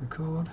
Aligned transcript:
Record. 0.00 0.48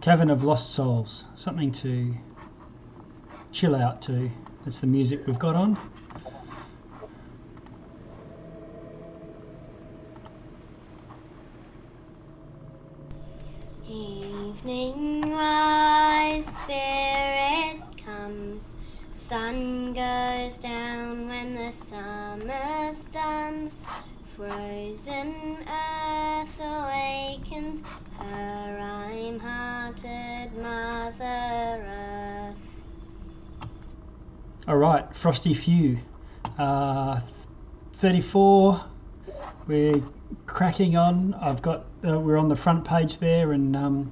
Cavern 0.00 0.30
of 0.30 0.44
Lost 0.44 0.70
Souls. 0.70 1.24
Something 1.36 1.70
to 1.72 2.14
chill 3.52 3.74
out 3.74 4.00
to. 4.02 4.30
That's 4.64 4.80
the 4.80 4.86
music 4.86 5.26
we've 5.26 5.38
got 5.38 5.54
on. 5.54 5.78
Evening 13.88 15.34
rise, 15.34 16.46
spirit 16.46 17.82
comes. 18.04 18.76
Sun 19.10 19.92
goes 19.92 20.56
down 20.56 21.28
when 21.28 21.54
the 21.54 21.70
done. 21.90 22.31
Frozen 24.36 25.58
earth 25.68 26.58
awakens 26.58 27.82
her 28.18 28.76
rhyme-hearted 28.78 30.56
mother 30.56 31.84
earth. 31.86 32.82
All 34.66 34.78
right, 34.78 35.04
Frosty 35.14 35.52
Few. 35.52 35.98
Uh, 36.58 37.20
34. 37.94 38.82
We're 39.66 40.02
cracking 40.46 40.96
on. 40.96 41.34
I've 41.34 41.60
got, 41.60 41.84
uh, 42.02 42.18
we're 42.18 42.38
on 42.38 42.48
the 42.48 42.56
front 42.56 42.86
page 42.86 43.18
there, 43.18 43.52
and 43.52 43.76
um, 43.76 44.10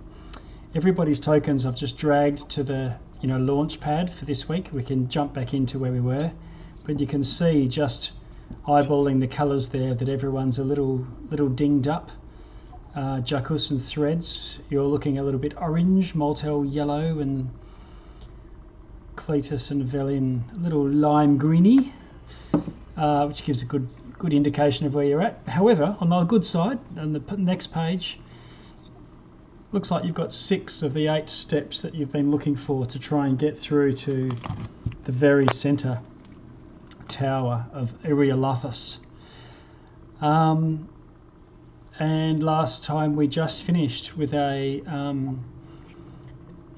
everybody's 0.74 1.18
tokens 1.18 1.64
I've 1.64 1.76
just 1.76 1.96
dragged 1.96 2.46
to 2.50 2.62
the, 2.62 2.94
you 3.22 3.28
know, 3.28 3.38
launch 3.38 3.80
pad 3.80 4.12
for 4.12 4.26
this 4.26 4.50
week. 4.50 4.68
We 4.70 4.82
can 4.82 5.08
jump 5.08 5.32
back 5.32 5.54
into 5.54 5.78
where 5.78 5.92
we 5.92 6.00
were, 6.00 6.30
but 6.84 7.00
you 7.00 7.06
can 7.06 7.24
see 7.24 7.66
just 7.66 8.12
eyeballing 8.66 9.20
the 9.20 9.26
colours 9.26 9.68
there 9.68 9.94
that 9.94 10.08
everyone's 10.08 10.58
a 10.58 10.64
little, 10.64 11.06
little 11.30 11.48
dinged 11.48 11.88
up. 11.88 12.10
Uh, 12.94 13.20
Jackus 13.20 13.70
and 13.70 13.80
Threads, 13.80 14.58
you're 14.68 14.84
looking 14.84 15.18
a 15.18 15.22
little 15.22 15.40
bit 15.40 15.54
orange, 15.56 16.14
Moltel 16.14 16.64
yellow, 16.64 17.20
and 17.20 17.48
Cletus 19.14 19.70
and 19.70 19.84
Velin 19.84 20.42
a 20.56 20.58
little 20.58 20.88
lime 20.88 21.38
greeny, 21.38 21.92
uh, 22.96 23.26
which 23.26 23.44
gives 23.44 23.62
a 23.62 23.64
good 23.64 23.88
good 24.18 24.34
indication 24.34 24.86
of 24.86 24.92
where 24.92 25.06
you're 25.06 25.22
at. 25.22 25.40
However, 25.46 25.96
on 25.98 26.10
the 26.10 26.24
good 26.24 26.44
side, 26.44 26.78
on 26.98 27.14
the 27.14 27.22
next 27.38 27.68
page, 27.68 28.20
looks 29.72 29.90
like 29.90 30.04
you've 30.04 30.14
got 30.14 30.30
six 30.30 30.82
of 30.82 30.92
the 30.92 31.06
eight 31.06 31.30
steps 31.30 31.80
that 31.80 31.94
you've 31.94 32.12
been 32.12 32.30
looking 32.30 32.54
for 32.54 32.84
to 32.84 32.98
try 32.98 33.26
and 33.26 33.38
get 33.38 33.56
through 33.56 33.94
to 33.94 34.30
the 35.04 35.12
very 35.12 35.46
centre 35.52 36.00
tower 37.10 37.66
of 37.72 37.92
Eriolathus. 38.04 38.98
Um, 40.20 40.88
and 41.98 42.42
last 42.42 42.82
time 42.84 43.16
we 43.16 43.26
just 43.26 43.62
finished 43.62 44.16
with 44.16 44.32
a 44.32 44.82
um, 44.86 45.44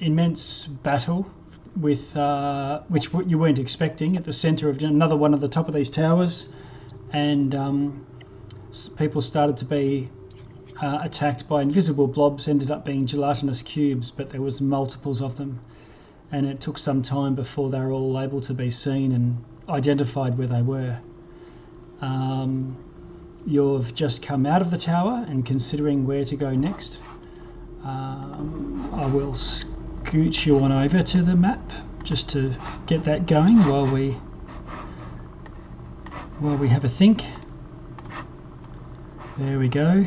immense 0.01 0.67
battle 0.67 1.31
with 1.77 2.17
uh, 2.17 2.81
which 2.89 3.09
you 3.27 3.39
weren't 3.39 3.59
expecting 3.59 4.17
at 4.17 4.25
the 4.25 4.33
centre 4.33 4.69
of 4.69 4.83
another 4.83 5.17
one 5.17 5.33
of 5.33 5.41
the 5.41 5.49
top 5.49 5.69
of 5.69 5.75
these 5.75 5.89
towers, 5.89 6.49
and 7.13 7.55
um, 7.55 8.07
people 8.97 9.23
started 9.23 9.57
to 9.57 9.65
be 9.65 10.11
uh, 10.83 10.99
attacked 11.03 11.49
by 11.49 11.63
invisible 11.63 12.07
blobs. 12.07 12.49
Ended 12.49 12.71
up 12.71 12.85
being 12.85 13.07
gelatinous 13.07 13.63
cubes, 13.63 14.11
but 14.11 14.29
there 14.31 14.43
was 14.43 14.61
multiples 14.61 15.23
of 15.23 15.37
them, 15.37 15.61
and 16.31 16.47
it 16.47 16.61
took 16.61 16.79
some 16.79 17.01
time 17.01 17.35
before 17.35 17.71
they 17.71 17.79
were 17.79 17.93
all 17.93 18.21
able 18.21 18.41
to 18.43 18.53
be 18.53 18.71
seen 18.71 19.13
and 19.13 19.43
identified 19.73 20.39
where 20.39 20.47
they 20.47 20.63
were. 20.63 20.99
Um, 22.01 22.77
you've 23.47 23.95
just 23.95 24.23
come 24.23 24.47
out 24.47 24.63
of 24.63 24.71
the 24.71 24.79
tower 24.79 25.25
and 25.29 25.45
considering 25.45 26.07
where 26.07 26.25
to 26.25 26.37
go 26.37 26.55
next. 26.55 27.01
Um, 27.85 28.91
I 28.95 29.07
will 29.07 29.33
scooch 29.33 30.47
you 30.47 30.59
on 30.61 30.71
over 30.71 31.03
to 31.03 31.23
the 31.23 31.35
map 31.35 31.73
just 32.05 32.29
to 32.31 32.55
get 32.87 33.05
that 33.05 33.27
going 33.27 33.57
while 33.67 33.87
we 33.87 34.17
while 36.39 36.57
we 36.57 36.69
have 36.69 36.85
a 36.85 36.89
think. 36.89 37.25
There 39.39 39.59
we 39.59 39.69
go. 39.69 40.05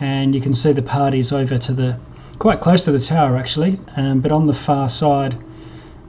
And 0.00 0.34
you 0.34 0.40
can 0.40 0.54
see 0.54 0.72
the 0.72 0.82
parties 0.82 1.32
over 1.32 1.58
to 1.58 1.72
the 1.72 1.98
quite 2.38 2.60
close 2.60 2.84
to 2.84 2.92
the 2.92 2.98
tower 2.98 3.36
actually, 3.36 3.78
um, 3.96 4.20
but 4.20 4.32
on 4.32 4.46
the 4.46 4.54
far 4.54 4.88
side 4.88 5.38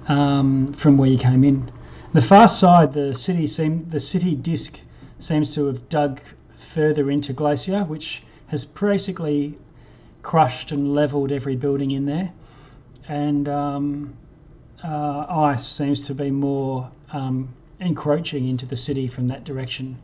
um, 0.08 0.74
from 0.74 0.98
where 0.98 1.10
you 1.10 1.18
came 1.18 1.44
in. 1.44 1.72
The 2.14 2.22
far 2.22 2.48
side, 2.48 2.94
the 2.94 3.14
city 3.14 3.48
seem 3.48 3.90
the 3.90 4.00
city 4.00 4.36
disc 4.36 4.80
seems 5.20 5.54
to 5.56 5.66
have 5.66 5.90
dug 5.90 6.22
further 6.58 7.12
into 7.12 7.34
Glacier, 7.34 7.84
which 7.84 8.24
has 8.48 8.64
basically 8.66 9.58
crushed 10.22 10.72
and 10.72 10.94
leveled 10.94 11.32
every 11.32 11.56
building 11.56 11.92
in 11.92 12.06
there, 12.06 12.32
and 13.08 13.50
um, 13.50 14.16
uh, 14.84 15.26
ice 15.30 15.68
seems 15.68 16.02
to 16.02 16.14
be 16.14 16.32
more 16.32 16.90
um, 17.12 17.54
encroaching 17.80 18.48
into 18.48 18.66
the 18.66 18.76
city 18.76 19.08
from 19.08 19.28
that 19.28 19.44
direction. 19.44 19.98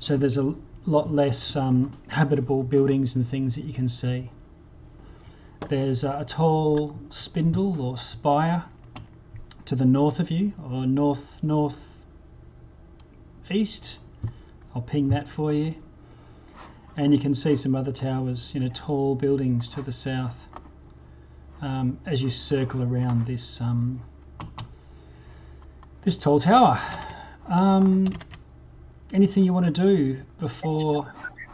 So 0.00 0.16
there's 0.16 0.38
a 0.38 0.54
lot 0.86 1.12
less 1.12 1.56
um, 1.56 1.96
habitable 2.08 2.62
buildings 2.62 3.16
and 3.16 3.26
things 3.26 3.54
that 3.54 3.64
you 3.64 3.72
can 3.72 3.88
see. 3.88 4.30
There's 5.68 6.02
a, 6.04 6.18
a 6.20 6.24
tall 6.24 6.98
spindle 7.10 7.80
or 7.80 7.96
spire 7.98 8.64
to 9.64 9.76
the 9.76 9.84
north 9.84 10.20
of 10.20 10.30
you, 10.30 10.52
or 10.70 10.86
north 10.86 11.42
north 11.42 12.04
east. 13.50 13.98
I'll 14.74 14.82
ping 14.82 15.08
that 15.10 15.28
for 15.28 15.52
you. 15.52 15.74
And 16.96 17.12
you 17.12 17.18
can 17.18 17.34
see 17.34 17.56
some 17.56 17.74
other 17.74 17.92
towers, 17.92 18.54
you 18.54 18.60
know, 18.60 18.68
tall 18.68 19.14
buildings 19.14 19.68
to 19.70 19.82
the 19.82 19.92
south 19.92 20.48
um, 21.62 21.98
as 22.04 22.22
you 22.22 22.30
circle 22.30 22.82
around 22.82 23.26
this 23.26 23.60
um, 23.60 24.00
this 26.02 26.16
tall 26.18 26.40
tower. 26.40 26.80
Um, 27.48 28.08
anything 29.12 29.44
you 29.44 29.52
want 29.52 29.66
to 29.66 29.72
do 29.72 30.20
before, 30.38 31.12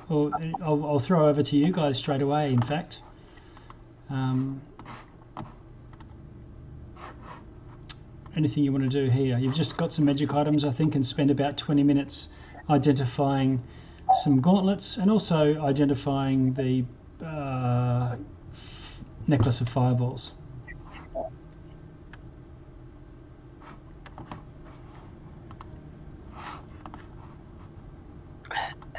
or 0.08 0.30
I'll, 0.62 0.84
I'll 0.86 0.98
throw 0.98 1.28
over 1.28 1.42
to 1.42 1.56
you 1.56 1.72
guys 1.72 1.98
straight 1.98 2.22
away. 2.22 2.52
In 2.52 2.62
fact, 2.62 3.02
anything 8.38 8.62
you 8.62 8.72
want 8.72 8.84
to 8.84 8.88
do 8.88 9.10
here? 9.10 9.36
You've 9.36 9.54
just 9.54 9.76
got 9.76 9.92
some 9.92 10.04
magic 10.04 10.32
items, 10.32 10.64
I 10.64 10.70
think, 10.70 10.94
and 10.94 11.04
spend 11.04 11.30
about 11.30 11.58
twenty 11.58 11.82
minutes 11.82 12.28
identifying 12.70 13.62
some 14.22 14.40
gauntlets 14.40 14.96
and 14.96 15.10
also 15.10 15.60
identifying 15.60 16.54
the 16.54 16.84
uh, 17.26 18.16
necklace 19.26 19.60
of 19.60 19.68
fireballs. 19.68 20.32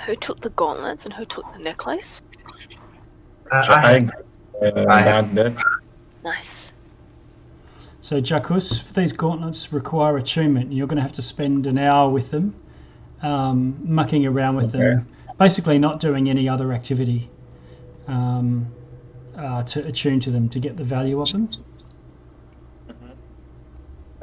Who 0.05 0.15
took 0.15 0.41
the 0.41 0.49
gauntlets 0.51 1.05
and 1.05 1.13
who 1.13 1.25
took 1.25 1.51
the 1.53 1.59
necklace? 1.59 2.21
Uh, 3.51 3.63
I, 3.69 4.07
I 4.61 4.65
uh, 4.65 4.85
I- 4.89 5.21
got. 5.21 5.63
Nice. 6.23 6.73
So, 8.09 8.19
Jackus, 8.19 8.91
these 8.95 9.13
gauntlets 9.13 9.71
require 9.71 10.17
attunement, 10.17 10.73
you're 10.73 10.87
going 10.87 10.95
to 10.95 11.03
have 11.03 11.11
to 11.11 11.21
spend 11.21 11.67
an 11.67 11.77
hour 11.77 12.09
with 12.09 12.31
them, 12.31 12.55
um, 13.21 13.77
mucking 13.83 14.25
around 14.25 14.55
with 14.55 14.71
them, 14.71 15.07
basically 15.37 15.77
not 15.77 15.99
doing 15.99 16.27
any 16.27 16.49
other 16.49 16.73
activity 16.73 17.29
um, 18.07 18.65
uh, 19.37 19.61
to 19.61 19.85
attune 19.85 20.19
to 20.21 20.31
them 20.31 20.49
to 20.49 20.59
get 20.59 20.75
the 20.75 20.83
value 20.83 21.21
of 21.21 21.31
them. 21.31 21.51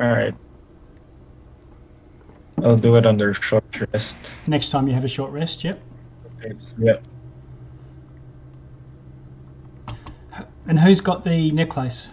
All 0.00 0.08
right. 0.08 0.34
I'll 2.64 2.74
do 2.74 2.96
it 2.96 3.06
under 3.06 3.32
short 3.34 3.62
rest. 3.92 4.18
Next 4.48 4.70
time 4.70 4.88
you 4.88 4.94
have 4.94 5.04
a 5.04 5.08
short 5.08 5.30
rest, 5.30 5.62
yep. 5.62 5.80
Yeah. 6.76 6.96
And 10.66 10.80
who's 10.80 11.00
got 11.00 11.22
the 11.22 11.52
necklace? 11.52 12.08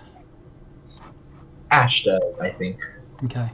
Ash 1.73 2.03
does, 2.03 2.39
I 2.39 2.51
think. 2.51 2.79
Okay. 3.25 3.49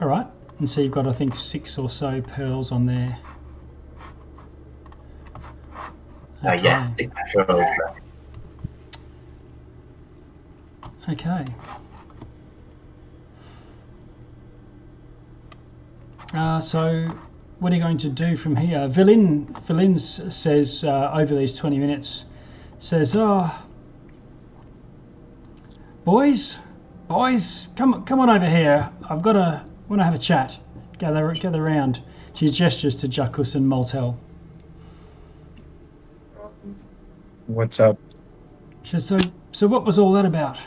All 0.00 0.08
right. 0.08 0.26
And 0.58 0.68
so 0.68 0.80
you've 0.80 0.90
got, 0.90 1.06
I 1.06 1.12
think, 1.12 1.36
six 1.36 1.78
or 1.78 1.88
so 1.88 2.20
pearls 2.20 2.72
on 2.72 2.86
there. 2.86 3.18
Uh, 6.44 6.52
yes, 6.60 6.96
six 6.96 7.12
pearls. 7.34 7.68
Okay. 11.08 11.44
Uh, 16.34 16.60
so, 16.60 17.08
what 17.58 17.72
are 17.72 17.76
you 17.76 17.82
going 17.82 17.98
to 17.98 18.08
do 18.10 18.36
from 18.36 18.56
here? 18.56 18.86
Villain, 18.88 19.46
Villain 19.64 19.98
says 19.98 20.84
uh, 20.84 21.10
over 21.14 21.34
these 21.34 21.56
20 21.56 21.78
minutes, 21.78 22.26
says, 22.78 23.14
Oh, 23.16 23.50
boys, 26.04 26.58
Boys, 27.08 27.68
come 27.76 28.02
come 28.04 28.20
on 28.20 28.30
over 28.30 28.48
here. 28.48 28.90
I've 29.10 29.20
got 29.20 29.34
to 29.34 29.64
want 29.88 30.00
to 30.00 30.04
have 30.04 30.14
a 30.14 30.18
chat. 30.18 30.58
Gather 30.98 31.32
gather 31.34 31.62
round. 31.62 32.02
She 32.32 32.50
gestures 32.50 32.96
to 32.96 33.08
Jackus 33.08 33.54
and 33.54 33.68
Moltel. 33.68 34.18
What's 37.46 37.78
up? 37.78 37.98
She 38.84 38.92
says, 38.92 39.06
"So 39.06 39.18
so 39.52 39.66
what 39.66 39.84
was 39.84 39.98
all 39.98 40.12
that 40.14 40.24
about?" 40.24 40.58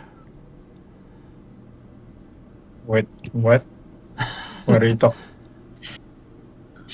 What? 2.86 3.08
What? 3.32 3.66
What 4.66 4.84
are 4.84 4.88
you 4.88 4.96
talking? 4.96 5.20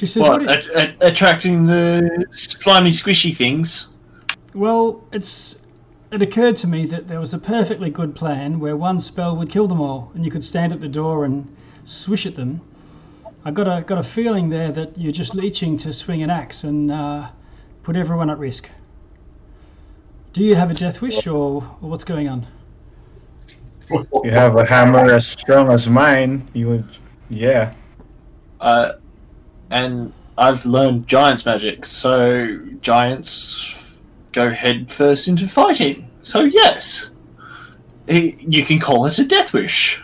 She 0.04 0.08
says, 0.08 0.24
What? 0.24 0.42
"What?" 0.42 0.50
i- 0.50 0.82
a- 0.82 0.94
a- 1.02 1.08
attracting 1.08 1.66
the 1.66 2.26
slimy, 2.32 2.90
squishy 2.90 3.34
things. 3.34 3.88
Well, 4.54 5.02
it's 5.14 5.56
it 6.12 6.22
occurred 6.22 6.58
to 6.58 6.68
me 6.68 6.86
that 6.88 7.08
there 7.08 7.22
was 7.22 7.34
a 7.34 7.38
perfectly 7.38 7.90
good 7.90 8.14
plan 8.14 8.60
where 8.60 8.76
one 8.76 9.00
spell 9.00 9.34
would 9.38 9.50
kill 9.50 9.66
them 9.66 9.80
all, 9.80 10.12
and 10.14 10.26
you 10.26 10.30
could 10.30 10.44
stand 10.44 10.74
at 10.74 10.82
the 10.82 10.90
door 10.90 11.24
and 11.24 11.48
swish 11.86 12.26
at 12.26 12.36
them. 12.36 12.60
I 13.46 13.52
got 13.52 13.68
a 13.70 13.82
got 13.82 13.98
a 13.98 14.04
feeling 14.04 14.50
there 14.50 14.74
that 14.74 14.98
you're 14.98 15.14
just 15.14 15.36
leeching 15.36 15.78
to 15.78 15.94
swing 15.94 16.22
an 16.22 16.30
axe 16.30 16.66
and 16.66 16.92
uh, 16.92 17.30
put 17.84 17.96
everyone 17.96 18.30
at 18.30 18.38
risk. 18.38 18.70
Do 20.34 20.44
you 20.44 20.56
have 20.56 20.70
a 20.70 20.74
death 20.74 21.02
wish, 21.02 21.28
or, 21.28 21.64
or 21.82 21.90
what's 21.90 22.04
going 22.04 22.28
on? 22.28 22.46
You 23.90 24.32
have 24.32 24.58
a 24.58 24.66
hammer 24.66 25.10
as 25.14 25.26
strong 25.28 25.72
as 25.72 25.88
mine. 25.88 26.46
You 26.54 26.68
would, 26.70 26.90
yeah. 27.30 27.74
Uh, 28.60 28.94
and 29.74 30.14
I've 30.38 30.66
learned 30.66 31.08
giants 31.08 31.46
magic, 31.46 31.84
so 31.84 32.60
giants 32.82 34.00
go 34.32 34.52
head 34.52 34.92
first 34.92 35.28
into 35.28 35.48
fighting. 35.48 36.10
So 36.22 36.42
yes, 36.42 37.10
you 38.08 38.64
can 38.64 38.80
call 38.80 39.08
it 39.08 39.18
a 39.18 39.26
death 39.26 39.52
wish. 39.52 40.02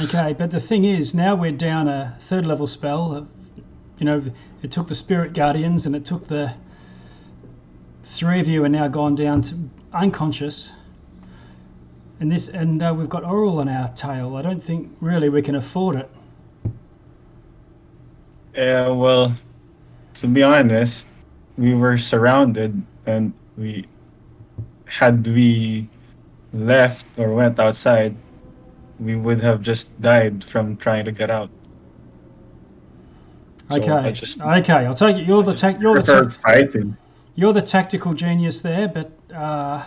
Okay, 0.00 0.32
but 0.32 0.50
the 0.50 0.60
thing 0.60 0.84
is, 0.84 1.12
now 1.12 1.34
we're 1.34 1.52
down 1.52 1.86
a 1.86 2.16
third 2.20 2.46
level 2.46 2.66
spell. 2.66 3.28
You 3.98 4.04
know, 4.04 4.22
it 4.62 4.70
took 4.70 4.88
the 4.88 4.94
spirit 4.94 5.34
guardians, 5.34 5.86
and 5.86 5.94
it 5.94 6.04
took 6.04 6.28
the 6.28 6.54
three 8.02 8.40
of 8.40 8.48
you 8.48 8.64
are 8.64 8.68
now 8.68 8.88
gone 8.88 9.14
down 9.14 9.42
to 9.42 9.54
unconscious. 9.92 10.72
And 12.20 12.32
this, 12.32 12.48
and 12.48 12.82
uh, 12.82 12.94
we've 12.96 13.08
got 13.08 13.22
Auril 13.22 13.58
on 13.58 13.68
our 13.68 13.88
tail. 13.88 14.36
I 14.36 14.42
don't 14.42 14.62
think 14.62 14.96
really 15.00 15.28
we 15.28 15.42
can 15.42 15.54
afford 15.54 15.96
it. 15.96 16.10
Yeah, 18.58 18.88
well, 18.88 19.36
to 20.14 20.26
be 20.26 20.42
honest, 20.42 21.06
we 21.56 21.74
were 21.74 21.96
surrounded, 21.96 22.82
and 23.06 23.32
we 23.56 23.86
had 24.86 25.24
we 25.28 25.88
left 26.52 27.06
or 27.16 27.32
went 27.34 27.60
outside, 27.60 28.16
we 28.98 29.14
would 29.14 29.40
have 29.42 29.62
just 29.62 29.86
died 30.00 30.42
from 30.42 30.76
trying 30.76 31.04
to 31.04 31.12
get 31.12 31.30
out. 31.30 31.50
So 33.70 33.80
Okay, 33.80 33.92
I 33.92 34.10
just 34.10 34.42
okay. 34.42 34.86
I'll 34.86 34.94
take 34.94 35.18
it. 35.18 35.24
You're 35.24 35.44
the 35.44 35.54
tac- 35.54 35.78
you're 35.80 36.02
the 36.02 36.26
tac- 36.26 36.42
fighting. 36.42 36.96
you're 37.36 37.52
the 37.52 37.62
tactical 37.62 38.12
genius 38.12 38.60
there, 38.60 38.88
but 38.88 39.12
uh, 39.32 39.84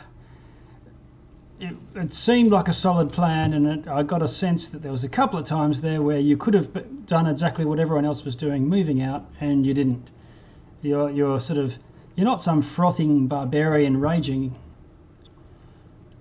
it, 1.62 1.78
it 1.96 2.13
seemed 2.13 2.50
like 2.50 2.68
a 2.68 2.74
solid 2.74 3.12
plan, 3.12 3.54
and 3.54 3.68
it, 3.68 3.88
I 3.88 4.02
got 4.02 4.24
a 4.24 4.28
sense 4.28 4.68
that 4.69 4.81
there 4.81 4.92
was 4.92 5.04
a 5.04 5.10
couple 5.10 5.38
of 5.38 5.46
times 5.46 5.80
there 5.81 6.02
where 6.02 6.19
you 6.19 6.36
could 6.36 6.56
have 6.56 7.06
done 7.06 7.28
exactly 7.28 7.66
what 7.66 7.80
everyone 7.80 8.04
else 8.04 8.25
was 8.25 8.36
doing, 8.36 8.68
moving 8.68 9.02
out, 9.02 9.25
and 9.40 9.66
you 9.66 9.74
didn't. 9.74 10.10
You're 10.81 11.12
you're 11.12 11.40
sort 11.40 11.60
of 11.60 11.78
you're 12.16 12.25
not 12.25 12.42
some 12.42 12.63
frothing 12.63 13.28
barbarian 13.28 14.00
raging. 14.00 14.56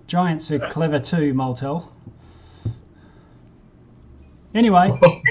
Giants 0.05 0.51
are 0.51 0.59
clever 0.59 0.99
too, 0.99 1.33
Moltel. 1.33 1.91
Anyway, 4.53 4.91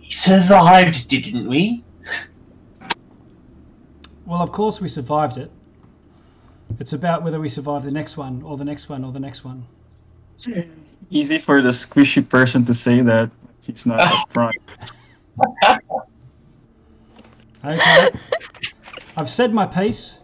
We 0.00 0.10
survived, 0.10 1.08
didn't 1.08 1.48
we? 1.48 1.84
well, 4.26 4.42
of 4.42 4.52
course 4.52 4.80
we 4.80 4.88
survived 4.88 5.36
it. 5.36 5.50
It's 6.80 6.92
about 6.94 7.22
whether 7.22 7.38
we 7.38 7.48
survive 7.48 7.84
the 7.84 7.90
next 7.90 8.16
one, 8.16 8.42
or 8.42 8.56
the 8.56 8.64
next 8.64 8.88
one, 8.88 9.04
or 9.04 9.12
the 9.12 9.20
next 9.20 9.44
one. 9.44 9.66
Easy 11.10 11.38
for 11.38 11.60
the 11.60 11.68
squishy 11.68 12.26
person 12.26 12.64
to 12.64 12.74
say 12.74 13.00
that 13.02 13.30
he's 13.60 13.86
not 13.86 14.00
up 14.12 14.30
front. 14.30 14.56
Okay. 17.64 18.10
I've 19.16 19.30
said 19.30 19.52
my 19.52 19.66
piece. 19.66 20.18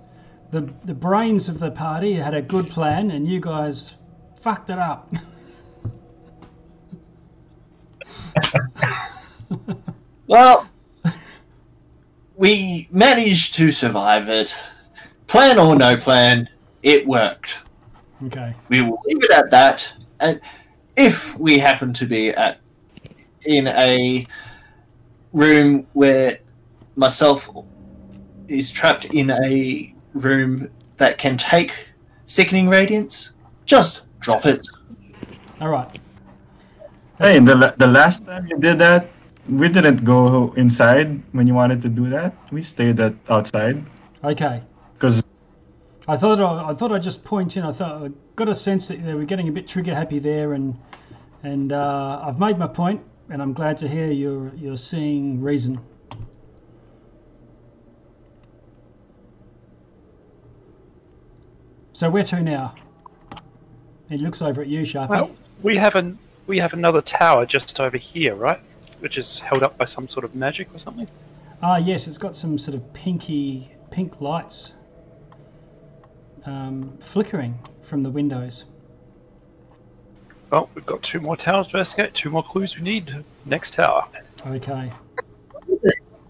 The 0.51 0.73
the 0.85 0.95
brains 0.95 1.49
of 1.49 1.59
the 1.59 1.71
party 1.71 2.15
had 2.15 2.35
a 2.35 2.43
good 2.43 2.69
plan, 2.71 3.11
and 3.11 3.29
you 3.29 3.41
guys 3.41 3.95
fucked 4.37 4.71
it 4.71 4.79
up. 4.79 5.13
Well, 10.29 10.69
we 12.35 12.89
managed 12.91 13.55
to 13.55 13.71
survive 13.71 14.29
it. 14.29 14.59
Plan 15.27 15.59
or 15.59 15.75
no 15.77 15.97
plan, 15.97 16.49
it 16.83 17.07
worked. 17.07 17.63
okay. 18.27 18.55
We 18.69 18.83
will 18.83 19.01
leave 19.07 19.23
it 19.25 19.31
at 19.31 19.51
that. 19.51 19.93
And 20.21 20.41
if 20.97 21.37
we 21.39 21.59
happen 21.59 21.93
to 21.95 22.07
be 22.07 22.31
at 22.31 22.61
in 23.45 23.67
a 23.69 24.27
room 25.33 25.87
where 25.93 26.39
myself 26.97 27.49
is 28.49 28.71
trapped 28.71 29.07
in 29.07 29.31
a 29.31 29.95
room 30.15 30.69
that 30.97 31.19
can 31.19 31.37
take 31.37 31.73
sickening 32.27 32.69
radiance, 32.69 33.33
just 33.67 34.03
drop 34.21 34.47
it. 34.47 34.67
All 35.61 35.69
right. 35.71 35.89
Hey, 37.19 37.39
the 37.41 37.75
the 37.77 37.87
last 37.87 38.25
time 38.27 38.47
you 38.47 38.59
did 38.59 38.79
that, 38.79 39.09
we 39.49 39.69
didn't 39.69 40.05
go 40.05 40.53
inside 40.57 41.23
when 41.33 41.47
you 41.47 41.55
wanted 41.55 41.81
to 41.83 41.89
do 41.89 42.09
that. 42.11 42.35
We 42.53 42.63
stayed 42.63 43.01
at 43.01 43.15
outside 43.29 43.85
Okay. 44.25 44.63
Because 44.97 45.23
I 46.09 46.17
thought 46.17 46.41
I, 46.41 46.71
I 46.71 46.75
thought 46.75 46.93
I'd 46.93 47.03
just 47.03 47.23
point 47.25 47.57
in. 47.57 47.63
I 47.63 47.73
thought 47.73 48.03
I 48.03 48.11
got 48.35 48.49
a 48.49 48.55
sense 48.55 48.89
that 48.89 49.05
they 49.05 49.15
were 49.15 49.25
getting 49.25 49.49
a 49.49 49.53
bit 49.53 49.69
trigger 49.69 49.95
happy 49.95 50.19
there, 50.19 50.55
and 50.55 50.79
and 51.43 51.73
uh, 51.73 52.21
I've 52.25 52.39
made 52.39 52.59
my 52.59 52.67
point, 52.67 53.03
and 53.29 53.43
I'm 53.43 53.53
glad 53.53 53.77
to 53.79 53.89
hear 53.89 54.11
you're 54.11 54.53
you're 54.55 54.79
seeing 54.79 55.41
reason. 55.43 55.81
So 61.93 62.11
where 62.11 62.25
to 62.25 62.43
now? 62.43 62.75
He 64.09 64.19
looks 64.19 64.43
over 64.43 64.61
at 64.61 64.69
you, 64.69 64.83
Sharpie. 64.83 65.09
Well, 65.09 65.31
we 65.63 65.77
have 65.77 65.95
an 65.97 66.19
we 66.47 66.59
have 66.59 66.73
another 66.73 67.03
tower 67.03 67.45
just 67.47 67.81
over 67.81 67.97
here, 67.97 68.35
right? 68.35 68.61
Which 69.01 69.19
is 69.19 69.41
held 69.41 69.63
up 69.63 69.77
by 69.77 69.85
some 69.85 70.09
sort 70.09 70.25
of 70.25 70.35
magic 70.35 70.75
or 70.75 70.79
something. 70.79 71.09
Ah, 71.63 71.79
yes, 71.79 72.07
it's 72.07 72.19
got 72.19 72.37
some 72.37 72.59
sort 72.59 72.75
of 72.75 72.93
pinky 72.93 73.73
pink 73.91 74.21
lights 74.21 74.73
um, 76.47 76.97
flickering 77.01 77.59
from 77.83 78.03
the 78.03 78.11
windows. 78.11 78.65
Well, 80.51 80.71
we've 80.75 80.87
got 80.87 81.03
two 81.03 81.21
more 81.21 81.37
towers 81.37 81.69
to 81.69 81.77
investigate. 81.77 82.15
Two 82.15 82.31
more 82.31 82.43
clues 82.43 82.77
we 82.77 82.83
need. 82.83 83.25
Next 83.45 83.73
tower. 83.73 84.07
Okay. 84.47 84.93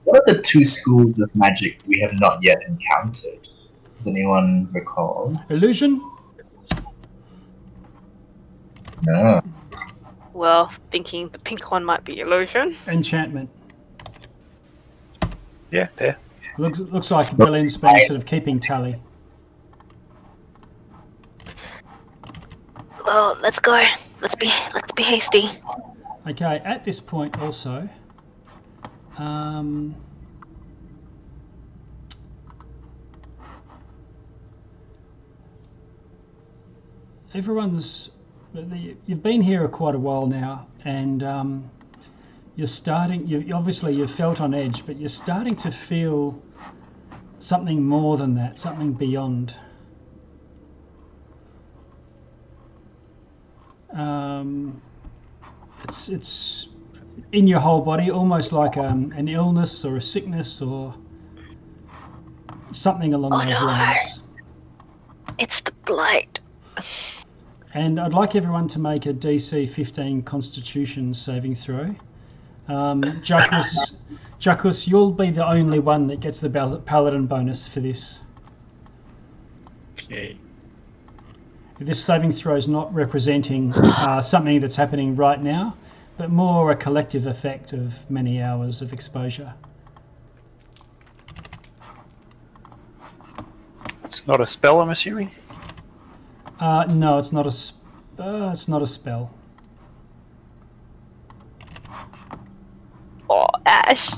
What 0.04 0.20
are 0.20 0.34
the 0.34 0.40
two 0.40 0.64
schools 0.64 1.18
of 1.18 1.34
magic 1.34 1.80
we 1.86 2.00
have 2.00 2.14
not 2.14 2.38
yet 2.42 2.58
encountered? 2.66 3.48
Does 3.96 4.06
anyone 4.06 4.68
recall? 4.72 5.36
Illusion? 5.50 6.02
No. 9.02 9.42
Well, 10.32 10.70
thinking 10.90 11.28
the 11.28 11.38
pink 11.38 11.70
one 11.70 11.84
might 11.84 12.04
be 12.04 12.20
illusion. 12.20 12.76
Enchantment. 12.88 13.50
Yeah, 15.70 15.88
there. 15.96 16.16
Looks 16.58 16.78
looks 16.78 17.10
like 17.10 17.36
Berlin's 17.36 17.76
been 17.76 17.98
sort 18.06 18.18
of 18.18 18.24
keeping 18.24 18.60
tally. 18.60 18.96
Well, 23.06 23.38
let's 23.40 23.60
go. 23.60 23.86
Let's 24.20 24.34
be 24.34 24.50
let's 24.74 24.90
be 24.92 25.04
hasty. 25.04 25.48
Okay, 26.26 26.60
at 26.64 26.82
this 26.82 26.98
point 26.98 27.38
also, 27.38 27.88
um, 29.16 29.94
everyone's 37.32 38.10
you've 39.06 39.22
been 39.22 39.40
here 39.40 39.68
quite 39.68 39.94
a 39.94 39.98
while 39.98 40.26
now, 40.26 40.66
and 40.84 41.22
um, 41.22 41.70
you're 42.56 42.66
starting. 42.66 43.24
You 43.28 43.48
obviously 43.54 43.94
you've 43.94 44.10
felt 44.10 44.40
on 44.40 44.52
edge, 44.52 44.84
but 44.84 44.98
you're 44.98 45.08
starting 45.08 45.54
to 45.56 45.70
feel 45.70 46.42
something 47.38 47.84
more 47.84 48.16
than 48.16 48.34
that, 48.34 48.58
something 48.58 48.92
beyond. 48.94 49.54
Um, 53.96 54.80
it's 55.84 56.08
it's 56.08 56.68
in 57.32 57.46
your 57.46 57.60
whole 57.60 57.80
body, 57.80 58.10
almost 58.10 58.52
like 58.52 58.76
um, 58.76 59.12
an 59.16 59.28
illness 59.28 59.84
or 59.84 59.96
a 59.96 60.02
sickness 60.02 60.60
or 60.60 60.94
something 62.72 63.14
along 63.14 63.32
Oh, 63.32 63.44
those 63.44 63.60
no. 63.60 63.66
lines. 63.66 64.20
It's 65.38 65.60
the 65.62 65.72
blight. 65.84 66.40
And 67.74 67.98
I'd 68.00 68.12
like 68.14 68.36
everyone 68.36 68.68
to 68.68 68.78
make 68.78 69.06
a 69.06 69.12
DC 69.12 69.68
15 69.68 70.22
Constitution 70.22 71.12
saving 71.12 71.54
throw. 71.54 71.94
Um, 72.68 73.02
Jackus, 73.22 73.94
Jackus, 74.38 74.86
you'll 74.88 75.12
be 75.12 75.30
the 75.30 75.46
only 75.46 75.78
one 75.78 76.06
that 76.08 76.20
gets 76.20 76.40
the 76.40 76.50
Paladin 76.84 77.26
bonus 77.26 77.68
for 77.68 77.80
this. 77.80 78.18
Okay. 79.92 80.38
This 81.78 82.02
saving 82.02 82.32
throw 82.32 82.56
is 82.56 82.68
not 82.68 82.92
representing 82.94 83.72
uh, 83.74 84.20
something 84.22 84.60
that's 84.60 84.76
happening 84.76 85.14
right 85.14 85.40
now, 85.42 85.76
but 86.16 86.30
more 86.30 86.70
a 86.70 86.76
collective 86.76 87.26
effect 87.26 87.72
of 87.74 88.08
many 88.10 88.42
hours 88.42 88.80
of 88.80 88.92
exposure. 88.94 89.52
It's 94.04 94.26
not 94.26 94.40
a 94.40 94.46
spell, 94.46 94.80
I'm 94.80 94.88
assuming. 94.88 95.30
Uh, 96.58 96.84
no, 96.88 97.18
it's 97.18 97.32
not 97.32 97.46
a. 97.46 97.52
sp- 97.52 97.76
Uh, 98.18 98.48
it's 98.50 98.66
not 98.68 98.80
a 98.80 98.86
spell. 98.86 99.30
Oh, 103.28 103.46
Ash. 103.66 104.08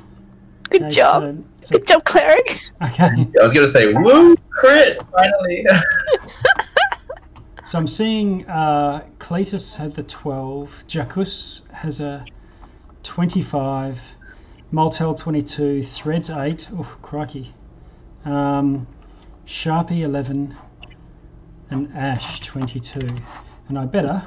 Good 0.70 0.82
Okay, 0.82 0.94
job. 0.94 1.22
so- 1.24 1.44
so- 1.62 1.78
Good 1.78 1.86
job, 1.88 2.04
cleric. 2.04 2.60
okay. 2.82 3.26
I 3.40 3.42
was 3.42 3.52
gonna 3.52 3.66
say, 3.66 3.92
woo, 3.92 4.36
crit, 4.50 5.02
finally. 5.12 5.66
So 7.68 7.76
I'm 7.76 7.86
seeing 7.86 8.48
uh, 8.48 9.06
Cletus 9.18 9.76
had 9.76 9.92
the 9.92 10.02
12, 10.02 10.84
Jackus 10.88 11.70
has 11.70 12.00
a 12.00 12.24
25, 13.02 14.00
Moltel 14.70 15.14
22, 15.14 15.82
Threads 15.82 16.30
8, 16.30 16.66
oh 16.78 16.96
crikey, 17.02 17.52
um, 18.24 18.86
Sharpie 19.46 20.00
11, 20.00 20.56
and 21.68 21.92
Ash 21.94 22.40
22. 22.40 23.06
And 23.68 23.78
I 23.78 23.84
better 23.84 24.26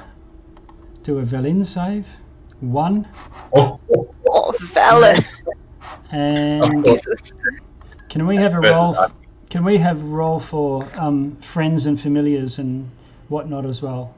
do 1.02 1.18
a 1.18 1.24
Velin 1.24 1.66
save, 1.66 2.06
1, 2.60 3.08
oh, 3.56 3.80
oh, 3.90 4.14
Oh, 4.28 5.18
and 6.12 6.86
can 8.08 8.24
we 8.28 8.36
have 8.36 8.54
a 8.54 8.60
Versus 8.60 8.96
roll? 8.96 9.08
Can 9.50 9.64
we 9.64 9.78
have 9.78 10.00
roll 10.04 10.38
for 10.38 10.88
um, 10.94 11.34
friends 11.38 11.86
and 11.86 12.00
familiars 12.00 12.60
and 12.60 12.88
whatnot 13.32 13.64
as 13.64 13.82
well? 13.82 14.14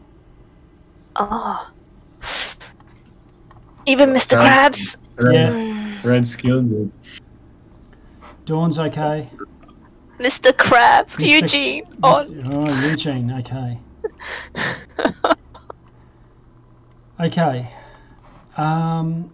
Oh. 1.17 1.71
Even 3.87 4.11
Mr. 4.11 4.39
Krabs. 4.39 4.97
Yeah. 5.33 6.01
Red 6.03 6.27
skill 6.27 6.63
good. 6.63 6.93
Dawn's 8.45 8.79
okay. 8.79 9.31
Mr. 10.19 10.53
Krabs. 10.53 11.17
Mr. 11.17 11.29
Eugene. 11.29 11.85
Oh, 12.03 12.27
Mr. 12.29 12.53
Oh, 12.53 12.89
Eugene. 12.89 13.33
Okay. 13.33 13.79
Okay. 17.21 17.73
Um, 18.57 19.31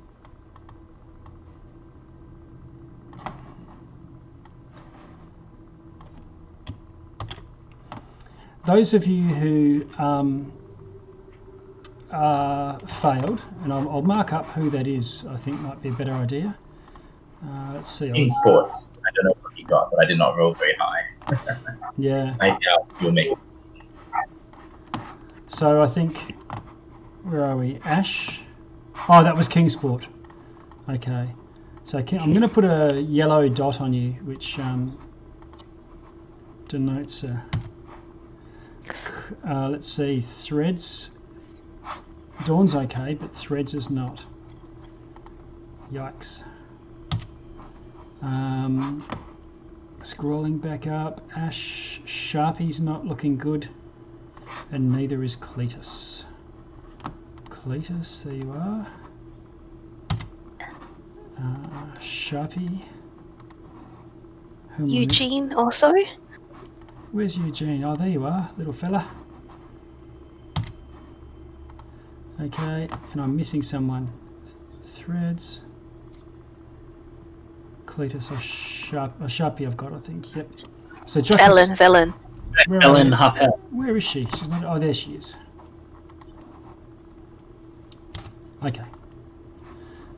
those 8.65 8.95
of 8.95 9.07
you 9.07 9.23
who 9.23 9.87
um, 9.99 10.53
uh, 12.11 12.79
failed, 12.79 13.43
and 13.63 13.73
I'll, 13.73 13.89
I'll 13.89 14.03
mark 14.03 14.33
up 14.33 14.47
who 14.51 14.71
that 14.71 14.87
is. 14.87 15.25
I 15.29 15.37
think 15.37 15.61
might 15.61 15.81
be 15.83 15.89
a 15.89 15.93
better 15.93 16.13
idea. 16.13 16.57
Uh, 17.45 17.73
let's 17.75 17.91
see. 17.91 18.09
in 18.09 18.29
sports. 18.29 18.87
I 19.07 19.11
don't 19.15 19.25
know 19.25 19.43
what 19.43 19.59
you 19.59 19.65
got, 19.67 19.91
but 19.91 20.05
I 20.05 20.07
did 20.07 20.19
not 20.19 20.37
roll 20.37 20.55
very 20.55 20.77
high. 20.79 21.03
yeah. 21.99 22.35
I 22.41 22.51
doubt 22.51 22.93
you'll 23.01 23.13
make. 23.13 23.33
So 25.49 25.83
I 25.83 25.87
think 25.87 26.35
where 27.23 27.45
are 27.45 27.57
we? 27.57 27.79
Ash. 27.85 28.41
Oh, 29.09 29.23
that 29.23 29.37
was 29.37 29.49
Kingsport. 29.49 30.07
Okay. 30.89 31.29
So 31.85 31.99
I'm 31.99 32.07
going 32.07 32.43
to 32.43 32.49
put 32.49 32.65
a 32.65 33.01
yellow 33.01 33.49
dot 33.49 33.81
on 33.81 33.93
you, 33.93 34.13
which 34.25 34.59
um, 34.59 34.99
denotes 36.69 37.25
a. 37.25 37.31
Uh, 37.31 37.59
let's 39.45 39.87
see, 39.87 40.21
threads. 40.21 41.11
Dawn's 42.45 42.75
okay, 42.75 43.15
but 43.15 43.33
threads 43.33 43.75
is 43.75 43.91
not. 43.91 44.25
Yikes. 45.93 46.43
Um, 48.23 49.07
scrolling 50.01 50.61
back 50.61 50.87
up, 50.87 51.21
Ash 51.37 52.01
Sharpie's 52.05 52.81
not 52.81 53.07
looking 53.07 53.37
good 53.37 53.69
and 54.73 54.91
neither 54.91 55.23
is 55.23 55.37
Cletus. 55.37 56.25
Cletus, 57.49 58.25
there 58.25 58.35
you 58.35 58.51
are. 58.53 58.87
Uh, 61.39 61.99
Sharpie. 61.99 62.83
Eugene 64.79 65.53
also. 65.53 65.93
Where's 67.13 67.37
Eugene? 67.37 67.85
Oh, 67.85 67.97
there 67.97 68.09
you 68.09 68.25
are, 68.25 68.51
little 68.57 68.73
fella. 68.73 69.09
Okay, 72.41 72.89
and 73.13 73.21
I'm 73.21 73.37
missing 73.37 73.63
someone. 73.63 74.11
Threads. 74.85 75.63
Cletus 77.87 78.31
or 78.31 78.39
Sharp, 78.39 79.21
or 79.21 79.27
Sharpie 79.27 79.67
I've 79.67 79.77
got, 79.77 79.93
I 79.93 79.99
think. 79.99 80.35
Yep. 80.37 80.49
So 81.07 81.21
Josh, 81.21 81.41
Velen, 81.41 81.77
Velen. 81.77 82.15
where, 82.67 82.83
Ellen 82.83 83.09
you? 83.09 83.13
Harpel. 83.13 83.59
where 83.71 83.97
is 83.97 84.05
she? 84.05 84.27
She's 84.39 84.49
not. 84.49 84.65
Oh, 84.65 84.79
there 84.79 84.95
she 84.95 85.15
is. 85.15 85.35
Okay. 88.65 88.85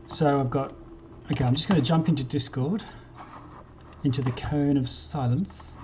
So 0.06 0.38
I've 0.40 0.50
got. 0.50 0.74
Okay, 1.32 1.44
I'm 1.44 1.54
just 1.54 1.68
going 1.68 1.80
to 1.80 1.86
jump 1.86 2.10
into 2.10 2.22
Discord, 2.22 2.84
into 4.04 4.20
the 4.20 4.32
cone 4.32 4.76
of 4.76 4.90
silence. 4.90 5.76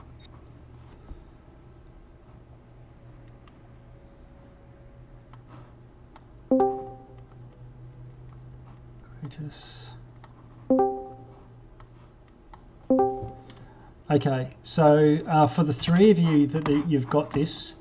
Okay, 14.11 14.55
so 14.63 15.19
uh, 15.27 15.47
for 15.47 15.65
the 15.65 15.73
three 15.73 16.11
of 16.11 16.19
you 16.19 16.47
that, 16.47 16.67
you've 16.89 17.11
got 17.11 17.31
this, 17.31 17.75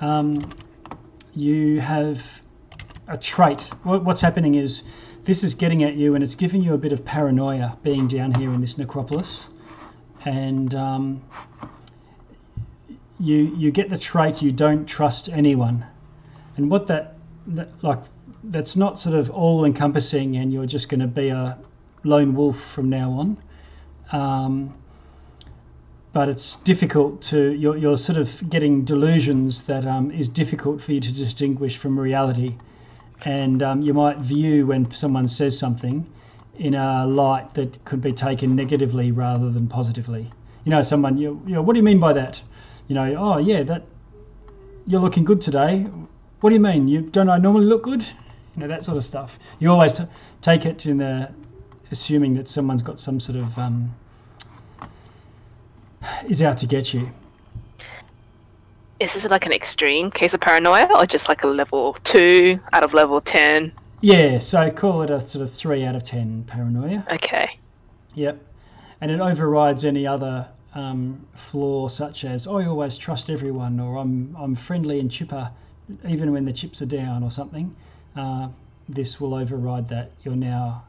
um, 0.00 0.50
you 1.34 1.80
have 1.80 2.40
a 3.08 3.18
trait. 3.18 3.62
What, 3.82 4.02
what's 4.02 4.22
happening 4.22 4.54
is 4.54 4.84
this 5.24 5.44
is 5.44 5.54
getting 5.54 5.82
at 5.82 5.94
you, 5.94 6.14
and 6.14 6.24
it's 6.24 6.34
giving 6.34 6.62
you 6.62 6.72
a 6.72 6.78
bit 6.78 6.92
of 6.92 7.04
paranoia 7.04 7.76
being 7.82 8.08
down 8.08 8.32
here 8.32 8.52
in 8.54 8.62
this 8.62 8.78
necropolis, 8.78 9.48
and 10.24 10.74
um, 10.74 11.22
you 13.20 13.54
you 13.56 13.70
get 13.70 13.90
the 13.90 13.98
trait 13.98 14.40
you 14.40 14.52
don't 14.52 14.86
trust 14.86 15.28
anyone, 15.28 15.84
and 16.56 16.70
what 16.70 16.86
that, 16.86 17.16
that 17.48 17.68
like 17.82 17.98
that's 18.50 18.76
not 18.76 18.98
sort 18.98 19.14
of 19.14 19.30
all 19.30 19.64
encompassing, 19.64 20.36
and 20.36 20.52
you're 20.52 20.66
just 20.66 20.88
going 20.88 21.00
to 21.00 21.06
be 21.06 21.28
a 21.28 21.58
lone 22.04 22.34
wolf 22.34 22.60
from 22.60 22.88
now 22.88 23.10
on. 23.10 23.36
Um, 24.12 24.74
but 26.12 26.28
it's 26.28 26.56
difficult 26.56 27.20
to 27.20 27.52
you're, 27.52 27.76
you're 27.76 27.98
sort 27.98 28.16
of 28.16 28.48
getting 28.48 28.84
delusions 28.84 29.64
that 29.64 29.86
um, 29.86 30.10
is 30.10 30.28
difficult 30.28 30.80
for 30.80 30.92
you 30.92 31.00
to 31.00 31.12
distinguish 31.12 31.76
from 31.76 31.98
reality. 31.98 32.56
And 33.24 33.62
um, 33.62 33.82
you 33.82 33.92
might 33.92 34.18
view 34.18 34.66
when 34.66 34.90
someone 34.92 35.26
says 35.26 35.58
something 35.58 36.10
in 36.58 36.74
a 36.74 37.06
light 37.06 37.52
that 37.54 37.84
could 37.84 38.00
be 38.00 38.12
taken 38.12 38.54
negatively 38.54 39.10
rather 39.10 39.50
than 39.50 39.66
positively. 39.68 40.30
You 40.64 40.70
know 40.70 40.82
someone 40.82 41.18
you, 41.18 41.42
you 41.46 41.54
know 41.54 41.62
what 41.62 41.74
do 41.74 41.78
you 41.78 41.84
mean 41.84 42.00
by 42.00 42.12
that? 42.12 42.42
You 42.88 42.94
know 42.94 43.14
oh 43.16 43.38
yeah 43.38 43.62
that 43.64 43.84
you're 44.86 45.00
looking 45.00 45.24
good 45.24 45.40
today. 45.40 45.82
What 46.40 46.50
do 46.50 46.54
you 46.54 46.60
mean? 46.60 46.86
You 46.88 47.02
don't 47.02 47.28
i 47.28 47.38
normally 47.38 47.66
look 47.66 47.82
good 47.82 48.06
you 48.56 48.62
know 48.62 48.68
that 48.68 48.84
sort 48.84 48.96
of 48.96 49.04
stuff 49.04 49.38
you 49.58 49.70
always 49.70 49.92
t- 49.92 50.04
take 50.40 50.64
it 50.64 50.86
in 50.86 50.98
the 50.98 51.30
assuming 51.90 52.34
that 52.34 52.48
someone's 52.48 52.82
got 52.82 52.98
some 52.98 53.20
sort 53.20 53.38
of 53.38 53.56
um, 53.58 53.94
is 56.28 56.42
out 56.42 56.58
to 56.58 56.66
get 56.66 56.92
you. 56.92 57.10
Is 58.98 59.12
this 59.14 59.28
like 59.30 59.46
an 59.46 59.52
extreme 59.52 60.10
case 60.10 60.32
of 60.32 60.40
paranoia 60.40 60.88
or 60.96 61.04
just 61.06 61.28
like 61.28 61.42
a 61.42 61.46
level 61.46 61.94
2 62.04 62.58
out 62.72 62.82
of 62.82 62.94
level 62.94 63.20
10? 63.20 63.72
Yeah, 64.00 64.38
so 64.38 64.70
call 64.70 65.02
it 65.02 65.10
a 65.10 65.20
sort 65.20 65.42
of 65.42 65.50
three 65.50 65.84
out 65.84 65.96
of 65.96 66.02
ten 66.02 66.44
paranoia. 66.44 67.06
Okay. 67.10 67.58
Yep, 68.14 68.40
and 69.00 69.10
it 69.10 69.20
overrides 69.20 69.84
any 69.84 70.06
other 70.06 70.48
um, 70.74 71.26
flaw 71.34 71.88
such 71.88 72.24
as 72.24 72.46
"I 72.46 72.66
always 72.66 72.98
trust 72.98 73.30
everyone" 73.30 73.80
or 73.80 73.96
"I'm 73.96 74.36
I'm 74.38 74.54
friendly 74.54 75.00
and 75.00 75.10
chipper 75.10 75.50
even 76.06 76.30
when 76.30 76.44
the 76.44 76.52
chips 76.52 76.82
are 76.82 76.86
down" 76.86 77.22
or 77.22 77.30
something. 77.30 77.74
Uh, 78.16 78.48
this 78.88 79.20
will 79.20 79.34
override 79.34 79.88
that. 79.88 80.12
You're 80.24 80.36
now 80.36 80.84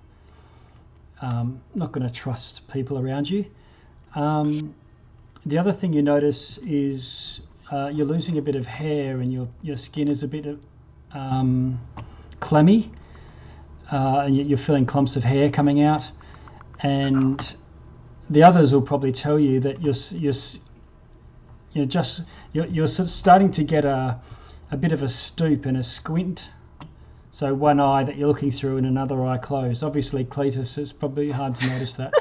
um, 1.22 1.62
not 1.76 1.92
going 1.92 2.08
to 2.08 2.14
trust 2.14 2.68
people 2.72 2.98
around 3.00 3.30
you. 3.30 3.46
Um, 4.16 4.74
the 5.46 5.58
other 5.58 5.72
thing 5.72 5.94
you 5.94 6.02
notice 6.02 6.58
is 6.60 7.42
uh, 7.72 7.92
you're 7.94 8.06
losing 8.06 8.38
a 8.38 8.42
bit 8.42 8.56
of 8.56 8.66
hair 8.66 9.20
and 9.20 9.32
your 9.32 9.48
your 9.62 9.78
skin 9.78 10.08
is 10.08 10.24
a 10.24 10.28
bit 10.28 10.58
um, 11.14 11.80
clammy, 12.40 12.92
uh, 13.92 14.24
and 14.26 14.36
you- 14.36 14.44
you're 14.44 14.58
feeling 14.58 14.86
clumps 14.86 15.16
of 15.16 15.24
hair 15.24 15.50
coming 15.50 15.82
out, 15.82 16.12
and 16.82 17.56
the 18.30 18.44
others 18.44 18.74
will 18.74 18.82
probably 18.82 19.12
tell 19.12 19.40
you 19.40 19.60
that 19.60 19.82
you're 19.82 19.96
you're 20.12 20.34
you're 21.74 21.86
just 21.86 22.22
you're, 22.54 22.66
you're 22.68 22.86
of 22.86 23.10
starting 23.10 23.52
to 23.52 23.64
get 23.64 23.86
a 23.86 24.20
a 24.72 24.78
bit 24.78 24.92
of 24.92 25.02
a 25.02 25.10
stoop 25.10 25.66
and 25.66 25.78
a 25.78 25.84
squint. 25.84 26.50
So 27.38 27.54
one 27.54 27.80
eye 27.80 28.04
that 28.04 28.18
you're 28.18 28.30
looking 28.30 28.50
through 28.50 28.78
and 28.78 28.88
another 28.88 29.24
eye 29.24 29.38
closed. 29.38 29.84
Obviously, 29.84 30.26
Cletus, 30.26 30.76
it's 30.80 30.92
probably 30.92 31.30
hard 31.30 31.54
to 31.54 31.68
notice 31.68 31.94
that. 31.94 32.12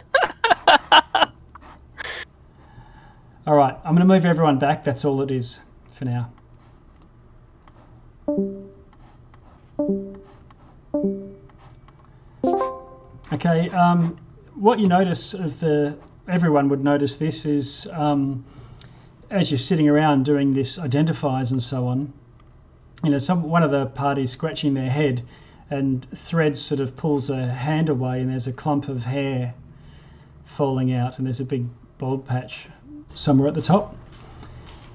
all 3.46 3.56
right, 3.56 3.74
I'm 3.82 3.94
going 3.94 4.06
to 4.06 4.14
move 4.14 4.26
everyone 4.26 4.58
back. 4.58 4.84
That's 4.84 5.06
all 5.06 5.22
it 5.22 5.30
is 5.30 5.58
for 5.94 6.04
now. 6.04 6.30
Okay, 13.32 13.70
um, 13.70 14.18
what 14.54 14.78
you 14.78 14.86
notice 14.86 15.32
of 15.32 15.58
the 15.60 15.96
everyone 16.28 16.68
would 16.68 16.84
notice 16.84 17.16
this 17.16 17.46
is 17.46 17.86
um, 17.92 18.44
as 19.30 19.50
you're 19.50 19.56
sitting 19.56 19.88
around 19.88 20.26
doing 20.26 20.52
this 20.52 20.76
identifiers 20.76 21.52
and 21.52 21.62
so 21.62 21.86
on, 21.86 22.12
you 23.04 23.10
know, 23.10 23.18
some 23.18 23.42
one 23.42 23.62
of 23.62 23.70
the 23.70 23.86
parties 23.86 24.30
scratching 24.30 24.74
their 24.74 24.90
head, 24.90 25.22
and 25.70 26.06
Threads 26.14 26.60
sort 26.60 26.80
of 26.80 26.96
pulls 26.96 27.30
a 27.30 27.46
hand 27.46 27.88
away, 27.88 28.20
and 28.20 28.30
there's 28.30 28.46
a 28.46 28.52
clump 28.52 28.88
of 28.88 29.04
hair 29.04 29.54
falling 30.44 30.92
out, 30.92 31.18
and 31.18 31.26
there's 31.26 31.40
a 31.40 31.44
big 31.44 31.66
bald 31.98 32.26
patch 32.26 32.68
somewhere 33.14 33.48
at 33.48 33.54
the 33.54 33.62
top. 33.62 33.96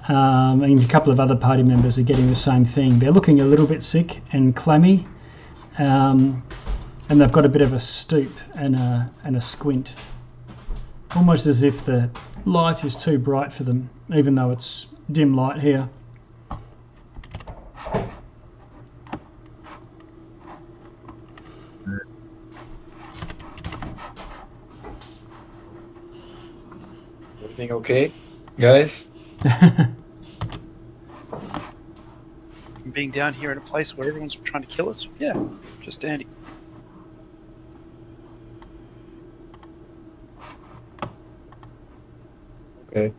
Um, 0.08 0.64
and 0.64 0.84
a 0.84 0.88
couple 0.88 1.12
of 1.12 1.20
other 1.20 1.36
party 1.36 1.62
members 1.62 2.00
are 2.00 2.04
getting 2.04 2.28
the 2.28 2.36
same 2.36 2.66
thing. 2.66 2.98
They're 2.98 3.12
looking 3.12 3.40
a 3.40 3.46
little 3.46 3.68
bit 3.68 3.84
sick 3.84 4.22
and 4.32 4.56
clammy, 4.56 5.08
um, 5.78 6.44
and 7.10 7.22
they've 7.22 7.32
got 7.32 7.46
a 7.46 7.50
bit 7.50 7.62
of 7.62 7.74
a 7.74 7.80
stoop 7.80 8.32
and 8.56 8.76
a 8.76 9.12
and 9.24 9.36
a 9.36 9.42
squint, 9.42 9.96
almost 11.16 11.46
as 11.46 11.62
if 11.62 11.86
the 11.86 12.10
light 12.46 12.84
is 12.84 12.96
too 12.96 13.20
bright 13.20 13.54
for 13.54 13.64
them, 13.64 13.90
even 14.14 14.34
though 14.34 14.50
it's 14.50 14.88
dim 15.12 15.36
light 15.36 15.60
here. 15.60 15.88
Everything 27.62 27.78
okay, 27.78 28.12
guys? 28.58 29.06
Being 32.92 33.12
down 33.12 33.36
here 33.36 33.52
in 33.52 33.60
a 33.60 33.62
place 33.62 33.96
where 33.96 34.08
everyone's 34.08 34.34
trying 34.34 34.64
to 34.64 34.68
kill 34.68 34.90
us, 34.90 35.08
yeah, 35.20 35.36
just 35.80 36.02
dandy. 36.02 36.26
Okay. 42.90 43.14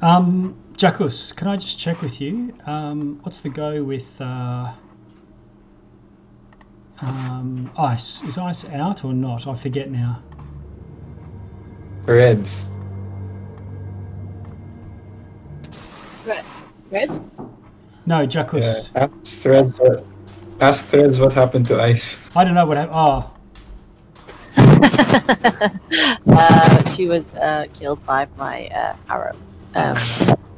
Um, 0.00 0.63
Jackus, 0.76 1.32
can 1.36 1.46
I 1.46 1.56
just 1.56 1.78
check 1.78 2.02
with 2.02 2.20
you? 2.20 2.52
Um, 2.66 3.20
what's 3.22 3.40
the 3.40 3.48
go 3.48 3.84
with 3.84 4.20
uh, 4.20 4.72
um, 7.00 7.70
ice? 7.78 8.22
Is 8.24 8.38
ice 8.38 8.64
out 8.64 9.04
or 9.04 9.12
not? 9.12 9.46
I 9.46 9.54
forget 9.54 9.88
now. 9.88 10.20
Threads. 12.02 12.68
Reds? 16.90 17.20
No, 18.06 18.20
Yeah. 18.20 18.26
Jackus. 18.26 18.90
Ask 18.94 19.42
threads. 19.42 19.78
What, 19.78 20.04
ask 20.60 20.86
threads 20.86 21.20
what 21.20 21.32
happened 21.32 21.66
to 21.68 21.80
ice. 21.80 22.18
I 22.34 22.44
don't 22.44 22.54
know 22.54 22.66
what 22.66 22.76
happened. 22.76 22.96
Oh, 22.96 23.30
uh, 26.26 26.82
she 26.90 27.06
was 27.06 27.34
uh, 27.36 27.66
killed 27.72 28.04
by 28.04 28.26
my 28.36 28.66
uh, 28.68 28.96
arrow. 29.08 29.36
Um, 29.74 29.96
with 29.96 30.53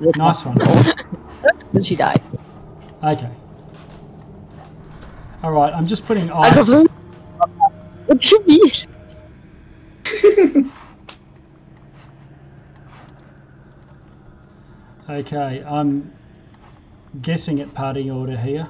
nice 0.00 0.44
one. 0.44 0.56
when 1.72 1.82
she 1.82 1.96
died. 1.96 2.22
Okay. 3.02 3.30
All 5.42 5.52
right, 5.52 5.72
I'm 5.72 5.86
just 5.86 6.06
putting 6.06 6.30
ice. 6.30 6.68
What 8.06 8.18
do 8.18 8.28
you 8.28 8.44
mean? 8.46 8.70
okay, 15.10 15.62
I'm 15.66 16.12
guessing 17.22 17.60
at 17.60 17.72
party 17.74 18.10
order 18.10 18.36
here. 18.36 18.64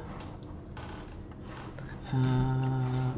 Uh, 2.12 3.12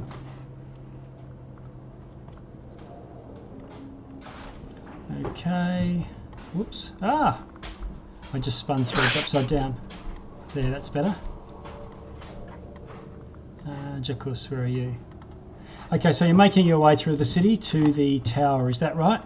okay. 5.27 6.07
Whoops. 6.55 6.93
Ah! 7.03 7.43
I 8.33 8.39
just 8.39 8.59
spun 8.59 8.85
through 8.85 9.03
it 9.05 9.17
upside 9.17 9.49
down. 9.49 9.81
There, 10.55 10.71
that's 10.71 10.89
better. 10.89 11.15
Uh, 13.67 14.01
Jackus, 14.01 14.51
where 14.51 14.63
are 14.63 14.67
you? 14.67 14.95
Okay, 15.93 16.13
so 16.13 16.27
you're 16.27 16.35
making 16.35 16.67
your 16.67 16.79
way 16.79 16.97
through 16.97 17.17
the 17.17 17.25
city 17.25 17.57
to 17.57 17.93
the 17.93 18.19
tower, 18.21 18.69
is 18.69 18.79
that 18.81 18.97
right? 18.97 19.23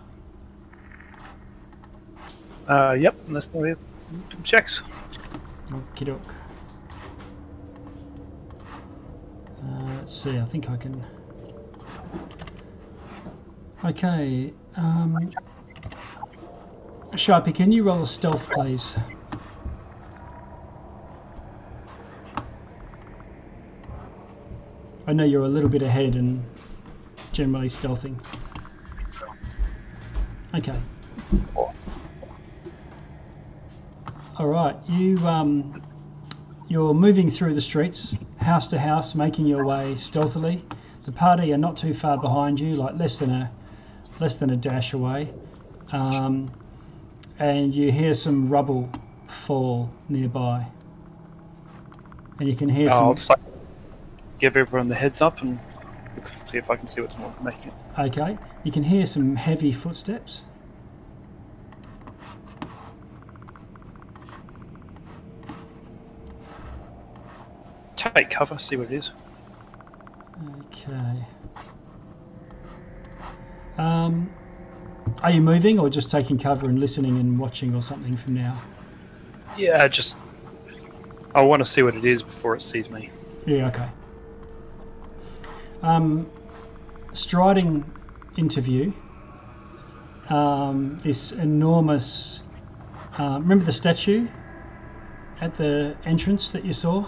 Uh, 2.68 2.96
yep, 2.98 3.16
and 3.26 3.34
let's 3.34 3.46
go 3.46 3.74
checks. 4.44 4.82
Okie 5.68 6.06
doke. 6.06 6.34
Uh, 9.64 9.84
let's 9.96 10.14
see, 10.14 10.38
I 10.38 10.44
think 10.44 10.70
I 10.70 10.76
can. 10.76 11.04
Okay. 13.84 14.52
Um, 14.76 15.18
Sharpie, 17.12 17.54
can 17.54 17.70
you 17.70 17.84
roll 17.84 18.02
a 18.02 18.06
stealth, 18.06 18.50
please? 18.50 18.94
I 25.06 25.12
know 25.12 25.24
you're 25.24 25.44
a 25.44 25.48
little 25.48 25.68
bit 25.68 25.82
ahead 25.82 26.16
and 26.16 26.42
generally 27.32 27.68
stealthing. 27.68 28.18
Okay. 30.54 30.80
All 34.38 34.46
right, 34.46 34.76
you 34.88 35.18
um, 35.28 35.82
you're 36.68 36.94
moving 36.94 37.28
through 37.28 37.52
the 37.54 37.60
streets, 37.60 38.14
house 38.38 38.68
to 38.68 38.78
house, 38.78 39.14
making 39.14 39.46
your 39.46 39.64
way 39.64 39.94
stealthily. 39.96 40.64
The 41.04 41.12
party 41.12 41.52
are 41.52 41.58
not 41.58 41.76
too 41.76 41.92
far 41.92 42.16
behind 42.16 42.58
you, 42.58 42.74
like 42.74 42.96
less 42.96 43.18
than 43.18 43.30
a 43.30 43.52
less 44.18 44.36
than 44.36 44.50
a 44.50 44.56
dash 44.56 44.94
away, 44.94 45.32
um, 45.90 46.48
and 47.42 47.74
you 47.74 47.90
hear 47.90 48.14
some 48.14 48.48
rubble 48.48 48.88
fall 49.26 49.90
nearby, 50.08 50.64
and 52.38 52.48
you 52.48 52.54
can 52.54 52.68
hear 52.68 52.88
I'll 52.88 52.98
some. 52.98 53.16
just 53.16 53.30
like 53.30 53.40
give 54.38 54.56
everyone 54.56 54.88
the 54.88 54.94
heads 54.94 55.20
up 55.20 55.42
and 55.42 55.58
see 56.44 56.56
if 56.58 56.70
I 56.70 56.76
can 56.76 56.86
see 56.86 57.00
what's 57.00 57.16
making 57.42 57.68
it. 57.68 57.74
Okay, 57.98 58.38
you 58.62 58.70
can 58.70 58.84
hear 58.84 59.06
some 59.06 59.34
heavy 59.34 59.72
footsteps. 59.72 60.42
Take 67.96 68.30
cover, 68.30 68.60
see 68.60 68.76
what 68.76 68.92
it 68.92 68.94
is. 68.94 69.10
Okay. 70.60 71.26
Um, 73.78 74.32
are 75.22 75.30
you 75.30 75.40
moving 75.40 75.78
or 75.78 75.88
just 75.88 76.10
taking 76.10 76.38
cover 76.38 76.66
and 76.66 76.78
listening 76.80 77.16
and 77.18 77.38
watching 77.38 77.74
or 77.74 77.82
something 77.82 78.16
from 78.16 78.34
now? 78.34 78.60
Yeah, 79.56 79.86
just 79.88 80.16
I 81.34 81.42
want 81.42 81.60
to 81.60 81.66
see 81.66 81.82
what 81.82 81.94
it 81.94 82.04
is 82.04 82.22
before 82.22 82.54
it 82.56 82.62
sees 82.62 82.90
me. 82.90 83.10
Yeah, 83.46 83.68
okay. 83.68 83.88
Um, 85.82 86.30
striding 87.12 87.84
into 88.36 88.60
view, 88.60 88.92
um, 90.28 90.98
this 91.02 91.32
enormous. 91.32 92.42
Uh, 93.18 93.38
remember 93.40 93.64
the 93.64 93.72
statue 93.72 94.26
at 95.40 95.54
the 95.54 95.96
entrance 96.04 96.50
that 96.50 96.64
you 96.64 96.72
saw? 96.72 97.06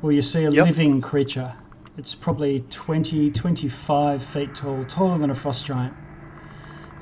Well, 0.00 0.12
you 0.12 0.22
see 0.22 0.44
a 0.44 0.50
Yep. 0.50 0.66
living 0.66 1.00
creature. 1.00 1.52
It's 1.98 2.14
probably 2.14 2.64
20, 2.70 3.30
25 3.30 4.22
feet 4.22 4.54
tall, 4.54 4.84
taller 4.84 5.18
than 5.18 5.30
a 5.30 5.34
frost 5.34 5.66
giant. 5.66 5.94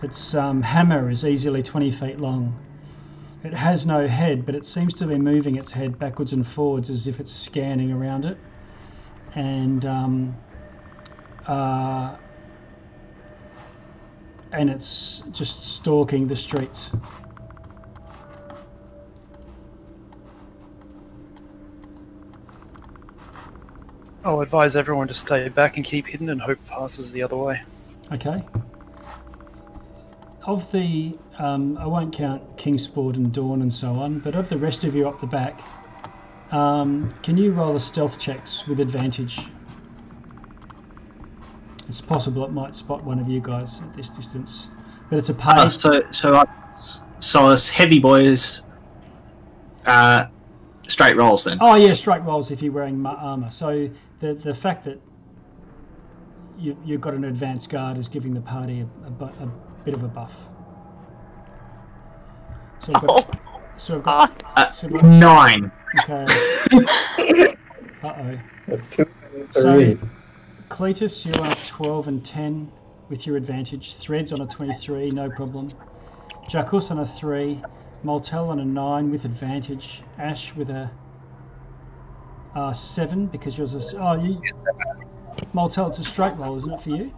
Its 0.02 0.34
um, 0.34 0.62
hammer 0.62 1.10
is 1.10 1.24
easily 1.24 1.62
20 1.62 1.90
feet 1.90 2.20
long. 2.20 2.58
It 3.44 3.54
has 3.54 3.86
no 3.86 4.06
head, 4.06 4.46
but 4.46 4.54
it 4.54 4.64
seems 4.66 4.94
to 4.94 5.06
be 5.06 5.16
moving 5.18 5.56
its 5.56 5.72
head 5.72 5.98
backwards 5.98 6.32
and 6.32 6.46
forwards 6.46 6.90
as 6.90 7.06
if 7.06 7.20
it's 7.20 7.32
scanning 7.32 7.92
around 7.92 8.24
it. 8.24 8.38
and 9.34 9.84
um, 9.86 10.36
uh, 11.46 12.16
and 14.52 14.70
it's 14.70 15.22
just 15.32 15.62
stalking 15.74 16.26
the 16.26 16.36
streets. 16.36 16.90
I'll 24.24 24.40
advise 24.40 24.76
everyone 24.76 25.08
to 25.08 25.14
stay 25.14 25.48
back 25.48 25.76
and 25.76 25.84
keep 25.84 26.06
hidden 26.06 26.28
and 26.28 26.40
hope 26.40 26.58
passes 26.66 27.10
the 27.12 27.22
other 27.22 27.36
way. 27.36 27.62
Okay. 28.12 28.44
Of 30.44 30.70
the, 30.72 31.18
um, 31.38 31.76
I 31.76 31.86
won't 31.86 32.14
count 32.14 32.42
Kingsport 32.56 33.16
and 33.16 33.30
Dawn 33.32 33.60
and 33.60 33.72
so 33.72 33.92
on, 33.92 34.20
but 34.20 34.34
of 34.34 34.48
the 34.48 34.56
rest 34.56 34.84
of 34.84 34.94
you 34.94 35.06
up 35.06 35.20
the 35.20 35.26
back, 35.26 35.60
um, 36.50 37.12
can 37.22 37.36
you 37.36 37.52
roll 37.52 37.74
the 37.74 37.80
stealth 37.80 38.18
checks 38.18 38.66
with 38.66 38.80
advantage? 38.80 39.40
It's 41.88 42.00
possible 42.00 42.44
it 42.44 42.52
might 42.52 42.74
spot 42.74 43.04
one 43.04 43.18
of 43.18 43.28
you 43.28 43.40
guys 43.40 43.80
at 43.80 43.94
this 43.94 44.08
distance, 44.08 44.68
but 45.10 45.18
it's 45.18 45.28
a. 45.28 45.36
Uh, 45.38 45.68
so, 45.68 46.02
so, 46.10 46.34
I, 46.34 46.44
so 47.18 47.46
us 47.46 47.68
heavy 47.68 47.98
boys, 47.98 48.62
uh, 49.86 50.26
straight 50.86 51.16
rolls 51.16 51.44
then. 51.44 51.58
Oh 51.60 51.74
yeah, 51.74 51.94
straight 51.94 52.22
rolls 52.22 52.50
if 52.50 52.62
you're 52.62 52.72
wearing 52.72 53.04
armor. 53.04 53.50
So 53.50 53.90
the 54.20 54.34
the 54.34 54.54
fact 54.54 54.84
that 54.84 55.00
you 56.58 56.76
you've 56.84 57.00
got 57.00 57.14
an 57.14 57.24
advanced 57.24 57.70
guard 57.70 57.98
is 57.98 58.08
giving 58.08 58.34
the 58.34 58.40
party 58.40 58.80
a, 58.80 59.24
a, 59.24 59.26
a 59.26 59.50
bit 59.84 59.94
of 59.94 60.02
a 60.02 60.08
buff. 60.08 60.34
So 62.80 62.92
I've 62.94 63.06
got, 63.06 63.40
so 63.76 63.96
I've 63.96 64.02
got, 64.02 64.42
Uh, 64.56 64.70
so 64.70 64.86
I've 64.86 64.92
got 64.94 65.04
nine. 65.04 65.72
okay. 66.04 66.26
uh 68.02 68.12
oh. 68.16 68.38
A 68.68 68.76
two 68.78 69.06
and 69.34 69.48
a 69.48 69.52
So 69.52 69.72
three. 69.72 69.98
Cletus, 70.68 71.26
you're 71.26 71.40
on 71.44 71.54
12 71.66 72.08
and 72.08 72.24
10 72.24 72.70
with 73.08 73.26
your 73.26 73.36
advantage. 73.36 73.94
Threads 73.94 74.32
on 74.32 74.40
a 74.40 74.46
23, 74.46 75.10
no 75.10 75.28
problem. 75.30 75.68
Jackus 76.48 76.90
on 76.90 77.00
a 77.00 77.06
3. 77.06 77.60
Moltel 78.02 78.48
on 78.48 78.60
a 78.60 78.64
9 78.64 79.10
with 79.10 79.24
advantage. 79.24 80.00
Ash 80.18 80.54
with 80.54 80.70
a 80.70 80.90
uh, 82.54 82.72
7 82.72 83.26
because 83.26 83.58
yours 83.58 83.74
is. 83.74 83.94
Oh, 83.98 84.14
you. 84.14 84.40
Moltel, 85.52 85.88
it's 85.88 85.98
a 85.98 86.04
straight 86.04 86.34
roll, 86.36 86.56
isn't 86.56 86.72
it 86.72 86.80
for 86.80 86.90
you? 86.90 87.12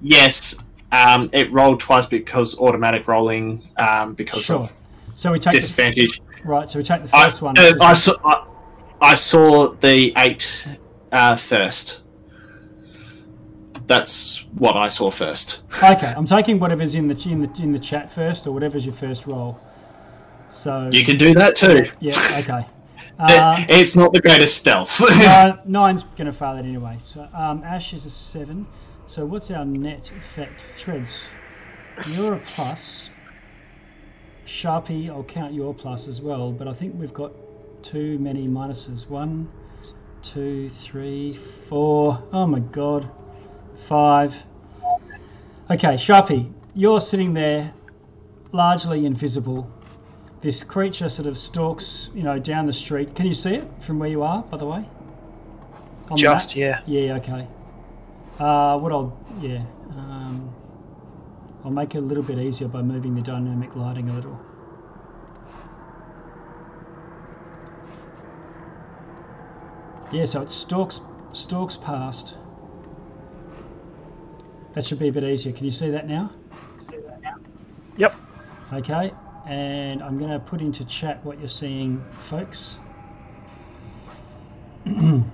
Yes, 0.00 0.56
um, 0.94 1.28
it 1.32 1.52
rolled 1.52 1.80
twice 1.80 2.06
because 2.06 2.56
automatic 2.58 3.08
rolling, 3.08 3.68
um, 3.76 4.14
because 4.14 4.44
Sure. 4.44 4.60
of 4.60 4.72
So 5.14 5.32
we 5.32 5.38
take 5.38 5.52
the, 5.52 5.58
disadvantage. 5.58 6.20
right. 6.44 6.68
So 6.68 6.78
we 6.78 6.84
take 6.84 7.02
the 7.04 7.16
I, 7.16 7.24
first 7.24 7.42
one. 7.42 7.58
uh, 7.58 7.72
I 7.80 7.92
saw, 7.94 8.12
I, 8.24 8.46
I 9.00 9.14
saw 9.14 9.68
the 9.74 10.12
eight 10.16 10.68
uh, 11.12 11.36
first. 11.36 12.02
That's 13.86 14.46
what 14.54 14.76
I 14.76 14.88
saw 14.88 15.10
first. 15.10 15.62
okay, 15.82 16.14
I'm 16.16 16.24
taking 16.24 16.58
whatever's 16.58 16.94
in 16.94 17.06
the 17.06 17.28
in 17.28 17.42
the 17.42 17.62
in 17.62 17.70
the 17.72 17.78
chat 17.78 18.10
first, 18.10 18.46
or 18.46 18.52
whatever's 18.52 18.86
your 18.86 18.94
first 18.94 19.26
roll. 19.26 19.60
So 20.48 20.88
You 20.92 21.04
can 21.04 21.18
do 21.18 21.34
that 21.34 21.56
too. 21.56 21.84
yeah, 22.00 22.14
okay. 22.40 22.66
Uh, 23.16 23.64
it's 23.68 23.94
not 23.94 24.12
the 24.12 24.20
greatest 24.20 24.56
stealth. 24.58 25.00
Uh, 25.08 25.56
nine's 25.66 26.02
going 26.02 26.26
to 26.26 26.32
fail 26.32 26.56
it 26.56 26.64
anyway. 26.66 26.96
So 27.00 27.28
um, 27.32 27.62
Ash 27.62 27.92
is 27.94 28.06
a 28.06 28.10
seven. 28.10 28.66
So 29.06 29.24
what's 29.24 29.50
our 29.50 29.64
net 29.64 30.10
effect? 30.18 30.60
Threads. 30.60 31.24
You're 32.10 32.34
a 32.34 32.40
plus. 32.40 33.10
Sharpie, 34.46 35.08
I'll 35.08 35.24
count 35.24 35.54
your 35.54 35.74
plus 35.74 36.08
as 36.08 36.20
well, 36.20 36.52
but 36.52 36.68
I 36.68 36.72
think 36.72 36.94
we've 36.98 37.14
got 37.14 37.32
too 37.82 38.18
many 38.18 38.46
minuses. 38.48 39.08
One, 39.08 39.48
two, 40.22 40.68
three, 40.68 41.32
four. 41.32 42.22
Oh 42.32 42.46
my 42.46 42.60
god. 42.60 43.08
Five. 43.86 44.34
Okay, 45.70 45.94
Sharpie, 45.94 46.52
you're 46.74 47.00
sitting 47.00 47.32
there 47.34 47.72
largely 48.52 49.06
invisible. 49.06 49.70
This 50.40 50.62
creature 50.62 51.08
sort 51.08 51.26
of 51.26 51.38
stalks, 51.38 52.10
you 52.14 52.22
know, 52.22 52.38
down 52.38 52.66
the 52.66 52.72
street. 52.72 53.14
Can 53.14 53.26
you 53.26 53.34
see 53.34 53.54
it 53.54 53.68
from 53.80 53.98
where 53.98 54.10
you 54.10 54.22
are, 54.22 54.42
by 54.42 54.58
the 54.58 54.66
way? 54.66 54.84
On 56.10 56.16
the 56.16 56.16
Just, 56.16 56.56
map? 56.56 56.84
yeah. 56.86 57.02
Yeah, 57.02 57.16
okay. 57.16 57.46
Uh, 58.38 58.76
what 58.78 58.90
I'll, 58.90 59.16
yeah, 59.40 59.62
um, 59.90 60.52
I'll 61.64 61.70
make 61.70 61.94
it 61.94 61.98
a 61.98 62.00
little 62.00 62.24
bit 62.24 62.38
easier 62.38 62.66
by 62.66 62.82
moving 62.82 63.14
the 63.14 63.22
dynamic 63.22 63.76
lighting 63.76 64.08
a 64.08 64.14
little. 64.14 64.40
Yeah, 70.10 70.24
so 70.24 70.42
it 70.42 70.50
stalks, 70.50 71.00
stalks 71.32 71.76
past. 71.76 72.34
That 74.74 74.84
should 74.84 74.98
be 74.98 75.08
a 75.08 75.12
bit 75.12 75.24
easier. 75.24 75.52
Can 75.52 75.64
you 75.64 75.70
see 75.70 75.90
that 75.90 76.08
now? 76.08 76.30
Yep. 77.96 78.20
Okay, 78.72 79.14
and 79.46 80.02
I'm 80.02 80.18
going 80.18 80.30
to 80.30 80.40
put 80.40 80.60
into 80.60 80.84
chat 80.84 81.24
what 81.24 81.38
you're 81.38 81.48
seeing, 81.48 82.04
folks. 82.22 82.78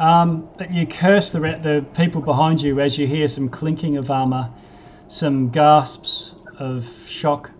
um, 0.00 0.48
but 0.58 0.72
you 0.72 0.86
curse 0.86 1.30
the, 1.30 1.40
re- 1.40 1.60
the 1.60 1.84
people 1.94 2.20
behind 2.20 2.60
you 2.60 2.80
as 2.80 2.98
you 2.98 3.06
hear 3.06 3.28
some 3.28 3.48
clinking 3.48 3.96
of 3.96 4.10
armor, 4.10 4.50
some 5.08 5.50
gasps 5.50 6.34
of 6.58 6.88
shock, 7.06 7.50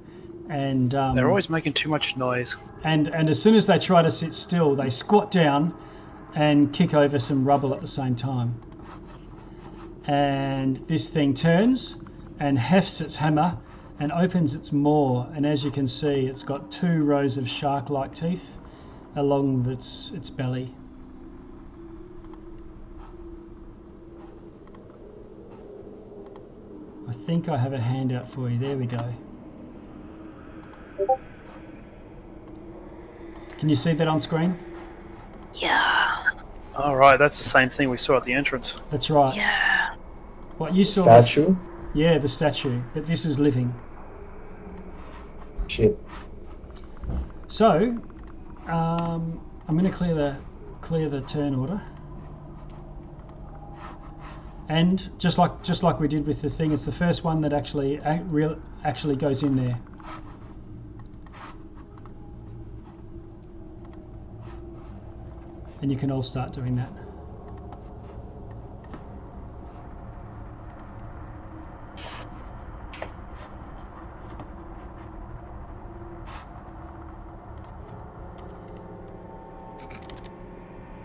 and 0.48 0.94
um, 0.96 1.14
They're 1.14 1.28
always 1.28 1.48
making 1.48 1.74
too 1.74 1.88
much 1.88 2.16
noise. 2.16 2.56
and 2.82 3.06
and 3.08 3.28
as 3.28 3.40
soon 3.40 3.54
as 3.54 3.66
they 3.66 3.78
try 3.78 4.02
to 4.02 4.10
sit 4.10 4.34
still, 4.34 4.74
they 4.74 4.90
squat 4.90 5.30
down 5.30 5.72
and 6.34 6.72
kick 6.72 6.94
over 6.94 7.18
some 7.18 7.44
rubble 7.44 7.72
at 7.74 7.80
the 7.80 7.86
same 7.86 8.16
time. 8.16 8.58
And 10.06 10.76
this 10.88 11.08
thing 11.10 11.34
turns 11.34 11.96
and 12.40 12.58
hefts 12.58 13.00
its 13.00 13.16
hammer 13.16 13.58
and 14.00 14.10
opens 14.12 14.54
its 14.54 14.72
maw. 14.72 15.26
And 15.34 15.44
as 15.44 15.62
you 15.62 15.70
can 15.70 15.86
see, 15.86 16.26
it's 16.26 16.42
got 16.42 16.70
two 16.70 17.04
rows 17.04 17.36
of 17.36 17.48
shark-like 17.48 18.14
teeth 18.14 18.58
along 19.16 19.68
its 19.70 20.10
its 20.12 20.30
belly. 20.30 20.74
I 27.10 27.12
think 27.12 27.48
I 27.48 27.56
have 27.58 27.72
a 27.72 27.80
handout 27.80 28.28
for 28.28 28.48
you. 28.48 28.56
There 28.56 28.76
we 28.76 28.86
go. 28.86 29.12
Can 33.58 33.68
you 33.68 33.74
see 33.74 33.94
that 33.94 34.06
on 34.06 34.20
screen? 34.20 34.56
Yeah. 35.54 36.22
All 36.76 36.94
right, 36.94 37.18
that's 37.18 37.36
the 37.36 37.42
same 37.44 37.68
thing 37.68 37.90
we 37.90 37.96
saw 37.96 38.16
at 38.16 38.22
the 38.22 38.32
entrance. 38.32 38.76
That's 38.90 39.10
right. 39.10 39.34
Yeah. 39.34 39.94
What 40.58 40.72
you 40.72 40.84
saw 40.84 41.04
was- 41.04 41.26
Statue? 41.28 41.56
yeah, 41.94 42.16
the 42.18 42.28
statue, 42.28 42.80
but 42.94 43.06
this 43.06 43.24
is 43.24 43.40
living. 43.40 43.74
Shit. 45.66 45.98
So, 47.48 47.98
um, 48.68 49.40
I'm 49.66 49.76
going 49.76 49.90
to 49.90 49.90
clear 49.90 50.14
the 50.14 50.36
clear 50.80 51.08
the 51.08 51.22
turn 51.22 51.56
order, 51.56 51.82
and 54.70 55.10
just 55.18 55.36
like 55.36 55.64
just 55.64 55.82
like 55.82 55.98
we 55.98 56.06
did 56.06 56.24
with 56.24 56.40
the 56.42 56.48
thing, 56.48 56.70
it's 56.70 56.84
the 56.84 56.92
first 56.92 57.24
one 57.24 57.40
that 57.40 57.52
actually 57.52 57.98
real 58.26 58.56
actually 58.84 59.16
goes 59.16 59.42
in 59.42 59.56
there. 59.56 59.76
And 65.82 65.90
you 65.90 65.96
can 65.96 66.12
all 66.12 66.22
start 66.22 66.52
doing 66.52 66.76
that. 66.76 66.92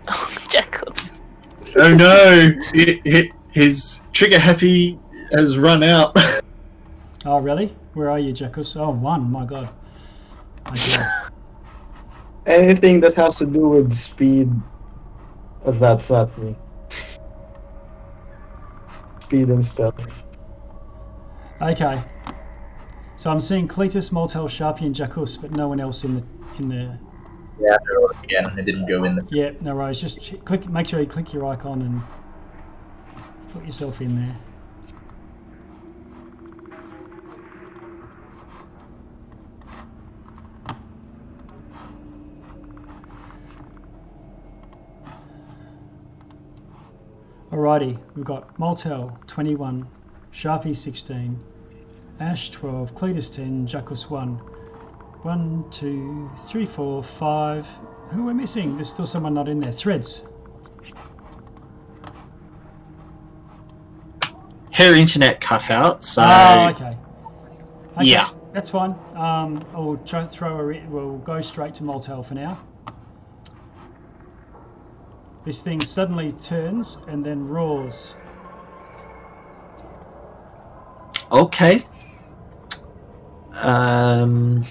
Oh, 0.07 0.37
Jekyll. 0.49 0.93
oh 1.77 1.95
no! 1.95 2.51
It, 2.75 3.01
it, 3.05 3.31
his 3.55 4.01
trigger 4.11 4.37
happy 4.37 4.99
has 5.31 5.57
run 5.57 5.81
out. 5.81 6.15
Oh, 7.27 7.39
really? 7.39 7.75
Where 7.95 8.11
are 8.11 8.19
you, 8.19 8.33
Jackus? 8.33 8.79
Oh, 8.79 8.91
one. 8.91 9.31
My 9.31 9.45
God. 9.45 9.67
Okay. 10.67 11.03
Anything 12.45 12.99
that 12.99 13.15
has 13.15 13.39
to 13.39 13.47
do 13.47 13.67
with 13.67 13.91
speed, 13.93 14.51
that's 15.65 16.11
not 16.11 16.37
me. 16.37 16.55
Speed 19.21 19.47
and 19.49 19.65
stealth. 19.65 20.23
Okay. 21.59 22.03
So 23.15 23.31
I'm 23.31 23.39
seeing 23.39 23.67
Cletus, 23.67 24.11
Moltel, 24.11 24.45
Sharpie, 24.47 24.81
and 24.81 24.93
Jackus, 24.93 25.35
but 25.41 25.49
no 25.49 25.67
one 25.67 25.79
else 25.79 26.03
in 26.03 26.17
the 26.17 26.23
in 26.59 26.69
the. 26.69 26.95
Yeah, 27.59 27.75
they're 27.87 27.97
all 27.97 28.11
again. 28.23 28.55
They 28.55 28.61
didn't 28.61 28.85
go 28.85 29.03
in 29.05 29.15
the. 29.15 29.25
Yeah, 29.31 29.49
no 29.61 29.73
worries. 29.73 29.99
Just 29.99 30.45
click. 30.45 30.69
Make 30.69 30.89
sure 30.89 30.99
you 30.99 31.07
click 31.07 31.33
your 31.33 31.47
icon 31.47 31.81
and 31.81 32.03
Put 33.55 33.65
yourself 33.65 34.01
in 34.01 34.17
there. 34.17 34.35
Alrighty, 47.49 47.97
we've 48.13 48.25
got 48.25 48.59
Moltel 48.59 49.17
21, 49.27 49.87
Sharpie 50.33 50.75
16, 50.75 51.39
Ash 52.19 52.49
12, 52.51 52.93
Cletus 52.93 53.33
10, 53.33 53.65
Jackus 53.67 54.09
1. 54.09 54.35
1, 54.35 55.65
2, 55.71 56.29
3, 56.37 56.65
4, 56.65 57.01
5. 57.03 57.67
Who 58.09 58.23
are 58.23 58.25
we 58.25 58.33
missing? 58.33 58.75
There's 58.75 58.89
still 58.89 59.07
someone 59.07 59.33
not 59.33 59.47
in 59.47 59.61
there. 59.61 59.71
Threads. 59.71 60.23
Her 64.75 64.93
internet 64.93 65.39
cut 65.39 65.69
out, 65.69 66.03
so 66.03 66.21
oh, 66.21 66.67
okay. 66.69 66.97
Okay, 67.97 68.05
yeah. 68.05 68.29
That's 68.51 68.69
fine. 68.69 68.91
Um, 69.13 69.65
I'll 69.73 69.97
try 70.05 70.25
throw 70.25 70.57
a. 70.57 70.63
Re- 70.63 70.85
we'll 70.89 71.17
go 71.19 71.39
straight 71.41 71.73
to 71.75 71.83
Moltel 71.83 72.23
for 72.23 72.33
now. 72.33 72.59
This 75.45 75.61
thing 75.61 75.79
suddenly 75.79 76.33
turns 76.33 76.97
and 77.07 77.25
then 77.25 77.47
roars. 77.47 78.13
Okay. 81.31 81.85
Um, 83.53 84.63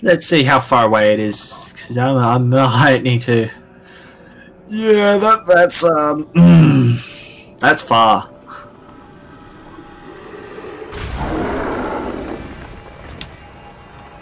let's 0.00 0.26
see 0.26 0.44
how 0.44 0.60
far 0.60 0.86
away 0.86 1.12
it 1.12 1.20
is, 1.20 1.72
because 1.74 1.98
I, 1.98 2.14
I 2.14 2.38
might 2.38 3.02
need 3.02 3.20
to. 3.22 3.50
Yeah, 4.70 5.16
that 5.18 5.40
that's 5.46 5.84
um, 5.84 6.30
that's 7.58 7.82
far. 7.82 8.30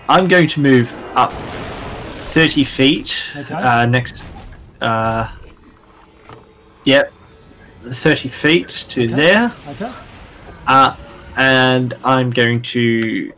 I'm 0.08 0.28
going 0.28 0.46
to 0.48 0.60
move 0.60 0.92
up 1.16 1.32
thirty 1.32 2.64
feet. 2.64 3.24
Okay. 3.36 3.54
Uh, 3.54 3.86
next. 3.86 4.24
Uh, 4.80 5.30
yep, 6.84 7.12
thirty 7.82 8.28
feet 8.28 8.68
to 8.68 9.04
Okay. 9.04 9.14
there. 9.14 9.52
Okay. 9.68 9.92
Uh, 10.66 10.96
and 11.36 11.94
I'm 12.04 12.30
going 12.30 12.62
to. 12.62 13.32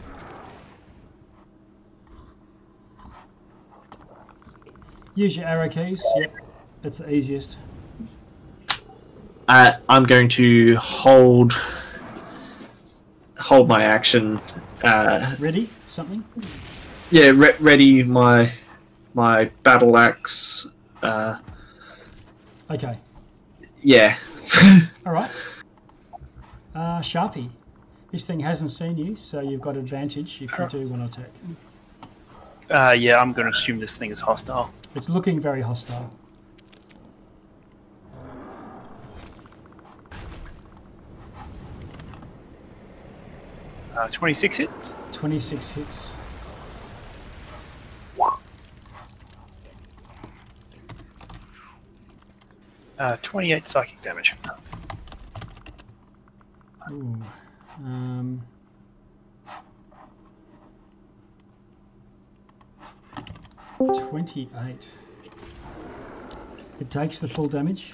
Use 5.15 5.37
your 5.37 5.47
arrow 5.47 5.69
keys. 5.69 6.05
Yep. 6.17 6.33
That's 6.83 6.99
the 6.99 7.13
easiest. 7.13 7.59
Uh, 9.49 9.73
I'm 9.89 10.05
going 10.05 10.29
to 10.31 10.77
hold. 10.77 11.55
Hold 13.39 13.69
my 13.69 13.83
action. 13.83 14.41
Uh, 14.83 15.35
Ready? 15.39 15.69
Something? 15.89 16.23
yeah, 17.11 17.31
re- 17.35 17.55
ready 17.61 18.03
my 18.03 18.53
my 19.15 19.47
battle 19.63 19.97
axe. 19.97 20.69
Uh, 21.03 21.39
Okay. 22.71 22.99
yeah. 23.83 24.17
All 25.07 25.13
right. 25.13 25.31
Uh, 26.75 27.01
Sharpie. 27.01 27.49
This 28.13 28.25
thing 28.27 28.41
hasn't 28.41 28.71
seen 28.71 28.99
you, 28.99 29.17
so 29.17 29.41
you've 29.41 29.61
got 29.63 29.77
advantage 29.77 30.43
if 30.43 30.59
you 30.59 30.67
do 30.69 30.87
want 30.89 31.13
to 31.13 31.21
attack. 31.21 31.31
Uh, 32.71 32.93
yeah, 32.93 33.17
I'm 33.17 33.33
going 33.33 33.47
to 33.47 33.53
assume 33.53 33.79
this 33.81 33.97
thing 33.97 34.11
is 34.11 34.21
hostile. 34.21 34.71
It's 34.95 35.09
looking 35.09 35.41
very 35.41 35.63
hostile. 35.63 36.11
Uh, 43.99 44.07
26 44.13 44.57
hits. 44.59 44.95
26 45.11 45.71
hits. 45.71 46.13
Uh, 52.99 53.17
28 53.23 53.67
psychic 53.67 54.01
damage. 54.03 54.35
Ooh. 56.91 57.23
Um, 57.85 58.43
Twenty-eight. 63.79 64.91
It 66.81 66.91
takes 66.91 67.19
the 67.21 67.29
full 67.29 67.47
damage. 67.49 67.93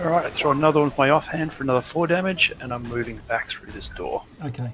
Alright, 0.00 0.26
I 0.26 0.30
throw 0.30 0.50
another 0.50 0.80
one 0.80 0.90
with 0.90 0.98
my 0.98 1.10
offhand 1.10 1.52
for 1.52 1.62
another 1.62 1.80
4 1.80 2.06
damage, 2.06 2.52
and 2.60 2.72
I'm 2.72 2.82
moving 2.82 3.16
back 3.28 3.48
through 3.48 3.72
this 3.72 3.88
door. 3.88 4.22
Okay. 4.44 4.70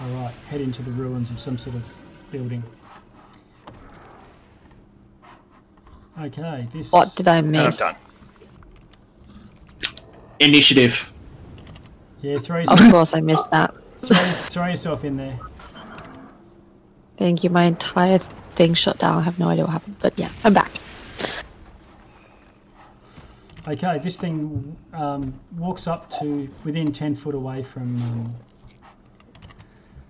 All 0.00 0.08
right. 0.22 0.32
Head 0.48 0.60
into 0.62 0.80
the 0.82 0.90
ruins 0.92 1.30
of 1.30 1.40
some 1.40 1.58
sort 1.58 1.76
of 1.76 1.84
building. 2.30 2.62
Okay. 6.20 6.66
This. 6.72 6.90
What 6.90 7.14
did 7.16 7.28
I 7.28 7.36
And 7.36 7.54
I'm 7.56 7.66
miss? 7.66 7.78
done. 7.78 7.94
Initiative. 10.40 11.12
Yeah. 12.22 12.38
Throw 12.38 12.60
Of 12.62 12.70
yourself, 12.70 12.90
course, 12.90 13.14
I 13.14 13.20
missed 13.20 13.50
that. 13.50 13.74
throw, 13.98 14.16
throw 14.16 14.66
yourself 14.68 15.04
in 15.04 15.16
there. 15.16 15.38
Thank 17.18 17.44
you. 17.44 17.50
My 17.50 17.64
entire 17.64 18.18
thing 18.18 18.72
shut 18.74 18.98
down. 18.98 19.18
I 19.18 19.22
have 19.22 19.38
no 19.38 19.48
idea 19.48 19.64
what 19.64 19.72
happened, 19.72 19.96
but 20.00 20.18
yeah, 20.18 20.30
I'm 20.44 20.54
back. 20.54 20.70
Okay, 23.68 23.98
this 24.02 24.16
thing 24.16 24.74
um, 24.94 25.38
walks 25.58 25.86
up 25.86 26.08
to 26.18 26.48
within 26.64 26.90
ten 26.90 27.14
foot 27.14 27.34
away 27.34 27.62
from 27.62 27.96
um, 28.02 28.34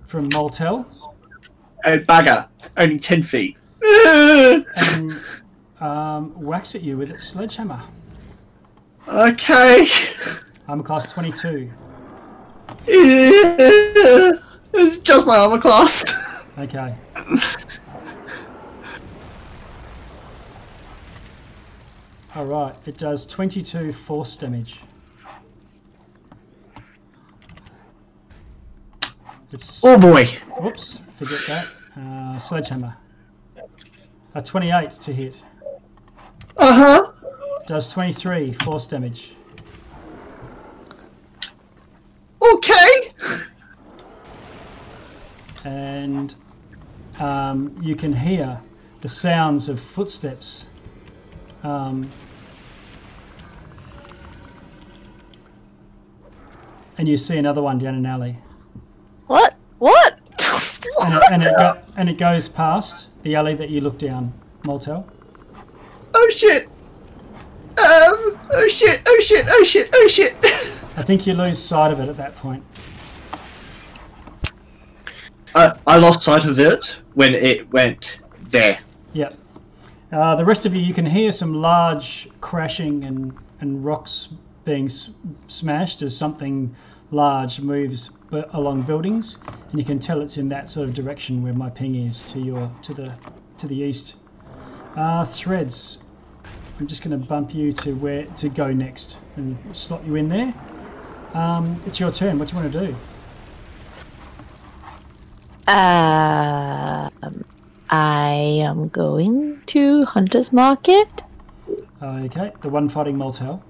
from 0.06 0.28
Moltel 0.32 0.86
Oh, 1.84 1.98
bugger. 1.98 2.48
Only 2.76 2.98
10 2.98 3.22
feet. 3.22 3.56
and 3.82 4.66
um, 5.80 6.30
whacks 6.34 6.74
at 6.74 6.82
you 6.82 6.96
with 6.96 7.10
its 7.10 7.28
sledgehammer. 7.28 7.80
okay. 9.08 9.86
Armor 10.68 10.82
class 10.84 11.12
twenty-two. 11.12 11.70
it's 12.86 14.98
just 14.98 15.26
my 15.26 15.36
armor 15.36 15.58
class. 15.60 16.04
Okay. 16.58 16.94
All 22.38 22.46
right, 22.46 22.72
it 22.86 22.96
does 22.96 23.26
twenty-two 23.26 23.92
force 23.92 24.36
damage. 24.36 24.78
It's 29.50 29.84
Oh 29.84 29.98
boy. 29.98 30.26
whoops, 30.60 31.00
forget 31.16 31.40
that. 31.48 31.80
Uh, 32.00 32.38
sledgehammer. 32.38 32.96
A 34.36 34.40
twenty-eight 34.40 34.92
to 34.92 35.12
hit. 35.12 35.42
Uh 36.58 36.74
huh. 36.74 37.12
Does 37.66 37.92
twenty-three 37.92 38.52
force 38.52 38.86
damage. 38.86 39.32
Okay. 42.40 43.10
and 45.64 46.36
um, 47.18 47.74
you 47.82 47.96
can 47.96 48.12
hear 48.12 48.60
the 49.00 49.08
sounds 49.08 49.68
of 49.68 49.80
footsteps. 49.80 50.66
Um, 51.64 52.08
and 56.98 57.08
you 57.08 57.16
see 57.16 57.38
another 57.38 57.62
one 57.62 57.78
down 57.78 57.94
an 57.94 58.04
alley, 58.06 58.36
What? 59.26 59.54
What? 59.78 60.18
and 61.00 61.14
it, 61.14 61.22
and 61.30 61.42
it, 61.44 61.56
go, 61.56 61.78
and 61.96 62.08
it 62.08 62.18
goes 62.18 62.48
past 62.48 63.08
the 63.22 63.34
alley 63.34 63.54
that 63.54 63.70
you 63.70 63.80
look 63.80 63.98
down, 63.98 64.32
Moltel. 64.64 65.06
Oh 66.14 66.30
shit. 66.34 66.66
Um. 67.78 68.38
Oh 68.50 68.66
shit. 68.68 69.00
Oh 69.06 69.20
shit. 69.20 69.46
Oh 69.48 69.62
shit. 69.64 69.88
Oh 69.92 70.08
shit. 70.08 70.34
I 70.96 71.02
think 71.02 71.26
you 71.26 71.34
lose 71.34 71.58
sight 71.58 71.92
of 71.92 72.00
it 72.00 72.08
at 72.08 72.16
that 72.16 72.34
point. 72.36 72.64
I 75.54 75.74
I 75.86 75.98
lost 75.98 76.22
sight 76.22 76.44
of 76.44 76.58
it 76.58 76.96
when 77.14 77.34
it 77.34 77.70
went 77.72 78.20
there. 78.50 78.78
Yep. 79.12 79.34
Uh, 80.10 80.34
the 80.34 80.44
rest 80.44 80.64
of 80.66 80.74
you, 80.74 80.80
you 80.80 80.94
can 80.94 81.04
hear 81.06 81.30
some 81.32 81.54
large 81.54 82.28
crashing 82.40 83.04
and, 83.04 83.36
and 83.60 83.84
rocks 83.84 84.30
being 84.68 84.86
s- 84.86 85.10
smashed 85.48 86.02
as 86.02 86.16
something 86.16 86.76
large 87.10 87.60
moves 87.60 88.10
along 88.52 88.84
buildings, 88.84 89.38
and 89.70 89.80
you 89.80 89.86
can 89.86 89.98
tell 89.98 90.20
it's 90.22 90.38
in 90.38 90.50
that 90.50 90.68
sort 90.68 90.88
of 90.88 90.94
direction 90.94 91.42
where 91.42 91.54
my 91.54 91.70
ping 91.70 91.96
is 91.96 92.22
to 92.24 92.40
your 92.40 92.76
to 92.82 92.94
the 92.94 93.18
to 93.58 93.66
the 93.68 93.78
east. 93.78 94.16
Uh, 94.96 95.24
threads. 95.24 95.98
I'm 96.78 96.86
just 96.88 97.02
going 97.02 97.18
to 97.20 97.26
bump 97.26 97.54
you 97.54 97.72
to 97.74 97.94
where 97.96 98.26
to 98.26 98.48
go 98.50 98.72
next 98.72 99.18
and 99.36 99.76
slot 99.76 100.04
you 100.04 100.16
in 100.16 100.28
there. 100.28 100.54
Um, 101.34 101.82
it's 101.86 102.00
your 102.00 102.12
turn. 102.12 102.38
What 102.38 102.48
do 102.48 102.56
you 102.56 102.62
want 102.62 102.72
to 102.72 102.86
do? 102.88 103.02
Um, 105.68 107.42
I 107.90 108.32
am 108.64 108.88
going 108.90 109.62
to 109.68 110.04
Hunter's 110.06 110.52
Market. 110.52 111.22
Okay, 112.02 112.52
the 112.62 112.70
one 112.70 112.88
fighting 112.88 113.18
Moltel. 113.18 113.67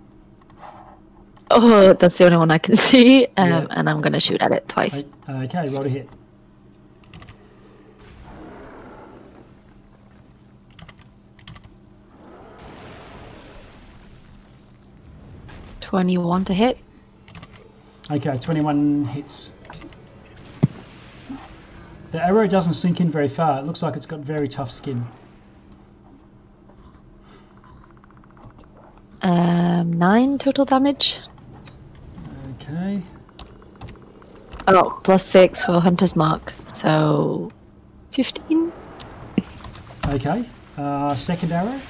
Oh, 1.50 1.94
that's 1.94 2.18
the 2.18 2.26
only 2.26 2.36
one 2.36 2.50
I 2.50 2.58
can 2.58 2.76
see, 2.88 3.26
um, 3.36 3.48
yeah. 3.48 3.66
and 3.70 3.88
I'm 3.88 4.00
going 4.00 4.12
to 4.12 4.20
shoot 4.20 4.40
at 4.42 4.52
it 4.52 4.68
twice. 4.68 5.04
Uh, 5.28 5.32
okay, 5.44 5.64
roll 5.70 5.82
to 5.82 5.88
hit. 5.88 6.08
Twenty-one 15.80 16.44
to 16.44 16.54
hit. 16.54 16.78
Okay, 18.10 18.36
twenty-one 18.38 19.04
hits. 19.04 19.50
The 22.10 22.22
arrow 22.24 22.46
doesn't 22.46 22.74
sink 22.74 23.00
in 23.00 23.10
very 23.10 23.28
far. 23.28 23.60
It 23.60 23.66
looks 23.66 23.82
like 23.82 23.96
it's 23.96 24.06
got 24.06 24.20
very 24.20 24.48
tough 24.48 24.70
skin. 24.70 25.04
Um, 29.22 29.92
nine 29.92 30.38
total 30.38 30.64
damage. 30.64 31.20
Okay. 32.68 33.02
Oh, 34.66 35.00
plus 35.02 35.24
6 35.24 35.64
for 35.64 35.80
Hunter's 35.80 36.14
Mark. 36.14 36.52
So, 36.74 37.50
15. 38.12 38.70
Okay. 40.08 40.44
Uh, 40.76 41.14
second 41.14 41.52
arrow. 41.52 41.80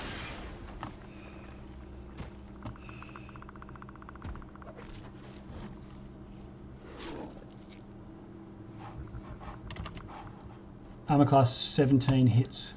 Armor 11.09 11.25
class 11.25 11.53
17 11.53 12.27
hits. 12.29 12.75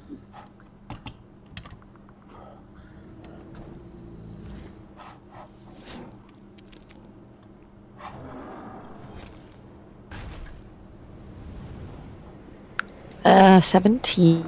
Uh, 13.23 13.61
17 13.61 14.43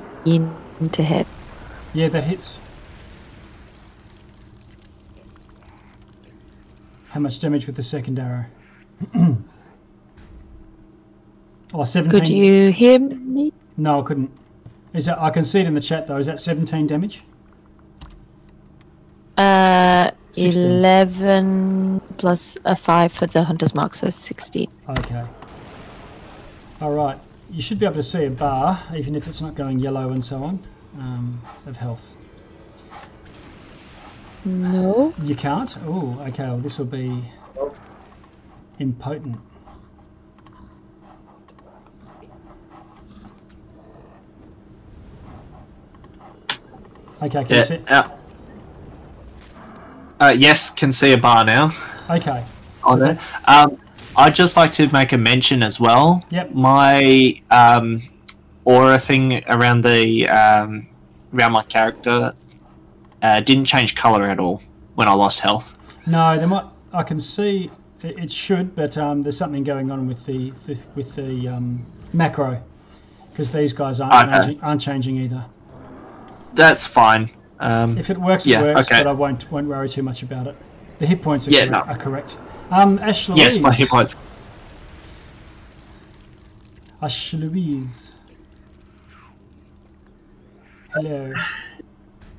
to 0.92 1.04
hit. 1.04 1.28
Yeah, 1.94 2.10
that 2.10 2.24
hits. 2.24 2.58
How 7.10 7.20
much 7.20 7.40
damage 7.40 7.68
with 7.68 7.76
the 7.76 7.84
second 7.84 8.18
arrow? 8.18 8.46
oh, 11.74 11.84
17. 11.84 12.10
Could 12.10 12.28
you 12.28 12.72
hear 12.72 12.98
me? 12.98 13.54
No, 13.78 14.00
I 14.02 14.04
couldn't. 14.04 14.32
Is 14.94 15.06
that 15.06 15.20
I 15.20 15.30
can 15.30 15.44
see 15.44 15.60
it 15.60 15.68
in 15.68 15.76
the 15.76 15.82
chat 15.82 16.08
though. 16.08 16.18
Is 16.18 16.26
that 16.26 16.40
17 16.40 16.88
damage? 16.88 17.24
Uh, 19.38 20.10
16. 20.32 20.64
11 20.64 22.02
plus 22.18 22.58
a 22.66 22.76
5 22.76 23.12
for 23.12 23.28
the 23.28 23.44
Hunter's 23.44 23.76
Mark, 23.76 23.94
so 23.94 24.10
16. 24.10 24.68
Okay. 24.90 25.24
All 26.82 26.94
right. 26.94 27.20
You 27.54 27.62
should 27.62 27.78
be 27.78 27.86
able 27.86 27.98
to 27.98 28.04
see 28.04 28.26
a 28.26 28.32
bar, 28.32 28.82
even 28.96 29.16
if 29.16 29.28
it's 29.28 29.40
not 29.40 29.54
going 29.54 29.78
yellow 29.78 30.10
and 30.10 30.26
so 30.26 30.44
on, 30.44 30.66
um, 30.98 31.40
of 31.68 31.78
health. 31.78 32.16
No. 34.44 35.14
You 35.22 35.36
can't? 35.36 35.78
Oh, 35.86 36.20
okay. 36.30 36.46
Well, 36.46 36.58
this 36.58 36.80
will 36.80 36.88
be 36.88 37.24
impotent. 38.80 39.38
Okay, 47.22 47.44
can 47.46 47.56
you 47.56 47.64
see? 47.64 47.80
Uh, 47.88 48.10
uh, 50.20 50.36
yes, 50.36 50.72
can 50.72 50.92
see 50.92 51.14
a 51.14 51.18
bar 51.20 51.46
now. 51.46 51.70
Okay. 52.10 52.44
on 52.84 53.02
it. 53.04 53.20
Um, 53.48 53.78
I'd 54.16 54.36
just 54.36 54.56
like 54.58 54.72
to 54.74 54.88
make 54.94 55.12
a 55.12 55.18
mention 55.18 55.64
as 55.64 55.80
well. 55.80 56.24
Yep. 56.30 56.54
My 56.54 57.42
um, 57.50 58.02
aura 58.66 59.00
thing 59.00 59.44
around 59.48 59.82
the 59.84 60.28
um, 60.30 60.88
around 61.34 61.52
my 61.54 61.64
character 61.64 62.34
uh, 63.22 63.40
didn't 63.40 63.66
change 63.66 63.96
color 63.96 64.24
at 64.24 64.40
all 64.40 64.62
when 64.96 65.08
I 65.08 65.14
lost 65.14 65.40
health. 65.40 65.78
No, 66.06 66.38
there 66.38 66.48
might. 66.48 66.66
I 66.92 67.02
can 67.04 67.20
see 67.20 67.72
it, 68.04 68.20
it 68.20 68.32
should, 68.32 68.76
but 68.76 68.98
um, 68.98 69.22
there's 69.24 69.38
something 69.38 69.64
going 69.64 69.90
on 69.90 70.08
with 70.08 70.24
the, 70.26 70.52
the 70.68 70.78
with 70.96 71.16
the 71.16 71.48
um, 71.48 71.84
macro 72.14 72.62
because 73.32 73.50
these 73.50 73.74
guys 73.74 74.00
aren't 74.00 74.30
Okay. 74.30 74.46
changing, 74.46 74.62
aren't 74.64 74.82
changing 74.82 75.18
either. 75.18 75.44
That's 76.54 76.86
fine. 76.86 77.32
Um, 77.60 77.98
If 77.98 78.12
it 78.12 78.18
works, 78.20 78.46
Yeah, 78.46 78.62
it 78.62 78.76
works, 78.76 78.92
okay. 78.92 79.00
but 79.02 79.08
I 79.08 79.14
won't 79.14 79.50
won't 79.52 79.68
worry 79.68 79.90
too 79.90 80.04
much 80.04 80.22
about 80.22 80.46
it. 80.46 80.56
The 81.00 81.08
hit 81.08 81.24
points 81.24 81.48
are, 81.48 81.52
Yeah, 81.52 81.66
correct, 81.66 81.88
no. 81.88 81.94
are 81.94 81.98
correct. 81.98 82.38
Um, 82.74 82.98
Ash 82.98 83.30
Louise. 83.30 83.40
yes, 83.40 83.60
my 83.60 83.72
hit 83.72 83.88
points. 83.88 84.16
Ash 87.04 87.34
Louise. 87.36 88.14
Hello. 90.96 91.34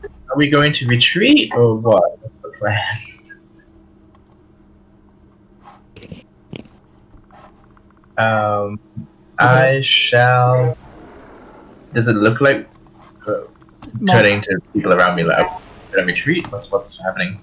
Are 0.02 0.36
we 0.36 0.50
going 0.50 0.72
to 0.72 0.88
retreat 0.88 1.52
or 1.54 1.76
what? 1.76 2.18
What's 2.20 2.38
the 2.38 2.52
plan? 2.58 2.80
Um, 8.18 8.80
I 9.38 9.82
shall. 9.82 10.76
Does 11.92 12.08
it 12.08 12.16
look 12.16 12.40
like 12.40 12.68
uh, 13.28 13.42
turning 14.08 14.42
to 14.42 14.58
people 14.72 14.94
around 14.94 15.14
me 15.14 15.22
like 15.22 15.48
should 15.90 16.00
I 16.00 16.04
retreat? 16.04 16.50
What's 16.50 16.72
what's 16.72 17.00
happening? 17.00 17.40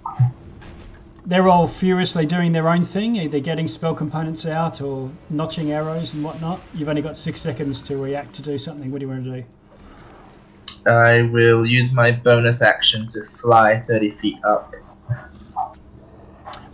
They're 1.32 1.48
all 1.48 1.66
furiously 1.66 2.26
doing 2.26 2.52
their 2.52 2.68
own 2.68 2.84
thing, 2.84 3.16
either 3.16 3.40
getting 3.40 3.66
spell 3.66 3.96
components 3.96 4.46
out 4.46 4.82
or 4.82 5.10
notching 5.30 5.72
arrows 5.72 6.14
and 6.14 6.22
whatnot. 6.26 6.60
You've 6.74 6.90
only 6.90 7.02
got 7.02 7.16
six 7.16 7.40
seconds 7.40 7.82
to 7.84 7.96
react 7.96 8.34
to 8.34 8.42
do 8.42 8.58
something. 8.58 8.92
What 8.92 9.00
do 9.00 9.06
you 9.06 9.12
want 9.14 9.24
to 9.24 9.42
do? 9.42 10.92
I 10.92 11.22
will 11.32 11.66
use 11.66 11.94
my 11.94 12.12
bonus 12.12 12.62
action 12.62 13.08
to 13.12 13.24
fly 13.24 13.80
thirty 13.88 14.12
feet 14.12 14.44
up. 14.44 14.76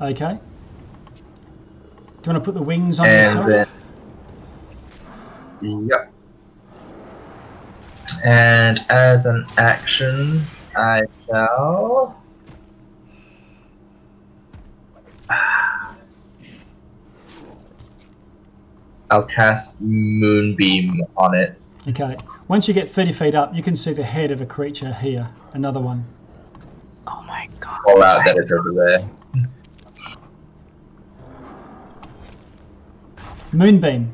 Okay. 0.02 0.40
Do 2.24 2.32
you 2.32 2.34
want 2.34 2.44
to 2.44 2.52
put 2.52 2.56
the 2.56 2.64
wings 2.64 3.00
on 3.00 3.06
and 3.06 3.48
yourself? 3.48 3.70
then 5.62 5.88
yep 5.88 6.12
and 8.26 8.80
as 8.90 9.26
an 9.28 9.46
action 9.58 10.42
i 10.76 11.02
shall 11.28 12.16
i'll 19.10 19.24
cast 19.24 19.82
moonbeam 19.82 21.02
on 21.18 21.36
it 21.36 21.62
Okay. 21.88 22.18
Once 22.50 22.68
you 22.68 22.74
get 22.74 22.90
30 22.90 23.14
feet 23.14 23.34
up, 23.36 23.56
you 23.56 23.64
can 23.64 23.76
see 23.76 23.94
the 23.94 24.04
head 24.04 24.30
of 24.32 24.42
a 24.42 24.46
creature 24.46 24.94
here. 24.94 25.30
Another 25.54 25.80
one. 25.80 26.06
Oh 27.08 27.24
my 27.26 27.48
god. 27.62 27.82
call 27.84 28.04
out 28.04 28.26
that 28.26 28.36
it's 28.36 28.52
over 28.52 28.74
there 28.74 29.10
Moonbeam. 33.54 34.12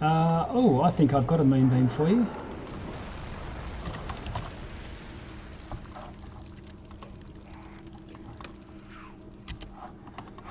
Uh, 0.00 0.46
oh, 0.48 0.82
I 0.82 0.90
think 0.90 1.14
I've 1.14 1.28
got 1.28 1.38
a 1.38 1.44
moonbeam 1.44 1.86
for 1.88 2.08
you. 2.08 2.26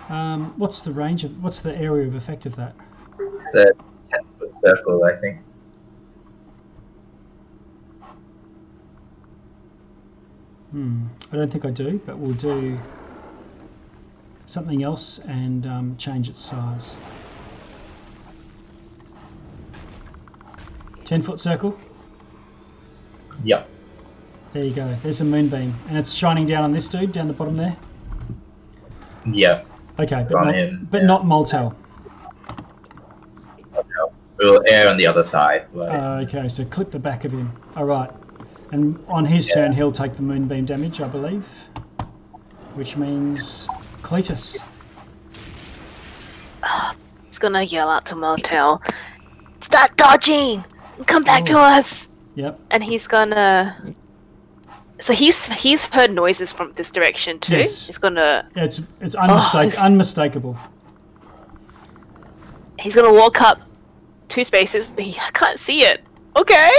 Um, 0.10 0.54
what's 0.58 0.82
the 0.82 0.92
range 0.92 1.24
of, 1.24 1.44
what's 1.44 1.60
the 1.60 1.76
area 1.76 2.08
of 2.08 2.16
effect 2.16 2.46
of 2.46 2.56
that? 2.56 2.74
it's 3.42 3.56
a 3.56 3.66
10 3.66 3.74
foot 4.40 4.54
circle 4.54 5.04
i 5.04 5.16
think 5.18 5.40
Hmm, 10.72 11.06
I 11.32 11.38
don't 11.38 11.50
think 11.52 11.64
I 11.66 11.72
do, 11.72 12.00
but 12.06 12.18
we'll 12.20 12.34
do 12.34 12.78
something 14.48 14.84
else 14.84 15.20
and 15.20 15.66
um, 15.66 15.96
change 15.98 16.30
its 16.30 16.42
size. 16.42 16.96
10 21.06 21.22
foot 21.22 21.40
circle? 21.40 21.78
yep 23.44 23.70
There 24.52 24.64
you 24.66 24.72
go. 24.74 24.94
There's 25.04 25.22
a 25.22 25.24
moonbeam, 25.26 25.74
and 25.88 25.98
it's 25.98 26.12
shining 26.14 26.46
down 26.46 26.64
on 26.64 26.72
this 26.74 26.88
dude 26.88 27.12
down 27.14 27.28
the 27.28 27.34
bottom 27.34 27.56
there. 27.56 27.78
yep 29.26 29.67
Okay, 30.00 30.26
but 30.30 30.44
not, 30.46 30.54
him, 30.56 30.88
but 30.92 31.02
yeah. 31.02 31.08
not 31.08 31.26
Moltel. 31.26 31.76
we'll 34.40 34.62
air 34.68 34.88
on 34.88 34.98
the 34.98 35.08
other 35.08 35.24
side 35.24 35.66
but 35.74 35.90
Uh, 35.90 36.22
okay, 36.24 36.48
so 36.48 36.64
clip 36.66 36.92
the 36.92 37.00
back 37.00 37.26
of 37.26 37.32
him. 37.32 37.52
All 37.76 37.86
right, 37.86 38.10
and 38.72 39.04
on 39.08 39.26
his 39.26 39.48
Yeah. 39.50 39.56
turn, 39.56 39.72
he'll 39.72 39.92
take 39.92 40.14
the 40.16 40.22
moonbeam 40.22 40.66
damage, 40.66 41.02
I 41.02 41.08
believe, 41.08 41.44
which 42.76 42.96
means 42.98 43.68
Cletus. 44.04 44.58
He's 47.26 47.40
gonna 47.40 47.64
yell 47.64 47.90
out 47.90 48.06
to 48.08 48.16
Moltel, 48.16 48.82
Start 49.62 49.98
dodging! 49.98 50.64
Come 51.08 51.24
back 51.24 51.44
to 51.46 51.54
Oh. 51.58 51.62
us! 51.62 52.08
Yep. 52.36 52.60
And 52.72 52.84
he's 52.84 53.08
gonna. 53.08 53.76
So 55.08 55.14
he's 55.14 55.46
he's 55.46 55.86
heard 55.86 56.12
noises 56.12 56.52
from 56.52 56.74
this 56.74 56.92
direction 56.92 57.40
too. 57.40 57.56
Yes. 57.60 57.86
He's 57.88 57.98
gonna 57.98 58.46
It's 58.58 58.82
it's 59.00 59.16
unmistake- 59.16 59.68
it's- 59.70 59.78
unmistakable. 59.82 60.58
he's 62.78 62.94
gonna 62.94 63.14
walk 63.14 63.40
up 63.40 63.62
two 64.28 64.44
spaces, 64.44 64.90
but 64.90 65.06
he 65.06 65.14
can't 65.34 65.62
see 65.62 65.84
it. 65.84 66.04
Okay. 66.36 66.72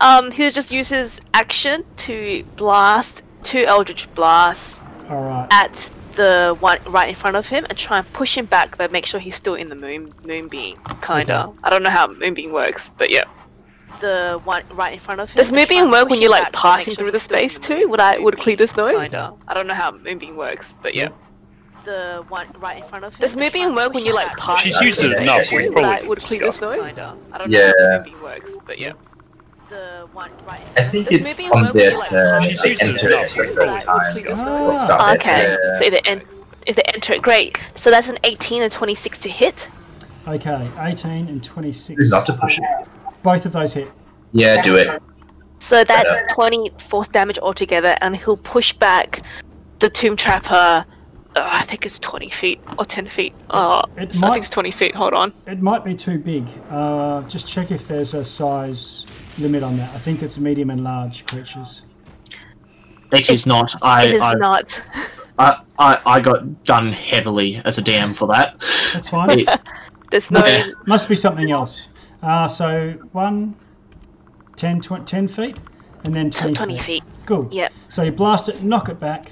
Um, 0.00 0.32
he'll 0.32 0.50
just 0.50 0.72
use 0.72 0.88
his 0.88 1.20
action 1.32 1.84
to 1.98 2.42
blast 2.56 3.22
two 3.44 3.64
Eldritch 3.66 4.12
blasts 4.16 4.80
All 5.08 5.22
right. 5.22 5.46
at 5.52 5.88
the 6.16 6.56
one 6.58 6.78
right 6.88 7.08
in 7.08 7.14
front 7.14 7.36
of 7.36 7.46
him 7.46 7.64
and 7.68 7.78
try 7.78 7.98
and 7.98 8.12
push 8.12 8.36
him 8.36 8.46
back, 8.46 8.76
but 8.76 8.90
make 8.90 9.06
sure 9.06 9.20
he's 9.20 9.36
still 9.36 9.54
in 9.54 9.68
the 9.68 9.76
moon 9.76 10.12
moonbeam. 10.26 10.76
Kinda. 11.02 11.44
Okay. 11.46 11.58
I 11.62 11.70
don't 11.70 11.84
know 11.84 11.90
how 11.90 12.08
moonbeam 12.08 12.50
works, 12.50 12.90
but 12.98 13.10
yeah. 13.10 13.22
The 14.04 14.38
one 14.44 14.62
right 14.72 14.92
in 14.92 15.00
front 15.00 15.20
of 15.20 15.30
him. 15.30 15.36
Does 15.38 15.48
and 15.48 15.54
try 15.56 15.60
moonbeam 15.62 15.82
and 15.84 15.92
work 15.92 16.10
when 16.10 16.20
you're 16.20 16.30
like 16.30 16.42
back, 16.42 16.52
but 16.52 16.58
make 16.58 16.62
passing 16.76 16.92
sure 16.92 16.98
through 16.98 17.10
the 17.12 17.16
he's 17.16 17.22
still 17.22 17.38
in 17.38 17.48
space 17.48 17.58
too? 17.58 17.88
Would 17.88 18.00
I 18.00 18.18
would 18.18 18.36
moonbeam. 18.36 18.56
Cletus 18.58 18.76
know? 18.76 19.00
Kinda. 19.00 19.32
I 19.48 19.54
don't 19.54 19.66
know 19.66 19.72
how 19.74 19.92
moving 19.92 20.36
works, 20.36 20.74
but 20.82 20.94
yeah. 20.94 21.08
The 21.86 22.22
one 22.28 22.46
right 22.58 22.82
in 22.82 22.84
front 22.88 23.04
of 23.06 23.14
him. 23.14 23.20
Does 23.20 23.32
and 23.32 23.40
try 23.40 23.44
moonbeam 23.46 23.66
and 23.68 23.76
work 23.76 23.94
when 23.94 24.04
you 24.04 24.10
him 24.10 24.16
like 24.16 24.26
back. 24.28 24.36
pass? 24.36 24.60
She's 24.60 24.76
through 24.76 24.86
used 24.88 25.00
the 25.00 25.06
it 25.06 25.10
space 25.12 25.22
enough, 25.22 25.46
too? 25.46 25.56
we 25.56 25.62
Would 25.64 25.72
probably 25.72 26.04
I- 26.04 26.08
would 26.08 26.18
discuss 26.18 26.60
Cletus 26.60 26.74
it. 26.74 26.76
know? 26.76 26.84
Kinda. 26.84 27.16
I 27.32 27.38
don't 27.38 27.50
know 27.50 27.58
Yeah. 27.58 27.72
how 27.80 27.94
moonbeam 27.96 28.22
works, 28.22 28.54
but 28.66 28.78
yeah. 28.78 28.92
The 29.70 30.06
one 30.12 30.30
right 30.46 30.60
I 30.76 30.82
think 30.90 31.10
it's 31.10 31.24
Does 31.24 31.24
moonbeam 31.24 31.52
on 31.52 31.64
work 31.64 31.74
when 31.74 31.96
like 31.98 32.12
uh, 32.12 32.40
they 32.62 32.76
enter 32.82 33.08
it 33.10 33.30
for 33.30 33.46
the 33.46 33.52
probably 33.54 33.54
first 33.54 33.86
time. 33.86 33.98
discuss 34.04 34.42
it. 34.42 34.46
We'll 34.50 34.72
it. 35.14 35.20
Okay, 35.20 35.42
Yeah. 35.62 35.78
so 35.78 35.84
if 35.86 35.90
they, 35.92 36.00
en- 36.10 36.22
if 36.66 36.76
they 36.76 36.82
enter 36.92 37.12
it, 37.14 37.22
great. 37.22 37.58
So 37.74 37.90
that's 37.90 38.08
an 38.08 38.18
18 38.24 38.62
and 38.62 38.70
26 38.70 39.16
to 39.20 39.30
hit. 39.30 39.68
Okay, 40.28 40.68
18 40.78 41.28
and 41.28 41.42
26. 41.42 41.96
Choose 41.98 42.10
not 42.10 42.26
to 42.26 42.34
push 42.34 42.58
it. 42.58 42.64
Both 43.24 43.46
of 43.46 43.52
those 43.52 43.72
hit. 43.72 43.90
Yeah, 44.32 44.60
do 44.62 44.76
it. 44.76 45.02
So 45.58 45.82
that's 45.82 46.32
20 46.34 46.70
force 46.78 47.08
damage 47.08 47.38
altogether, 47.38 47.96
and 48.02 48.14
he'll 48.14 48.36
push 48.36 48.74
back 48.74 49.22
the 49.78 49.88
Tomb 49.88 50.16
Tapper. 50.16 50.84
Uh, 51.34 51.40
I 51.40 51.62
think 51.62 51.86
it's 51.86 51.98
20 51.98 52.28
feet 52.28 52.60
or 52.78 52.84
10 52.84 53.08
feet. 53.08 53.34
Oh, 53.50 53.80
It 53.96 54.02
it's- 54.02 54.22
I 54.22 54.26
think 54.32 54.38
it's 54.42 54.50
20 54.50 54.70
feet. 54.70 54.94
Hold 54.94 55.14
on. 55.14 55.32
It 55.46 55.62
might 55.62 55.82
be 55.82 55.94
too 55.94 56.18
big. 56.18 56.44
Uh, 56.70 57.22
just 57.22 57.48
check 57.48 57.70
if 57.70 57.88
there's 57.88 58.12
a 58.12 58.22
size 58.24 59.06
limit 59.38 59.62
on 59.62 59.78
that. 59.78 59.92
I 59.94 59.98
think 59.98 60.22
it's 60.22 60.38
medium 60.38 60.68
and 60.68 60.84
large 60.84 61.24
creatures. 61.26 61.82
It 63.10 63.30
is 63.30 63.46
not. 63.46 63.74
I, 63.82 64.04
it 64.06 64.14
is 64.16 64.22
I, 64.22 64.34
not. 64.34 64.82
I, 65.38 65.60
I, 65.78 66.00
I 66.04 66.20
got 66.20 66.64
done 66.64 66.88
heavily 66.92 67.60
as 67.64 67.78
a 67.78 67.82
DM 67.82 68.14
for 68.14 68.28
that. 68.28 68.60
That's 68.92 69.08
fine. 69.08 69.40
It- 69.40 69.48
There's 70.10 70.30
no. 70.30 70.44
Yeah. 70.44 70.68
Must 70.86 71.08
be 71.08 71.16
something 71.16 71.50
else. 71.50 71.88
Uh, 72.24 72.48
so 72.48 72.92
1, 73.12 73.54
10, 74.56 74.80
20, 74.80 75.04
10 75.04 75.28
feet, 75.28 75.58
and 76.04 76.14
then 76.14 76.30
20, 76.30 76.54
20 76.54 76.78
feet. 76.78 77.04
Good. 77.26 77.52
Yep. 77.52 77.72
So 77.90 78.02
you 78.02 78.12
blast 78.12 78.48
it, 78.48 78.62
knock 78.62 78.88
it 78.88 78.98
back. 78.98 79.30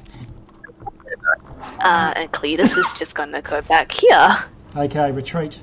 Uh, 1.80 2.12
and 2.16 2.30
Cletus 2.32 2.76
is 2.76 2.93
just 2.93 3.14
gonna 3.14 3.40
go 3.40 3.62
back 3.62 3.93
here. 3.93 4.36
Okay, 4.76 5.11
retreat. 5.11 5.59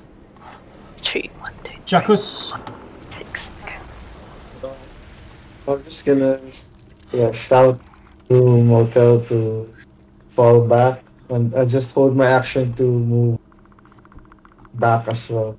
Tree. 1.03 1.29
One, 1.41 1.53
two, 1.63 1.73
Jackus. 1.85 2.51
six. 3.11 3.47
Okay. 3.63 4.73
I'm 5.67 5.83
just 5.83 6.05
gonna 6.07 6.41
yeah, 7.11 7.31
shout 7.31 7.79
to 8.29 8.63
Moltel 8.63 9.21
to 9.25 9.71
fall 10.29 10.67
back, 10.67 11.03
and 11.29 11.53
I 11.53 11.65
just 11.65 11.93
hold 11.93 12.15
my 12.15 12.25
action 12.25 12.73
to 12.73 12.83
move 12.83 13.39
back 14.73 15.07
as 15.07 15.29
well 15.29 15.55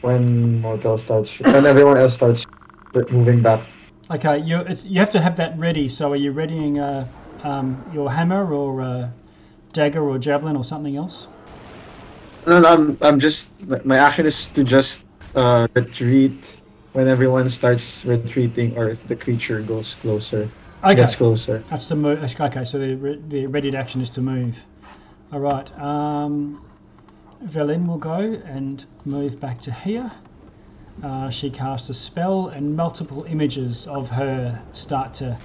when 0.00 0.60
Moltel 0.60 0.98
starts, 0.98 1.30
sh- 1.30 1.42
and 1.44 1.66
everyone 1.66 1.96
else 1.98 2.14
starts 2.14 2.46
moving 3.10 3.42
back. 3.42 3.60
Okay, 4.10 4.38
you 4.38 4.64
you 4.84 4.98
have 5.00 5.10
to 5.10 5.20
have 5.20 5.36
that 5.36 5.58
ready. 5.58 5.88
So 5.88 6.12
are 6.12 6.16
you 6.16 6.32
readying 6.32 6.78
uh, 6.78 7.06
um, 7.44 7.76
your 7.92 8.10
hammer 8.10 8.52
or 8.52 8.80
uh, 8.80 9.08
dagger 9.72 10.02
or 10.08 10.18
javelin 10.18 10.56
or 10.56 10.64
something 10.64 10.96
else? 10.96 11.28
No, 12.46 12.60
no, 12.60 12.68
I'm, 12.72 12.98
I'm 13.02 13.20
just 13.20 13.50
my- 13.66 13.80
my 13.84 13.96
action 13.98 14.24
is 14.26 14.46
to 14.48 14.64
just 14.64 15.04
uh, 15.34 15.68
retreat 15.74 16.56
when 16.94 17.06
everyone 17.06 17.48
starts 17.50 18.04
retreating, 18.06 18.76
or 18.78 18.88
if 18.88 19.06
the 19.06 19.14
creature 19.16 19.60
goes 19.60 19.94
closer, 19.94 20.48
Okay, 20.82 20.94
gets 20.94 21.14
closer. 21.16 21.62
that's 21.68 21.88
the 21.88 21.94
move. 21.96 22.22
Okay, 22.40 22.64
so 22.64 22.78
the 22.78 22.94
re- 22.94 23.20
the 23.28 23.46
readied 23.46 23.74
action 23.74 24.00
is 24.00 24.08
to 24.10 24.22
move. 24.22 24.56
All 25.32 25.40
right. 25.40 25.68
Um, 25.78 26.64
Velin 27.44 27.86
will 27.86 27.98
go 27.98 28.18
and 28.44 28.84
move 29.04 29.40
back 29.40 29.60
to 29.62 29.72
here. 29.72 30.10
Uh, 31.02 31.30
she 31.30 31.48
casts 31.48 31.88
a 31.88 31.94
spell, 31.94 32.48
and 32.48 32.74
multiple 32.74 33.24
images 33.24 33.86
of 33.86 34.10
her 34.10 34.60
start 34.72 35.14
to 35.14 35.38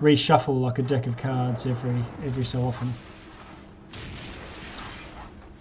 reshuffle 0.00 0.60
like 0.60 0.78
a 0.78 0.82
deck 0.82 1.06
of 1.06 1.16
cards 1.16 1.66
every 1.66 2.04
every 2.24 2.44
so 2.44 2.62
often. 2.62 2.92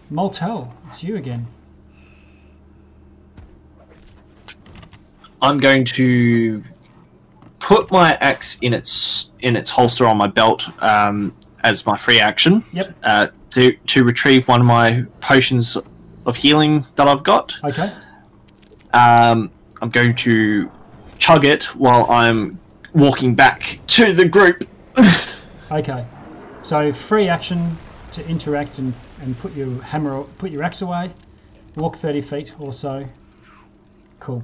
Moltel, 0.10 0.76
it's 0.88 1.04
you 1.04 1.16
again. 1.16 1.48
I'm 5.42 5.58
going 5.58 5.84
to 5.86 6.64
put 7.60 7.92
my 7.92 8.16
axe 8.22 8.60
in 8.62 8.74
its 8.74 9.32
in 9.40 9.56
its 9.56 9.72
holster 9.72 10.06
on 10.06 10.18
my 10.18 10.28
belt 10.28 10.66
um, 10.84 11.36
as 11.64 11.86
my 11.88 11.98
free 11.98 12.20
action. 12.20 12.64
Yep. 12.74 12.96
Uh, 13.02 13.28
to 13.54 13.72
to 13.72 14.04
retrieve 14.04 14.48
one 14.48 14.62
of 14.62 14.68
my 14.68 15.04
potions 15.22 15.78
of 16.26 16.36
healing 16.36 16.86
that 16.96 17.08
I've 17.08 17.24
got. 17.24 17.54
Okay. 17.64 17.94
Um, 18.94 19.52
I'm 19.82 19.90
going 19.90 20.16
to 20.16 20.72
chug 21.20 21.46
it 21.46 21.64
while 21.76 22.10
I'm 22.10 22.60
walking 22.94 23.36
back 23.36 23.80
to 23.88 24.14
the 24.14 24.28
group. 24.28 24.68
Okay. 25.72 26.06
So 26.62 26.94
free 26.94 27.28
action 27.28 27.76
to 28.12 28.24
interact 28.28 28.78
and, 28.78 28.94
and 29.22 29.36
put 29.40 29.56
your 29.56 29.82
hammer 29.82 30.22
put 30.38 30.52
your 30.52 30.62
axe 30.62 30.84
away. 30.84 31.10
Walk 31.76 31.96
thirty 31.96 32.22
feet 32.22 32.54
or 32.60 32.74
so. 32.74 33.08
Cool. 34.20 34.44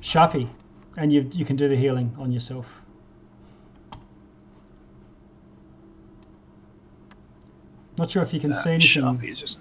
Sharpie. 0.00 0.48
And 0.96 1.12
you 1.12 1.28
you 1.32 1.44
can 1.44 1.56
do 1.56 1.68
the 1.68 1.76
healing 1.76 2.14
on 2.18 2.32
yourself. 2.32 2.66
Not 7.96 8.10
sure 8.10 8.22
if 8.22 8.32
you 8.34 8.40
can 8.40 8.52
see 8.52 8.70
anything. 8.70 9.02
Sharpie 9.02 9.32
is 9.32 9.40
just. 9.40 9.58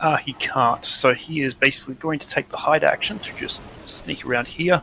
Ah, 0.00 0.16
he 0.16 0.32
can't. 0.34 0.84
So 0.84 1.12
he 1.12 1.42
is 1.42 1.52
basically 1.52 1.94
going 1.94 2.18
to 2.20 2.28
take 2.28 2.48
the 2.48 2.56
hide 2.56 2.84
action 2.84 3.18
to 3.18 3.36
just 3.36 3.60
sneak 3.88 4.24
around 4.24 4.46
here. 4.46 4.82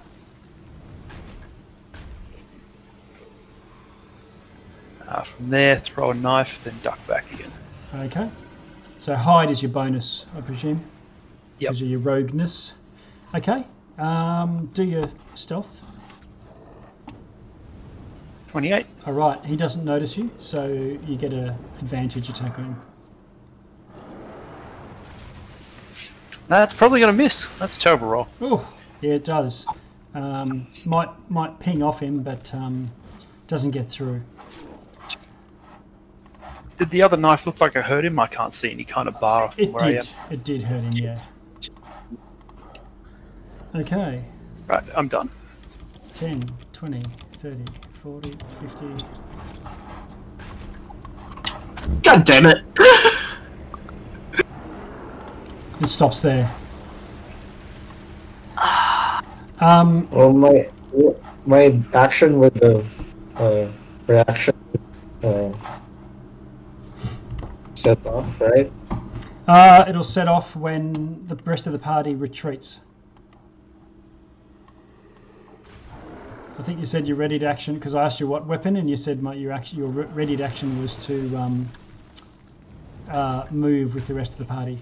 Uh, 5.08 5.22
from 5.22 5.50
there, 5.50 5.78
throw 5.78 6.12
a 6.12 6.14
knife, 6.14 6.62
then 6.64 6.76
duck 6.84 7.00
back 7.08 7.32
again. 7.34 7.52
Okay. 7.96 8.30
So 9.00 9.16
hide 9.16 9.50
is 9.50 9.62
your 9.62 9.72
bonus, 9.72 10.26
I 10.36 10.42
presume. 10.42 10.84
Yep. 11.60 11.70
Because 11.70 11.82
of 11.82 11.88
your 11.88 12.00
rogueness. 12.00 12.74
Okay. 13.34 13.66
Um, 13.98 14.70
do 14.74 14.84
your 14.84 15.10
stealth. 15.36 15.82
28. 18.50 18.86
All 19.06 19.14
right. 19.14 19.44
He 19.46 19.56
doesn't 19.56 19.84
notice 19.84 20.18
you, 20.18 20.30
so 20.40 20.68
you 20.68 21.16
get 21.18 21.34
a 21.34 21.56
advantage 21.80 22.30
attack 22.30 22.58
on 22.60 22.66
him. 22.66 22.82
That's 26.48 26.74
probably 26.74 27.00
going 27.02 27.16
to 27.16 27.24
miss. 27.24 27.48
That's 27.60 27.76
a 27.76 27.80
terrible 27.80 28.08
roll. 28.08 28.28
Oh, 28.42 28.74
yeah, 29.02 29.16
it 29.16 29.26
does. 29.26 29.66
Um, 30.14 30.68
might 30.86 31.10
might 31.30 31.60
ping 31.60 31.84
off 31.84 32.00
him, 32.00 32.24
but 32.24 32.54
um, 32.56 32.90
doesn't 33.48 33.72
get 33.72 33.86
through. 33.86 34.22
Did 36.78 36.90
the 36.92 37.02
other 37.04 37.18
knife 37.18 37.46
look 37.46 37.60
like 37.60 37.76
it 37.76 37.84
hurt 37.84 38.06
him? 38.06 38.18
I 38.20 38.28
can't 38.28 38.54
see 38.54 38.72
any 38.72 38.84
kind 38.84 39.08
of 39.08 39.20
bar 39.20 39.52
It 39.58 39.72
where 39.74 39.84
I 39.84 39.88
am. 39.88 39.94
did. 39.96 40.10
It 40.32 40.44
did 40.44 40.64
hurt 40.64 40.84
him. 40.84 40.92
Yeah. 40.94 41.22
Okay. 43.76 44.24
Right, 44.68 44.84
I'm 44.96 45.08
done. 45.08 45.30
10, 46.16 46.42
20, 46.74 47.02
30, 47.34 47.66
40, 48.04 48.36
50. 48.62 48.86
God 52.04 52.26
damn 52.26 52.46
it! 52.46 52.64
It 55.80 55.88
stops 55.90 56.22
there. 56.22 56.50
Um, 59.60 60.08
Well, 60.12 60.34
my 60.34 60.70
my 61.48 61.80
action 61.96 62.38
with 62.38 62.54
the 62.56 62.86
uh, 63.38 63.68
reaction 64.06 64.54
uh, 65.24 65.52
set 67.74 68.06
off, 68.06 68.40
right? 68.40 68.72
uh, 69.48 69.86
it'll 69.88 70.04
set 70.04 70.28
off 70.28 70.56
when 70.56 71.26
the 71.26 71.36
rest 71.46 71.66
of 71.66 71.74
the 71.74 71.80
party 71.80 72.14
retreats. 72.14 72.82
I 76.60 76.64
think 76.64 76.80
you 76.80 76.86
said 76.88 77.08
your 77.08 77.18
ready 77.18 77.38
to 77.38 77.46
action 77.46 77.76
because 77.76 77.94
I 77.94 78.04
asked 78.04 78.20
you 78.20 78.28
what 78.28 78.48
weapon, 78.48 78.78
and 78.78 78.90
you 78.90 78.98
said 78.98 79.22
my, 79.22 79.36
your 79.36 79.52
action, 79.52 79.78
your 79.78 79.90
ready 79.90 80.36
to 80.38 80.44
action 80.44 80.82
was 80.82 80.98
to 81.06 81.36
um, 81.38 81.70
uh, 83.12 83.46
move 83.52 83.94
with 83.94 84.08
the 84.08 84.14
rest 84.14 84.34
of 84.34 84.40
the 84.40 84.46
party. 84.46 84.80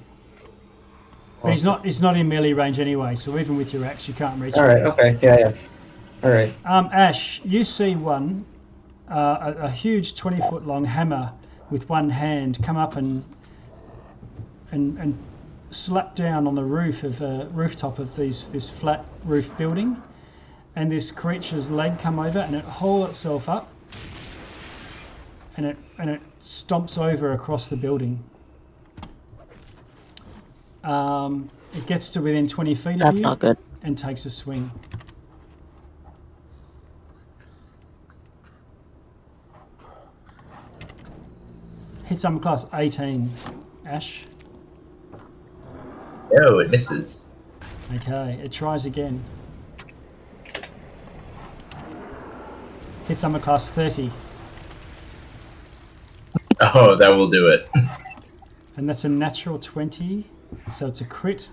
But 1.43 1.51
he's 1.51 1.65
not. 1.65 1.85
He's 1.85 2.01
not 2.01 2.15
in 2.15 2.29
melee 2.29 2.53
range 2.53 2.79
anyway, 2.79 3.15
so 3.15 3.37
even 3.37 3.57
with 3.57 3.73
your 3.73 3.83
axe, 3.83 4.07
you 4.07 4.13
can't 4.13 4.39
reach. 4.39 4.55
All 4.55 4.63
right. 4.63 4.83
Okay. 4.83 5.17
Yeah. 5.21 5.37
Yeah. 5.37 5.51
All 6.23 6.31
right. 6.31 6.53
Um, 6.65 6.89
Ash, 6.93 7.41
you 7.43 7.65
see 7.65 7.95
one, 7.95 8.45
uh, 9.09 9.53
a, 9.57 9.63
a 9.65 9.69
huge 9.69 10.15
twenty-foot 10.15 10.65
long 10.65 10.85
hammer 10.85 11.33
with 11.69 11.89
one 11.89 12.09
hand 12.09 12.57
come 12.63 12.77
up 12.77 12.95
and 12.95 13.23
and 14.71 14.97
and 14.97 15.17
slap 15.71 16.15
down 16.15 16.47
on 16.47 16.55
the 16.55 16.63
roof 16.63 17.03
of 17.03 17.21
a 17.21 17.49
rooftop 17.51 17.99
of 17.99 18.15
these 18.15 18.47
this 18.47 18.69
flat 18.69 19.05
roof 19.25 19.55
building. 19.57 20.01
And 20.75 20.91
this 20.91 21.11
creature's 21.11 21.69
leg 21.69 21.97
come 21.99 22.19
over 22.19 22.39
and 22.39 22.55
it 22.55 22.65
haul 22.65 23.05
itself 23.05 23.47
up 23.47 23.71
and 25.57 25.65
it 25.65 25.77
and 25.97 26.09
it 26.09 26.21
stomps 26.43 26.97
over 27.01 27.31
across 27.33 27.69
the 27.69 27.77
building. 27.77 28.21
Um, 30.83 31.49
it 31.73 31.87
gets 31.87 32.09
to 32.09 32.21
within 32.21 32.47
20 32.47 32.75
feet 32.75 32.93
of 32.95 32.99
That's 32.99 33.17
you 33.17 33.23
not 33.23 33.39
good. 33.39 33.57
and 33.83 33.97
takes 33.97 34.25
a 34.25 34.31
swing. 34.31 34.69
Hits 42.05 42.23
armor 42.23 42.39
class 42.39 42.67
18. 42.73 43.29
Ash. 43.87 44.25
No, 46.31 46.59
it 46.59 46.69
misses. 46.69 47.33
Okay, 47.95 48.39
it 48.43 48.51
tries 48.51 48.85
again. 48.85 49.23
Hits 53.07 53.23
armor 53.23 53.39
class 53.39 53.69
30. 53.69 54.11
Oh, 56.61 56.95
that 56.95 57.09
will 57.09 57.29
do 57.29 57.47
it. 57.47 57.69
And 58.77 58.89
that's 58.89 59.05
a 59.05 59.09
natural 59.09 59.57
20. 59.57 60.25
So 60.73 60.87
it's 60.87 60.99
a 60.99 61.05
crit. 61.05 61.47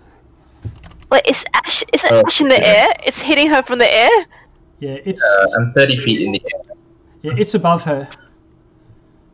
Wait, 1.08 1.22
is 1.28 1.44
Ash 1.54 1.84
is 1.92 2.02
it 2.02 2.10
Oh, 2.10 2.20
Ash 2.26 2.40
in 2.40 2.48
the 2.48 2.56
yeah. 2.56 2.86
air? 2.88 2.94
It's 3.06 3.20
hitting 3.20 3.48
her 3.48 3.62
from 3.62 3.78
the 3.78 3.88
air? 3.88 4.10
Yeah, 4.80 4.96
it's 5.04 5.22
Uh, 5.22 5.46
I'm 5.60 5.72
30 5.72 5.96
feet 5.98 6.20
in 6.22 6.32
the 6.32 6.42
air. 6.52 6.74
yeah, 7.22 7.32
it's 7.38 7.54
above 7.54 7.82
her. 7.84 8.08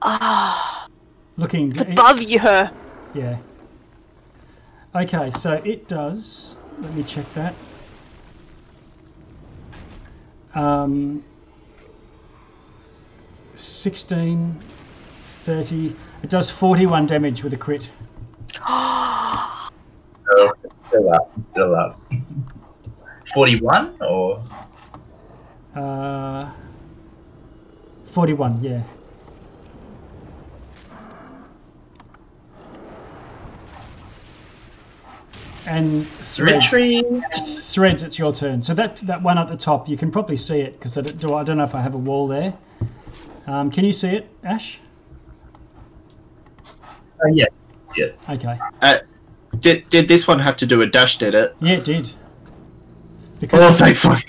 Ah, 0.03 0.87
Looking 1.39 1.71
it's 1.71 1.81
above 1.81 2.21
you 2.21 2.39
her. 2.41 2.71
Yeah. 3.15 3.39
Okay, 4.95 5.31
so 5.31 5.55
it 5.65 5.89
does. 5.89 6.57
Let 6.83 6.93
me 6.93 7.03
check 7.05 7.25
that. 7.33 7.55
Um, 10.55 11.25
16, 13.59 14.57
30. 15.25 15.97
It 16.23 16.31
does 16.31 16.49
41 16.51 17.07
damage 17.07 17.43
with 17.43 17.53
a 17.53 17.57
crit. 17.57 17.91
Oh, 20.31 20.53
it's 20.63 20.75
still 20.87 21.11
up. 21.15 21.33
It's 21.39 21.49
still 21.49 21.75
up. 21.75 21.99
41 23.33 23.97
or 24.03 24.43
Uh, 25.75 26.51
41, 28.05 28.63
yeah. 28.63 28.83
And 35.67 36.07
thread, 36.07 36.63
threads, 36.63 38.03
it's 38.03 38.19
your 38.19 38.35
turn. 38.35 38.61
So 38.61 38.75
that 38.75 38.97
that 38.97 39.23
one 39.23 39.39
at 39.39 39.49
the 39.49 39.57
top, 39.57 39.89
you 39.89 39.97
can 39.97 40.11
probably 40.11 40.37
see 40.37 40.61
it 40.61 40.79
because 40.79 40.99
I 40.99 41.01
don't, 41.01 41.35
I 41.35 41.43
don't 41.43 41.57
know 41.57 41.65
if 41.65 41.75
I 41.75 41.81
have 41.81 41.95
a 41.95 41.99
wall 41.99 42.29
there. 42.29 42.53
Um, 43.49 43.71
can 43.71 43.85
you 43.87 43.95
see 43.95 44.09
it, 44.09 44.29
Ash? 44.45 44.79
Oh, 47.25 47.29
yeah. 47.33 47.47
See 47.85 48.03
it. 48.03 48.19
Okay. 48.29 48.59
Did, 49.61 49.89
did 49.89 50.07
this 50.07 50.29
one 50.29 50.39
have 50.39 50.57
to 50.59 50.67
do 50.67 50.83
a 50.83 50.87
dash, 50.87 51.17
did 51.17 51.35
it? 51.35 51.57
Yeah, 51.61 51.77
it 51.77 51.85
did. 51.85 52.13
Oh, 52.13 53.37
Because, 53.41 53.79
thank 53.79 53.97
fuck. 53.97 54.23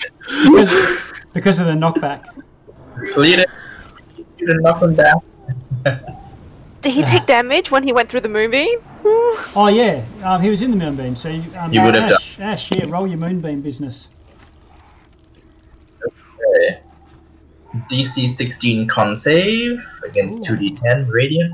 because, 0.44 1.12
because 1.34 1.60
of 1.60 1.66
the 1.66 1.74
knockback. 1.74 2.24
Cleared 3.12 3.40
it. 3.40 3.50
Didn't 4.38 4.62
knock 4.62 4.80
him 4.82 4.94
down. 4.94 5.20
Did 6.80 6.94
he 6.94 7.02
take 7.02 7.26
damage 7.26 7.70
when 7.70 7.82
he 7.82 7.92
went 7.92 8.08
through 8.08 8.20
the 8.20 8.28
moonbeam? 8.28 8.78
Oh 9.56 9.68
yeah, 9.68 10.04
um, 10.24 10.42
he 10.42 10.50
was 10.50 10.60
in 10.60 10.70
the 10.70 10.76
moonbeam. 10.76 11.14
So 11.16 11.28
you, 11.28 11.44
um, 11.58 11.72
You 11.72 11.82
would 11.82 11.94
have 11.94 12.12
Ash, 12.12 12.38
Ash, 12.40 12.70
yeah, 12.72 12.84
roll 12.88 13.06
your 13.06 13.16
moonbeam 13.16 13.60
business. 13.60 14.08
Okay. 16.04 16.80
DC 17.90 18.28
16 18.28 18.88
con 18.88 19.14
save 19.14 19.78
against 20.04 20.48
Ooh. 20.50 20.56
2d10 20.56 21.08
radiant. 21.08 21.52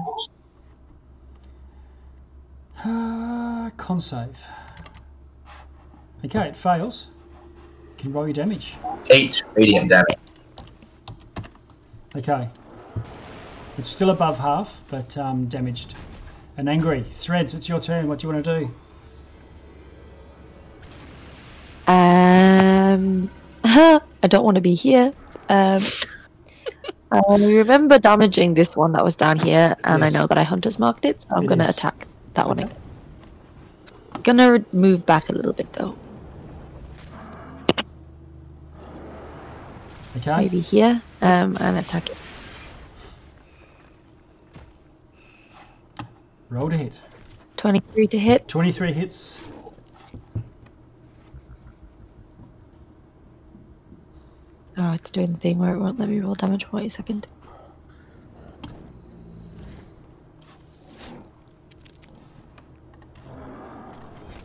Uh, 2.85 3.71
con 3.77 4.01
save. 4.01 4.37
Okay, 6.25 6.49
it 6.49 6.57
fails. 6.57 7.09
You 7.91 7.95
can 7.99 8.13
roll 8.13 8.27
your 8.27 8.35
damage. 8.35 8.75
8 9.11 9.43
radiant 9.55 9.91
damage. 9.91 10.17
Okay. 12.17 12.49
It's 13.77 13.89
still 13.89 14.11
above 14.11 14.39
half, 14.39 14.83
but 14.89 15.17
um, 15.19 15.47
damaged. 15.47 15.95
And 16.57 16.69
angry. 16.69 17.05
Threads, 17.11 17.53
it's 17.53 17.69
your 17.69 17.79
turn. 17.79 18.09
What 18.09 18.19
do 18.21 18.27
you 18.27 18.33
want 18.33 18.45
to 18.45 18.61
do? 18.61 18.71
Um, 21.93 23.31
I 23.65 24.01
don't 24.29 24.45
want 24.45 24.55
to 24.55 24.63
be 24.63 24.75
here. 24.75 25.13
Um, 25.49 25.83
I 27.13 27.21
remember 27.37 27.99
damaging 27.99 28.55
this 28.55 28.77
one 28.77 28.93
that 28.93 29.05
was 29.05 29.17
down 29.17 29.39
here, 29.39 29.77
and 29.85 30.03
Yes. 30.03 30.13
I 30.15 30.19
know 30.19 30.27
that 30.27 30.39
I 30.39 30.43
hunter's 30.43 30.79
marked 30.79 31.05
it, 31.05 31.23
so 31.23 31.29
I'm 31.37 31.45
It 31.45 31.47
gonna 31.47 31.65
is. 31.65 31.71
attack 31.71 32.09
that 32.35 32.47
one. 32.49 32.59
Again. 32.59 32.77
Gonna 34.23 34.65
move 34.73 35.07
back 35.07 35.29
a 35.29 35.33
little 35.33 35.53
bit 35.53 35.73
though, 35.75 35.97
Okay. 40.17 40.37
maybe 40.37 40.61
here, 40.61 41.03
um, 41.23 41.57
and 41.61 41.79
attack 41.79 42.11
it. 42.11 42.19
Roll 46.51 46.71
to 46.71 46.77
hit. 46.77 47.01
Twenty-three 47.57 48.09
to 48.09 48.19
hit. 48.19 48.49
23 48.49 48.93
hits. 48.93 49.37
Oh, 54.79 54.93
it's 54.93 55.11
doing 55.11 55.33
the 55.33 55.39
thing 55.39 55.59
where 55.59 55.75
it 55.75 55.79
won't 55.79 55.99
let 55.99 56.09
me 56.09 56.21
roll 56.21 56.35
damage. 56.35 56.71
Wait 56.71 56.87
a 56.89 56.91
second. 56.91 57.27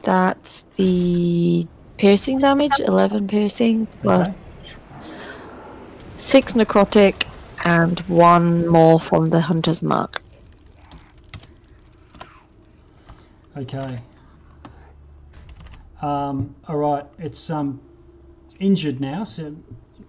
That's 0.04 0.64
the 0.78 1.68
piercing 1.98 2.40
damage, 2.40 2.80
11 2.80 3.28
piercing, 3.28 3.86
plus 4.02 4.28
Okay. 4.28 4.38
6 6.18 6.54
necrotic, 6.54 7.24
and 7.66 8.00
1 8.02 8.68
more 8.68 9.00
from 9.00 9.30
the 9.30 9.42
hunter's 9.42 9.82
mark. 9.84 10.22
Okay. 13.58 14.00
Um, 16.02 16.56
all 16.68 16.78
right. 16.78 17.06
It's 17.20 17.50
um, 17.50 17.80
injured 18.60 19.00
now, 19.02 19.24
so 19.24 19.56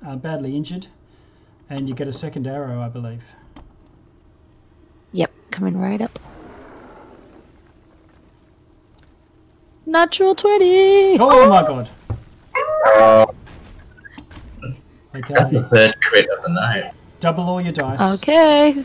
uh, 0.06 0.16
badly 0.16 0.56
injured, 0.56 0.86
and 1.70 1.88
you 1.88 1.94
get 1.94 2.08
a 2.08 2.12
second 2.12 2.46
arrow, 2.46 2.80
I 2.80 2.88
believe. 2.88 3.22
Yep, 5.12 5.32
coming 5.50 5.76
right 5.78 6.00
up. 6.00 6.18
Natural 9.86 10.34
20! 10.34 11.18
Oh 11.20 11.48
my 11.48 11.62
god. 11.62 11.88
Oh, 12.86 13.26
that's 14.16 14.38
Okay. 15.30 15.50
the 15.50 15.68
third 15.68 15.94
crit 16.00 16.26
of 16.30 16.42
the 16.44 16.48
night. 16.50 16.92
Double 17.20 17.44
all 17.44 17.60
your 17.60 17.72
dice. 17.72 18.00
Okay. 18.00 18.84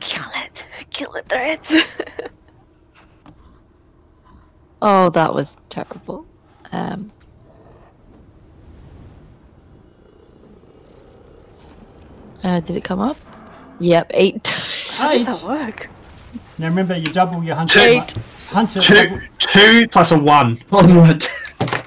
Kill 0.00 0.24
it. 0.36 0.66
Kill 0.90 1.12
it, 1.14 1.26
threads. 1.28 1.74
Oh, 4.86 5.08
that 5.10 5.32
was 5.32 5.56
terrible. 5.70 6.26
Um, 6.70 7.10
uh, 12.44 12.60
did 12.60 12.76
it 12.76 12.84
come 12.84 13.00
up? 13.00 13.16
Yep, 13.80 14.10
eight. 14.14 14.46
How 14.98 15.10
Eight. 15.10 15.24
does 15.26 15.42
that 15.42 15.48
work? 15.48 15.88
Now 16.58 16.68
remember, 16.68 16.96
you 16.96 17.06
double 17.06 17.42
your 17.42 17.56
hunter. 17.56 17.80
Eight. 17.80 18.14
Hunter. 18.40 18.80
Two, 18.80 18.94
double- 18.94 19.18
two 19.38 19.88
plus 19.88 20.12
a 20.12 20.18
one. 20.18 20.58
on. 20.70 21.18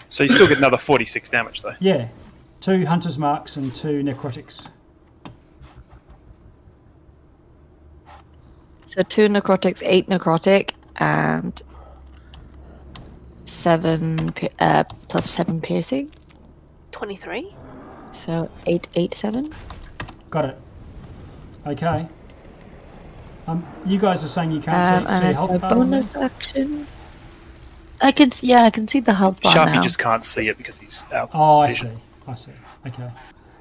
So 0.10 0.24
you 0.24 0.30
still 0.30 0.48
get 0.48 0.58
another 0.58 0.78
46 0.78 1.30
damage 1.30 1.62
though. 1.62 1.76
yeah. 1.80 2.08
Two 2.60 2.86
hunter's 2.86 3.18
marks 3.18 3.56
and 3.56 3.74
two 3.74 4.02
necrotics. 4.02 4.68
So 8.86 9.04
two 9.04 9.28
necrotics, 9.28 9.84
eight 9.86 10.08
necrotic, 10.08 10.72
and 10.98 11.62
seven 13.46 14.34
uh, 14.60 14.84
plus 15.08 15.30
seven 15.32 15.62
piercing. 15.62 16.12
23? 16.94 17.54
So 18.12 18.50
eight, 18.66 18.88
eight, 18.96 19.14
seven. 19.14 19.54
Got 20.30 20.46
it. 20.46 20.58
Okay. 21.66 22.08
Um, 23.48 23.66
you 23.86 23.98
guys 23.98 24.24
are 24.24 24.28
saying 24.28 24.52
you 24.52 24.60
can't 24.60 24.76
Um, 24.76 25.04
see, 25.06 25.10
see 25.10 25.16
and 25.18 25.26
as 25.26 25.36
health 25.36 25.52
a 25.52 25.60
bar 25.60 25.72
on 25.72 25.78
there? 25.78 25.86
bonus 26.02 26.16
action, 26.16 26.86
I 28.02 28.12
can 28.12 28.28
s- 28.28 28.44
yeah, 28.44 28.64
I 28.64 28.70
can 28.70 28.88
see 28.88 29.00
the 29.00 29.14
health 29.14 29.42
bar 29.42 29.54
Sharpie 29.56 29.76
now. 29.76 29.82
just 29.82 30.00
can't 30.00 30.24
see 30.24 30.50
it 30.50 30.58
because 30.58 30.78
he's 30.80 31.04
out. 31.14 31.30
Oh, 31.34 31.60
I 31.60 31.68
vision. 31.68 31.96
see. 31.96 32.02
I 32.28 32.34
see. 32.34 32.52
Okay. 32.88 33.10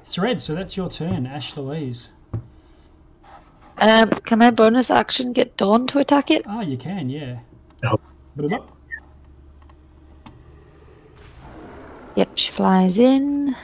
It's 0.05 0.17
red, 0.17 0.41
so 0.41 0.55
that's 0.55 0.75
your 0.75 0.89
turn, 0.89 1.25
Ash 1.25 1.55
Louise. 1.55 2.09
Um, 3.79 4.09
can 4.09 4.41
I 4.41 4.49
bonus 4.51 4.89
action 4.91 5.31
get 5.33 5.55
Dawn 5.55 5.87
to 5.87 5.99
attack 5.99 6.31
it? 6.31 6.41
Oh, 6.47 6.61
you 6.61 6.77
can, 6.77 7.09
yeah. 7.09 7.39
Oh. 7.85 7.99
Blah, 8.35 8.47
blah. 8.49 8.65
Yep, 12.15 12.29
she 12.35 12.51
flies 12.51 12.97
in. 12.97 13.55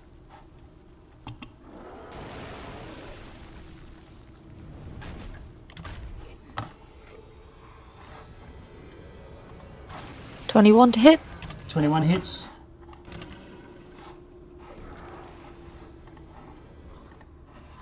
Twenty-one 10.54 10.92
to 10.92 11.00
hit. 11.00 11.20
21 11.68 12.04
hits. 12.04 12.44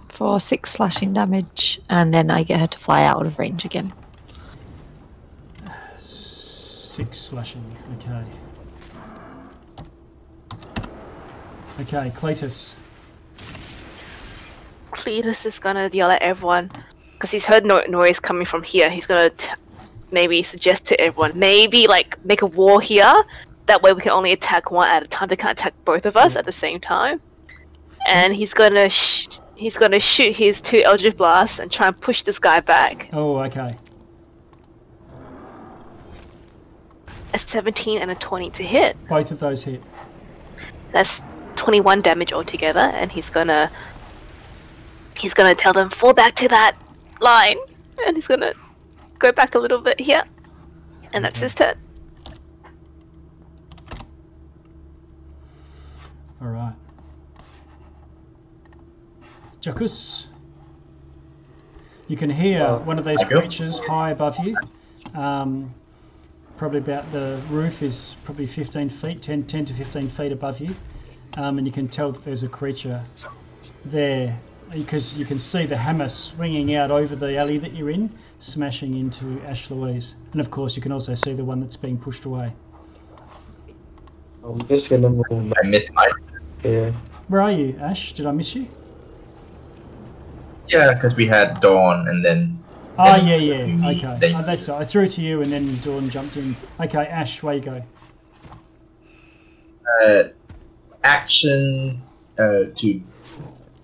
for 0.07 0.39
six 0.39 0.71
slashing 0.71 1.11
damage, 1.11 1.81
and 1.89 2.13
then 2.13 2.31
I 2.31 2.43
get 2.43 2.61
her 2.61 2.67
to 2.67 2.77
fly 2.79 3.03
out 3.03 3.25
of 3.25 3.37
range 3.37 3.65
again. 3.65 3.91
Six 5.97 7.19
slashing. 7.19 7.65
Okay. 7.95 8.23
Okay, 11.81 12.09
Cletus. 12.11 12.71
Cletus 14.91 15.45
is 15.45 15.59
gonna 15.59 15.89
yell 15.91 16.11
at 16.11 16.21
everyone 16.21 16.71
because 17.13 17.31
he's 17.31 17.45
heard 17.45 17.65
no- 17.65 17.83
noise 17.89 18.19
coming 18.21 18.45
from 18.45 18.63
here. 18.63 18.89
He's 18.89 19.07
gonna 19.07 19.31
t- 19.31 19.49
maybe 20.11 20.43
suggest 20.43 20.85
to 20.87 21.01
everyone, 21.01 21.37
maybe 21.37 21.87
like 21.87 22.23
make 22.25 22.41
a 22.41 22.45
wall 22.45 22.79
here. 22.79 23.23
That 23.67 23.81
way 23.81 23.93
we 23.93 24.01
can 24.01 24.11
only 24.11 24.31
attack 24.31 24.71
one 24.71 24.89
at 24.89 25.03
a 25.03 25.07
time. 25.07 25.29
They 25.29 25.35
can't 25.35 25.57
attack 25.57 25.73
both 25.85 26.05
of 26.05 26.17
us 26.17 26.35
at 26.35 26.45
the 26.45 26.51
same 26.51 26.79
time. 26.79 27.21
And 28.07 28.35
he's 28.35 28.53
gonna 28.53 28.89
sh- 28.89 29.39
he's 29.55 29.77
gonna 29.77 29.99
shoot 29.99 30.35
his 30.35 30.59
two 30.59 30.81
Eldritch 30.83 31.15
blasts 31.15 31.59
and 31.59 31.71
try 31.71 31.87
and 31.87 31.99
push 32.01 32.23
this 32.23 32.39
guy 32.39 32.59
back. 32.59 33.09
Oh, 33.13 33.37
okay. 33.39 33.75
A 37.33 37.39
17 37.39 38.01
and 38.01 38.11
a 38.11 38.15
20 38.15 38.49
to 38.49 38.63
hit. 38.63 38.97
Both 39.07 39.31
of 39.31 39.39
those 39.39 39.63
hit. 39.63 39.81
That's 40.91 41.21
21 41.55 42.01
damage 42.01 42.33
altogether, 42.33 42.79
and 42.79 43.11
he's 43.11 43.29
gonna 43.29 43.71
he's 45.15 45.33
gonna 45.33 45.55
tell 45.55 45.73
them 45.73 45.89
fall 45.89 46.13
back 46.13 46.35
to 46.35 46.47
that 46.49 46.75
line, 47.19 47.57
and 48.05 48.17
he's 48.17 48.27
gonna 48.27 48.53
go 49.21 49.31
back 49.31 49.55
a 49.55 49.59
little 49.59 49.79
bit 49.79 49.99
here, 49.99 50.23
and 51.13 51.23
that's 51.23 51.39
his 51.39 51.53
turn. 51.53 51.75
All 56.41 56.47
right. 56.47 56.73
Jackus. 59.61 60.27
You 62.07 62.17
can 62.17 62.29
hear 62.31 62.63
Uh, 62.63 62.79
one 62.79 62.97
of 62.99 63.05
these 63.05 63.21
I 63.21 63.29
go. 63.29 63.39
creatures 63.39 63.79
high 63.79 64.09
above 64.09 64.37
you. 64.43 64.57
Um, 65.13 65.71
probably 66.57 66.79
about 66.79 67.09
the 67.11 67.39
roof 67.49 67.81
is 67.83 68.15
probably 68.25 68.47
15 68.47 68.89
feet, 68.89 69.21
10, 69.21 69.43
10 69.43 69.65
to 69.65 69.73
15 69.73 70.09
feet 70.09 70.31
above 70.31 70.59
you. 70.59 70.73
Um, 71.37 71.57
and 71.59 71.65
you 71.65 71.71
can 71.71 71.87
tell 71.87 72.11
that 72.11 72.23
there's 72.23 72.43
a 72.43 72.49
creature 72.49 73.01
there 73.85 74.37
because 74.71 75.17
you 75.17 75.25
can 75.25 75.39
see 75.39 75.65
the 75.65 75.77
hammer 75.77 76.09
swinging 76.09 76.75
out 76.75 76.91
over 76.91 77.15
the 77.15 77.37
alley 77.37 77.57
that 77.57 77.73
you're 77.73 77.89
in, 77.89 78.09
smashing 78.39 78.95
into 78.95 79.41
Ash 79.45 79.69
Louise. 79.69 80.15
And 80.31 80.41
of 80.41 80.49
course, 80.49 80.75
you 80.75 80.81
can 80.81 80.91
also 80.91 81.13
see 81.15 81.33
the 81.33 81.43
one 81.43 81.59
that's 81.59 81.75
being 81.75 81.97
pushed 81.97 82.25
away. 82.25 82.53
I'm 84.43 84.61
just 84.67 84.89
gonna 84.89 85.09
move 85.09 85.49
back 85.49 85.63
I 85.63 85.67
missed 85.67 85.93
my. 85.93 86.09
here. 86.61 86.93
Where 87.27 87.41
are 87.41 87.51
you, 87.51 87.77
Ash? 87.79 88.13
Did 88.13 88.25
I 88.25 88.31
miss 88.31 88.55
you? 88.55 88.67
Yeah, 90.67 90.93
because 90.93 91.15
we 91.15 91.27
had 91.27 91.59
Dawn 91.59 92.07
and 92.07 92.23
then. 92.23 92.57
Oh 92.97 93.13
then 93.13 93.25
yeah, 93.27 93.35
yeah. 93.35 93.65
me, 93.65 93.97
Okay, 93.97 94.17
then 94.19 94.35
oh, 94.35 94.41
that's 94.43 94.67
you. 94.67 94.73
I 94.73 94.85
threw 94.85 95.03
it 95.03 95.11
to 95.11 95.21
you, 95.21 95.41
and 95.41 95.51
then 95.51 95.77
Dawn 95.79 96.09
jumped 96.09 96.37
in. 96.37 96.55
Okay, 96.79 97.05
Ash, 97.07 97.43
where 97.43 97.55
you 97.55 97.61
go? 97.61 97.83
Uh, 100.03 100.23
action 101.03 102.01
uh, 102.39 102.65
to 102.75 103.01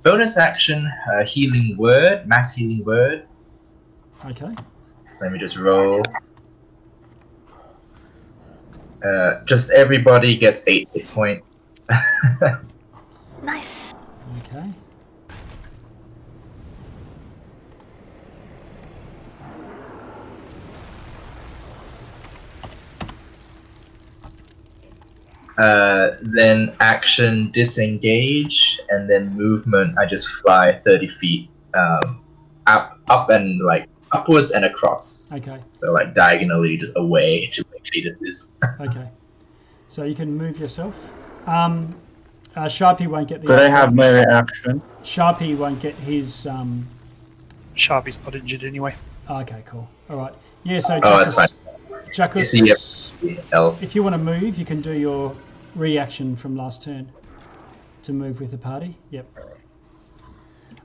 bonus 0.07 0.37
action 0.37 0.89
uh, 1.11 1.25
healing 1.25 1.75
word, 1.77 2.25
mass 2.25 2.55
healing 2.55 2.81
word. 2.85 3.27
Okay, 4.25 4.55
Let 5.19 5.33
me 5.33 5.37
just 5.37 5.57
roll. 5.57 6.01
Uh, 9.03 9.43
just 9.43 9.69
everybody 9.71 10.37
gets 10.37 10.63
eight 10.67 10.87
hit 10.93 11.07
points. 11.07 11.85
Nice. 13.43 13.93
okay. 14.39 14.73
Uh, 25.57 26.11
then 26.21 26.75
action 26.79 27.49
disengage, 27.51 28.79
and 28.89 29.09
then 29.09 29.35
movement. 29.35 29.97
I 29.97 30.05
just 30.05 30.29
fly 30.29 30.79
thirty 30.85 31.07
feet 31.07 31.49
um, 31.73 32.21
up, 32.67 32.99
up 33.09 33.29
and 33.29 33.59
like 33.65 33.87
upwards 34.11 34.51
and 34.51 34.65
across. 34.65 35.33
Okay, 35.33 35.59
So 35.71 35.91
like 35.93 36.13
diagonally, 36.13 36.77
just 36.77 36.93
away 36.95 37.45
to 37.51 37.63
where 37.69 37.79
Cletus 37.79 38.21
is. 38.21 38.55
okay. 38.79 39.09
So 39.89 40.03
you 40.03 40.13
can 40.15 40.37
move 40.37 40.59
yourself. 40.59 40.93
Um, 41.47 41.95
uh, 42.55 42.65
Sharpie 42.65 43.07
won't 43.07 43.27
get 43.27 43.41
the. 43.41 43.47
Could 43.47 43.59
I 43.59 43.69
have 43.69 43.95
my 43.95 44.09
reaction? 44.09 44.81
Sharpie 45.03 45.57
won't 45.57 45.79
get 45.81 45.95
his. 45.95 46.45
Um, 46.45 46.87
Sharpie's 47.75 48.19
not 48.23 48.35
injured 48.35 48.63
anyway. 48.63 48.95
okay, 49.29 49.63
cool. 49.65 49.87
All 50.09 50.17
right. 50.17 50.33
Yeah. 50.63 50.81
So 50.81 50.99
Oh, 51.01 51.17
that's 51.19 51.33
fine. 51.33 51.47
Jackus, 52.13 52.37
Is 52.37 52.51
he 52.51 52.71
if 53.21 53.95
you 53.95 54.03
want 54.03 54.13
to 54.13 54.17
move, 54.19 54.57
you 54.57 54.65
can 54.65 54.81
do 54.81 54.91
your 54.91 55.35
reaction 55.77 56.35
from 56.35 56.55
last 56.55 56.83
turn 56.83 57.11
to 58.03 58.13
move 58.13 58.39
with 58.39 58.51
the 58.51 58.57
party. 58.57 58.97
Yep. 59.11 59.25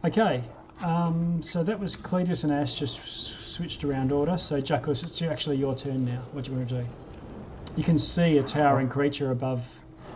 Okay. 0.04 0.42
Um, 0.82 1.42
so 1.42 1.62
that 1.62 1.78
was 1.78 1.94
Cletus 1.96 2.44
and 2.44 2.52
Ash 2.52 2.78
just 2.78 3.04
switched 3.04 3.84
around 3.84 4.12
order. 4.12 4.36
So 4.36 4.60
Jackus, 4.60 5.02
it's 5.02 5.22
actually 5.22 5.56
your 5.56 5.74
turn 5.74 6.04
now. 6.04 6.22
What 6.32 6.44
do 6.44 6.50
you 6.50 6.56
want 6.56 6.68
to 6.68 6.82
do? 6.82 6.86
You 7.76 7.84
can 7.84 7.98
see 7.98 8.38
a 8.38 8.42
towering 8.42 8.88
creature 8.88 9.30
above. 9.30 9.64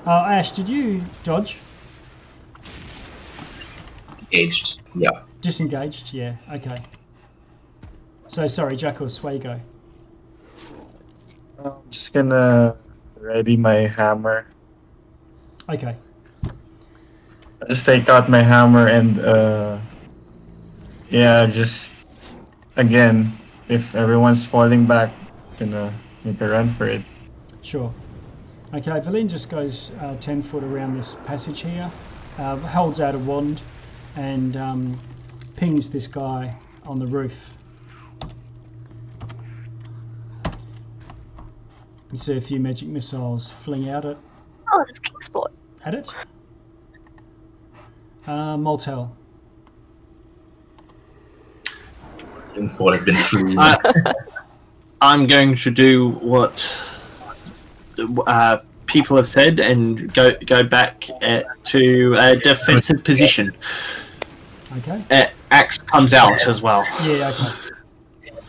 Oh, 0.06 0.24
Ash, 0.24 0.50
did 0.50 0.68
you 0.68 1.02
dodge? 1.24 1.58
engaged. 4.32 4.80
Yeah. 4.94 5.22
Disengaged? 5.40 6.12
Yeah. 6.12 6.36
Okay. 6.52 6.76
So 8.28 8.48
sorry, 8.48 8.76
Jackus, 8.76 9.22
where 9.22 9.34
you 9.34 9.38
go? 9.38 9.60
I'm 11.64 11.72
just 11.90 12.12
gonna 12.12 12.76
ready 13.16 13.56
my 13.56 13.86
hammer. 13.86 14.46
Okay. 15.68 15.96
I 16.44 17.66
just 17.68 17.86
take 17.86 18.08
out 18.08 18.28
my 18.28 18.42
hammer 18.42 18.86
and 18.86 19.18
uh 19.18 19.78
yeah, 21.10 21.46
just 21.46 21.94
again, 22.76 23.36
if 23.68 23.94
everyone's 23.94 24.46
falling 24.46 24.86
back, 24.86 25.12
gonna 25.58 25.92
make 26.24 26.40
a 26.40 26.48
run 26.48 26.70
for 26.74 26.86
it. 26.86 27.02
Sure. 27.62 27.92
Okay, 28.74 29.00
Valine 29.00 29.28
just 29.28 29.48
goes 29.48 29.92
uh, 30.00 30.16
10 30.18 30.42
foot 30.42 30.64
around 30.64 30.96
this 30.96 31.16
passage 31.24 31.62
here, 31.62 31.90
uh, 32.38 32.56
holds 32.56 33.00
out 33.00 33.14
a 33.14 33.18
wand, 33.18 33.62
and 34.16 34.56
um, 34.56 34.98
pings 35.56 35.88
this 35.88 36.06
guy 36.06 36.54
on 36.84 36.98
the 36.98 37.06
roof. 37.06 37.52
You 42.12 42.18
see 42.18 42.36
a 42.36 42.40
few 42.40 42.60
magic 42.60 42.88
missiles 42.88 43.50
fling 43.50 43.88
out 43.88 44.04
at, 44.04 44.18
Oh, 44.72 44.84
that's 44.86 44.98
Kingsport. 44.98 45.52
at 45.84 45.94
it. 45.94 46.12
Uh, 48.26 48.56
Moltel. 48.56 49.16
Sport 52.68 52.94
has 52.94 53.04
been 53.04 53.16
free. 53.16 53.54
I, 53.58 53.76
I'm 55.00 55.26
going 55.26 55.54
to 55.56 55.70
do 55.70 56.12
what 56.12 56.66
uh, 58.26 58.58
people 58.86 59.16
have 59.16 59.28
said 59.28 59.60
and 59.60 60.12
go 60.14 60.32
go 60.46 60.62
back 60.62 61.04
uh, 61.22 61.42
to 61.64 62.14
a 62.18 62.36
defensive 62.36 63.04
position. 63.04 63.54
Okay. 64.78 65.04
Uh, 65.10 65.26
axe 65.50 65.78
comes 65.78 66.14
out 66.14 66.46
as 66.46 66.62
well. 66.62 66.84
Yeah, 67.04 67.28
okay. 67.30 67.74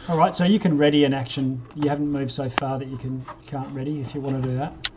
All 0.10 0.18
right, 0.18 0.34
so 0.34 0.46
you 0.46 0.58
can 0.58 0.78
ready 0.78 1.04
an 1.04 1.14
action. 1.14 1.62
You 1.76 1.90
haven't 1.90 2.10
moved 2.10 2.32
so 2.32 2.50
far 2.50 2.80
that 2.80 2.88
you 2.88 2.98
can 2.98 3.26
can't 3.46 3.70
ready 3.76 4.00
if 4.00 4.16
you 4.16 4.22
want 4.22 4.42
to 4.42 4.50
do 4.50 4.56
that. 4.56 4.90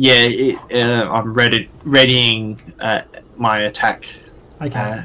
Yeah, 0.00 0.14
it, 0.22 0.56
uh, 0.74 1.10
I'm 1.12 1.34
ready, 1.34 1.68
readying 1.84 2.58
uh, 2.78 3.02
my 3.36 3.58
attack 3.64 4.08
Okay. 4.62 4.80
uh, 4.80 5.02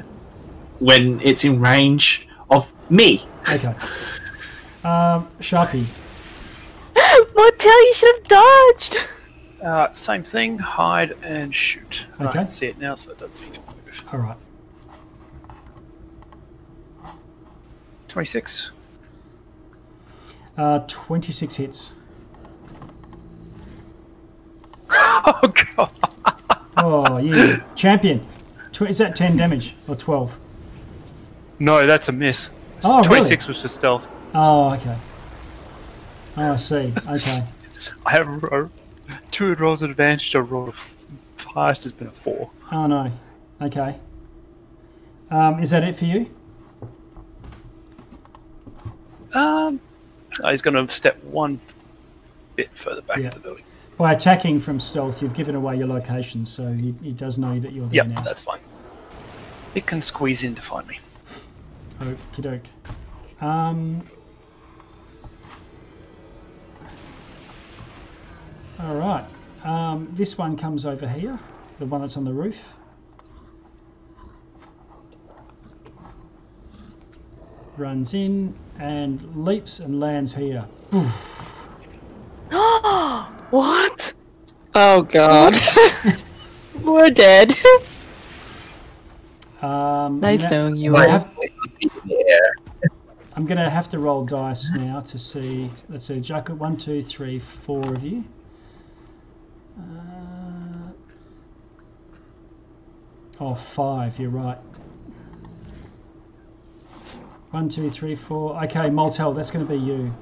when 0.78 1.20
it's 1.20 1.44
in 1.44 1.60
range 1.60 2.26
of 2.50 2.72
me. 2.88 3.22
Okay. 3.46 3.74
Um, 4.84 5.28
Sharpie. 5.40 5.84
Moltel, 7.36 7.86
you 7.86 7.92
should 7.94 8.16
have 8.16 8.24
dodged. 8.28 8.96
Uh, 9.62 9.92
same 9.92 10.22
thing, 10.22 10.56
hide 10.56 11.14
and 11.22 11.54
shoot. 11.54 12.06
I 12.18 12.24
Okay. 12.24 12.32
can 12.38 12.48
see 12.48 12.66
it 12.68 12.78
now, 12.78 12.94
so 12.94 13.10
it 13.10 13.18
doesn't 13.18 13.38
need 13.42 13.52
to 13.54 13.60
move. 13.60 14.02
All 14.14 14.20
right. 14.20 14.36
26. 18.08 18.70
Uh, 20.56 20.78
26 20.88 21.54
hits. 21.56 21.92
Oh, 25.28 25.52
God. 25.76 25.92
Oh, 26.76 27.16
yeah. 27.18 27.64
Champion. 27.74 28.24
Tw- 28.72 28.82
is 28.82 28.98
that 28.98 29.16
10 29.16 29.36
damage 29.36 29.74
or 29.88 29.96
12? 29.96 30.38
No, 31.58 31.86
that's 31.86 32.08
a 32.08 32.12
miss. 32.12 32.50
Oh, 32.84 32.98
really? 32.98 33.08
26 33.08 33.48
was 33.48 33.62
for 33.62 33.68
stealth. 33.68 34.08
Oh, 34.34 34.72
okay. 34.74 34.96
Oh, 36.36 36.52
I 36.52 36.56
see. 36.56 36.92
Okay. 37.08 37.42
I 38.06 38.10
have 38.12 38.42
ro- 38.42 38.70
two 39.30 39.54
rolls 39.54 39.82
of 39.82 39.90
advantage. 39.90 40.34
I 40.36 40.40
rolled 40.40 40.74
highest 41.38 41.82
has 41.84 41.92
been 41.92 42.08
a 42.08 42.12
four. 42.12 42.50
Oh, 42.70 42.86
no. 42.86 43.10
Okay. 43.62 43.98
Um, 45.30 45.58
is 45.60 45.70
that 45.70 45.82
it 45.82 45.96
for 45.96 46.04
you? 46.04 46.30
Um, 49.32 49.80
oh, 50.42 50.50
he's 50.50 50.62
going 50.62 50.86
to 50.86 50.92
step 50.92 51.22
one 51.24 51.58
bit 52.54 52.70
further 52.74 53.02
back 53.02 53.18
Yeah. 53.18 53.28
in 53.28 53.30
the 53.34 53.40
building. 53.40 53.64
By 53.96 54.12
attacking 54.12 54.60
from 54.60 54.78
stealth, 54.78 55.22
you've 55.22 55.32
given 55.32 55.54
away 55.54 55.76
your 55.76 55.86
location, 55.86 56.44
so 56.44 56.70
he, 56.70 56.94
he 57.02 57.12
does 57.12 57.38
know 57.38 57.58
that 57.58 57.72
you're 57.72 57.86
there 57.86 58.04
Yep, 58.04 58.06
now. 58.08 58.20
that's 58.20 58.42
fine. 58.42 58.60
It 59.74 59.86
can 59.86 60.02
squeeze 60.02 60.42
in 60.42 60.54
to 60.54 60.62
find 60.62 60.86
me. 60.86 60.98
Okie 62.00 62.42
doke. 62.42 63.42
Um, 63.42 64.02
all 68.80 68.96
right. 68.96 69.24
Um, 69.64 70.08
this 70.12 70.36
one 70.36 70.58
comes 70.58 70.84
over 70.84 71.08
here, 71.08 71.38
the 71.78 71.86
one 71.86 72.02
that's 72.02 72.18
on 72.18 72.24
the 72.24 72.34
roof. 72.34 72.74
Runs 77.78 78.12
in 78.12 78.54
and 78.78 79.44
leaps 79.44 79.80
and 79.80 80.00
lands 80.00 80.34
here. 80.34 80.62
what? 83.50 84.12
Oh 84.74 85.02
god. 85.02 85.56
We're 86.82 87.10
dead. 87.10 87.54
Um, 89.62 90.20
nice 90.20 90.42
now- 90.44 90.50
knowing 90.50 90.76
you. 90.76 90.96
I 90.96 91.06
all. 91.06 91.10
have- 91.12 91.30
60 91.30 91.68
feet 91.80 91.92
in 92.04 92.08
the 92.10 92.24
air. 92.30 92.54
I'm 93.34 93.46
going 93.46 93.56
to 93.58 93.70
have 93.70 93.88
to 93.88 93.98
roll 93.98 94.24
dice 94.24 94.70
now 94.74 95.00
to 95.00 95.18
see. 95.18 95.70
Let's 95.88 96.04
see, 96.06 96.20
Jack, 96.20 96.48
one, 96.50 96.76
two, 96.76 97.00
three, 97.02 97.38
four 97.38 97.82
of 97.92 98.02
you. 98.04 98.22
Uh, 99.78 100.90
oh, 103.40 103.54
five, 103.54 104.18
you're 104.18 104.30
right. 104.30 104.58
One, 107.50 107.68
two, 107.68 107.88
three, 107.90 108.14
four. 108.14 108.62
Okay, 108.64 108.90
Moltel, 108.90 109.32
that's 109.32 109.50
going 109.50 109.66
to 109.66 109.72
be 109.72 109.78
you. 109.78 110.14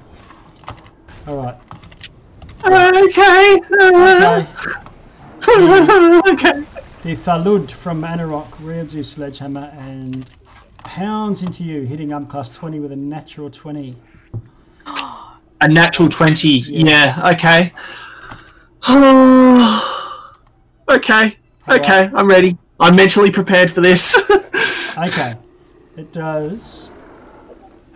All 1.27 1.37
right. 1.37 1.57
Okay. 2.67 3.61
Okay. 3.71 4.47
okay. 6.33 6.65
The 7.03 7.15
Thalud 7.15 7.71
from 7.71 8.03
Anarok 8.03 8.59
wields 8.61 8.95
his 8.95 9.11
sledgehammer 9.11 9.71
and 9.79 10.29
pounds 10.79 11.43
into 11.43 11.65
you, 11.65 11.83
hitting 11.83 12.09
Umclass 12.09 12.55
20 12.55 12.81
with 12.81 12.93
a 12.93 12.97
natural 12.97 13.51
20. 13.51 13.95
A 14.87 15.69
natural 15.69 16.09
20. 16.09 16.49
Yeah, 16.49 17.31
okay. 17.35 17.73
okay. 20.89 21.37
Okay, 21.67 22.11
I'm 22.15 22.29
ready. 22.29 22.59
I'm 22.79 22.95
mentally 22.97 23.31
prepared 23.31 23.71
for 23.71 23.81
this. 23.81 24.21
Okay. 24.97 25.35
It 25.97 26.13
does. 26.13 26.89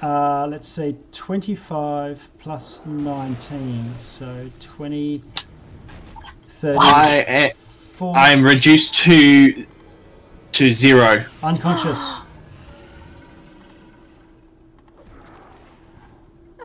Uh, 0.02 0.46
let's 0.48 0.68
see, 0.68 0.96
25 1.12 2.30
plus 2.38 2.80
19. 2.86 3.96
So 3.98 4.50
20, 4.60 5.22
30, 6.42 6.78
I 6.80 7.24
am, 7.26 7.50
40, 7.56 8.18
I 8.18 8.30
am 8.30 8.44
reduced 8.44 8.94
to 8.96 9.66
to 10.52 10.72
zero. 10.72 11.24
unconscious. 11.42 12.18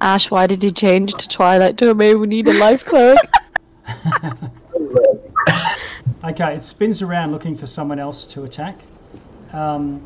Ash, 0.02 0.30
why 0.30 0.48
did 0.48 0.64
you 0.64 0.72
change 0.72 1.14
to 1.14 1.28
Twilight 1.28 1.76
Domain? 1.76 2.20
We 2.20 2.28
need 2.28 2.48
a 2.48 2.54
life 2.54 2.86
cleric. 2.86 3.20
Okay, 6.26 6.56
it 6.56 6.64
spins 6.64 7.02
around 7.02 7.34
looking 7.34 7.54
for 7.54 7.68
someone 7.68 8.00
else 8.00 8.26
to 8.28 8.46
attack. 8.46 8.80
Um, 9.52 10.02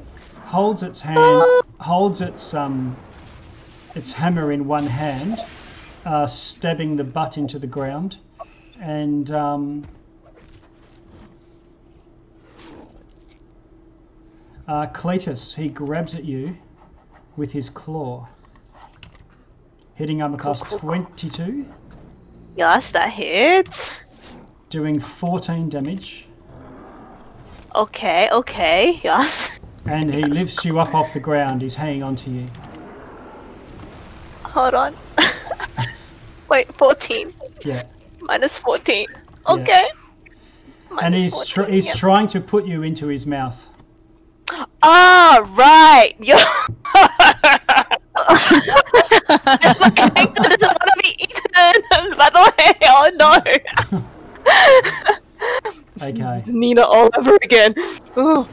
holds 0.45 0.81
its 0.81 0.99
hand, 0.99 1.63
holds 1.79 2.21
its 2.21 2.55
um, 2.55 2.97
its 3.97 4.11
hammer 4.11 4.51
in 4.51 4.67
one 4.67 4.85
hand, 4.85 5.39
uh, 6.05 6.27
stabbing 6.27 6.95
the 6.95 7.03
butt 7.03 7.37
into 7.37 7.57
the 7.57 7.65
ground, 7.67 8.17
and 8.79 9.31
um, 9.31 9.83
uh, 14.67 14.85
Cletus 14.87 15.55
he 15.55 15.67
grabs 15.67 16.13
at 16.13 16.23
you 16.23 16.55
with 17.35 17.51
his 17.51 17.69
claw, 17.69 18.27
hitting 19.95 20.19
him 20.19 20.35
across 20.35 20.61
twenty-two, 20.61 21.65
Yes, 22.55 22.91
that 22.91 23.09
hits. 23.11 23.91
doing 24.69 24.99
fourteen 24.99 25.69
damage. 25.69 26.27
Okay, 27.75 28.29
okay, 28.31 28.99
yes. 29.03 29.49
And 29.85 30.13
he 30.13 30.23
lifts 30.23 30.65
you 30.65 30.79
up 30.79 30.93
off 30.93 31.13
the 31.13 31.19
ground. 31.19 31.61
He's 31.61 31.75
hanging 31.75 32.03
on 32.03 32.15
to 32.17 32.29
you. 32.29 32.47
Hold 34.57 34.73
on. 34.73 34.95
Wait, 36.49 36.73
14. 36.73 37.31
Yeah. 37.63 37.83
Minus 38.21 38.57
14. 38.57 39.07
Okay. 39.49 39.87
and 40.89 41.13
Minus 41.13 41.21
he's 41.21 41.45
tr- 41.45 41.61
14, 41.61 41.75
he's 41.75 41.85
yeah. 41.85 41.93
trying 41.93 42.25
to 42.29 42.41
put 42.41 42.65
you 42.65 42.81
into 42.81 43.05
his 43.05 43.27
mouth. 43.27 43.69
Ah, 44.81 45.47
right. 45.51 46.15
Yo. 46.19 46.37
My 49.27 49.91
character 49.95 50.41
doesn't 50.41 50.61
want 50.63 50.81
to 50.81 50.93
be 51.03 51.09
eaten. 51.21 52.17
By 52.17 52.29
the 52.33 52.41
way, 52.57 52.73
oh 52.85 53.11
no. 53.13 54.01
Okay. 56.01 56.43
Nina 56.47 56.81
all 56.81 57.11
over 57.15 57.37
again. 57.43 57.75
Ooh. 58.17 58.47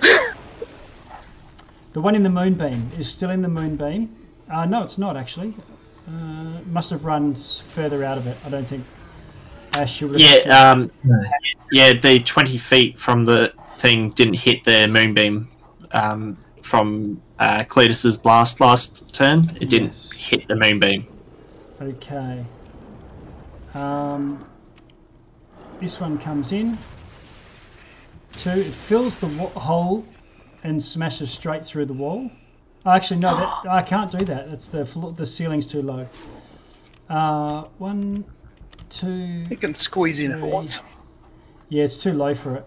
The 1.95 2.01
one 2.03 2.15
in 2.15 2.23
the 2.23 2.29
moonbeam 2.29 2.91
is 2.99 3.09
still 3.09 3.31
in 3.31 3.41
the 3.41 3.49
moonbeam. 3.49 4.15
Uh, 4.51 4.67
no, 4.67 4.83
it's 4.83 4.99
not 4.99 5.17
actually. 5.17 5.55
Uh, 6.07 6.61
must 6.67 6.91
have 6.91 7.05
run 7.05 7.35
further 7.35 8.05
out 8.05 8.19
of 8.19 8.27
it. 8.27 8.37
I 8.45 8.51
don't 8.51 8.67
think. 8.67 8.85
Ash, 9.75 10.01
you 10.01 10.09
would 10.09 10.21
have 10.21 10.45
Yeah, 10.47 10.71
um, 10.71 10.91
yeah, 11.73 11.95
the 11.95 12.21
20 12.21 12.57
feet 12.59 13.01
from 13.01 13.25
the 13.25 13.53
thing 13.77 14.11
didn't 14.11 14.35
hit 14.35 14.63
the 14.65 14.87
moonbeam 14.87 15.49
um, 15.93 16.37
from 16.63 17.21
uh, 17.41 17.65
Cletus's 17.65 18.17
blast 18.17 18.61
last 18.61 19.13
turn. 19.13 19.41
It 19.61 19.71
didn't 19.71 19.87
Yes. 19.89 20.13
hit 20.13 20.47
the 20.47 20.55
moonbeam. 20.55 21.07
Okay. 21.81 22.45
Um, 23.75 24.45
this 25.81 25.99
one 26.01 26.19
comes 26.19 26.53
in. 26.53 26.79
Two, 28.37 28.51
it 28.51 28.73
fills 28.73 29.19
the 29.19 29.27
wa- 29.27 29.49
hole 29.59 30.07
and 30.63 30.81
smashes 30.83 31.31
straight 31.33 31.65
through 31.67 31.87
the 31.87 31.93
wall. 31.95 32.31
Oh, 32.87 32.91
actually, 32.91 33.21
no, 33.21 33.37
that, 33.37 33.71
I 33.71 33.83
can't 33.83 34.11
do 34.11 34.25
that. 34.27 34.51
That's 34.51 34.69
the 34.69 34.85
flo- 34.85 35.13
the 35.13 35.25
ceiling's 35.25 35.67
too 35.67 35.81
low. 35.81 36.07
Uh, 37.09 37.65
one, 37.79 38.25
two. 38.91 39.45
It 39.49 39.61
can 39.61 39.75
squeeze 39.75 40.21
in 40.21 40.33
if 40.33 40.41
it 40.41 40.45
wants. 40.45 40.81
Yeah, 41.71 41.85
it's 41.85 42.03
too 42.03 42.13
low 42.13 42.35
for 42.35 42.57
it. 42.57 42.67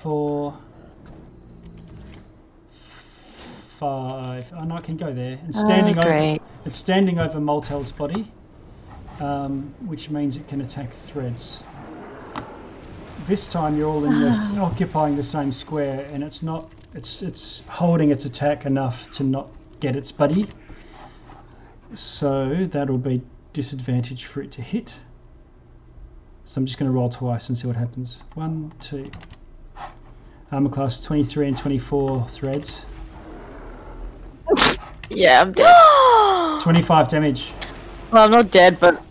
Four, 0.00 0.54
five. 3.78 4.52
Oh 4.54 4.64
no, 4.64 4.76
I 4.76 4.80
can 4.82 4.98
go 4.98 5.10
there. 5.10 5.38
And 5.42 5.54
standing 5.54 5.98
oh, 5.98 6.02
over, 6.02 6.38
it's 6.66 6.76
standing 6.76 7.18
over 7.18 7.40
Moltel's 7.40 7.92
body, 7.92 8.30
um, 9.20 9.74
which 9.86 10.10
means 10.10 10.36
it 10.36 10.46
can 10.48 10.60
attack 10.60 10.92
threads. 10.92 11.62
This 13.26 13.46
time 13.48 13.78
you're 13.78 13.88
all 13.88 14.04
in 14.04 14.20
this, 14.20 14.38
occupying 14.58 15.16
the 15.16 15.22
same 15.22 15.50
square, 15.50 16.06
and 16.12 16.22
it's 16.22 16.42
not. 16.42 16.70
It's 16.94 17.22
it's 17.22 17.62
holding 17.68 18.10
its 18.10 18.24
attack 18.24 18.66
enough 18.66 19.10
to 19.12 19.24
not 19.24 19.48
get 19.80 19.96
its 19.96 20.12
buddy. 20.12 20.46
So 21.94 22.66
that'll 22.70 22.98
be 22.98 23.22
disadvantage 23.52 24.24
for 24.26 24.42
it 24.42 24.50
to 24.52 24.62
hit. 24.62 24.94
So 26.44 26.60
I'm 26.60 26.66
just 26.66 26.78
going 26.78 26.90
to 26.90 26.94
roll 26.96 27.08
twice 27.08 27.48
and 27.48 27.56
see 27.56 27.66
what 27.66 27.76
happens. 27.76 28.20
One, 28.34 28.70
two. 28.80 29.10
Armor 30.52 30.68
class 30.70 31.00
23 31.00 31.48
and 31.48 31.56
24 31.56 32.28
threads. 32.28 32.84
Yeah, 35.10 35.40
I'm 35.40 35.52
dead. 35.52 36.60
25 36.60 37.08
damage. 37.08 37.52
well, 38.10 38.24
I'm 38.24 38.30
not 38.30 38.50
dead, 38.50 38.78
but 38.78 39.02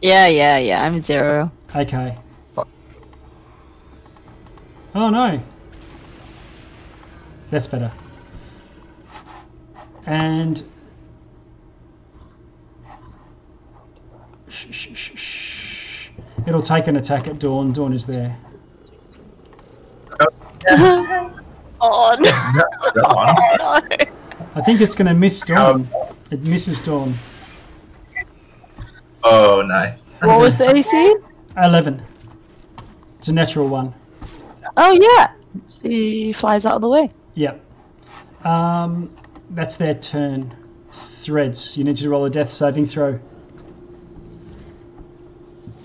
yeah, 0.00 0.26
yeah, 0.26 0.58
yeah. 0.58 0.84
I'm 0.84 1.00
zero. 1.00 1.50
Okay. 1.74 2.14
Oh 4.94 5.08
no. 5.08 5.42
That's 7.52 7.66
better. 7.66 7.92
And. 10.06 10.64
Shh, 14.48 14.66
shh, 14.70 14.88
shh, 14.94 15.18
shh. 15.18 16.08
It'll 16.46 16.62
take 16.62 16.86
an 16.86 16.96
attack 16.96 17.28
at 17.28 17.38
Dawn. 17.38 17.74
Dawn 17.74 17.92
is 17.92 18.06
there. 18.06 18.36
Oh 21.84 22.14
no! 22.20 22.30
Go 22.94 23.00
on. 23.00 23.36
Oh, 23.60 23.80
no. 23.90 23.96
I 24.54 24.60
think 24.62 24.80
it's 24.80 24.94
going 24.94 25.08
to 25.08 25.14
miss 25.14 25.40
Dawn. 25.40 25.80
Um, 25.80 25.88
It 26.30 26.40
misses 26.42 26.78
Dawn. 26.80 27.12
oh, 29.24 29.62
nice. 29.62 30.16
What 30.20 30.38
was 30.38 30.56
the 30.56 30.70
AC? 30.70 31.16
11. 31.56 32.00
It's 33.18 33.26
a 33.28 33.32
natural 33.32 33.66
one. 33.66 33.92
Oh 34.76 34.92
yeah. 34.92 35.32
She 35.68 36.32
flies 36.32 36.64
out 36.64 36.76
of 36.76 36.82
the 36.82 36.88
way. 36.88 37.08
Yep. 37.34 37.64
Um, 38.44 39.14
that's 39.50 39.76
their 39.76 39.94
turn. 39.94 40.50
Threads. 40.90 41.76
You 41.76 41.84
need 41.84 41.96
to 41.96 42.08
roll 42.08 42.24
a 42.24 42.30
death 42.30 42.50
saving 42.50 42.86
throw. 42.86 43.18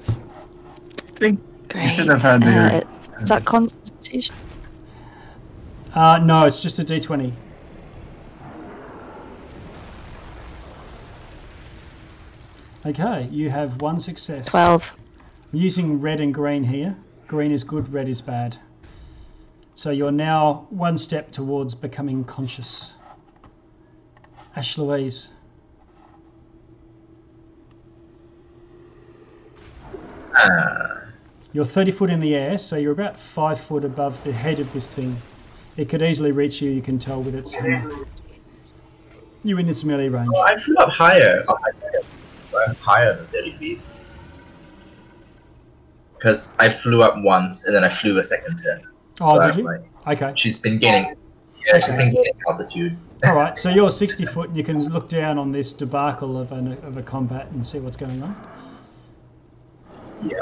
I 0.08 1.20
think 1.20 1.70
Great. 1.70 1.84
you 1.84 1.90
should 1.90 2.08
have 2.08 2.22
had 2.22 2.44
your. 2.44 2.54
Uh, 2.54 2.82
is 3.22 3.30
that 3.30 3.46
Constitution? 3.46 4.36
Uh, 5.94 6.20
no, 6.20 6.46
it's 6.46 6.62
just 6.62 6.80
a 6.80 6.84
d20. 6.84 7.34
Okay, 12.86 13.28
you 13.32 13.50
have 13.50 13.82
one 13.82 14.00
success. 14.00 14.46
Twelve. 14.46 14.96
I'm 15.52 15.60
using 15.60 16.00
red 16.00 16.22
and 16.22 16.34
green 16.34 16.64
here. 16.64 16.96
Green 17.28 17.52
is 17.52 17.64
good, 17.64 17.92
red 17.92 18.08
is 18.08 18.22
bad. 18.22 18.58
So 19.78 19.92
you're 19.92 20.12
now 20.12 20.66
one 20.72 20.98
step 20.98 21.30
towards 21.30 21.76
becoming 21.76 22.24
conscious. 22.24 22.94
Ash 24.56 24.76
Louise. 24.76 25.30
You're 31.54 31.64
30 31.64 31.92
foot 31.92 32.10
in 32.10 32.20
the 32.20 32.36
air, 32.36 32.58
so 32.58 32.76
you're 32.76 32.92
about 32.92 33.20
5 33.20 33.62
foot 33.62 33.86
above 33.86 34.22
the 34.24 34.32
head 34.32 34.60
of 34.60 34.74
this 34.74 34.92
thing. 34.96 35.16
It 35.78 35.90
could 35.90 36.02
easily 36.02 36.32
reach 36.32 36.60
you, 36.60 36.72
you 36.72 36.82
can 36.82 36.98
tell 36.98 37.22
with 37.22 37.36
its 37.36 37.54
hammer. 37.54 38.08
You're 39.44 39.60
in 39.60 39.70
its 39.70 39.84
melee 39.84 40.10
range. 40.10 40.28
well, 40.34 40.44
I 40.44 40.58
flew 40.58 40.76
up 40.78 40.90
higher. 40.90 41.44
Oh, 41.48 41.58
I 42.68 42.74
higher 42.82 43.16
than 43.16 43.28
30 43.28 43.52
feet. 43.54 43.82
Because 46.16 46.56
I 46.58 46.68
flew 46.68 47.04
up 47.04 47.22
once 47.22 47.68
and 47.68 47.76
then 47.76 47.84
I 47.84 47.90
flew 47.90 48.18
a 48.18 48.24
second 48.24 48.58
turn. 48.58 48.88
Oh, 49.22 49.40
So 49.42 49.48
did 49.48 49.56
you? 49.58 49.64
like- 49.66 49.84
Okay. 50.22 50.32
she's 50.36 50.60
been 50.60 50.78
getting, 50.78 51.16
Yeah, 51.66 51.80
she's 51.80 51.96
been 51.96 52.14
gaining 52.14 52.34
altitude. 52.48 52.98
Alright, 53.26 53.58
so 53.58 53.70
you're 53.70 53.92
60 54.06 54.26
foot 54.28 54.50
and 54.50 54.58
you 54.58 54.64
can 54.64 54.78
look 54.90 55.10
down 55.10 55.38
on 55.38 55.52
this 55.52 55.74
debacle 55.74 56.38
of, 56.40 56.52
an, 56.52 56.74
of 56.84 56.98
a 56.98 57.02
combat 57.02 57.48
and 57.52 57.66
see 57.66 57.80
what's 57.80 57.98
going 57.98 58.22
on. 58.24 58.36
Yeah. 60.24 60.40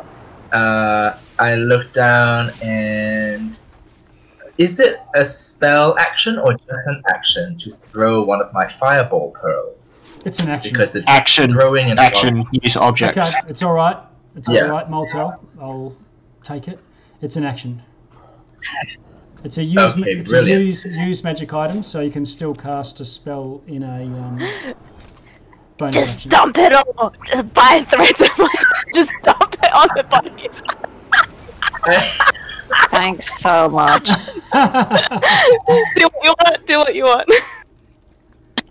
Uh, 0.57 1.17
I 1.39 1.55
look 1.55 1.91
down 1.93 2.51
and. 2.61 3.59
Is 4.57 4.79
it 4.79 5.01
a 5.15 5.25
spell 5.25 5.97
action 5.99 6.37
or 6.39 6.53
just 6.53 6.87
an 6.87 7.01
action 7.09 7.57
to 7.57 7.69
throw 7.69 8.23
one 8.23 8.41
of 8.41 8.53
my 8.53 8.65
fireball 8.69 9.31
pearls? 9.31 10.09
It's 10.25 10.39
an 10.39 10.47
action. 10.47 10.71
Because 10.71 10.95
it's 10.95 11.09
Action. 11.09 11.51
throwing 11.51 11.91
an 11.91 11.99
Action. 11.99 12.45
Use 12.53 12.77
object. 12.77 13.17
Okay, 13.17 13.33
it's 13.49 13.61
alright. 13.63 13.97
It's 14.37 14.47
Yeah. 14.47 14.61
alright, 14.63 14.89
Moltel. 14.89 15.43
I'll 15.59 15.93
take 16.41 16.69
it. 16.69 16.79
It's 17.21 17.35
an 17.35 17.43
action. 17.43 17.81
It's 19.43 19.57
a 19.59 19.63
use, 19.63 19.77
Okay, 19.93 20.01
it's 20.11 20.29
a 20.29 20.33
brilliant. 20.33 20.65
use, 20.65 20.85
use 20.97 21.23
magic 21.23 21.53
item, 21.53 21.83
so 21.83 21.99
you 22.01 22.09
can 22.09 22.25
still 22.25 22.55
cast 22.55 22.99
a 22.99 23.05
spell 23.05 23.61
in 23.67 23.83
a 23.83 24.03
um, 24.03 24.39
bonus 25.77 25.95
Just 25.95 26.15
action. 26.15 26.29
dump 26.29 26.57
it 26.57 26.73
all. 26.73 27.13
Just 27.27 27.53
buy 27.53 27.85
threads. 27.87 28.17
Just 28.95 29.11
dump 29.21 29.55
it 29.61 29.73
on 29.73 29.87
the 29.95 30.03
bodies. 30.03 30.63
Thanks 32.89 33.39
so 33.39 33.69
much. 33.69 34.07
do 34.53 36.07
what 36.07 36.23
you 36.23 36.33
want. 36.43 36.65
Do 36.65 36.77
what 36.79 36.95
you 36.95 37.03
want. 37.03 37.29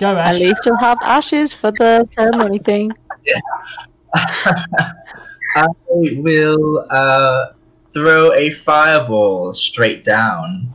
Go, 0.00 0.16
At 0.16 0.34
Ash. 0.34 0.40
least 0.40 0.66
you'll 0.66 0.76
have 0.78 0.98
ashes 1.02 1.54
for 1.54 1.70
the 1.70 2.04
ceremony 2.10 2.58
thing. 2.58 2.90
Yeah. 3.24 3.40
I 5.56 5.66
will 5.94 6.84
uh, 6.90 7.46
throw 7.94 8.32
a 8.34 8.50
fireball 8.50 9.52
straight 9.52 10.04
down 10.04 10.68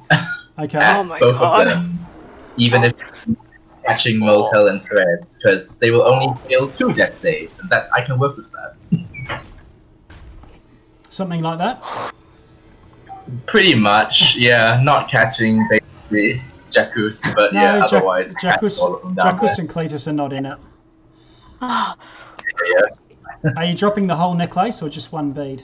Okay. 0.57 0.77
at 0.81 1.05
Oh 1.11 1.19
both 1.19 1.39
God. 1.39 1.67
of 1.67 1.73
them, 1.73 1.99
even 2.57 2.83
if 2.83 2.95
catching 3.87 4.17
Moltel 4.19 4.63
oh. 4.63 4.67
and 4.67 4.81
Threads, 4.83 5.37
because 5.41 5.77
they 5.79 5.91
will 5.91 6.07
only 6.11 6.33
fail 6.47 6.69
two 6.69 6.93
death 6.93 7.17
saves, 7.17 7.59
and 7.59 7.69
that's 7.69 7.91
I 7.91 8.01
can 8.01 8.17
work 8.19 8.37
with 8.37 8.49
that. 8.51 9.41
Something 11.09 11.41
like 11.41 11.57
that. 11.57 11.83
Pretty 13.45 13.75
much, 13.75 14.35
yeah. 14.35 14.79
Not 14.83 15.09
catching 15.09 15.67
basically 15.69 16.41
Jackus, 16.71 17.23
but 17.35 17.53
No, 17.53 17.61
yeah, 17.61 17.77
Ja- 17.77 17.85
otherwise 17.85 18.33
catching 18.35 18.69
all 18.79 18.95
of 18.95 19.01
them 19.01 19.13
down 19.15 19.25
Jackus 19.39 19.55
there. 19.57 19.65
and 19.65 19.69
Cletus 19.69 20.07
are 20.07 20.13
not 20.13 20.33
in 20.33 20.45
it. 20.45 20.57
Oh, 21.61 21.93
Yeah, 23.43 23.51
Are 23.57 23.65
you 23.65 23.75
dropping 23.75 24.07
the 24.07 24.15
whole 24.15 24.33
necklace 24.33 24.81
or 24.81 24.87
just 24.89 25.11
one 25.11 25.31
bead? 25.31 25.63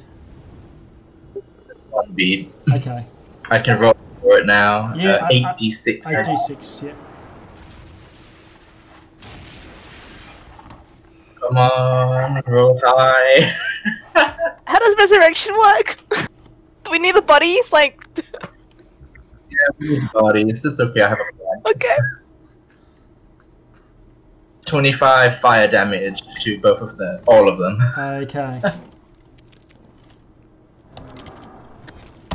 One 1.96 2.12
bead. 2.14 2.52
Okay. 2.74 3.06
I 3.50 3.60
can 3.60 3.80
roll 3.80 3.96
for 4.22 4.38
it 4.38 4.46
now. 4.46 4.94
Yeah, 4.96 5.12
uh, 5.14 5.26
I- 5.32 5.46
I- 5.50 5.56
8d6. 5.56 6.02
8d6, 6.14 6.84
yeah. 6.84 6.94
Come 11.40 11.58
on, 11.58 12.42
roll 12.48 12.80
high. 12.84 13.56
how 14.68 14.80
does 14.80 14.96
resurrection 14.98 15.56
work? 15.58 15.98
Do 16.84 16.92
we 16.92 17.00
need 17.00 17.16
the 17.16 17.22
bodies? 17.22 17.72
Like, 17.72 18.04
yeah, 18.18 19.68
we 19.80 19.90
need 20.00 20.10
bodies. 20.14 20.66
It's 20.66 20.80
okay, 20.80 21.02
I 21.02 21.10
have 21.10 21.20
a 21.20 21.38
plan. 21.38 21.76
okay. 21.76 21.98
25 24.66 25.38
fire 25.40 25.68
damage 25.68 26.24
to 26.42 26.60
both 26.60 26.82
of 26.82 26.98
them, 26.98 27.22
all 27.28 27.48
of 27.48 27.60
them. 27.60 27.78
Okay. 27.98 28.62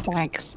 Thanks. 0.03 0.57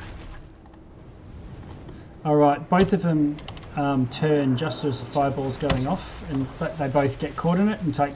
All 2.25 2.35
right, 2.35 2.67
both 2.69 2.93
of 2.93 3.01
them 3.01 3.35
um, 3.75 4.07
turn 4.07 4.55
just 4.55 4.85
as 4.85 4.99
the 4.99 5.05
fireball's 5.07 5.57
going 5.57 5.87
off, 5.87 6.23
and 6.29 6.47
but 6.57 6.77
they 6.77 6.87
both 6.87 7.19
get 7.19 7.35
caught 7.35 7.59
in 7.59 7.67
it 7.69 7.81
and 7.81 7.93
take 7.93 8.13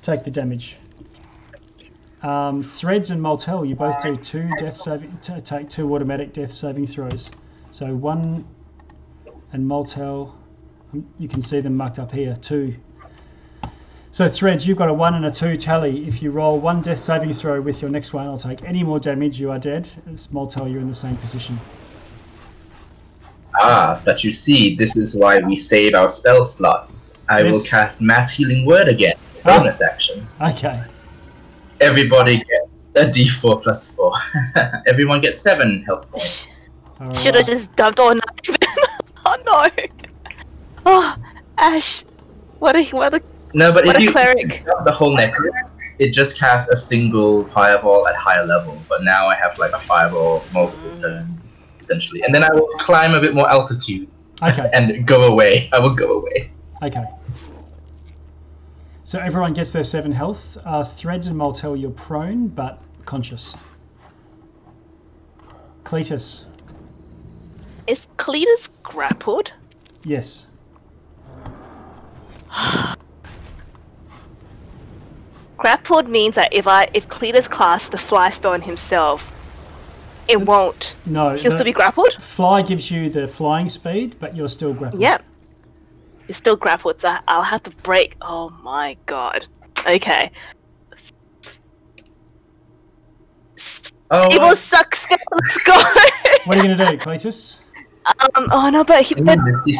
take 0.00 0.24
the 0.24 0.30
damage. 0.30 0.76
Um, 2.22 2.62
Threads 2.62 3.10
and 3.10 3.20
Moltel, 3.20 3.64
you 3.64 3.74
both 3.74 4.00
do 4.00 4.16
two 4.16 4.48
death 4.58 4.76
saving, 4.76 5.18
take 5.20 5.68
two 5.68 5.92
automatic 5.92 6.32
death 6.32 6.52
saving 6.52 6.86
throws. 6.86 7.30
So 7.72 7.94
one, 7.96 8.46
and 9.52 9.66
Moltel, 9.66 10.38
um, 10.92 11.08
you 11.18 11.26
can 11.26 11.42
see 11.42 11.60
them 11.60 11.76
marked 11.76 11.98
up 11.98 12.12
here, 12.12 12.36
two. 12.36 12.76
So 14.12 14.28
Threads, 14.28 14.66
you've 14.66 14.76
got 14.76 14.90
a 14.90 14.92
one 14.92 15.14
and 15.14 15.24
a 15.24 15.30
two 15.30 15.56
tally. 15.56 16.06
If 16.06 16.22
you 16.22 16.32
roll 16.32 16.60
one 16.60 16.82
death 16.82 16.98
saving 16.98 17.32
throw 17.32 17.62
with 17.62 17.80
your 17.80 17.90
next 17.90 18.12
one, 18.12 18.26
I'll 18.26 18.36
take 18.36 18.62
any 18.62 18.84
more 18.84 19.00
damage. 19.00 19.40
You 19.40 19.50
are 19.50 19.58
dead. 19.58 19.88
As 20.12 20.30
Moltel, 20.30 20.68
you're 20.68 20.82
in 20.82 20.86
the 20.86 20.92
same 20.92 21.16
position. 21.16 21.58
Ah, 23.58 24.02
but 24.04 24.22
you 24.22 24.30
see, 24.30 24.76
this 24.76 24.98
is 24.98 25.16
why 25.16 25.38
we 25.38 25.56
save 25.56 25.94
our 25.94 26.10
spell 26.10 26.44
slots. 26.44 27.18
I 27.30 27.42
will 27.42 27.62
cast 27.62 28.02
Mass 28.02 28.30
Healing 28.34 28.66
Word 28.66 28.88
again. 28.88 29.14
Ah. 29.46 29.58
Bonus 29.58 29.80
action. 29.80 30.26
Okay. 30.42 30.82
Everybody 31.80 32.36
gets 32.36 32.94
a 32.94 33.06
d4 33.06 33.62
plus 33.62 33.94
4. 33.94 34.12
Everyone 34.88 35.22
gets 35.22 35.40
7 35.40 35.84
health 35.84 36.10
points. 36.10 36.68
All 37.00 37.14
Should 37.14 37.34
have 37.34 37.46
right. 37.48 37.56
just 37.56 37.74
dumped 37.76 37.98
all 37.98 38.14
nine. 38.14 38.20
oh 39.24 39.42
no. 39.46 39.86
Oh, 40.84 41.16
Ash. 41.56 42.04
What 42.58 42.76
a 42.76 42.84
what 42.90 43.14
a 43.14 43.22
No, 43.54 43.72
but 43.72 43.84
What 43.84 43.96
if 43.96 44.02
you 44.02 44.10
cleric. 44.12 44.64
the 44.84 44.92
whole 44.92 45.14
necklace, 45.14 45.60
it 45.98 46.10
just 46.12 46.38
casts 46.38 46.70
a 46.70 46.76
single 46.76 47.44
fireball 47.48 48.08
at 48.08 48.14
higher 48.16 48.46
level. 48.46 48.80
But 48.88 49.04
now 49.04 49.26
I 49.28 49.36
have 49.36 49.58
like 49.58 49.72
a 49.72 49.78
fireball 49.78 50.42
multiple 50.52 50.90
turns, 50.92 51.70
essentially. 51.80 52.22
And 52.22 52.34
then 52.34 52.42
I 52.44 52.50
will 52.52 52.68
climb 52.80 53.12
a 53.14 53.20
bit 53.20 53.34
more 53.34 53.48
altitude 53.50 54.08
Okay. 54.42 54.70
and 54.74 55.06
go 55.06 55.26
away. 55.30 55.68
I 55.72 55.78
will 55.80 55.94
go 55.94 56.18
away. 56.20 56.50
Okay. 56.82 57.04
So 59.04 59.18
everyone 59.18 59.52
gets 59.52 59.72
their 59.72 59.84
seven 59.84 60.10
health. 60.12 60.56
Uh, 60.64 60.82
Threads 60.82 61.26
and 61.26 61.36
Moltel, 61.36 61.76
you're 61.76 61.90
prone 61.90 62.48
but 62.48 62.80
conscious. 63.04 63.54
Cletus, 65.84 66.44
is 67.86 68.06
Cletus 68.16 68.70
grappled? 68.82 69.52
yes. 70.04 70.46
Grappled 75.62 76.08
means 76.08 76.34
that 76.34 76.52
if 76.52 76.66
I 76.66 76.88
if 76.92 77.08
Cletus 77.08 77.48
casts 77.48 77.88
the 77.88 77.96
fly 77.96 78.30
spell 78.30 78.52
on 78.52 78.60
himself, 78.60 79.32
it 80.26 80.40
won't. 80.40 80.96
No. 81.06 81.36
He'll 81.36 81.52
still 81.52 81.64
be 81.64 81.72
grappled. 81.72 82.14
Fly 82.14 82.62
gives 82.62 82.90
you 82.90 83.08
the 83.08 83.28
flying 83.28 83.68
speed, 83.68 84.16
but 84.18 84.34
you're 84.34 84.48
still 84.48 84.74
grappled. 84.74 85.00
Yep. 85.00 85.22
It's 86.26 86.38
still 86.38 86.56
grappled, 86.56 87.00
so 87.00 87.16
I'll 87.28 87.44
have 87.44 87.62
to 87.62 87.70
break. 87.70 88.16
Oh 88.20 88.50
my 88.64 88.96
god. 89.06 89.46
Okay. 89.86 90.32
Oh, 94.10 94.26
It 94.32 94.40
will 94.40 94.56
suck. 94.56 94.98
Let's 95.10 95.58
go. 95.58 95.80
What 96.44 96.58
are 96.58 96.66
you 96.66 96.74
going 96.74 96.76
to 96.76 96.86
do, 96.88 96.98
Cletus? 96.98 97.58
Um, 98.04 98.48
oh 98.50 98.68
no, 98.68 98.82
but 98.82 99.02
he, 99.02 99.14
Ooh, 99.16 99.24
they're, 99.24 99.36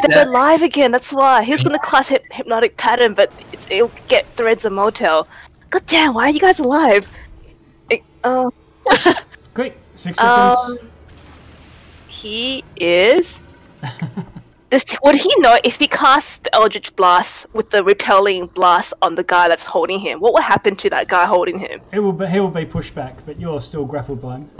they're 0.08 0.28
alive 0.28 0.62
again. 0.62 0.92
That's 0.92 1.12
why 1.12 1.42
he's 1.42 1.60
gonna 1.60 1.80
class 1.80 2.08
hyp- 2.08 2.30
hypnotic 2.30 2.76
pattern, 2.76 3.14
but 3.14 3.32
it's, 3.52 3.66
it'll 3.68 3.90
get 4.06 4.28
threads 4.36 4.64
of 4.64 4.72
Moltel. 4.72 5.26
God 5.72 5.86
damn, 5.86 6.12
why 6.14 6.24
are 6.26 6.30
you 6.30 6.38
guys 6.38 6.58
alive? 6.58 7.08
It- 7.90 8.02
oh, 8.24 8.52
Quick, 9.54 9.78
six 9.94 10.18
seconds. 10.18 10.58
um, 10.70 10.78
he 12.08 12.62
is. 12.76 13.38
This, 14.70 14.86
would 15.04 15.16
he 15.16 15.30
know 15.36 15.58
if 15.64 15.76
he 15.78 15.86
casts 15.86 16.38
the 16.38 16.54
Eldritch 16.54 16.96
Blast 16.96 17.44
with 17.52 17.68
the 17.68 17.84
repelling 17.84 18.46
blast 18.46 18.94
on 19.02 19.14
the 19.16 19.22
guy 19.22 19.46
that's 19.46 19.62
holding 19.62 19.98
him? 20.00 20.18
What 20.18 20.32
would 20.32 20.42
happen 20.44 20.76
to 20.76 20.88
that 20.88 21.08
guy 21.08 21.26
holding 21.26 21.58
him? 21.58 21.82
it 21.92 21.98
will 21.98 22.14
be, 22.14 22.26
he 22.26 22.40
will 22.40 22.48
be 22.48 22.64
pushed 22.64 22.94
back, 22.94 23.14
but 23.26 23.38
you're 23.38 23.60
still 23.60 23.84
grappled 23.84 24.22
by 24.22 24.36
him. 24.36 24.50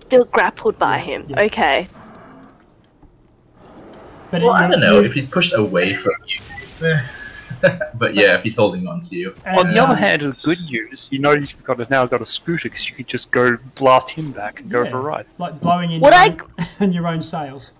Still 0.00 0.24
grappled 0.24 0.78
by 0.78 0.96
him. 0.98 1.26
yeah. 1.28 1.42
Okay. 1.42 1.88
But 4.30 4.40
Well, 4.40 4.54
it- 4.54 4.60
I 4.60 4.68
don't 4.70 4.80
know 4.80 5.00
if 5.00 5.12
he's 5.12 5.26
pushed 5.26 5.52
away 5.52 5.94
from 5.94 6.14
you. 6.26 6.96
but 7.94 8.14
yeah, 8.14 8.36
if 8.36 8.42
he's 8.42 8.56
holding 8.56 8.86
on 8.86 9.00
to 9.02 9.16
you. 9.16 9.34
and, 9.44 9.58
On 9.58 9.68
the 9.68 9.78
other 9.82 9.92
um, 9.92 9.98
hand, 9.98 10.22
the 10.22 10.32
good 10.42 10.60
news, 10.62 11.08
you 11.10 11.18
know 11.18 11.32
you've 11.32 11.62
got 11.64 11.80
a, 11.80 11.86
now 11.90 12.04
got 12.06 12.22
a 12.22 12.26
scooter 12.26 12.68
because 12.68 12.88
you 12.88 12.94
could 12.94 13.06
just 13.08 13.30
go 13.30 13.56
blast 13.74 14.10
him 14.10 14.30
back 14.32 14.60
and 14.60 14.70
go 14.70 14.82
Yeah. 14.84 14.90
for 14.90 14.98
a 14.98 15.02
ride. 15.02 15.26
like 15.38 15.60
blowing 15.60 15.92
in 15.92 16.00
Would 16.00 16.12
your, 16.12 16.20
I- 16.22 16.28
own, 16.28 16.66
in 16.80 16.92
your 16.92 17.06
own 17.06 17.20
sails. 17.20 17.70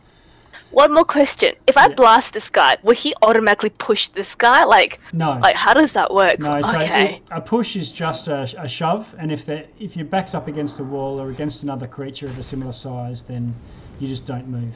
One 0.71 0.93
more 0.93 1.05
question. 1.05 1.55
If 1.67 1.79
I 1.79 1.87
Yeah. 1.89 1.95
blast 1.95 2.35
this 2.35 2.51
guy, 2.51 2.77
will 2.83 2.95
he 2.95 3.15
automatically 3.23 3.71
push 3.71 4.09
this 4.09 4.35
guy? 4.35 4.65
Like, 4.65 5.01
No. 5.15 5.39
like 5.43 5.55
how 5.55 5.73
does 5.73 5.93
that 5.95 6.13
work? 6.13 6.39
No, 6.41 6.61
so 6.61 6.77
okay. 6.77 7.15
it, 7.17 7.23
a 7.31 7.41
push 7.41 7.75
is 7.75 7.91
just 7.91 8.29
a, 8.29 8.43
a 8.59 8.69
shove, 8.69 9.15
and 9.19 9.33
if 9.33 9.47
they 9.47 9.67
if 9.79 9.97
your 9.97 10.05
back's 10.05 10.35
up 10.35 10.47
against 10.47 10.79
a 10.81 10.85
wall 10.85 11.19
or 11.21 11.31
against 11.31 11.63
another 11.63 11.87
creature 11.87 12.27
of 12.27 12.39
a 12.39 12.43
similar 12.43 12.73
size, 12.73 13.23
then 13.23 13.55
you 13.99 14.09
just 14.09 14.27
don't 14.27 14.47
move. 14.47 14.75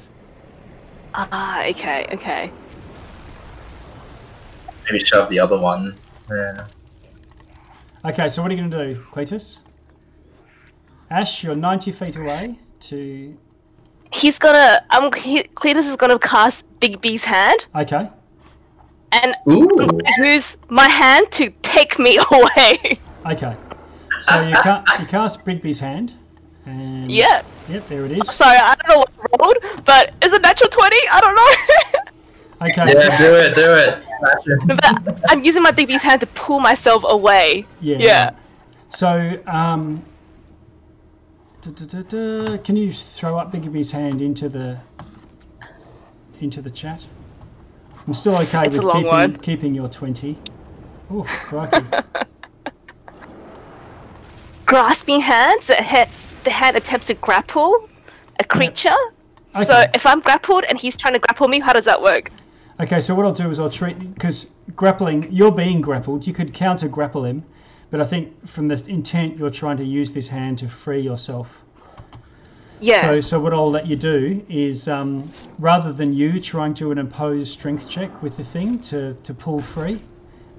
Ah, 1.14 1.66
okay, 1.66 2.06
okay. 2.12 2.50
Maybe 4.84 5.04
shove 5.04 5.28
the 5.28 5.38
other 5.38 5.58
one. 5.58 5.96
Yeah. 6.30 6.66
Okay, 8.04 8.28
so 8.28 8.42
what 8.42 8.50
are 8.50 8.54
you 8.54 8.60
going 8.60 8.70
to 8.70 8.94
do, 8.94 9.00
Cletus? 9.12 9.58
Ash, 11.10 11.44
you're 11.44 11.54
90 11.54 11.92
feet 11.92 12.16
away 12.16 12.58
to. 12.80 13.36
He's 14.12 14.38
gonna. 14.38 14.84
Um, 14.90 15.12
he, 15.12 15.42
Cletus 15.42 15.84
is 15.88 15.96
gonna 15.96 16.18
cast 16.18 16.64
Bigby's 16.80 17.24
hand, 17.24 17.66
Okay, 17.74 18.08
and 19.12 19.34
Ooh. 19.48 19.70
Use 20.18 20.56
my 20.68 20.86
hand 20.88 21.30
to 21.32 21.50
take 21.62 21.98
me 21.98 22.18
away. 22.30 22.98
okay. 23.26 23.56
So 24.20 24.40
you, 24.42 24.54
ca- 24.54 24.84
you 25.00 25.06
cast 25.06 25.44
Bigby's 25.46 25.78
hand, 25.78 26.12
and. 26.66 27.10
yeah. 27.10 27.42
Yep, 27.68 27.88
there 27.88 28.04
it 28.04 28.12
is. 28.12 28.30
Sorry, 28.32 28.56
I 28.58 28.74
don't 28.74 28.88
know 28.88 28.98
what 28.98 29.10
I 29.40 29.44
rolled, 29.70 29.84
but 29.86 30.14
is 30.22 30.32
it 30.32 30.42
natural 30.42 30.68
twenty? 30.70 30.96
I 31.10 31.20
don't 31.20 31.34
know. 31.36 32.00
Okay, 32.62 32.92
Yeah, 32.94 33.18
do 33.18 33.34
it, 33.34 33.54
do 33.54 33.72
it. 33.74 34.06
But 34.66 35.20
I'm 35.30 35.42
using 35.42 35.62
my 35.62 35.72
Bigby's 35.72 36.02
hand 36.02 36.20
to 36.20 36.26
pull 36.28 36.60
myself 36.60 37.02
away. 37.06 37.66
Yeah. 37.80 37.96
Yeah. 37.98 38.30
So, 38.90 39.40
um, 39.46 40.02
duh, 41.62 41.70
duh, 41.72 41.86
duh, 41.86 42.02
duh, 42.02 42.58
can 42.58 42.76
you 42.76 42.92
throw 42.92 43.36
up 43.38 43.52
Bigby's 43.52 43.90
hand 43.90 44.22
into 44.22 44.48
the 44.48 44.78
into 46.40 46.60
the 46.62 46.70
chat? 46.70 47.04
I'm 48.06 48.14
still 48.14 48.36
okay 48.38 48.66
It's 48.66 48.76
with 48.76 48.86
keeping, 48.92 49.06
one. 49.06 49.36
keeping 49.38 49.74
your 49.74 49.88
twenty. 49.88 50.38
Oh, 51.10 51.22
crikey. 51.24 51.84
Grasping 54.66 55.20
hands. 55.20 55.66
The 55.66 55.74
hand, 55.76 56.10
the 56.44 56.50
hand 56.50 56.76
attempts 56.76 57.08
to 57.08 57.14
grapple 57.14 57.88
a 58.38 58.44
creature. 58.44 58.90
So 59.54 59.60
Okay. 59.62 59.86
if 59.94 60.06
I'm 60.06 60.20
grappled 60.20 60.64
and 60.68 60.78
he's 60.78 60.96
trying 60.96 61.12
to 61.14 61.18
grapple 61.18 61.46
me, 61.48 61.60
how 61.60 61.72
does 61.72 61.84
that 61.84 62.00
work? 62.00 62.30
Okay, 62.82 63.00
so 63.00 63.14
what 63.14 63.24
I'll 63.24 63.32
do 63.32 63.48
is 63.48 63.60
I'll 63.60 63.70
treat 63.70 63.96
because 64.12 64.46
grappling, 64.74 65.30
you're 65.30 65.52
being 65.52 65.80
grappled. 65.80 66.26
You 66.26 66.32
could 66.32 66.52
counter 66.52 66.88
grapple 66.88 67.24
him, 67.24 67.44
but 67.92 68.00
I 68.00 68.04
think 68.04 68.44
from 68.44 68.66
the 68.66 68.82
intent 68.90 69.38
you're 69.38 69.50
trying 69.50 69.76
to 69.76 69.84
use 69.84 70.12
this 70.12 70.28
hand 70.28 70.58
to 70.58 70.68
free 70.68 71.00
yourself. 71.00 71.62
Yeah. 72.80 73.02
So, 73.02 73.20
so 73.20 73.38
what 73.40 73.54
I'll 73.54 73.70
let 73.70 73.86
you 73.86 73.94
do 73.94 74.44
is, 74.48 74.88
um, 74.88 75.32
rather 75.60 75.92
than 75.92 76.12
you 76.12 76.40
trying 76.40 76.74
to 76.74 76.90
an 76.90 76.98
impose 76.98 77.48
strength 77.48 77.88
check 77.88 78.20
with 78.20 78.36
the 78.36 78.42
thing 78.42 78.80
to, 78.80 79.16
to 79.22 79.32
pull 79.32 79.60
free, 79.60 80.02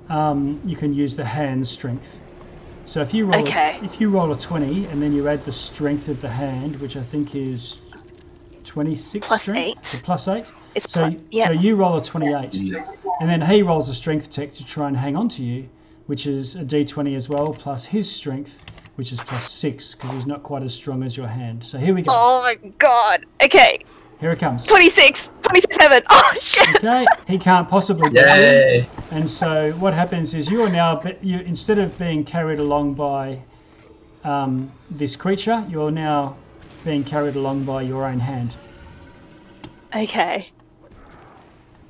um, 0.07 0.61
you 0.63 0.77
can 0.77 0.93
use 0.93 1.17
the 1.17 1.25
hand 1.25 1.67
strength. 1.67 2.21
So 2.85 3.01
if 3.01 3.13
you 3.13 3.25
roll, 3.25 3.45
a- 3.45 3.83
if 3.83 3.99
you 3.99 4.09
roll 4.09 4.31
a 4.31 4.37
twenty 4.37 4.85
and 4.85 5.01
then 5.01 5.11
you 5.13 5.27
add 5.27 5.43
the 5.43 5.51
strength 5.51 6.07
of 6.07 6.21
the 6.21 6.29
hand, 6.29 6.77
which 6.79 6.95
I 6.95 7.03
think 7.03 7.35
is 7.35 7.79
twenty 8.73 8.95
six 8.95 9.27
Plus 9.27 9.43
strength, 9.43 9.77
eight. 9.77 9.85
so 9.85 9.97
plus 9.99 10.27
eight. 10.27 10.51
It's 10.73 10.91
So, 10.91 11.11
pl- 11.11 11.19
yeah. 11.29 11.45
so 11.45 11.51
you 11.51 11.75
roll 11.75 11.95
a 11.97 12.01
twenty-eight, 12.03 12.49
Jeez. 12.49 12.97
and 13.21 13.29
then 13.29 13.39
he 13.39 13.61
rolls 13.61 13.87
a 13.87 13.93
strength 13.93 14.31
check 14.31 14.51
to 14.55 14.65
try 14.65 14.87
and 14.87 14.97
hang 14.97 15.15
on 15.15 15.29
to 15.29 15.43
you, 15.43 15.69
which 16.07 16.25
is 16.25 16.55
a 16.55 16.63
d20 16.65 17.15
as 17.15 17.29
well, 17.29 17.53
plus 17.53 17.85
his 17.85 18.09
strength, 18.11 18.63
which 18.95 19.11
is 19.11 19.19
plus 19.19 19.51
six 19.51 19.93
because 19.93 20.09
he's 20.11 20.25
not 20.25 20.41
quite 20.41 20.63
as 20.63 20.73
strong 20.73 21.03
as 21.03 21.15
your 21.15 21.27
hand. 21.27 21.63
So 21.63 21.77
here 21.77 21.93
we 21.93 22.01
go. 22.01 22.11
Oh 22.11 22.41
my 22.41 22.55
god. 22.79 23.27
Okay. 23.43 23.77
Here 24.19 24.31
it 24.31 24.39
comes. 24.39 24.65
26. 24.65 25.29
27. 25.43 26.01
Oh 26.09 26.33
shit. 26.41 26.77
Okay, 26.77 27.05
he 27.27 27.37
can't 27.37 27.69
possibly 27.69 28.09
get 28.09 28.25
you. 28.37 28.43
Yay! 28.43 28.89
And 29.11 29.29
so 29.29 29.73
what 29.73 29.93
happens 29.93 30.33
is 30.33 30.49
you 30.49 30.63
are 30.63 30.69
now, 30.69 30.95
be- 30.95 31.17
you 31.21 31.41
instead 31.41 31.77
of 31.77 31.95
being 31.99 32.23
carried 32.23 32.59
along 32.59 32.95
by 32.95 33.37
um, 34.23 34.71
this 34.89 35.15
creature, 35.15 35.63
you're 35.69 35.91
now 35.91 36.35
being 36.83 37.03
carried 37.03 37.35
along 37.35 37.63
by 37.63 37.81
your 37.81 38.05
own 38.05 38.19
hand. 38.19 38.55
Okay. 39.95 40.49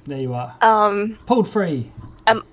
There 0.05 0.19
you 0.19 0.33
are, 0.33 0.53
Um, 0.61 1.17
pulled 1.25 1.47
free. 1.47 1.89
am 2.27 2.43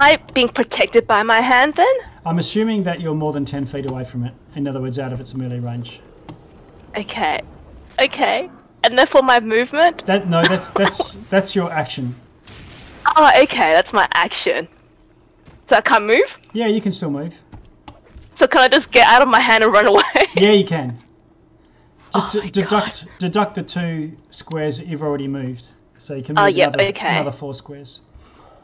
I 0.00 0.18
being 0.34 0.48
protected 0.48 1.06
by 1.06 1.22
my 1.22 1.40
hand 1.40 1.74
then? 1.76 1.94
I'm 2.24 2.38
assuming 2.40 2.82
that 2.82 3.00
you're 3.00 3.14
more 3.14 3.32
than 3.32 3.44
ten 3.44 3.64
feet 3.64 3.88
away 3.88 4.04
from 4.04 4.24
it. 4.24 4.34
In 4.56 4.66
other 4.66 4.80
words, 4.80 4.98
out 4.98 5.12
of 5.12 5.20
its 5.20 5.32
melee 5.34 5.60
range. 5.60 6.00
Okay. 6.96 7.40
Okay. 8.00 8.50
And 8.82 8.98
therefore 8.98 9.22
my 9.22 9.38
movement? 9.38 10.04
That 10.06 10.28
no, 10.28 10.42
that's 10.42 10.70
that's 10.70 11.14
that's 11.30 11.54
your 11.54 11.70
action. 11.72 12.14
Oh, 13.14 13.30
okay. 13.44 13.70
That's 13.70 13.92
my 13.92 14.08
action. 14.12 14.66
So 15.68 15.76
I 15.76 15.80
can't 15.80 16.04
move? 16.06 16.38
Yeah, 16.52 16.66
you 16.66 16.80
can 16.80 16.90
still 16.90 17.10
move. 17.10 17.34
So 18.34 18.46
can 18.48 18.62
I 18.62 18.68
just 18.68 18.90
get 18.90 19.06
out 19.06 19.22
of 19.22 19.28
my 19.28 19.40
hand 19.40 19.62
and 19.62 19.72
run 19.72 19.86
away? 19.86 20.02
Yeah, 20.34 20.50
you 20.50 20.64
can. 20.64 20.98
Just 22.14 22.26
Oh 22.28 22.30
de- 22.32 22.40
my 22.44 22.46
deduct 22.50 23.06
deduct 23.18 23.54
the 23.54 23.62
two 23.62 24.16
squares 24.30 24.78
that 24.78 24.86
you've 24.86 25.02
already 25.02 25.28
moved, 25.28 25.68
so 25.98 26.14
you 26.14 26.22
can 26.22 26.38
oh, 26.38 26.42
move 26.42 26.54
Oh, 26.54 26.56
yep, 26.56 26.74
another, 26.74 26.88
okay. 26.90 27.08
another 27.16 27.32
four 27.32 27.54
squares. 27.54 28.00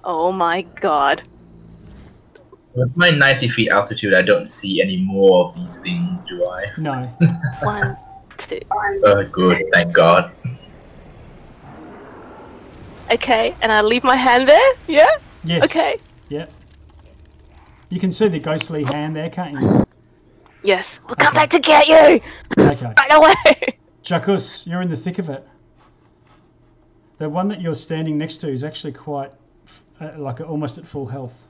oh 0.04 0.32
my 0.32 0.62
god. 0.80 1.22
With 2.74 2.96
my 2.96 3.10
90 3.10 3.48
feet 3.48 3.68
altitude, 3.70 4.14
I 4.14 4.22
don't 4.22 4.48
see 4.48 4.80
any 4.80 4.96
more 4.96 5.44
of 5.44 5.54
these 5.54 5.78
things, 5.80 6.24
do 6.24 6.48
I? 6.48 6.64
No. 6.78 7.04
One, 7.62 7.98
two. 8.38 8.60
Oh, 9.04 9.22
good, 9.24 9.62
thank 9.74 9.92
God. 9.92 10.32
Okay. 13.10 13.54
And 13.60 13.70
I 13.70 13.82
leave 13.82 14.04
my 14.04 14.16
hand 14.16 14.48
there? 14.48 14.72
Yeah? 14.88 15.06
Yes. 15.44 15.64
Okay. 15.64 15.96
Yeah. 16.30 16.46
You 17.90 18.00
can 18.00 18.10
see 18.10 18.28
the 18.28 18.38
ghostly 18.38 18.84
hand 18.84 19.14
there, 19.14 19.28
can't 19.28 19.60
you? 19.60 19.86
Yes. 20.62 21.00
We'll 21.06 21.16
come 21.16 21.34
back 21.34 21.50
to 21.50 21.58
get 21.58 21.88
you! 21.88 22.20
Okay. 22.58 22.92
Right 22.98 23.12
away! 23.12 23.78
Jackus, 24.02 24.66
you're 24.66 24.82
in 24.82 24.88
the 24.88 24.96
thick 24.96 25.18
of 25.18 25.28
it. 25.28 25.46
The 27.18 27.28
one 27.28 27.48
that 27.48 27.60
you're 27.60 27.74
standing 27.74 28.16
next 28.18 28.36
to 28.38 28.48
is 28.48 28.64
actually 28.64 28.92
quite, 28.92 29.30
uh, 30.00 30.12
like, 30.16 30.40
almost 30.40 30.78
at 30.78 30.86
full 30.86 31.06
health. 31.06 31.46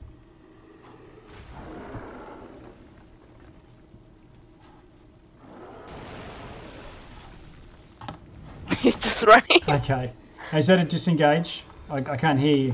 He's 8.79 8.95
just 8.95 9.23
running. 9.23 9.61
Okay. 9.67 10.11
Is 10.53 10.67
that 10.67 10.79
a 10.79 10.83
disengage? 10.85 11.63
I, 11.89 11.97
I 11.97 12.17
can't 12.17 12.39
hear 12.39 12.55
you. 12.55 12.73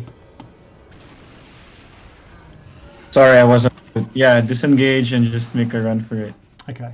Sorry, 3.11 3.37
I 3.37 3.43
wasn't. 3.43 3.73
Yeah, 4.13 4.39
disengage 4.39 5.13
and 5.13 5.25
just 5.25 5.55
make 5.55 5.73
a 5.73 5.81
run 5.81 5.99
for 5.99 6.15
it. 6.15 6.33
Okay. 6.69 6.93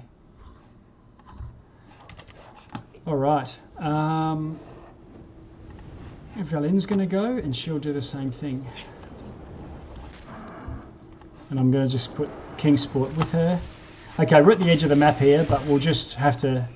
All 3.05 3.17
right. 3.17 3.57
Um, 3.77 4.57
Valin's 6.37 6.85
going 6.85 6.99
to 6.99 7.05
go, 7.05 7.25
and 7.25 7.55
she'll 7.55 7.79
do 7.79 7.93
the 7.93 8.01
same 8.01 8.31
thing. 8.31 8.65
And 11.49 11.59
I'm 11.59 11.69
going 11.69 11.85
to 11.85 11.91
just 11.91 12.15
put 12.15 12.29
Kingsport 12.57 13.15
with 13.17 13.31
her. 13.33 13.59
Okay, 14.17 14.41
we're 14.41 14.53
at 14.53 14.59
the 14.59 14.69
edge 14.69 14.83
of 14.83 14.89
the 14.89 14.95
map 14.95 15.17
here, 15.17 15.45
but 15.49 15.63
we'll 15.65 15.79
just 15.79 16.13
have 16.13 16.37
to. 16.37 16.67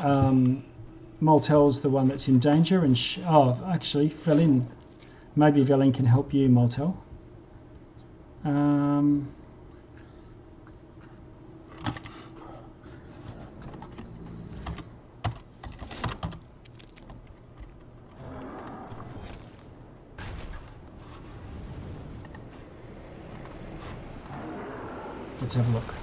Um, 0.00 0.64
Moltel's 1.20 1.80
the 1.80 1.88
one 1.88 2.08
that's 2.08 2.28
in 2.28 2.40
danger, 2.40 2.84
and 2.84 3.00
oh, 3.26 3.58
actually, 3.68 4.10
Valin. 4.10 4.66
Maybe 5.36 5.64
Valin 5.64 5.94
can 5.94 6.04
help 6.04 6.34
you, 6.34 6.48
Moltel. 6.48 7.00
Um, 8.44 9.26
let's 25.40 25.54
have 25.54 25.66
a 25.66 25.72
look. 25.72 25.93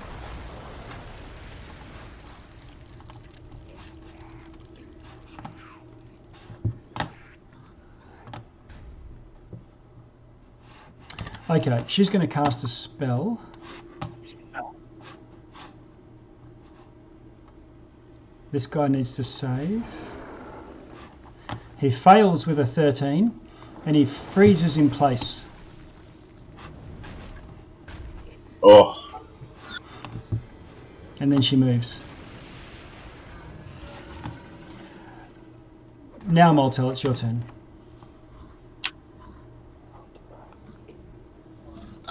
Okay, 11.51 11.83
she's 11.89 12.09
going 12.09 12.25
to 12.25 12.33
cast 12.33 12.63
a 12.63 12.67
spell. 12.69 13.37
This 18.53 18.65
guy 18.65 18.87
needs 18.87 19.17
to 19.17 19.23
save. 19.25 19.83
He 21.77 21.89
fails 21.89 22.47
with 22.47 22.59
a 22.59 22.65
13 22.65 23.37
and 23.85 23.95
he 23.97 24.05
freezes 24.05 24.77
in 24.77 24.89
place. 24.89 25.41
Oh, 28.63 28.95
and 31.19 31.29
then 31.29 31.41
she 31.41 31.57
moves. 31.57 31.99
Now, 36.29 36.53
Moltel, 36.53 36.91
it's 36.91 37.03
your 37.03 37.13
turn. 37.13 37.43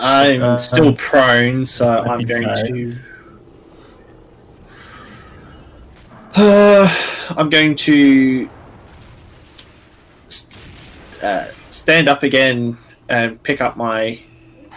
I'm 0.02 0.42
Uh, 0.42 0.56
still 0.58 0.94
prone, 0.94 1.64
so 1.64 1.86
I'm 1.88 2.24
going 2.24 2.42
25. 2.42 2.66
to. 2.68 2.98
Uh, 6.34 6.88
I'm 7.36 7.50
going 7.50 7.74
to 7.76 8.48
uh, 11.22 11.46
stand 11.70 12.08
up 12.08 12.22
again 12.22 12.76
and 13.08 13.42
pick 13.42 13.60
up 13.60 13.76
my 13.76 14.18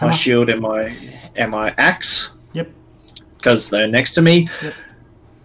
Hammer. 0.00 0.12
shield 0.12 0.50
and 0.50 0.60
my 0.60 0.96
and 1.36 1.50
my 1.50 1.74
axe 1.78 2.32
Yep. 2.52 2.70
because 3.38 3.70
they're 3.70 3.86
next 3.88 4.14
to 4.14 4.22
me, 4.22 4.48
Yep. 4.62 4.74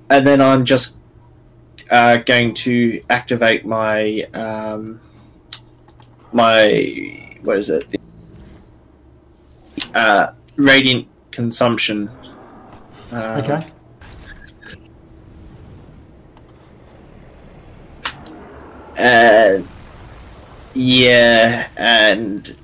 and 0.10 0.28
then 0.28 0.42
I'm 0.42 0.66
just 0.66 0.98
uh, 1.90 2.18
going 2.18 2.54
to 2.66 3.02
activate 3.10 3.66
my 3.66 4.24
um, 4.34 5.00
my 6.34 7.38
what 7.44 7.58
is 7.58 7.70
it? 7.70 7.96
Uh, 9.94 10.28
radiant 10.56 11.08
consumption. 11.32 12.10
Uh, 13.12 13.42
Okay. 13.44 13.68
And 18.98 19.66
yeah, 20.74 21.70
and 21.78 22.56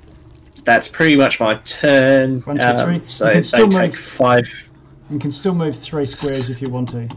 that's 0.66 0.88
pretty 0.88 1.16
much 1.16 1.40
my 1.40 1.56
turn. 1.64 2.42
One, 2.42 2.58
two, 2.58 2.64
Um. 2.64 3.02
So 3.08 3.26
You 3.26 3.32
can 3.32 3.38
they 3.38 3.42
still 3.44 3.70
take 3.70 3.92
move. 3.92 4.00
five. 4.00 4.72
You 5.10 5.20
can 5.20 5.32
still 5.32 5.54
move 5.54 5.78
three 5.78 6.06
squares 6.06 6.50
if 6.50 6.62
you 6.62 6.70
want 6.70 6.90
to. 6.90 7.08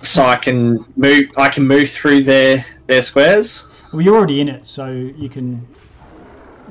So 0.00 0.22
I 0.22 0.36
can 0.36 0.84
move. 0.96 1.24
I 1.36 1.48
can 1.48 1.66
move 1.66 1.90
through 1.90 2.22
their 2.22 2.64
their 2.86 3.02
squares. 3.02 3.66
Well, 3.92 4.00
you're 4.02 4.16
already 4.16 4.40
in 4.40 4.48
it, 4.48 4.64
so 4.64 4.90
you 4.90 5.28
can 5.28 5.66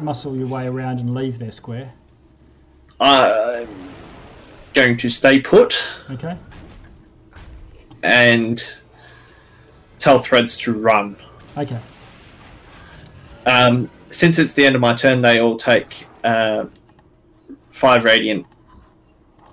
muscle 0.03 0.35
your 0.35 0.47
way 0.47 0.67
around 0.67 0.99
and 0.99 1.13
leave 1.13 1.39
their 1.39 1.51
square. 1.51 1.91
I'm 2.99 3.67
going 4.73 4.97
to 4.97 5.09
stay 5.09 5.39
put 5.39 5.81
Okay. 6.11 6.37
and 8.03 8.63
tell 9.99 10.19
threads 10.19 10.57
to 10.59 10.73
run. 10.73 11.15
Okay. 11.57 11.79
Um, 13.45 13.89
since 14.09 14.39
it's 14.39 14.53
the 14.53 14.65
end 14.65 14.75
of 14.75 14.81
my 14.81 14.93
turn, 14.93 15.21
they 15.21 15.39
all 15.39 15.57
take 15.57 16.05
uh, 16.23 16.65
five 17.67 18.03
radiant 18.03 18.45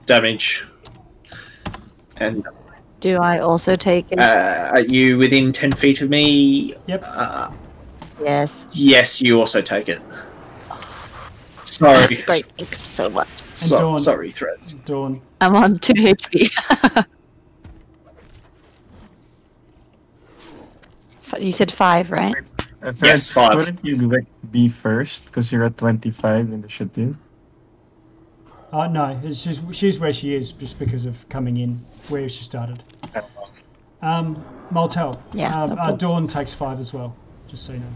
damage. 0.07 0.67
And 2.19 2.47
Do 3.01 3.17
I 3.19 3.39
also 3.39 3.77
take 3.77 4.13
it? 4.13 4.19
uh, 4.19 4.71
are 4.73 4.81
you 4.83 5.17
within 5.19 5.53
ten 5.53 5.73
feet 5.73 6.01
of 6.03 6.11
me? 6.11 6.75
Yep. 6.87 7.03
Uh, 7.07 7.51
yes. 8.23 8.67
yes, 8.73 9.21
you 9.23 9.41
also 9.41 9.61
take 9.63 9.89
it. 9.89 10.01
Sorry, 11.71 12.17
Great. 12.27 12.47
Thanks 12.59 12.83
so 12.83 13.09
much. 13.09 13.29
so, 13.55 13.77
Dawn. 13.77 13.99
sorry, 13.99 14.31
threads. 14.31 14.75
Dawn. 14.75 15.23
I'm 15.41 15.55
on 15.55 15.79
two 15.79 15.93
HP. 15.95 16.51
You 21.39 21.53
said 21.53 21.71
five, 21.71 22.11
right? 22.11 22.35
Uh, 22.83 22.93
Yes, 23.05 23.31
five. 23.31 23.55
Wouldn't 23.55 23.85
you 23.85 23.95
like 23.97 24.27
be 24.51 24.69
first 24.69 25.25
because 25.27 25.53
you're 25.53 25.63
at 25.63 25.79
25 25.79 26.53
in 26.53 26.61
the 26.61 26.69
schedule? 26.69 27.15
Oh 28.73 28.89
no, 28.89 29.19
it's 29.23 29.45
just, 29.45 29.61
she's 29.73 30.01
where 30.01 30.13
she 30.13 30.35
is 30.35 30.51
just 30.51 30.77
because 30.81 31.05
of 31.05 31.29
coming 31.29 31.59
in 31.59 31.85
where 32.09 32.29
she 32.29 32.43
started. 32.43 32.83
Um, 34.03 34.45
Moltel. 34.73 35.23
Yeah, 35.33 35.63
Um, 35.63 35.71
no 35.77 35.83
uh. 35.83 35.93
Dawn 35.93 36.27
takes 36.27 36.53
five 36.53 36.81
as 36.81 36.93
well, 36.93 37.15
just 37.49 37.65
so 37.65 37.75
you 37.75 37.79
know. 37.79 37.87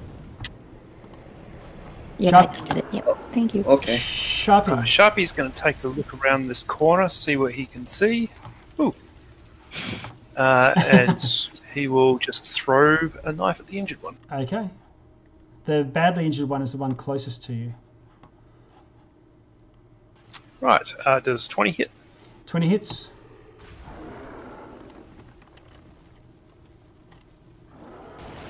Yeah, 2.18 2.30
Sharp. 2.30 2.50
I 2.50 2.64
did 2.64 2.76
it. 2.76 2.84
Yep. 2.92 3.18
Thank 3.32 3.54
you. 3.54 3.64
Okay. 3.64 3.96
Sharpie. 3.96 4.68
Uh, 4.68 4.84
Sharpie's 4.84 5.32
going 5.32 5.50
to 5.50 5.56
take 5.56 5.82
a 5.84 5.88
look 5.88 6.14
around 6.22 6.48
this 6.48 6.62
corner, 6.62 7.08
see 7.08 7.36
what 7.36 7.54
he 7.54 7.66
can 7.66 7.86
see. 7.86 8.30
Ooh. 8.78 8.94
Uh, 10.36 10.72
and 10.76 11.50
he 11.72 11.88
will 11.88 12.18
just 12.18 12.44
throw 12.52 13.10
a 13.24 13.32
knife 13.32 13.60
at 13.60 13.66
the 13.66 13.78
injured 13.78 14.02
one. 14.02 14.16
Okay. 14.30 14.68
The 15.64 15.84
badly 15.84 16.26
injured 16.26 16.48
one 16.48 16.62
is 16.62 16.72
the 16.72 16.78
one 16.78 16.94
closest 16.94 17.42
to 17.44 17.54
you. 17.54 17.74
Right. 20.60 20.94
Uh, 21.04 21.20
does 21.20 21.48
20 21.48 21.72
hit? 21.72 21.90
20 22.46 22.68
hits. 22.68 23.10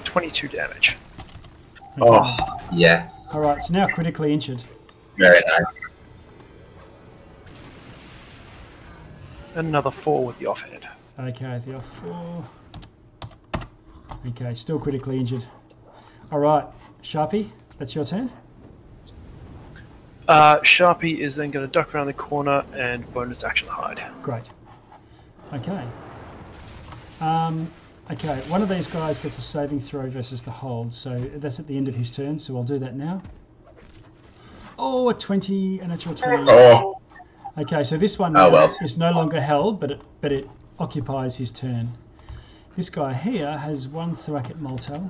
Twenty-two 0.04 0.46
damage. 0.46 0.96
Oh, 2.00 2.36
yes. 2.72 3.34
All 3.34 3.42
right, 3.42 3.56
it's 3.56 3.70
now 3.70 3.86
critically 3.86 4.32
injured. 4.32 4.62
Very 5.16 5.40
nice. 5.46 5.80
Another 9.54 9.90
four 9.90 10.26
with 10.26 10.38
the 10.38 10.46
offhand. 10.46 10.88
Okay, 11.18 11.60
the 11.64 11.76
off 11.76 11.98
four. 11.98 12.44
Okay, 14.26 14.54
still 14.54 14.78
critically 14.78 15.16
injured. 15.18 15.44
All 16.32 16.40
right, 16.40 16.64
Sharpie, 17.02 17.50
that's 17.78 17.94
your 17.94 18.04
turn. 18.04 18.30
Uh, 20.26 20.58
Sharpie 20.60 21.18
is 21.18 21.36
then 21.36 21.50
going 21.50 21.66
to 21.66 21.70
duck 21.70 21.94
around 21.94 22.06
the 22.06 22.14
corner 22.14 22.64
and 22.74 23.12
bonus 23.12 23.44
action 23.44 23.68
hide. 23.68 24.02
Great. 24.22 24.44
Okay. 25.52 25.86
Um, 27.20 27.70
okay, 28.10 28.40
one 28.48 28.62
of 28.62 28.68
these 28.68 28.86
guys 28.86 29.18
gets 29.18 29.38
a 29.38 29.42
saving 29.42 29.80
throw 29.80 30.08
versus 30.10 30.42
the 30.42 30.50
hold, 30.50 30.92
so 30.92 31.18
that's 31.36 31.58
at 31.60 31.66
the 31.66 31.76
end 31.76 31.88
of 31.88 31.94
his 31.94 32.10
turn, 32.10 32.38
so 32.38 32.56
I'll 32.56 32.62
do 32.64 32.78
that 32.78 32.94
now. 32.96 33.20
Oh, 34.78 35.08
a 35.08 35.14
20, 35.14 35.80
a 35.80 35.86
natural 35.88 36.14
20. 36.14 36.44
Oh, 36.50 37.00
Okay, 37.56 37.84
so 37.84 37.96
this 37.96 38.18
one 38.18 38.36
Oh, 38.36 38.50
well. 38.50 38.76
is 38.82 38.98
no 38.98 39.12
longer 39.12 39.40
held, 39.40 39.78
but 39.78 39.92
it, 39.92 40.02
but 40.20 40.32
it 40.32 40.48
occupies 40.80 41.36
his 41.36 41.52
turn. 41.52 41.88
This 42.76 42.90
guy 42.90 43.14
here 43.14 43.56
has 43.56 43.86
one 43.86 44.12
thwack 44.12 44.50
at 44.50 44.58
Moltel. 44.60 45.08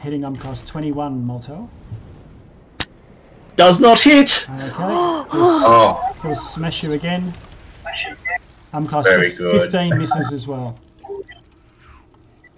Hitting 0.00 0.24
armor 0.24 0.38
class 0.38 0.60
21 0.62 1.24
Moltel. 1.24 1.70
Does 3.56 3.80
not 3.80 4.00
hit. 4.00 4.46
Okay, 4.50 4.72
oh, 4.76 6.13
he'll 6.24 6.34
smash 6.34 6.82
you 6.82 6.92
again. 6.92 7.32
armor 8.72 8.88
class 8.88 9.04
Very 9.04 9.28
fif- 9.30 9.38
good. 9.38 9.72
15 9.72 9.98
misses 9.98 10.32
as 10.32 10.46
well. 10.48 10.78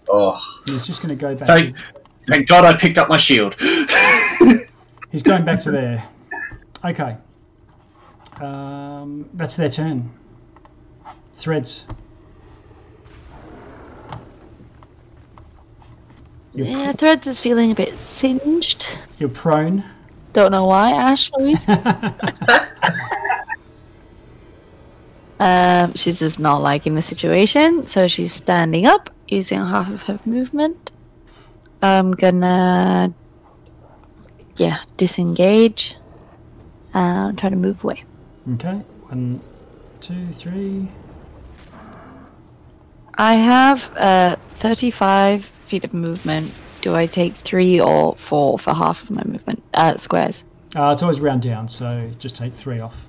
oh. 0.09 0.41
And 0.67 0.75
he's 0.75 0.87
just 0.87 1.03
going 1.03 1.17
to 1.17 1.21
go 1.21 1.35
back. 1.35 1.47
Thank, 1.49 1.77
thank 2.27 2.49
God 2.49 2.65
I 2.65 2.75
picked 2.77 2.99
up 2.99 3.09
my 3.09 3.17
shield. 3.17 3.55
he's 5.11 5.23
going 5.23 5.45
back 5.45 5.61
to 5.63 5.71
there. 5.71 6.05
Okay. 6.85 7.17
Um, 8.41 9.29
that's 9.35 9.57
their 9.57 9.69
turn. 9.69 10.11
Threads. 11.35 11.85
You're, 16.55 16.67
Yeah, 16.67 16.93
Threads 16.93 17.27
is 17.27 17.41
feeling 17.41 17.73
a 17.73 17.75
bit 17.75 17.99
singed. 17.99 18.97
you're 19.19 19.29
prone. 19.29 19.85
Don't 20.33 20.53
know 20.53 20.67
why, 20.67 20.93
Ashley. 20.93 21.55
um, 25.39 25.95
she's 25.95 26.19
just 26.19 26.39
not 26.39 26.63
liking 26.63 26.95
the 26.95 27.03
situation, 27.03 27.87
so 27.87 28.09
she's 28.09 28.33
standing 28.33 28.87
up, 28.87 29.11
using 29.29 29.59
half 29.59 29.91
of 29.91 30.03
her 30.05 30.19
movement. 30.25 30.93
I'm 31.83 32.13
gonna, 32.13 33.13
yeah, 34.57 34.79
disengage. 34.97 35.97
Uh, 36.95 37.33
try 37.33 37.51
to 37.51 37.57
move 37.57 37.85
away. 37.85 38.05
Okay. 38.55 38.77
One, 39.09 39.41
two, 40.01 40.27
three. 40.33 40.89
I 43.19 43.35
have 43.35 43.93
uh, 43.97 44.37
35 44.55 45.45
feet 45.45 45.85
of 45.85 45.93
movement 45.93 46.53
do 46.87 46.95
I 46.95 47.07
take 47.07 47.35
three 47.35 47.81
or 47.81 48.15
four 48.15 48.61
for 48.61 48.73
half 48.73 49.03
of 49.03 49.11
my 49.11 49.25
movement? 49.25 49.61
Uh, 49.75 49.97
squares. 49.97 50.45
Uh, 50.77 50.93
it's 50.93 51.03
always 51.03 51.19
round 51.19 51.43
down, 51.43 51.67
so 51.67 52.09
just 52.21 52.37
take 52.37 52.55
three 52.55 52.79
off. 52.79 53.09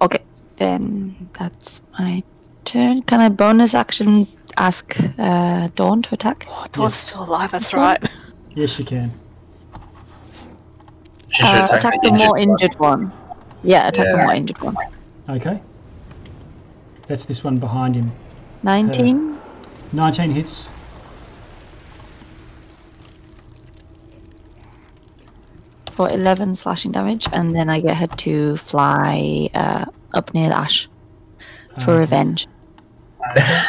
Okay, 0.00 0.22
then 0.56 1.14
that's 1.38 1.82
my 1.98 2.22
turn. 2.64 3.02
Can 3.02 3.20
I 3.20 3.28
bonus 3.28 3.74
action 3.74 4.26
ask 4.56 4.96
uh, 5.18 5.68
Dawn 5.74 6.02
to 6.02 6.14
attack? 6.14 6.46
Oh, 6.48 6.66
Dawn's 6.72 6.92
Yes. 6.94 7.08
still 7.10 7.24
alive. 7.24 7.50
That's 7.52 7.66
This 7.66 7.74
one? 7.74 7.82
right. 7.84 8.02
Yes, 8.54 8.78
you 8.78 8.84
can. 8.84 9.12
She 11.28 11.42
should 11.44 11.60
Uh, 11.60 11.64
attack, 11.64 11.78
attack 11.78 12.02
the 12.02 12.10
the 12.10 12.18
more 12.18 12.38
injured 12.38 12.62
injured 12.62 12.80
one. 12.80 13.12
Yeah, 13.62 13.88
attack 13.88 14.06
the 14.10 14.16
Yeah. 14.16 14.24
more 14.24 14.34
injured 14.34 14.62
one. 14.62 14.76
Okay. 15.28 15.60
That's 17.06 17.24
this 17.24 17.44
one 17.44 17.58
behind 17.58 17.94
him. 17.96 18.10
19. 18.62 19.38
19 19.92 20.30
hits. 20.30 20.70
For 26.00 26.08
11 26.08 26.54
slashing 26.54 26.92
damage, 26.92 27.28
and 27.34 27.54
then 27.54 27.68
I 27.68 27.78
get 27.82 27.94
her 27.94 28.06
to 28.06 28.56
fly 28.56 29.50
uh, 29.52 29.84
up 30.14 30.32
near 30.32 30.50
Ash 30.50 30.88
for 31.76 31.92
Okay. 31.92 31.98
revenge. 31.98 32.46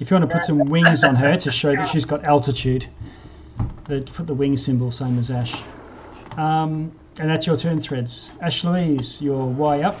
If 0.00 0.10
you 0.10 0.16
want 0.16 0.28
to 0.28 0.34
put 0.36 0.44
some 0.44 0.68
wings 0.68 1.04
on 1.04 1.14
her 1.14 1.36
to 1.36 1.50
show 1.52 1.76
that 1.76 1.86
she's 1.86 2.04
got 2.04 2.24
altitude, 2.24 2.88
put 3.86 4.26
the 4.26 4.34
wing 4.34 4.56
symbol, 4.56 4.90
same 4.90 5.16
as 5.20 5.30
Ash. 5.30 5.62
Um, 6.36 6.90
and 7.20 7.30
that's 7.30 7.46
your 7.46 7.56
turn, 7.56 7.78
Threads. 7.78 8.28
Ash 8.40 8.64
Louise, 8.64 9.22
your 9.22 9.46
Y 9.46 9.82
up. 9.82 9.96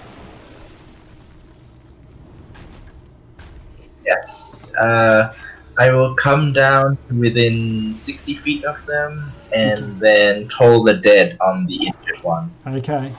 Yes. 4.04 4.74
Uh, 4.74 5.32
I 5.78 5.90
will 5.90 6.14
come 6.14 6.52
down 6.52 6.98
to 7.08 7.14
within 7.14 7.94
60 7.94 8.34
feet 8.34 8.64
of 8.64 8.84
them 8.86 9.32
and 9.52 9.98
then 10.00 10.46
toll 10.48 10.84
the 10.84 10.94
dead 10.94 11.36
on 11.40 11.66
the 11.66 11.86
injured 11.86 12.22
one. 12.22 12.52
Okay. 12.66 13.12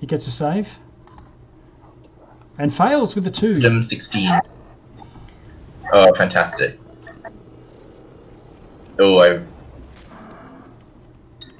He 0.00 0.06
gets 0.06 0.26
a 0.26 0.30
save. 0.30 0.68
And 2.58 2.74
fails 2.74 3.14
with 3.14 3.26
a 3.26 3.30
2. 3.30 3.46
Wisdom 3.48 3.82
16. 3.82 4.40
Oh, 5.92 6.12
fantastic. 6.14 6.78
Oh, 8.98 9.18
I. 9.20 9.40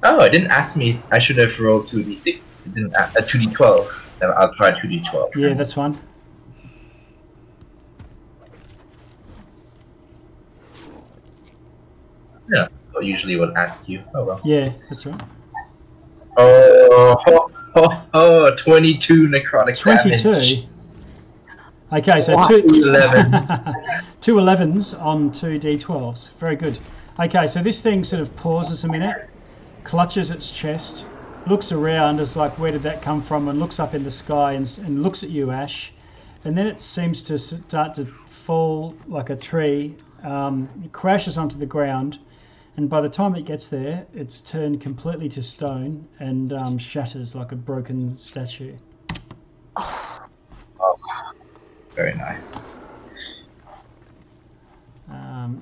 Oh, 0.03 0.23
it 0.23 0.31
didn't 0.31 0.51
ask 0.51 0.75
me. 0.75 1.01
I 1.11 1.19
should 1.19 1.37
have 1.37 1.57
rolled 1.59 1.85
2d6. 1.85 2.67
It 2.67 2.75
didn't. 2.75 2.93
a- 2.93 3.03
Uh, 3.17 3.21
2d12. 3.21 3.87
Then 4.19 4.31
I'll 4.37 4.53
try 4.53 4.71
2d12. 4.71 5.35
Yeah, 5.35 5.53
that's 5.53 5.75
one. 5.75 5.97
Yeah. 12.51 12.67
What 12.91 13.05
usually 13.05 13.35
would 13.37 13.53
ask 13.55 13.87
you. 13.87 14.03
Oh 14.13 14.25
well. 14.25 14.41
Yeah, 14.43 14.73
that's 14.89 15.05
right. 15.05 15.21
Oh, 16.37 17.17
oh, 17.27 17.51
oh, 17.75 18.03
oh 18.13 18.55
22 18.55 19.27
necrotic 19.27 19.77
22. 19.79 20.17
damage. 20.23 20.65
Okay, 21.93 22.21
so 22.21 22.35
What? 22.35 22.47
two, 22.47 22.61
Two 22.61 22.91
11s. 22.91 24.03
two 24.21 24.35
11s 24.35 25.01
on 25.01 25.31
two 25.31 25.59
d12s. 25.59 26.31
Very 26.39 26.55
good. 26.55 26.79
Okay, 27.19 27.47
so 27.47 27.61
this 27.61 27.81
thing 27.81 28.03
sort 28.03 28.21
of 28.21 28.33
pauses 28.37 28.85
a 28.85 28.87
minute, 28.87 29.29
clutches 29.83 30.31
its 30.31 30.51
chest, 30.51 31.05
looks 31.47 31.71
around, 31.73 32.19
is 32.21 32.37
like, 32.37 32.57
where 32.57 32.71
did 32.71 32.83
that 32.83 33.01
come 33.01 33.21
from? 33.21 33.49
And 33.49 33.59
looks 33.59 33.79
up 33.79 33.93
in 33.93 34.03
the 34.03 34.11
sky 34.11 34.53
and, 34.53 34.79
and 34.85 35.03
looks 35.03 35.23
at 35.23 35.29
you, 35.29 35.51
Ash. 35.51 35.91
And 36.45 36.57
then 36.57 36.65
it 36.65 36.79
seems 36.79 37.21
to 37.23 37.37
start 37.37 37.93
to 37.95 38.05
fall 38.05 38.95
like 39.07 39.29
a 39.29 39.35
tree, 39.35 39.95
um, 40.23 40.69
crashes 40.93 41.37
onto 41.37 41.57
the 41.57 41.65
ground. 41.65 42.19
And 42.77 42.89
by 42.89 43.01
the 43.01 43.09
time 43.09 43.35
it 43.35 43.45
gets 43.45 43.67
there, 43.67 44.05
it's 44.13 44.41
turned 44.41 44.79
completely 44.81 45.27
to 45.29 45.43
stone 45.43 46.07
and 46.19 46.53
um, 46.53 46.77
shatters 46.77 47.35
like 47.35 47.51
a 47.51 47.55
broken 47.55 48.17
statue. 48.17 48.75
Oh, 49.75 50.97
very 51.93 52.13
nice. 52.13 52.77
Um, 55.09 55.61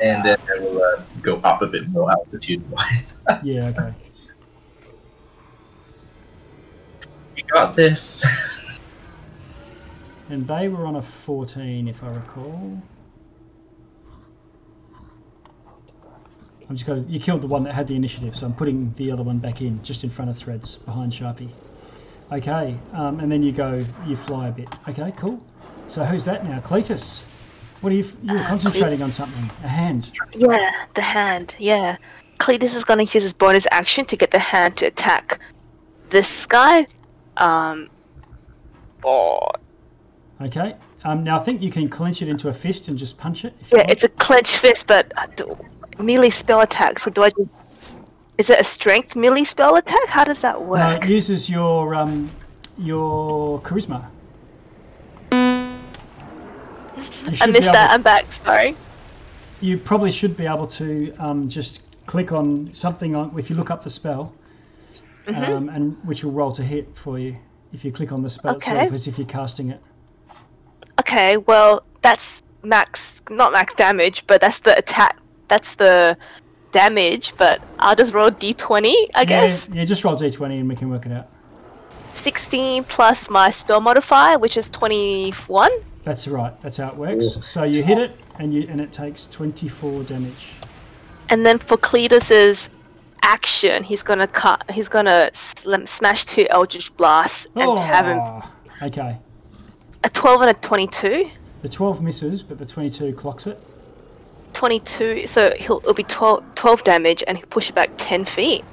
And 0.00 0.24
then 0.24 0.38
I 0.54 0.58
will 0.60 0.82
uh, 0.82 1.02
go 1.22 1.36
up 1.44 1.60
a 1.62 1.66
bit 1.66 1.88
more 1.88 2.10
altitude 2.10 2.68
wise. 2.70 3.22
yeah, 3.42 3.68
okay. 3.68 3.92
you 7.36 7.44
got 7.44 7.76
this. 7.76 8.24
And 10.30 10.46
they 10.46 10.68
were 10.68 10.86
on 10.86 10.96
a 10.96 11.02
14, 11.02 11.88
if 11.88 12.02
I 12.02 12.08
recall. 12.08 12.82
I'm 16.68 16.76
just 16.76 16.86
got 16.86 17.08
you 17.08 17.18
killed 17.18 17.40
the 17.42 17.46
one 17.46 17.64
that 17.64 17.74
had 17.74 17.88
the 17.88 17.96
initiative, 17.96 18.36
so 18.36 18.44
I'm 18.46 18.54
putting 18.54 18.92
the 18.94 19.10
other 19.10 19.22
one 19.22 19.38
back 19.38 19.62
in, 19.62 19.82
just 19.82 20.04
in 20.04 20.10
front 20.10 20.30
of 20.30 20.36
Threads, 20.36 20.76
behind 20.76 21.12
Sharpie. 21.12 21.48
Okay, 22.30 22.78
um, 22.92 23.20
and 23.20 23.32
then 23.32 23.42
you 23.42 23.52
go, 23.52 23.82
you 24.06 24.16
fly 24.16 24.48
a 24.48 24.52
bit. 24.52 24.68
Okay, 24.86 25.12
cool. 25.16 25.42
So 25.88 26.04
who's 26.04 26.26
that 26.26 26.44
now? 26.44 26.60
Cletus. 26.60 27.22
What 27.80 27.92
are 27.92 27.96
you? 27.96 28.06
you're 28.22 28.38
Uh, 28.38 28.46
concentrating 28.46 29.02
on 29.02 29.12
something. 29.12 29.50
A 29.64 29.68
hand. 29.68 30.10
Yeah, 30.34 30.72
the 30.94 31.00
hand. 31.00 31.54
Yeah. 31.58 31.96
Cletus 32.38 32.74
is 32.74 32.84
gonna 32.84 33.04
use 33.04 33.22
his 33.22 33.32
bonus 33.32 33.66
action 33.70 34.04
to 34.06 34.16
get 34.16 34.30
the 34.30 34.38
hand 34.38 34.76
to 34.78 34.86
attack 34.86 35.38
this 36.10 36.44
guy. 36.44 36.86
Um. 37.38 37.88
Oh, 39.04 39.40
Okay. 40.40 40.76
Um, 41.04 41.24
now 41.24 41.40
I 41.40 41.42
think 41.44 41.62
you 41.62 41.70
can 41.70 41.88
clench 41.88 42.22
it 42.22 42.28
into 42.28 42.48
a 42.48 42.52
fist 42.52 42.88
and 42.88 42.98
just 42.98 43.16
punch 43.18 43.44
it. 43.44 43.54
Yeah, 43.72 43.86
it's 43.88 44.04
a 44.04 44.08
clenched 44.08 44.56
fist, 44.58 44.86
but 44.86 45.12
uh, 45.16 45.26
melee 45.98 46.30
spell 46.30 46.60
attack. 46.60 46.98
So 46.98 47.10
do 47.10 47.22
I 47.22 47.30
just? 47.30 47.48
Is 48.38 48.50
it 48.50 48.60
a 48.60 48.64
strength 48.64 49.16
melee 49.16 49.44
spell 49.44 49.76
attack? 49.76 50.06
How 50.06 50.24
does 50.24 50.40
that 50.40 50.60
No, 50.60 50.66
work? 50.66 51.04
it 51.04 51.10
uses 51.10 51.50
your 51.50 51.94
um, 51.94 52.30
your 52.78 53.60
charisma. 53.62 54.04
I 57.40 57.46
missed 57.46 57.72
that. 57.72 57.90
I'm 57.90 58.02
back. 58.02 58.30
Sorry. 58.32 58.76
You 59.60 59.76
probably 59.76 60.12
should 60.12 60.36
be 60.36 60.46
able 60.46 60.66
to 60.68 61.12
um, 61.18 61.48
just 61.48 61.82
click 62.06 62.32
on 62.32 62.70
something 62.72 63.14
on 63.16 63.36
if 63.38 63.50
you 63.50 63.56
look 63.56 63.70
up 63.70 63.82
the 63.82 63.90
spell, 63.90 64.32
Mm-hmm. 65.26 65.52
um, 65.52 65.68
and 65.68 65.94
which 66.06 66.24
will 66.24 66.32
roll 66.32 66.52
to 66.52 66.62
hit 66.62 66.88
for 66.96 67.18
you 67.18 67.36
if 67.74 67.84
you 67.84 67.92
click 67.92 68.12
on 68.12 68.22
the 68.22 68.30
spell 68.30 68.56
Okay. 68.56 68.70
itself 68.72 68.92
as 68.94 69.06
if 69.06 69.18
you're 69.18 69.26
casting 69.26 69.68
it. 69.70 69.78
Okay, 71.00 71.36
well, 71.36 71.82
that's 72.00 72.42
max, 72.62 73.20
not 73.28 73.52
max 73.52 73.74
damage, 73.74 74.24
but 74.26 74.40
that's 74.40 74.60
the 74.60 74.74
attack. 74.78 75.18
That's 75.48 75.74
the 75.74 76.16
damage, 76.72 77.32
but 77.38 77.60
I'll 77.78 77.96
just 77.96 78.12
roll 78.12 78.30
d20, 78.30 79.08
I 79.14 79.24
guess. 79.24 79.68
Yeah, 79.68 79.76
yeah, 79.76 79.84
just 79.84 80.04
roll 80.04 80.14
d20 80.16 80.60
and 80.60 80.68
we 80.68 80.76
can 80.76 80.90
work 80.90 81.06
it 81.06 81.12
out. 81.12 81.28
16 82.14 82.84
plus 82.84 83.30
my 83.30 83.50
spell 83.50 83.80
modifier, 83.80 84.38
which 84.38 84.56
is 84.56 84.68
21. 84.70 85.70
That's 86.04 86.26
right. 86.28 86.60
That's 86.62 86.76
how 86.76 86.88
it 86.88 86.96
works. 86.96 87.38
So 87.46 87.64
you 87.64 87.82
hit 87.82 87.98
it, 87.98 88.16
and 88.38 88.52
you 88.52 88.66
and 88.68 88.80
it 88.80 88.92
takes 88.92 89.26
24 89.26 90.04
damage. 90.04 90.48
And 91.28 91.44
then 91.44 91.58
for 91.58 91.76
Cletus's 91.76 92.70
action, 93.22 93.82
he's 93.82 94.02
gonna 94.02 94.26
cut. 94.26 94.68
He's 94.70 94.88
gonna 94.88 95.30
slam, 95.34 95.86
smash 95.86 96.24
two 96.24 96.46
Eldritch 96.50 96.96
blasts 96.96 97.46
and 97.56 97.64
oh, 97.64 97.80
have 97.80 98.06
him 98.06 98.18
Oh, 98.18 98.42
Okay. 98.82 99.16
a 100.04 100.08
12 100.08 100.40
and 100.42 100.50
a 100.50 100.54
22. 100.54 101.30
The 101.62 101.68
12 101.68 102.00
misses, 102.00 102.42
but 102.42 102.58
the 102.58 102.66
22 102.66 103.12
clocks 103.14 103.46
it. 103.46 103.60
22, 104.58 105.28
so 105.28 105.54
he'll 105.56 105.78
it'll 105.78 105.94
be 105.94 106.02
12, 106.02 106.42
12 106.56 106.82
damage, 106.82 107.22
and 107.28 107.38
he'll 107.38 107.46
push 107.46 107.68
it 107.68 107.76
back 107.76 107.90
10 107.96 108.24
feet. 108.24 108.64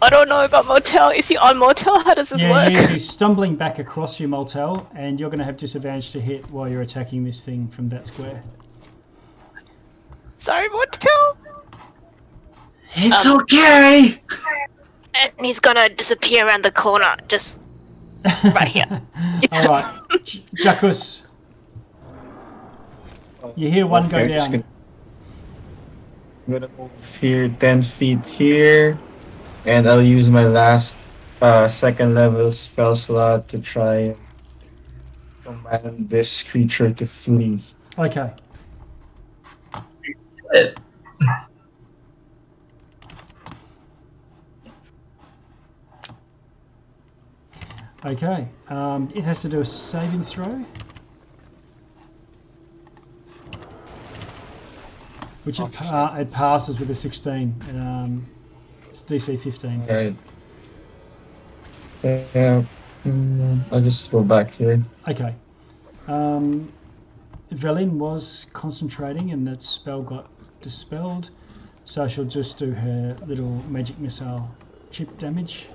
I 0.00 0.08
don't 0.08 0.26
know 0.26 0.42
about 0.42 0.66
Moltel. 0.66 1.10
Is 1.10 1.28
he 1.28 1.36
on 1.36 1.58
Moltel? 1.58 1.98
How 2.00 2.14
does 2.14 2.30
this 2.30 2.40
Yeah, 2.40 2.50
work? 2.52 2.70
he 2.70 2.76
is. 2.76 2.88
He's 2.88 3.08
stumbling 3.10 3.56
back 3.56 3.78
across 3.78 4.18
you, 4.18 4.26
Moltel, 4.26 4.88
and 4.94 5.20
you're 5.20 5.28
going 5.28 5.40
to 5.40 5.44
have 5.44 5.58
disadvantage 5.58 6.12
to 6.12 6.20
hit 6.20 6.48
while 6.50 6.66
you're 6.66 6.80
attacking 6.80 7.24
this 7.24 7.42
thing 7.44 7.68
from 7.68 7.90
that 7.90 8.06
square. 8.06 8.42
Sorry, 10.38 10.66
Moltel. 10.70 11.36
It's 12.94 13.26
uh, 13.26 13.36
okay. 13.42 14.22
And 15.14 15.32
he's 15.46 15.60
gonna 15.60 15.90
disappear 15.90 16.46
around 16.46 16.64
the 16.64 16.70
corner, 16.70 17.16
just 17.26 17.60
right 18.44 18.68
here. 18.68 18.86
All 19.52 19.64
right, 19.68 20.00
J- 20.24 20.42
Jackus. 20.56 21.22
You 23.58 23.68
hear 23.68 23.88
one 23.88 24.06
go 24.08 24.18
Okay, 24.18 24.28
just 24.38 24.52
down. 24.52 24.62
gonna- 24.62 24.72
I'm 26.46 26.52
gonna 26.52 26.70
move 26.78 27.14
here 27.20 27.48
10 27.48 27.82
feet 27.82 28.24
here, 28.24 28.96
and 29.66 29.88
I'll 29.88 30.00
use 30.00 30.30
my 30.30 30.46
last 30.46 30.96
uh, 31.42 31.66
second 31.66 32.14
level 32.14 32.52
spell 32.52 32.94
slot 32.94 33.48
to 33.48 33.58
try 33.58 34.14
and 34.14 34.18
command 35.44 36.08
this 36.08 36.44
creature 36.44 36.92
to 36.92 37.04
flee. 37.04 37.58
Okay. 37.98 38.30
Okay. 48.04 48.48
Um, 48.68 49.08
it 49.14 49.24
has 49.24 49.42
to 49.42 49.48
do 49.48 49.60
a 49.60 49.64
saving 49.64 50.22
throw. 50.22 50.64
Which 55.48 55.60
it, 55.60 55.62
Oh, 55.62 55.68
pa- 55.68 56.14
it 56.18 56.30
passes 56.30 56.78
with 56.78 56.90
a 56.90 56.94
16. 56.94 57.54
Um, 57.70 58.26
it's 58.90 59.00
DC 59.02 59.40
15. 59.40 59.86
Right. 59.86 60.14
Yeah. 62.02 62.62
Mm, 63.06 63.60
I'll 63.72 63.80
just 63.80 64.10
go 64.10 64.22
back 64.22 64.50
here. 64.50 64.82
Okay. 65.08 65.34
Um, 66.06 66.70
Velin 67.54 67.92
was 67.92 68.44
concentrating 68.52 69.30
and 69.30 69.46
that 69.46 69.62
spell 69.62 70.02
got 70.02 70.28
dispelled. 70.60 71.30
So 71.86 72.06
she'll 72.06 72.26
just 72.26 72.58
do 72.58 72.72
her 72.72 73.16
little 73.26 73.62
magic 73.70 73.98
missile 73.98 74.54
chip 74.90 75.16
damage. 75.16 75.68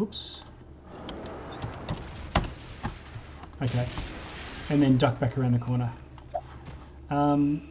Oops. 0.00 0.42
Okay. 3.62 3.88
And 4.70 4.80
then 4.80 4.96
duck 4.96 5.18
back 5.18 5.36
around 5.36 5.54
the 5.54 5.58
corner. 5.58 5.92
Um. 7.10 7.68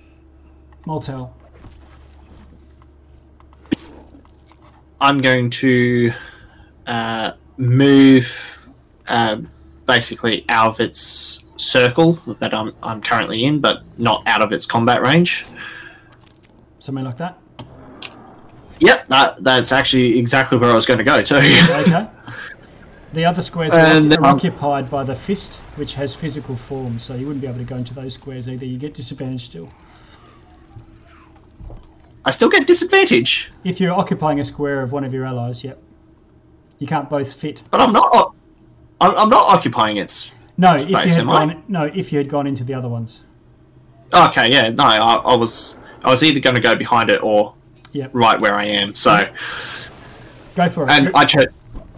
I'm 5.00 5.20
going 5.20 5.50
to 5.52 6.12
uh, 6.88 7.34
move 7.58 8.70
uh, 9.08 9.42
basically 9.86 10.46
out 10.50 10.70
of 10.70 10.80
its 10.80 11.44
circle 11.58 12.14
that 12.40 12.54
I'm, 12.54 12.74
I'm 12.82 13.02
currently 13.02 13.46
in, 13.46 13.60
but 13.60 13.84
not 13.98 14.24
out 14.28 14.42
of 14.42 14.52
its 14.52 14.66
combat 14.66 15.02
range. 15.02 15.46
Something 16.80 17.06
like 17.06 17.18
that. 17.18 17.38
Yep, 18.80 19.08
that, 19.08 19.44
that's 19.44 19.72
actually 19.72 20.18
exactly 20.18 20.58
where 20.58 20.72
I 20.72 20.74
was 20.74 20.86
going 20.86 21.00
to 21.00 21.04
go 21.04 21.22
too. 21.24 21.36
Okay. 21.36 22.08
The 23.14 23.26
other 23.26 23.42
squares 23.42 23.74
are, 23.74 23.80
And, 23.80 24.14
are 24.14 24.18
um, 24.26 24.36
occupied 24.36 24.90
by 24.90 25.04
the 25.04 25.16
fist, 25.16 25.58
which 25.76 25.94
has 25.94 26.14
physical 26.14 26.56
form, 26.56 27.00
so 27.00 27.16
you 27.16 27.26
wouldn't 27.26 27.42
be 27.42 27.48
able 27.48 27.60
to 27.60 27.64
go 27.64 27.76
into 27.78 27.94
those 27.94 28.14
squares 28.16 28.50
either. 28.50 28.66
You 28.66 28.78
get 28.78 28.94
disadvantage 28.94 29.46
still. 29.46 29.70
I 32.26 32.32
still 32.32 32.50
get 32.50 32.68
disadvantage, 32.68 33.52
If 33.64 33.80
you're 33.80 33.94
occupying 33.94 34.42
a 34.42 34.44
square 34.44 34.82
of 34.82 34.92
one 34.92 35.06
of 35.06 35.14
your 35.14 35.24
allies, 35.26 35.64
yep. 35.64 35.82
You 36.80 36.86
can't 36.86 37.10
both 37.10 37.32
fit. 37.34 37.64
but 37.72 37.80
I'm 37.80 37.94
not. 37.94 38.36
I'm, 39.00 39.30
not 39.30 39.54
occupying 39.56 39.98
its. 39.98 40.32
No, 40.58 40.76
if 40.76 40.90
you 40.90 40.96
had 40.96 41.10
am 41.12 41.30
I? 41.30 41.46
gone 41.46 41.64
no, 41.68 41.84
if 41.86 42.12
you 42.12 42.18
had 42.18 42.28
gone 42.30 42.46
into 42.46 42.64
the 42.64 42.74
other 42.74 42.90
ones. 42.90 43.22
Okay, 44.14 44.52
yeah, 44.52 44.70
no, 44.70 44.84
I, 44.84 45.16
I 45.16 45.36
was. 45.36 45.78
I 46.04 46.10
was 46.10 46.22
either 46.24 46.40
going 46.40 46.56
to 46.56 46.62
go 46.62 46.76
behind 46.76 47.10
it 47.10 47.24
or 47.24 47.54
Yep. 47.94 48.12
right 48.14 48.40
where 48.40 48.54
I 48.54 48.66
am. 48.66 48.94
So, 48.94 49.28
Go 50.56 50.70
for 50.70 50.84
it. 50.84 50.90
and 50.90 51.10
I 51.16 51.26
chose. 51.26 51.48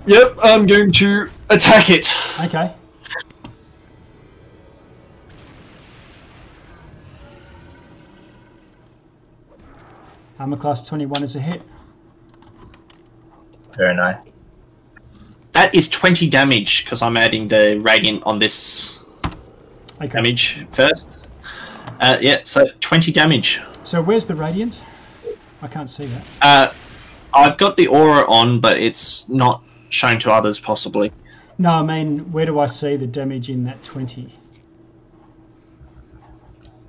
Yep, 0.05 0.37
I'm 0.43 0.65
going 0.65 0.91
to 0.93 1.29
attack 1.49 1.89
it. 1.89 2.07
Okay. 2.43 2.73
Armor 10.39 10.57
class 10.57 10.87
21 10.87 11.23
is 11.23 11.35
a 11.35 11.39
hit. 11.39 11.61
Very 13.75 13.95
nice. 13.95 14.25
That 15.51 15.73
is 15.75 15.89
20 15.89 16.29
damage 16.29 16.85
because 16.85 17.01
I'm 17.01 17.17
adding 17.17 17.47
the 17.47 17.79
radiant 17.81 18.23
on 18.25 18.37
this 18.39 18.99
Okay. 20.01 20.07
damage 20.07 20.65
first. 20.71 21.17
Uh, 21.99 22.17
yeah, 22.21 22.39
so 22.45 22.65
20 22.79 23.11
damage. 23.11 23.59
So 23.83 24.01
where's 24.01 24.25
the 24.25 24.35
radiant? 24.35 24.79
I 25.61 25.67
can't 25.67 25.89
see 25.89 26.05
that. 26.05 26.23
Uh, 26.41 26.73
I've 27.33 27.57
got 27.57 27.75
the 27.75 27.87
aura 27.87 28.25
on, 28.29 28.61
but 28.61 28.77
it's 28.77 29.27
not 29.27 29.61
shown 29.89 30.19
to 30.19 30.31
others, 30.31 30.59
possibly. 30.59 31.11
No, 31.57 31.71
I 31.71 31.83
mean, 31.83 32.31
where 32.31 32.45
do 32.45 32.59
I 32.59 32.67
see 32.67 32.95
the 32.95 33.07
damage 33.07 33.49
in 33.49 33.63
that 33.65 33.83
20? 33.83 34.31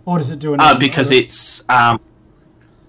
Or 0.07 0.19
does 0.19 0.31
it 0.31 0.39
do 0.39 0.55
an 0.55 0.61
Uh, 0.61 0.79
because 0.79 1.11
it's 1.11 1.65
um, 1.69 2.01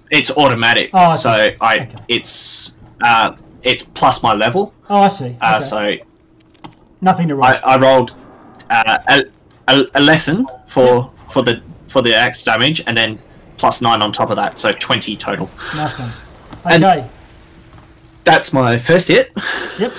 it's 0.09 0.31
automatic. 0.31 0.89
Oh, 0.93 0.97
I 1.11 1.15
so 1.15 1.31
see. 1.33 1.55
I 1.61 1.79
Okay. 1.79 1.95
it's 2.07 2.73
uh, 3.03 3.35
it's 3.63 3.83
plus 3.83 4.23
my 4.23 4.33
level. 4.33 4.73
Oh, 4.89 5.01
I 5.01 5.07
see. 5.07 5.35
Uh, 5.41 5.57
Okay. 5.57 5.99
So 6.01 6.07
Nothing 7.01 7.27
to 7.29 7.41
I, 7.41 7.53
roll. 7.53 7.59
I 7.63 7.77
rolled 7.79 8.15
uh, 8.69 9.87
11 9.95 10.45
for 10.67 11.11
for 11.29 11.41
the 11.41 11.61
for 11.87 12.01
the 12.01 12.15
axe 12.15 12.43
damage, 12.43 12.81
and 12.87 12.95
then 12.95 13.19
plus 13.57 13.81
nine 13.81 14.01
on 14.01 14.11
top 14.11 14.29
of 14.29 14.35
that, 14.37 14.57
so 14.57 14.71
20 14.71 15.15
total. 15.15 15.49
Nice 15.75 15.97
one. 15.99 16.11
and- 16.65 16.83
Okay. 16.83 17.07
That's 18.23 18.53
my 18.53 18.77
first 18.77 19.07
hit, 19.07 19.31
Yep. 19.79 19.93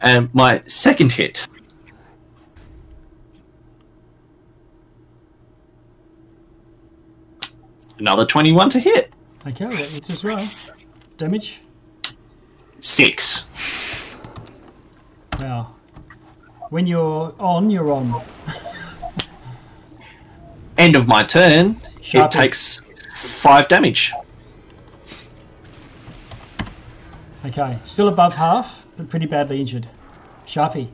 and 0.00 0.34
my 0.34 0.62
second 0.66 1.12
hit. 1.12 1.46
Another 7.98 8.24
21 8.24 8.70
to 8.70 8.78
hit. 8.80 9.14
Okay, 9.46 9.64
that 9.66 9.86
hits 9.86 10.10
as 10.10 10.24
well. 10.24 10.46
Damage. 11.18 11.60
Six. 12.80 13.46
Wow. 15.40 15.74
When 16.70 16.86
you're 16.86 17.34
on, 17.38 17.70
you're 17.70 17.92
on. 17.92 18.22
End 20.78 20.96
of 20.96 21.06
my 21.06 21.22
turn. 21.22 21.74
Sharpie. 22.00 22.24
It 22.26 22.30
takes 22.30 22.80
five 23.14 23.68
damage. 23.68 24.12
Okay. 27.44 27.78
Still 27.84 28.08
above 28.08 28.34
half, 28.34 28.86
but 28.96 29.08
pretty 29.08 29.26
badly 29.26 29.60
injured. 29.60 29.88
Sharpie. 30.46 30.88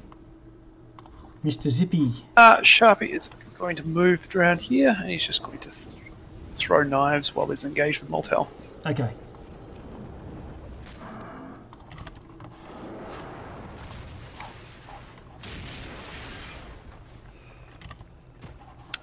Mr. 1.44 1.70
Zippy. 1.70 2.12
Uh, 2.36 2.58
Sharpie 2.58 3.10
is 3.10 3.30
going 3.58 3.76
to 3.76 3.86
move 3.86 4.34
around 4.34 4.60
here, 4.60 4.96
and 5.00 5.10
he's 5.10 5.24
just 5.24 5.42
going 5.42 5.58
to 5.58 5.70
th- 5.70 5.96
throw 6.54 6.82
knives 6.82 7.34
while 7.34 7.46
he's 7.46 7.64
engaged 7.64 8.00
with 8.00 8.10
Moltel. 8.10 8.50
Okay. 8.86 9.10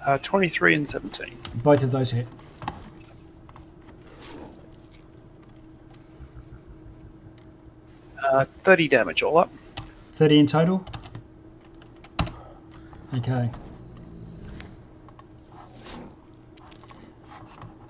Uh, 0.04 0.18
23 0.18 0.74
and 0.74 0.88
17. 0.88 1.38
Both 1.56 1.82
of 1.82 1.90
those 1.90 2.10
hit. 2.10 2.26
Uh, 8.24 8.44
30 8.62 8.88
damage 8.88 9.22
all 9.22 9.36
up. 9.36 9.50
30 10.14 10.38
in 10.38 10.46
total. 10.46 10.84
Okay. 13.16 13.50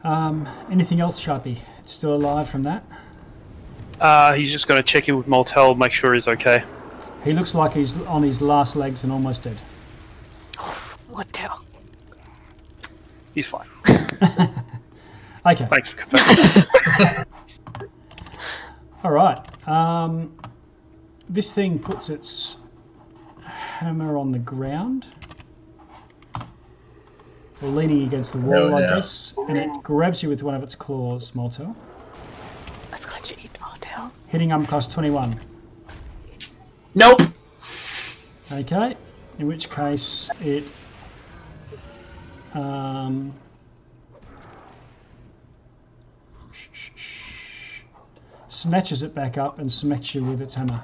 Um, 0.02 0.48
anything 0.70 1.01
else, 1.01 1.23
Sharpie? 1.23 1.59
It's 1.78 1.93
still 1.93 2.15
alive 2.15 2.48
from 2.48 2.62
that? 2.65 2.85
Uh, 4.01 4.32
he's 4.35 4.51
just 4.51 4.66
going 4.66 4.78
to 4.78 4.86
check 4.86 5.09
in 5.09 5.16
with 5.16 5.28
Moltel, 5.28 5.74
make 5.74 5.93
sure 5.93 6.15
he's 6.15 6.28
okay. 6.28 6.62
He 7.23 7.32
looks 7.32 7.55
like 7.55 7.73
he's 7.73 7.97
on 8.02 8.23
his 8.23 8.43
last 8.43 8.77
legs 8.77 9.05
and 9.05 9.12
almost 9.12 9.44
dead. 9.44 9.56
What 11.09 11.32
the 11.32 11.39
hell? 11.40 11.65
He's 13.35 13.47
fine. 13.47 13.69
Okay. 15.47 15.66
Thanks 15.66 15.90
for 15.90 15.97
confirming. 15.98 17.27
All 19.05 19.10
right. 19.12 19.68
Um, 19.68 20.32
this 21.28 21.52
thing 21.52 21.78
puts 21.78 22.09
its 22.09 22.56
hammer 23.43 24.16
on 24.16 24.31
the 24.31 24.39
ground, 24.39 25.09
or 27.62 27.68
leaning 27.68 28.02
against 28.05 28.32
the 28.32 28.39
wall, 28.39 28.72
Oh, 28.72 28.74
I 28.74 28.81
yeah. 28.81 28.89
guess, 28.97 29.35
and 29.48 29.59
it 29.59 29.70
grabs 29.82 30.22
you 30.22 30.28
with 30.31 30.43
one 30.43 30.55
of 30.55 30.62
its 30.62 30.74
claws, 30.74 31.35
Moltel, 31.35 31.76
Let's 32.90 33.05
go 33.06 33.16
to 33.22 33.35
eat 33.40 33.51
Moltel. 33.60 34.10
hitting 34.28 34.52
arm 34.52 34.66
class 34.66 34.89
21. 34.89 35.39
Nope. 36.94 37.20
Okay. 38.52 38.97
In 39.39 39.47
which 39.48 39.68
case 39.68 40.31
it 40.40 40.64
um, 42.55 43.35
snatches 48.65 49.03
it 49.03 49.15
back 49.15 49.36
up 49.36 49.59
and 49.59 49.70
smacks 49.70 50.15
you 50.15 50.24
with 50.24 50.41
its 50.41 50.55
hammer. 50.55 50.82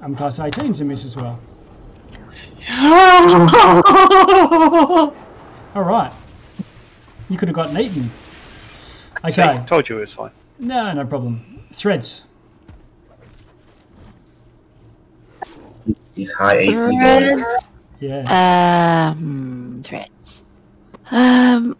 Um, 0.00 0.16
class 0.16 0.40
18's 0.40 0.80
a 0.80 0.84
miss 0.84 1.04
as 1.04 1.14
well. 1.14 1.38
All 5.76 5.82
right. 5.84 6.12
You 7.30 7.38
could 7.38 7.46
have 7.46 7.54
gotten 7.54 7.78
eaten. 7.78 8.10
See, 9.30 9.40
Okay. 9.40 9.62
told 9.68 9.88
you 9.88 9.98
it 9.98 10.00
was 10.00 10.14
fine. 10.14 10.32
No, 10.58 10.92
no 10.92 11.06
problem. 11.06 11.62
Threads. 11.72 12.22
These 16.16 16.32
high 16.32 16.56
AC 16.56 16.98
boys. 17.00 17.44
Yeah. 18.00 19.14
Hmm, 19.14 19.80
Threads. 19.82 20.44
Um, 21.12 21.76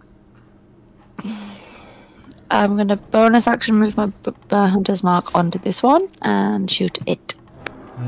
I'm 2.52 2.76
gonna 2.76 2.96
bonus 3.10 3.46
action 3.48 3.76
move 3.76 3.96
my 3.96 4.06
b- 4.06 4.30
b- 4.48 4.56
hunter's 4.56 5.02
mark 5.02 5.34
onto 5.34 5.58
this 5.58 5.82
one 5.82 6.06
and 6.20 6.70
shoot 6.70 6.98
it. 7.06 7.34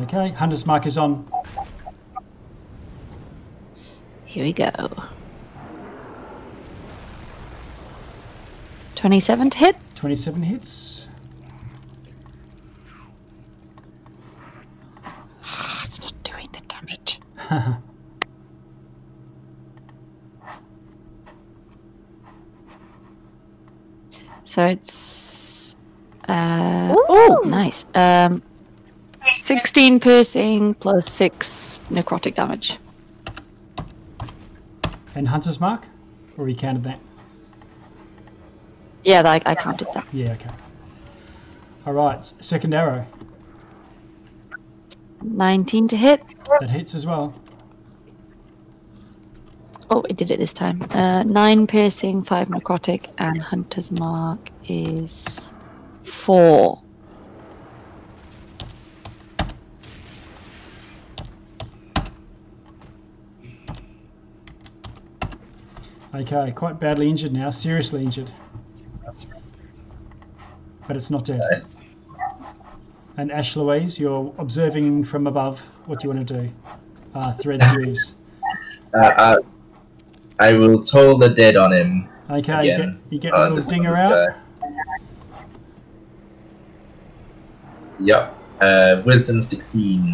Okay. 0.02 0.28
Hunter's 0.32 0.66
mark 0.66 0.84
is 0.84 0.98
on. 0.98 1.26
Here 4.26 4.44
we 4.44 4.52
go. 4.52 4.70
27 8.96 9.48
to 9.50 9.58
hit. 9.58 9.76
27 9.94 10.42
hits. 10.42 11.08
Ah, 15.42 15.82
it's 15.84 16.02
not 16.02 16.12
doing 16.22 16.48
the 16.52 16.60
damage. 16.68 17.18
So 24.54 24.64
it's 24.66 25.74
uh 26.28 26.94
oh 26.96 27.42
nice. 27.44 27.84
Um 27.96 28.40
16 29.36 29.98
piercing 29.98 30.74
plus 30.74 31.10
6 31.10 31.80
necrotic 31.90 32.36
damage. 32.36 32.78
and 35.16 35.26
Hunter's 35.26 35.58
Mark? 35.58 35.88
Or 36.38 36.48
you 36.48 36.54
counted 36.54 36.84
that? 36.84 37.00
Yeah, 39.02 39.22
I, 39.24 39.40
I 39.44 39.56
counted 39.56 39.88
that. 39.92 40.06
Yeah, 40.14 40.34
okay. 40.34 40.50
Alright, 41.84 42.24
second 42.40 42.74
arrow. 42.74 43.04
19 45.22 45.88
to 45.88 45.96
hit. 45.96 46.22
That 46.60 46.70
hits 46.70 46.94
as 46.94 47.04
well. 47.04 47.34
Oh, 49.90 50.02
it 50.08 50.16
did 50.16 50.30
it 50.30 50.38
this 50.38 50.52
time. 50.52 50.82
Uh 50.90 51.22
9 51.24 51.66
piercing, 51.66 52.22
5 52.22 52.48
necrotic 52.48 53.06
and 53.18 53.40
hunter's 53.40 53.90
mark 53.90 54.50
is 54.68 55.52
4. 56.02 56.80
Okay, 66.14 66.52
quite 66.52 66.78
badly 66.78 67.08
injured 67.08 67.32
now, 67.32 67.50
seriously 67.50 68.04
injured. 68.04 68.30
But 70.86 70.96
it's 70.96 71.10
not 71.10 71.24
dead. 71.24 71.40
Nice. 71.50 71.88
And 73.16 73.32
Ash 73.32 73.56
Louise, 73.56 73.98
you're 73.98 74.32
observing 74.38 75.04
from 75.04 75.26
above. 75.26 75.60
What 75.86 75.98
do 76.00 76.08
you 76.08 76.14
want 76.14 76.28
to 76.28 76.38
do? 76.38 76.50
Uh, 77.14 77.32
thread 77.32 77.60
grooves. 77.72 78.14
Uh, 78.92 78.98
uh, 78.98 79.36
I 80.38 80.54
will 80.54 80.82
toll 80.82 81.18
the 81.18 81.28
dead 81.28 81.56
on 81.56 81.72
him. 81.72 82.08
Okay, 82.30 82.66
you 82.68 82.76
get, 82.76 82.88
you 83.10 83.18
get 83.18 83.34
Uh, 83.34 83.48
a 83.48 83.50
little 83.50 83.70
dinger 83.70 83.96
out. 83.96 84.28
guy. 84.60 84.68
Yep. 88.00 88.34
Uh, 88.60 89.02
wisdom 89.04 89.42
16. 89.42 90.12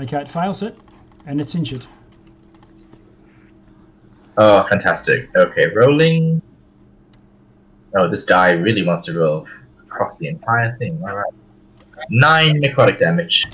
Okay, 0.00 0.20
it 0.20 0.28
fails 0.28 0.62
it, 0.62 0.78
and 1.26 1.40
it's 1.40 1.54
injured. 1.54 1.84
Oh, 4.38 4.64
fantastic. 4.66 5.28
Okay, 5.36 5.66
rolling. 5.74 6.40
Oh, 7.94 8.08
this 8.08 8.24
guy 8.24 8.52
really 8.52 8.84
wants 8.86 9.04
to 9.04 9.18
roll 9.18 9.46
across 9.82 10.16
the 10.16 10.28
entire 10.28 10.74
thing. 10.78 10.98
Alright. 11.02 11.32
Nine 12.08 12.62
necrotic 12.62 12.98
damage. 12.98 13.46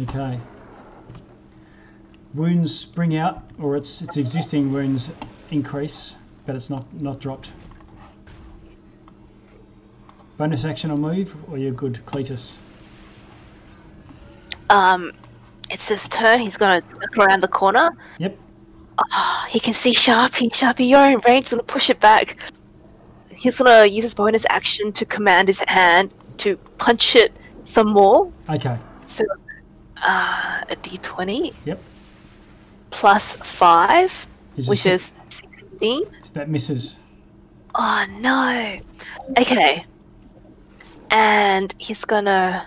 Okay. 0.00 0.38
Wounds 2.34 2.76
spring 2.76 3.16
out, 3.16 3.42
or 3.58 3.76
its 3.76 4.02
its 4.02 4.16
existing 4.16 4.72
wounds 4.72 5.10
increase, 5.50 6.14
but 6.46 6.54
it's 6.54 6.70
not 6.70 6.84
not 6.94 7.18
dropped. 7.18 7.50
Bonus 10.36 10.64
action 10.64 10.90
or 10.90 10.96
move, 10.96 11.34
or 11.50 11.58
you're 11.58 11.72
good, 11.72 12.00
Cletus. 12.06 12.54
Um, 14.70 15.12
it's 15.70 15.88
his 15.88 16.08
turn. 16.08 16.40
He's 16.40 16.56
gonna 16.56 16.82
look 16.92 17.18
around 17.18 17.42
the 17.42 17.48
corner. 17.48 17.90
Yep. 18.18 18.38
Ah, 19.12 19.46
he 19.48 19.58
can 19.58 19.74
see 19.74 19.92
Sharpie. 19.92 20.50
Sharpie, 20.50 20.88
you're 20.88 21.10
in 21.10 21.20
range. 21.26 21.46
He's 21.46 21.50
gonna 21.50 21.62
push 21.64 21.90
it 21.90 22.00
back. 22.00 22.36
He's 23.34 23.58
gonna 23.58 23.86
use 23.86 24.04
his 24.04 24.14
bonus 24.14 24.46
action 24.48 24.92
to 24.92 25.04
command 25.04 25.48
his 25.48 25.60
hand 25.66 26.14
to 26.38 26.56
punch 26.78 27.16
it 27.16 27.32
some 27.64 27.88
more. 27.88 28.32
Okay. 28.48 28.78
So, 29.06 29.24
uh, 29.96 30.62
a 30.68 30.76
d20. 30.76 31.52
Yep. 31.64 31.80
Plus 32.90 33.36
five, 33.36 34.26
Is 34.56 34.68
which 34.68 34.82
this- 34.84 35.12
is 35.30 35.36
sixteen. 35.50 36.02
that 36.34 36.48
misses. 36.48 36.96
Oh 37.74 38.04
no. 38.18 38.78
Okay. 39.38 39.84
And 41.10 41.74
he's 41.78 42.04
gonna 42.04 42.66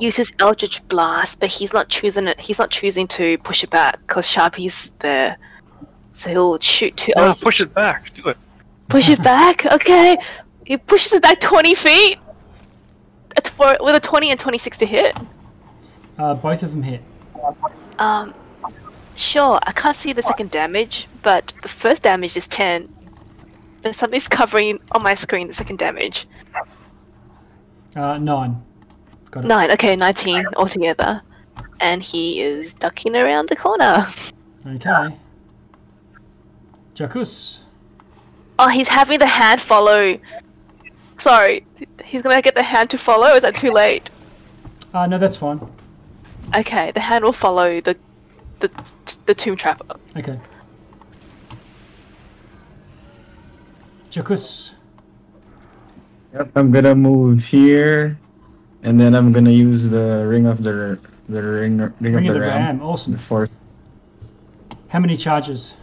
use 0.00 0.16
his 0.16 0.32
Eldritch 0.38 0.86
Blast, 0.88 1.40
but 1.40 1.48
he's 1.48 1.72
not 1.72 1.88
choosing 1.88 2.26
it. 2.28 2.40
He's 2.40 2.58
not 2.58 2.70
choosing 2.70 3.06
to 3.08 3.38
push 3.38 3.62
it 3.64 3.70
back 3.70 3.98
because 4.00 4.26
Sharpie's 4.26 4.90
there. 5.00 5.36
So 6.14 6.30
he'll 6.30 6.58
shoot 6.58 6.96
two. 6.96 7.12
Oh, 7.16 7.36
push 7.40 7.60
it 7.60 7.72
back. 7.74 8.12
Do 8.14 8.28
it. 8.30 8.36
push 8.88 9.08
it 9.08 9.22
back. 9.22 9.64
Okay. 9.72 10.16
He 10.64 10.76
pushes 10.76 11.12
it 11.12 11.22
back 11.22 11.38
twenty 11.40 11.74
feet. 11.74 12.18
A 13.36 13.40
tw- 13.40 13.80
with 13.80 13.94
a 13.94 14.00
twenty 14.00 14.30
and 14.30 14.40
twenty-six 14.40 14.76
to 14.78 14.86
hit. 14.86 15.16
Uh, 16.18 16.34
both 16.34 16.62
of 16.62 16.70
them 16.70 16.82
hit. 16.82 17.02
Um, 17.98 18.34
sure. 19.16 19.58
I 19.62 19.72
can't 19.72 19.96
see 19.96 20.12
the 20.12 20.22
second 20.22 20.50
damage, 20.50 21.08
but 21.22 21.52
the 21.62 21.68
first 21.68 22.02
damage 22.02 22.36
is 22.36 22.46
ten. 22.46 22.88
And 23.84 23.94
something's 23.94 24.28
covering 24.40 24.80
on 24.92 25.02
my 25.02 25.14
screen 25.14 25.48
the 25.48 25.54
second 25.54 25.78
damage. 25.78 26.26
Uh, 27.94 28.18
nine. 28.18 28.62
Got 29.30 29.44
it. 29.44 29.48
Nine. 29.48 29.70
Okay, 29.72 29.96
nineteen 29.96 30.44
altogether. 30.56 31.22
And 31.80 32.02
he 32.02 32.40
is 32.42 32.74
ducking 32.74 33.16
around 33.16 33.48
the 33.48 33.56
corner. 33.56 34.06
Okay. 34.66 35.16
Jackus. 36.94 37.60
Oh, 38.58 38.68
he's 38.68 38.88
having 38.88 39.18
the 39.18 39.26
hand 39.26 39.60
follow. 39.60 40.18
Sorry, 41.18 41.66
he's 42.04 42.22
gonna 42.22 42.40
get 42.40 42.54
the 42.54 42.62
hand 42.62 42.90
to 42.90 42.98
follow. 42.98 43.28
Is 43.34 43.42
that 43.42 43.54
too 43.54 43.70
late? 43.70 44.10
Uh, 44.94 45.06
no, 45.06 45.18
that's 45.18 45.36
fine. 45.36 45.60
Okay, 46.56 46.90
the 46.92 47.00
hand 47.00 47.24
will 47.24 47.32
follow 47.32 47.80
the 47.80 47.96
the 48.60 48.70
the 49.26 49.34
Tomb 49.34 49.56
Tapper. 49.56 49.96
Okay. 50.16 50.38
Jackus. 54.10 54.72
Yep, 56.34 56.50
I'm 56.56 56.70
gonna 56.70 56.94
move 56.94 57.44
here, 57.44 58.18
and 58.82 58.98
then 59.00 59.14
I'm 59.14 59.32
gonna 59.32 59.50
use 59.50 59.88
the 59.90 60.24
ring 60.26 60.46
of 60.46 60.62
the 60.62 60.98
the 61.28 61.42
ring 61.42 61.78
ring, 61.78 61.92
Ring 62.00 62.14
of 62.16 62.20
of 62.22 62.26
the, 62.28 62.32
the 62.34 62.40
ram. 62.40 62.78
Ram. 62.78 62.82
Awesome. 62.82 63.12
Before, 63.12 63.48
How 64.88 64.98
many 65.00 65.16
charges? 65.16 65.74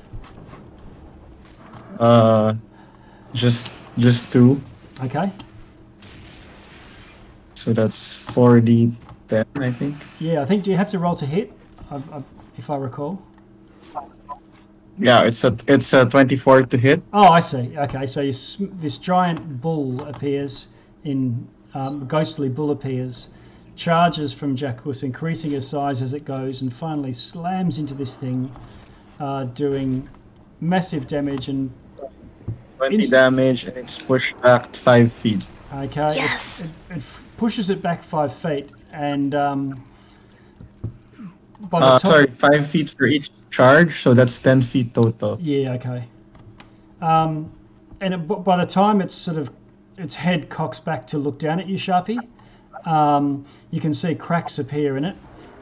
uh, 2.00 2.54
just 3.34 3.72
just 3.98 4.32
two, 4.32 4.60
Okay. 5.04 5.32
so 7.54 7.74
that's 7.74 8.32
four 8.34 8.60
d 8.60 8.94
ten, 9.28 9.46
I 9.56 9.72
think. 9.72 9.96
Yeah, 10.20 10.42
I 10.42 10.46
think. 10.46 10.64
Do 10.64 10.72
you 10.72 10.78
have 10.78 10.90
to 10.92 11.00
roll 11.00 11.16
to 11.16 11.26
hit? 11.26 11.52
I, 11.92 11.96
I, 11.98 12.24
if 12.64 12.70
I 12.70 12.78
recall. 12.78 13.22
Yeah, 14.98 15.24
it's 15.24 15.44
a 15.44 15.56
it's 15.68 15.92
a 15.94 16.06
twenty 16.06 16.36
four 16.38 16.62
to 16.64 16.78
hit. 16.78 17.02
Oh, 17.12 17.28
I 17.28 17.40
see. 17.42 17.78
Okay, 17.78 18.06
so 18.06 18.22
you, 18.22 18.32
sm- 18.32 18.72
this 18.80 18.98
giant 18.98 19.60
bull 19.62 20.02
appears 20.04 20.68
in 21.04 21.46
um, 21.74 22.06
ghostly 22.08 22.48
bull 22.48 22.72
appears, 22.72 23.28
charges 23.76 24.32
from 24.32 24.56
Jackus, 24.56 25.04
increasing 25.04 25.52
his 25.52 25.68
size 25.68 26.02
as 26.02 26.14
it 26.14 26.24
goes, 26.24 26.62
and 26.62 26.72
finally 26.72 27.12
slams 27.12 27.80
into 27.80 27.96
this 27.96 28.16
thing, 28.16 28.50
uh, 29.20 29.44
doing 29.46 30.08
massive 30.62 31.08
damage. 31.08 31.50
And 31.50 31.70
Twenty 32.78 32.96
Inst- 32.98 33.12
damage, 33.12 33.66
and 33.66 33.76
it's 33.78 33.98
pushed 34.00 34.40
back 34.42 34.74
five 34.76 35.12
feet. 35.12 35.46
okay, 35.74 36.08
it- 36.12 36.16
Yes. 36.16 36.62
it, 36.62 36.70
it, 36.92 36.98
f- 36.98 37.24
pushes 37.38 37.70
it 37.72 37.82
back 37.82 38.04
five 38.04 38.32
feet, 38.34 38.70
and 38.94 39.34
um, 39.34 39.84
by 41.74 41.80
the 41.80 41.86
Uh, 41.88 41.98
top, 42.00 42.12
sorry, 42.12 42.28
five 42.28 42.68
feet 42.68 42.92
for 42.92 43.06
each 43.08 43.32
charge, 43.50 44.00
so 44.04 44.14
that's 44.14 44.40
ten 44.40 44.62
feet 44.62 44.94
total. 44.94 45.40
Yeah, 45.42 45.74
okay. 45.74 46.04
Um, 47.02 47.52
and 48.00 48.14
it, 48.14 48.18
by 48.28 48.58
the 48.58 48.66
time 48.66 49.02
it's 49.02 49.16
sort 49.16 49.38
of 49.38 49.50
its 49.98 50.14
head 50.14 50.50
cocks 50.50 50.80
back 50.80 51.08
to 51.08 51.18
look 51.18 51.40
down 51.40 51.60
at 51.60 51.66
you, 51.68 51.78
Sharpie, 51.78 52.20
um, 52.86 53.44
you 53.72 53.82
can 53.82 53.92
see 53.92 54.14
cracks 54.14 54.60
appear 54.60 54.98
in 54.98 55.04
it, 55.06 55.16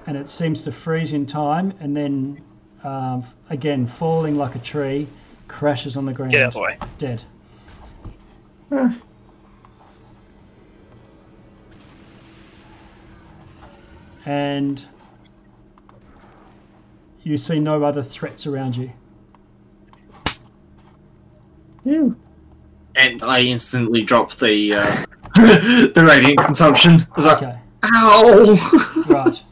and 0.05 0.17
it 0.17 0.27
seems 0.27 0.63
to 0.65 0.71
freeze 0.73 1.13
in 1.13 1.25
time, 1.25 1.73
and 1.79 1.95
then 1.95 2.41
um, 2.83 3.23
again 3.49 3.87
falling 3.87 4.35
like 4.37 4.55
a 4.55 4.59
tree, 4.59 5.07
crashes 5.47 5.95
on 5.95 6.03
the 6.03 6.11
ground, 6.13 6.33
Get 6.33 6.41
out 6.41 6.47
of 6.47 6.53
the 6.55 6.59
way. 6.59 6.77
dead. 6.97 7.23
And 14.25 14.85
you 17.23 17.37
see 17.37 17.59
no 17.59 17.83
other 17.83 18.01
threats 18.01 18.47
around 18.47 18.75
you. 18.75 18.91
And 22.95 23.23
I 23.23 23.41
instantly 23.41 24.03
drop 24.03 24.35
the 24.35 24.75
uh, 24.75 25.05
the 25.35 26.05
radiant 26.05 26.39
consumption. 26.39 27.07
I 27.11 27.15
was 27.15 27.25
like, 27.25 27.37
okay. 27.37 27.57
ow! 27.85 29.05
right. 29.07 29.43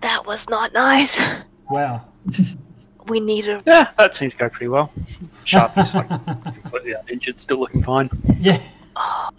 That 0.00 0.24
was 0.24 0.48
not 0.48 0.72
nice. 0.72 1.20
Wow. 1.68 2.04
we 3.08 3.18
need 3.20 3.48
a. 3.48 3.62
Yeah, 3.66 3.90
that 3.98 4.14
seemed 4.14 4.32
to 4.32 4.38
go 4.38 4.48
pretty 4.48 4.68
well. 4.68 4.92
Sharpness, 5.44 5.94
like 5.94 6.08
yeah, 6.84 7.02
injured, 7.08 7.40
still 7.40 7.58
looking 7.58 7.82
fine. 7.82 8.08
Yeah. 8.38 8.62
Oh. 8.94 9.30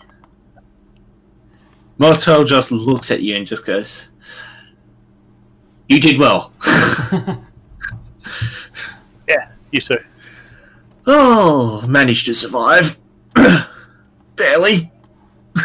Moltel 1.98 2.44
just 2.44 2.72
looks 2.72 3.12
at 3.12 3.22
you 3.22 3.36
and 3.36 3.46
just 3.46 3.66
goes, 3.66 4.10
"You 5.90 6.00
did 6.00 6.18
well." 6.20 6.54
Yeah, 9.28 9.50
you 9.72 9.80
too. 9.80 9.98
oh, 11.06 11.86
managed 11.88 12.26
to 12.26 12.34
survive. 12.34 12.98
Barely. 14.36 14.92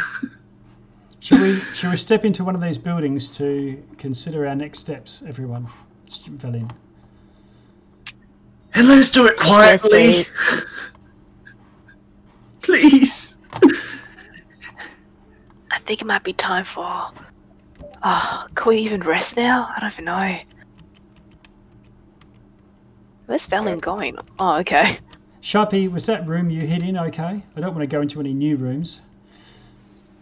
Shall 1.21 1.41
we, 1.41 1.59
shall 1.73 1.91
we 1.91 1.97
step 1.97 2.27
into 2.27 2.45
one 2.45 2.55
of 2.55 2.61
these 2.61 2.77
buildings 2.77 3.31
to 3.39 3.83
consider 3.97 4.47
our 4.47 4.55
next 4.55 4.81
steps, 4.81 5.23
everyone? 5.27 5.67
Valian. 6.07 6.71
And 8.75 8.89
let's 8.89 9.09
do 9.11 9.27
it 9.27 9.39
quietly. 9.39 10.27
please. 10.27 10.31
Please. 12.61 13.37
I 15.71 15.79
think 15.87 16.03
it 16.03 16.05
might 16.05 16.25
be 16.25 16.35
time 16.35 16.65
for. 16.65 17.11
Oh, 18.07 18.47
can 18.55 18.69
we 18.69 18.77
even 18.79 19.01
rest 19.01 19.35
now? 19.35 19.73
I 19.75 19.81
don't 19.81 19.93
even 19.93 20.05
know. 20.05 20.39
Where's 23.25 23.49
Valen 23.49 23.81
going? 23.81 24.19
Oh, 24.39 24.59
okay. 24.59 24.99
Sharpie, 25.43 25.91
was 25.91 26.05
that 26.05 26.27
room 26.27 26.51
you 26.51 26.67
hid 26.67 26.83
in 26.83 26.99
okay? 26.99 27.43
I 27.57 27.61
don't 27.61 27.75
want 27.75 27.81
to 27.81 27.87
go 27.87 28.03
into 28.03 28.21
any 28.21 28.35
new 28.35 28.57
rooms. 28.57 29.01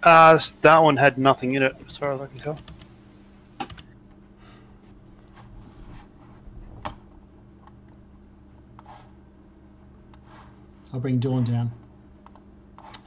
Uh, 0.05 0.39
that 0.61 0.79
one 0.79 0.97
had 0.97 1.19
nothing 1.19 1.57
in 1.57 1.63
it, 1.65 1.75
as 1.85 1.99
far 1.99 2.13
as 2.13 2.21
I 2.21 2.27
can 2.27 2.39
tell. 2.39 2.59
I'll 10.93 11.01
bring 11.01 11.19
Dawn 11.19 11.43
down. 11.43 11.73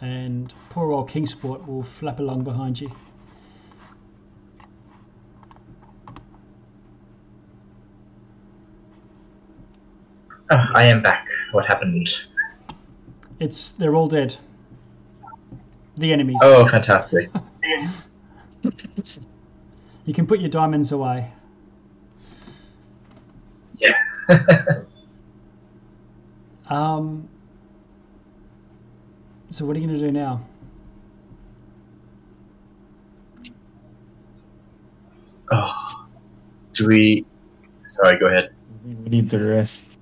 And 0.02 0.54
poor 0.70 0.92
old 0.92 1.08
Kingsport 1.08 1.66
will 1.66 1.84
flap 1.84 2.20
along 2.20 2.44
behind 2.44 2.82
you. 2.82 2.92
Oh, 10.52 10.64
I 10.74 10.84
am 10.84 11.02
back. 11.02 11.28
What 11.52 11.66
happened? 11.66 12.10
It's 13.40 13.72
they're 13.72 13.96
all 13.96 14.08
dead. 14.08 14.36
The 15.98 16.12
enemies. 16.14 16.38
Oh, 16.42 16.68
fantastic. 16.68 17.30
You 20.08 20.14
can 20.14 20.28
put 20.28 20.40
your 20.40 20.50
diamonds 20.50 20.92
away. 20.92 21.32
Yeah. 23.78 23.94
Um. 26.68 27.30
So 29.52 29.66
what 29.66 29.78
are 29.78 29.80
you 29.80 29.88
going 29.88 30.00
to 30.00 30.06
do 30.06 30.12
now? 30.12 30.44
oh. 35.52 35.88
Do 36.74 36.88
we? 36.88 37.26
Sorry. 37.88 38.18
Go 38.18 38.26
ahead. 38.26 38.50
We 38.84 39.10
need 39.10 39.30
to 39.30 39.40
rest. 39.40 39.95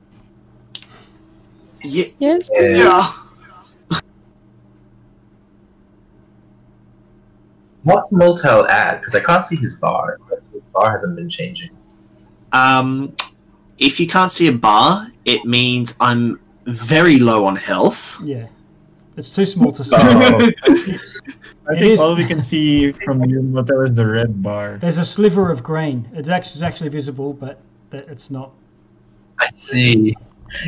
Yeah. 1.84 2.06
Yes. 2.20 2.50
Yeah. 2.58 3.10
What's 7.84 8.12
Moltel 8.12 8.66
at? 8.68 9.00
Because 9.00 9.16
I 9.16 9.20
can't 9.20 9.46
see 9.46 9.58
his 9.58 9.76
bar. 9.76 10.18
His 10.54 10.62
bar 10.74 10.92
hasn't 10.92 11.16
been 11.16 11.30
changing. 11.30 11.70
Um, 12.54 13.14
if 13.78 14.00
you 14.00 14.08
can't 14.08 14.32
see 14.32 14.48
a 14.48 14.52
bar, 14.54 15.08
it 15.26 15.44
means 15.46 15.96
I'm 16.00 16.40
very 16.66 17.20
low 17.20 17.46
on 17.46 17.56
health. 17.58 18.22
Yeah, 18.24 18.48
it's 19.18 19.32
too 19.36 19.46
small 19.46 19.72
to 19.74 19.84
see. 19.84 19.96
Oh, 21.66 21.70
I 21.76 21.80
think 21.80 21.94
is- 21.94 22.00
all 22.02 22.16
we 22.16 22.26
can 22.26 22.44
see 22.44 22.92
from 22.92 23.24
your 23.26 23.42
motel 23.42 23.82
is 23.82 23.94
the 23.94 24.06
red 24.06 24.42
bar. 24.44 24.78
There's 24.82 24.98
a 24.98 25.06
sliver 25.06 25.50
of 25.52 25.64
green. 25.64 26.08
It's 26.14 26.28
actually, 26.30 26.54
it's 26.54 26.62
actually 26.62 26.90
visible, 26.90 27.34
but 27.34 27.60
it's 27.92 28.30
not. 28.30 28.52
I 29.40 29.48
see. 29.54 30.14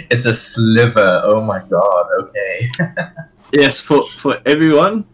It's 0.09 0.25
a 0.25 0.33
sliver. 0.33 1.21
Oh 1.25 1.41
my 1.41 1.59
god. 1.59 2.05
Okay. 2.21 2.69
Yes, 3.53 3.79
for 3.79 4.01
for 4.03 4.41
everyone, 4.45 5.05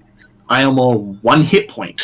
I 0.50 0.62
am 0.64 0.80
on 0.80 1.20
one 1.22 1.44
hit 1.44 1.68
point. 1.68 2.02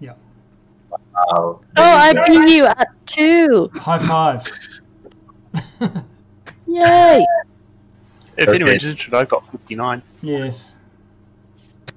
Wow. 0.00 1.60
Oh, 1.76 1.82
I 1.82 2.12
beat 2.26 2.54
you 2.54 2.66
at 2.66 2.88
two. 3.06 3.70
High 3.74 3.98
five. 3.98 4.44
Yay! 6.66 7.24
If 8.36 8.48
Okay. 8.48 8.54
anyone's 8.54 8.84
interested, 8.84 9.14
I've 9.14 9.28
got 9.30 9.50
59. 9.50 10.02
yes. 10.20 10.74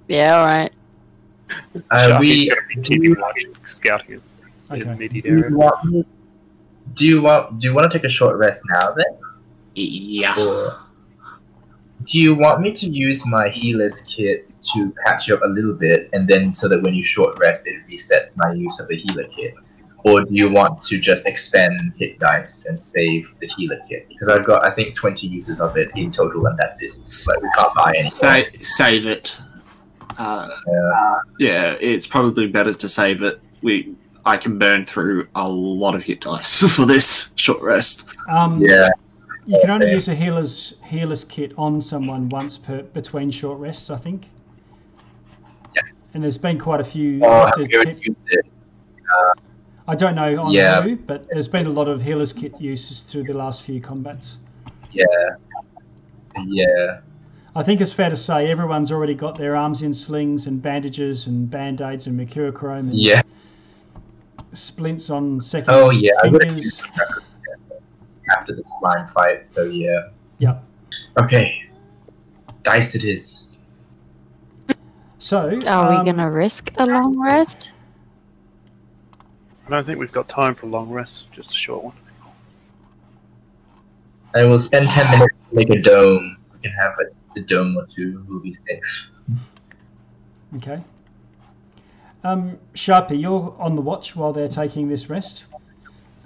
Yeah, 0.08 0.40
alright. 0.40 0.74
Uh, 1.92 2.18
we. 2.20 2.48
gonna 2.50 2.62
be 2.74 2.82
keeping 2.82 3.20
watch, 3.20 3.44
scouting 3.66 4.22
Okay. 4.72 4.82
the 4.84 4.92
immediate 4.92 5.26
area. 5.26 5.50
Do 6.94 7.06
you 7.06 7.22
want? 7.22 7.60
Do 7.60 7.68
you 7.68 7.74
want 7.74 7.92
to 7.92 7.98
take 7.98 8.06
a 8.06 8.10
short 8.10 8.38
rest 8.38 8.64
now 8.74 8.92
then? 8.94 9.06
Yeah. 9.76 10.36
Or 10.40 10.80
do 12.06 12.20
you 12.20 12.34
want 12.36 12.62
me 12.62 12.72
to 12.72 12.88
use 12.88 13.26
my 13.28 13.50
healer's 13.50 14.02
kit 14.02 14.50
to 14.74 14.94
patch 15.06 15.28
you 15.28 15.36
up 15.36 15.42
a 15.44 15.48
little 15.48 15.74
bit, 15.74 16.10
and 16.14 16.28
then 16.28 16.52
so 16.52 16.68
that 16.68 16.82
when 16.82 16.94
you 16.94 17.04
short 17.04 17.38
rest, 17.40 17.68
it 17.68 17.76
resets 17.90 18.38
my 18.38 18.54
use 18.54 18.80
of 18.80 18.88
the 18.88 18.96
healer 18.98 19.24
kit? 19.26 19.54
Or 20.06 20.22
do 20.22 20.30
you 20.34 20.50
want 20.50 20.82
to 20.84 20.98
just 20.98 21.28
expend 21.28 21.94
hit 21.98 22.20
dice 22.20 22.66
and 22.68 22.80
save 22.80 23.38
the 23.42 23.48
healer 23.58 23.80
kit? 23.88 24.08
Because 24.08 24.30
I've 24.30 24.46
got, 24.46 24.66
I 24.66 24.72
think, 24.72 24.96
20 24.96 25.28
uses 25.28 25.60
of 25.60 25.76
it 25.78 25.90
in 25.96 26.10
total, 26.10 26.46
and 26.46 26.58
that's 26.58 26.82
it. 26.82 26.92
But 27.26 27.42
we 27.42 27.50
can't 27.56 27.76
buy 27.76 27.94
any. 27.98 28.10
Sa- 28.10 28.42
save 28.62 29.06
it. 29.06 29.38
Uh, 30.18 30.50
Yeah. 30.68 31.16
yeah, 31.40 31.72
it's 31.80 32.08
probably 32.08 32.48
better 32.48 32.74
to 32.74 32.90
save 32.90 33.24
it. 33.24 33.42
We 33.62 33.94
I 34.26 34.36
can 34.38 34.58
burn 34.60 34.86
through 34.86 35.28
a 35.36 35.48
lot 35.48 35.96
of 35.96 36.04
hit 36.04 36.22
dice 36.22 36.62
for 36.76 36.86
this 36.86 37.32
short 37.36 37.62
rest. 37.62 38.06
Um, 38.30 38.62
Yeah. 38.62 38.90
You 39.50 39.60
can 39.62 39.72
only 39.72 39.90
use 39.92 40.08
a 40.08 40.14
healer's 40.14 40.76
healer's 40.86 41.24
kit 41.24 41.54
on 41.58 41.82
someone 41.82 42.30
once 42.30 42.56
per 42.56 42.84
between 42.84 43.32
short 43.32 43.58
rests, 43.58 43.90
I 43.90 43.98
think. 43.98 44.28
Yes. 45.76 45.92
And 46.14 46.24
there's 46.24 46.38
been 46.38 46.60
quite 46.60 46.80
a 46.82 46.84
few. 46.84 47.20
Oh, 47.24 47.50
you 47.58 47.68
kit- 47.68 47.98
used 48.00 48.18
it? 48.28 48.46
I 49.88 49.96
don't 49.96 50.14
know 50.14 50.40
on 50.44 50.52
Yeah. 50.52 50.84
who, 50.84 50.96
but 50.98 51.28
there's 51.30 51.48
been 51.48 51.66
a 51.66 51.70
lot 51.72 51.88
of 51.88 52.00
healer's 52.00 52.32
kit 52.32 52.62
uses 52.62 53.00
through 53.00 53.24
the 53.24 53.34
last 53.34 53.64
few 53.64 53.82
combats. 53.82 54.38
Yeah. 54.92 55.04
Yeah. 56.46 57.00
I 57.56 57.64
think 57.64 57.82
it's 57.82 57.92
fair 57.92 58.12
to 58.12 58.16
say 58.16 58.52
everyone's 58.52 58.92
already 58.92 59.16
got 59.16 59.36
their 59.36 59.56
arms 59.56 59.82
in 59.82 59.96
slings 59.96 60.46
and 60.46 60.62
bandages 60.62 61.26
and 61.26 61.50
band 61.50 61.82
aids 61.82 62.06
and 62.06 62.20
mercurochrome 62.20 62.92
and 62.92 62.94
Yeah. 62.94 63.24
splints 64.54 65.10
on 65.10 65.42
second 65.42 65.74
Oh, 65.74 65.90
yeah. 65.90 66.12
Fingers. 66.22 66.84
Used 68.30 68.38
it 68.38 68.40
after 68.40 68.56
the 68.56 68.64
slime 68.64 69.08
fight, 69.08 69.50
so 69.50 69.66
yeah. 69.66 70.10
Yeah. 70.38 70.60
Okay. 71.18 71.64
Dice 72.64 72.96
it 72.96 73.04
is. 73.04 73.48
So, 75.18 75.60
Are 75.68 75.92
um, 75.94 76.00
we 76.00 76.06
gonna 76.06 76.32
risk 76.32 76.72
a 76.78 76.86
long 76.86 77.20
rest? 77.20 77.74
I 79.68 79.70
don't 79.70 79.86
think 79.86 80.00
we've 80.00 80.12
got 80.12 80.28
time 80.28 80.56
for 80.56 80.66
a 80.66 80.70
long 80.70 80.90
rest, 80.90 81.32
just 81.32 81.52
a 81.52 81.58
short 81.58 81.84
one. 81.84 81.98
I 84.34 84.44
will 84.46 84.60
spend 84.60 84.90
10 84.90 85.12
minutes 85.12 85.36
to 85.50 85.56
make 85.56 85.70
a 85.70 85.82
dome. 85.82 86.38
We 86.54 86.60
can 86.60 86.72
have 86.72 86.94
a, 87.00 87.40
a 87.40 87.44
dome 87.44 87.78
or 87.78 87.86
two. 87.86 88.26
We'll 88.28 88.40
be 88.40 88.54
safe. 88.54 89.10
Okay. 90.56 90.82
Um, 92.24 92.58
Sharpie, 92.74 93.20
you're 93.22 93.56
on 93.60 93.76
the 93.76 93.82
watch 93.82 94.16
while 94.16 94.34
they're 94.34 94.48
taking 94.48 94.88
this 94.88 95.10
rest. 95.10 95.46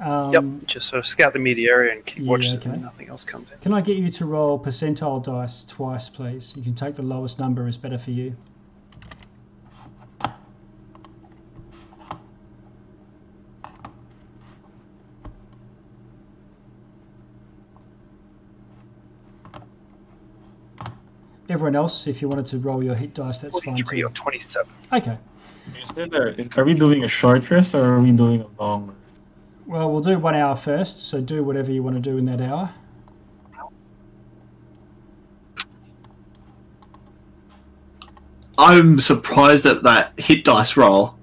Um, 0.04 0.34
yep, 0.34 0.44
just 0.66 0.90
sort 0.90 1.00
of 1.00 1.08
scout 1.08 1.32
the 1.32 1.40
media 1.40 1.72
area 1.72 1.94
and 1.94 2.06
keep 2.06 2.24
yeah, 2.26 2.30
watch 2.30 2.50
so 2.50 2.58
okay. 2.58 2.72
that 2.72 2.82
nothing 2.82 3.08
else 3.08 3.24
comes 3.24 3.50
in. 3.50 3.58
Can 3.60 3.74
I 3.74 3.80
get 3.80 3.96
you 3.96 4.10
to 4.10 4.26
roll 4.26 4.60
percentile 4.60 5.24
dice 5.24 5.64
twice, 5.64 6.10
please? 6.10 6.54
You 6.58 6.62
can 6.62 6.76
take 6.76 6.96
the 6.96 7.02
lowest 7.02 7.40
number 7.40 7.70
is 7.70 7.78
better 7.78 7.98
for 7.98 8.12
you. 8.12 8.36
Everyone 21.48 21.76
else, 21.78 22.08
if 22.08 22.22
you 22.22 22.28
wanted 22.28 22.46
to 22.48 22.58
roll 22.58 22.84
your 22.84 22.96
hit 22.96 23.14
dice, 23.14 23.40
that's 23.40 23.56
fine 23.60 23.76
43 23.76 24.02
too. 24.02 24.08
or 24.08 24.10
27. 24.10 24.74
Okay. 24.92 25.18
Is 25.82 25.92
it 25.96 26.58
are 26.58 26.66
we 26.66 26.74
doing 26.74 27.06
a 27.06 27.08
short 27.08 27.50
rest 27.50 27.74
or 27.74 27.86
are 27.86 28.02
we 28.02 28.12
doing 28.12 28.42
a 28.42 28.62
long 28.62 28.88
rest? 28.88 29.03
Well, 29.66 29.92
we'll 29.92 30.02
do 30.02 30.20
one 30.20 30.36
hour 30.36 30.56
first, 30.56 31.08
so 31.08 31.22
do 31.22 31.44
whatever 31.44 31.72
you 31.72 31.82
want 31.84 31.96
to 31.96 32.02
do 32.02 32.18
in 32.18 32.26
that 32.26 32.42
hour. 32.42 32.74
I'm 38.58 39.00
surprised 39.00 39.66
at 39.66 39.84
that 39.84 40.14
hit 40.20 40.44
dice 40.44 40.78
roll. 40.78 41.16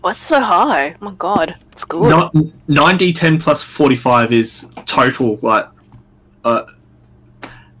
What's 0.00 0.18
so 0.18 0.40
high? 0.40 0.96
Oh 1.00 1.04
my 1.04 1.12
god, 1.12 1.56
it's 1.72 1.84
good. 1.84 2.08
Not 2.08 2.34
90, 2.68 3.12
10 3.12 3.38
plus 3.38 3.62
45 3.62 4.32
is 4.32 4.70
total, 4.86 5.38
like, 5.42 5.68
uh, 6.44 6.64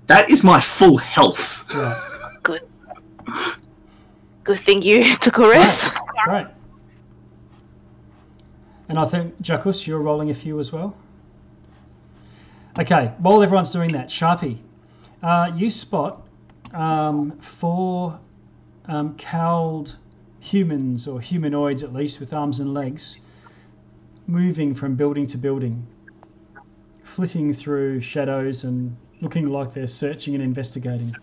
that 0.06 0.28
is 0.30 0.44
my 0.44 0.60
full 0.60 0.96
health. 0.96 1.64
Right. 1.74 2.38
Good. 2.42 2.62
Good 4.44 4.58
thing 4.60 4.82
you 4.82 5.16
took 5.20 5.38
a 5.38 5.48
rest. 5.48 5.92
Great. 6.24 6.46
And 8.88 8.98
I 8.98 9.04
think, 9.04 9.40
Jackus, 9.42 9.86
you're 9.86 10.00
rolling 10.00 10.30
a 10.30 10.34
few 10.34 10.60
as 10.60 10.72
well. 10.72 10.96
Okay, 12.78 13.12
while 13.18 13.42
everyone's 13.42 13.70
doing 13.70 13.92
that, 13.92 14.08
Sharpie, 14.08 14.58
uh, 15.22 15.50
you 15.54 15.70
spot 15.70 16.26
um, 16.72 17.32
four 17.40 18.18
um, 18.86 19.14
cowled 19.16 19.96
humans, 20.40 21.06
or 21.06 21.20
humanoids 21.20 21.82
at 21.82 21.92
least, 21.92 22.20
with 22.20 22.32
arms 22.32 22.60
and 22.60 22.72
legs, 22.72 23.18
moving 24.26 24.74
from 24.74 24.94
building 24.94 25.26
to 25.26 25.38
building, 25.38 25.86
flitting 27.02 27.52
through 27.52 28.00
shadows 28.00 28.64
and 28.64 28.96
looking 29.20 29.48
like 29.48 29.72
they're 29.74 29.86
searching 29.86 30.34
and 30.34 30.42
investigating. 30.42 31.14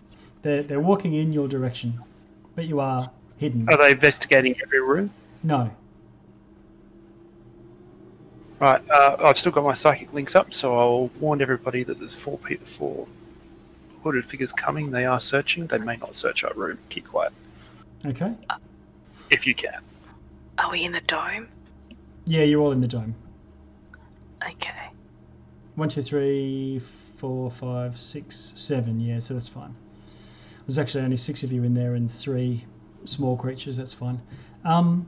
They're, 0.42 0.62
they're 0.62 0.82
walking 0.82 1.14
in 1.14 1.32
your 1.32 1.48
direction, 1.48 2.00
but 2.56 2.66
you 2.66 2.80
are 2.80 3.10
hidden. 3.38 3.68
Are 3.70 3.78
they 3.78 3.92
investigating 3.92 4.56
every 4.62 4.82
room? 4.82 5.10
No. 5.44 5.72
Right, 8.66 8.82
uh, 8.90 9.18
I've 9.20 9.38
still 9.38 9.52
got 9.52 9.64
my 9.64 9.76
psychic 9.76 10.12
links 10.12 10.34
up, 10.34 10.52
so 10.52 10.76
I'll 10.76 11.12
warn 11.20 11.40
everybody 11.40 11.84
that 11.84 12.00
there's 12.00 12.16
four 12.16 12.40
people, 12.40 12.66
four 12.66 13.08
hooded 14.02 14.26
figures 14.26 14.52
coming. 14.52 14.90
They 14.90 15.06
are 15.06 15.20
searching. 15.20 15.68
They 15.68 15.78
may 15.78 15.98
not 15.98 16.16
search 16.16 16.44
our 16.44 16.52
room. 16.56 16.80
Keep 16.90 17.10
quiet 17.10 17.32
Okay. 18.08 18.34
if 19.30 19.46
you 19.46 19.54
can. 19.54 19.84
Are 20.58 20.72
we 20.72 20.84
in 20.84 20.94
the 20.94 21.02
dome? 21.02 21.48
Yeah, 22.26 22.42
you're 22.42 22.60
all 22.60 22.72
in 22.72 22.82
the 22.82 22.88
dome. 22.88 23.14
Okay. 24.44 24.90
One, 25.76 25.88
two, 25.88 26.02
three, 26.02 26.82
four, 27.18 27.52
five, 27.52 27.96
six, 28.02 28.52
seven. 28.56 29.00
Yeah, 29.00 29.20
so 29.20 29.36
that's 29.36 29.48
fine. 29.48 29.76
There's 30.66 30.80
actually 30.80 31.04
only 31.04 31.18
six 31.18 31.44
of 31.44 31.52
you 31.52 31.64
in 31.66 31.76
there 31.76 31.94
and 31.94 32.10
three 32.10 32.66
small 33.04 33.38
creatures. 33.38 33.78
That's 33.78 33.94
fine. 33.94 34.20
Um, 34.64 35.06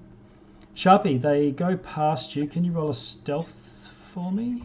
Sharpie, 0.77 1.19
they 1.19 1.49
go 1.49 1.75
past 1.75 2.35
you. 2.35 2.45
Can 2.45 2.63
you 2.63 2.71
roll 2.71 2.91
a 2.91 2.93
stealth 2.93 3.91
for 4.13 4.31
me? 4.31 4.61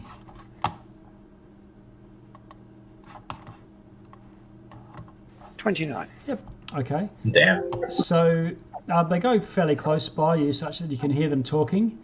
Twenty-nine. 5.57 6.07
Yep. 6.27 6.39
Okay. 6.75 7.09
Damn. 7.31 7.63
So 7.89 8.51
uh, 8.91 9.03
they 9.05 9.17
go 9.17 9.39
fairly 9.39 9.75
close 9.75 10.07
by 10.07 10.35
you, 10.35 10.53
such 10.53 10.77
that 10.79 10.91
you 10.91 10.97
can 10.97 11.09
hear 11.09 11.29
them 11.29 11.41
talking, 11.41 11.97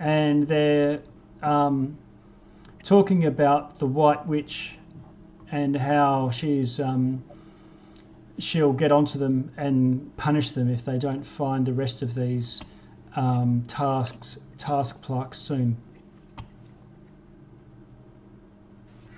and 0.00 0.48
they're 0.48 0.98
um, 1.40 1.96
talking 2.82 3.26
about 3.26 3.78
the 3.78 3.86
White 3.86 4.26
Witch 4.26 4.72
and 5.52 5.76
how 5.76 6.30
she's 6.30 6.80
um, 6.80 7.22
she'll 8.38 8.72
get 8.72 8.90
onto 8.90 9.20
them 9.20 9.52
and 9.56 10.16
punish 10.16 10.50
them 10.50 10.68
if 10.68 10.84
they 10.84 10.98
don't 10.98 11.24
find 11.24 11.64
the 11.64 11.72
rest 11.72 12.02
of 12.02 12.16
these 12.16 12.60
um, 13.16 13.64
tasks 13.68 14.38
task 14.58 15.00
plaques 15.02 15.38
soon. 15.38 15.76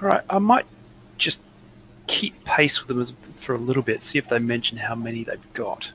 All 0.02 0.08
right, 0.08 0.22
I 0.28 0.38
might 0.38 0.66
just 1.18 1.38
keep 2.06 2.44
pace 2.44 2.86
with 2.86 2.96
them 2.96 3.16
for 3.38 3.54
a 3.54 3.58
little 3.58 3.82
bit, 3.82 4.02
see 4.02 4.18
if 4.18 4.28
they 4.28 4.38
mention 4.38 4.76
how 4.78 4.94
many 4.94 5.22
they've 5.24 5.52
got, 5.52 5.92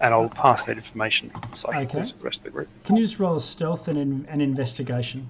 and 0.00 0.12
I'll 0.12 0.28
pass 0.28 0.64
that 0.64 0.76
information 0.76 1.30
psychically 1.54 2.00
Okay. 2.00 2.10
to 2.10 2.18
the 2.18 2.24
rest 2.24 2.38
of 2.40 2.44
the 2.44 2.50
group. 2.50 2.68
Can 2.84 2.96
you 2.96 3.04
just 3.04 3.18
roll 3.18 3.36
a 3.36 3.40
stealth 3.40 3.88
and 3.88 3.98
an, 3.98 4.26
an 4.28 4.40
investigation? 4.40 5.28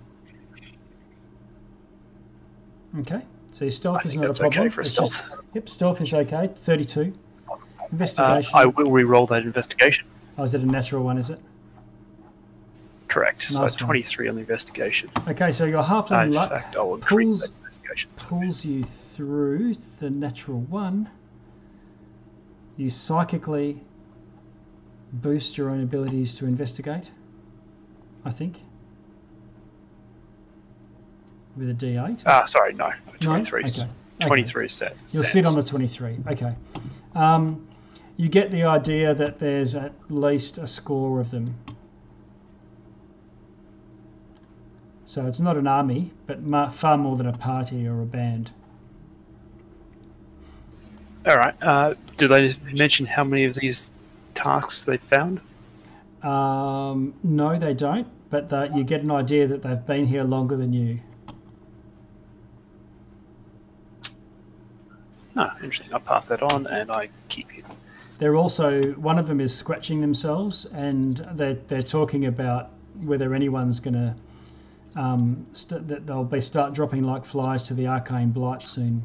Okay. 3.00 3.20
So 3.52 3.64
your 3.64 3.72
stealth 3.72 4.02
I 4.04 4.08
is 4.08 4.16
not 4.16 4.30
a 4.30 4.34
problem. 4.34 4.60
okay 4.60 4.68
for 4.68 4.80
a 4.80 4.82
It's 4.82 4.92
just- 4.92 5.12
stealth. 5.14 5.40
yep, 5.54 5.68
stealth 5.68 6.00
is 6.00 6.14
okay. 6.14 6.48
Thirty-two. 6.54 7.12
Uh, 7.50 7.56
Investigation. 7.92 8.50
I 8.54 8.66
will 8.66 8.90
re-roll 8.90 9.26
that 9.28 9.42
investigation. 9.42 10.06
Oh, 10.36 10.44
is 10.44 10.54
it 10.54 10.60
a 10.62 10.66
natural 10.66 11.02
one? 11.04 11.18
Is 11.18 11.30
it? 11.30 11.40
Correct. 13.08 13.42
so 13.44 13.60
Nice 13.62 13.72
one. 13.80 13.86
23 13.86 14.28
on 14.28 14.34
the 14.36 14.40
investigation. 14.42 15.10
Okay, 15.26 15.50
so 15.52 15.64
your 15.64 15.82
halfling 15.82 16.26
in 16.26 16.32
luck 16.34 16.50
fact, 16.50 16.76
I'll 16.76 16.98
pulls- 16.98 17.40
that 17.40 17.50
investigation. 17.64 18.10
pulls 18.16 18.64
you 18.64 18.84
through 18.84 19.74
the 19.98 20.10
natural 20.10 20.60
one. 20.60 21.08
You 22.76 22.90
psychically 22.90 23.80
boost 25.14 25.56
your 25.58 25.70
own 25.70 25.82
abilities 25.82 26.34
to 26.36 26.46
investigate. 26.46 27.10
I 28.24 28.30
think. 28.30 28.60
With 31.56 31.70
a 31.70 31.74
D8. 31.74 32.22
Ah, 32.26 32.44
sorry, 32.44 32.74
no. 32.74 32.88
No? 32.88 32.94
23 33.20 33.64
is 33.64 33.80
Okay. 33.80 33.88
Okay. 34.20 34.26
23 34.26 34.66
is 34.66 34.74
set. 34.74 34.96
You'll 35.10 35.24
sit 35.24 35.46
on 35.46 35.54
the 35.56 35.62
23. 35.62 36.18
Okay. 36.28 36.54
Um, 37.14 37.66
you 38.16 38.28
get 38.28 38.50
the 38.50 38.64
idea 38.64 39.14
that 39.14 39.38
there's 39.38 39.74
at 39.74 39.92
least 40.08 40.58
a 40.58 40.66
score 40.66 41.20
of 41.20 41.30
them. 41.30 41.54
So 45.08 45.24
it's 45.24 45.40
not 45.40 45.56
an 45.56 45.66
army, 45.66 46.10
but 46.26 46.38
far 46.70 46.98
more 46.98 47.16
than 47.16 47.26
a 47.26 47.32
party 47.32 47.86
or 47.86 48.02
a 48.02 48.04
band. 48.04 48.50
All 51.26 51.34
right. 51.34 51.54
Uh, 51.62 51.94
do 52.18 52.28
they 52.28 52.52
mention 52.74 53.06
how 53.06 53.24
many 53.24 53.44
of 53.44 53.54
these 53.54 53.90
tasks 54.34 54.84
they 54.84 54.98
found? 54.98 55.40
Um, 56.22 57.14
no, 57.24 57.58
they 57.58 57.72
don't, 57.72 58.06
but 58.28 58.50
that 58.50 58.76
you 58.76 58.84
get 58.84 59.00
an 59.00 59.10
idea 59.10 59.46
that 59.46 59.62
they've 59.62 59.86
been 59.86 60.04
here 60.04 60.24
longer 60.24 60.56
than 60.56 60.74
you. 60.74 61.00
Ah, 65.38 65.56
interesting. 65.62 65.90
I'll 65.90 66.00
pass 66.00 66.26
that 66.26 66.42
on 66.42 66.66
and 66.66 66.92
I 66.92 67.08
keep 67.30 67.56
it. 67.56 67.64
They're 68.18 68.36
also 68.36 68.82
one 68.92 69.18
of 69.18 69.26
them 69.26 69.40
is 69.40 69.54
scratching 69.54 70.02
themselves, 70.02 70.66
and 70.66 71.16
they're 71.32 71.54
they're 71.54 71.80
talking 71.80 72.26
about 72.26 72.72
whether 73.00 73.32
anyone's 73.32 73.80
going 73.80 73.94
to 73.94 74.14
um, 74.96 75.44
st- 75.52 75.86
that 75.88 76.06
they'll 76.06 76.24
be 76.24 76.40
start 76.40 76.74
dropping 76.74 77.04
like 77.04 77.24
flies 77.24 77.62
to 77.64 77.74
the 77.74 77.86
arcane 77.86 78.30
blight 78.30 78.62
soon. 78.62 79.04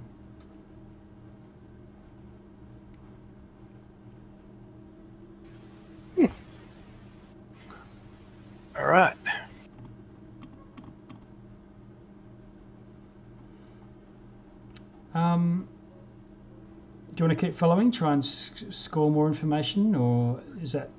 All 8.78 8.86
right. 8.86 9.16
Um, 15.14 15.68
do 17.14 17.24
you 17.24 17.28
want 17.28 17.40
to 17.40 17.46
keep 17.46 17.56
following? 17.56 17.92
Try 17.92 18.14
and 18.14 18.26
score 18.26 19.12
more 19.12 19.28
information, 19.28 19.94
or 19.94 20.42
is 20.62 20.72
that 20.72 20.90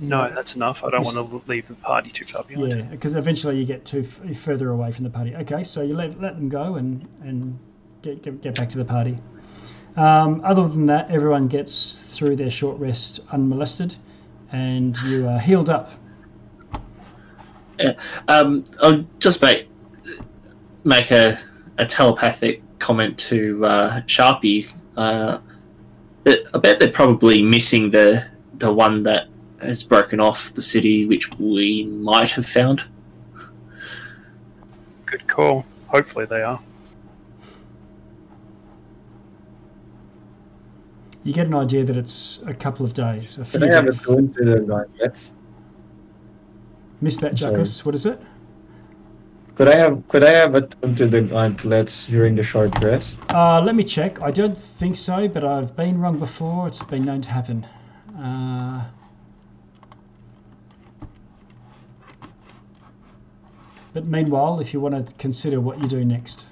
No, 0.00 0.30
that's 0.34 0.56
enough. 0.56 0.82
I 0.82 0.90
don't 0.90 1.04
Yes. 1.04 1.14
want 1.14 1.30
to 1.44 1.50
leave 1.50 1.68
the 1.68 1.74
party 1.74 2.10
too 2.10 2.24
far 2.24 2.42
behind. 2.44 2.68
yeah? 2.70 2.82
Because 2.82 3.16
eventually 3.16 3.58
you 3.58 3.64
get 3.66 3.84
too 3.84 4.06
f- 4.24 4.36
further 4.38 4.70
away 4.70 4.90
from 4.92 5.04
the 5.04 5.10
party. 5.10 5.36
Okay, 5.36 5.62
so 5.62 5.82
you 5.82 5.94
let, 5.94 6.18
let 6.20 6.36
them 6.36 6.48
go 6.48 6.76
and 6.76 7.06
and 7.22 7.58
get, 8.02 8.22
get 8.22 8.40
get 8.40 8.54
back 8.56 8.68
to 8.70 8.78
the 8.78 8.84
party. 8.84 9.18
Um, 9.96 10.40
other 10.44 10.66
than 10.68 10.86
that, 10.86 11.10
everyone 11.10 11.48
gets 11.48 12.14
through 12.16 12.36
their 12.36 12.50
short 12.50 12.78
rest 12.78 13.20
unmolested, 13.32 13.96
and 14.52 14.96
you 15.02 15.28
are 15.28 15.38
healed 15.38 15.68
up. 15.68 15.90
Um, 18.28 18.64
I'll 18.82 19.04
just 19.18 19.40
make 19.42 19.68
make 20.84 21.10
a, 21.10 21.38
a 21.78 21.86
telepathic 21.86 22.62
comment 22.78 23.18
to 23.18 23.64
uh, 23.64 24.00
Sharpie. 24.02 24.70
Uh, 24.96 25.38
I 26.26 26.58
bet 26.58 26.78
they're 26.78 26.90
probably 26.92 27.42
missing 27.42 27.90
the 27.90 28.26
the 28.58 28.72
one 28.72 29.02
that 29.04 29.28
has 29.60 29.82
broken 29.84 30.20
off 30.20 30.54
the 30.54 30.62
city, 30.62 31.06
which 31.06 31.30
we 31.38 31.84
might 31.84 32.30
have 32.30 32.46
found. 32.46 32.84
Good 35.06 35.26
call. 35.26 35.64
Hopefully 35.88 36.24
they 36.26 36.42
are. 36.42 36.60
You 41.22 41.34
get 41.34 41.46
an 41.46 41.54
idea 41.54 41.84
that 41.84 41.96
it's 41.96 42.40
a 42.46 42.54
couple 42.54 42.86
of 42.86 42.94
days. 42.94 43.38
A 43.38 43.44
few 43.44 43.60
Can 43.60 43.68
I 43.70 43.74
have 43.74 43.86
a 43.86 43.92
days. 43.92 44.02
tune 44.02 44.32
to 44.32 44.44
the 44.44 44.60
gauntlets? 44.60 45.32
Missed 47.02 47.20
that, 47.20 47.38
Sorry. 47.38 47.54
Jackus. 47.56 47.84
What 47.84 47.94
is 47.94 48.06
it? 48.06 48.20
Could 49.54 49.68
I 49.68 49.74
have 49.74 50.08
could 50.08 50.24
I 50.24 50.30
have 50.30 50.54
a 50.54 50.62
tune 50.62 50.94
to 50.94 51.06
the 51.06 51.20
gauntlets 51.20 52.06
during 52.06 52.34
the 52.34 52.42
short 52.42 52.72
rest? 52.82 53.20
Uh, 53.28 53.60
let 53.60 53.74
me 53.74 53.84
check. 53.84 54.22
I 54.22 54.30
don't 54.30 54.56
think 54.56 54.96
so, 54.96 55.28
but 55.28 55.44
I've 55.44 55.76
been 55.76 56.00
wrong 56.00 56.18
before. 56.18 56.66
It's 56.66 56.82
been 56.82 57.04
known 57.04 57.20
to 57.20 57.30
happen. 57.30 57.66
Uh, 58.18 58.84
But 63.92 64.06
meanwhile, 64.06 64.60
if 64.60 64.72
you 64.72 64.80
want 64.80 65.06
to 65.06 65.12
consider 65.14 65.60
what 65.60 65.80
you 65.80 65.88
do 65.88 66.04
next. 66.04 66.46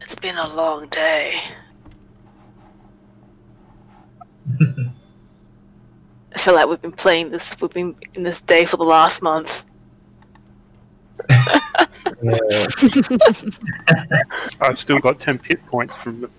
It's 0.00 0.14
been 0.14 0.36
a 0.36 0.48
long 0.54 0.86
day. 0.88 1.40
I 6.34 6.38
feel 6.38 6.54
like 6.54 6.68
we've 6.68 6.80
been 6.80 6.92
playing 6.92 7.30
this, 7.30 7.60
we've 7.60 7.70
been 7.70 7.94
in 8.14 8.22
this 8.22 8.40
day 8.40 8.64
for 8.64 8.76
the 8.76 8.84
last 8.84 9.20
month. 9.22 9.64
I've 14.60 14.78
still 14.78 14.98
got 14.98 15.18
10 15.20 15.38
pit 15.38 15.64
points 15.66 15.96
from 15.96 16.30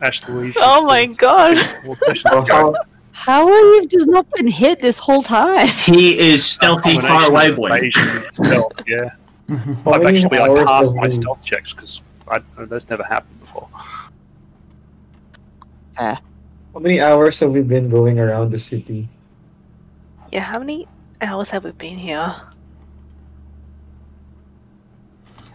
Ash 0.00 0.26
Louise. 0.28 0.56
Oh 0.58 0.84
my 0.86 1.06
god! 1.06 1.58
Four 1.84 1.96
sessions 1.96 2.24
Well, 2.32 2.42
ago. 2.44 2.54
how, 2.54 2.74
How 3.12 3.46
have 3.46 3.56
you 3.82 3.86
just 3.86 4.08
not 4.08 4.28
been 4.32 4.46
hit 4.46 4.80
this 4.80 4.98
whole 4.98 5.22
time? 5.22 5.68
He 5.68 6.18
is 6.18 6.42
stealthy, 6.44 6.98
far 7.00 7.28
away 7.30 7.50
boy. 7.52 7.68
evasion 7.68 8.08
stealth, 8.32 8.72
yeah. 8.86 9.10
how 9.84 9.92
I've 9.92 10.06
actually 10.06 10.38
I 10.38 10.64
passed 10.64 10.94
my 10.94 11.02
we- 11.04 11.10
stealth 11.10 11.44
checks 11.44 11.72
because 11.74 12.00
those 12.56 12.88
never 12.88 13.02
happened 13.04 13.40
before. 13.40 13.68
How 15.96 16.78
many 16.78 17.00
hours 17.00 17.40
have 17.40 17.50
we 17.50 17.62
been 17.62 17.90
going 17.90 18.18
around 18.20 18.52
the 18.52 18.58
city? 18.58 19.08
Yeah, 20.32 20.40
how 20.40 20.58
many 20.60 20.86
hours 21.20 21.50
have 21.50 21.64
we 21.64 21.72
been 21.72 21.98
here? 21.98 22.32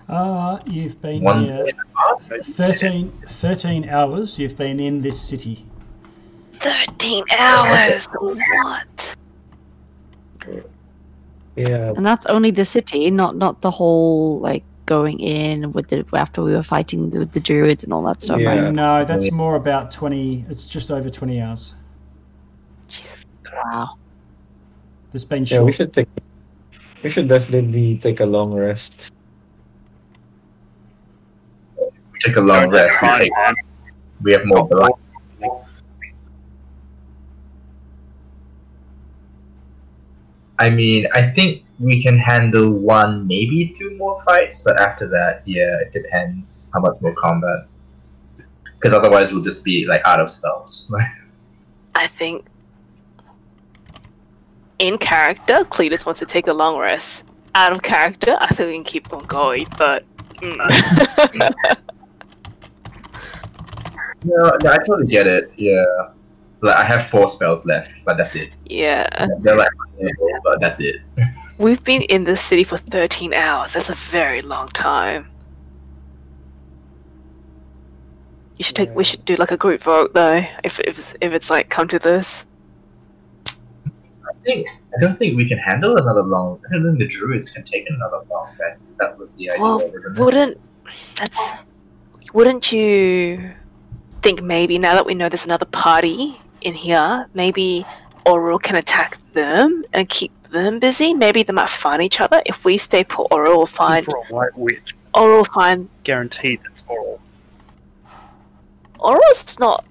Uh, 0.07 0.59
you've 0.67 1.01
been 1.01 1.21
One 1.23 1.45
here 1.45 1.65
day 1.65 1.73
half. 1.97 2.21
13, 2.43 3.11
13 3.27 3.89
hours. 3.89 4.37
You've 4.37 4.55
been 4.57 4.79
in 4.79 5.01
this 5.01 5.19
city. 5.19 5.65
Thirteen 6.59 7.23
hours. 7.37 8.07
what? 8.19 9.15
Yeah, 11.55 11.93
And 11.95 12.05
that's 12.05 12.25
only 12.27 12.51
the 12.51 12.65
city, 12.65 13.09
not 13.11 13.35
not 13.35 13.61
the 13.61 13.71
whole 13.71 14.39
like 14.39 14.63
going 14.85 15.19
in 15.19 15.71
with 15.71 15.87
the 15.89 16.05
after 16.13 16.43
we 16.43 16.53
were 16.53 16.63
fighting 16.63 17.09
the, 17.09 17.19
with 17.19 17.31
the 17.31 17.39
druids 17.39 17.83
and 17.83 17.91
all 17.93 18.03
that 18.03 18.21
stuff, 18.21 18.39
Yeah. 18.39 18.49
right? 18.65 18.73
No, 18.73 19.05
that's 19.05 19.31
more 19.31 19.55
about 19.55 19.89
20. 19.89 20.45
It's 20.49 20.65
just 20.67 20.91
over 20.91 21.09
20 21.09 21.41
hours. 21.41 21.73
Jesus. 22.87 23.25
Wow. 23.65 23.97
There's 25.11 25.25
been 25.25 25.45
yeah. 25.45 25.61
We 25.61 25.71
should 25.71 25.93
take. 25.93 26.07
We 27.03 27.09
should 27.09 27.27
definitely 27.27 27.97
take 27.97 28.19
a 28.19 28.25
long 28.25 28.53
rest. 28.53 29.11
We 31.77 32.14
take 32.25 32.37
a 32.37 32.41
long 32.41 32.69
rest. 32.69 33.01
We, 33.01 33.09
take, 33.09 33.31
we 34.21 34.31
have 34.31 34.45
more 34.45 34.67
blood. 34.67 34.91
I 40.57 40.69
mean, 40.69 41.07
I 41.13 41.31
think 41.31 41.63
we 41.79 42.01
can 42.01 42.17
handle 42.17 42.71
one, 42.71 43.27
maybe 43.27 43.73
two 43.77 43.95
more 43.97 44.21
fights, 44.21 44.63
but 44.63 44.79
after 44.79 45.07
that, 45.09 45.41
yeah, 45.45 45.81
it 45.81 45.91
depends 45.91 46.71
how 46.73 46.79
much 46.79 46.95
more 47.01 47.13
combat. 47.15 47.67
Because 48.63 48.93
otherwise, 48.93 49.33
we'll 49.33 49.43
just 49.43 49.65
be 49.65 49.85
like 49.85 50.01
out 50.05 50.19
of 50.19 50.29
spells. 50.29 50.93
I 51.95 52.07
think 52.07 52.45
in 54.79 54.97
character, 54.97 55.65
Cletus 55.65 56.05
wants 56.05 56.19
to 56.19 56.25
take 56.25 56.47
a 56.47 56.53
long 56.53 56.77
rest. 56.77 57.23
Out 57.55 57.71
of 57.71 57.81
character, 57.81 58.37
I 58.39 58.53
think 58.53 58.67
we 58.67 58.73
can 58.75 58.83
keep 58.83 59.13
on 59.13 59.23
going, 59.25 59.67
but 59.77 60.05
mm. 60.35 61.53
no, 64.25 64.51
no, 64.63 64.71
I 64.71 64.77
totally 64.79 65.07
get 65.07 65.27
it. 65.27 65.51
Yeah, 65.55 65.83
like 66.61 66.75
I 66.77 66.83
have 66.85 67.07
four 67.07 67.27
spells 67.27 67.65
left, 67.65 68.03
but 68.05 68.17
that's 68.17 68.35
it. 68.35 68.49
yeah, 68.65 69.07
They're 69.41 69.55
like, 69.57 69.69
but 70.43 70.59
that's 70.59 70.79
it. 70.81 70.97
we've 71.59 71.83
been 71.83 72.01
in 72.03 72.23
this 72.23 72.41
city 72.41 72.63
for 72.63 72.77
13 72.77 73.33
hours. 73.33 73.73
That's 73.73 73.89
a 73.89 73.95
very 73.95 74.41
long 74.41 74.67
time. 74.69 75.27
You 78.57 78.63
should 78.63 78.75
take. 78.75 78.95
We 78.95 79.03
should 79.03 79.25
do 79.25 79.35
like 79.35 79.51
a 79.51 79.57
group 79.57 79.81
vote 79.81 80.13
though, 80.13 80.43
if 80.63 80.79
if 80.79 80.97
it's- 80.97 81.15
if 81.19 81.33
it's 81.33 81.49
like 81.49 81.69
come 81.69 81.87
to 81.89 81.99
this. 81.99 82.45
I 83.47 84.33
think 84.45 84.65
I 84.97 85.01
don't 85.01 85.17
think 85.17 85.35
we 85.35 85.47
can 85.47 85.57
handle 85.57 85.97
another 85.97 86.21
long. 86.23 86.61
I 86.69 86.73
don't 86.75 86.85
think 86.85 86.99
the 86.99 87.07
druids 87.07 87.49
can 87.49 87.63
take 87.63 87.89
another 87.89 88.21
long 88.31 88.47
rest. 88.59 88.97
That 88.97 89.17
was 89.17 89.31
the 89.33 89.49
idea, 89.49 89.61
Well. 89.61 89.91
Wouldn't 90.15 90.57
that's 91.17 91.37
wouldn't 92.33 92.71
you 92.71 93.51
think 94.25 94.41
maybe 94.41 94.79
now 94.79 94.95
that 94.95 95.05
we 95.05 95.13
know 95.13 95.29
there's 95.29 95.45
another 95.45 95.67
party 95.67 96.35
in 96.61 96.73
here, 96.73 97.29
maybe 97.35 97.85
Auril 98.25 98.59
can 98.59 98.75
attack 98.75 99.19
them 99.33 99.85
and 99.93 100.09
keep 100.09 100.31
them 100.49 100.79
busy? 100.79 101.13
Maybe 101.13 101.43
they 101.43 101.53
might 101.53 101.69
find 101.69 102.01
each 102.01 102.19
other. 102.19 102.41
If 102.47 102.65
we 102.65 102.79
stay 102.79 103.03
put, 103.03 103.29
Auril 103.29 103.55
will 103.55 103.67
find 103.67 104.03
For 104.03 104.17
a 104.17 104.33
white 104.33 104.57
witch, 104.57 104.95
Auril 105.13 105.37
will 105.37 105.45
find 105.45 105.87
guaranteed 106.03 106.59
that's 106.63 106.81
Auril. 106.83 107.19
Auril's 108.99 109.59
not. 109.59 109.85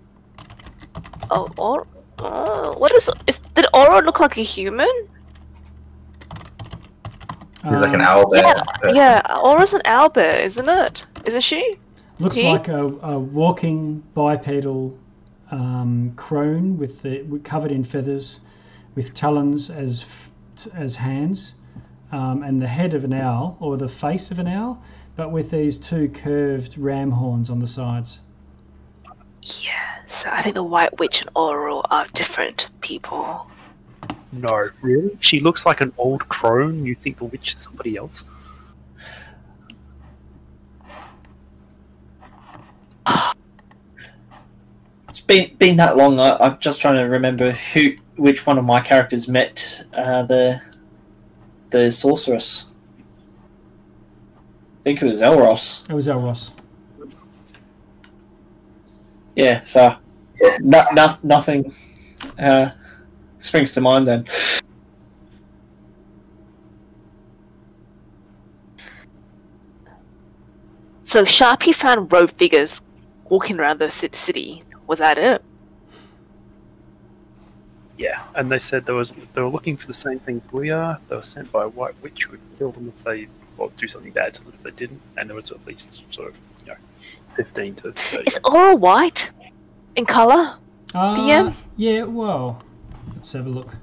Oh, 1.30 1.46
or, 1.56 1.86
uh, 2.18 2.72
what 2.74 2.90
is 2.92 3.08
is? 3.28 3.38
Did 3.54 3.66
Auril 3.72 4.04
look 4.04 4.18
like 4.18 4.36
a 4.36 4.42
human? 4.42 4.90
He's 7.62 7.72
like 7.72 7.94
an 7.94 8.02
Um, 8.02 8.08
owl 8.08 8.30
bear. 8.30 8.42
yeah, 8.44 8.62
person. 8.80 8.96
Yeah, 8.96 9.22
Auril's 9.30 9.72
an 9.74 9.80
owlbear, 9.86 10.40
isn't 10.40 10.68
it? 10.68 11.04
Isn't 11.24 11.40
she? 11.40 11.78
Looks 12.18 12.36
He? 12.36 12.44
like 12.44 12.68
a, 12.68 12.86
a 12.86 13.18
walking 13.18 14.02
bipedal 14.14 14.96
um, 15.50 16.12
crone 16.16 16.78
with 16.78 17.02
the 17.02 17.24
covered 17.44 17.72
in 17.72 17.84
feathers, 17.84 18.40
with 18.94 19.14
talons 19.14 19.70
as 19.70 20.04
as 20.72 20.94
hands, 20.94 21.52
um, 22.12 22.42
and 22.42 22.62
the 22.62 22.68
head 22.68 22.94
of 22.94 23.04
an 23.04 23.12
owl 23.12 23.56
or 23.60 23.76
the 23.76 23.88
face 23.88 24.30
of 24.30 24.38
an 24.38 24.46
owl, 24.46 24.80
but 25.16 25.32
with 25.32 25.50
these 25.50 25.78
two 25.78 26.08
curved 26.08 26.78
ram 26.78 27.10
horns 27.10 27.50
on 27.50 27.58
the 27.58 27.66
sides. 27.66 28.20
Yeah. 29.42 29.80
So 30.08 30.30
I 30.30 30.42
think 30.42 30.54
the 30.54 30.62
White 30.62 30.98
Witch 30.98 31.20
and 31.20 31.30
Auril 31.34 31.84
are 31.90 32.06
different 32.14 32.68
people. 32.80 33.50
No, 34.32 34.70
really? 34.80 35.16
She 35.20 35.40
looks 35.40 35.66
like 35.66 35.80
an 35.80 35.92
old 35.98 36.28
crone. 36.28 36.86
You 36.86 36.94
think 36.94 37.18
the 37.18 37.24
witch 37.24 37.52
is 37.54 37.60
somebody 37.60 37.96
else? 37.96 38.24
Been 45.26 45.56
been 45.56 45.76
that 45.76 45.96
long. 45.96 46.18
I, 46.18 46.36
I'm 46.36 46.58
just 46.58 46.80
trying 46.80 46.96
to 46.96 47.02
remember 47.02 47.52
who, 47.52 47.92
which 48.16 48.46
one 48.46 48.58
of 48.58 48.64
my 48.64 48.80
characters 48.80 49.28
met 49.28 49.86
uh, 49.92 50.24
the 50.24 50.60
the 51.70 51.90
sorceress. 51.90 52.66
I 54.80 54.82
think 54.82 55.02
it 55.02 55.06
was 55.06 55.22
Elros. 55.22 55.88
It 55.88 55.94
was 55.94 56.08
Elros. 56.08 56.50
Yeah, 59.34 59.64
so 59.64 59.96
no, 60.60 60.84
no, 60.94 61.16
nothing 61.22 61.74
uh, 62.38 62.70
springs 63.38 63.72
to 63.72 63.80
mind 63.80 64.06
then. 64.06 64.26
So 71.02 71.24
Sharpie 71.24 71.74
found 71.74 72.12
rogue 72.12 72.30
figures 72.32 72.80
walking 73.28 73.58
around 73.58 73.78
the 73.78 73.90
city. 73.90 74.62
Was 74.86 74.98
that 74.98 75.18
it? 75.18 75.42
Yeah, 77.96 78.22
and 78.34 78.50
they 78.50 78.58
said 78.58 78.86
there 78.86 78.94
was 78.94 79.12
they 79.12 79.40
were 79.40 79.48
looking 79.48 79.76
for 79.76 79.86
the 79.86 79.94
same 79.94 80.18
thing 80.18 80.42
we 80.52 80.70
are. 80.70 80.98
They 81.08 81.16
were 81.16 81.22
sent 81.22 81.52
by 81.52 81.64
a 81.64 81.68
white 81.68 81.94
witch 82.02 82.24
who 82.24 82.32
would 82.32 82.40
kill 82.58 82.72
them 82.72 82.92
if 82.94 83.04
they 83.04 83.28
or 83.56 83.70
do 83.76 83.86
something 83.86 84.10
bad 84.10 84.34
to 84.34 84.44
them 84.44 84.52
if 84.56 84.62
they 84.64 84.72
didn't. 84.72 85.00
And 85.16 85.28
there 85.28 85.36
was 85.36 85.50
at 85.52 85.64
least 85.66 86.02
sort 86.12 86.28
of 86.28 86.38
you 86.62 86.72
know 86.72 86.76
fifteen 87.36 87.74
to 87.76 87.92
thirty. 87.92 88.24
Is 88.26 88.38
Auril 88.44 88.78
white 88.78 89.30
in 89.94 90.06
color? 90.06 90.56
Uh, 90.92 91.14
DM? 91.14 91.54
Yeah, 91.76 92.02
well, 92.04 92.60
let's 93.14 93.32
have 93.32 93.46
a 93.46 93.50
look. 93.50 93.74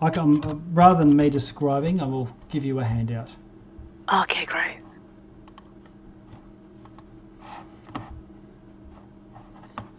I 0.00 0.10
can, 0.10 0.44
uh, 0.44 0.54
rather 0.72 1.00
than 1.00 1.16
me 1.16 1.28
describing, 1.28 2.00
I 2.00 2.06
will 2.06 2.28
give 2.48 2.64
you 2.64 2.80
a 2.80 2.84
handout. 2.84 3.34
Okay, 4.12 4.44
great. 4.44 4.78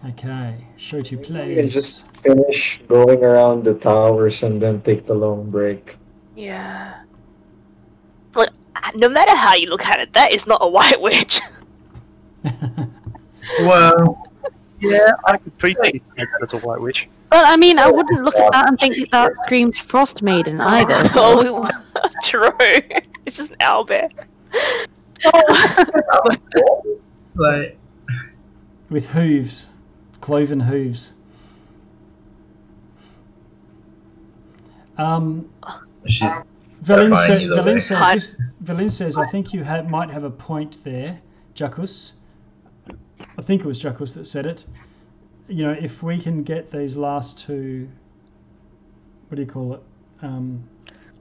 Okay, 0.07 0.55
show 0.77 1.01
to 1.01 1.17
We 1.17 1.25
can 1.55 1.67
just 1.67 2.07
finish 2.17 2.81
going 2.87 3.21
around 3.23 3.65
the 3.65 3.73
towers 3.73 4.43
and 4.43 4.61
then 4.61 4.81
take 4.81 5.05
the 5.05 5.13
long 5.13 5.49
break. 5.49 5.97
Yeah. 6.37 7.01
But 8.31 8.53
uh, 8.77 8.91
no 8.95 9.09
matter 9.09 9.35
how 9.35 9.55
you 9.55 9.69
look 9.69 9.85
at 9.85 9.99
it, 9.99 10.13
that 10.13 10.31
is 10.31 10.47
not 10.47 10.59
a 10.61 10.67
white 10.77 11.01
witch. 11.01 11.41
Well, 13.61 14.27
Yeah, 14.79 15.09
I 15.25 15.37
could 15.37 15.57
pretty 15.57 15.75
easily 15.95 16.01
that 16.17 16.27
as 16.43 16.53
a 16.53 16.59
white 16.59 16.79
witch. 16.81 17.09
But 17.31 17.45
I 17.47 17.57
mean, 17.57 17.79
I 17.79 17.89
wouldn't 17.89 18.21
look 18.23 18.35
at 18.35 18.51
that 18.51 18.67
and 18.69 18.79
think 18.79 19.09
that 19.11 19.35
screams 19.37 19.79
Frost 19.79 20.21
Maiden 20.21 20.61
either. 20.61 21.07
so- 21.09 21.67
oh, 21.95 22.09
true. 22.23 22.51
It's 23.25 23.37
just 23.37 23.51
an 23.51 23.57
owlbear. 23.57 24.09
like 27.37 27.77
With 28.89 29.07
hooves, 29.07 29.67
cloven 30.21 30.59
hooves. 30.59 31.13
Um, 34.97 35.49
she's 36.07 36.45
Velin, 36.83 37.09
Terrifying 37.09 37.51
sa- 37.53 37.59
either 37.61 37.79
says, 37.79 37.97
Hi. 37.97 38.13
this, 38.15 38.35
Velin 38.63 38.91
says, 38.91 39.17
I 39.17 39.25
think 39.27 39.53
you 39.53 39.63
ha- 39.63 39.83
might 39.83 40.09
have 40.09 40.23
a 40.23 40.29
point 40.31 40.83
there, 40.83 41.19
Jackus. 41.55 42.11
I 43.37 43.41
think 43.41 43.61
it 43.61 43.67
was 43.67 43.81
Jackus 43.81 44.13
that 44.15 44.25
said 44.25 44.45
it. 44.45 44.65
You 45.47 45.63
know, 45.63 45.71
if 45.71 46.03
we 46.03 46.17
can 46.19 46.43
get 46.43 46.69
these 46.71 46.95
last 46.95 47.37
two 47.39 47.87
what 49.29 49.35
do 49.35 49.43
you 49.43 49.47
call 49.47 49.75
it? 49.75 49.81
Um, 50.23 50.63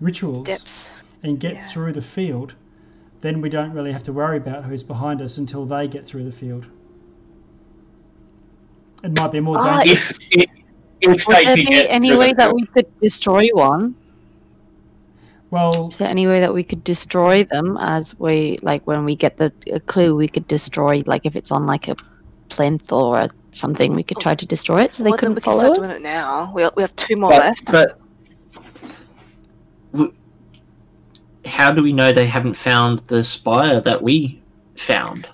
rituals 0.00 0.46
Depths. 0.46 0.90
and 1.22 1.38
get 1.38 1.54
Yeah. 1.56 1.68
through 1.68 1.92
the 1.92 2.00
field, 2.02 2.54
then 3.20 3.42
we 3.42 3.50
don't 3.50 3.72
really 3.72 3.92
have 3.92 4.02
to 4.04 4.14
worry 4.14 4.38
about 4.38 4.64
who's 4.64 4.82
behind 4.82 5.20
us 5.20 5.36
until 5.36 5.66
they 5.66 5.86
get 5.86 6.06
through 6.06 6.24
the 6.24 6.32
field. 6.32 6.66
It 9.04 9.16
might 9.16 9.32
be 9.32 9.40
more 9.40 9.56
Ah, 9.58 9.78
dangerous. 9.78 10.10
If 10.10 10.28
if, 10.30 10.46
if 11.00 11.26
Would 11.26 11.36
they 11.36 11.44
there 11.44 11.56
could 11.56 11.66
be 11.66 11.70
get 11.72 11.86
any 11.90 12.16
way 12.16 12.32
that 12.32 12.52
we 12.52 12.66
could 12.66 12.86
destroy 13.00 13.48
one? 13.52 13.94
well, 15.50 15.88
Is 15.88 15.96
there 15.98 16.10
any 16.10 16.26
way 16.26 16.40
that 16.40 16.52
we 16.52 16.62
could 16.62 16.84
destroy 16.84 17.44
them 17.44 17.78
as 17.80 18.18
we 18.18 18.58
like 18.62 18.86
when 18.86 19.04
we 19.04 19.16
get 19.16 19.36
the 19.38 19.52
a 19.72 19.80
clue 19.80 20.14
we 20.14 20.28
could 20.28 20.46
destroy 20.48 21.00
like 21.06 21.24
if 21.24 21.36
it's 21.36 21.50
on 21.50 21.64
like 21.66 21.88
a 21.88 21.96
plinth 22.50 22.92
or 22.92 23.18
a, 23.20 23.28
something 23.52 23.94
we 23.94 24.02
could 24.02 24.18
try 24.20 24.34
to 24.34 24.46
destroy 24.46 24.82
it 24.82 24.92
so 24.92 25.02
they 25.02 25.10
well, 25.10 25.18
couldn't 25.18 25.34
we 25.36 25.40
can 25.40 25.52
follow 25.52 25.72
start 25.74 25.78
us? 25.78 25.88
doing 25.90 26.00
it 26.00 26.02
now. 26.04 26.52
We, 26.54 26.68
we 26.76 26.82
have 26.82 26.94
two 26.96 27.16
more 27.16 27.30
but, 27.30 27.40
left. 27.40 27.72
but 27.72 27.98
w- 29.92 30.12
how 31.46 31.70
do 31.72 31.82
we 31.82 31.92
know 31.94 32.12
they 32.12 32.26
haven't 32.26 32.54
found 32.54 32.98
the 33.06 33.24
spire 33.24 33.80
that 33.80 34.02
we 34.02 34.42
found? 34.76 35.26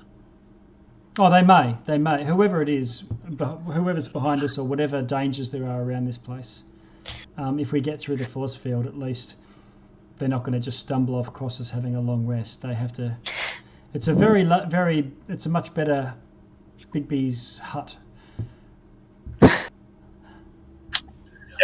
Oh, 1.18 1.30
they 1.30 1.42
may, 1.42 1.76
they 1.84 1.98
may. 1.98 2.24
Whoever 2.24 2.62
it 2.62 2.68
is, 2.68 3.04
whoever's 3.38 4.08
behind 4.08 4.42
us, 4.42 4.58
or 4.58 4.66
whatever 4.66 5.02
dangers 5.02 5.50
there 5.50 5.66
are 5.66 5.82
around 5.82 6.04
this 6.06 6.18
place. 6.18 6.62
Um, 7.36 7.58
if 7.58 7.72
we 7.72 7.80
get 7.80 7.98
through 7.98 8.16
the 8.16 8.26
force 8.26 8.54
field, 8.54 8.86
at 8.86 8.98
least 8.98 9.34
they're 10.18 10.28
not 10.28 10.42
going 10.44 10.52
to 10.52 10.60
just 10.60 10.78
stumble 10.78 11.14
off 11.16 11.28
across 11.28 11.60
us 11.60 11.70
having 11.70 11.96
a 11.96 12.00
long 12.00 12.26
rest. 12.26 12.62
They 12.62 12.74
have 12.74 12.92
to. 12.94 13.16
It's 13.92 14.08
a 14.08 14.14
very, 14.14 14.44
very. 14.68 15.10
It's 15.28 15.46
a 15.46 15.48
much 15.48 15.72
better 15.74 16.14
Bigby's 16.92 17.58
hut. 17.58 17.96
Yeah, 19.42 19.50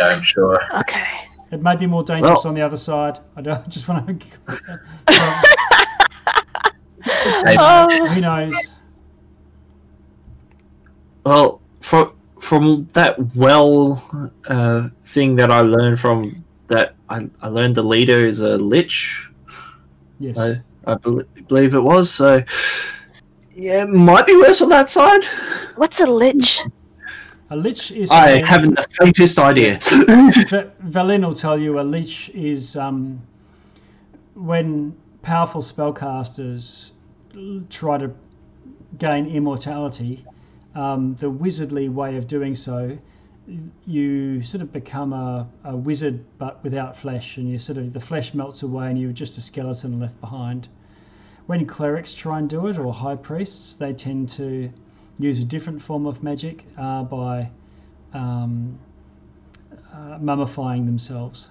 I'm 0.01 0.23
sure. 0.23 0.57
Okay. 0.79 1.05
It 1.53 1.63
may 1.63 1.77
be 1.77 1.87
more 1.87 2.05
dangerous 2.05 2.45
Well- 2.45 2.49
on 2.49 2.55
the 2.55 2.63
other 2.63 2.77
side. 2.77 3.19
I 3.37 3.43
don't 3.43 3.59
I 3.65 3.69
just 3.69 3.89
want 3.89 4.21
to. 4.21 4.81
Oh, 7.59 8.07
who 8.09 8.21
knows? 8.21 8.55
Well, 11.25 11.61
from 11.81 12.15
from 12.41 12.89
that 12.93 13.17
well 13.37 14.03
uh, 14.49 14.89
thing 15.05 15.37
that 15.37 15.51
I 15.51 15.61
learned 15.61 16.01
from 16.01 16.45
that, 16.69 16.95
I, 17.09 17.29
I 17.43 17.49
learned 17.49 17.75
the 17.75 17.83
leader 17.83 18.27
is 18.27 18.41
a 18.41 18.57
lich. 18.57 19.29
Yes. 20.19 20.39
I, 20.39 20.61
I 20.87 20.95
bel 20.95 21.23
believe 21.49 21.75
it 21.75 21.81
was. 21.81 22.11
So 22.11 22.43
yeah, 23.55 23.83
it 23.83 23.89
might 23.91 24.27
be 24.27 24.35
worse 24.37 24.63
on 24.63 24.69
that 24.71 24.89
side. 24.89 25.25
what's 25.77 26.01
a 26.01 26.07
lich? 26.07 26.61
A 27.51 27.57
lich 27.57 27.91
is. 27.91 28.11
I 28.11 28.31
a- 28.31 28.47
haven't 28.47 28.77
the 28.77 28.87
faintest 29.01 29.39
idea. 29.39 29.79
V- 29.83 30.71
Valin 30.89 31.25
will 31.27 31.35
tell 31.35 31.59
you 31.59 31.81
a 31.81 31.83
lich 31.83 32.31
is 32.31 32.77
um, 32.77 33.21
when 34.35 34.95
powerful 35.23 35.61
spellcasters 35.61 36.91
try 37.69 37.99
to 37.99 38.11
gain 38.99 39.27
immortality. 39.27 40.25
Um, 40.75 41.15
the 41.17 41.31
wizardly 41.31 41.89
way 41.89 42.17
of 42.17 42.27
doing 42.27 42.55
so, 42.55 42.97
you 43.87 44.43
sort 44.43 44.63
of 44.63 44.73
become 44.73 45.13
a, 45.13 45.49
a 45.65 45.77
wizard 45.77 46.25
but 46.39 46.63
without 46.63 46.97
flesh, 46.97 47.37
and 47.37 47.49
you 47.49 47.59
sort 47.59 47.79
of 47.79 47.93
the 47.93 48.01
flesh 48.01 48.35
melts 48.35 48.63
away, 48.63 48.89
and 48.89 48.99
you're 48.99 49.13
just 49.13 49.37
a 49.39 49.41
skeleton 49.41 49.99
left 49.99 50.21
behind. 50.21 50.69
When 51.47 51.67
clerics 51.67 52.15
try 52.15 52.39
and 52.39 52.49
do 52.49 52.69
it, 52.69 52.79
or 52.79 52.93
high 52.93 53.17
priests, 53.17 53.75
they 53.75 53.93
tend 53.93 54.29
to 54.31 54.71
use 55.19 55.41
a 55.41 55.45
different 55.45 55.83
form 55.83 56.07
of 56.07 56.23
magic 56.23 56.65
uh, 56.79 57.03
by 57.03 57.51
um, 58.15 58.79
uh, 59.93 60.19
mummifying 60.19 60.87
themselves. 60.87 61.51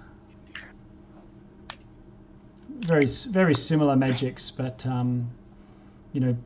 Very, 2.80 3.06
very 3.06 3.54
similar 3.54 3.98
magics, 3.98 4.50
but 4.50 4.86
um, 4.86 5.30
you 6.14 6.22
know, 6.22 6.38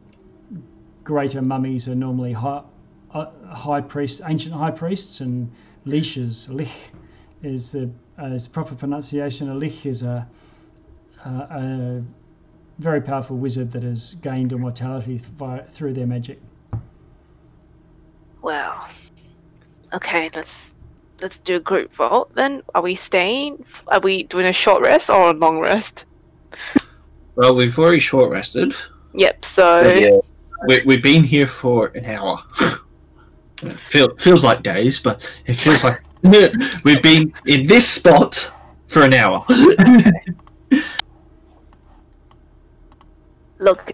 greater 1.03 1.41
mummies 1.41 1.87
are 1.87 1.95
normally 1.95 2.33
high, 2.33 2.61
uh, 3.11 3.27
high 3.51 3.81
priests, 3.81 4.21
ancient 4.25 4.53
high 4.53 4.71
priests, 4.71 5.19
and 5.21 5.51
leashes. 5.85 6.47
Lich 6.49 6.69
is 7.41 7.71
the 7.71 7.89
uh, 8.19 8.25
is 8.25 8.45
the 8.45 8.49
proper 8.49 8.75
pronunciation. 8.75 9.49
A 9.49 9.55
lich 9.55 9.85
is 9.85 10.03
a, 10.03 10.27
a, 11.25 11.29
a 11.29 12.03
very 12.79 13.01
powerful 13.01 13.37
wizard 13.37 13.71
that 13.71 13.83
has 13.83 14.15
gained 14.15 14.51
immortality 14.53 15.21
via, 15.37 15.63
through 15.63 15.93
their 15.93 16.07
magic. 16.07 16.39
Well, 18.41 18.87
okay, 19.93 20.29
let's 20.35 20.73
let's 21.21 21.39
do 21.39 21.57
a 21.57 21.59
group 21.59 21.93
vote. 21.93 22.33
Then, 22.35 22.61
are 22.75 22.81
we 22.81 22.95
staying? 22.95 23.65
Are 23.87 23.99
we 23.99 24.23
doing 24.23 24.45
a 24.45 24.53
short 24.53 24.81
rest 24.81 25.09
or 25.09 25.31
a 25.31 25.33
long 25.33 25.59
rest? 25.59 26.05
well, 27.35 27.55
we've 27.55 27.77
already 27.77 27.99
short 27.99 28.31
rested. 28.31 28.73
Yep. 29.13 29.45
So 29.45 29.93
Yeah. 29.93 30.19
We, 30.67 30.81
we've 30.85 31.03
been 31.03 31.23
here 31.23 31.47
for 31.47 31.87
an 31.87 32.05
hour. 32.05 32.39
Feel, 33.77 34.15
feels 34.17 34.43
like 34.43 34.61
days, 34.63 34.99
but 34.99 35.29
it 35.45 35.53
feels 35.53 35.83
like 35.83 36.01
we've 36.83 37.01
been 37.01 37.33
in 37.47 37.67
this 37.67 37.89
spot 37.89 38.51
for 38.87 39.03
an 39.03 39.13
hour. 39.13 39.45
look, 43.63 43.91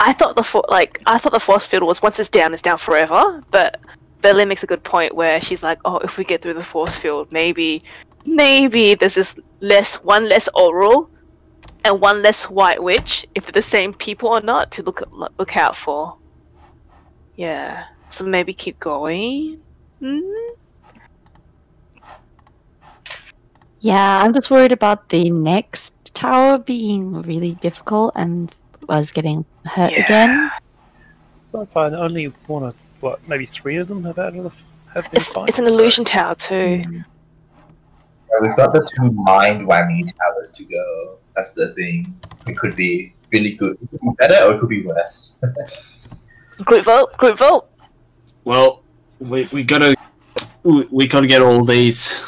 I 0.00 0.12
thought 0.12 0.36
the 0.36 0.42
for- 0.42 0.64
like 0.68 1.00
I 1.06 1.18
thought 1.18 1.32
the 1.32 1.40
force 1.40 1.66
field 1.66 1.82
was 1.82 2.02
once 2.02 2.20
it's 2.20 2.28
down, 2.28 2.52
it's 2.52 2.62
down 2.62 2.78
forever. 2.78 3.42
But 3.50 3.80
Berlin 4.20 4.48
makes 4.48 4.62
a 4.62 4.66
good 4.66 4.82
point 4.82 5.14
where 5.14 5.40
she's 5.40 5.62
like, 5.62 5.78
oh, 5.84 5.98
if 5.98 6.18
we 6.18 6.24
get 6.24 6.42
through 6.42 6.54
the 6.54 6.62
force 6.62 6.94
field, 6.94 7.32
maybe, 7.32 7.82
maybe 8.26 8.94
there's 8.94 9.14
this 9.14 9.34
less 9.60 9.96
one 9.96 10.28
less 10.28 10.48
Auril, 10.56 11.08
and 11.84 12.00
one 12.00 12.22
less 12.22 12.44
white 12.44 12.82
witch. 12.82 13.26
If 13.34 13.44
they're 13.46 13.52
the 13.52 13.62
same 13.62 13.92
people 13.92 14.28
or 14.30 14.40
not, 14.40 14.70
to 14.72 14.82
look 14.82 15.02
look 15.38 15.56
out 15.56 15.76
for. 15.76 16.16
Yeah. 17.36 17.84
So 18.10 18.24
maybe 18.24 18.52
keep 18.54 18.78
going. 18.80 19.60
Hmm? 20.00 20.20
Yeah, 23.80 24.22
I'm 24.22 24.32
just 24.32 24.50
worried 24.50 24.72
about 24.72 25.08
the 25.10 25.30
next 25.30 25.94
tower 26.14 26.58
being 26.58 27.20
really 27.22 27.54
difficult 27.56 28.12
and 28.16 28.54
was 28.88 29.12
getting 29.12 29.44
hurt 29.66 29.92
Yeah. 29.92 30.04
again. 30.04 30.50
So 31.50 31.66
far, 31.66 31.94
only 31.94 32.26
one 32.46 32.62
or 32.62 32.72
what, 33.00 33.26
maybe 33.28 33.46
three 33.46 33.76
of 33.76 33.88
them 33.88 34.02
have 34.04 34.16
had 34.16 34.34
have 34.34 35.10
been 35.10 35.20
fights. 35.20 35.50
It's 35.50 35.58
an 35.58 35.66
so- 35.66 35.72
illusion 35.74 36.04
tower 36.04 36.34
too. 36.34 36.82
Yeah, 36.90 37.02
We've 38.40 38.56
got 38.56 38.72
the 38.72 38.80
two 38.96 39.10
mind 39.12 39.68
whammy 39.68 40.10
towers 40.16 40.50
to 40.52 40.64
go. 40.64 41.18
That's 41.36 41.52
the 41.54 41.72
thing. 41.74 42.18
It 42.46 42.56
could 42.56 42.76
be 42.76 43.14
really 43.32 43.54
good. 43.54 43.76
It 43.82 43.90
could 43.90 44.00
be 44.00 44.10
better 44.18 44.44
or 44.44 44.54
it 44.54 44.60
could 44.60 44.68
be 44.68 44.82
worse. 44.86 45.42
Group 46.64 46.84
vote. 46.84 47.16
Group 47.16 47.38
vote. 47.38 47.68
Well, 48.44 48.82
we, 49.18 49.48
we 49.52 49.64
gotta 49.64 49.94
we, 50.62 50.86
we 50.90 51.06
gotta 51.06 51.26
get 51.26 51.42
all 51.42 51.64
these 51.64 52.22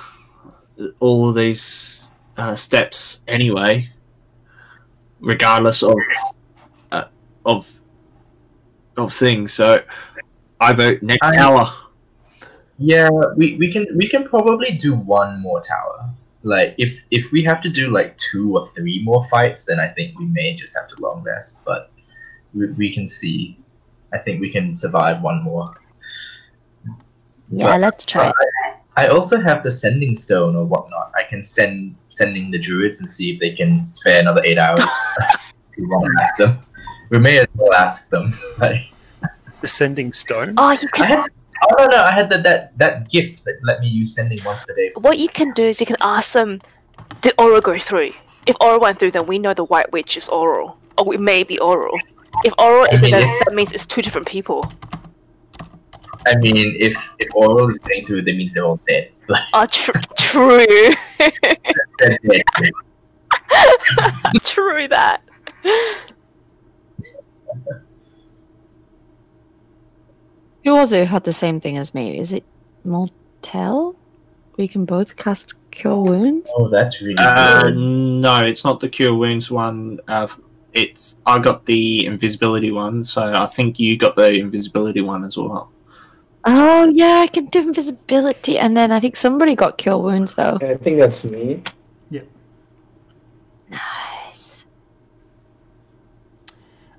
all 1.00 1.28
of 1.28 1.34
these 1.34 2.10
uh, 2.36 2.54
steps 2.54 3.22
anyway, 3.28 3.88
regardless 5.20 5.82
of 5.82 5.96
uh, 6.92 7.04
of 7.44 7.70
of 8.96 9.12
things. 9.12 9.52
So 9.52 9.82
I 10.60 10.72
vote 10.72 11.02
next 11.02 11.26
I- 11.26 11.36
hour. 11.38 11.72
yeah, 12.78 13.08
we, 13.36 13.56
we 13.56 13.70
can 13.72 13.86
we 13.96 14.08
can 14.08 14.24
probably 14.24 14.72
do 14.72 14.94
one 14.96 15.40
more 15.40 15.60
tower. 15.60 16.10
Like 16.46 16.74
if 16.78 17.02
if 17.10 17.32
we 17.32 17.42
have 17.42 17.60
to 17.62 17.68
do 17.68 17.90
like 17.90 18.16
two 18.18 18.56
or 18.56 18.68
three 18.76 19.02
more 19.02 19.24
fights, 19.24 19.64
then 19.66 19.80
I 19.80 19.88
think 19.88 20.16
we 20.18 20.26
may 20.26 20.54
just 20.54 20.76
have 20.78 20.86
to 20.90 20.96
long 21.02 21.22
rest. 21.24 21.64
But 21.64 21.90
we, 22.54 22.68
we 22.72 22.94
can 22.94 23.08
see. 23.08 23.58
I 24.14 24.18
think 24.18 24.40
we 24.40 24.50
can 24.52 24.72
survive 24.72 25.22
one 25.22 25.42
more. 25.42 25.74
Yeah, 27.50 27.66
But- 27.72 27.80
let's 27.80 28.04
try 28.06 28.28
it. 28.28 28.34
I 28.98 29.08
also 29.08 29.38
have 29.40 29.62
the 29.62 29.70
sending 29.70 30.14
stone 30.14 30.56
or 30.56 30.64
whatnot. 30.64 31.12
I 31.14 31.24
can 31.28 31.42
send 31.42 31.96
sending 32.08 32.50
the 32.50 32.58
druids 32.58 33.00
and 33.00 33.08
see 33.10 33.30
if 33.30 33.38
they 33.38 33.50
can 33.50 33.86
spare 33.86 34.20
another 34.20 34.40
eight 34.44 34.56
hours. 34.56 34.88
we 35.76 35.84
want 35.84 36.06
to 36.06 36.22
ask 36.22 36.36
them. 36.36 36.58
We 37.10 37.18
may 37.18 37.38
as 37.40 37.46
well 37.56 37.74
ask 37.74 38.08
them. 38.08 38.32
Like, 38.58 38.80
The 39.60 39.68
sending 39.68 40.12
stone. 40.14 40.54
Oh, 40.56 40.70
you 40.70 40.88
I 40.94 40.96
can. 40.96 41.06
had 41.08 41.24
oh 41.68 41.74
no 41.78 41.86
no 41.86 41.96
I 42.02 42.12
had 42.14 42.30
that 42.30 42.42
that 42.44 42.78
that 42.78 43.08
gift 43.10 43.44
that 43.44 43.54
let 43.62 43.80
me 43.80 43.88
use 43.88 44.14
sending 44.14 44.42
once 44.44 44.64
per 44.64 44.74
day. 44.74 44.92
What 44.96 45.18
you 45.18 45.28
can 45.28 45.52
do 45.52 45.64
is 45.64 45.80
you 45.80 45.86
can 45.86 45.96
ask 46.00 46.32
them, 46.32 46.60
did 47.22 47.36
Auril 47.36 47.62
go 47.62 47.78
through? 47.78 48.12
If 48.46 48.56
Auril 48.56 48.80
went 48.80 48.98
through, 48.98 49.10
then 49.12 49.26
we 49.26 49.38
know 49.38 49.54
the 49.54 49.64
White 49.64 49.90
Witch 49.92 50.16
is 50.16 50.28
Auril. 50.28 50.76
Or 50.98 51.14
it 51.14 51.20
may 51.20 51.42
be 51.42 51.56
Auril. 51.58 51.98
If 52.44 52.52
Auril 52.54 52.92
is 52.92 52.98
I 52.98 53.02
mean, 53.02 53.10
then 53.12 53.28
if- 53.28 53.44
that 53.44 53.54
means 53.54 53.72
it's 53.72 53.86
two 53.86 54.02
different 54.02 54.26
people. 54.26 54.70
I 56.26 56.34
mean, 56.36 56.76
if 56.80 56.94
if 57.18 57.28
Auril 57.30 57.70
is 57.70 57.78
getting 57.80 58.04
through, 58.04 58.22
that 58.22 58.34
means 58.36 58.54
they're 58.54 58.64
all 58.64 58.80
dead. 58.88 59.10
Like, 59.28 59.42
Oh, 59.54 59.60
ah, 59.60 59.66
tr- 59.66 59.92
true. 60.18 60.66
they're 61.18 62.18
dead. 62.28 62.42
true 64.44 64.88
that. 64.88 65.22
Who 70.66 70.72
was 70.74 70.92
it 70.92 71.06
who 71.06 71.14
had 71.14 71.22
the 71.22 71.32
same 71.32 71.60
thing 71.60 71.78
as 71.78 71.94
me? 71.94 72.18
Is 72.18 72.32
it 72.32 72.42
Moltel? 72.84 73.94
We 74.58 74.66
can 74.66 74.84
both 74.84 75.14
cast 75.14 75.54
cure 75.70 76.02
wounds? 76.02 76.52
Oh, 76.56 76.68
that's 76.68 77.00
really 77.00 77.14
Uh, 77.20 77.62
good. 77.62 77.76
no, 77.76 78.44
it's 78.44 78.64
not 78.64 78.80
the 78.80 78.88
cure 78.88 79.14
wounds 79.14 79.48
one. 79.48 80.00
Uh, 80.08 80.26
it's 80.72 81.14
I 81.24 81.38
got 81.38 81.64
the 81.66 82.04
invisibility 82.04 82.72
one, 82.72 83.04
so 83.04 83.22
I 83.32 83.46
think 83.46 83.78
you 83.78 83.96
got 83.96 84.16
the 84.16 84.40
invisibility 84.40 85.02
one 85.02 85.24
as 85.24 85.36
well. 85.36 85.70
Oh 86.44 86.88
yeah, 86.88 87.18
I 87.20 87.28
can 87.28 87.46
do 87.46 87.60
invisibility, 87.60 88.58
and 88.58 88.76
then 88.76 88.90
I 88.90 88.98
think 88.98 89.14
somebody 89.14 89.54
got 89.54 89.78
cure 89.78 89.98
wounds 90.02 90.34
though. 90.34 90.58
I 90.60 90.74
think 90.74 90.98
that's 90.98 91.22
me. 91.22 91.62
Yep. 92.10 92.26
Nice. 93.70 94.66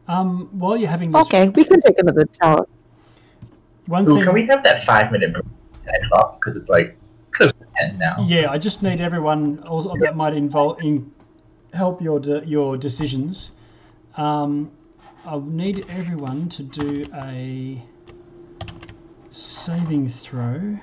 Um, 0.07 0.47
while 0.57 0.77
you're 0.77 0.89
having 0.89 1.11
this, 1.11 1.25
Okay, 1.25 1.49
we 1.49 1.65
can 1.65 1.81
take 1.81 1.99
another 1.99 2.23
tower. 2.23 2.65
One 3.87 4.07
Ooh, 4.07 4.15
thing. 4.15 4.23
can 4.23 4.33
we 4.33 4.45
have 4.47 4.63
that 4.63 4.83
five 4.83 5.11
minute 5.11 5.33
break 5.33 5.45
at 5.87 6.03
o'clock? 6.05 6.39
Because 6.39 6.55
it's 6.57 6.69
like 6.69 6.97
close 7.31 7.51
to 7.53 7.65
10 7.79 7.97
now. 7.97 8.15
Yeah, 8.27 8.51
I 8.51 8.57
just 8.57 8.83
need 8.83 9.01
everyone 9.01 9.63
also 9.69 9.93
that 10.01 10.15
might 10.15 10.33
involve 10.33 10.81
in 10.81 11.11
help 11.73 12.01
your 12.01 12.19
de- 12.19 12.45
your 12.45 12.77
decisions. 12.77 13.51
Um, 14.15 14.71
I 15.25 15.37
need 15.45 15.85
everyone 15.89 16.49
to 16.49 16.63
do 16.63 17.05
a 17.23 17.81
saving 19.31 20.07
throw. 20.07 20.77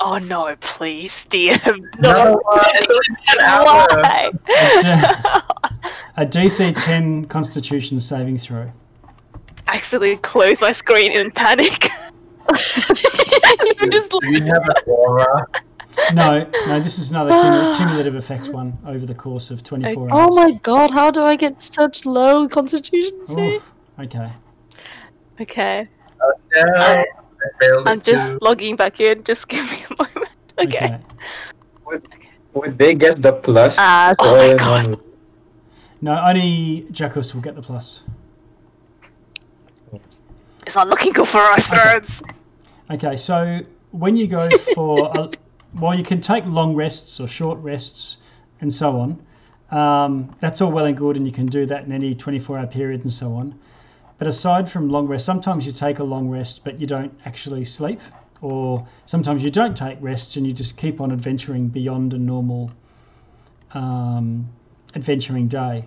Oh 0.00 0.18
no, 0.18 0.54
please, 0.60 1.26
DM. 1.30 1.84
No, 2.00 2.12
No. 2.12 2.42
it's 2.74 2.90
only 2.90 3.02
an 3.28 3.40
hour. 3.42 3.86
Why? 3.90 5.42
A 6.16 6.24
DC 6.26 6.74
10 6.84 7.26
Constitution 7.26 7.98
saving 8.00 8.38
throw. 8.38 8.70
Accidentally 9.68 10.16
close 10.18 10.60
my 10.60 10.72
screen 10.72 11.12
in 11.12 11.30
panic. 11.30 11.88
I'm 13.80 13.90
just 13.90 14.10
Do 14.10 14.18
you 14.22 14.44
have 14.44 14.62
an 14.62 14.74
aura? 14.86 15.46
No, 16.12 16.50
no, 16.66 16.80
this 16.80 16.98
is 16.98 17.10
another 17.10 17.30
cumulative 17.76 18.16
effects 18.16 18.48
one 18.48 18.76
over 18.86 19.06
the 19.06 19.14
course 19.14 19.50
of 19.50 19.62
24 19.62 19.92
Oh 19.94 20.00
hours. 20.02 20.10
Oh 20.12 20.34
my 20.34 20.52
god, 20.62 20.90
how 20.90 21.10
do 21.10 21.22
I 21.22 21.36
get 21.36 21.62
such 21.62 22.04
low 22.04 22.48
constitution 22.48 23.26
saves? 23.26 23.72
okay. 23.98 24.32
okay. 25.40 25.86
No, 26.56 26.64
I 26.76 27.04
failed 27.60 27.88
I'm 27.88 28.00
just 28.00 28.32
too. 28.32 28.38
logging 28.42 28.76
back 28.76 29.00
in. 29.00 29.24
Just 29.24 29.48
give 29.52 29.70
me 29.70 29.84
a 29.90 30.02
moment. 30.02 30.32
Okay. 30.58 30.98
Would 32.54 32.78
they 32.78 32.94
get 32.94 33.20
the 33.20 33.32
plus? 33.32 33.76
Ah, 33.78 34.14
for 34.16 34.26
oh 34.26 34.36
my 34.36 34.56
God. 34.56 35.00
No, 36.00 36.20
only 36.22 36.86
Jackus 36.92 37.34
will 37.34 37.40
get 37.40 37.56
the 37.56 37.62
plus. 37.62 38.02
It's 40.66 40.76
not 40.76 40.88
looking 40.88 41.12
good 41.12 41.28
for 41.28 41.38
us, 41.38 41.66
Thrones. 41.66 42.22
Okay, 42.90 43.16
so 43.16 43.60
when 43.90 44.16
you 44.16 44.26
go 44.26 44.48
for, 44.50 45.10
a, 45.14 45.30
while 45.72 45.96
you 45.96 46.04
can 46.04 46.20
take 46.20 46.44
long 46.46 46.74
rests 46.74 47.20
or 47.20 47.28
short 47.28 47.58
rests 47.60 48.16
and 48.60 48.72
so 48.72 48.98
on, 48.98 49.26
um, 49.70 50.34
that's 50.40 50.60
all 50.60 50.70
well 50.70 50.86
and 50.86 50.96
good, 50.96 51.16
and 51.16 51.26
you 51.26 51.32
can 51.32 51.46
do 51.46 51.66
that 51.66 51.84
in 51.84 51.92
any 51.92 52.14
24 52.14 52.58
hour 52.58 52.66
period 52.66 53.02
and 53.04 53.12
so 53.12 53.34
on. 53.34 53.58
But 54.18 54.28
aside 54.28 54.70
from 54.70 54.88
long 54.88 55.06
rest, 55.06 55.24
sometimes 55.24 55.66
you 55.66 55.72
take 55.72 55.98
a 55.98 56.04
long 56.04 56.28
rest 56.28 56.62
but 56.64 56.80
you 56.80 56.86
don't 56.86 57.12
actually 57.24 57.64
sleep, 57.64 58.00
or 58.40 58.86
sometimes 59.06 59.42
you 59.42 59.50
don't 59.50 59.76
take 59.76 59.98
rests 60.00 60.36
and 60.36 60.46
you 60.46 60.52
just 60.52 60.76
keep 60.76 61.00
on 61.00 61.12
adventuring 61.12 61.68
beyond 61.68 62.12
a 62.14 62.18
normal 62.18 62.70
um, 63.72 64.48
adventuring 64.94 65.48
day. 65.48 65.84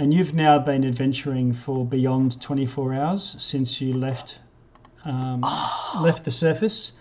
And 0.00 0.14
you've 0.14 0.32
now 0.32 0.58
been 0.58 0.86
adventuring 0.86 1.52
for 1.52 1.84
beyond 1.84 2.40
24 2.40 2.94
hours 2.94 3.36
since 3.38 3.82
you 3.82 3.92
left 3.92 4.38
um, 5.04 5.42
left 6.00 6.24
the 6.24 6.30
surface, 6.30 6.92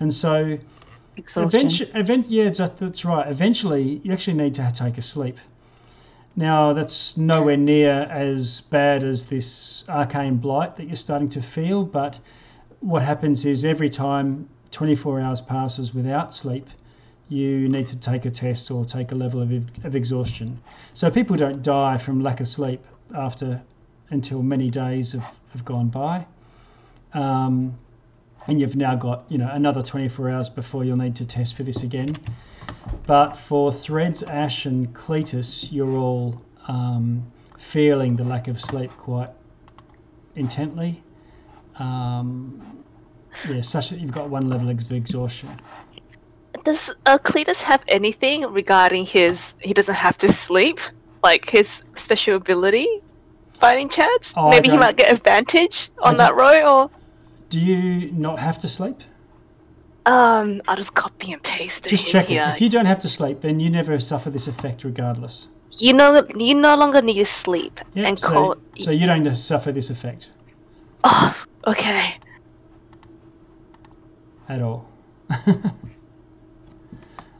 and 0.00 0.12
so 0.12 0.58
Exhaustion. 1.16 1.68
Eventu- 1.68 1.96
event, 1.96 2.26
yeah, 2.28 2.48
that, 2.48 2.76
that's 2.76 3.04
right. 3.04 3.28
Eventually, 3.28 4.00
you 4.02 4.12
actually 4.12 4.34
need 4.34 4.54
to 4.54 4.68
take 4.74 4.98
a 4.98 5.02
sleep. 5.02 5.38
Now, 6.34 6.72
that's 6.72 7.16
nowhere 7.16 7.56
near 7.56 8.08
as 8.10 8.62
bad 8.62 9.04
as 9.04 9.26
this 9.26 9.84
arcane 9.88 10.36
blight 10.38 10.74
that 10.74 10.86
you're 10.86 10.96
starting 10.96 11.28
to 11.28 11.42
feel, 11.42 11.84
but 11.84 12.18
what 12.80 13.02
happens 13.02 13.44
is 13.44 13.64
every 13.64 13.88
time 13.88 14.48
24 14.72 15.20
hours 15.20 15.40
passes 15.40 15.94
without 15.94 16.34
sleep, 16.34 16.68
you 17.30 17.68
need 17.68 17.86
to 17.86 17.98
take 17.98 18.26
a 18.26 18.30
test 18.30 18.70
or 18.70 18.84
take 18.84 19.12
a 19.12 19.14
level 19.14 19.40
of, 19.40 19.52
of 19.84 19.96
exhaustion. 19.96 20.60
So 20.94 21.10
people 21.10 21.36
don't 21.36 21.62
die 21.62 21.96
from 21.96 22.22
lack 22.22 22.40
of 22.40 22.48
sleep 22.48 22.84
after 23.14 23.62
until 24.10 24.42
many 24.42 24.68
days 24.68 25.12
have, 25.12 25.38
have 25.52 25.64
gone 25.64 25.88
by. 25.88 26.26
Um, 27.14 27.78
and 28.46 28.60
you've 28.60 28.76
now 28.76 28.96
got 28.96 29.24
you 29.28 29.38
know 29.38 29.48
another 29.52 29.82
24 29.82 30.30
hours 30.30 30.48
before 30.48 30.84
you'll 30.84 30.96
need 30.96 31.14
to 31.16 31.24
test 31.24 31.54
for 31.54 31.62
this 31.62 31.82
again. 31.82 32.16
But 33.06 33.36
for 33.36 33.72
Threads, 33.72 34.22
Ash, 34.24 34.66
and 34.66 34.92
Cletus, 34.92 35.70
you're 35.70 35.96
all 35.96 36.40
um, 36.66 37.30
feeling 37.58 38.16
the 38.16 38.24
lack 38.24 38.48
of 38.48 38.60
sleep 38.60 38.90
quite 38.92 39.30
intently. 40.34 41.02
Um, 41.78 42.84
yeah, 43.48 43.60
such 43.60 43.90
that 43.90 44.00
you've 44.00 44.12
got 44.12 44.28
one 44.28 44.48
level 44.48 44.68
of 44.68 44.92
exhaustion. 44.92 45.48
Does 46.64 46.92
uh, 47.06 47.18
Cletus 47.18 47.62
have 47.62 47.82
anything 47.88 48.42
regarding 48.52 49.06
his? 49.06 49.54
He 49.60 49.72
doesn't 49.72 49.94
have 49.94 50.16
to 50.18 50.32
sleep, 50.32 50.78
like 51.22 51.48
his 51.48 51.82
special 51.96 52.36
ability, 52.36 52.86
by 53.60 53.74
any 53.74 53.88
chance? 53.88 54.32
Oh, 54.36 54.50
Maybe 54.50 54.68
he 54.70 54.76
might 54.76 54.96
get 54.96 55.12
advantage 55.12 55.90
on 56.02 56.16
that 56.16 56.34
row, 56.34 56.80
or 56.84 56.90
Do 57.50 57.60
you 57.60 58.10
not 58.12 58.38
have 58.38 58.58
to 58.58 58.68
sleep? 58.68 58.96
um, 60.06 60.62
I'll 60.66 60.76
just 60.76 60.94
copy 60.94 61.32
and 61.32 61.42
paste 61.42 61.86
it 61.86 61.90
Just 61.90 62.06
check 62.06 62.30
it. 62.30 62.36
If 62.36 62.60
you 62.60 62.68
don't 62.70 62.86
have 62.86 62.98
to 63.00 63.08
sleep, 63.08 63.42
then 63.42 63.60
you 63.60 63.70
never 63.70 64.00
suffer 64.00 64.30
this 64.30 64.48
effect 64.48 64.82
regardless. 64.82 65.46
You 65.78 65.92
know, 65.92 66.26
you 66.36 66.54
no 66.54 66.74
longer 66.76 67.00
need 67.02 67.18
to 67.18 67.26
sleep 67.26 67.78
Yep, 67.94 68.08
and 68.08 68.18
so, 68.18 68.28
call. 68.28 68.56
so 68.78 68.90
you 68.90 69.06
don't 69.06 69.34
suffer 69.36 69.72
this 69.72 69.90
effect 69.90 70.28
Oh, 71.04 71.34
okay. 71.66 72.14
at 74.48 74.62
all. 74.62 74.88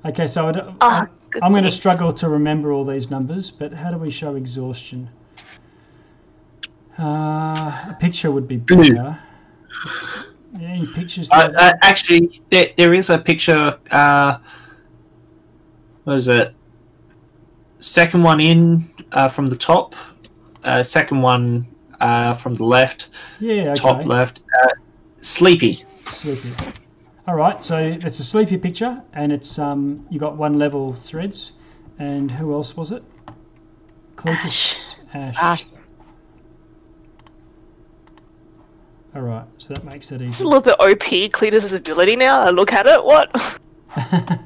okay, 0.04 0.26
so 0.26 0.48
I 0.48 0.52
don't- 0.52 1.10
good 1.30 1.42
I'm 1.42 1.52
going 1.52 1.64
to 1.64 1.70
struggle 1.70 2.12
to 2.12 2.28
remember 2.28 2.72
all 2.72 2.84
these 2.84 3.10
numbers, 3.10 3.50
but 3.50 3.72
how 3.72 3.90
do 3.90 3.98
we 3.98 4.10
show 4.10 4.34
exhaustion? 4.34 5.08
Uh, 6.98 7.86
a 7.88 7.96
picture 8.00 8.30
would 8.30 8.46
be 8.48 8.56
better. 8.56 9.18
Yeah, 10.58 10.68
any 10.68 10.86
pictures? 10.86 11.30
Uh, 11.30 11.50
uh, 11.56 11.72
actually, 11.82 12.40
there, 12.50 12.68
there 12.76 12.92
is 12.92 13.08
a 13.10 13.18
picture. 13.18 13.78
Uh, 13.90 14.38
what 16.04 16.16
is 16.16 16.28
it? 16.28 16.54
Second 17.78 18.22
one 18.22 18.40
in 18.40 18.90
uh, 19.12 19.28
from 19.28 19.46
the 19.46 19.56
top. 19.56 19.94
Uh, 20.64 20.82
second 20.82 21.22
one 21.22 21.66
uh, 22.00 22.34
from 22.34 22.54
the 22.54 22.64
left. 22.64 23.08
yeah, 23.38 23.70
okay. 23.70 23.74
Top 23.74 24.04
left. 24.04 24.40
Uh, 24.62 24.68
sleepy. 25.16 25.84
Sleepy. 25.94 26.50
All 27.26 27.34
right, 27.34 27.62
so 27.62 27.76
it's 27.78 28.18
a 28.18 28.24
sleepy 28.24 28.56
picture, 28.56 29.02
and 29.12 29.30
it's 29.30 29.58
um, 29.58 30.06
you 30.10 30.18
got 30.18 30.36
one 30.36 30.58
level 30.58 30.92
threads, 30.94 31.52
and 31.98 32.30
who 32.30 32.52
else 32.52 32.76
was 32.76 32.92
it? 32.92 33.02
Cletus 34.16 34.96
Ash. 35.14 35.36
Ash. 35.40 35.64
All 39.14 39.22
right, 39.22 39.44
so 39.58 39.74
that 39.74 39.84
makes 39.84 40.12
it 40.12 40.16
easy. 40.22 40.28
It's 40.28 40.40
a 40.40 40.44
little 40.44 40.60
bit 40.60 40.74
OP. 40.80 41.30
Cletus's 41.32 41.72
ability 41.72 42.16
now. 42.16 42.40
I 42.40 42.50
look 42.50 42.72
at 42.72 42.86
it. 42.86 43.04
What? 43.04 43.30
Probably 43.94 44.36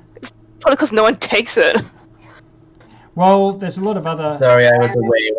because 0.70 0.92
no 0.92 1.02
one 1.02 1.16
takes 1.16 1.56
it. 1.56 1.76
well, 3.14 3.52
there's 3.52 3.78
a 3.78 3.82
lot 3.84 3.96
of 3.96 4.06
other. 4.06 4.36
Sorry, 4.38 4.66
I 4.66 4.76
was 4.78 4.96
away. 4.96 5.30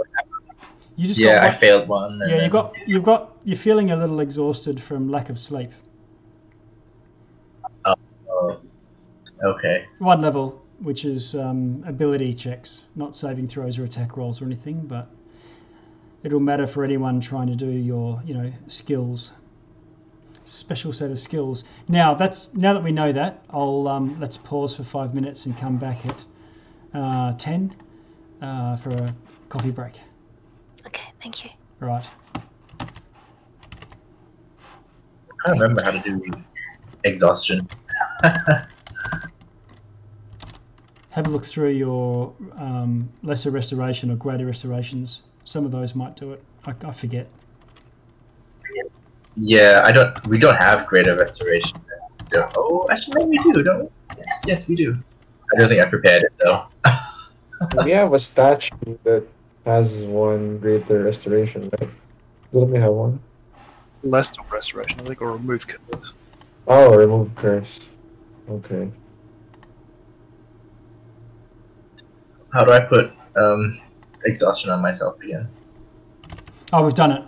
You 0.95 1.07
just 1.07 1.19
Yeah, 1.19 1.35
got 1.35 1.43
I 1.43 1.51
failed 1.51 1.87
one. 1.89 2.19
Yeah, 2.21 2.35
you 2.35 2.41
then- 2.41 2.49
got 2.49 2.73
you've 2.87 3.03
got 3.03 3.35
you're 3.43 3.57
feeling 3.57 3.91
a 3.91 3.95
little 3.97 4.19
exhausted 4.21 4.81
from 4.81 5.09
lack 5.09 5.29
of 5.29 5.37
sleep. 5.37 5.71
Oh, 8.29 8.59
okay. 9.43 9.85
One 9.99 10.21
level, 10.21 10.63
which 10.79 11.05
is 11.05 11.35
um, 11.35 11.83
ability 11.87 12.33
checks, 12.33 12.83
not 12.95 13.15
saving 13.15 13.47
throws 13.47 13.77
or 13.77 13.83
attack 13.83 14.17
rolls 14.17 14.41
or 14.41 14.45
anything, 14.45 14.85
but 14.85 15.09
it'll 16.23 16.39
matter 16.39 16.67
for 16.67 16.83
anyone 16.83 17.19
trying 17.19 17.47
to 17.47 17.55
do 17.55 17.69
your 17.69 18.21
you 18.25 18.33
know 18.33 18.51
skills. 18.67 19.31
Special 20.43 20.93
set 20.93 21.09
of 21.09 21.17
skills. 21.17 21.63
Now 21.87 22.13
that's 22.13 22.53
now 22.53 22.73
that 22.73 22.83
we 22.83 22.91
know 22.91 23.11
that, 23.11 23.43
I'll 23.49 23.87
um, 23.87 24.19
let's 24.19 24.37
pause 24.37 24.75
for 24.75 24.83
five 24.83 25.13
minutes 25.15 25.45
and 25.47 25.57
come 25.57 25.77
back 25.77 26.05
at 26.05 26.25
uh, 26.93 27.33
ten 27.37 27.75
uh, 28.41 28.77
for 28.77 28.89
a 28.89 29.15
coffee 29.49 29.71
break. 29.71 29.99
Okay, 30.85 31.09
thank 31.21 31.43
you. 31.43 31.49
Right. 31.79 32.05
I 32.79 32.85
can't 35.45 35.59
remember 35.59 35.83
how 35.83 35.91
to 35.91 35.99
do 35.99 36.21
exhaustion. 37.03 37.67
Have 41.15 41.27
a 41.27 41.29
look 41.29 41.45
through 41.45 41.69
your 41.69 42.33
um, 42.57 43.07
lesser 43.23 43.49
restoration 43.49 44.11
or 44.11 44.17
greater 44.17 44.45
restorations. 44.45 45.21
Some 45.45 45.63
of 45.63 45.71
those 45.71 45.95
might 45.95 46.17
do 46.17 46.33
it. 46.33 46.43
I, 46.65 46.73
I 46.85 46.91
forget. 46.91 47.25
Yeah, 49.37 49.81
I 49.85 49.93
don't. 49.93 50.27
We 50.27 50.37
don't 50.37 50.57
have 50.57 50.85
greater 50.85 51.15
restoration. 51.15 51.79
We 52.33 52.41
Oh, 52.57 52.85
actually, 52.91 53.23
no, 53.23 53.27
we 53.29 53.37
do. 53.53 53.63
Don't. 53.63 53.83
We? 53.83 53.89
Yes, 54.17 54.41
yes, 54.45 54.67
we 54.67 54.75
do. 54.75 54.97
I 55.53 55.57
don't 55.57 55.69
think 55.69 55.81
I 55.81 55.85
prepared 55.89 56.23
it 56.23 56.33
though. 56.37 56.65
we 57.85 57.91
have 57.91 58.11
a 58.11 58.19
statue 58.19 58.97
that 59.05 59.25
has 59.65 60.03
one 60.03 60.57
greater 60.57 61.01
restoration, 61.01 61.69
right? 61.79 61.89
Don't 62.51 62.71
we 62.71 62.77
have 62.77 62.91
one? 62.91 63.21
Less 64.03 64.37
of 64.37 64.51
restoration, 64.51 64.99
I 64.99 65.03
think, 65.05 65.21
or 65.21 65.31
remove 65.31 65.65
curse. 65.65 66.11
Oh, 66.67 66.93
remove 66.93 67.33
curse. 67.35 67.87
Okay. 68.49 68.91
How 72.55 72.63
do 72.63 72.71
I 72.71 72.79
put 72.79 73.11
um, 73.35 73.77
exhaustion 74.23 74.69
on 74.71 74.81
myself 74.81 75.21
again? 75.21 75.45
Oh, 76.71 76.85
we've 76.85 76.95
done 76.95 77.11
it. 77.11 77.21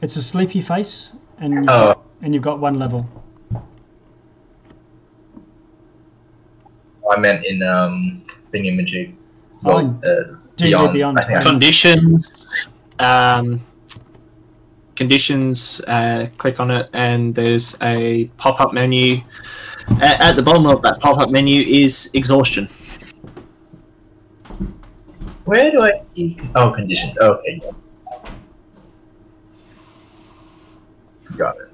It's 0.00 0.14
a 0.14 0.22
sleepy 0.22 0.62
face, 0.62 1.08
and 1.38 1.64
Oh, 1.68 2.00
and 2.22 2.32
you've 2.32 2.44
got 2.44 2.60
one 2.60 2.78
level. 2.78 3.04
I 7.10 7.18
meant 7.18 7.44
in 7.44 7.64
um, 7.64 8.22
thingamajig. 8.54 9.12
Oh, 9.64 9.74
Well, 9.74 9.78
in 9.80 10.04
uh, 10.04 10.36
D&D 10.54 10.92
Beyond. 10.92 11.18
I 11.18 11.22
think 11.22 11.38
I- 11.40 11.42
Conditions. 11.42 12.68
Um, 13.00 13.60
conditions. 14.94 15.80
Uh, 15.88 16.28
click 16.38 16.60
on 16.60 16.70
it, 16.70 16.88
and 16.92 17.34
there's 17.34 17.76
a 17.82 18.26
pop-up 18.36 18.72
menu. 18.72 19.20
A- 20.00 20.22
at 20.22 20.36
the 20.36 20.42
bottom 20.44 20.64
of 20.66 20.80
that 20.82 21.00
pop-up 21.00 21.30
menu 21.30 21.60
is 21.62 22.08
exhaustion. 22.14 22.68
Where 25.50 25.72
do 25.72 25.80
I 25.80 25.98
see? 25.98 26.36
Oh, 26.54 26.70
conditions. 26.70 27.18
Okay. 27.18 27.60
Got 31.36 31.56
it. 31.56 31.69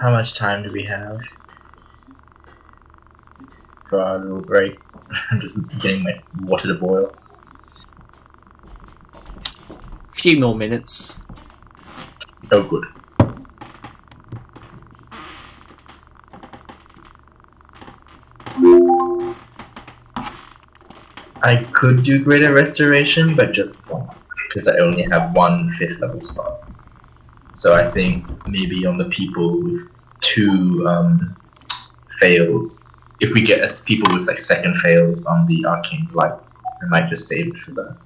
How 0.00 0.10
much 0.10 0.34
time 0.34 0.62
do 0.62 0.72
we 0.72 0.82
have 0.82 1.20
for 3.88 4.00
our 4.00 4.18
little 4.18 4.40
break? 4.40 4.78
I'm 5.30 5.40
just 5.40 5.68
getting 5.78 6.02
my 6.02 6.22
water 6.40 6.68
to 6.68 6.74
boil. 6.74 7.14
Few 10.12 10.40
more 10.40 10.54
minutes. 10.54 11.18
Oh, 12.50 12.62
good. 12.62 12.84
I 21.42 21.64
could 21.72 22.02
do 22.02 22.22
greater 22.22 22.52
restoration, 22.52 23.34
but 23.34 23.52
just 23.52 23.72
once, 23.88 24.22
because 24.48 24.66
I 24.66 24.78
only 24.78 25.02
have 25.10 25.34
one 25.34 25.70
fifth 25.72 26.00
level 26.00 26.20
spot. 26.20 26.49
So 27.60 27.74
I 27.74 27.90
think 27.90 28.24
maybe 28.48 28.86
on 28.86 28.96
the 28.96 29.04
people 29.10 29.60
with 29.60 29.82
two 30.20 30.82
um, 30.88 31.36
fails, 32.18 33.06
if 33.20 33.34
we 33.34 33.42
get 33.42 33.60
us 33.62 33.82
people 33.82 34.16
with 34.16 34.26
like 34.26 34.40
second 34.40 34.78
fails 34.78 35.26
on 35.26 35.46
the 35.46 35.66
arcane 35.66 36.08
blight, 36.10 36.32
I 36.32 36.86
might 36.86 37.10
just 37.10 37.28
save 37.28 37.48
it 37.48 37.58
for 37.58 37.72
that. 37.72 37.98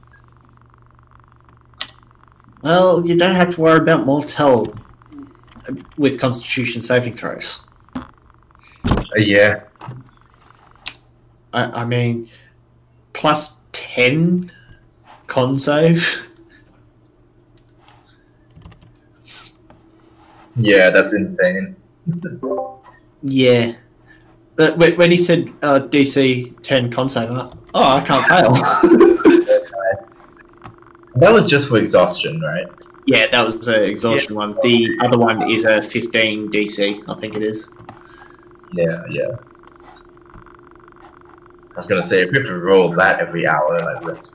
Well, 2.62 3.06
you 3.06 3.16
don't 3.16 3.36
have 3.36 3.54
to 3.54 3.60
worry 3.60 3.78
about 3.78 4.04
Moltel 4.04 4.74
with 5.96 6.18
Constitution 6.18 6.82
saving 6.82 7.14
throws. 7.14 7.64
Uh, 7.94 8.02
yeah. 9.18 9.60
I, 11.52 11.82
I 11.82 11.84
mean, 11.84 12.28
plus 13.12 13.58
10 13.70 14.50
con 15.28 15.56
save. 15.60 16.23
Yeah, 20.64 20.90
that's 20.90 21.12
insane. 21.12 21.76
Yeah. 23.22 23.74
But 24.56 24.78
when 24.78 24.96
when 24.96 25.10
he 25.10 25.16
said 25.16 25.52
uh, 25.62 25.80
DC 25.80 26.54
10 26.62 26.90
con 26.90 27.08
save, 27.08 27.30
like, 27.30 27.52
oh, 27.74 27.96
I 27.96 28.00
can't 28.00 28.24
fail. 28.26 28.52
That 31.16 31.32
was 31.32 31.48
just 31.48 31.68
for 31.68 31.78
exhaustion, 31.78 32.40
right? 32.40 32.66
yeah, 33.06 33.26
that 33.30 33.44
was 33.44 33.68
an 33.68 33.82
exhaustion 33.82 34.34
one. 34.34 34.56
The 34.62 34.98
other 35.00 35.16
one 35.16 35.48
is 35.48 35.64
a 35.64 35.80
15 35.80 36.50
DC, 36.50 37.04
I 37.08 37.20
think 37.20 37.36
it 37.36 37.42
is. 37.42 37.70
Yeah, 38.72 39.02
yeah. 39.08 39.30
I 41.72 41.76
was 41.76 41.86
gonna 41.86 42.02
say 42.02 42.22
if 42.22 42.32
we 42.32 42.38
have 42.38 42.46
to 42.46 42.58
roll 42.58 42.92
that 42.96 43.20
every 43.20 43.46
hour, 43.46 43.78
like 43.78 44.04
that's 44.04 44.32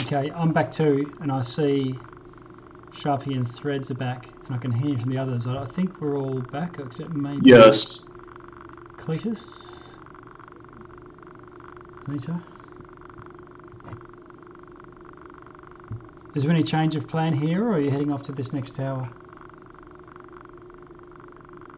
Okay, 0.00 0.32
I'm 0.32 0.52
back 0.52 0.72
too, 0.72 1.16
and 1.20 1.30
I 1.30 1.42
see 1.42 1.96
Sharpie 2.94 3.34
and 3.36 3.48
Threads 3.50 3.90
are 3.90 3.94
back. 3.94 4.28
And 4.46 4.56
I 4.56 4.58
can 4.58 4.72
hear 4.72 4.98
from 4.98 5.10
the 5.10 5.18
others. 5.18 5.46
I 5.46 5.62
I 5.62 5.64
think 5.64 6.00
we're 6.00 6.16
all 6.16 6.40
back, 6.40 6.78
except 6.78 7.10
maybe 7.14 7.40
Yes. 7.48 8.00
Cletus. 8.96 9.68
Later. 12.06 12.40
Is 16.34 16.42
there 16.44 16.52
any 16.52 16.62
change 16.62 16.96
of 16.96 17.06
plan 17.06 17.34
here, 17.34 17.62
or 17.64 17.74
are 17.74 17.80
you 17.80 17.90
heading 17.90 18.10
off 18.10 18.22
to 18.24 18.32
this 18.32 18.52
next 18.52 18.74
tower? 18.74 19.08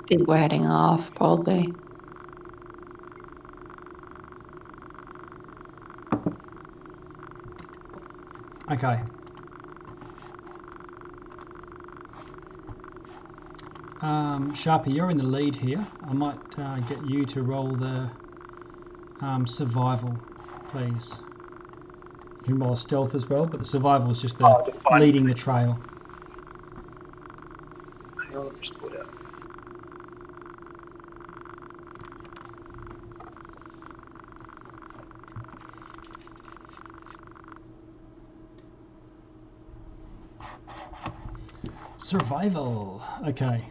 I 0.00 0.06
think 0.06 0.28
we're 0.28 0.36
heading 0.36 0.66
off, 0.66 1.12
probably. 1.14 1.72
Okay. 8.70 9.00
Um, 14.04 14.52
Sharpie, 14.52 14.94
you're 14.94 15.08
in 15.08 15.16
the 15.16 15.24
lead 15.24 15.54
here. 15.54 15.86
I 16.06 16.12
might 16.12 16.58
uh, 16.58 16.78
get 16.80 17.02
you 17.06 17.24
to 17.24 17.42
roll 17.42 17.74
the 17.74 18.10
um, 19.22 19.46
survival, 19.46 20.14
please. 20.68 21.14
You 22.40 22.44
can 22.44 22.58
roll 22.58 22.76
stealth 22.76 23.14
as 23.14 23.30
well, 23.30 23.46
but 23.46 23.60
the 23.60 23.64
survival 23.64 24.10
is 24.10 24.20
just 24.20 24.36
the 24.36 24.44
Oh, 24.46 24.98
leading 24.98 25.24
the 25.24 25.32
trail. 25.32 25.80
Survival. 28.28 28.40
on, 28.40 28.44
let 28.44 28.52
me 28.52 28.60
just 28.60 28.78
pull 28.78 28.90
it 28.90 29.00
out. 29.00 29.08
Survival. 41.96 43.02
Okay. 43.26 43.64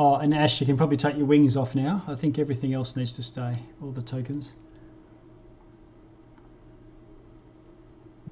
Oh, 0.00 0.14
and 0.14 0.32
Ash, 0.32 0.60
you 0.60 0.66
can 0.66 0.76
probably 0.76 0.96
take 0.96 1.16
your 1.16 1.26
wings 1.26 1.56
off 1.56 1.74
now. 1.74 2.04
I 2.06 2.14
think 2.14 2.38
everything 2.38 2.72
else 2.72 2.94
needs 2.94 3.14
to 3.14 3.22
stay. 3.24 3.58
All 3.82 3.90
the 3.90 4.00
tokens. 4.00 4.52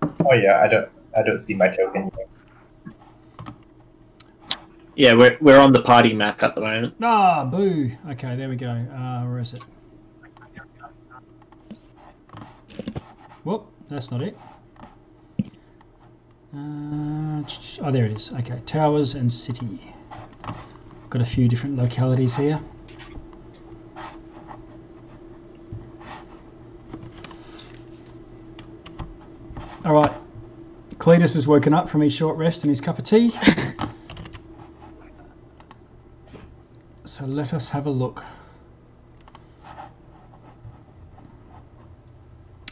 Oh 0.01 0.35
yeah, 0.35 0.61
I 0.63 0.69
don't 0.69 0.89
I 1.17 1.23
don't 1.25 1.41
see 1.41 1.57
my 1.57 1.67
token 1.67 2.13
yet. 2.17 2.29
Yeah, 4.95 5.15
we're, 5.15 5.37
we're 5.41 5.59
on 5.59 5.73
the 5.73 5.83
party 5.83 6.13
map 6.15 6.41
at 6.45 6.55
the 6.55 6.61
moment. 6.61 6.95
Ah, 7.03 7.45
boo. 7.45 7.91
Okay, 8.11 8.37
there 8.37 8.49
we 8.49 8.55
go. 8.55 8.69
Uh, 8.69 9.25
where 9.25 9.41
is 9.41 9.53
it? 9.53 9.61
Whoop, 13.43 13.67
that's 13.91 14.13
not 14.13 14.23
it. 14.23 14.39
Uh, 16.55 17.43
oh, 17.81 17.91
there 17.91 18.07
it 18.07 18.17
is. 18.17 18.31
Okay, 18.39 18.61
towers 18.67 19.15
and 19.15 19.31
city. 19.33 19.96
Got 21.17 21.23
a 21.23 21.31
few 21.31 21.49
different 21.49 21.79
localities 21.79 22.37
here. 22.37 22.61
All 29.83 29.95
right, 29.95 30.13
Cletus 30.99 31.33
has 31.33 31.47
woken 31.47 31.73
up 31.73 31.89
from 31.89 32.03
his 32.03 32.13
short 32.13 32.37
rest 32.37 32.65
and 32.65 32.69
his 32.69 32.83
cup 32.83 32.99
of 32.99 33.07
tea. 33.07 33.33
So 37.07 37.25
let 37.25 37.55
us 37.55 37.71
have 37.71 37.87
a 37.87 37.91
look. 37.91 38.23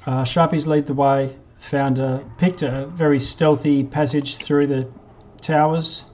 Uh, 0.04 0.22
Sharpies 0.24 0.66
lead 0.66 0.86
the 0.86 0.92
way. 0.92 1.34
Found 1.60 1.98
a 1.98 2.22
picked 2.36 2.60
a 2.60 2.88
very 2.88 3.20
stealthy 3.20 3.84
passage 3.84 4.36
through 4.36 4.66
the 4.66 4.86
towers. 5.40 6.04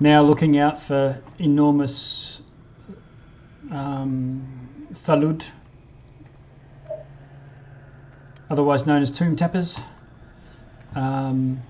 Now 0.00 0.22
looking 0.22 0.58
out 0.58 0.80
for 0.80 1.20
enormous 1.40 2.40
um, 3.72 4.86
thalud, 4.92 5.44
otherwise 8.48 8.86
known 8.86 9.02
as 9.02 9.10
tomb 9.10 9.34
tappers. 9.34 9.80
Um, 10.94 11.60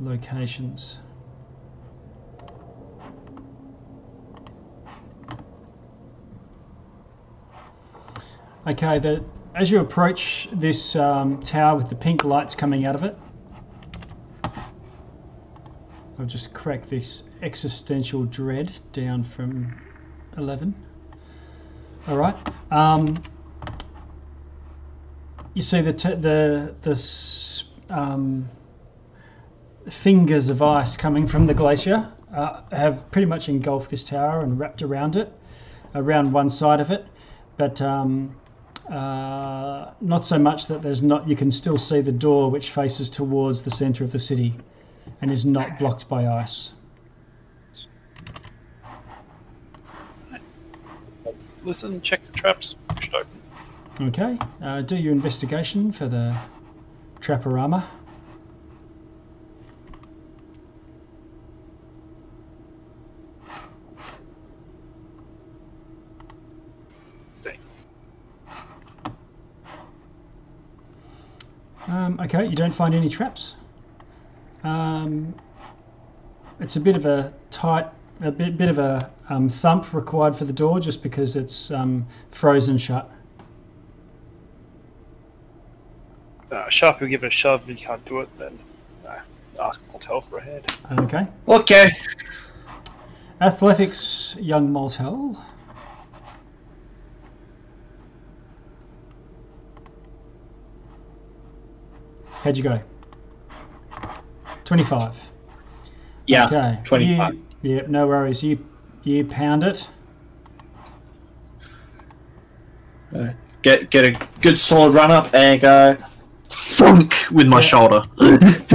locations. 0.00 0.98
Okay, 8.66 8.98
the, 8.98 9.24
as 9.54 9.70
you 9.70 9.80
approach 9.80 10.48
this 10.52 10.96
um, 10.96 11.42
tower 11.42 11.76
with 11.76 11.88
the 11.88 11.94
pink 11.94 12.24
lights 12.24 12.54
coming 12.54 12.86
out 12.86 12.94
of 12.94 13.02
it, 13.02 13.16
I'll 16.18 16.26
just 16.26 16.54
crack 16.54 16.86
this 16.86 17.24
existential 17.42 18.24
dread 18.24 18.72
down 18.92 19.24
from 19.24 19.74
11. 20.36 20.74
All 22.08 22.16
right. 22.16 22.36
Um, 22.70 23.22
you 25.54 25.62
see 25.62 25.80
the 25.82 25.92
the 25.92 26.74
the 26.80 27.94
um, 27.94 28.48
fingers 29.88 30.48
of 30.48 30.62
ice 30.62 30.96
coming 30.96 31.26
from 31.26 31.46
the 31.46 31.54
glacier 31.54 32.10
uh, 32.34 32.62
have 32.72 33.10
pretty 33.10 33.26
much 33.26 33.48
engulfed 33.48 33.90
this 33.90 34.04
tower 34.04 34.40
and 34.40 34.58
wrapped 34.58 34.82
around 34.82 35.16
it, 35.16 35.32
around 35.94 36.32
one 36.32 36.48
side 36.48 36.80
of 36.80 36.90
it, 36.90 37.06
but 37.56 37.80
um, 37.82 38.34
uh, 38.88 39.92
not 40.00 40.24
so 40.24 40.38
much 40.38 40.66
that 40.66 40.82
there's 40.82 41.02
not. 41.02 41.28
You 41.28 41.36
can 41.36 41.50
still 41.50 41.78
see 41.78 42.00
the 42.00 42.12
door 42.12 42.50
which 42.50 42.70
faces 42.70 43.08
towards 43.08 43.62
the 43.62 43.70
centre 43.70 44.04
of 44.04 44.12
the 44.12 44.18
city, 44.18 44.54
and 45.20 45.30
is 45.30 45.44
not 45.44 45.78
blocked 45.78 46.08
by 46.08 46.26
ice. 46.26 46.72
Listen, 51.64 52.00
check 52.02 52.24
the 52.26 52.32
traps. 52.32 52.74
Pushed 52.88 53.14
open. 53.14 53.40
Okay, 54.00 54.38
uh, 54.62 54.82
do 54.82 54.96
your 54.96 55.12
investigation 55.12 55.92
for 55.92 56.08
the 56.08 56.36
Traporama. 57.20 57.84
Stay. 67.34 67.58
Um, 72.12 72.20
okay, 72.20 72.46
you 72.46 72.54
don't 72.56 72.74
find 72.74 72.94
any 72.94 73.08
traps. 73.08 73.54
Um, 74.64 75.34
it's 76.60 76.76
a 76.76 76.80
bit 76.80 76.94
of 76.94 77.06
a 77.06 77.32
tight, 77.50 77.86
a 78.20 78.30
bit, 78.30 78.58
bit 78.58 78.68
of 78.68 78.78
a 78.78 79.10
um, 79.30 79.48
thump 79.48 79.94
required 79.94 80.36
for 80.36 80.44
the 80.44 80.52
door, 80.52 80.78
just 80.78 81.02
because 81.02 81.36
it's 81.36 81.70
um, 81.70 82.06
frozen 82.30 82.76
shut. 82.76 83.10
Uh, 86.50 86.66
Sharpie 86.66 87.00
will 87.00 87.08
give 87.08 87.24
it 87.24 87.28
a 87.28 87.30
shove. 87.30 87.62
If 87.62 87.80
you 87.80 87.86
can't 87.86 88.04
do 88.04 88.20
it, 88.20 88.28
then 88.38 88.58
uh, 89.06 89.18
ask 89.60 89.82
Moltel 89.88 90.20
for 90.20 90.38
a 90.38 90.42
head. 90.42 90.66
Okay. 90.98 91.26
Okay. 91.48 91.90
Athletics, 93.40 94.36
young 94.38 94.70
Moltel. 94.70 95.42
How'd 102.42 102.56
you 102.56 102.62
go? 102.64 102.80
25. 104.64 105.14
Yeah. 106.26 106.46
Okay. 106.46 106.80
25. 106.84 107.34
You, 107.34 107.42
yeah, 107.62 107.82
no 107.88 108.06
worries. 108.06 108.42
You 108.42 108.64
you 109.04 109.24
pound 109.24 109.64
it. 109.64 109.88
Get 113.62 113.90
get 113.90 114.04
a 114.04 114.26
good 114.40 114.58
solid 114.58 114.92
run 114.94 115.10
up 115.10 115.32
and 115.34 115.60
go. 115.60 115.96
thunk 116.48 117.14
with 117.30 117.46
my 117.46 117.58
Yeah. 117.58 117.60
shoulder. 117.60 118.02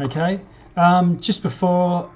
Okay. 0.00 0.40
Um, 0.76 1.20
just 1.20 1.42
before 1.42 2.10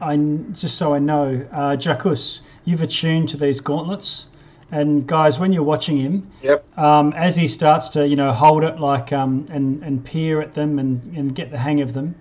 I, 0.00 0.16
just 0.52 0.76
so 0.76 0.94
I 0.94 0.98
know, 1.00 1.44
uh, 1.50 1.74
Jackus, 1.74 2.40
you've 2.64 2.82
attuned 2.82 3.28
to 3.30 3.36
these 3.38 3.60
gauntlets, 3.60 4.26
and 4.70 5.06
guys, 5.06 5.38
when 5.38 5.52
you're 5.52 5.62
watching 5.62 5.96
him, 5.96 6.28
Yep. 6.42 6.78
um, 6.78 7.12
as 7.12 7.36
he 7.36 7.46
starts 7.46 7.88
to, 7.90 8.06
you 8.06 8.16
know, 8.16 8.32
hold 8.32 8.64
it 8.64 8.80
like 8.80 9.12
um, 9.12 9.46
and 9.50 9.82
and 9.84 10.04
peer 10.04 10.40
at 10.40 10.54
them 10.54 10.78
and, 10.78 11.16
and 11.16 11.34
get 11.34 11.50
the 11.50 11.58
hang 11.58 11.80
of 11.80 11.92
them, 11.92 12.14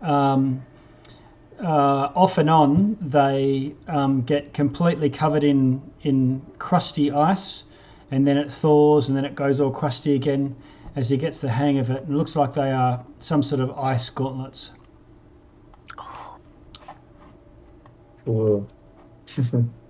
um, 0.00 0.62
uh, 1.60 2.10
off 2.14 2.38
and 2.38 2.48
on 2.48 2.96
they 3.00 3.74
um, 3.86 4.22
get 4.22 4.54
completely 4.54 5.10
covered 5.10 5.44
in 5.44 5.82
in 6.02 6.40
crusty 6.58 7.10
ice, 7.10 7.64
and 8.10 8.26
then 8.26 8.38
it 8.38 8.50
thaws 8.50 9.08
and 9.08 9.16
then 9.16 9.24
it 9.24 9.34
goes 9.34 9.60
all 9.60 9.70
crusty 9.70 10.14
again 10.14 10.56
as 10.96 11.08
he 11.08 11.16
gets 11.16 11.38
the 11.38 11.50
hang 11.50 11.78
of 11.78 11.90
it. 11.90 12.02
It 12.02 12.10
looks 12.10 12.34
like 12.34 12.54
they 12.54 12.72
are 12.72 13.04
some 13.18 13.42
sort 13.42 13.60
of 13.60 13.76
ice 13.78 14.08
gauntlets. 14.08 14.70
Cool. 18.24 18.66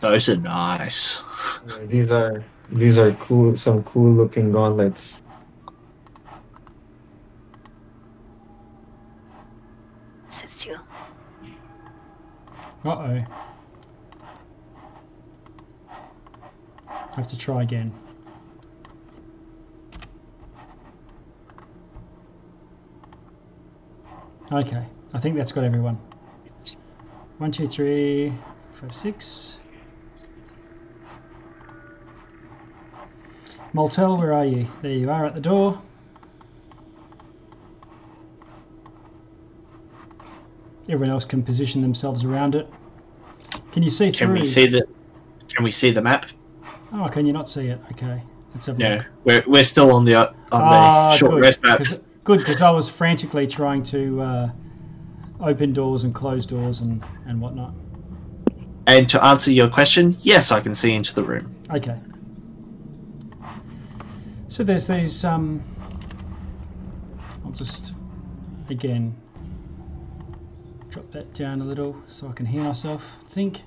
Those 0.00 0.28
are 0.28 0.36
nice. 0.36 1.22
Yeah, 1.66 1.86
these 1.86 2.12
are 2.12 2.44
these 2.70 2.98
are 2.98 3.12
cool. 3.14 3.56
Some 3.56 3.82
cool 3.82 4.12
looking 4.12 4.52
gauntlets. 4.52 5.22
Says 10.28 10.66
you. 10.66 10.78
Uh 12.84 12.90
oh. 12.90 13.24
Have 17.16 17.26
to 17.26 17.36
try 17.36 17.62
again. 17.62 17.92
Okay, 24.52 24.82
I 25.12 25.18
think 25.18 25.36
that's 25.36 25.52
got 25.52 25.64
everyone. 25.64 25.98
One, 27.38 27.50
two, 27.50 27.68
three, 27.68 28.32
five, 28.72 28.94
six. 28.94 29.57
Moltel, 33.72 34.16
where 34.16 34.32
are 34.32 34.44
you? 34.46 34.66
There 34.82 34.92
you 34.92 35.10
are 35.10 35.26
at 35.26 35.34
the 35.34 35.40
door. 35.40 35.80
Everyone 40.88 41.10
else 41.10 41.24
can 41.24 41.42
position 41.42 41.82
themselves 41.82 42.24
around 42.24 42.54
it. 42.54 42.66
Can 43.72 43.82
you 43.82 43.90
see 43.90 44.10
Can 44.10 44.28
through? 44.28 44.40
we 44.40 44.46
see 44.46 44.66
the? 44.66 44.86
Can 45.54 45.64
we 45.64 45.70
see 45.70 45.90
the 45.90 46.00
map? 46.00 46.26
Oh, 46.92 47.08
can 47.08 47.26
you 47.26 47.32
not 47.34 47.48
see 47.48 47.66
it? 47.68 47.78
Okay, 47.92 48.22
let's 48.54 48.66
have 48.66 48.76
a 48.76 48.78
No, 48.78 48.94
look. 48.96 49.06
we're, 49.24 49.44
we're 49.46 49.64
still 49.64 49.92
on 49.92 50.04
the 50.06 50.14
on 50.14 50.32
the 50.50 50.56
Ah, 50.56 51.14
short 51.16 51.32
good, 51.32 51.42
rest 51.42 51.62
map. 51.62 51.78
'cause- 51.78 51.98
Good, 52.24 52.40
because 52.40 52.60
I 52.60 52.70
was 52.70 52.90
frantically 52.90 53.46
trying 53.46 53.82
to 53.84 54.20
uh, 54.20 54.50
open 55.40 55.72
doors 55.72 56.04
and 56.04 56.14
close 56.14 56.44
doors 56.44 56.80
and, 56.80 57.02
and 57.26 57.40
whatnot. 57.40 57.72
And 58.86 59.08
to 59.08 59.24
answer 59.24 59.50
your 59.50 59.68
question, 59.68 60.14
yes, 60.20 60.52
I 60.52 60.60
can 60.60 60.74
see 60.74 60.92
into 60.94 61.14
the 61.14 61.22
room. 61.22 61.54
Okay. 61.70 61.96
So 64.48 64.64
there's 64.64 64.86
these. 64.86 65.24
Um, 65.24 65.62
I'll 67.44 67.52
just 67.52 67.92
again 68.70 69.14
drop 70.88 71.10
that 71.12 71.32
down 71.34 71.60
a 71.60 71.64
little 71.64 71.94
so 72.08 72.28
I 72.28 72.32
can 72.32 72.46
hear 72.46 72.62
myself 72.62 73.04
think. 73.28 73.60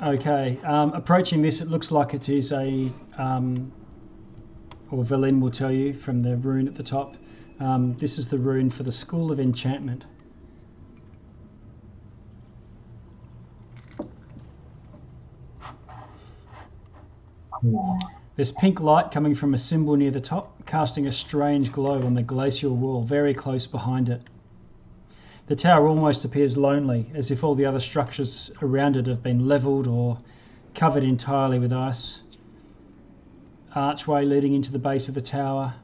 Okay, 0.00 0.58
um, 0.64 0.92
approaching 0.94 1.42
this, 1.42 1.60
it 1.60 1.68
looks 1.68 1.90
like 1.90 2.14
it 2.14 2.28
is 2.28 2.52
a, 2.52 2.90
um, 3.18 3.72
or 4.90 5.04
Velin 5.04 5.40
will 5.40 5.50
tell 5.50 5.72
you 5.72 5.92
from 5.92 6.22
the 6.22 6.36
rune 6.36 6.68
at 6.68 6.74
the 6.74 6.82
top. 6.82 7.16
Um, 7.60 7.96
this 7.98 8.16
is 8.16 8.28
the 8.28 8.38
rune 8.38 8.70
for 8.70 8.84
the 8.84 8.92
School 8.92 9.32
of 9.32 9.40
Enchantment. 9.40 10.06
There's 18.36 18.52
pink 18.52 18.80
light 18.80 19.10
coming 19.10 19.34
from 19.34 19.52
a 19.52 19.58
symbol 19.58 19.96
near 19.96 20.12
the 20.12 20.20
top, 20.20 20.64
casting 20.64 21.06
a 21.06 21.12
strange 21.12 21.72
glow 21.72 22.02
on 22.02 22.14
the 22.14 22.22
glacial 22.22 22.76
wall 22.76 23.02
very 23.02 23.34
close 23.34 23.66
behind 23.66 24.08
it. 24.08 24.22
The 25.46 25.56
tower 25.56 25.88
almost 25.88 26.24
appears 26.24 26.56
lonely, 26.56 27.10
as 27.14 27.30
if 27.30 27.42
all 27.42 27.54
the 27.54 27.64
other 27.64 27.80
structures 27.80 28.50
around 28.62 28.96
it 28.96 29.06
have 29.06 29.22
been 29.22 29.48
levelled 29.48 29.86
or 29.86 30.18
covered 30.74 31.02
entirely 31.02 31.58
with 31.58 31.72
ice. 31.72 32.20
Archway 33.74 34.24
leading 34.24 34.54
into 34.54 34.70
the 34.70 34.78
base 34.78 35.08
of 35.08 35.14
the 35.14 35.20
tower. 35.20 35.74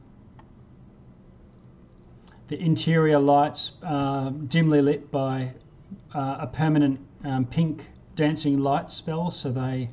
The 2.47 2.59
interior 2.59 3.19
lights 3.19 3.73
are 3.83 4.31
dimly 4.31 4.81
lit 4.81 5.11
by 5.11 5.51
uh, 6.13 6.37
a 6.39 6.47
permanent 6.47 6.99
um, 7.23 7.45
pink 7.45 7.87
dancing 8.15 8.59
light 8.59 8.89
spell, 8.89 9.31
so 9.31 9.51
they 9.51 9.89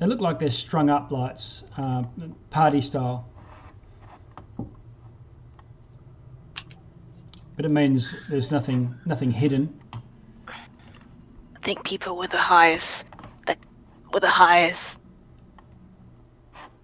they 0.00 0.06
look 0.06 0.20
like 0.20 0.38
they're 0.38 0.50
strung 0.50 0.88
up 0.88 1.10
lights, 1.10 1.62
uh, 1.76 2.02
party 2.48 2.80
style. 2.80 3.28
But 7.54 7.66
it 7.66 7.68
means 7.68 8.14
there's 8.30 8.50
nothing 8.50 8.94
nothing 9.04 9.30
hidden. 9.30 9.78
I 10.48 11.58
think 11.62 11.84
people 11.84 12.16
with 12.16 12.30
the 12.30 12.38
highest, 12.38 13.04
that 13.46 13.58
with 14.14 14.22
the 14.22 14.30
highest, 14.30 14.98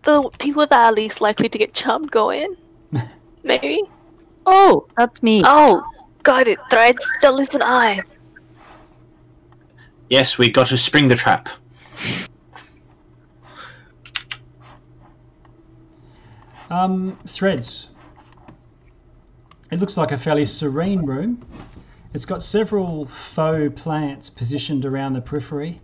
the 0.02 0.28
people 0.38 0.66
that 0.66 0.78
are 0.78 0.92
least 0.92 1.22
likely 1.22 1.48
to 1.48 1.56
get 1.56 1.72
charmed 1.72 2.10
go 2.10 2.30
in. 2.30 2.54
Maybe. 3.42 3.82
Oh, 4.44 4.86
that's 4.98 5.22
me. 5.22 5.42
Oh, 5.46 5.82
got 6.22 6.46
it. 6.48 6.58
Thread. 6.68 6.96
Don't 7.22 7.36
listen. 7.36 7.62
I. 7.64 8.00
Yes, 10.10 10.36
we 10.36 10.50
got 10.50 10.66
to 10.66 10.76
spring 10.76 11.08
the 11.08 11.16
trap. 11.16 11.48
Um, 16.68 17.16
threads. 17.28 17.88
It 19.70 19.78
looks 19.78 19.96
like 19.96 20.10
a 20.10 20.18
fairly 20.18 20.44
serene 20.44 21.06
room. 21.06 21.44
It's 22.12 22.24
got 22.24 22.42
several 22.42 23.04
faux 23.04 23.80
plants 23.80 24.30
positioned 24.30 24.84
around 24.84 25.12
the 25.12 25.20
periphery, 25.20 25.80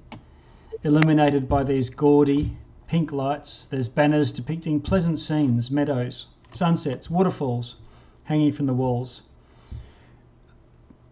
illuminated 0.83 1.49
by 1.49 1.63
these 1.63 1.89
gaudy 1.89 2.57
pink 2.89 3.13
lights. 3.13 3.67
There's 3.71 3.87
banners 3.87 4.33
depicting 4.33 4.81
pleasant 4.81 5.21
scenes, 5.21 5.71
meadows, 5.71 6.27
sunsets, 6.53 7.09
waterfalls 7.09 7.77
hanging 8.25 8.53
from 8.53 8.67
the 8.67 8.75
walls. 8.75 9.23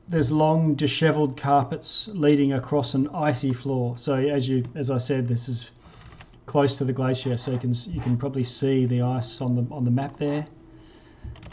There's 0.08 0.32
long, 0.32 0.74
dishevelled 0.74 1.36
carpets 1.36 2.08
leading 2.12 2.52
across 2.52 2.94
an 2.94 3.06
icy 3.14 3.52
floor. 3.52 3.96
So, 3.98 4.14
as 4.14 4.48
you, 4.48 4.64
as 4.74 4.90
I 4.90 4.98
said, 4.98 5.28
this 5.28 5.48
is 5.48 5.70
close 6.50 6.76
to 6.76 6.84
the 6.84 6.92
glacier, 6.92 7.36
so 7.36 7.52
you 7.52 7.58
can 7.58 7.72
you 7.86 8.00
can 8.00 8.16
probably 8.16 8.42
see 8.42 8.84
the 8.84 9.00
ice 9.00 9.40
on 9.40 9.54
the 9.54 9.64
on 9.72 9.84
the 9.84 9.90
map 9.90 10.16
there. 10.16 10.44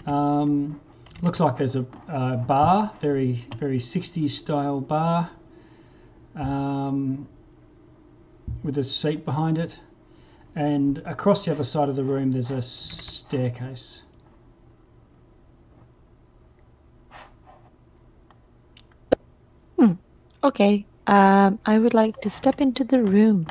Um, 0.08 0.82
looks 1.22 1.40
like 1.40 1.56
there's 1.56 1.76
a, 1.76 1.86
a 2.08 2.38
bar, 2.38 2.92
very 3.00 3.34
very 3.60 3.78
60s 3.78 4.32
style 4.32 4.82
bar, 4.82 5.30
um, 6.36 7.28
with 8.64 8.80
a 8.80 8.84
seat 8.84 9.24
behind 9.24 9.60
it, 9.60 9.80
and 10.56 10.98
across 11.06 11.46
the 11.46 11.52
other 11.52 11.64
side 11.64 11.90
of 11.90 11.96
the 11.96 12.04
room 12.04 12.32
there's 12.32 12.50
a 12.50 12.62
staircase. 12.62 14.02
Okay. 20.44 20.86
Um, 21.08 21.60
I 21.66 21.78
would 21.78 21.94
like 21.94 22.22
to 22.22 22.30
step 22.30 22.62
into 22.62 22.84
the 22.84 23.04
room. 23.04 23.48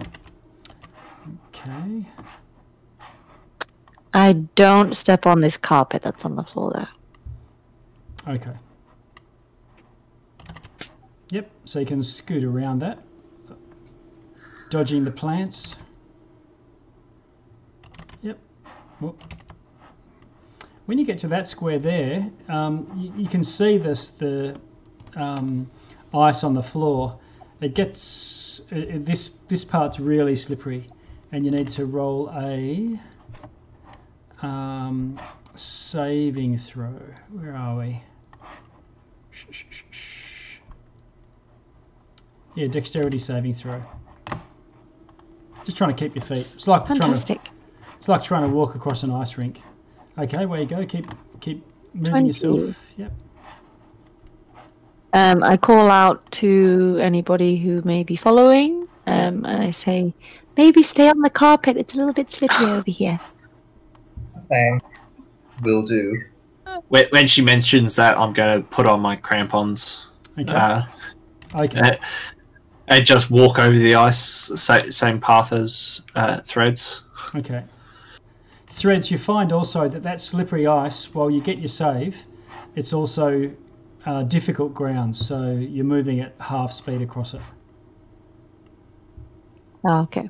Okay. 1.66 2.06
I 4.14 4.32
don't 4.54 4.94
step 4.94 5.26
on 5.26 5.40
this 5.40 5.56
carpet 5.56 6.02
that's 6.02 6.24
on 6.24 6.36
the 6.36 6.42
floor 6.42 6.72
though. 6.74 8.32
Okay. 8.32 8.52
Yep, 11.30 11.50
so 11.64 11.80
you 11.80 11.86
can 11.86 12.02
scoot 12.02 12.44
around 12.44 12.78
that, 12.80 12.98
dodging 14.70 15.04
the 15.04 15.10
plants. 15.10 15.74
Yep. 18.22 18.38
Whoop. 19.00 19.34
When 20.86 20.98
you 20.98 21.04
get 21.04 21.18
to 21.18 21.28
that 21.28 21.48
square 21.48 21.80
there, 21.80 22.30
um, 22.48 22.88
you, 22.96 23.24
you 23.24 23.28
can 23.28 23.42
see 23.42 23.76
this 23.76 24.10
the 24.10 24.58
um, 25.16 25.68
ice 26.14 26.44
on 26.44 26.54
the 26.54 26.62
floor. 26.62 27.18
It 27.60 27.74
gets 27.74 28.62
this 28.70 29.30
this 29.48 29.64
part's 29.64 29.98
really 29.98 30.36
slippery, 30.36 30.88
and 31.36 31.44
you 31.44 31.50
need 31.50 31.68
to 31.68 31.84
roll 31.84 32.30
a 32.34 32.98
um, 34.40 35.20
saving 35.54 36.56
throw. 36.56 36.98
Where 37.30 37.54
are 37.54 37.76
we? 37.76 38.00
Yeah, 42.54 42.68
dexterity 42.68 43.18
saving 43.18 43.52
throw. 43.52 43.82
Just 45.64 45.76
trying 45.76 45.94
to 45.94 45.96
keep 45.96 46.14
your 46.14 46.24
feet. 46.24 46.46
It's 46.54 46.66
like 46.66 46.86
trying 46.86 47.00
to, 47.00 47.02
Fantastic. 47.02 47.50
it's 47.98 48.08
like 48.08 48.24
trying 48.24 48.48
to 48.48 48.48
walk 48.48 48.74
across 48.74 49.02
an 49.02 49.10
ice 49.10 49.36
rink. 49.36 49.60
Okay, 50.16 50.46
where 50.46 50.62
you 50.62 50.66
go. 50.66 50.86
Keep 50.86 51.10
keep 51.40 51.62
moving 51.92 52.12
20. 52.12 52.26
yourself. 52.28 52.76
Yep. 52.96 53.12
Um, 55.12 55.42
I 55.42 55.58
call 55.58 55.90
out 55.90 56.30
to 56.32 56.98
anybody 57.02 57.58
who 57.58 57.82
may 57.82 58.04
be 58.04 58.16
following, 58.16 58.88
um, 59.06 59.44
and 59.44 59.62
I 59.62 59.70
say, 59.70 60.14
maybe 60.56 60.82
stay 60.82 61.08
on 61.08 61.20
the 61.20 61.30
carpet. 61.30 61.76
It's 61.76 61.94
a 61.94 61.96
little 61.98 62.12
bit 62.12 62.30
slippery 62.30 62.66
over 62.66 62.90
here. 62.90 63.18
Thanks. 64.48 65.26
Will 65.62 65.82
do. 65.82 66.22
When, 66.88 67.06
when 67.10 67.26
she 67.26 67.42
mentions 67.42 67.96
that, 67.96 68.18
I'm 68.18 68.32
going 68.32 68.62
to 68.62 68.68
put 68.68 68.86
on 68.86 69.00
my 69.00 69.16
crampons 69.16 70.08
Okay. 70.38 70.52
uh, 70.52 70.82
okay. 71.54 71.80
uh, 71.80 71.96
and 72.88 73.04
just 73.04 73.30
walk 73.30 73.58
over 73.58 73.76
the 73.76 73.94
ice, 73.94 74.50
same 74.60 75.20
path 75.20 75.52
as 75.52 76.02
uh, 76.14 76.40
threads. 76.40 77.04
Okay. 77.34 77.64
Threads, 78.68 79.10
you 79.10 79.18
find 79.18 79.52
also 79.52 79.88
that 79.88 80.02
that 80.02 80.20
slippery 80.20 80.66
ice, 80.66 81.12
while 81.14 81.30
you 81.30 81.40
get 81.40 81.58
your 81.58 81.68
save, 81.68 82.24
it's 82.74 82.92
also 82.92 83.50
uh, 84.04 84.22
difficult 84.24 84.74
ground, 84.74 85.16
so 85.16 85.52
you're 85.52 85.84
moving 85.84 86.20
at 86.20 86.34
half 86.38 86.72
speed 86.72 87.00
across 87.00 87.34
it. 87.34 87.40
Oh, 89.84 90.02
okay. 90.02 90.28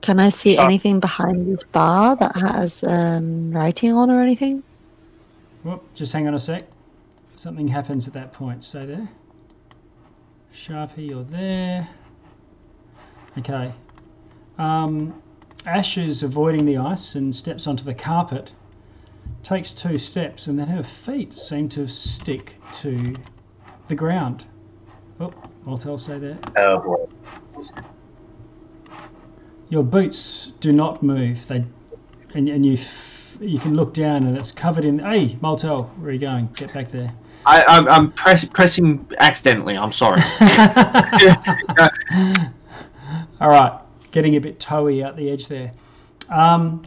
Can 0.00 0.18
I 0.18 0.30
see 0.30 0.54
Sure. 0.54 0.64
anything 0.64 0.98
behind 1.00 1.46
this 1.52 1.62
bar 1.62 2.16
that 2.16 2.34
has 2.36 2.82
um, 2.84 3.50
writing 3.50 3.92
on 3.92 4.10
or 4.10 4.20
anything? 4.22 4.62
Whoop, 5.62 5.82
just 5.94 6.12
hang 6.12 6.26
on 6.26 6.34
a 6.34 6.40
sec. 6.40 6.64
Something 7.36 7.68
happens 7.68 8.06
at 8.08 8.14
that 8.14 8.32
point. 8.32 8.64
Stay 8.64 8.86
there. 8.86 9.08
Sharpie, 10.54 11.10
you're 11.10 11.24
there. 11.24 11.88
Okay. 13.38 13.72
Um, 14.58 15.22
Ash 15.66 15.98
is 15.98 16.22
avoiding 16.22 16.64
the 16.64 16.78
ice 16.78 17.14
and 17.14 17.34
steps 17.34 17.66
onto 17.66 17.84
the 17.84 17.94
carpet. 17.94 18.52
Takes 19.42 19.72
two 19.72 19.96
steps, 19.98 20.46
and 20.48 20.58
then 20.58 20.68
her 20.68 20.82
feet 20.82 21.32
seem 21.32 21.68
to 21.70 21.86
stick 21.88 22.56
to 22.72 23.14
the 23.88 23.94
ground. 23.94 24.44
Oh, 25.18 25.32
Moltel, 25.64 25.98
say 25.98 26.18
there. 26.18 26.38
Oh 26.56 26.78
boy. 26.78 27.06
Your 29.70 29.84
boots 29.84 30.52
do 30.60 30.72
not 30.72 31.02
move. 31.02 31.46
They, 31.46 31.64
and, 32.34 32.48
and 32.48 32.66
you 32.66 32.74
f- 32.74 33.38
you 33.40 33.58
can 33.58 33.74
look 33.74 33.94
down 33.94 34.26
and 34.26 34.36
it's 34.36 34.52
covered 34.52 34.84
in. 34.84 34.98
Hey, 34.98 35.38
Moltel, 35.40 35.84
where 35.84 36.10
are 36.10 36.12
you 36.12 36.18
going? 36.18 36.48
Get 36.54 36.74
back 36.74 36.90
there. 36.90 37.08
I, 37.46 37.62
I'm, 37.62 37.88
I'm 37.88 38.12
press, 38.12 38.44
pressing 38.44 39.06
accidentally. 39.18 39.78
I'm 39.78 39.92
sorry. 39.92 40.20
All 43.40 43.48
right, 43.48 43.80
getting 44.10 44.34
a 44.36 44.40
bit 44.40 44.60
toey 44.60 45.02
at 45.02 45.16
the 45.16 45.30
edge 45.30 45.46
there. 45.48 45.72
Um, 46.28 46.82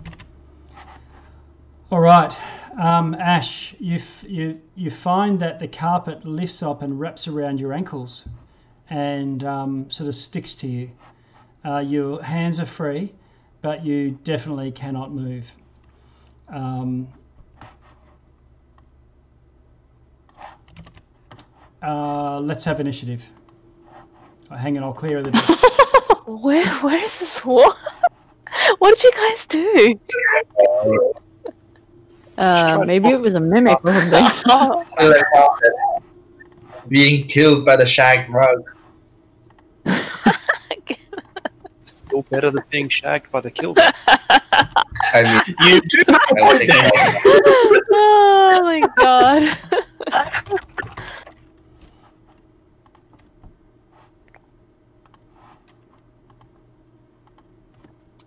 all 1.90 2.00
right, 2.00 2.36
um, 2.80 3.16
Ash, 3.16 3.76
you, 3.80 3.96
f- 3.96 4.24
you 4.28 4.60
you 4.76 4.90
find 4.90 5.40
that 5.40 5.60
the 5.60 5.68
carpet 5.68 6.26
lifts 6.26 6.64
up 6.64 6.82
and 6.82 7.00
wraps 7.00 7.28
around 7.28 7.60
your 7.60 7.74
ankles, 7.74 8.24
and 8.90 9.44
um, 9.44 9.90
sort 9.92 10.08
of 10.08 10.16
sticks 10.16 10.54
to 10.56 10.68
you. 10.68 10.90
Uh, 11.66 11.80
your 11.80 12.22
hands 12.22 12.60
are 12.60 12.66
free, 12.66 13.14
but 13.62 13.86
you 13.86 14.12
definitely 14.24 14.72
cannot 14.72 15.14
move. 15.14 15.50
Um, 16.50 17.08
uh, 21.82 22.42
let's 22.42 22.66
have 22.66 22.82
initiative. 22.82 23.24
Oh, 24.52 24.56
hang 24.56 24.78
on, 24.78 24.84
I'll 24.84 24.94
clear 24.94 25.24
the 25.24 25.32
deck. 25.32 25.50
Where 26.26 26.66
where 26.76 27.04
is 27.04 27.20
this 27.20 27.44
war? 27.44 27.74
what 28.80 28.96
did 28.96 29.04
you 29.04 29.12
guys 29.12 29.46
do? 29.46 30.00
Uh, 32.38 32.82
maybe 32.86 33.10
it 33.10 33.20
was 33.20 33.34
a 33.34 33.42
mimic 33.42 33.78
or 33.84 33.94
something. 33.94 34.26
Being 36.88 37.28
killed 37.28 37.66
by 37.66 37.76
the 37.76 37.86
shag 37.86 38.30
rug. 38.30 38.64
Still 42.14 42.22
better 42.30 42.52
than 42.52 42.62
being 42.70 42.90
shagged 42.90 43.32
by 43.32 43.42
the 43.42 43.50
killer. 43.50 43.74
I 45.16 45.24
mean, 45.24 45.42
you 45.62 45.82
do 45.82 46.04
have 46.08 46.22
a 46.30 46.36
I 46.40 46.44
would 46.44 46.58
point 46.60 46.68
there. 46.70 46.92
oh 47.92 48.60
my 48.62 48.82
god. 49.00 49.58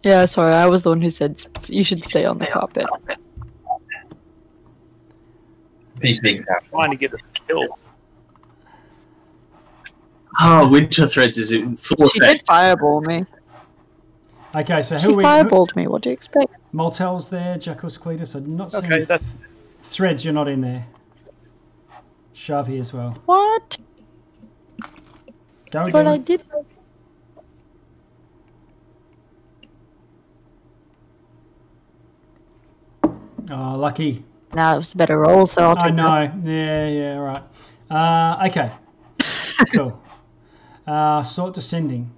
yeah, 0.03 0.25
sorry, 0.25 0.53
I 0.53 0.67
was 0.67 0.83
the 0.83 0.89
one 0.89 1.01
who 1.01 1.11
said 1.11 1.41
you 1.69 1.85
should 1.85 2.03
stay 2.03 2.25
on 2.25 2.39
the 2.39 2.49
carpet. 2.49 2.87
These 6.01 6.19
things 6.19 6.41
happen. 6.41 6.69
Trying 6.71 6.91
to 6.91 6.97
get 6.97 7.15
us 7.15 7.21
killed. 7.47 7.69
Oh, 10.41 10.69
Winter 10.69 11.07
Threads 11.07 11.39
is 11.39 11.53
in 11.53 11.77
full 11.77 12.09
She 12.09 12.19
did 12.19 12.43
fireball 12.49 13.01
me. 13.03 13.23
Okay, 14.57 14.81
so 14.83 14.97
She 14.97 15.07
who 15.07 15.13
are 15.13 15.17
we? 15.17 15.23
who- 15.23 15.29
fireballed 15.29 15.77
me. 15.77 15.87
What 15.87 16.03
do 16.03 16.09
you 16.09 16.15
expect? 16.15 16.53
Moltel's 16.73 17.29
there, 17.29 17.57
Jackus 17.59 17.99
Cletus. 17.99 18.35
I'm 18.35 18.57
not 18.57 18.73
seeing 18.73 18.85
Okay, 18.85 18.97
th- 18.97 19.09
that's- 19.09 19.37
threads. 19.83 20.25
You're 20.25 20.35
not 20.35 20.49
in 20.49 20.61
there. 20.63 20.87
Sharpie 22.35 22.81
as 22.81 22.93
well. 22.93 23.17
What? 23.27 23.79
Go 25.71 25.91
But 25.91 26.07
I 26.07 26.17
did. 26.19 26.43
Oh, 33.51 33.77
lucky. 33.77 34.25
Nah, 34.55 34.75
it 34.75 34.79
was 34.79 34.95
a 34.95 34.97
better 34.97 35.19
roll, 35.19 35.47
so 35.47 35.63
I'll 35.63 35.71
I 35.79 35.89
take 35.89 35.97
that. 35.97 36.43
know. 36.45 36.51
Yeah, 36.51 36.89
yeah, 36.89 37.17
right. 37.19 37.43
Uh, 37.91 38.47
okay. 38.49 38.73
cool. 39.75 40.03
Uh, 40.87 41.23
sort 41.23 41.55
descending. 41.55 42.11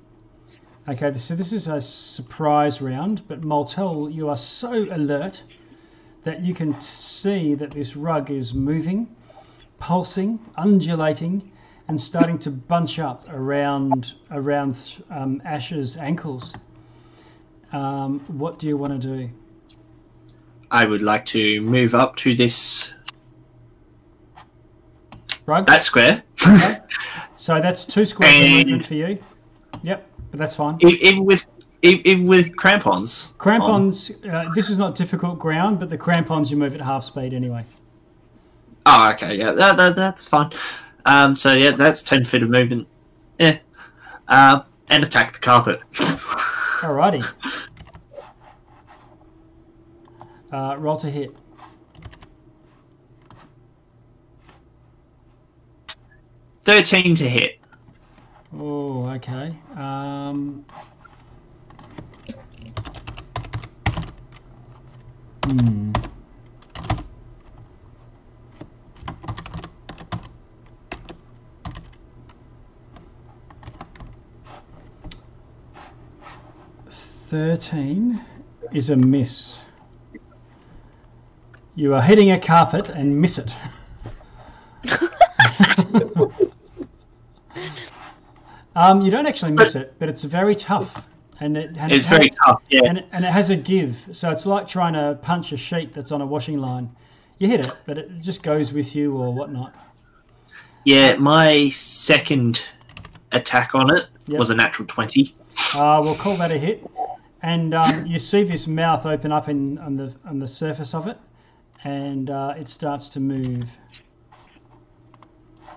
Okay, 0.89 1.13
so 1.19 1.35
this 1.35 1.53
is 1.53 1.67
a 1.67 1.83
surprise 1.83 2.81
round, 2.81 3.27
but 3.29 3.45
Moltel, 3.45 4.09
you 4.09 4.31
are 4.31 4.39
so 4.39 4.73
alert 4.91 5.43
that 6.23 6.41
you 6.41 6.55
can 6.55 6.73
t- 6.73 6.81
see 6.81 7.55
that 7.57 7.73
this 7.73 7.95
rug 7.95 8.31
is 8.31 8.55
moving, 8.55 9.07
pulsing, 9.81 10.39
undulating, 10.57 11.53
and 11.89 12.01
starting 12.01 12.39
to 12.39 12.51
bunch 12.51 12.99
up 12.99 13.29
around 13.31 14.15
around 14.31 15.03
um, 15.11 15.43
Ash's 15.45 15.99
ankles. 15.99 16.55
Um, 17.73 18.21
what 18.29 18.59
do 18.59 18.67
you 18.67 18.79
want 18.79 18.99
to 19.03 19.17
do? 19.17 19.31
I 20.71 20.87
would 20.87 21.03
like 21.03 21.27
to 21.27 21.61
move 21.61 21.95
up 21.95 22.17
to 22.17 22.35
this 22.35 22.95
Rug? 25.45 25.67
that 25.67 25.85
square. 25.85 26.23
So 27.37 27.61
that's 27.61 27.85
two 27.85 28.07
squares 28.07 28.35
of 28.35 28.41
And- 28.43 28.55
movement 28.55 28.87
for 28.87 28.95
you. 28.95 29.19
But 30.31 30.39
that's 30.41 30.55
fine. 30.55 30.79
Even 30.81 31.25
with 31.25 31.47
even 31.83 32.27
with 32.27 32.57
crampons. 32.57 33.31
Crampons, 33.39 34.11
uh, 34.29 34.51
this 34.55 34.69
is 34.69 34.79
not 34.79 34.95
difficult 34.95 35.39
ground, 35.39 35.79
but 35.79 35.91
the 35.91 35.99
crampons 35.99 36.51
you 36.51 36.57
move 36.57 36.75
at 36.75 36.81
half 36.81 37.05
speed 37.05 37.33
anyway. 37.33 37.65
Oh, 38.87 39.11
okay, 39.13 39.37
yeah, 39.37 39.53
that, 39.53 39.77
that, 39.77 39.97
that's 39.97 40.27
fine. 40.27 40.51
Um, 41.05 41.37
so 41.37 41.53
yeah, 41.53 41.71
that's 41.71 42.03
ten 42.03 42.25
feet 42.25 42.43
of 42.43 42.51
movement. 42.51 42.89
Yeah, 43.39 43.59
uh, 44.29 44.63
and 44.89 45.05
attack 45.05 45.35
the 45.35 45.39
carpet. 45.39 45.81
Alrighty. 45.93 47.27
Uh, 50.51 50.77
roll 50.79 50.97
to 50.97 51.11
hit. 51.11 51.37
Thirteen 56.63 57.15
to 57.15 57.29
hit. 57.29 57.61
Oh, 58.57 59.07
okay. 59.11 59.55
Um, 59.77 60.65
hmm. 65.45 65.93
Thirteen 76.89 78.25
is 78.73 78.89
a 78.89 78.97
miss. 78.97 79.65
You 81.75 81.95
are 81.95 82.01
hitting 82.03 82.31
a 82.31 82.41
carpet 82.41 82.89
and 82.89 83.21
miss 83.21 83.39
it. 83.39 83.55
Um, 88.79 89.01
you 89.01 89.11
don't 89.11 89.27
actually 89.27 89.51
miss 89.53 89.75
it, 89.75 89.93
but 89.99 90.09
it's 90.09 90.23
very 90.23 90.55
tough, 90.55 91.05
and 91.41 91.57
it 91.57 91.77
and 91.77 91.91
It's 91.91 92.07
it 92.07 92.11
very 92.11 92.29
has, 92.29 92.37
tough. 92.47 92.63
Yeah. 92.71 92.83
and 92.85 92.99
it, 92.99 93.07
and 93.11 93.25
it 93.25 93.33
has 93.33 93.51
a 93.51 93.57
give. 93.57 94.09
So 94.13 94.31
it's 94.31 94.47
like 94.47 94.69
trying 94.69 94.93
to 94.93 95.19
punch 95.21 95.51
a 95.51 95.57
sheet 95.57 95.93
that's 95.93 96.13
on 96.13 96.21
a 96.21 96.27
washing 96.27 96.59
line. 96.59 96.89
You 97.39 97.49
hit 97.49 97.61
it, 97.67 97.75
but 97.87 97.99
it 97.99 98.21
just 98.21 98.45
goes 98.45 98.73
with 98.73 98.95
you 98.95 99.17
or 99.17 99.35
whatnot. 99.35 99.75
Yeah, 100.85 101.17
my 101.17 101.71
second 101.71 102.65
attack 103.33 103.75
on 103.75 103.93
it 103.97 104.07
Yep. 104.29 104.39
was 104.39 104.51
a 104.51 104.55
natural 104.55 104.87
20. 104.87 105.35
Uh, 105.75 106.01
we'll 106.05 106.15
call 106.15 106.37
that 106.37 106.53
a 106.53 106.59
hit. 106.59 106.87
And 107.43 107.75
um, 107.75 108.07
you 108.07 108.19
see 108.21 108.45
this 108.45 108.67
mouth 108.69 109.07
open 109.07 109.33
up 109.33 109.49
in 109.49 109.79
on 109.79 109.97
the 109.97 110.15
on 110.25 110.39
the 110.39 110.47
surface 110.47 110.95
of 110.95 111.09
it, 111.09 111.19
and 111.83 112.31
uh, 112.31 112.55
it 112.57 112.69
starts 112.69 113.09
to 113.11 113.21
move. 113.21 113.65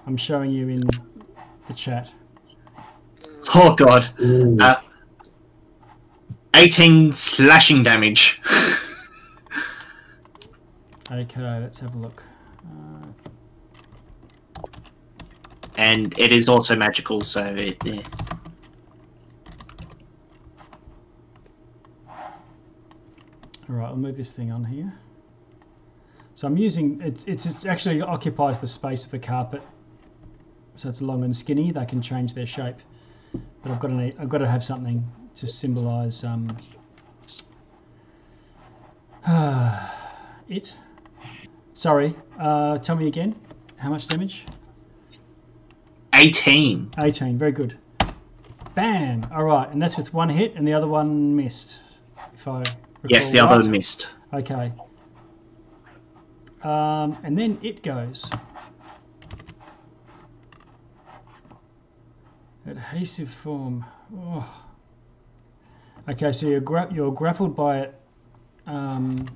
I'm 0.06 0.18
showing 0.18 0.52
you 0.52 0.68
in 0.70 0.84
the 1.68 1.74
chat. 1.74 2.12
Oh 3.54 3.76
god. 3.76 4.10
Uh, 4.62 4.82
18 6.56 7.12
slashing 7.12 7.84
damage. 7.84 8.42
Okay, 11.12 11.42
let's 11.60 11.78
have 11.78 11.94
a 11.94 11.98
look. 11.98 12.24
Uh, 12.66 13.06
and 15.76 16.18
it 16.18 16.32
is 16.32 16.48
also 16.48 16.74
magical, 16.74 17.20
so 17.20 17.44
it, 17.44 17.76
yeah. 17.84 18.02
all 23.72 23.76
right, 23.76 23.88
I'll 23.88 23.98
move 23.98 24.16
this 24.16 24.32
thing 24.32 24.54
on 24.54 24.64
here. 24.64 24.94
So 26.36 26.48
I'm 26.48 26.56
using 26.56 27.02
it's 27.02 27.26
it's, 27.26 27.46
it's 27.46 27.66
actually 27.66 28.02
occupies 28.02 28.58
the 28.60 28.68
space 28.68 29.04
of 29.04 29.12
the 29.12 29.20
carpet, 29.20 29.62
so 30.78 30.88
it's 30.88 31.02
long 31.02 31.26
and 31.26 31.36
skinny. 31.36 31.72
They 31.72 31.86
can 31.86 32.02
change 32.02 32.34
their 32.34 32.48
shape, 32.48 32.78
but 33.32 33.72
I've 33.72 33.80
got 33.80 33.88
to 33.88 34.14
I've 34.20 34.30
got 34.30 34.40
to 34.40 34.48
have 34.48 34.64
something 34.64 35.04
to 35.36 35.48
symbolise 35.48 36.24
um, 36.24 36.56
it. 40.50 40.74
Sorry, 41.74 42.16
uh, 42.40 42.78
tell 42.80 42.96
me 42.96 43.08
again. 43.08 43.34
How 43.78 43.90
much 43.90 44.08
damage? 44.08 44.46
18. 46.14 46.92
18. 47.00 47.38
Very 47.38 47.52
good. 47.52 47.78
Bam. 48.76 49.26
All 49.34 49.44
right, 49.44 49.70
and 49.70 49.82
that's 49.82 49.98
with 49.98 50.14
one 50.14 50.30
hit, 50.30 50.56
and 50.56 50.68
the 50.68 50.74
other 50.74 50.88
one 50.88 51.36
missed. 51.36 51.80
If 52.34 52.48
I 52.48 52.64
Yes, 53.08 53.32
the 53.32 53.40
recall 53.40 53.54
other 53.54 53.64
right. 53.64 53.72
missed. 53.72 54.08
Okay. 54.34 54.72
Um, 56.64 57.18
and 57.24 57.38
then 57.38 57.58
it 57.64 57.82
goes. 57.82 58.30
Adhesive 62.68 63.30
form. 63.30 63.86
Oh. 64.16 64.66
Okay, 66.10 66.32
so 66.32 66.48
you're 66.48 66.60
gra- 66.60 66.90
you're 66.92 67.12
grappled 67.12 67.56
by 67.56 67.80
it. 67.80 67.96
Um, 68.68 69.28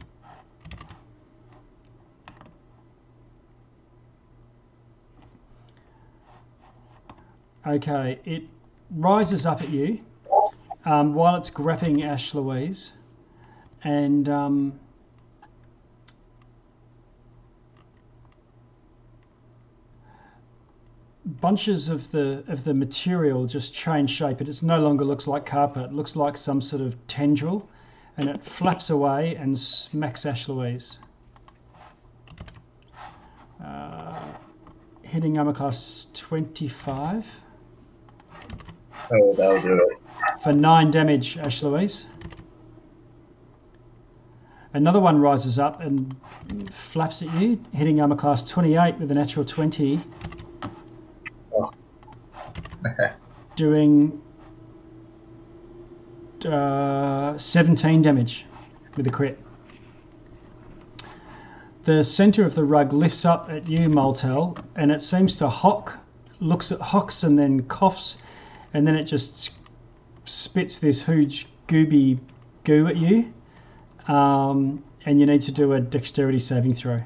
okay, 7.65 8.19
it 8.25 8.43
rises 8.91 9.45
up 9.45 9.61
at 9.61 9.69
you 9.69 9.99
um, 10.85 11.13
while 11.13 11.35
it's 11.35 11.49
grappling 11.49 12.03
Ash 12.03 12.33
Louise, 12.33 12.91
and 13.83 14.29
um, 14.29 14.79
bunches 21.25 21.89
of 21.89 22.09
the 22.11 22.43
of 22.47 22.63
the 22.63 22.73
material 22.73 23.45
just 23.45 23.73
change 23.73 24.11
shape. 24.11 24.41
It 24.41 24.63
no 24.63 24.79
longer 24.79 25.03
looks 25.05 25.27
like 25.27 25.45
carpet. 25.45 25.85
It 25.85 25.93
looks 25.93 26.15
like 26.15 26.37
some 26.37 26.61
sort 26.61 26.81
of 26.81 26.95
tendril, 27.07 27.67
and 28.17 28.29
it 28.29 28.43
flaps 28.43 28.89
away 28.89 29.35
and 29.35 29.57
smacks 29.57 30.25
Ash 30.25 30.47
Louise. 30.47 30.99
Uh, 33.63 34.19
hitting 35.01 35.37
armor 35.37 35.53
class 35.53 36.07
25 36.13 37.25
Oh, 39.11 39.33
that'll 39.33 39.61
do 39.61 39.73
it. 39.73 40.41
for 40.41 40.51
9 40.51 40.91
damage, 40.91 41.37
Ash 41.37 41.61
Louise. 41.63 42.07
Another 44.73 44.99
one 44.99 45.19
rises 45.19 45.57
up 45.57 45.79
and 45.79 46.13
flaps 46.71 47.21
at 47.21 47.33
you, 47.35 47.61
hitting 47.71 48.01
armor 48.01 48.15
class 48.15 48.43
28 48.43 48.97
with 48.97 49.09
a 49.11 49.13
natural 49.13 49.45
20. 49.45 50.01
Doing 53.55 54.21
uh, 56.45 57.37
17 57.37 58.01
damage 58.01 58.45
with 58.95 59.07
a 59.07 59.09
crit. 59.09 59.39
The 61.85 62.03
center 62.03 62.45
of 62.45 62.55
the 62.55 62.63
rug 62.63 62.93
lifts 62.93 63.25
up 63.25 63.49
at 63.49 63.67
you, 63.67 63.89
Moltel, 63.89 64.57
and 64.75 64.91
it 64.91 65.01
seems 65.01 65.35
to 65.35 65.47
hock, 65.47 65.97
looks 66.39 66.71
at 66.71 66.81
hocks 66.81 67.23
and 67.23 67.37
then 67.37 67.63
coughs, 67.63 68.17
and 68.73 68.87
then 68.87 68.95
it 68.95 69.03
just 69.03 69.51
spits 70.25 70.79
this 70.79 71.03
huge 71.03 71.47
gooby 71.67 72.19
goo 72.63 72.87
at 72.87 72.97
you. 72.97 73.31
Um, 74.07 74.83
and 75.05 75.19
you 75.19 75.25
need 75.27 75.41
to 75.41 75.51
do 75.51 75.73
a 75.73 75.79
dexterity 75.79 76.39
saving 76.39 76.73
throw. 76.73 77.03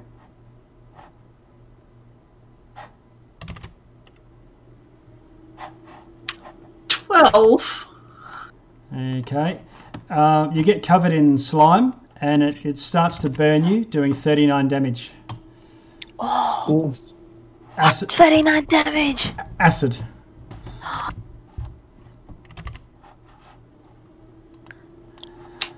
12. 7.19 7.85
Okay. 9.17 9.59
Um, 10.09 10.51
you 10.51 10.63
get 10.63 10.81
covered 10.83 11.13
in 11.13 11.37
slime 11.37 11.93
and 12.21 12.41
it, 12.43 12.65
it 12.65 12.77
starts 12.77 13.17
to 13.19 13.29
burn 13.29 13.63
you, 13.63 13.85
doing 13.85 14.13
39 14.13 14.67
damage. 14.67 15.11
Oh, 16.19 16.93
Acid. 17.77 18.11
39 18.11 18.65
damage. 18.65 19.31
acid. 19.59 19.97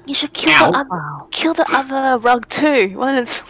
You 0.07 0.15
should 0.15 0.33
kill 0.33 0.51
Ow. 0.53 0.71
the 0.71 0.77
other, 0.79 1.27
kill 1.29 1.53
the 1.53 1.65
other 1.71 2.17
rug 2.19 2.49
too. 2.49 2.89
One 2.97 3.15
is 3.19 3.41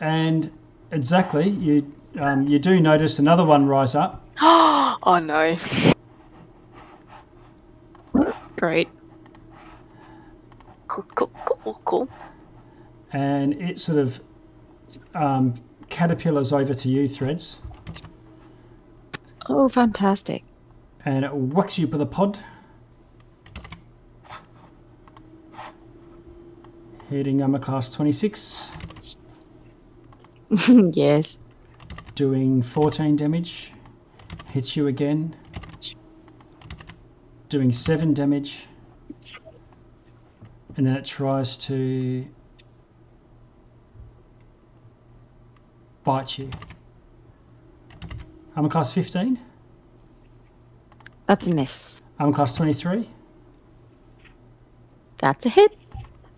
And 0.00 0.50
exactly, 0.92 1.48
you 1.48 1.92
um, 2.20 2.46
you 2.46 2.58
do 2.58 2.78
notice 2.80 3.18
another 3.18 3.44
one 3.44 3.66
rise 3.66 3.94
up. 3.94 4.27
oh 4.42 5.20
no. 5.22 5.56
Great. 8.56 8.88
Cool, 10.88 11.04
cool, 11.14 11.30
cool, 11.44 11.80
cool. 11.84 12.08
and 13.12 13.54
it 13.54 13.78
sort 13.78 13.98
of 13.98 14.20
um, 15.14 15.54
caterpillars 15.90 16.52
over 16.52 16.74
to 16.74 16.88
you, 16.88 17.06
Threads, 17.08 17.58
Oh, 19.48 19.68
fantastic. 19.68 20.44
and 21.04 21.24
it 21.24 21.32
whacks 21.34 21.78
you 21.78 21.86
with 21.86 22.00
a 22.00 22.06
pod. 22.06 22.38
Hitting 27.08 27.40
armor 27.42 27.58
class 27.58 27.88
26, 27.88 28.66
yes. 30.92 31.38
doing 32.14 32.62
14 32.62 33.16
damage. 33.16 33.72
Hits 34.50 34.76
you 34.76 34.86
again, 34.86 35.36
doing 37.48 37.70
7 37.72 38.14
damage. 38.14 38.64
And 40.76 40.86
then 40.86 40.96
it 40.96 41.04
tries 41.04 41.56
to 41.58 42.24
bite 46.04 46.38
you. 46.38 46.48
Armor 48.56 48.68
class 48.68 48.92
15, 48.92 49.38
That's 51.26 51.46
a 51.46 51.54
miss. 51.54 52.02
armor 52.18 52.32
class 52.32 52.54
23. 52.56 53.08
That's 55.18 55.46
a 55.46 55.48
hit. 55.48 55.76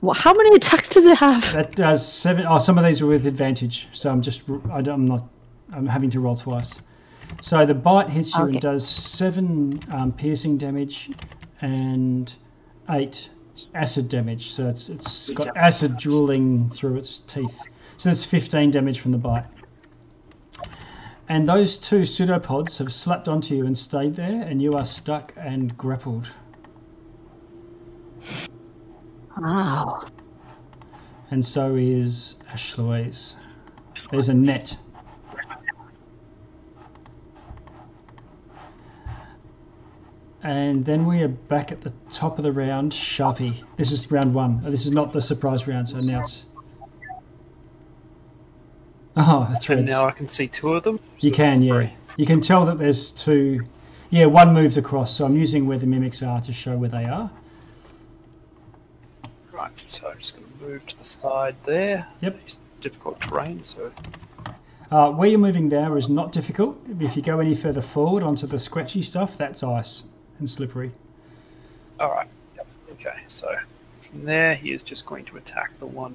What, 0.01 0.17
how 0.17 0.33
many 0.33 0.55
attacks 0.57 0.89
does 0.89 1.05
it 1.05 1.17
have? 1.19 1.53
That 1.53 1.77
does 1.77 2.07
seven. 2.11 2.47
Oh, 2.49 2.59
some 2.59 2.79
of 2.79 2.85
these 2.85 3.03
are 3.03 3.07
with 3.07 3.27
advantage, 3.27 3.89
so 3.93 4.11
I'm 4.11 4.23
just 4.23 4.43
I 4.71 4.79
I'm 4.79 5.07
not 5.07 5.29
I'm 5.75 5.87
having 5.87 6.09
to 6.11 6.21
roll 6.21 6.35
twice. 6.35 6.79
So 7.41 7.65
the 7.65 7.75
bite 7.75 8.11
hits 8.11 8.35
you 8.35 8.43
Okay. 8.43 8.53
and 8.53 8.61
does 8.61 8.87
seven 8.87 9.81
um, 9.91 10.13
piercing 10.13 10.59
damage 10.59 11.11
and 11.61 12.35
eight 12.91 13.31
acid 13.75 14.09
damage. 14.09 14.53
So 14.53 14.69
it's 14.69 14.89
it's 14.89 15.31
got 15.31 15.57
acid 15.57 15.97
drooling 15.97 16.69
through 16.71 16.97
its 16.97 17.21
teeth. 17.21 17.61
So 17.99 18.09
that's 18.09 18.25
15 18.25 18.71
damage 18.71 19.01
from 19.01 19.13
the 19.13 19.19
bite. 19.19 19.47
And 21.29 21.49
those 21.49 21.79
two 21.79 22.05
pseudopods 22.07 22.79
have 22.79 22.93
slapped 22.93 23.29
onto 23.29 23.55
you 23.55 23.65
and 23.67 23.77
stayed 23.79 24.17
there, 24.17 24.43
and 24.43 24.61
you 24.61 24.73
are 24.73 24.85
stuck 24.85 25.33
and 25.37 25.77
grappled. 25.77 26.29
Wow. 29.41 30.05
And 31.31 31.45
so 31.45 31.77
is 31.77 32.35
Ash 32.51 32.77
Louise. 32.77 33.37
There's 34.11 34.29
a 34.29 34.35
net. 34.35 34.77
And 40.43 40.85
then 40.85 41.05
we 41.05 41.23
are 41.23 41.29
back 41.29 41.71
at 41.71 41.83
the 41.83 41.93
top 42.11 42.39
of 42.39 42.45
the 42.45 42.53
round. 42.53 42.93
Sharpie. 42.93 43.63
This 43.77 43.93
is 43.93 44.11
round 44.11 44.33
one. 44.33 44.63
Oh, 44.65 44.71
This 44.71 44.87
is 44.87 44.93
not 44.93 45.13
the 45.13 45.21
surprise 45.21 45.67
round, 45.67 45.89
so 45.89 45.99
now 45.99 46.21
it's. 46.21 46.47
Oh, 49.17 49.53
the 49.67 49.73
And 49.75 49.87
now 49.87 50.07
I 50.07 50.13
can 50.13 50.27
see 50.27 50.49
two 50.49 50.75
of 50.75 50.83
them. 50.83 50.99
You 51.19 51.31
can, 51.31 51.61
yeah. 51.61 51.73
three. 51.75 51.93
You 52.17 52.25
can 52.25 52.41
tell 52.41 52.65
that 52.67 52.79
there's 52.79 53.11
two. 53.11 53.67
Yeah, 54.09 54.27
one 54.27 54.55
moves 54.55 54.77
across, 54.77 55.15
so 55.15 55.27
I'm 55.27 55.37
using 55.37 55.67
where 55.67 55.79
the 55.79 55.87
mimics 55.87 56.23
are 56.23 56.41
to 56.41 56.53
show 56.53 56.77
where 56.77 56.89
they 56.89 57.05
are. 57.05 57.31
Right, 59.53 59.71
so 59.87 60.09
I'm 60.09 60.19
just 60.19 60.37
going 60.37 60.47
to 60.51 60.65
move 60.65 60.87
to 60.87 60.99
the 60.99 61.05
side 61.05 61.55
there. 61.65 62.07
Yep. 62.23 62.41
It's 62.47 62.61
difficult 62.81 63.21
terrain, 63.21 63.63
so 63.63 63.93
Uh, 64.91 65.11
where 65.11 65.29
you're 65.29 65.39
moving 65.39 65.69
there 65.69 65.99
is 65.99 66.09
not 66.09 66.33
difficult. 66.33 66.79
If 66.99 67.15
you 67.15 67.23
go 67.23 67.41
any 67.41 67.55
further 67.55 67.83
forward 67.83 68.23
onto 68.23 68.47
the 68.47 68.59
scratchy 68.59 69.03
stuff, 69.03 69.37
that's 69.37 69.63
ice 69.63 70.05
and 70.41 70.51
slippery. 70.51 70.91
all 72.01 72.11
right. 72.11 72.29
Yep. 72.57 72.67
Okay, 72.93 73.15
so 73.29 73.55
from 74.01 74.25
there 74.25 74.55
he 74.55 74.73
is 74.73 74.83
just 74.83 75.07
going 75.07 75.25
to 75.27 75.37
attack 75.37 75.79
the 75.79 75.87
one 75.87 76.15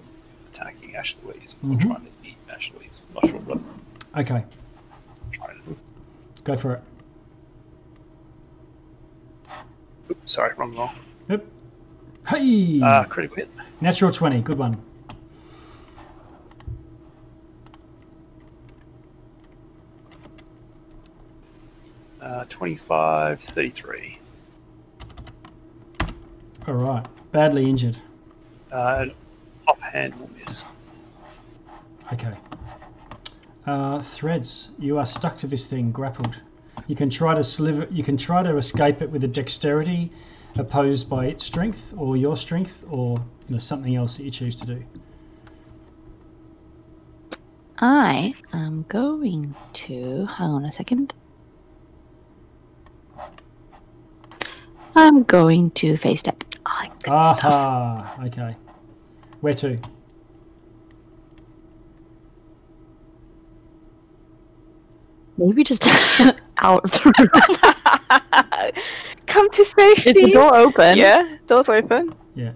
attacking 0.51 0.95
Ash 0.95 1.15
Louise, 1.23 1.55
or 1.63 1.69
Mhm. 1.69 1.81
trying 1.81 2.01
to 2.05 2.11
eat 2.23 2.37
Ash 2.49 2.71
Louise. 2.77 3.01
I'm 3.09 3.13
not 3.15 3.27
sure 3.29 3.39
what 3.41 3.59
Okay, 4.21 4.43
trying 5.31 5.59
to 5.61 5.65
do. 5.69 5.77
go 6.43 6.55
for 6.57 6.73
it. 6.73 6.81
Oops, 10.11 10.31
sorry, 10.31 10.53
wrong 10.55 10.73
roll. 10.75 10.89
Yep. 11.29 11.45
Hey! 12.27 12.81
Uh, 12.81 13.03
critical 13.05 13.37
hit. 13.37 13.49
Natural 13.81 14.11
20, 14.11 14.41
good 14.41 14.57
one. 14.57 14.81
Uh, 22.21 22.45
25, 22.49 23.39
33. 23.39 24.14
All 26.67 26.73
right. 26.73 27.05
Badly 27.31 27.69
injured. 27.69 27.97
Uh, 28.71 29.07
offhand 29.67 30.15
will 30.19 30.29
miss. 30.39 30.65
Okay. 32.11 32.33
Uh, 33.67 33.99
threads. 33.99 34.69
You 34.79 34.97
are 34.97 35.05
stuck 35.05 35.37
to 35.37 35.47
this 35.47 35.67
thing, 35.67 35.91
grappled. 35.91 36.37
You 36.87 36.95
can 36.95 37.09
try 37.09 37.35
to 37.35 37.43
sliver. 37.43 37.87
You 37.91 38.03
can 38.03 38.17
try 38.17 38.43
to 38.43 38.57
escape 38.57 39.01
it 39.01 39.09
with 39.09 39.23
a 39.23 39.27
dexterity 39.27 40.11
opposed 40.57 41.09
by 41.09 41.25
its 41.25 41.43
strength 41.43 41.93
or 41.97 42.15
your 42.17 42.37
strength, 42.37 42.83
or 42.89 43.19
you 43.47 43.55
know, 43.55 43.59
something 43.59 43.95
else 43.95 44.17
that 44.17 44.23
you 44.23 44.31
choose 44.31 44.55
to 44.55 44.65
do. 44.65 44.83
I 47.79 48.33
am 48.53 48.85
going 48.87 49.53
to. 49.73 50.25
Hang 50.25 50.49
on 50.49 50.65
a 50.65 50.71
second. 50.71 51.13
I'm 54.95 55.23
going 55.23 55.71
to 55.71 55.97
fey 55.97 56.15
step. 56.15 56.43
I 56.65 56.83
like 56.83 56.99
that 56.99 57.15
stuff. 57.21 57.45
Aha. 57.45 58.23
Okay. 58.25 58.55
Where 59.41 59.53
to? 59.55 59.79
Maybe 65.37 65.63
just 65.63 65.85
out 66.59 66.83
of 66.83 66.91
the 66.91 67.13
room. 67.17 68.73
Come 69.27 69.49
to 69.49 69.65
safety. 69.65 70.09
Is 70.09 70.15
the 70.15 70.31
door 70.31 70.55
open? 70.55 70.97
Yeah, 70.97 71.37
door's 71.45 71.67
open. 71.67 72.15
Yeah. 72.35 72.53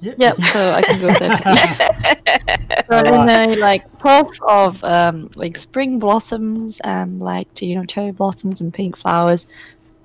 Yep. 0.00 0.16
Yep, 0.18 0.36
so 0.52 0.72
I 0.72 0.82
can 0.82 1.00
go 1.00 1.06
there 1.06 1.30
to 1.30 2.84
So 2.90 2.98
in 2.98 3.28
a 3.28 3.56
like 3.56 3.98
puff 3.98 4.28
of 4.46 4.84
um, 4.84 5.30
like 5.36 5.56
spring 5.56 5.98
blossoms 5.98 6.80
and 6.84 7.20
like 7.20 7.62
you 7.62 7.74
know 7.74 7.84
cherry 7.84 8.12
blossoms 8.12 8.60
and 8.60 8.72
pink 8.74 8.96
flowers, 8.96 9.46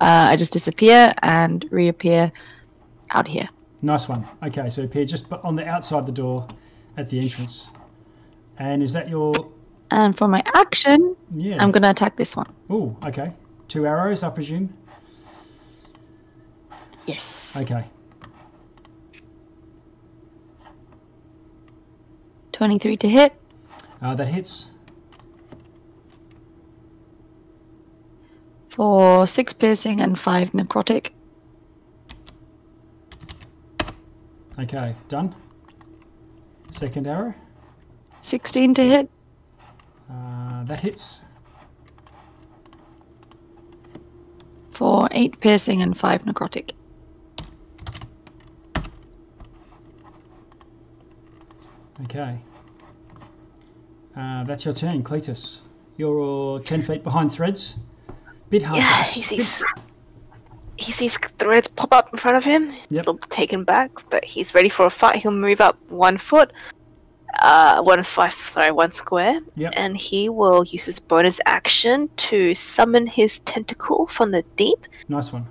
uh, 0.02 0.26
I 0.32 0.36
just 0.36 0.52
disappear 0.52 1.14
and 1.22 1.64
reappear 1.70 2.32
out 3.12 3.28
here. 3.28 3.48
Nice 3.82 4.08
one. 4.08 4.26
Okay, 4.42 4.68
so 4.68 4.82
appear 4.82 5.04
just 5.04 5.30
on 5.44 5.54
the 5.54 5.66
outside 5.66 6.06
the 6.06 6.12
door 6.12 6.46
at 6.96 7.08
the 7.08 7.20
entrance. 7.20 7.68
And 8.58 8.82
is 8.82 8.92
that 8.92 9.08
your? 9.08 9.32
And 9.90 10.16
for 10.16 10.26
my 10.26 10.42
action, 10.54 11.14
Yeah. 11.34 11.62
I'm 11.62 11.70
gonna 11.70 11.90
attack 11.90 12.16
this 12.16 12.34
one. 12.36 12.52
Oh, 12.68 12.96
okay. 13.06 13.32
Two 13.68 13.86
arrows, 13.86 14.22
I 14.22 14.30
presume. 14.30 14.72
Yes. 17.06 17.60
Okay. 17.62 17.84
Twenty-three 22.52 22.96
to 22.98 23.08
hit 23.08 23.34
Uh, 24.00 24.14
that 24.14 24.26
hits. 24.28 24.66
For 28.72 29.26
six 29.26 29.52
piercing 29.52 30.00
and 30.00 30.18
five 30.18 30.52
necrotic. 30.52 31.10
Okay, 34.58 34.94
done. 35.08 35.34
Second 36.70 37.06
arrow. 37.06 37.34
Sixteen 38.18 38.72
to 38.74 38.82
hit 38.82 39.10
Uh, 40.10 40.64
that 40.64 40.80
hits. 40.80 41.20
for 44.70 45.06
eight 45.12 45.38
piercing 45.40 45.82
and 45.82 45.96
five 45.96 46.22
necrotic. 46.24 46.72
Okay. 52.04 52.38
Uh, 54.16 54.44
that's 54.44 54.64
your 54.64 54.74
turn, 54.74 55.02
Cletus. 55.04 55.60
You're 55.98 56.58
ten 56.60 56.82
feet 56.82 57.04
behind 57.04 57.30
threads. 57.30 57.74
Bit 58.52 58.62
hard. 58.64 58.76
Yeah, 58.82 59.02
he 59.04 59.22
sees 59.22 59.64
he 60.76 60.92
sees 60.92 61.16
threads 61.38 61.68
pop 61.68 61.92
up 61.94 62.12
in 62.12 62.18
front 62.18 62.36
of 62.36 62.44
him. 62.44 62.68
He's 62.70 62.80
Yep. 62.90 63.06
a 63.06 63.10
little 63.10 63.28
taken 63.30 63.64
back, 63.64 63.90
but 64.10 64.22
he's 64.24 64.54
ready 64.54 64.68
for 64.68 64.84
a 64.84 64.90
fight. 64.90 65.16
He'll 65.16 65.30
move 65.48 65.60
up 65.62 65.76
one 65.88 66.18
foot, 66.18 66.52
uh, 67.40 67.80
one 67.82 68.02
five, 68.04 68.34
sorry, 68.50 68.72
one 68.72 68.92
square, 68.92 69.40
Yep. 69.56 69.72
and 69.74 69.96
he 69.96 70.28
will 70.28 70.64
use 70.64 70.84
his 70.84 70.98
bonus 71.00 71.40
action 71.46 72.10
to 72.28 72.52
summon 72.54 73.06
his 73.06 73.38
tentacle 73.46 74.06
from 74.08 74.32
the 74.32 74.42
deep, 74.56 74.80
Nice 75.08 75.32
one. 75.32 75.46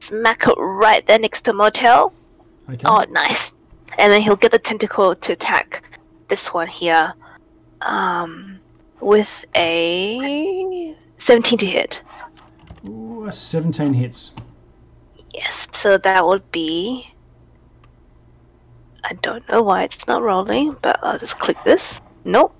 smack 0.00 0.46
it 0.46 0.54
right 0.58 1.06
there 1.06 1.18
next 1.18 1.42
to 1.46 1.52
Moltel. 1.54 2.12
Okay. 2.68 2.84
Oh, 2.84 3.04
nice. 3.10 3.54
And 3.98 4.12
then 4.12 4.20
he'll 4.20 4.36
get 4.44 4.52
the 4.52 4.58
tentacle 4.58 5.14
to 5.14 5.32
attack 5.32 5.82
this 6.28 6.52
one 6.52 6.66
here, 6.68 7.14
um, 7.80 8.58
with 9.00 9.44
a 9.54 10.94
17 11.18 11.58
to 11.58 11.66
hit. 11.66 12.02
Ooh, 12.86 13.28
17 13.30 13.92
hits. 13.94 14.30
Yes, 15.34 15.66
so 15.72 15.98
that 15.98 16.24
would 16.24 16.50
be. 16.52 17.08
I 19.04 19.12
don't 19.22 19.48
know 19.48 19.62
why 19.62 19.84
it's 19.84 20.06
not 20.06 20.22
rolling, 20.22 20.76
but 20.82 20.98
I'll 21.02 21.18
just 21.18 21.38
click 21.38 21.56
this. 21.64 22.00
Nope. 22.24 22.54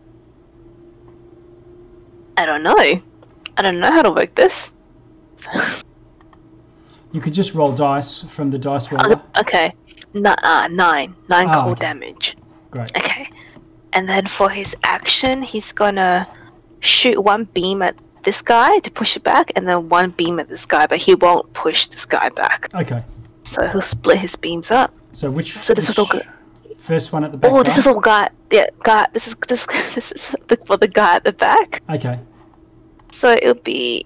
I 2.36 2.44
don't 2.46 2.62
know. 2.62 2.76
I 2.78 3.62
don't 3.62 3.80
know 3.80 3.90
how 3.90 4.02
to 4.02 4.10
work 4.10 4.34
this. 4.34 4.72
You 7.12 7.22
could 7.22 7.32
just 7.32 7.54
roll 7.54 7.72
dice 7.72 8.20
from 8.28 8.50
the 8.50 8.58
dice 8.58 8.88
Oh, 8.92 8.96
roller. 8.96 9.22
okay. 9.38 9.72
N- 10.14 10.26
uh, 10.26 10.68
nine. 10.70 11.14
Nine 11.30 11.48
Ah, 11.48 11.62
cold 11.62 11.78
okay. 11.78 11.86
damage. 11.86 12.36
Great. 12.70 12.94
Okay. 12.94 13.26
And 13.94 14.06
then 14.06 14.26
for 14.26 14.50
his 14.50 14.76
action, 14.82 15.42
he's 15.42 15.72
gonna 15.72 16.28
shoot 16.80 17.18
one 17.22 17.44
beam 17.54 17.80
at 17.80 17.94
this 18.26 18.42
guy 18.42 18.78
to 18.80 18.90
push 18.90 19.16
it 19.16 19.22
back, 19.22 19.52
and 19.56 19.66
then 19.66 19.88
one 19.88 20.10
beam 20.10 20.38
at 20.38 20.48
this 20.48 20.66
guy, 20.66 20.86
but 20.86 20.98
he 20.98 21.14
won't 21.14 21.50
push 21.54 21.86
this 21.86 22.04
guy 22.04 22.28
back. 22.28 22.68
Okay. 22.74 23.02
So 23.44 23.66
he'll 23.66 23.80
split 23.80 24.18
his 24.18 24.36
beams 24.36 24.70
up. 24.70 24.92
So 25.14 25.30
which? 25.30 25.52
So 25.52 25.72
this 25.72 25.88
which 25.88 25.96
little. 25.96 26.20
First 26.80 27.12
one 27.12 27.24
at 27.24 27.32
the 27.32 27.38
back. 27.38 27.50
Oh, 27.50 27.62
this 27.62 27.82
the 27.82 27.94
guy. 27.94 28.28
Yeah, 28.50 28.66
guy. 28.82 29.06
This 29.14 29.28
is 29.28 29.36
this. 29.48 29.66
This 29.94 30.12
is 30.12 30.36
the, 30.48 30.58
for 30.66 30.76
the 30.76 30.88
guy 30.88 31.16
at 31.16 31.24
the 31.24 31.32
back. 31.32 31.82
Okay. 31.88 32.18
So 33.12 33.30
it'll 33.30 33.54
be 33.54 34.04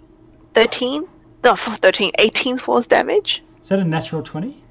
thirteen. 0.54 1.08
No, 1.42 1.56
13, 1.56 2.12
18 2.18 2.58
force 2.58 2.86
damage. 2.86 3.42
Is 3.62 3.70
that 3.70 3.78
a 3.78 3.84
natural 3.84 4.22
20? 4.22 4.62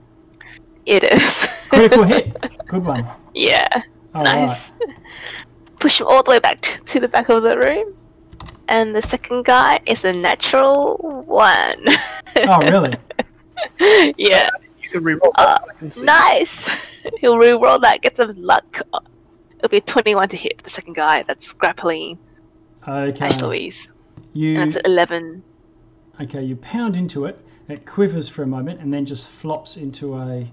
It 0.85 1.03
is. 1.03 1.47
Critical 1.69 2.03
hit. 2.03 2.37
Good 2.67 2.85
one. 2.85 3.07
yeah, 3.33 3.67
All 4.13 4.23
right. 4.23 4.45
nice. 4.45 4.71
Push 5.79 5.99
him 6.01 6.05
all 6.07 6.21
the 6.21 6.29
way 6.29 6.39
back 6.39 6.61
to 6.61 6.99
the 6.99 7.07
back 7.07 7.29
of 7.29 7.41
the 7.41 7.57
room. 7.57 7.95
And 8.69 8.95
the 8.95 9.01
second 9.01 9.45
guy 9.45 9.79
is 9.87 10.05
a 10.05 10.13
natural 10.13 10.97
one. 11.25 11.83
Oh, 12.47 12.59
really? 12.69 12.95
yeah, 14.17 14.47
You 14.81 14.89
can 14.89 15.03
reroll 15.03 15.31
Uh, 15.35 15.57
that. 15.57 15.63
I 15.69 15.73
can 15.89 16.05
nice. 16.05 16.69
He'll 17.19 17.37
re-roll 17.37 17.79
that, 17.79 18.01
get 18.01 18.15
some 18.17 18.39
luck. 18.41 18.81
It'll 19.57 19.69
be 19.69 19.77
a 19.77 19.81
21 19.81 20.29
to 20.29 20.37
hit 20.37 20.59
the 20.63 20.69
second 20.69 20.93
guy 20.95 21.23
that's 21.23 21.51
grappling 21.53 22.17
Okay. 22.87 23.25
Ash 23.25 23.41
Louise. 23.41 23.89
You 24.33 24.59
And 24.61 24.69
it's 24.73 24.81
11 24.85 25.43
okay? 26.21 26.43
You 26.43 26.55
pound 26.57 26.95
into 26.95 27.25
it. 27.25 27.39
It 27.67 27.85
quivers 27.85 28.29
for 28.29 28.43
a 28.43 28.47
moment 28.47 28.79
and 28.81 28.93
then 28.93 29.05
just 29.05 29.29
flops 29.29 29.77
into 29.77 30.15
a 30.17 30.47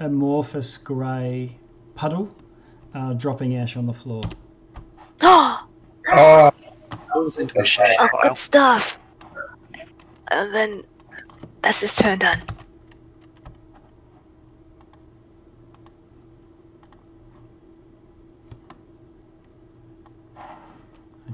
amorphous 0.00 0.76
grey 0.78 1.56
puddle, 1.94 2.34
uh, 2.94 3.12
dropping 3.14 3.56
ash 3.56 3.76
on 3.76 3.86
the 3.86 3.92
floor. 3.92 4.22
Oh, 5.20 5.66
Oh, 6.08 6.50
Falls 7.12 7.38
into 7.38 7.60
a 7.60 7.64
shade 7.64 7.96
oh, 7.98 8.08
pile. 8.10 8.30
good 8.30 8.38
stuff. 8.38 8.98
and 10.30 10.54
then 10.54 10.84
that's 11.62 11.80
his 11.80 11.94
turn 11.96 12.18
done. 12.18 12.42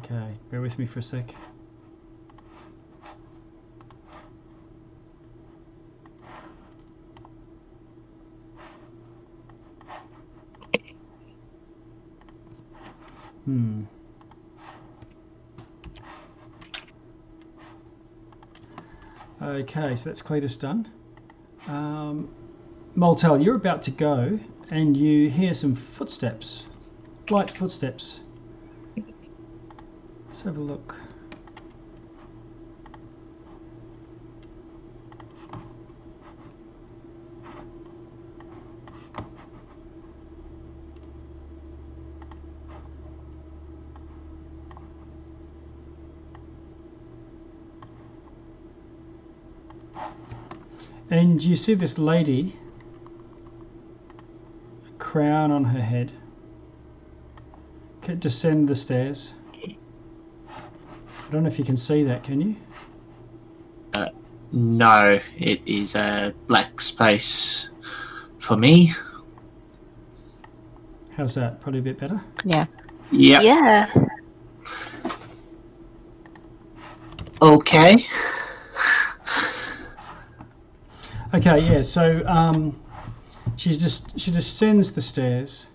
Okay, 0.05 0.33
bear 0.51 0.61
with 0.61 0.78
me 0.78 0.87
for 0.87 1.01
a 1.01 1.03
sec. 1.03 1.35
Hmm. 13.45 13.85
Okay, 19.41 19.94
so 19.94 20.08
that's 20.08 20.20
Cletus 20.20 20.58
done. 20.58 20.91
Um, 21.68 22.28
Moltel, 22.97 23.41
you're 23.41 23.55
about 23.55 23.83
to 23.83 23.92
go 23.92 24.41
and 24.70 24.97
you 24.97 25.31
hear 25.31 25.55
some 25.55 25.76
footsteps, 25.76 26.65
light 27.31 27.50
footsteps. 27.50 28.20
Let's 30.26 30.42
have 30.42 30.57
a 30.57 30.60
look. 30.60 30.97
And 51.11 51.43
you 51.43 51.57
see 51.57 51.75
this 51.75 51.97
lady, 51.99 52.55
a 54.87 54.99
crown 54.99 55.51
on 55.51 55.65
her 55.65 55.81
head, 55.81 56.12
ca- 58.03 58.15
descend 58.15 58.69
the 58.69 58.75
stairs. 58.77 59.33
I 59.65 61.33
don't 61.33 61.43
know 61.43 61.49
if 61.49 61.59
you 61.59 61.65
can 61.65 61.77
see 61.77 62.05
that, 62.05 62.25
can 62.25 62.41
you? 62.41 62.57
Uh, 63.95 64.09
no, 64.53 65.19
it 65.39 65.67
is 65.67 65.95
a 65.95 66.35
black 66.47 66.81
space 66.81 67.70
for 68.39 68.57
me. 68.57 68.93
How's 71.17 71.35
that? 71.35 71.61
Probably 71.61 71.81
a 71.81 71.83
bit 71.83 71.99
better. 71.99 72.20
Yeah. 72.45 72.67
Yep. 73.11 73.43
Yeah. 73.43 73.91
Okay. 77.41 78.07
Okay, 81.35 81.61
yeah. 81.61 81.83
So 81.83 82.27
um, 82.27 82.81
she's 83.57 83.77
just 83.77 84.19
she 84.19 84.31
descends 84.31 84.93
the 84.93 85.03
stairs 85.03 85.67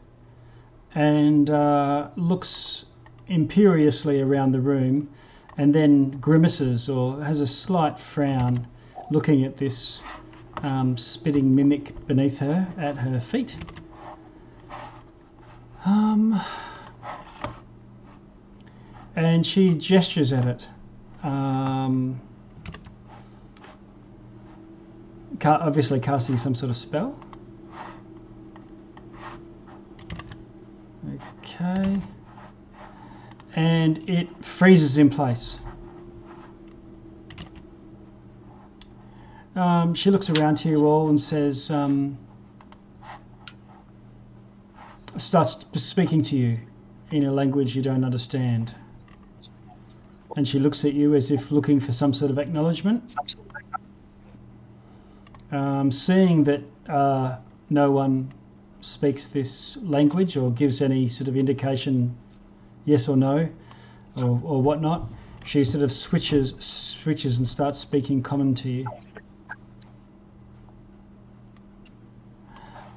and 0.96 1.50
uh, 1.50 2.10
looks 2.16 2.86
imperiously 3.28 4.22
around 4.22 4.52
the 4.52 4.60
room, 4.60 5.10
and 5.58 5.74
then 5.74 6.10
grimaces 6.20 6.90
or 6.90 7.22
has 7.24 7.40
a 7.40 7.48
slight 7.48 8.00
frown, 8.00 8.68
looking 9.12 9.44
at 9.44 9.58
this 9.58 10.02
um, 10.64 10.98
spitting 10.98 11.54
mimic 11.56 12.08
beneath 12.08 12.40
her 12.40 12.68
at 12.78 12.98
her 12.98 13.20
feet. 13.20 13.56
Um, 15.86 16.42
and 19.16 19.46
she 19.46 19.76
gestures 19.76 20.34
at 20.34 20.48
it. 20.48 20.68
Um, 21.24 22.20
ca- 25.33 25.33
obviously 25.46 26.00
casting 26.00 26.38
some 26.38 26.56
sort 26.56 26.70
of 26.70 26.78
spell. 26.78 27.18
Okay. 31.44 32.02
And 33.56 34.10
it 34.10 34.28
freezes 34.44 34.98
in 34.98 35.10
place. 35.10 35.58
Um, 39.56 39.94
she 39.94 40.10
looks 40.10 40.30
around 40.30 40.56
to 40.58 40.70
you 40.70 40.86
all 40.88 41.10
and 41.10 41.22
says, 41.22 41.70
um, 41.70 42.18
starts 45.18 45.64
speaking 45.76 46.24
to 46.24 46.36
you 46.36 46.58
in 47.12 47.26
a 47.26 47.32
language 47.32 47.76
you 47.76 47.84
don't 47.84 48.04
understand. 48.04 48.74
And 50.36 50.48
she 50.48 50.58
looks 50.58 50.84
at 50.86 50.94
you 50.94 51.14
as 51.14 51.30
if 51.30 51.52
looking 51.52 51.80
for 51.80 51.92
some 51.92 52.14
sort 52.14 52.32
of 52.32 52.40
acknowledgement. 52.40 53.16
Um, 55.54 55.92
seeing 55.92 56.44
that 56.46 56.62
uh, 56.90 57.38
no 57.70 57.92
one 57.92 58.34
speaks 58.82 59.28
this 59.28 59.78
language 59.84 60.36
or 60.36 60.50
gives 60.50 60.82
any 60.82 61.08
sort 61.08 61.28
of 61.28 61.38
indication, 61.38 62.18
yes 62.86 63.08
or 63.08 63.16
no, 63.16 63.48
or, 64.18 64.42
or 64.44 64.62
whatnot, 64.64 65.08
she 65.46 65.64
sort 65.64 65.84
of 65.84 65.94
switches 65.94 66.56
switches 66.60 67.38
and 67.38 67.48
starts 67.48 67.78
speaking 67.78 68.24
common 68.24 68.56
to 68.56 68.70
you. 68.70 68.90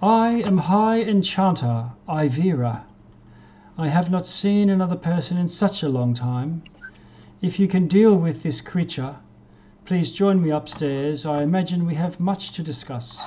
I 0.00 0.42
am 0.42 0.56
High 0.56 1.02
Enchanter 1.02 1.90
Ivera. 2.08 2.84
I 3.76 3.88
have 3.88 4.10
not 4.10 4.24
seen 4.24 4.70
another 4.70 4.96
person 4.96 5.36
in 5.36 5.48
such 5.48 5.82
a 5.82 5.90
long 5.90 6.14
time. 6.14 6.62
If 7.42 7.60
you 7.60 7.68
can 7.68 7.86
deal 7.86 8.14
with 8.14 8.42
this 8.42 8.62
creature, 8.62 9.16
please 9.86 10.10
join 10.10 10.42
me 10.42 10.50
upstairs. 10.50 11.24
I 11.24 11.42
imagine 11.42 11.86
we 11.86 11.94
have 11.94 12.18
much 12.18 12.50
to 12.52 12.62
discuss. 12.62 13.18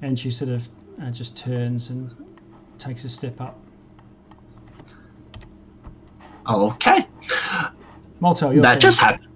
And 0.00 0.16
she 0.18 0.30
sort 0.30 0.50
of 0.50 0.66
uh, 1.02 1.10
just 1.10 1.36
turns 1.36 1.90
and 1.90 2.14
takes 2.78 3.04
a 3.04 3.08
step 3.08 3.40
up. 3.40 3.58
Okay. 6.48 7.06
Your 8.52 8.62
that 8.62 8.74
turn. 8.74 8.80
just 8.80 9.00
happened. 9.00 9.26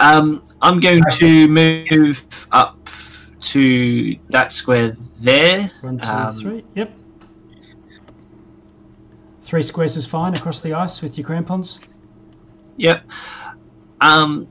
Um, 0.00 0.42
I'm 0.60 0.80
going 0.80 1.04
to 1.12 1.48
move 1.48 2.26
up 2.50 2.90
to 3.40 4.16
that 4.30 4.50
square 4.50 4.96
there. 5.20 5.70
One, 5.80 5.98
two, 5.98 6.08
Um, 6.08 6.36
three. 6.36 6.64
Yep. 6.74 6.92
Three 9.42 9.62
squares 9.62 9.96
is 9.96 10.06
fine 10.06 10.34
across 10.34 10.60
the 10.60 10.74
ice 10.74 11.00
with 11.00 11.16
your 11.16 11.26
crampons. 11.26 11.78
Yep. 12.76 13.04
Um, 14.00 14.48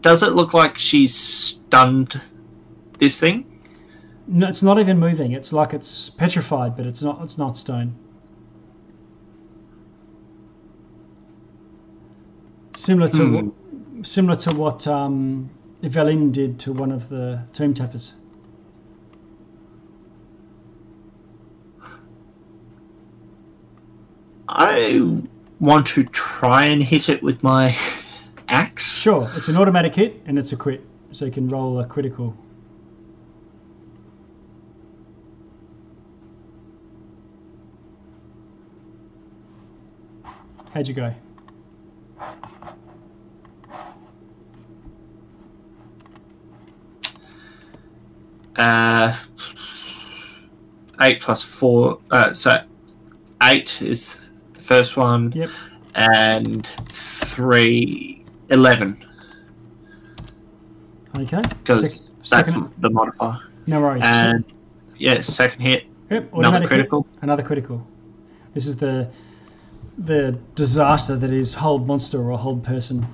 does 0.00 0.22
it 0.22 0.32
look 0.32 0.54
like 0.54 0.78
she's 0.78 1.14
stunned 1.14 2.20
this 2.98 3.18
thing? 3.20 3.44
No, 4.26 4.46
it's 4.48 4.62
not 4.62 4.78
even 4.78 4.98
moving. 4.98 5.32
It's 5.32 5.52
like 5.52 5.72
it's 5.72 6.10
petrified, 6.10 6.76
but 6.76 6.86
it's 6.86 7.02
not. 7.02 7.20
It's 7.22 7.38
not 7.38 7.56
stone. 7.56 7.94
Similar 12.74 13.08
to 13.08 13.16
Hmm. 13.26 13.34
what, 13.34 14.06
similar 14.06 14.36
to 14.36 14.54
what 14.54 14.86
um, 14.86 15.50
Evelyn 15.82 16.30
did 16.30 16.58
to 16.60 16.72
one 16.72 16.92
of 16.92 17.08
the 17.08 17.40
tomb 17.52 17.74
tappers. 17.74 18.14
I 24.48 25.00
want 25.60 25.86
to 25.88 26.04
try 26.04 26.64
and 26.64 26.82
hit 26.82 27.08
it 27.08 27.22
with 27.22 27.42
my 27.42 27.76
axe. 28.48 28.98
Sure, 28.98 29.30
it's 29.34 29.48
an 29.48 29.56
automatic 29.56 29.94
hit 29.94 30.22
and 30.26 30.38
it's 30.38 30.52
a 30.52 30.56
crit, 30.56 30.84
so 31.12 31.24
you 31.24 31.30
can 31.30 31.48
roll 31.48 31.80
a 31.80 31.86
critical. 31.86 32.36
How'd 40.72 40.86
you 40.86 40.94
go? 40.94 41.12
Uh, 48.56 49.16
eight 51.00 51.20
plus 51.20 51.42
four. 51.42 52.00
Uh, 52.10 52.32
so 52.34 52.62
eight 53.42 53.80
is 53.80 54.38
the 54.52 54.60
first 54.60 54.96
one. 54.96 55.32
Yep. 55.32 55.50
And 55.94 56.66
three, 56.90 58.17
eleven. 58.50 59.04
Okay. 61.16 61.42
Because 61.42 61.80
that's 61.82 62.28
second, 62.28 62.72
the 62.78 62.90
modifier. 62.90 63.38
no 63.66 63.80
worries. 63.80 64.02
And 64.04 64.44
yeah, 64.98 65.20
second 65.20 65.60
hit. 65.62 65.86
Yep, 66.10 66.32
Another 66.32 66.36
automatic 66.38 66.62
hit, 66.62 66.68
critical. 66.76 67.06
Another 67.22 67.42
critical. 67.42 67.86
This 68.54 68.66
is 68.66 68.76
the 68.76 69.10
the 69.98 70.38
disaster 70.54 71.16
that 71.16 71.32
is 71.32 71.54
hold 71.54 71.86
monster 71.86 72.30
or 72.30 72.38
hold 72.38 72.62
person. 72.62 73.06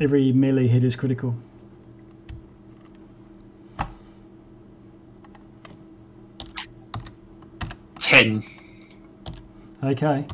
Every 0.00 0.32
melee 0.32 0.66
hit 0.66 0.82
is 0.82 0.96
critical. 0.96 1.34
Ten. 7.98 8.42
Okay. 9.82 10.24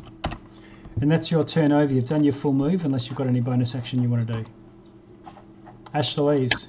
And 1.00 1.10
that's 1.10 1.31
your 1.31 1.44
turn 1.44 1.73
over. 1.73 1.92
You've 1.92 2.07
done 2.07 2.25
your 2.25 2.33
full 2.33 2.52
move, 2.55 2.84
unless 2.84 3.07
you've 3.07 3.16
got 3.16 3.26
any 3.26 3.41
bonus 3.41 3.75
action 3.75 4.02
you 4.02 4.08
want 4.08 4.26
to 4.26 4.33
do. 4.33 4.44
Ash 5.94 6.16
Louise, 6.16 6.68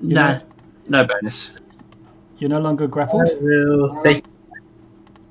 No, 0.00 0.22
know- 0.32 0.40
no 0.88 1.04
bonus. 1.06 1.50
you're 2.38 2.50
no 2.50 2.60
longer 2.60 2.86
grappled. 2.86 3.28
I 3.30 3.34
will 3.40 3.88
say. 3.88 4.22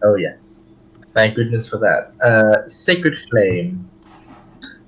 Oh 0.04 0.16
yes, 0.16 0.68
thank 1.10 1.36
goodness 1.36 1.68
for 1.70 1.78
that. 1.78 2.14
Uh, 2.24 2.68
Sacred 2.68 3.18
Flame, 3.30 3.90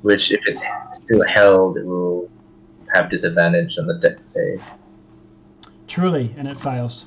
which 0.01 0.31
if 0.31 0.45
it's 0.47 0.63
still 0.93 1.23
held, 1.27 1.77
it 1.77 1.85
will 1.85 2.29
have 2.93 3.09
disadvantage 3.09 3.77
on 3.79 3.87
the 3.87 3.95
Dex 3.95 4.25
save. 4.27 4.63
Truly, 5.87 6.33
and 6.37 6.47
it 6.47 6.59
fails. 6.59 7.05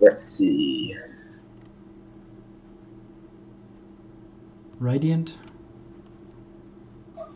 Let's 0.00 0.24
see. 0.24 0.96
Radiant. 4.78 5.36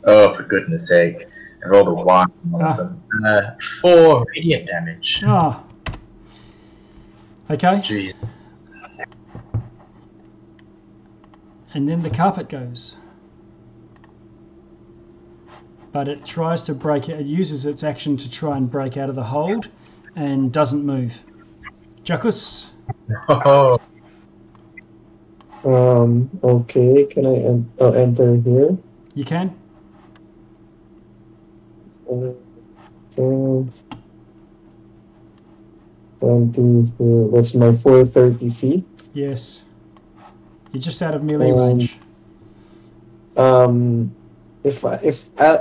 Oh, 0.05 0.35
for 0.35 0.43
goodness 0.45 0.89
sake! 0.89 1.27
I 1.65 1.69
rolled 1.69 1.89
a 1.89 1.95
one 1.95 2.31
on 2.53 2.63
Ah. 2.63 2.73
them. 2.77 3.03
Uh, 3.25 3.41
four 3.81 4.25
radiant 4.37 4.67
damage. 4.69 5.23
Ah. 5.27 5.63
Okay, 7.51 7.77
Jeez. 7.79 8.15
and 11.75 11.89
then 11.89 12.03
the 12.03 12.11
carpet 12.11 12.49
goes. 12.49 12.97
But 15.93 16.09
it 16.09 16.25
tries 16.25 16.63
to 16.65 16.75
break 16.75 17.09
it. 17.09 17.21
It 17.21 17.27
uses 17.27 17.67
its 17.67 17.83
action 17.85 18.17
to 18.17 18.31
try 18.31 18.57
and 18.57 18.71
break 18.71 18.97
out 18.97 19.09
of 19.11 19.15
the 19.15 19.23
hold, 19.25 19.69
and 20.17 20.51
doesn't 20.53 20.85
move. 20.85 21.13
Jackus, 22.05 22.67
Oh, 23.29 23.77
Um. 25.65 26.29
Okay. 26.43 27.05
Can 27.07 27.27
I 27.27 27.35
en- 27.35 27.71
I'll 27.81 27.95
enter 27.95 28.35
here? 28.37 28.77
you 29.15 29.25
can. 29.25 29.55
Uh, 32.11 32.33
10, 33.17 33.71
20 36.21 36.83
here. 36.99 37.29
That's 37.33 37.55
my 37.55 37.73
430 37.73 38.51
feet. 38.51 38.85
Yes. 39.13 39.63
You're 40.73 40.81
just 40.83 41.03
out 41.03 41.15
of 41.15 41.23
melee 41.23 41.51
Um, 41.53 41.59
range. 41.59 41.99
Um, 43.37 44.15
if 44.65 44.85
I, 44.85 44.95
if 45.05 45.29
I, 45.39 45.61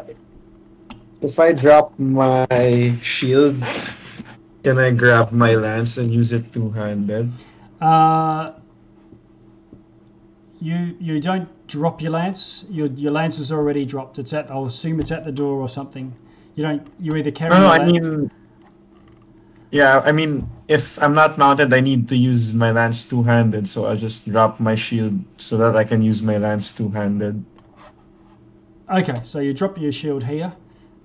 if 1.21 1.39
I 1.39 1.51
drop 1.53 1.97
my 1.99 2.47
shield, 3.01 3.61
can 4.63 4.77
I 4.79 4.91
grab 4.91 5.31
my 5.31 5.55
lance 5.55 5.97
and 5.97 6.11
use 6.11 6.31
it 6.33 6.51
two 6.53 6.69
handed? 6.71 7.31
Uh, 7.81 8.53
you 10.61 10.95
you 10.99 11.19
don't 11.19 11.49
drop 11.67 12.01
your 12.01 12.11
lance. 12.11 12.63
Your 12.69 12.87
your 12.87 13.11
lance 13.11 13.39
is 13.39 13.51
already 13.51 13.83
dropped. 13.83 14.19
It's 14.19 14.31
at. 14.31 14.49
I'll 14.51 14.67
assume 14.67 14.99
it's 14.99 15.11
at 15.11 15.23
the 15.23 15.31
door 15.31 15.59
or 15.59 15.67
something. 15.67 16.13
You 16.55 16.63
don't. 16.63 16.87
You 16.99 17.15
either 17.15 17.31
carry. 17.31 17.49
No, 17.49 17.61
no, 17.61 17.67
I 17.67 17.85
mean, 17.85 18.31
yeah, 19.71 20.01
I 20.05 20.11
mean, 20.11 20.49
if 20.67 21.01
I'm 21.01 21.15
not 21.15 21.37
mounted, 21.37 21.73
I 21.73 21.79
need 21.79 22.07
to 22.09 22.15
use 22.15 22.53
my 22.53 22.71
lance 22.71 23.05
two 23.05 23.23
handed, 23.23 23.67
so 23.67 23.85
I'll 23.85 23.97
just 23.97 24.29
drop 24.29 24.59
my 24.59 24.75
shield 24.75 25.23
so 25.37 25.57
that 25.57 25.75
I 25.75 25.83
can 25.83 26.01
use 26.01 26.21
my 26.21 26.37
lance 26.37 26.71
two 26.71 26.89
handed. 26.89 27.43
Okay, 28.89 29.15
so 29.23 29.39
you 29.39 29.53
drop 29.53 29.79
your 29.79 29.91
shield 29.91 30.23
here. 30.23 30.53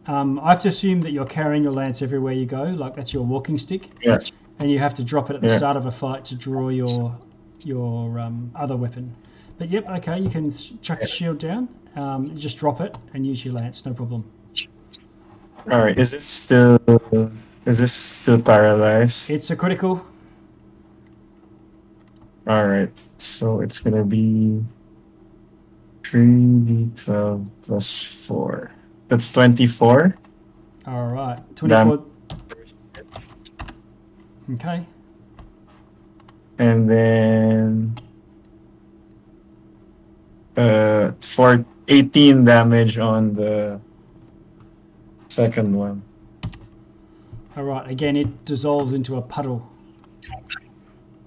Um, 0.07 0.39
I 0.41 0.51
have 0.51 0.61
to 0.63 0.69
assume 0.69 1.01
that 1.03 1.13
you're 1.13 1.27
carrying 1.27 1.63
your 1.63 1.73
lance 1.73 2.03
everywhere 2.03 2.33
you 2.33 2.47
go, 2.47 2.65
like 2.65 2.95
that's 2.95 3.15
your 3.15 3.25
walking 3.25 3.57
stick. 3.57 3.91
Yeah. 4.03 4.19
And 4.59 4.71
you 4.71 4.79
have 4.79 4.95
to 4.95 5.05
drop 5.05 5.31
it 5.31 5.37
at 5.37 5.43
the 5.43 5.49
Yeah. 5.49 5.59
start 5.59 5.77
of 5.77 5.87
a 5.87 5.91
fight 5.93 6.25
to 6.27 6.35
draw 6.35 6.69
your 6.69 7.17
your 7.63 8.19
um, 8.19 8.51
other 8.55 8.77
weapon. 8.77 9.15
But 9.59 9.71
yep, 9.71 9.89
okay, 9.89 10.19
you 10.21 10.29
can 10.29 10.51
chuck 10.83 11.01
your 11.01 11.09
shield 11.09 11.39
down. 11.39 11.69
Um, 11.97 12.37
just 12.37 12.59
drop 12.59 12.81
it 12.81 12.97
and 13.15 13.27
use 13.27 13.45
your 13.45 13.55
lance, 13.55 13.85
no 13.87 13.95
problem. 13.95 14.25
All 15.71 15.81
right, 15.81 15.99
is 15.99 16.11
this 16.13 16.25
still 16.25 16.79
is 17.65 17.79
this 17.79 17.93
still 17.93 18.41
paralyzed? 18.41 19.31
It's 19.31 19.51
a 19.51 19.57
critical. 19.57 20.05
All 22.47 22.67
right, 22.67 22.91
so 23.19 23.61
it's 23.61 23.81
gonna 23.81 24.05
be 24.05 24.63
three 26.05 26.59
d 26.61 26.91
twelve 26.95 27.47
plus 27.63 28.03
four. 28.27 28.71
That's 29.09 29.33
twenty 29.33 29.67
four. 29.67 30.15
All 30.87 31.09
right, 31.09 31.41
twenty 31.57 31.75
four. 31.75 32.05
Okay. 34.55 34.87
and 36.59 36.89
then 36.89 37.95
uh 40.57 41.13
for 41.21 41.65
18 41.89 42.45
damage 42.45 42.99
on 42.99 43.35
the 43.35 43.81
second 45.29 45.75
one 45.75 46.03
All 47.57 47.65
right. 47.65 47.89
Again, 47.91 48.17
it 48.17 48.45
dissolves 48.45 48.93
into 48.93 49.17
a 49.17 49.23
puddle. 49.23 49.67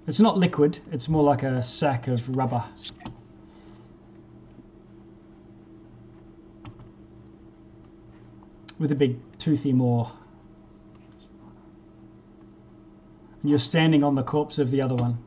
It's 0.08 0.19
not 0.19 0.38
liquid. 0.38 0.80
It's 0.91 1.08
more 1.09 1.24
like 1.24 1.43
a 1.43 1.64
sack 1.64 2.08
of 2.08 2.35
rubber. 2.35 2.64
With 8.77 8.91
a 8.91 8.95
big 8.95 9.17
toothy 9.40 9.74
maw. 9.74 10.11
And 13.41 13.49
you're 13.49 13.59
standing 13.59 14.03
on 14.03 14.16
the 14.16 14.24
corpse 14.24 14.59
of 14.59 14.72
the 14.72 14.82
other 14.82 14.95
one. 14.95 15.17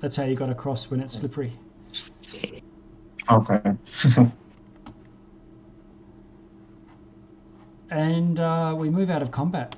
That's 0.00 0.16
how 0.16 0.24
you 0.24 0.34
got 0.34 0.50
across 0.50 0.90
when 0.90 1.00
it's 1.00 1.14
slippery. 1.14 1.52
Okay 3.30 3.76
And 7.90 8.38
uh, 8.38 8.74
we 8.76 8.88
move 8.88 9.10
out 9.10 9.20
of 9.20 9.32
combat. 9.32 9.74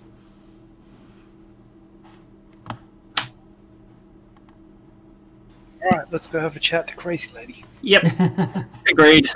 Alright, 5.82 6.06
let's 6.12 6.26
go 6.26 6.38
have 6.38 6.54
a 6.54 6.60
chat 6.60 6.88
to 6.88 6.94
Crazy 6.94 7.30
Lady. 7.34 7.64
Yep, 7.80 8.04
agreed. 8.90 9.28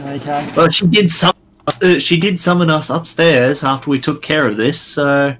okay. 0.00 0.52
Well, 0.56 0.68
she 0.70 0.86
did 0.86 1.10
some. 1.10 1.34
Uh, 1.66 1.98
she 1.98 2.18
did 2.18 2.40
summon 2.40 2.68
us 2.70 2.90
upstairs 2.90 3.62
after 3.62 3.90
we 3.90 3.98
took 4.00 4.22
care 4.22 4.46
of 4.46 4.56
this. 4.56 4.80
So 4.80 5.36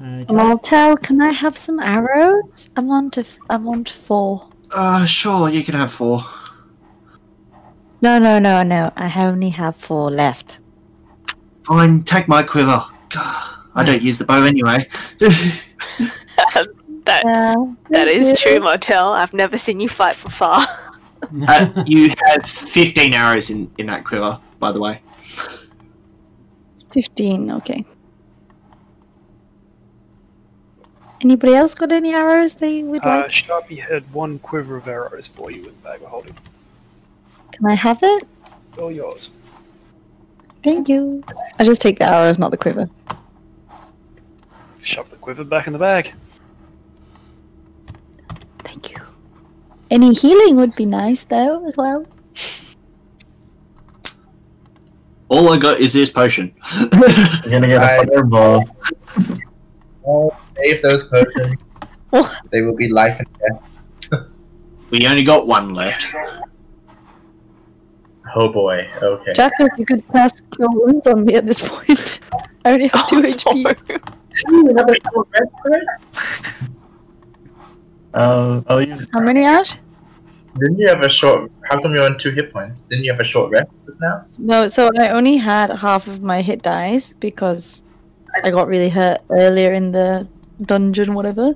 okay. 0.00 0.32
Moltel, 0.32 0.96
can 0.96 1.20
I 1.20 1.32
have 1.32 1.58
some 1.58 1.80
arrows? 1.80 2.70
I 2.76 2.80
want 2.80 3.16
a, 3.16 3.20
f- 3.20 3.38
I 3.50 3.56
want 3.56 3.88
four. 3.88 4.48
Uh, 4.74 5.04
sure, 5.04 5.48
you 5.48 5.62
can 5.62 5.74
have 5.74 5.92
four. 5.92 6.24
No, 8.04 8.18
no, 8.18 8.38
no, 8.38 8.62
no. 8.62 8.92
I 8.96 9.10
only 9.24 9.48
have 9.48 9.74
four 9.76 10.10
left. 10.10 10.58
Fine, 11.62 12.02
take 12.02 12.28
my 12.28 12.42
quiver. 12.42 12.84
God, 13.08 13.54
I 13.74 13.82
don't 13.82 14.02
use 14.02 14.18
the 14.18 14.26
bow 14.26 14.42
anyway. 14.42 14.86
that 15.20 16.66
Yeah. 17.06 17.54
that 17.88 18.08
thank 18.08 18.38
true, 18.38 18.60
Moltel. 18.60 19.08
I've 19.08 19.32
never 19.32 19.56
seen 19.56 19.80
you 19.80 19.88
fight 19.88 20.16
from 20.16 20.32
far. 20.32 20.66
uh, 21.48 21.84
you 21.86 22.14
have 22.26 22.44
15 22.44 23.14
arrows 23.14 23.48
in, 23.48 23.70
in 23.78 23.86
that 23.86 24.04
quiver, 24.04 24.38
by 24.58 24.70
the 24.70 24.80
way. 24.80 25.00
15, 26.92 27.52
okay. 27.52 27.86
Anybody 31.22 31.54
else 31.54 31.74
got 31.74 31.90
any 31.90 32.12
arrows 32.12 32.56
they 32.56 32.82
would 32.82 33.02
Uh, 33.06 33.20
like? 33.22 33.30
Sharpie 33.30 33.80
had 33.80 34.12
one 34.12 34.38
quiver 34.40 34.76
of 34.76 34.88
arrows 34.88 35.26
for 35.26 35.50
you 35.50 35.60
in 35.60 35.64
the 35.64 35.80
bag 35.82 36.02
of 36.02 36.08
holding. 36.08 36.36
Can 37.54 37.66
I 37.66 37.74
have 37.74 38.00
it? 38.02 38.24
All 38.78 38.90
yours. 38.90 39.30
Thank 40.62 40.88
you. 40.88 41.22
I 41.58 41.64
just 41.64 41.80
take 41.82 41.98
the 41.98 42.06
arrows, 42.06 42.38
not 42.38 42.50
the 42.50 42.56
quiver. 42.56 42.88
Shove 44.82 45.08
the 45.10 45.16
quiver 45.16 45.44
back 45.44 45.66
in 45.66 45.72
the 45.72 45.78
bag. 45.78 46.12
Thank 48.60 48.92
you. 48.92 49.00
Any 49.90 50.12
healing 50.14 50.56
would 50.56 50.74
be 50.74 50.84
nice, 50.86 51.24
though, 51.24 51.66
as 51.66 51.76
well. 51.76 52.04
All 55.28 55.52
I 55.52 55.58
got 55.58 55.80
is 55.80 55.92
this 55.92 56.10
potion. 56.10 56.52
you're 56.80 56.88
gonna 57.50 57.66
get 57.66 57.76
a 57.76 57.78
Right. 57.80 58.08
fireball 58.08 58.64
Oh, 60.06 60.30
save 60.56 60.82
those 60.82 61.04
potions. 61.04 61.58
What? 62.10 62.30
they 62.50 62.62
will 62.62 62.76
be 62.76 62.88
life 62.88 63.18
and 63.18 63.28
death. 64.10 64.20
we 64.90 65.06
only 65.06 65.22
got 65.22 65.46
one 65.46 65.72
left. 65.72 66.06
Oh 68.34 68.48
boy. 68.48 68.90
Okay. 69.00 69.32
Jackus, 69.32 69.78
you 69.78 69.86
could 69.86 70.06
cast 70.08 70.42
Cure 70.50 70.68
Wounds 70.72 71.06
on 71.06 71.24
me 71.24 71.34
at 71.36 71.46
this 71.46 71.66
point. 71.68 72.20
I 72.64 72.72
only 72.72 72.88
have 72.88 73.06
2 73.06 73.22
HP. 73.22 74.10
I'll, 78.14 78.64
I'll 78.68 78.82
use 78.82 79.08
How 79.12 79.20
many, 79.20 79.44
Ash? 79.44 79.78
Didn't 80.58 80.78
you 80.78 80.88
have 80.88 81.02
a 81.02 81.08
short? 81.08 81.50
How 81.68 81.80
come 81.80 81.94
you're 81.94 82.04
on 82.04 82.16
two 82.16 82.30
hit 82.30 82.52
points? 82.52 82.86
Didn't 82.86 83.04
you 83.04 83.10
have 83.10 83.20
a 83.20 83.24
short 83.24 83.50
rest 83.50 83.70
just 83.86 84.00
now? 84.00 84.24
No, 84.38 84.68
so 84.68 84.90
I 84.98 85.08
only 85.08 85.36
had 85.36 85.70
half 85.70 86.06
of 86.06 86.22
my 86.22 86.42
hit 86.42 86.62
dice 86.62 87.12
because 87.12 87.82
I 88.44 88.50
got 88.50 88.68
really 88.68 88.88
hurt 88.88 89.18
earlier 89.30 89.72
in 89.72 89.90
the 89.90 90.28
dungeon, 90.62 91.14
whatever. 91.14 91.54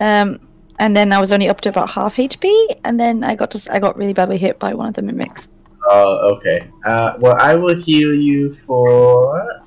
Um, 0.00 0.40
and 0.80 0.96
then 0.96 1.12
I 1.12 1.20
was 1.20 1.32
only 1.32 1.48
up 1.48 1.60
to 1.62 1.68
about 1.68 1.88
half 1.88 2.16
HP, 2.16 2.52
and 2.84 2.98
then 2.98 3.22
I 3.22 3.36
got 3.36 3.52
just 3.52 3.70
I 3.70 3.78
got 3.78 3.96
really 3.96 4.12
badly 4.12 4.38
hit 4.38 4.58
by 4.58 4.74
one 4.74 4.88
of 4.88 4.94
the 4.94 5.02
mimics. 5.02 5.48
Oh, 5.94 6.34
okay. 6.36 6.70
Uh, 6.86 7.14
well, 7.18 7.36
I 7.38 7.54
will 7.54 7.76
heal 7.76 8.14
you 8.14 8.54
for 8.54 9.62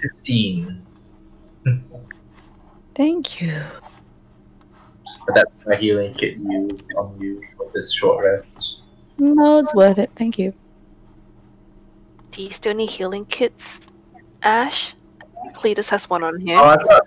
fifteen. 0.00 0.86
Thank 2.94 3.42
you. 3.42 3.60
That's 5.34 5.50
my 5.66 5.74
healing 5.74 6.14
kit 6.14 6.36
used 6.36 6.94
on 6.94 7.20
you 7.20 7.42
for 7.56 7.68
this 7.74 7.92
short 7.92 8.24
rest. 8.24 8.82
No, 9.18 9.58
it's 9.58 9.74
worth 9.74 9.98
it. 9.98 10.10
Thank 10.14 10.38
you. 10.38 10.54
Do 12.30 12.42
you 12.42 12.50
still 12.52 12.74
need 12.74 12.90
healing 12.90 13.24
kits, 13.24 13.80
Ash? 14.42 14.94
Cletus 15.54 15.88
has 15.88 16.08
one 16.08 16.22
on 16.22 16.38
here. 16.38 16.56
Oh, 16.56 16.64
I 16.64 16.76
thought... 16.76 17.02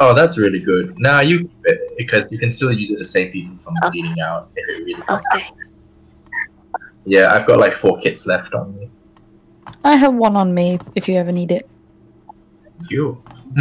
oh, 0.00 0.14
that's 0.14 0.38
really 0.38 0.60
good. 0.60 0.98
Nah, 0.98 1.20
you 1.20 1.40
keep 1.40 1.60
it 1.64 1.80
because 1.98 2.32
you 2.32 2.38
can 2.38 2.50
still 2.50 2.72
use 2.72 2.90
it 2.90 2.96
to 2.96 3.04
save 3.04 3.32
people 3.32 3.58
from 3.58 3.74
Oh. 3.82 3.90
bleeding 3.90 4.18
out 4.20 4.48
if 4.56 4.66
it 4.68 4.84
really 4.84 5.02
comes. 5.02 5.26
Okay. 5.34 5.50
Yeah, 7.10 7.34
I've 7.34 7.44
got 7.44 7.58
like 7.58 7.72
four 7.72 7.98
kits 7.98 8.24
left 8.28 8.54
on 8.54 8.78
me. 8.78 8.88
I 9.82 9.96
have 9.96 10.14
one 10.14 10.36
on 10.36 10.54
me 10.54 10.78
if 10.94 11.08
you 11.08 11.16
ever 11.16 11.32
need 11.32 11.50
it. 11.50 11.68
Thank 12.78 12.88
you. 12.92 13.20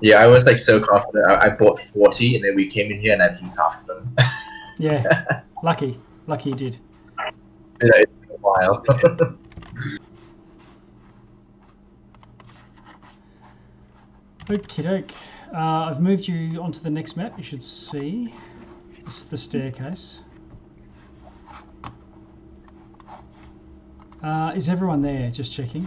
yeah, 0.00 0.18
I 0.22 0.28
was 0.28 0.46
like 0.46 0.60
so 0.60 0.78
confident. 0.78 1.26
I, 1.26 1.46
I 1.46 1.48
bought 1.48 1.80
forty, 1.80 2.36
and 2.36 2.44
then 2.44 2.54
we 2.54 2.68
came 2.68 2.92
in 2.92 3.00
here 3.00 3.14
and 3.14 3.20
I've 3.20 3.42
used 3.42 3.58
half 3.58 3.80
of 3.80 3.86
them. 3.88 4.16
Yeah, 4.76 5.42
lucky, 5.62 6.00
lucky 6.26 6.50
you 6.50 6.56
did. 6.56 6.78
You 7.80 7.88
know, 7.88 7.94
it's 7.94 8.12
been 8.12 8.30
a 8.30 8.38
while. 8.40 8.82
Okie 14.48 14.82
doke. 14.82 15.12
Uh, 15.54 15.86
I've 15.88 16.00
moved 16.00 16.26
you 16.26 16.60
onto 16.60 16.80
the 16.80 16.90
next 16.90 17.16
map. 17.16 17.34
You 17.36 17.44
should 17.44 17.62
see 17.62 18.34
this 19.04 19.18
is 19.18 19.24
the 19.26 19.36
staircase. 19.36 20.20
Uh, 24.22 24.52
is 24.56 24.68
everyone 24.68 25.02
there? 25.02 25.30
Just 25.30 25.52
checking. 25.52 25.86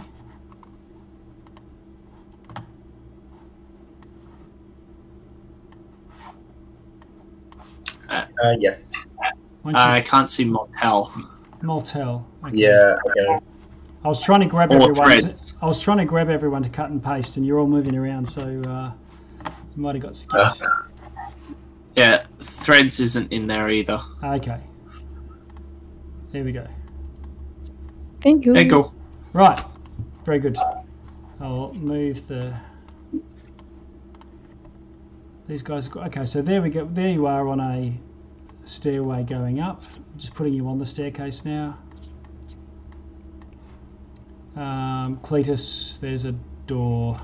uh, 8.42 8.56
yes. 8.58 8.92
Once 9.64 9.76
I 9.76 10.00
can't 10.00 10.30
see 10.30 10.44
Motel 10.44 11.12
Moltel. 11.62 12.26
Okay. 12.44 12.56
Yeah. 12.56 12.96
Okay. 13.08 13.36
I 14.04 14.08
was 14.08 14.22
trying 14.22 14.40
to 14.40 14.46
grab 14.46 14.72
or 14.72 14.76
everyone. 14.76 15.34
To, 15.34 15.54
I 15.60 15.66
was 15.66 15.80
trying 15.80 15.98
to 15.98 16.04
grab 16.04 16.30
everyone 16.30 16.62
to 16.62 16.70
cut 16.70 16.90
and 16.90 17.02
paste, 17.02 17.36
and 17.36 17.44
you're 17.44 17.58
all 17.58 17.66
moving 17.66 17.96
around, 17.96 18.26
so 18.26 18.42
uh, 18.42 18.92
you 19.74 19.82
might 19.82 19.96
have 19.96 20.02
got 20.02 20.16
skipped. 20.16 20.62
Yeah, 21.96 22.24
Threads 22.68 23.00
isn't 23.00 23.32
in 23.32 23.46
there 23.46 23.70
either. 23.70 23.98
Okay. 24.22 24.60
There 26.32 26.44
we 26.44 26.52
go. 26.52 26.66
Thank 28.20 28.44
you. 28.44 28.52
There 28.52 28.62
you 28.62 28.68
go. 28.68 28.92
Right. 29.32 29.58
Very 30.26 30.38
good. 30.38 30.58
I'll 31.40 31.72
move 31.72 32.28
the. 32.28 32.54
These 35.48 35.62
guys. 35.62 35.88
Okay, 35.88 36.26
so 36.26 36.42
there 36.42 36.60
we 36.60 36.68
go. 36.68 36.84
There 36.92 37.08
you 37.08 37.26
are 37.26 37.48
on 37.48 37.58
a 37.58 37.98
stairway 38.66 39.22
going 39.22 39.60
up. 39.60 39.82
I'm 39.94 40.18
just 40.18 40.34
putting 40.34 40.52
you 40.52 40.68
on 40.68 40.78
the 40.78 40.84
staircase 40.84 41.46
now. 41.46 41.78
Um, 44.56 45.18
Cletus, 45.22 45.98
there's 46.00 46.26
a 46.26 46.32
door 46.66 47.16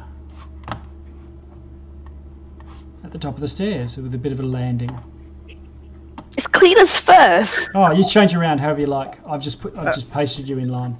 at 3.02 3.10
the 3.10 3.18
top 3.18 3.34
of 3.34 3.42
the 3.42 3.48
stairs 3.48 3.98
with 3.98 4.14
a 4.14 4.18
bit 4.18 4.32
of 4.32 4.40
a 4.40 4.44
landing. 4.44 4.98
It's 6.36 6.46
Cletus 6.48 7.00
first. 7.00 7.70
Oh, 7.74 7.92
you 7.92 8.04
change 8.08 8.34
around 8.34 8.58
however 8.58 8.80
you 8.80 8.86
like. 8.86 9.24
I've 9.26 9.40
just 9.40 9.60
put. 9.60 9.76
I've 9.76 9.94
just 9.94 10.10
pasted 10.10 10.48
you 10.48 10.58
in 10.58 10.68
line. 10.68 10.96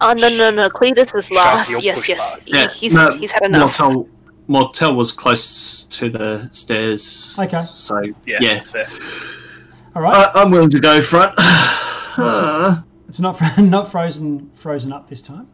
Oh 0.00 0.12
no 0.12 0.28
no 0.28 0.50
no! 0.50 0.68
Cletus 0.68 1.14
is 1.16 1.30
last. 1.30 1.70
you'll 1.70 1.80
Yes 1.82 1.96
push 1.98 2.08
yes. 2.10 2.18
last. 2.18 2.44
He, 2.46 2.52
Yeah, 2.52 2.68
he's 2.68 2.92
no, 2.92 3.16
he's 3.16 3.30
had 3.30 3.44
enough. 3.46 3.78
Motel, 3.80 4.08
Motel 4.48 4.94
was 4.94 5.12
close 5.12 5.84
to 5.84 6.10
the 6.10 6.48
stairs. 6.52 7.36
Okay. 7.40 7.64
So 7.72 8.00
Yeah, 8.26 8.38
yeah, 8.40 8.54
that's 8.54 8.70
fair. 8.70 8.88
All 9.94 10.02
right. 10.02 10.12
I, 10.34 10.42
I'm 10.42 10.50
willing 10.50 10.70
to 10.70 10.80
go 10.80 11.00
front. 11.00 11.34
Uh, 12.14 12.82
It's 13.08 13.20
not 13.20 13.38
fro- 13.38 13.48
not 13.64 13.90
frozen 13.90 14.50
frozen 14.54 14.92
up 14.92 15.08
this 15.08 15.22
time. 15.22 15.48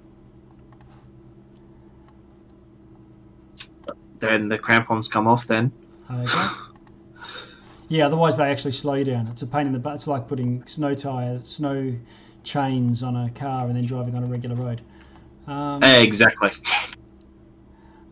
then 4.19 4.49
the 4.49 4.59
crampons 4.59 5.07
come 5.07 5.29
off. 5.29 5.47
Then 5.47 5.71
Okay. 6.11 6.49
Yeah, 7.89 8.07
otherwise 8.07 8.37
they 8.37 8.51
actually 8.51 8.73
slow 8.73 8.95
you 8.95 9.05
down. 9.05 9.29
It's 9.29 9.43
a 9.43 9.47
pain 9.47 9.67
in 9.67 9.73
the 9.73 9.79
butt. 9.79 9.95
It's 9.95 10.07
like 10.07 10.29
putting 10.29 10.67
snow 10.67 10.95
tires, 10.95 11.49
snow 11.49 11.95
chains 12.45 13.03
on 13.03 13.17
a 13.17 13.31
car 13.31 13.67
and 13.67 13.75
then 13.75 13.87
driving 13.87 14.15
on 14.15 14.25
a 14.25 14.27
regular 14.27 14.57
road. 14.57 14.83
Um, 15.47 15.83
exactly. 15.83 16.51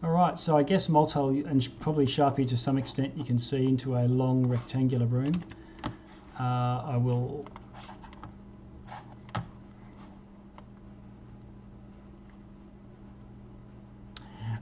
all 0.03 0.11
right, 0.11 0.39
so 0.39 0.57
I 0.57 0.63
guess 0.63 0.89
Moltel 0.89 1.29
and 1.47 1.69
probably 1.81 2.07
Sharpie 2.07 2.49
to 2.49 2.57
some 2.57 2.79
extent 2.79 3.17
you 3.17 3.25
can 3.25 3.39
see 3.39 3.67
into 3.67 3.97
a 3.97 4.05
long 4.09 4.47
rectangular 4.47 5.07
room. 5.07 5.45
Uh, 6.41 6.83
I 6.87 6.97
will. 6.97 7.45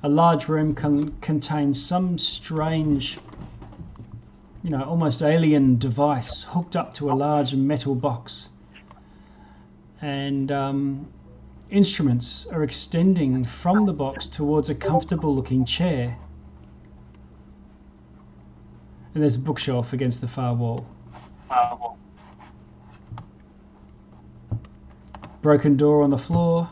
A 0.02 0.08
large 0.08 0.48
room 0.48 0.74
con- 0.74 1.16
contains 1.20 1.82
some 1.82 2.18
strange 2.18 3.18
you 4.64 4.70
know, 4.70 4.82
almost 4.82 5.20
alien 5.20 5.76
device 5.76 6.42
hooked 6.42 6.74
up 6.74 6.94
to 6.94 7.10
a 7.10 7.12
large 7.12 7.54
metal 7.54 7.94
box. 7.94 8.48
And 10.00 10.50
um, 10.50 11.06
instruments 11.68 12.46
are 12.50 12.62
extending 12.62 13.44
from 13.44 13.84
the 13.84 13.92
box 13.92 14.26
towards 14.26 14.70
a 14.70 14.74
comfortable 14.74 15.34
looking 15.34 15.66
chair. 15.66 16.16
And 19.12 19.22
there's 19.22 19.36
a 19.36 19.40
bookshelf 19.40 19.92
against 19.92 20.22
the 20.22 20.28
far 20.28 20.54
wall. 20.54 20.86
Broken 25.42 25.76
door 25.76 26.02
on 26.02 26.08
the 26.08 26.18
floor. 26.18 26.70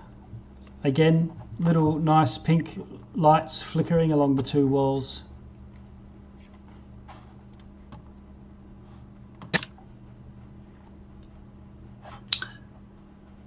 Again, 0.83 1.31
little 1.59 1.99
nice 1.99 2.39
pink 2.39 2.83
lights 3.15 3.61
flickering 3.61 4.13
along 4.13 4.37
the 4.37 4.43
two 4.43 4.67
walls. 4.67 5.25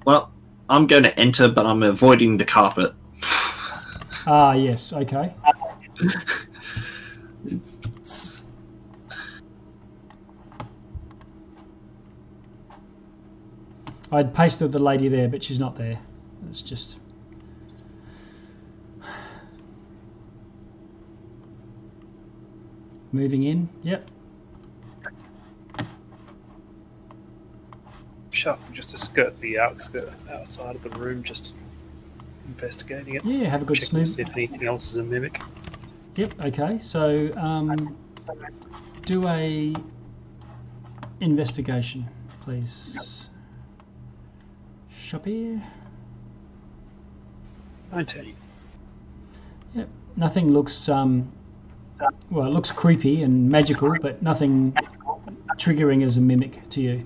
Well, 0.06 0.32
I'm 0.70 0.88
going 0.88 1.04
to 1.04 1.20
enter, 1.20 1.48
but 1.50 1.66
I'm 1.66 1.84
avoiding 1.84 2.38
the 2.38 2.46
carpet. 2.46 2.94
Ah, 4.28 4.54
yes, 4.54 4.94
okay. 4.94 5.34
I'd 14.12 14.34
pasted 14.34 14.72
the 14.72 14.80
lady 14.80 15.08
there, 15.08 15.28
but 15.28 15.44
she's 15.44 15.60
not 15.60 15.76
there. 15.76 16.00
It's 16.50 16.62
just. 16.62 16.98
Moving 23.12 23.44
in, 23.44 23.70
yep. 23.84 24.10
Sharp 28.36 28.60
just 28.74 28.90
to 28.90 28.98
skirt 28.98 29.40
the 29.40 29.60
outskirt 29.60 30.12
outside 30.32 30.76
of 30.76 30.84
the 30.84 30.90
room, 30.90 31.24
just 31.24 31.56
investigating 32.48 33.16
it. 33.16 33.26
Yeah, 33.26 33.50
have 33.50 33.62
a 33.62 33.66
good 33.66 33.78
snoop. 33.78 34.08
see 34.08 34.22
if 34.22 34.30
anything 34.32 34.66
else 34.66 34.90
is 34.90 34.98
a 34.98 35.04
mimic. 35.04 35.42
Yep, 36.16 36.46
okay. 36.46 36.80
So, 36.82 37.34
um, 37.38 37.96
do 39.04 39.28
a 39.28 39.74
investigation, 41.22 42.08
please. 42.42 42.98
Shop 44.94 45.26
here. 45.26 45.62
19. 47.92 48.36
Yep. 49.76 49.90
Nothing 50.18 50.52
looks 50.52 50.90
um, 50.90 51.32
well. 52.30 52.48
It 52.48 52.54
looks 52.54 52.72
creepy 52.72 53.24
and 53.24 53.50
magical, 53.50 53.96
but 54.02 54.22
nothing 54.22 54.76
triggering 55.58 56.04
as 56.04 56.18
a 56.18 56.22
mimic 56.22 56.68
to 56.70 56.82
you. 56.82 57.06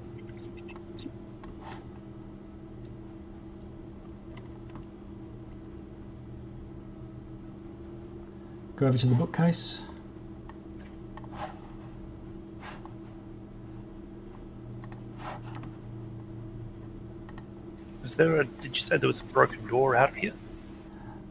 Go 8.79 8.87
over 8.87 8.97
to 8.97 9.07
the 9.07 9.15
bookcase. 9.15 9.81
Was 18.01 18.15
there 18.15 18.37
a? 18.39 18.45
Did 18.45 18.77
you 18.77 18.81
say 18.81 18.95
there 18.95 19.07
was 19.07 19.19
a 19.19 19.25
broken 19.25 19.67
door 19.67 19.97
out 19.97 20.15
here? 20.15 20.31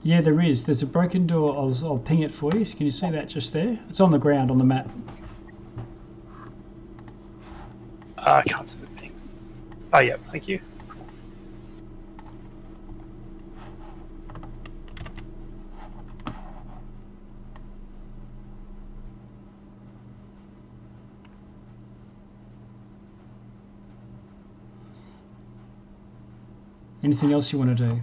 Yeah, 0.03 0.21
there 0.21 0.43
is. 0.43 0.63
There's 0.63 0.83
a 0.83 0.87
broken 0.87 1.27
door. 1.27 1.57
I'll, 1.57 1.75
I'll 1.87 1.99
ping 1.99 2.21
it 2.21 2.35
for 2.35 2.55
you. 2.55 2.67
Can 2.67 2.85
you 2.85 2.91
see 2.91 3.11
that 3.13 3.31
just 3.31 3.55
there? 3.55 3.79
It's 3.89 4.01
on 4.01 4.11
the 4.11 4.19
ground 4.19 4.51
on 4.51 4.59
the 4.59 4.65
map. 4.65 4.91
Uh, 8.19 8.31
I 8.31 8.43
can't 8.43 8.69
see 8.69 8.79
the 8.79 9.01
thing. 9.01 9.15
Oh, 9.95 10.01
yeah, 10.01 10.19
thank 10.31 10.49
you. 10.49 10.61
Anything 27.05 27.33
else 27.33 27.53
you 27.53 27.59
want 27.59 27.77
to 27.77 27.89
do? 27.89 28.01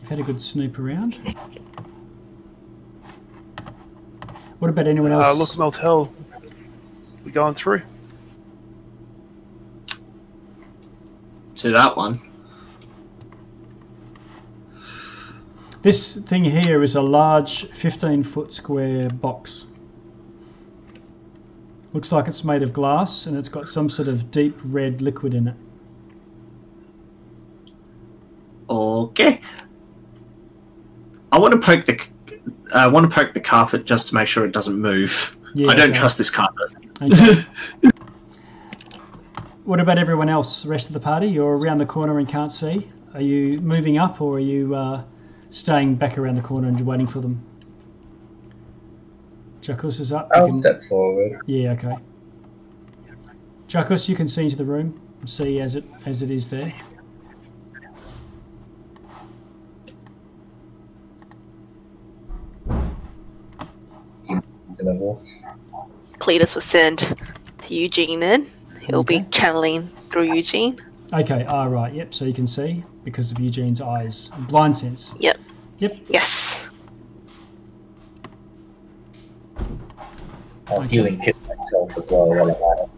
You've 0.00 0.08
had 0.08 0.18
a 0.18 0.22
good 0.22 0.40
snoop 0.40 0.78
around. 0.78 1.14
What 4.58 4.70
about 4.70 4.86
anyone 4.86 5.12
else? 5.12 5.24
Uh, 5.24 5.32
look, 5.32 5.56
Moltel. 5.56 6.12
We're 7.24 7.32
going 7.32 7.54
through? 7.54 7.82
To 11.56 11.70
that 11.70 11.96
one. 11.96 12.20
This 15.80 16.16
thing 16.16 16.44
here 16.44 16.82
is 16.82 16.96
a 16.96 17.02
large 17.02 17.66
15 17.72 18.22
foot 18.22 18.52
square 18.52 19.08
box. 19.08 19.66
Looks 21.94 22.10
like 22.10 22.26
it's 22.26 22.42
made 22.42 22.62
of 22.62 22.72
glass 22.72 23.26
and 23.26 23.36
it's 23.36 23.48
got 23.48 23.68
some 23.68 23.88
sort 23.88 24.08
of 24.08 24.32
deep 24.32 24.58
red 24.64 25.00
liquid 25.00 25.32
in 25.32 25.46
it. 25.46 25.54
Okay. 28.68 29.40
I 31.30 31.38
want 31.38 31.52
to 31.52 31.60
poke 31.60 31.84
the. 31.84 32.00
I 32.74 32.88
want 32.88 33.08
to 33.08 33.14
poke 33.14 33.32
the 33.32 33.40
carpet 33.40 33.84
just 33.84 34.08
to 34.08 34.14
make 34.16 34.26
sure 34.26 34.44
it 34.44 34.50
doesn't 34.50 34.76
move. 34.76 35.36
Yeah, 35.54 35.68
I 35.68 35.74
don't 35.74 35.90
okay. 35.90 35.98
trust 35.98 36.18
this 36.18 36.30
carpet. 36.30 36.72
Okay. 37.00 37.44
what 39.64 39.78
about 39.78 39.96
everyone 39.96 40.28
else, 40.28 40.64
the 40.64 40.68
rest 40.68 40.88
of 40.88 40.94
the 40.94 41.00
party? 41.00 41.28
You're 41.28 41.56
around 41.56 41.78
the 41.78 41.86
corner 41.86 42.18
and 42.18 42.28
can't 42.28 42.50
see. 42.50 42.90
Are 43.14 43.22
you 43.22 43.60
moving 43.60 43.98
up 43.98 44.20
or 44.20 44.38
are 44.38 44.40
you 44.40 44.74
uh, 44.74 45.04
staying 45.50 45.94
back 45.94 46.18
around 46.18 46.34
the 46.34 46.42
corner 46.42 46.66
and 46.66 46.80
waiting 46.80 47.06
for 47.06 47.20
them? 47.20 47.40
Jackus 49.64 49.98
is 49.98 50.12
up. 50.12 50.28
You 50.34 50.40
I'll 50.42 50.46
can- 50.48 50.60
step 50.60 50.82
forward. 50.82 51.40
Yeah, 51.46 51.72
okay. 51.72 51.96
Jackus, 53.66 54.10
you 54.10 54.14
can 54.14 54.28
see 54.28 54.42
into 54.44 54.56
the 54.56 54.64
room 54.64 55.00
and 55.20 55.28
see 55.30 55.58
as 55.60 55.74
it 55.74 55.84
as 56.04 56.20
it 56.20 56.30
is 56.30 56.48
there. 56.48 56.72
Level. 64.82 65.22
Cletus 66.18 66.54
will 66.54 66.62
send 66.62 67.16
Eugene 67.68 68.22
in. 68.22 68.50
He'll 68.80 69.00
Okay. 69.00 69.20
be 69.20 69.26
channeling 69.30 69.88
through 70.10 70.24
Eugene. 70.34 70.80
Okay, 71.12 71.44
ah, 71.48 71.64
right, 71.64 71.94
yep, 71.94 72.12
so 72.12 72.24
you 72.24 72.34
can 72.34 72.46
see 72.46 72.84
because 73.04 73.30
of 73.30 73.38
Eugene's 73.38 73.80
eyes. 73.80 74.30
Blind 74.48 74.76
sense. 74.76 75.12
Yep. 75.20 75.38
Yep. 75.78 75.96
Yes. 76.08 76.43
I'll 80.74 80.80
healing 80.80 81.20
kit 81.20 81.36
myself 81.46 81.96
as 81.96 82.04
well 82.10 82.28
while 82.28 82.42
I'm 82.42 82.50
at 82.50 82.84
it. 82.84 82.90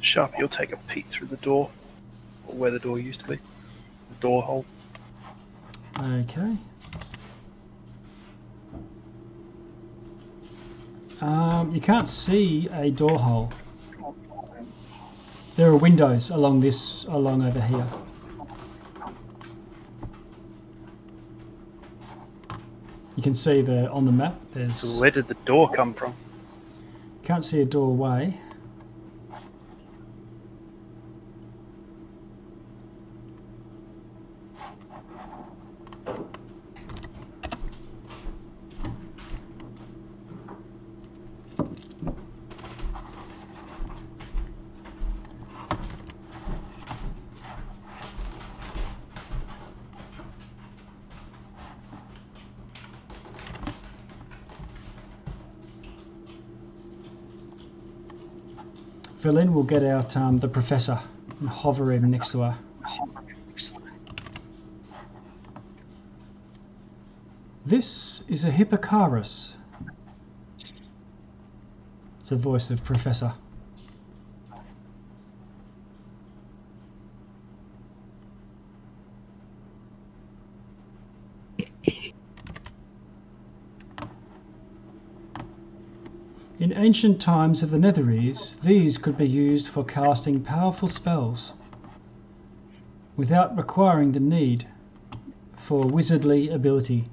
Sharp, 0.00 0.34
you'll 0.38 0.48
take 0.48 0.72
a 0.72 0.76
peek 0.76 1.06
through 1.06 1.28
the 1.28 1.36
door, 1.36 1.70
or 2.46 2.54
where 2.54 2.70
the 2.70 2.78
door 2.78 2.98
used 2.98 3.20
to 3.20 3.28
be. 3.28 3.36
The 3.36 4.14
door 4.20 4.42
hole. 4.42 4.64
Okay. 5.98 6.56
Um, 11.20 11.72
you 11.74 11.80
can't 11.80 12.08
see 12.08 12.68
a 12.72 12.90
door 12.90 13.18
hole. 13.18 13.52
There 15.56 15.70
are 15.70 15.76
windows 15.76 16.30
along 16.30 16.60
this, 16.60 17.04
along 17.04 17.42
over 17.42 17.60
here. 17.60 17.86
You 23.22 23.24
can 23.30 23.34
see 23.34 23.62
the 23.62 23.88
on 23.92 24.04
the 24.04 24.10
map. 24.10 24.34
There's 24.52 24.80
So 24.80 24.98
where 24.98 25.12
did 25.12 25.28
the 25.28 25.36
door 25.44 25.70
come 25.70 25.94
from? 25.94 26.12
can't 27.22 27.44
see 27.44 27.60
a 27.60 27.64
doorway. 27.64 28.36
Verlin 59.32 59.54
will 59.54 59.62
get 59.62 59.82
out 59.82 60.14
um, 60.14 60.36
the 60.36 60.48
professor 60.48 61.00
and 61.40 61.48
hover 61.48 61.90
him 61.90 62.10
next 62.10 62.32
to 62.32 62.42
her. 62.42 62.58
This 67.64 68.22
is 68.28 68.44
a 68.44 68.50
Hippocaris. 68.50 69.54
It's 72.20 72.28
the 72.28 72.36
voice 72.36 72.68
of 72.68 72.84
Professor. 72.84 73.32
In 86.58 86.72
ancient 86.92 87.18
times 87.22 87.62
of 87.62 87.70
the 87.70 87.78
Netherese, 87.78 88.60
these 88.60 88.98
could 88.98 89.16
be 89.16 89.26
used 89.26 89.66
for 89.66 89.82
casting 89.82 90.42
powerful 90.42 90.88
spells 90.88 91.54
without 93.16 93.56
requiring 93.56 94.12
the 94.12 94.20
need 94.20 94.66
for 95.56 95.84
wizardly 95.84 96.50
ability. 96.50 97.06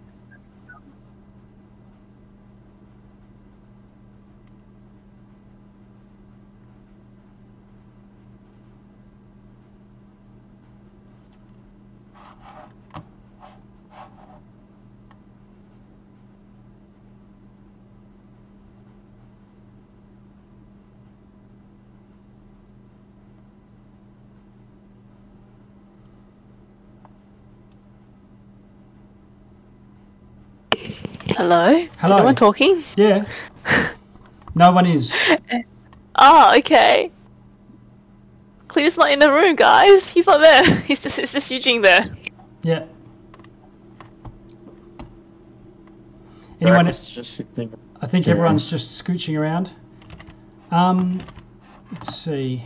Hello? 31.40 31.70
Is 31.70 31.88
Hello. 32.00 32.18
anyone 32.18 32.36
talking? 32.36 32.84
Yeah. 32.98 33.24
No 34.56 34.74
one 34.74 34.86
is. 34.86 35.16
Ah, 36.22 36.58
okay. 36.58 37.10
Cletus 38.68 38.98
not 38.98 39.10
in 39.10 39.20
the 39.20 39.32
room, 39.32 39.56
guys. 39.56 40.06
He's 40.10 40.28
not 40.28 40.40
there. 40.40 40.66
He's 40.88 41.02
just 41.02 41.18
it's 41.18 41.32
just 41.32 41.50
Eugene 41.50 41.82
there. 41.82 42.14
Yeah. 42.62 42.84
Anyone? 46.60 46.86
Drakus 46.88 47.14
just 47.14 47.36
sitting. 47.36 47.74
I 48.02 48.06
think 48.08 48.26
Sure. 48.26 48.34
everyone's 48.34 48.70
just 48.70 49.02
scooching 49.02 49.40
around. 49.40 49.72
Um, 50.72 51.22
let's 51.94 52.14
see. 52.14 52.66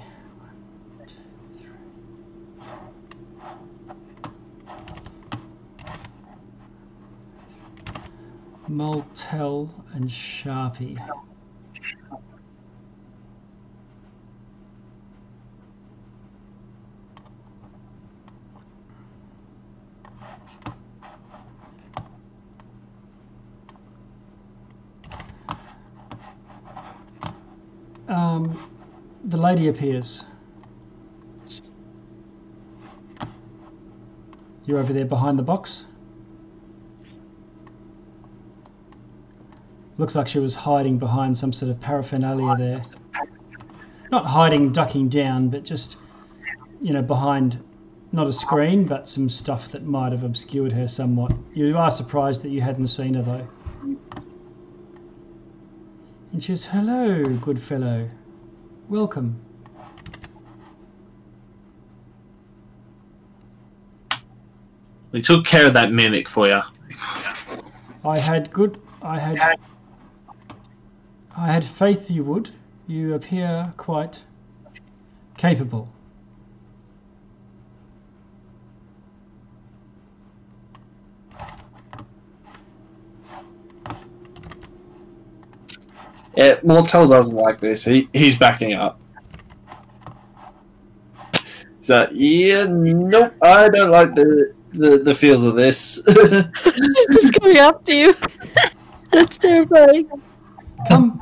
Moltel 8.73 9.69
and 9.93 10.05
Sharpie. 10.05 10.97
Um, 28.07 28.71
the 29.23 29.37
lady 29.37 29.67
appears. 29.67 30.25
You're 34.65 34.79
over 34.79 34.93
there 34.93 35.05
behind 35.05 35.37
the 35.37 35.43
box. 35.43 35.85
Looks 40.03 40.15
like 40.15 40.27
she 40.27 40.39
was 40.39 40.53
hiding 40.53 40.97
behind 40.97 41.37
some 41.37 41.53
sort 41.53 41.71
of 41.71 41.79
paraphernalia 41.79 42.57
there. 42.57 42.83
Not 44.11 44.25
hiding, 44.25 44.73
ducking 44.73 45.07
down, 45.07 45.47
but 45.47 45.63
just, 45.63 45.95
you 46.81 46.91
know, 46.91 47.01
behind 47.01 47.63
not 48.11 48.27
a 48.27 48.33
screen, 48.33 48.83
but 48.83 49.07
some 49.07 49.29
stuff 49.29 49.71
that 49.71 49.85
might 49.85 50.11
have 50.11 50.23
obscured 50.23 50.73
her 50.73 50.89
somewhat. 50.89 51.31
You 51.53 51.77
are 51.77 51.89
surprised 51.89 52.41
that 52.41 52.49
you 52.49 52.59
hadn't 52.59 52.87
seen 52.87 53.13
her 53.13 53.21
though. 53.21 53.47
And 56.33 56.43
she 56.43 56.47
says, 56.47 56.65
Hello, 56.65 57.23
good 57.37 57.63
fellow. 57.63 58.09
Welcome. 58.89 59.39
We 65.13 65.21
took 65.21 65.45
care 65.45 65.65
of 65.65 65.73
that 65.75 65.93
mimic 65.93 66.27
for 66.27 66.49
you. 66.49 66.59
I 68.03 68.17
had 68.17 68.51
good. 68.51 68.77
I 69.01 69.17
had. 69.17 69.57
I 71.35 71.47
had 71.47 71.65
faith 71.65 72.11
you 72.11 72.23
would. 72.25 72.51
You 72.87 73.15
appear 73.15 73.73
quite 73.77 74.23
capable. 75.37 75.89
Yeah, 86.35 86.59
Moltel 86.63 87.07
doesn't 87.07 87.35
like 87.35 87.59
this. 87.59 87.83
He 87.83 88.09
he's 88.13 88.35
backing 88.37 88.73
up. 88.73 88.99
So 91.79 92.09
yeah, 92.11 92.65
nope. 92.69 93.33
I 93.41 93.69
don't 93.69 93.91
like 93.91 94.15
the 94.15 94.53
the, 94.71 94.97
the 94.97 95.13
feels 95.13 95.43
of 95.43 95.55
this. 95.55 96.01
She's 96.07 97.21
just 97.21 97.39
coming 97.39 97.57
after 97.57 97.93
you. 97.93 98.15
That's 99.11 99.37
terrifying. 99.37 100.09
Come. 100.87 101.19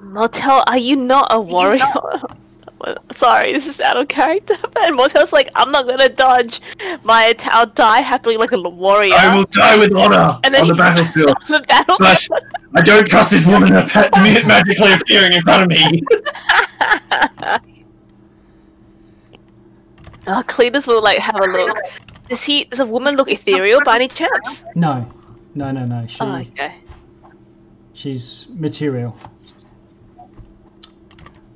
Motel, 0.00 0.62
are 0.66 0.78
you 0.78 0.96
not 0.96 1.28
a 1.30 1.40
warrior? 1.40 1.86
Sorry, 3.12 3.52
this 3.52 3.66
is 3.68 3.80
out 3.80 3.96
of 3.96 4.08
character. 4.08 4.54
And 4.82 4.96
Motel's 4.96 5.32
like, 5.32 5.48
I'm 5.54 5.70
not 5.70 5.86
gonna 5.86 6.08
dodge 6.08 6.60
my 7.04 7.24
attack. 7.26 7.52
I'll 7.54 7.66
die 7.66 8.00
happily 8.00 8.36
like 8.36 8.50
a 8.52 8.60
warrior. 8.60 9.14
I 9.14 9.34
will 9.36 9.44
die 9.44 9.76
with 9.78 9.94
honor 9.94 10.40
And 10.42 10.52
then 10.52 10.62
on 10.62 10.68
the 10.68 10.74
he- 10.74 10.78
battlefield. 10.78 11.28
on 11.30 11.36
the 11.48 11.64
battlefield. 11.68 12.40
But 12.72 12.80
I 12.80 12.82
don't 12.82 13.06
trust 13.06 13.30
this 13.30 13.46
woman 13.46 13.68
pa- 13.88 14.08
ma- 14.16 14.46
magically 14.46 14.92
appearing 14.92 15.32
in 15.34 15.42
front 15.42 15.62
of 15.62 15.68
me. 15.68 16.02
Oh, 20.26 20.42
Cletus 20.46 20.86
will 20.86 21.02
like 21.02 21.18
have 21.18 21.36
a 21.36 21.46
look. 21.46 21.76
Does 22.28 22.42
he? 22.42 22.64
Does 22.64 22.80
a 22.80 22.86
woman 22.86 23.16
look 23.16 23.30
ethereal 23.30 23.80
by 23.84 23.96
any 23.96 24.08
chance? 24.08 24.64
No, 24.74 25.06
no, 25.54 25.70
no, 25.70 25.84
no. 25.84 26.06
She, 26.06 26.18
Oh, 26.20 26.36
okay. 26.36 26.76
She's 28.06 28.46
material. 28.50 29.16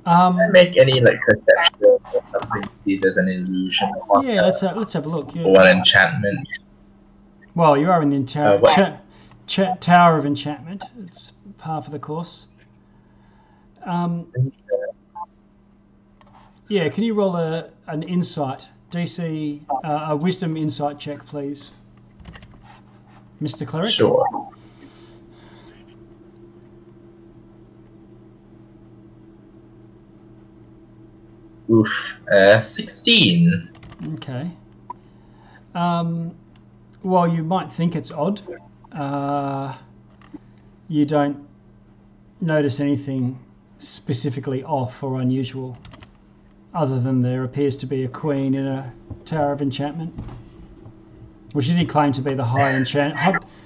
Um, 0.05 0.39
Make 0.53 0.77
any 0.77 1.01
like 1.01 1.19
perception 1.21 1.75
or 1.83 1.99
something 2.31 2.61
to 2.63 2.77
see 2.77 2.95
if 2.95 3.01
there's 3.01 3.17
an 3.17 3.27
illusion 3.27 3.91
or, 4.07 4.23
yeah, 4.23 4.41
let's 4.41 4.61
have, 4.61 4.77
let's 4.77 4.93
have 4.93 5.05
a 5.05 5.09
look. 5.09 5.35
or 5.35 5.39
Yeah. 5.39 5.63
an 5.63 5.77
enchantment. 5.79 6.47
Well, 7.55 7.75
you 7.77 7.91
are 7.91 8.01
in 8.01 8.09
the 8.09 8.15
entire 8.15 8.55
Uh, 8.63 8.75
cha- 8.75 8.97
cha- 9.47 9.75
Tower 9.81 10.17
of 10.17 10.25
Enchantment. 10.25 10.85
It's 11.03 11.33
half 11.59 11.87
of 11.87 11.91
the 11.91 11.99
course. 11.99 12.47
Um, 13.85 14.27
yeah, 16.69 16.87
can 16.87 17.03
you 17.03 17.13
roll 17.13 17.35
a 17.35 17.69
an 17.87 18.03
insight 18.03 18.69
DC 18.91 19.61
uh, 19.83 20.05
a 20.09 20.15
Wisdom 20.15 20.55
insight 20.55 20.99
check, 20.99 21.25
please, 21.25 21.71
Mister 23.41 23.65
Cleric? 23.65 23.89
Sure. 23.89 24.25
Oof. 31.69 32.19
Uh, 32.31 32.59
16. 32.59 33.69
Okay. 34.13 34.49
Um, 35.75 36.35
while 37.01 37.27
you 37.27 37.43
might 37.43 37.71
think 37.71 37.95
it's 37.95 38.11
odd, 38.11 38.41
uh, 38.91 39.75
you 40.87 41.05
don't 41.05 41.47
notice 42.41 42.79
anything 42.79 43.37
specifically 43.79 44.63
off 44.63 45.03
or 45.03 45.21
unusual, 45.21 45.77
other 46.73 46.99
than 46.99 47.21
there 47.21 47.43
appears 47.43 47.75
to 47.77 47.85
be 47.85 48.03
a 48.03 48.07
queen 48.07 48.55
in 48.55 48.65
a 48.65 48.91
tower 49.25 49.51
of 49.51 49.61
enchantment. 49.61 50.13
Well, 51.53 51.61
she 51.61 51.73
did 51.73 51.89
claim 51.89 52.11
to 52.13 52.21
be 52.21 52.33
the 52.33 52.45
high 52.45 52.73
enchant, 52.73 53.15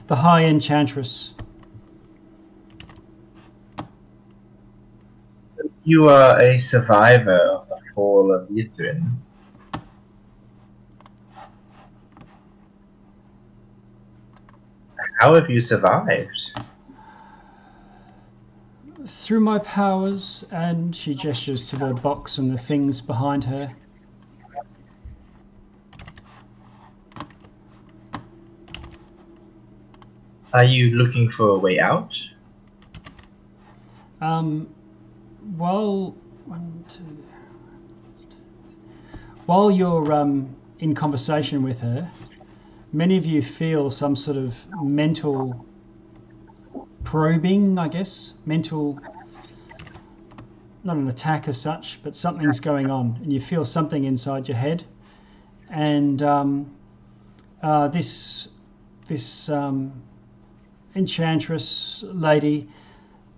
the 0.07 0.15
high 0.15 0.45
enchantress. 0.45 1.33
You 5.83 6.09
are 6.09 6.41
a 6.41 6.57
survivor 6.57 7.37
of 7.37 7.67
the 7.69 7.77
fall 7.93 8.33
of 8.33 8.47
Ythryn. 8.49 9.17
How 15.19 15.35
have 15.35 15.49
you 15.49 15.59
survived? 15.59 16.29
Through 19.05 19.41
my 19.41 19.59
powers, 19.59 20.45
and 20.51 20.95
she 20.95 21.13
gestures 21.13 21.67
to 21.69 21.75
the 21.75 21.93
box 21.93 22.37
and 22.37 22.51
the 22.51 22.57
things 22.57 23.01
behind 23.01 23.43
her. 23.43 23.71
Are 30.53 30.65
you 30.65 30.95
looking 30.95 31.29
for 31.29 31.49
a 31.49 31.57
way 31.57 31.79
out? 31.79 32.19
Um, 34.19 34.67
while 35.61 36.15
one, 36.45 36.83
two, 36.87 37.23
while 39.45 39.69
you're 39.69 40.11
um, 40.11 40.55
in 40.79 40.95
conversation 40.95 41.61
with 41.61 41.79
her, 41.79 42.11
many 42.93 43.15
of 43.15 43.27
you 43.27 43.43
feel 43.43 43.91
some 43.91 44.15
sort 44.15 44.37
of 44.37 44.57
mental 44.81 45.63
probing, 47.03 47.77
I 47.77 47.87
guess, 47.89 48.33
mental. 48.43 48.99
Not 50.83 50.97
an 50.97 51.07
attack 51.07 51.47
as 51.47 51.61
such, 51.61 52.01
but 52.01 52.15
something's 52.15 52.59
going 52.59 52.89
on, 52.89 53.19
and 53.21 53.31
you 53.31 53.39
feel 53.39 53.63
something 53.63 54.05
inside 54.05 54.47
your 54.47 54.57
head, 54.57 54.83
and 55.69 56.23
um, 56.23 56.75
uh, 57.61 57.87
this 57.87 58.47
this 59.07 59.47
um, 59.47 59.93
enchantress 60.95 62.03
lady 62.07 62.67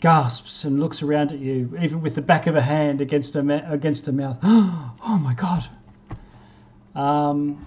gasps 0.04 0.66
and 0.66 0.82
looks 0.82 1.02
around 1.02 1.32
at 1.32 1.40
you, 1.40 1.74
even 1.80 2.02
with 2.02 2.14
the 2.14 2.22
back 2.22 2.46
of 2.46 2.58
a 2.58 2.62
hand 2.62 3.00
against 3.00 3.34
her 3.34 3.42
ma- 3.42 3.62
against 3.68 4.06
her 4.06 4.12
mouth. 4.12 4.38
oh 4.44 5.18
my 5.24 5.34
god! 5.34 5.70
Um, 6.94 7.66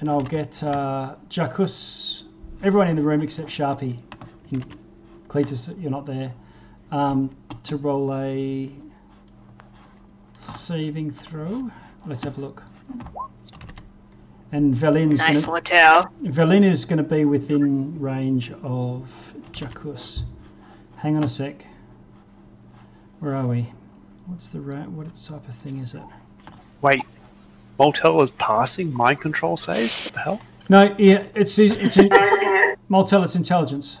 and 0.00 0.08
I'll 0.08 0.22
get 0.22 0.62
uh, 0.62 1.16
Jackus, 1.28 2.24
everyone 2.62 2.88
in 2.88 2.96
the 2.96 3.02
room 3.02 3.20
except 3.20 3.50
Sharpie, 3.50 3.98
in 4.50 4.64
Cletus, 5.28 5.68
you're 5.78 5.90
not 5.90 6.06
there, 6.06 6.32
um, 6.90 7.36
to 7.64 7.76
roll 7.76 8.14
a 8.14 8.70
saving 10.32 11.10
throw. 11.10 11.70
Let's 12.06 12.22
have 12.22 12.38
a 12.38 12.40
look. 12.40 12.62
And 14.52 14.74
Velin's 14.74 15.18
Nice 15.18 15.44
gonna. 15.44 15.52
Velin 16.24 16.64
is 16.64 16.86
going 16.86 16.96
to 16.96 17.04
be 17.04 17.26
within 17.26 18.00
range 18.00 18.52
of 18.62 19.34
Jackus. 19.52 20.22
Hang 21.00 21.16
on 21.16 21.24
a 21.24 21.28
sec. 21.28 21.64
Where 23.20 23.34
are 23.34 23.46
we? 23.46 23.66
What's 24.26 24.48
the 24.48 24.60
ra- 24.60 24.82
what 24.84 25.06
type 25.14 25.48
of 25.48 25.54
thing 25.54 25.78
is 25.78 25.94
it? 25.94 26.02
Wait, 26.82 27.00
Motel 27.78 28.20
is 28.20 28.30
passing 28.32 28.92
mind 28.92 29.20
control 29.20 29.56
saves? 29.56 30.04
What 30.04 30.12
the 30.12 30.20
hell? 30.20 30.40
No, 30.68 30.94
yeah, 30.98 31.24
it's 31.34 31.58
it's 31.58 31.96
in, 31.96 32.10
Moltel. 32.88 33.24
It's 33.24 33.34
intelligence. 33.34 33.98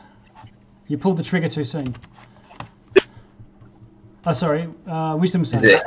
You 0.88 0.98
pulled 0.98 1.16
the 1.16 1.22
trigger 1.22 1.48
too 1.48 1.64
soon. 1.64 1.96
Oh, 4.26 4.32
sorry. 4.34 4.68
Uh, 4.86 5.16
wisdom 5.18 5.42
Is 5.42 5.50
save. 5.50 5.64
it? 5.64 5.82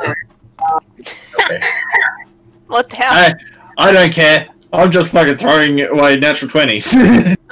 Okay. 1.40 1.60
Motel. 2.68 3.08
I, 3.12 3.34
I 3.78 3.92
don't 3.94 4.12
care. 4.12 4.48
I'm 4.72 4.90
just 4.90 5.12
fucking 5.12 5.36
throwing 5.36 5.80
away 5.82 6.18
natural 6.18 6.50
twenties. 6.50 6.96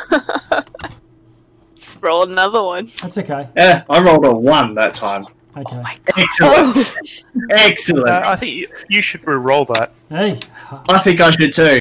Let's 2.02 2.10
roll 2.10 2.24
another 2.24 2.64
one. 2.64 2.90
That's 3.00 3.18
okay. 3.20 3.48
yeah, 3.56 3.84
I 3.88 4.02
rolled 4.02 4.26
a 4.26 4.34
one 4.34 4.74
that 4.74 4.96
time. 4.96 5.24
Okay. 5.56 5.82
My 5.82 6.00
God. 6.06 6.18
Excellent. 6.18 7.26
Excellent. 7.52 8.10
Uh, 8.10 8.22
I 8.26 8.36
think 8.36 8.56
you, 8.56 8.68
you 8.90 9.02
should 9.04 9.26
re-roll 9.28 9.66
that. 9.66 9.94
Hey. 10.10 10.40
I 10.90 10.98
think 11.00 11.22
I 11.22 11.30
should 11.30 11.54
too. 11.54 11.80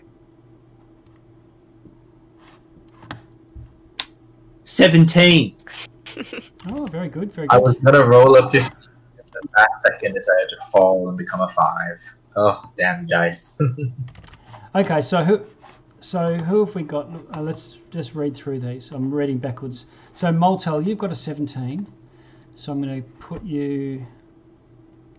Seventeen. 4.64 5.56
Oh, 6.68 6.86
very 6.86 7.08
good. 7.08 7.32
Very 7.32 7.46
good. 7.46 7.56
I 7.56 7.58
was 7.58 7.78
gonna 7.78 8.04
roll 8.04 8.36
a 8.36 8.50
15 8.50 8.70
the 9.32 9.48
last 9.56 9.80
second 9.80 10.12
decided 10.12 10.50
to 10.50 10.56
fall 10.70 11.08
and 11.08 11.16
become 11.16 11.40
a 11.40 11.48
five. 11.48 12.16
Oh, 12.36 12.70
damn 12.76 13.06
dice. 13.06 13.58
Okay, 14.72 15.00
so 15.00 15.24
who, 15.24 15.44
so 15.98 16.36
who 16.36 16.64
have 16.64 16.76
we 16.76 16.84
got? 16.84 17.10
Uh, 17.34 17.40
let's 17.40 17.80
just 17.90 18.14
read 18.14 18.36
through 18.36 18.60
these. 18.60 18.92
I'm 18.92 19.12
reading 19.12 19.36
backwards. 19.36 19.86
So 20.12 20.30
Moltel, 20.32 20.82
you've 20.82 20.98
got 20.98 21.12
a 21.12 21.14
17. 21.14 21.86
So 22.54 22.72
I'm 22.72 22.82
going 22.82 23.02
to 23.02 23.08
put 23.18 23.42
you 23.44 24.04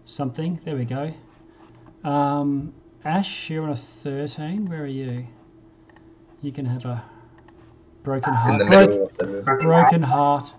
something. 0.06 0.60
There 0.64 0.76
we 0.76 0.86
go. 0.86 1.14
Um, 2.04 2.74
Ash, 3.06 3.50
you're 3.50 3.64
on 3.64 3.70
a 3.72 3.76
13. 3.76 4.66
Where 4.66 4.84
are 4.84 4.88
you? 4.88 5.28
You 6.42 6.52
can 6.52 6.66
have 6.66 6.86
a 6.86 7.04
broken 8.04 8.34
heart. 8.34 8.68
Bro- 8.68 8.80
middle 8.88 9.04
of 9.06 9.18
the 9.18 9.58
broken 9.62 10.04
heart. 10.04 10.54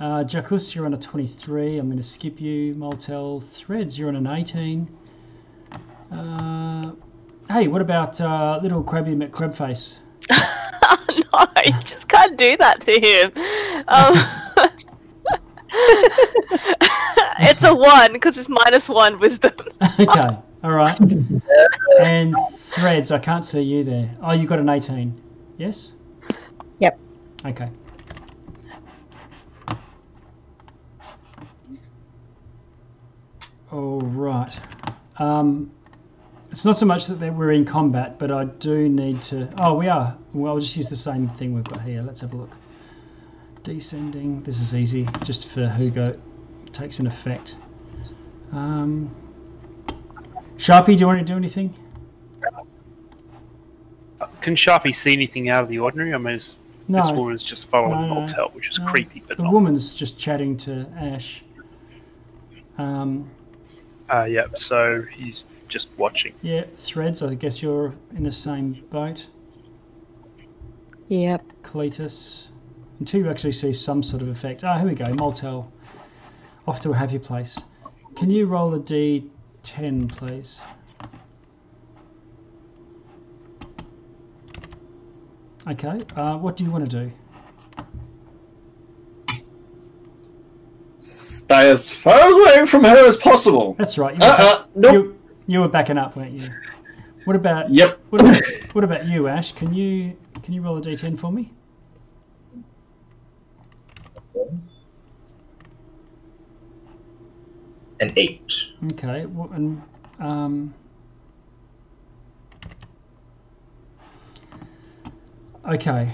Uh, 0.00 0.24
Jackus, 0.24 0.74
you're 0.74 0.86
on 0.86 0.94
a 0.94 0.98
23. 0.98 1.78
I'm 1.78 1.86
going 1.86 1.96
to 1.96 2.02
skip 2.02 2.40
you. 2.40 2.74
Moltel 2.74 3.40
Threads, 3.40 3.98
you're 3.98 4.08
on 4.08 4.16
an 4.16 4.26
18. 4.26 4.88
Uh, 6.10 6.92
hey, 7.48 7.68
what 7.68 7.80
about 7.80 8.20
uh, 8.20 8.58
little 8.62 8.82
Krabby 8.82 9.14
McCrabface? 9.16 9.98
no, 11.32 11.46
you 11.64 11.72
just 11.84 12.08
can't 12.08 12.36
do 12.36 12.56
that 12.56 12.80
to 12.82 12.92
him. 12.92 13.32
Um, 13.88 14.14
it's 17.40 17.62
a 17.64 17.74
one 17.74 18.12
because 18.12 18.36
it's 18.38 18.48
minus 18.48 18.88
one 18.88 19.18
wisdom. 19.18 19.52
okay, 19.98 20.36
all 20.62 20.72
right. 20.72 20.98
And 22.00 22.34
Threads, 22.54 23.10
I 23.10 23.18
can't 23.18 23.44
see 23.44 23.60
you 23.62 23.84
there. 23.84 24.16
Oh, 24.22 24.32
you 24.32 24.46
got 24.46 24.58
an 24.58 24.68
18. 24.68 25.20
Yes? 25.58 25.92
Yep. 26.78 26.98
Okay. 27.46 27.68
All 33.70 34.00
right. 34.00 34.58
Um, 35.18 35.70
it's 36.52 36.64
not 36.66 36.76
so 36.78 36.84
much 36.86 37.06
that 37.06 37.18
we're 37.34 37.52
in 37.52 37.64
combat, 37.64 38.18
but 38.18 38.30
I 38.30 38.44
do 38.44 38.88
need 38.88 39.20
to. 39.22 39.48
Oh, 39.58 39.74
we 39.74 39.88
are. 39.88 40.16
Well, 40.34 40.52
I'll 40.52 40.60
just 40.60 40.76
use 40.76 40.88
the 40.88 40.94
same 40.96 41.26
thing 41.28 41.54
we've 41.54 41.64
got 41.64 41.80
here. 41.80 42.02
Let's 42.02 42.20
have 42.20 42.34
a 42.34 42.36
look. 42.36 42.50
Descending. 43.62 44.42
This 44.42 44.60
is 44.60 44.74
easy, 44.74 45.08
just 45.24 45.46
for 45.48 45.66
Hugo. 45.68 46.20
Takes 46.72 46.98
an 46.98 47.06
effect. 47.06 47.56
Um, 48.52 49.10
Sharpie, 50.58 50.88
do 50.88 51.00
you 51.00 51.06
want 51.06 51.18
to 51.20 51.24
do 51.24 51.36
anything? 51.36 51.74
Can 54.40 54.54
Sharpie 54.54 54.94
see 54.94 55.12
anything 55.12 55.48
out 55.48 55.62
of 55.62 55.68
the 55.68 55.78
ordinary? 55.78 56.12
I 56.14 56.18
mean, 56.18 56.34
it's- 56.34 56.56
this 56.88 57.06
No. 57.08 57.14
woman's 57.14 57.42
just 57.42 57.68
following 57.68 58.08
No, 58.08 58.14
Moltel, 58.14 58.50
which 58.52 58.68
is 58.70 58.78
no. 58.78 58.86
creepy, 58.86 59.22
but 59.26 59.36
The 59.36 59.44
not. 59.44 59.52
woman's 59.52 59.94
just 59.94 60.18
chatting 60.18 60.56
to 60.58 60.86
Ash. 60.96 61.42
Um, 62.78 63.30
Uh, 64.10 64.24
yeah, 64.24 64.44
so 64.54 65.02
he's 65.16 65.46
just 65.72 65.88
watching. 65.96 66.34
yeah, 66.42 66.64
Threads, 66.76 67.22
I 67.22 67.34
guess 67.34 67.62
you're 67.62 67.94
in 68.14 68.22
the 68.24 68.30
same 68.30 68.84
boat. 68.90 69.26
Yep. 71.08 71.42
Cletus. 71.62 72.48
Until 73.00 73.20
you 73.22 73.30
actually 73.30 73.52
see 73.52 73.72
some 73.72 74.02
sort 74.02 74.22
of 74.22 74.28
effect. 74.28 74.62
Ah, 74.64 74.78
here 74.78 74.86
we 74.88 74.94
go. 74.94 75.06
Moltel. 75.14 75.70
Off 76.68 76.78
to 76.80 76.90
a 76.90 76.94
happy 76.94 77.18
place. 77.18 77.58
Can 78.16 78.30
you 78.30 78.46
roll 78.46 78.74
a 78.74 78.78
d10, 78.80 80.08
please? 80.14 80.60
Okay. 85.68 86.04
Uh, 86.16 86.36
what 86.38 86.56
do 86.56 86.64
you 86.64 86.70
want 86.70 86.88
to 86.90 87.04
do? 87.06 87.12
Stay 91.00 91.70
as 91.70 91.90
far 91.90 92.20
away 92.20 92.66
from 92.66 92.84
her 92.84 93.06
as 93.06 93.16
possible. 93.16 93.74
That's 93.78 93.98
right. 93.98 94.14
You 94.14 94.22
Uh-uh, 94.22 94.64
nope. 94.74 94.92
you, 94.92 95.18
you 95.46 95.60
were 95.60 95.68
backing 95.68 95.98
up, 95.98 96.16
weren't 96.16 96.32
you? 96.32 96.54
What 97.24 97.36
about 97.36 97.70
Yep. 97.70 98.00
what 98.10 98.22
about, 98.22 98.42
what 98.72 98.84
about 98.84 99.06
you, 99.06 99.28
Ash? 99.28 99.52
Can 99.52 99.74
you 99.74 100.16
can 100.42 100.54
you 100.54 100.62
roll 100.62 100.78
a 100.78 100.80
d10 100.82 101.18
for 101.18 101.32
me? 101.32 101.52
An 108.00 108.12
eight. 108.16 108.52
Okay. 108.92 109.24
wh- 109.26 109.54
And 109.54 109.82
um, 110.20 110.74
okay. 115.68 116.12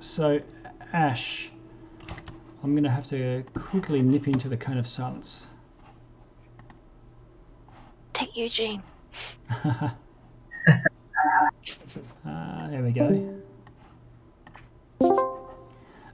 So, 0.00 0.40
Ash, 0.92 1.50
I'm 2.62 2.72
going 2.72 2.84
to 2.84 2.90
have 2.90 3.06
to 3.08 3.44
quickly 3.54 4.02
nip 4.02 4.28
into 4.28 4.48
the 4.48 4.56
cone 4.56 4.78
of 4.78 4.86
silence. 4.88 5.46
Take 8.20 8.36
Eugene. 8.36 8.82
Uh, 9.50 9.88
there 12.68 12.82
we 12.82 12.92
go. 12.92 13.40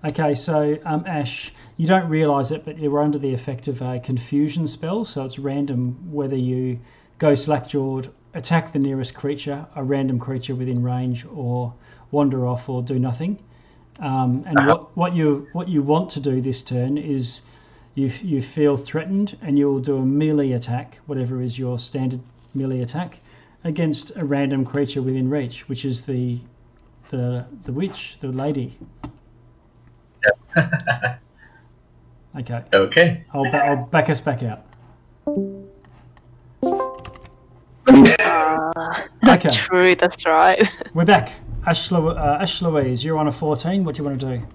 Okay, 0.05 0.37
so 0.37 0.79
um, 0.85 1.03
Ash, 1.05 1.53
you 1.77 1.89
don't 1.89 2.09
realise 2.09 2.53
it, 2.53 2.65
but 2.65 2.79
you're 2.79 3.03
under 3.03 3.19
the 3.19 3.35
effect 3.35 3.67
of 3.67 3.83
a 3.83 3.99
confusion 3.99 4.69
spell, 4.69 5.05
so 5.05 5.25
it's 5.25 5.41
random 5.41 5.99
whether 6.13 6.37
you 6.37 6.79
go 7.19 7.35
slack-jawed, 7.35 8.09
attack 8.35 8.73
the 8.73 8.79
nearest 8.79 9.13
creature, 9.13 9.67
a 9.75 9.83
random 9.83 10.21
creature 10.21 10.55
within 10.55 10.85
range, 10.85 11.27
or 11.35 11.75
wander 12.13 12.47
off 12.47 12.69
or 12.69 12.85
do 12.85 13.01
nothing. 13.01 13.43
Um, 13.99 14.45
and 14.47 14.65
what, 14.69 14.97
what 14.97 15.17
you 15.17 15.49
what 15.55 15.69
you 15.69 15.83
want 15.83 16.11
to 16.11 16.21
do 16.21 16.41
this 16.41 16.63
turn 16.63 16.99
is 16.99 17.41
you 17.97 18.13
you 18.23 18.41
feel 18.43 18.77
threatened, 18.77 19.37
and 19.43 19.59
you'll 19.59 19.81
do 19.81 19.97
a 19.97 20.05
melee 20.05 20.53
attack, 20.53 20.99
whatever 21.07 21.43
is 21.43 21.59
your 21.59 21.79
standard 21.79 22.21
melee 22.55 22.81
attack, 22.83 23.21
against 23.65 24.13
a 24.17 24.25
random 24.25 24.65
creature 24.65 25.03
within 25.03 25.29
reach, 25.29 25.69
which 25.69 25.85
is 25.85 26.03
the 26.03 26.39
the 27.09 27.45
the 27.65 27.73
witch, 27.73 28.19
the 28.21 28.29
lady. 28.29 28.79
Okay, 32.39 32.63
Okay. 32.75 33.25
I'll, 33.33 33.51
ba- 33.51 33.65
I'll 33.65 33.87
back 33.87 34.11
us 34.11 34.21
back 34.21 34.43
out. 34.43 34.67
Uh, 37.89 39.07
Okay, 39.27 39.49
True, 39.49 39.95
that's 39.95 40.27
right. 40.27 40.69
we're 40.95 41.07
back. 41.07 41.33
Ash, 41.67 41.91
uh, 41.91 42.39
Ash 42.39 42.61
Louise, 42.61 43.03
you're 43.03 43.17
on 43.17 43.29
a 43.29 43.33
14. 43.33 43.85
What 43.85 43.95
do 43.95 44.03
you 44.03 44.09
want 44.09 44.21
to 44.21 44.37
do? 44.37 44.47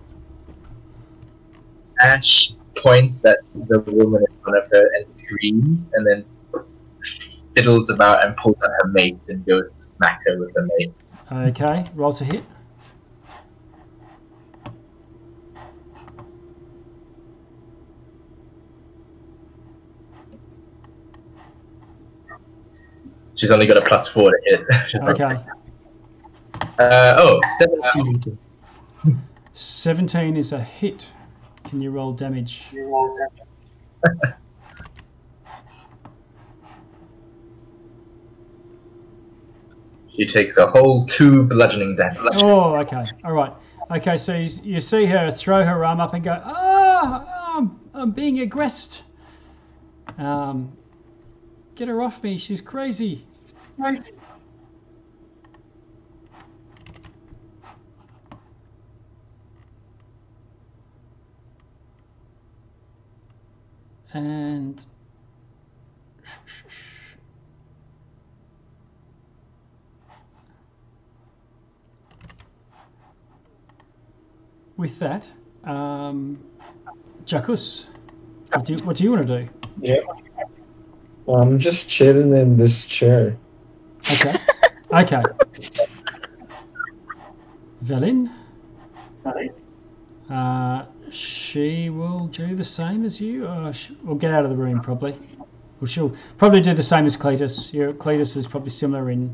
Ash 2.00 2.54
points 2.76 3.24
at 3.26 3.38
the 3.54 3.80
woman 3.94 4.24
in 4.30 4.38
front 4.44 4.58
of 4.58 4.70
her 4.72 4.90
and 4.96 5.10
screams, 5.10 5.92
and 5.94 6.06
then 6.06 6.26
fiddles 7.54 7.90
about 7.90 8.24
and 8.26 8.36
pulls 8.38 8.56
out 8.64 8.70
her 8.82 8.88
mace 8.90 9.30
and 9.30 9.46
goes 9.46 9.74
to 9.74 9.84
smack 9.84 10.22
her 10.26 10.40
with 10.40 10.54
the 10.54 10.70
mace. 10.78 11.18
Okay, 11.32 11.86
roll 11.96 12.14
to 12.14 12.24
hit. 12.24 12.44
She's 23.36 23.52
only 23.52 23.66
got 23.66 23.78
a 23.78 23.82
plus 23.82 24.08
four 24.08 24.30
to 24.30 24.38
hit. 24.46 24.66
Okay, 25.10 25.36
Uh, 26.80 27.14
oh, 27.18 27.40
17. 27.94 28.38
17 29.54 30.38
is 30.38 30.52
a 30.52 30.60
hit. 30.64 31.10
Can 31.72 31.82
you 31.82 31.92
roll 31.92 32.12
damage? 32.12 32.66
She 40.14 40.28
takes 40.28 40.58
a 40.58 40.68
whole 40.68 41.06
two 41.06 41.44
bludgeoning 41.44 41.96
damage. 41.96 42.34
Oh, 42.44 42.76
okay. 42.80 43.06
All 43.24 43.32
right. 43.32 43.54
Okay, 43.90 44.18
so 44.18 44.36
you, 44.36 44.50
you 44.62 44.82
see 44.82 45.06
her 45.06 45.32
throw 45.32 45.64
her 45.64 45.86
arm 45.86 46.02
up 46.02 46.14
and 46.14 46.22
go, 46.22 46.42
ah, 46.44 47.56
I'm, 47.56 47.80
I'm 47.94 48.12
being 48.12 48.42
aggressed. 48.42 49.04
Um, 50.18 50.78
get 51.76 51.88
her 51.88 52.02
off 52.02 52.22
me. 52.22 52.38
She's 52.38 52.60
crazy. 52.60 53.26
And 64.14 64.86
with 74.76 75.00
that, 75.00 75.30
um, 75.64 76.44
Jackus, 77.26 77.86
what 78.52 78.66
do, 78.66 78.76
what 78.80 78.98
do 78.98 79.04
you 79.04 79.12
want 79.12 79.28
to 79.28 79.44
do? 79.44 79.50
Yeah. 79.80 80.00
I'm 81.28 81.60
just 81.60 81.88
chilling 81.90 82.36
in 82.36 82.58
this 82.58 82.86
chair. 82.86 83.38
Okay. 84.12 84.36
okay. 84.92 85.22
Velin. 87.86 88.30
Uh, 90.30 90.84
Sh- 90.84 91.01
she 91.14 91.90
will 91.90 92.28
do 92.28 92.56
the 92.56 92.64
same 92.64 93.06
as 93.06 93.20
you. 93.22 93.48
Or 93.48 93.74
sh- 93.74 93.92
we'll 94.04 94.16
get 94.16 94.34
out 94.34 94.44
of 94.44 94.50
the 94.50 94.56
room 94.56 94.82
probably. 94.82 95.18
Well, 95.80 95.88
she'll 95.88 96.16
probably 96.38 96.62
do 96.62 96.74
the 96.74 96.84
same 96.84 97.06
as 97.06 97.18
Cletus. 97.18 97.74
Your 97.74 97.92
Cletus 97.92 98.38
is 98.38 98.48
probably 98.48 98.70
similar 98.70 99.10
in 99.10 99.34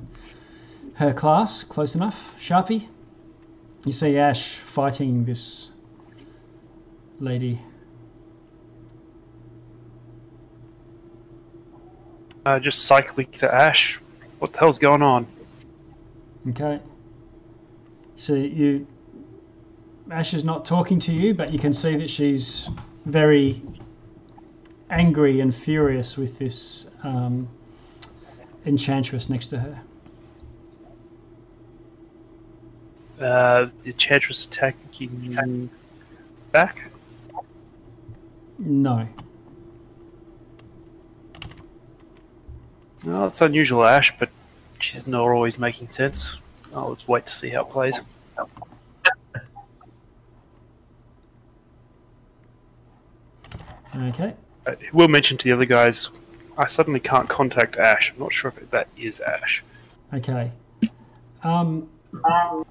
her 0.94 1.14
class, 1.14 1.64
close 1.64 1.94
enough. 1.96 2.34
Sharpie, 2.40 2.88
you 3.86 3.94
see 3.94 4.18
Ash 4.18 4.56
fighting 4.56 5.26
this 5.26 5.72
lady. 7.20 7.60
Uh, 12.46 12.60
just 12.60 12.86
cycling 12.86 13.30
to 13.34 13.54
Ash. 13.54 14.00
What 14.40 14.54
the 14.54 14.60
hell's 14.60 14.80
going 14.80 15.02
on? 15.02 15.28
Okay. 16.50 16.80
So 18.16 18.36
you, 18.36 18.88
Ash 20.12 20.34
is 20.34 20.44
not 20.44 20.64
talking 20.66 21.00
to 21.00 21.12
you, 21.12 21.34
but 21.34 21.52
you 21.52 21.60
can 21.60 21.74
see 21.74 21.96
that 21.96 22.10
she's 22.10 22.70
very 23.06 23.62
angry 24.90 25.42
and 25.42 25.54
furious 25.54 26.16
with 26.16 26.40
this 26.40 26.88
um, 27.04 27.48
enchantress 28.66 29.30
next 29.30 29.48
to 29.48 29.60
her. 29.60 29.82
Uh, 33.20 33.68
the 33.84 33.92
Enchantress 33.92 34.46
attacking 34.46 35.10
you 35.24 35.70
back? 36.52 36.92
No. 38.60 39.08
Well, 43.04 43.28
it's 43.28 43.42
unusual, 43.42 43.86
Ash, 43.86 44.14
but 44.18 44.30
she's 44.80 45.08
not 45.08 45.22
always 45.22 45.58
making 45.58 45.88
sense. 45.88 46.36
I'll 46.74 46.96
just 46.96 47.08
wait 47.08 47.26
to 47.26 47.34
see 47.34 47.50
how 47.50 47.62
it 47.62 47.70
plays. 47.70 48.00
Okay. 53.98 54.34
Uh, 54.66 54.76
we'll 54.94 55.08
mention 55.08 55.38
to 55.38 55.44
the 55.46 55.54
other 55.54 55.66
guys. 55.66 56.10
I 56.58 56.68
suddenly 56.68 57.00
can't 57.00 57.30
contact 57.30 57.78
Ash. 57.78 58.12
I'm 58.14 58.20
not 58.20 58.34
sure 58.34 58.54
if 58.56 58.70
that 58.72 58.88
is 58.98 59.20
Ash. 59.20 59.64
Okay. 60.14 60.52
Um, 61.44 61.90
um, 62.26 62.66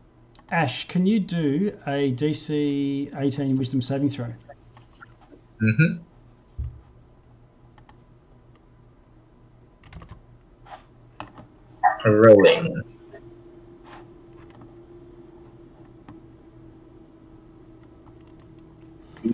Ash, 0.51 0.87
can 0.89 1.07
you 1.07 1.21
do 1.21 1.77
a 1.87 2.13
DC 2.13 3.17
18 3.17 3.57
Wisdom 3.57 3.83
saving 3.83 4.09
throw? 4.09 4.33
Mm-hmm. 5.61 6.03
Rolling. 12.05 12.96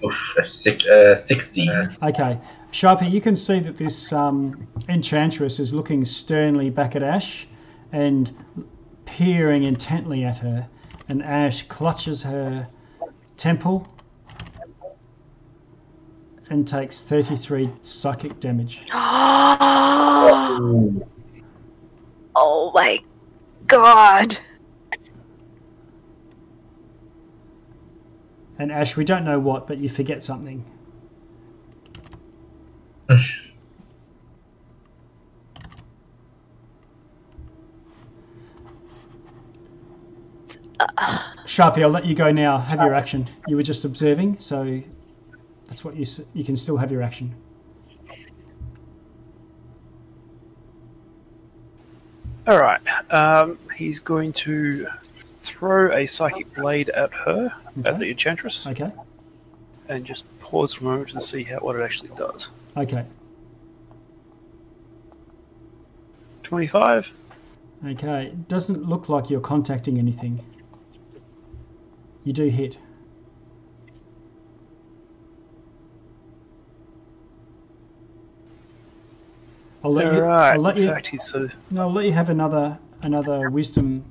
Oof, 0.05 0.35
a 0.39 0.43
six, 0.43 0.87
uh, 0.87 1.17
16. 1.17 1.71
Okay. 2.03 2.39
Sharpie, 2.73 3.11
you 3.11 3.21
can 3.21 3.37
see 3.37 3.61
that 3.61 3.77
this 3.77 4.13
um, 4.13 4.67
enchantress 4.89 5.61
is 5.61 5.75
looking 5.75 6.05
sternly 6.05 6.71
back 6.71 6.97
at 6.97 7.03
Ash 7.03 7.47
and 7.93 8.35
peering 9.05 9.65
intently 9.65 10.25
at 10.25 10.39
her. 10.39 10.67
And 11.09 11.23
Ash 11.23 11.65
clutches 11.65 12.23
her 12.23 12.67
temple 13.37 13.87
and 16.49 16.67
takes 16.67 17.03
33 17.03 17.71
psychic 17.83 18.41
damage. 18.41 18.81
oh 18.93 19.51
my 22.75 22.99
god. 23.67 24.39
And 28.59 28.71
Ash, 28.71 28.97
we 28.97 29.05
don't 29.05 29.25
know 29.25 29.39
what, 29.39 29.67
but 29.67 29.79
you 29.79 29.89
forget 29.89 30.23
something. 30.23 30.65
Sharpie, 41.47 41.83
I'll 41.83 41.91
let 41.91 42.07
you 42.07 42.15
go 42.15 42.33
now. 42.33 42.59
Have 42.59 42.81
your 42.81 42.95
action. 42.95 43.29
You 43.47 43.57
were 43.57 43.63
just 43.63 43.85
observing, 43.85 44.39
so 44.39 44.81
that's 45.67 45.85
what 45.85 45.97
you 45.97 46.07
you 46.33 46.45
can 46.45 46.57
still 46.57 46.77
have 46.77 46.91
your 46.91 47.03
action. 47.03 47.35
Alright, 52.49 52.81
um, 53.11 53.59
he's 53.77 54.01
going 54.01 54.33
to 54.33 54.89
throw 55.43 55.93
a 55.93 56.07
psychic 56.07 56.55
blade 56.55 56.89
at 56.91 57.13
her, 57.13 57.53
at 57.85 57.99
the 57.99 58.11
Enchantress, 58.11 58.67
Okay. 58.67 58.91
and 59.89 60.05
just 60.05 60.25
pause 60.41 60.75
for 60.75 60.85
a 60.85 60.89
moment 60.89 61.11
to 61.11 61.21
see 61.21 61.43
how 61.45 61.59
what 61.59 61.77
it 61.77 61.83
actually 61.83 62.11
does. 62.17 62.49
Okay. 62.77 63.05
25. 66.45 67.13
Okay. 67.87 68.33
Doesn't 68.49 68.85
look 68.85 69.09
like 69.09 69.31
you're 69.31 69.41
contacting 69.41 69.99
anything. 69.99 70.45
You 72.25 72.33
do 72.33 72.49
hit. 72.49 72.79
I'll 79.85 79.93
let 79.93 80.13
you. 80.13 80.21
Alright, 80.21 80.55
I'll 80.55 80.61
let 80.61 80.77
in 80.77 80.85
you. 80.85 80.89
fact, 80.89 81.09
he's 81.09 81.25
so. 81.25 81.49
No, 81.71 81.83
I'll 81.83 81.93
let 81.93 82.05
you 82.05 82.13
have 82.13 82.29
another 82.29 82.79
another 83.03 83.51
wisdom. 83.51 84.05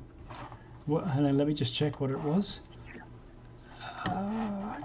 What, 0.92 1.10
hang 1.10 1.26
on, 1.26 1.38
let 1.38 1.48
me 1.48 1.54
just 1.54 1.74
check 1.74 2.02
what 2.02 2.10
it 2.12 2.20
was. 2.20 2.60
Uh, 4.06 4.76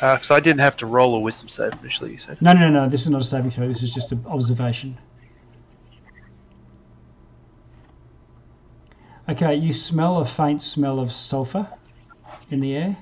Because 0.00 0.30
I 0.30 0.40
didn't 0.40 0.60
have 0.60 0.74
to 0.78 0.86
roll 0.86 1.16
a 1.16 1.20
wisdom 1.20 1.50
save 1.50 1.74
initially, 1.82 2.12
you 2.12 2.18
said. 2.18 2.40
no, 2.40 2.54
no, 2.54 2.60
no, 2.60 2.84
no. 2.84 2.88
This 2.88 3.02
is 3.02 3.10
not 3.10 3.20
a 3.20 3.24
saving 3.24 3.50
throw. 3.50 3.68
This 3.68 3.82
is 3.82 3.92
just 3.92 4.10
an 4.12 4.24
observation. 4.26 4.96
Okay, 9.28 9.54
you 9.54 9.74
smell 9.74 10.20
a 10.20 10.24
faint 10.24 10.62
smell 10.62 10.98
of 10.98 11.12
sulfur 11.12 11.68
in 12.50 12.60
the 12.60 12.74
air. 12.74 12.96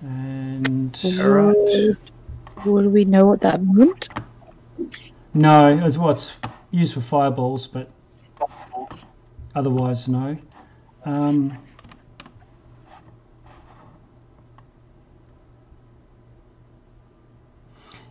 And 0.00 0.98
Alright. 1.20 1.96
Would 2.64 2.86
we 2.86 3.04
know 3.04 3.26
what 3.26 3.40
that 3.40 3.62
meant? 3.62 4.08
no, 5.34 5.78
it's 5.84 5.96
what's 5.96 6.32
used 6.70 6.94
for 6.94 7.00
fireballs, 7.00 7.66
but 7.66 7.90
otherwise 9.54 10.08
no. 10.08 10.36
Um, 11.04 11.56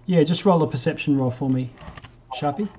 yeah, 0.06 0.24
just 0.24 0.46
roll 0.46 0.64
a 0.64 0.68
perception 0.68 1.18
roll 1.18 1.32
for 1.32 1.50
me, 1.50 1.70
Sharpie. 2.36 2.70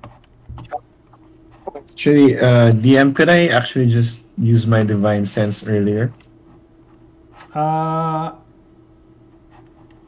Actually, 1.91 2.37
uh, 2.37 2.71
DM, 2.71 3.15
could 3.15 3.29
I 3.29 3.47
actually 3.47 3.87
just 3.87 4.23
use 4.37 4.65
my 4.65 4.83
divine 4.83 5.25
sense 5.25 5.63
earlier? 5.65 6.11
Uh, 7.53 8.31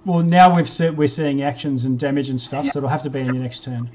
well, 0.05 0.23
now 0.23 0.55
we've 0.55 0.69
se- 0.69 0.91
we're 0.91 1.07
seeing 1.07 1.41
actions 1.43 1.85
and 1.85 1.97
damage 1.99 2.29
and 2.29 2.39
stuff, 2.39 2.65
so 2.67 2.79
it'll 2.79 2.89
have 2.89 3.03
to 3.03 3.09
be 3.09 3.19
in 3.19 3.27
your 3.27 3.35
next 3.35 3.63
turn. 3.63 3.89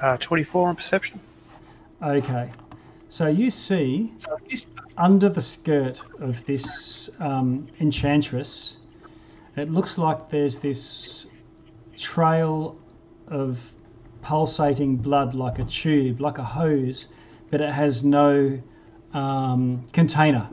Uh, 0.00 0.16
24 0.16 0.68
on 0.68 0.76
perception. 0.76 1.20
Okay, 2.02 2.50
so 3.10 3.26
you 3.26 3.50
see 3.50 4.12
under 4.96 5.28
the 5.28 5.40
skirt 5.40 6.02
of 6.20 6.44
this 6.46 7.10
um, 7.18 7.66
enchantress, 7.80 8.78
it 9.56 9.70
looks 9.70 9.98
like 9.98 10.30
there's 10.30 10.58
this 10.58 11.26
trail 11.96 12.78
of 13.28 13.72
pulsating 14.22 14.96
blood, 14.96 15.34
like 15.34 15.58
a 15.58 15.64
tube, 15.64 16.20
like 16.20 16.38
a 16.38 16.44
hose, 16.44 17.08
but 17.50 17.60
it 17.60 17.72
has 17.72 18.04
no 18.04 18.60
um, 19.12 19.84
container. 19.92 20.48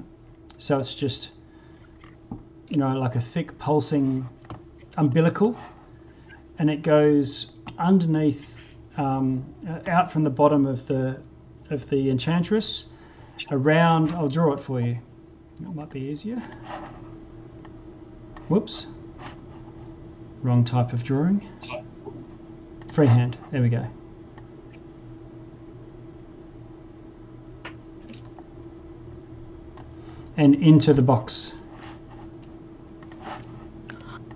So 0.58 0.80
it's 0.80 0.96
just, 0.96 1.30
you 2.70 2.78
know, 2.78 2.98
like 2.98 3.16
a 3.16 3.22
thick 3.22 3.58
pulsing 3.60 4.28
umbilical, 4.98 5.58
and 6.60 6.70
it 6.70 6.82
goes 6.82 7.52
underneath, 7.78 8.72
um, 8.98 9.46
uh, 9.68 9.80
out 9.90 10.12
from 10.12 10.24
the 10.24 10.30
bottom 10.30 10.66
of 10.66 10.88
the 10.88 11.20
of 11.70 11.90
the 11.90 12.10
enchantress, 12.10 12.88
around. 13.52 14.12
I'll 14.12 14.30
draw 14.30 14.54
it 14.54 14.60
for 14.60 14.80
you. 14.82 14.98
That 15.62 15.74
might 15.76 15.90
be 15.90 16.02
easier. 16.02 16.42
Whoops. 18.48 18.88
Wrong 20.42 20.64
type 20.64 20.94
of 20.94 21.04
drawing. 21.04 21.48
Freehand. 22.94 23.38
There 23.52 23.62
we 23.62 23.70
go. 23.70 23.86
And 30.38 30.56
into 30.56 30.94
the 30.94 31.02
box. 31.02 31.54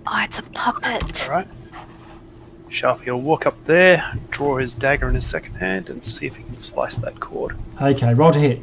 Oh, 0.06 0.22
it's 0.22 0.38
a 0.38 0.42
puppet. 0.42 1.28
Alright. 1.28 1.48
Sharpie 2.68 3.06
will 3.06 3.20
walk 3.20 3.46
up 3.46 3.62
there, 3.66 4.14
draw 4.30 4.56
his 4.56 4.74
dagger 4.74 5.08
in 5.08 5.14
his 5.14 5.26
second 5.26 5.54
hand, 5.54 5.90
and 5.90 6.02
see 6.10 6.26
if 6.26 6.36
he 6.36 6.42
can 6.42 6.56
slice 6.56 6.96
that 6.96 7.20
cord. 7.20 7.56
Okay, 7.80 8.14
roll 8.14 8.32
to 8.32 8.40
hit. 8.40 8.60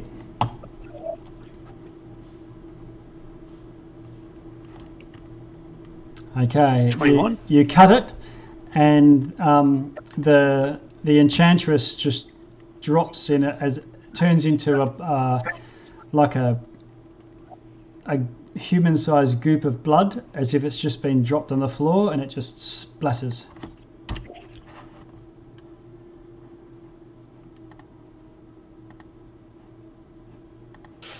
Okay, 6.36 6.86
you, 6.86 6.92
21. 6.92 7.38
you 7.46 7.66
cut 7.66 7.92
it, 7.92 8.12
and 8.74 9.38
um, 9.40 9.96
the 10.18 10.80
the 11.04 11.18
enchantress 11.18 11.94
just 11.94 12.30
drops 12.80 13.30
in 13.30 13.44
it 13.44 13.56
as 13.60 13.78
it 13.78 13.84
turns 14.14 14.44
into 14.44 14.80
a 14.80 14.86
uh, 14.86 15.38
like 16.12 16.36
a 16.36 16.60
a 18.06 18.18
human-sized 18.56 19.40
goop 19.40 19.64
of 19.64 19.82
blood, 19.82 20.24
as 20.34 20.54
if 20.54 20.64
it's 20.64 20.78
just 20.78 21.02
been 21.02 21.22
dropped 21.22 21.52
on 21.52 21.60
the 21.60 21.68
floor, 21.68 22.12
and 22.12 22.20
it 22.20 22.26
just 22.26 22.56
splatters. 22.56 23.46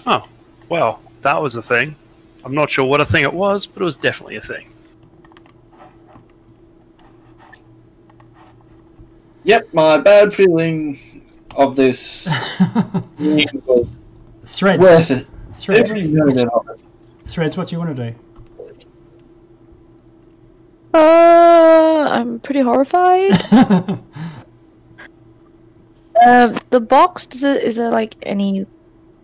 Oh, 0.06 0.26
well, 0.68 1.00
that 1.22 1.40
was 1.40 1.56
a 1.56 1.62
thing. 1.62 1.96
I'm 2.44 2.54
not 2.54 2.70
sure 2.70 2.84
what 2.84 3.00
a 3.00 3.04
thing 3.04 3.22
it 3.24 3.32
was, 3.34 3.66
but 3.66 3.82
it 3.82 3.84
was 3.84 3.96
definitely 3.96 4.36
a 4.36 4.40
thing. 4.40 4.72
Yep, 9.44 9.72
my 9.72 9.98
bad 9.98 10.32
feeling 10.32 10.98
of 11.56 11.76
this 11.76 12.26
was 13.18 13.98
Threads. 14.42 14.80
worth 14.80 15.10
it. 15.10 15.26
Threads. 15.54 15.90
Every 15.90 16.06
minute 16.06 16.48
of 16.48 16.68
it. 16.68 16.82
Threads. 17.30 17.56
What 17.56 17.68
do 17.68 17.76
you 17.76 17.78
want 17.78 17.96
to 17.96 18.10
do? 18.10 18.14
Uh, 20.92 22.08
I'm 22.10 22.40
pretty 22.40 22.60
horrified. 22.60 23.40
Um, 26.26 26.58
the 26.68 26.80
box 26.80 27.26
does 27.26 27.42
it, 27.42 27.62
is 27.62 27.76
there 27.76 27.90
like 27.90 28.14
any 28.22 28.66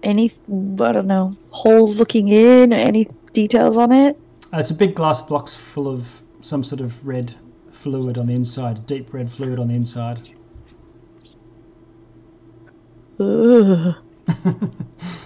any 0.03 0.31
I 0.51 0.93
don't 0.93 1.07
know 1.07 1.37
holes 1.51 1.99
looking 1.99 2.29
in 2.29 2.73
or 2.73 2.77
any 2.77 3.07
details 3.33 3.77
on 3.77 3.93
it? 3.93 4.19
Uh, 4.53 4.59
it's 4.59 4.71
a 4.71 4.75
big 4.75 4.95
glass 4.95 5.21
box 5.21 5.55
full 5.55 5.89
of 5.89 6.09
some 6.41 6.65
sort 6.65 6.81
of 6.81 7.07
red 7.07 7.35
fluid 7.71 8.17
on 8.17 8.29
the 8.29 8.35
inside, 8.35 8.87
deep 8.87 9.13
red 9.13 9.31
fluid 9.31 9.59
on 9.59 9.69
the 9.69 9.75
inside. 9.75 10.31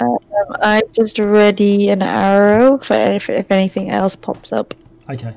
Ugh. 0.00 0.06
um, 0.08 0.56
I 0.62 0.82
just 0.92 1.18
ready 1.18 1.88
an 1.90 2.02
arrow 2.02 2.78
for 2.78 2.94
if, 2.94 3.30
if 3.30 3.50
anything 3.50 3.90
else 3.90 4.14
pops 4.16 4.52
up. 4.52 4.74
Okay. 5.08 5.34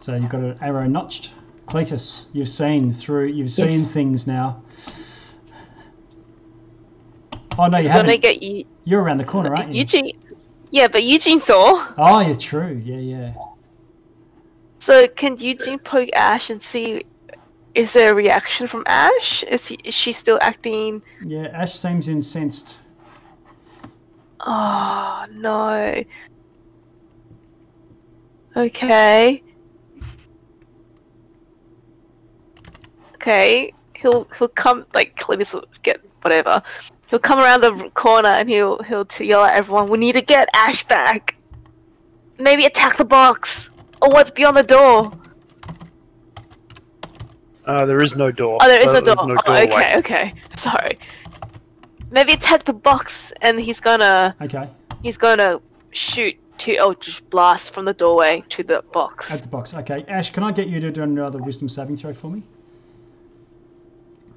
So 0.00 0.14
you've 0.16 0.28
got 0.28 0.40
an 0.40 0.58
arrow 0.60 0.86
notched. 0.86 1.32
Cletus, 1.66 2.24
you've 2.34 2.48
seen 2.50 2.92
through. 2.92 3.26
You've 3.28 3.50
seen 3.50 3.70
Yes. 3.70 3.86
things 3.86 4.26
now. 4.26 4.62
Oh 7.58 7.68
no, 7.68 7.78
you 7.78 7.84
Gonna 7.88 8.00
haven't. 8.02 8.20
get 8.20 8.42
you, 8.42 8.64
You're 8.84 9.00
around 9.02 9.18
the 9.18 9.24
corner, 9.24 9.54
aren't 9.54 9.72
you? 9.72 9.78
Eugene. 9.80 10.10
Yeah, 10.72 10.88
but 10.88 11.04
Eugene 11.04 11.40
saw. 11.40 11.86
Oh, 11.96 12.20
you're 12.20 12.34
true. 12.36 12.82
Yeah, 12.84 12.96
yeah. 12.98 13.34
So 14.80 15.06
can 15.08 15.36
Eugene 15.38 15.78
poke 15.78 16.10
Ash 16.14 16.50
and 16.50 16.62
see? 16.62 17.04
Is 17.74 17.92
there 17.92 18.12
a 18.12 18.14
reaction 18.14 18.66
from 18.68 18.84
Ash? 18.86 19.42
Is 19.44 19.66
he, 19.66 19.78
is 19.82 19.94
she 19.94 20.12
still 20.12 20.38
acting? 20.40 21.02
Yeah, 21.24 21.46
Ash 21.48 21.74
seems 21.74 22.08
incensed. 22.08 22.78
Oh 24.40 25.26
no. 25.32 26.04
Okay. 28.56 29.42
Okay. 33.14 33.72
He'll 33.96 34.28
he'll 34.38 34.48
come 34.48 34.86
like 34.94 35.18
Cletus 35.18 35.52
will 35.52 35.64
get 35.82 36.00
whatever. 36.22 36.62
He'll 37.08 37.18
come 37.18 37.38
around 37.38 37.62
the 37.62 37.90
corner 37.94 38.28
and 38.28 38.48
he'll 38.48 38.82
he'll 38.84 39.04
t- 39.04 39.26
yell 39.26 39.44
at 39.44 39.54
everyone. 39.54 39.88
We 39.88 39.98
need 39.98 40.14
to 40.14 40.22
get 40.22 40.48
Ash 40.54 40.86
back. 40.86 41.36
Maybe 42.38 42.66
attack 42.66 42.98
the 42.98 43.04
box 43.04 43.70
or 44.00 44.10
what's 44.10 44.30
beyond 44.30 44.56
the 44.56 44.62
door. 44.62 45.10
Uh, 47.66 47.86
there 47.86 48.02
is 48.02 48.14
no 48.14 48.30
door. 48.30 48.58
Oh, 48.60 48.68
there 48.68 48.80
is 48.82 48.88
Uh, 48.88 48.92
no 48.94 49.00
door. 49.00 49.16
there's 49.16 49.26
no 49.28 49.36
oh, 49.46 49.62
okay, 49.62 49.98
okay. 49.98 50.34
Sorry. 50.56 50.98
Maybe 52.10 52.32
attack 52.32 52.64
the 52.64 52.72
box 52.74 53.32
and 53.40 53.58
he's 53.58 53.80
gonna 53.80 54.36
Okay, 54.40 54.68
he's 55.02 55.16
gonna 55.16 55.60
shoot 55.92 56.36
two 56.58 56.76
Eldritch 56.76 57.22
blasts 57.30 57.68
from 57.68 57.84
the 57.86 57.94
doorway 57.94 58.42
to 58.50 58.62
the 58.62 58.82
box. 58.92 59.32
at 59.32 59.42
the 59.42 59.48
box. 59.48 59.74
Okay, 59.74 60.04
Ash, 60.08 60.30
can 60.30 60.42
I 60.44 60.52
get 60.52 60.68
you 60.68 60.78
to 60.80 60.90
do 60.92 61.02
another 61.02 61.38
wisdom 61.38 61.68
saving 61.68 61.96
throw 61.96 62.12
for 62.12 62.30
me? 62.30 62.42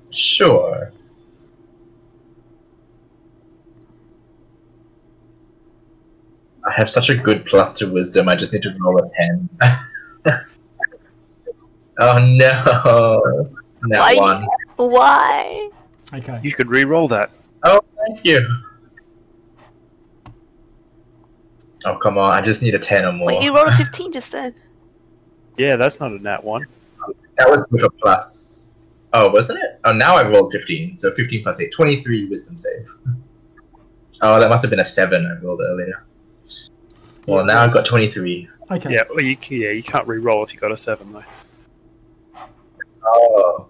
Sure. 0.10 0.92
I 6.66 6.72
have 6.72 6.90
such 6.90 7.10
a 7.10 7.16
good 7.16 7.46
plus 7.46 7.74
to 7.76 7.92
wisdom. 7.92 8.28
I 8.28 8.36
just 8.36 8.52
need 8.54 8.64
to 8.64 8.74
roll 8.80 8.98
a 9.00 9.10
ten. 9.16 9.50
oh 12.00 12.18
no! 12.18 13.50
That 13.90 14.00
Why? 14.00 14.16
one. 14.16 14.48
Why? 14.78 15.70
Okay. 16.12 16.40
You 16.42 16.52
could 16.52 16.68
re-roll 16.68 17.08
that. 17.10 17.30
Oh, 17.64 17.80
thank 17.96 18.26
you. 18.26 18.40
Oh 21.86 21.96
come 21.96 22.18
on! 22.18 22.32
I 22.32 22.42
just 22.42 22.64
need 22.64 22.74
a 22.74 22.80
ten 22.80 23.06
or 23.06 23.12
more. 23.12 23.28
Wait, 23.28 23.44
you 23.44 23.56
rolled 23.56 23.68
a 23.68 23.78
15 23.78 24.12
just 24.12 24.32
then. 24.32 24.56
Yeah, 25.58 25.76
that's 25.76 26.00
not 26.00 26.12
a 26.12 26.20
nat 26.20 26.44
one. 26.44 26.66
That 27.38 27.50
was 27.50 27.66
with 27.70 27.84
a 27.84 27.90
plus. 27.90 28.74
Oh, 29.14 29.30
wasn't 29.30 29.60
it? 29.60 29.80
Oh, 29.86 29.92
now 29.92 30.16
I've 30.16 30.28
rolled 30.28 30.52
15. 30.52 30.98
So 30.98 31.12
15 31.12 31.44
plus 31.44 31.62
8. 31.62 31.72
23 31.72 32.28
wisdom 32.30 32.58
save. 32.58 32.90
Oh, 34.22 34.40
that 34.40 34.50
must 34.50 34.64
have 34.64 34.70
been 34.70 34.82
a 34.82 34.86
7 34.86 35.26
I 35.26 35.44
rolled 35.44 35.62
earlier. 35.62 36.04
Well, 37.26 37.46
now 37.46 37.62
I've 37.62 37.74
got 37.74 37.86
23. 37.86 38.50
Okay. 38.70 38.94
Yeah, 38.94 39.04
well, 39.10 39.22
you, 39.22 39.38
yeah, 39.50 39.70
you 39.70 39.84
can't 39.84 40.08
re-roll 40.08 40.44
if 40.44 40.54
you 40.54 40.60
got 40.60 40.72
a 40.72 40.78
seven 40.78 41.14
though. 41.14 41.24
Oh. 43.08 43.68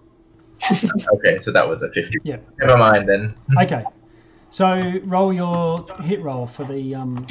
okay, 1.14 1.38
so 1.38 1.52
that 1.52 1.66
was 1.68 1.82
a 1.82 1.90
50. 1.92 2.18
Yeah. 2.24 2.38
Never 2.58 2.76
mind 2.76 3.08
then. 3.08 3.34
Okay. 3.62 3.84
So 4.50 5.00
roll 5.04 5.32
your 5.32 5.86
hit 6.02 6.20
roll 6.22 6.46
for 6.46 6.64
the 6.64 6.94
um 6.94 7.26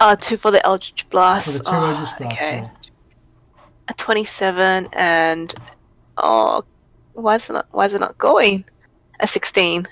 Uh, 0.00 0.16
two 0.16 0.36
for 0.36 0.50
the 0.50 0.64
Eldritch 0.66 1.08
Blast. 1.10 1.46
for 1.46 1.52
the 1.52 1.58
two 1.60 1.70
Oh, 1.72 1.90
Eldritch 1.90 2.16
blasts. 2.18 2.42
Okay. 2.42 2.56
yeah. 2.58 2.70
A 3.88 3.94
27 3.94 4.88
and 4.92 5.54
oh, 6.18 6.64
why 7.14 7.36
is 7.36 7.48
it 7.48 7.52
not? 7.54 7.66
Why 7.70 7.86
is 7.86 7.94
it 7.94 8.00
not 8.00 8.18
going? 8.18 8.64
A 9.20 9.26
16. 9.26 9.86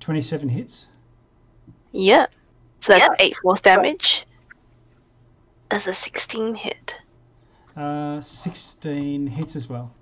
Twenty-seven 0.00 0.48
hits. 0.48 0.86
Yeah. 1.92 2.26
So 2.82 2.92
that's 2.92 3.14
eight 3.20 3.36
force 3.42 3.60
damage. 3.62 4.26
That's 5.70 5.86
a 5.86 5.94
16 5.94 6.54
hit. 6.54 6.94
Uh, 7.76 8.20
sixteen 8.20 9.26
hits 9.26 9.56
as 9.56 9.68
well. 9.68 9.92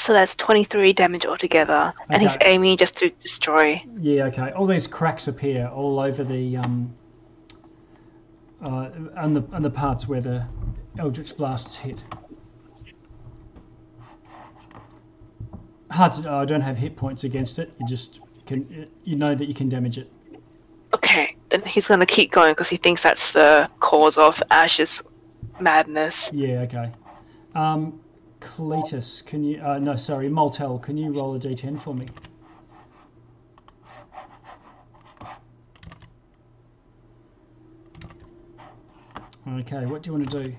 So 0.00 0.14
that's 0.14 0.34
23 0.36 0.94
damage 0.94 1.26
altogether, 1.26 1.92
and 2.08 2.22
he's 2.22 2.36
aiming 2.40 2.78
just 2.78 2.96
to 2.96 3.10
destroy. 3.10 3.82
Yeah. 3.98 4.24
Okay. 4.24 4.50
All 4.52 4.64
these 4.64 4.86
cracks 4.86 5.28
appear 5.28 5.68
all 5.68 6.00
over 6.00 6.24
the 6.24 6.56
um. 6.56 6.94
Uh, 8.62 8.88
and 9.16 9.36
the 9.36 9.44
and 9.52 9.62
the 9.62 9.70
parts 9.70 10.08
where 10.08 10.22
the 10.22 10.46
Eldritch 10.98 11.36
blasts 11.36 11.76
hit. 11.76 12.02
Hard 15.90 16.12
to. 16.14 16.30
I 16.30 16.46
don't 16.46 16.62
have 16.62 16.78
hit 16.78 16.96
points 16.96 17.24
against 17.24 17.58
it. 17.58 17.70
You 17.78 17.86
just 17.86 18.20
can. 18.46 18.88
You 19.04 19.16
know 19.16 19.34
that 19.34 19.46
you 19.46 19.54
can 19.54 19.68
damage 19.68 19.98
it. 19.98 20.10
Okay, 20.94 21.36
then 21.50 21.62
he's 21.62 21.86
gonna 21.88 22.06
keep 22.06 22.30
going 22.32 22.52
because 22.52 22.68
he 22.68 22.76
thinks 22.76 23.02
that's 23.02 23.32
the 23.32 23.68
cause 23.80 24.16
of 24.16 24.42
Ash's 24.50 25.02
madness. 25.60 26.30
Yeah. 26.32 26.60
Okay. 26.62 26.90
Um, 27.54 28.00
Cletus, 28.40 29.24
can 29.24 29.44
you? 29.44 29.60
Uh, 29.62 29.78
no, 29.78 29.96
sorry, 29.96 30.28
Moltel. 30.28 30.78
Can 30.78 30.96
you 30.96 31.12
roll 31.12 31.34
a 31.34 31.38
d10 31.38 31.80
for 31.80 31.94
me? 31.94 32.06
Okay. 39.60 39.86
What 39.86 40.02
do 40.02 40.10
you 40.10 40.18
want 40.18 40.30
to 40.30 40.44
do? 40.44 40.54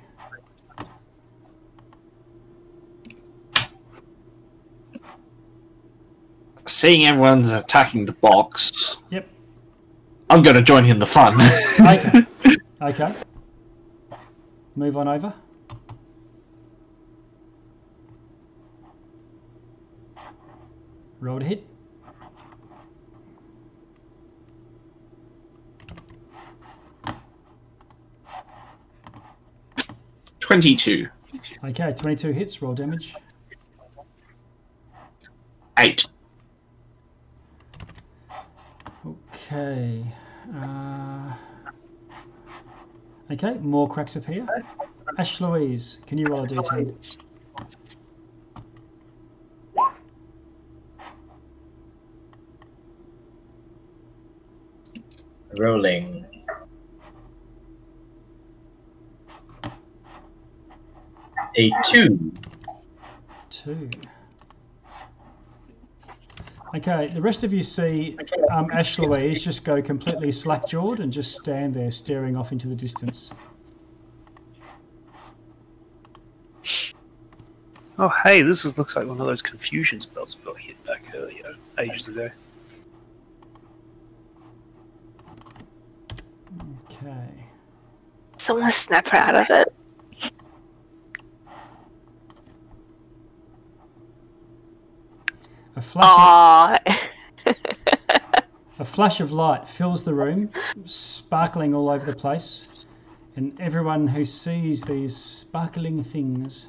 Seeing 6.67 7.05
everyone's 7.05 7.51
attacking 7.51 8.05
the 8.05 8.13
box, 8.13 8.97
Yep. 9.09 9.27
I'm 10.31 10.41
going 10.41 10.55
to 10.55 10.61
join 10.61 10.85
you 10.85 10.91
in 10.91 10.99
the 10.99 11.05
fun. 11.05 11.35
okay. 11.81 12.25
Okay. 12.81 13.13
Move 14.77 14.95
on 14.95 15.09
over. 15.09 15.33
Roll 21.19 21.39
to 21.39 21.45
hit. 21.45 21.67
Twenty-two. 30.39 31.07
Okay, 31.65 31.93
twenty-two 31.93 32.31
hits. 32.31 32.61
Roll 32.61 32.73
damage. 32.73 33.15
Eight. 35.77 36.05
Okay. 39.51 40.01
Uh, 40.55 41.33
okay, 43.31 43.55
more 43.55 43.85
cracks 43.85 44.15
appear. 44.15 44.47
Ash 45.17 45.41
Louise, 45.41 45.97
can 46.07 46.17
you 46.17 46.25
roll 46.27 46.45
a 46.45 46.47
d10? 46.47 47.17
Rolling. 55.57 56.25
A 61.57 61.71
two. 61.83 62.31
Two. 63.49 63.89
Okay, 66.73 67.11
the 67.13 67.21
rest 67.21 67.43
of 67.43 67.51
you 67.51 67.63
see 67.63 68.17
um, 68.49 68.71
Ash 68.71 68.97
Louise 68.97 69.43
just 69.43 69.65
go 69.65 69.81
completely 69.81 70.31
slack 70.31 70.67
jawed 70.67 71.01
and 71.01 71.11
just 71.11 71.35
stand 71.35 71.73
there 71.73 71.91
staring 71.91 72.37
off 72.37 72.53
into 72.53 72.69
the 72.69 72.75
distance. 72.75 73.29
Oh, 77.97 78.07
hey, 78.23 78.41
this 78.41 78.63
is, 78.63 78.77
looks 78.77 78.95
like 78.95 79.05
one 79.05 79.19
of 79.19 79.27
those 79.27 79.41
confusion 79.41 79.99
spells 79.99 80.37
we 80.37 80.45
got 80.45 80.57
hit 80.57 80.81
back 80.85 81.11
earlier, 81.13 81.55
ages 81.77 82.07
ago. 82.07 82.29
Okay. 86.85 87.27
Someone 88.37 88.71
snap 88.71 89.09
her 89.09 89.17
out 89.17 89.35
of 89.35 89.49
it. 89.49 89.73
A 95.75 95.81
flash, 95.81 96.77
of, 97.45 97.55
a 98.79 98.85
flash 98.85 99.19
of 99.21 99.31
light 99.31 99.67
fills 99.67 100.03
the 100.03 100.13
room, 100.13 100.49
sparkling 100.85 101.73
all 101.73 101.89
over 101.89 102.05
the 102.05 102.15
place, 102.15 102.85
and 103.37 103.59
everyone 103.61 104.05
who 104.05 104.25
sees 104.25 104.83
these 104.83 105.15
sparkling 105.15 106.03
things 106.03 106.67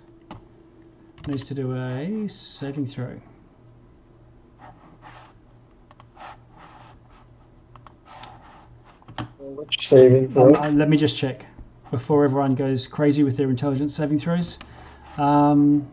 needs 1.27 1.43
to 1.45 1.55
do 1.55 1.75
a 1.75 2.29
saving 2.29 2.87
throw. 2.87 3.21
Which 9.39 9.89
saving 9.89 10.29
throw? 10.29 10.55
Um, 10.55 10.57
uh, 10.57 10.71
let 10.71 10.89
me 10.89 10.97
just 10.97 11.17
check 11.17 11.45
before 11.91 12.25
everyone 12.25 12.55
goes 12.55 12.87
crazy 12.87 13.25
with 13.25 13.37
their 13.37 13.51
intelligence 13.51 13.97
saving 13.97 14.19
throws. 14.19 14.59
Um, 15.19 15.89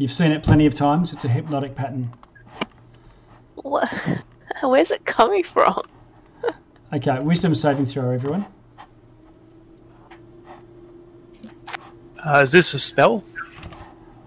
you've 0.00 0.12
seen 0.12 0.32
it 0.32 0.42
plenty 0.42 0.64
of 0.64 0.74
times. 0.74 1.12
It's 1.12 1.24
a 1.24 1.28
hypnotic 1.28 1.76
pattern. 1.76 2.10
what? 3.54 3.88
Where's 4.62 4.90
it 4.90 5.04
coming 5.04 5.44
from? 5.44 5.82
Okay, 6.92 7.20
wisdom 7.20 7.54
saving 7.54 7.86
throw, 7.86 8.10
everyone. 8.10 8.44
Uh, 12.18 12.40
is 12.42 12.50
this 12.50 12.74
a 12.74 12.80
spell? 12.80 13.22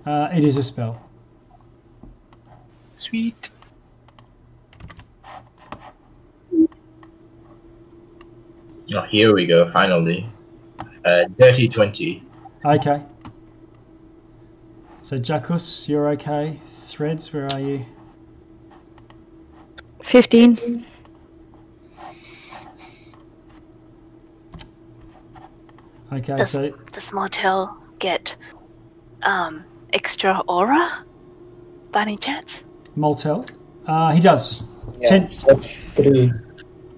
Uh, 0.06 0.30
it 0.34 0.45
is 0.45 0.56
a 0.56 0.64
spell. 0.64 1.02
Sweet. 2.95 3.50
Oh, 8.95 9.02
here 9.10 9.34
we 9.34 9.45
go. 9.45 9.69
Finally. 9.69 10.30
Uh, 11.03 11.26
dirty 11.38 11.68
twenty. 11.68 12.24
Okay. 12.64 13.02
So, 15.14 15.19
Jackus, 15.19 15.88
you're 15.88 16.09
okay. 16.09 16.59
Threads, 16.66 17.32
where 17.32 17.45
are 17.51 17.59
you? 17.59 17.85
15. 20.01 20.58
Okay, 26.14 26.35
Does, 26.35 26.50
so 26.50 26.72
does 26.92 27.14
Motel 27.14 27.77
get 28.00 28.35
um 29.22 29.64
extra 29.93 30.42
aura? 30.48 31.06
By 31.92 32.01
any 32.01 32.17
chance? 32.17 32.64
Moltel. 32.95 33.45
Uh, 33.85 34.14
he 34.14 34.19
does. 34.19 34.98
Yes, 35.00 35.43
that's 35.43 35.82
three. 35.82 36.32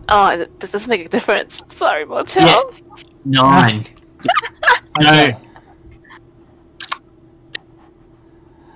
Oh, 0.07 0.45
does 0.59 0.69
this 0.69 0.87
make 0.87 1.05
a 1.05 1.09
difference? 1.09 1.61
Sorry, 1.67 2.05
Motel. 2.05 2.45
Yeah. 2.45 2.95
9. 3.25 3.85
Okay. 5.01 5.37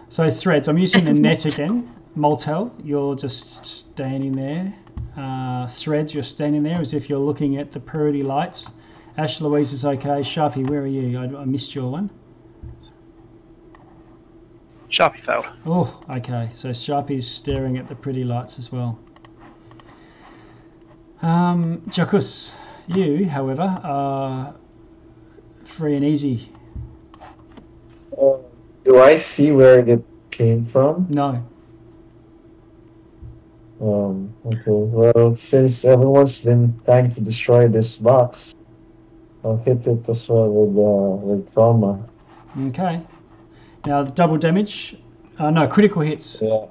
So 0.09 0.29
threads. 0.31 0.67
I'm 0.67 0.77
using 0.77 1.05
the 1.05 1.13
net 1.19 1.45
again. 1.45 1.95
Moltel, 2.15 2.73
you're 2.83 3.15
just 3.15 3.65
standing 3.65 4.31
there. 4.31 4.73
Uh, 5.15 5.67
threads, 5.67 6.13
you're 6.13 6.23
standing 6.23 6.63
there 6.63 6.81
as 6.81 6.93
if 6.93 7.09
you're 7.09 7.19
looking 7.19 7.57
at 7.57 7.71
the 7.71 7.79
purity 7.79 8.23
lights. 8.23 8.71
Ash 9.17 9.39
Louise 9.39 9.71
is 9.71 9.85
okay. 9.85 10.21
Sharpie, 10.21 10.67
where 10.67 10.81
are 10.81 10.87
you? 10.87 11.19
I, 11.19 11.41
I 11.41 11.45
missed 11.45 11.75
your 11.75 11.91
one. 11.91 12.09
Sharpie 14.89 15.19
failed. 15.19 15.45
Oh, 15.65 16.01
okay. 16.09 16.49
So 16.53 16.69
Sharpie's 16.69 17.29
staring 17.29 17.77
at 17.77 17.87
the 17.87 17.95
pretty 17.95 18.23
lights 18.23 18.57
as 18.57 18.71
well. 18.71 18.97
Um, 21.21 21.81
Jackus, 21.89 22.51
you, 22.87 23.29
however, 23.29 23.79
are 23.83 24.55
free 25.65 25.95
and 25.95 26.03
easy. 26.03 26.51
Uh, 28.19 28.37
do 28.83 28.99
I 28.99 29.17
see 29.17 29.51
where 29.51 29.79
it 29.79 30.03
came 30.31 30.65
from? 30.65 31.07
No. 31.09 31.43
Um, 33.81 34.33
okay. 34.45 34.61
Well, 34.67 35.35
since 35.35 35.85
everyone's 35.85 36.39
been 36.39 36.79
trying 36.85 37.11
to 37.11 37.21
destroy 37.21 37.67
this 37.67 37.95
box, 37.95 38.55
I'll 39.43 39.57
hit 39.57 39.87
it 39.87 40.07
as 40.09 40.27
well 40.27 40.49
with 40.49 40.77
uh, 40.77 41.25
with 41.27 41.53
trauma. 41.53 42.05
Okay. 42.67 43.01
Now 43.85 44.03
the 44.03 44.11
double 44.11 44.37
damage. 44.37 44.97
Uh, 45.37 45.49
no, 45.49 45.65
critical 45.67 46.01
hits. 46.01 46.39
Yeah. 46.41 46.65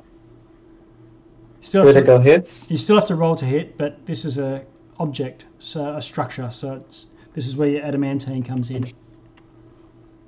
Still 1.61 1.83
have 1.87 1.89
to- 1.89 1.93
Critical 2.03 2.21
hits. 2.21 2.71
You 2.71 2.77
still 2.77 2.97
have 2.97 3.07
to 3.07 3.15
roll 3.15 3.35
to 3.37 3.47
hit, 3.47 3.79
but 3.79 4.05
this 4.05 4.25
is 4.27 4.37
a 4.37 4.63
object, 4.99 5.47
so 5.59 5.97
a 5.97 6.03
structure. 6.03 6.51
So 6.51 6.75
it's 6.75 7.07
this 7.33 7.47
is 7.47 7.57
where 7.57 7.69
your 7.69 7.83
adamantine 7.83 8.43
comes 8.43 8.71
in. 8.71 8.85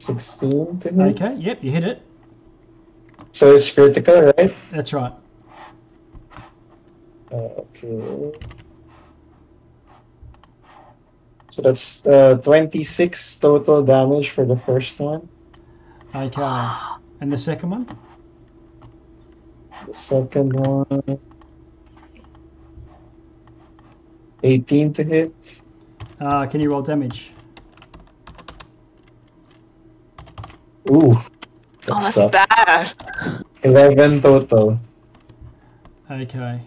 Sixteen 0.01 0.79
to 0.81 0.89
hit. 0.89 1.23
Okay. 1.23 1.37
Yep, 1.37 1.59
you 1.63 1.71
hit 1.71 1.85
it. 1.85 2.03
So 3.33 3.53
it's 3.55 3.71
critical, 3.71 4.33
right? 4.33 4.55
That's 4.73 4.93
right. 4.93 5.13
Uh, 7.31 7.37
okay. 7.37 8.33
So 11.51 11.63
that's 11.63 12.05
uh, 12.07 12.39
26 12.43 13.37
total 13.37 13.83
damage 13.83 14.31
for 14.31 14.47
the 14.47 14.57
first 14.57 14.99
one. 14.99 15.29
Okay. 16.15 16.73
And 17.21 17.31
the 17.31 17.37
second 17.37 17.71
one? 17.71 17.99
The 19.87 19.95
second 19.95 20.55
one. 20.55 21.21
18 24.43 24.93
to 24.95 25.05
hit. 25.05 25.63
Uh, 26.19 26.47
can 26.47 26.61
you 26.61 26.71
roll 26.71 26.83
damage? 26.83 27.33
Ooh. 30.91 31.15
Oh, 31.89 32.03
That's 32.03 32.15
that's 32.15 32.19
up. 32.19 32.33
bad. 32.33 32.93
11 33.63 34.21
total. 34.23 34.79
Okay. 36.11 36.61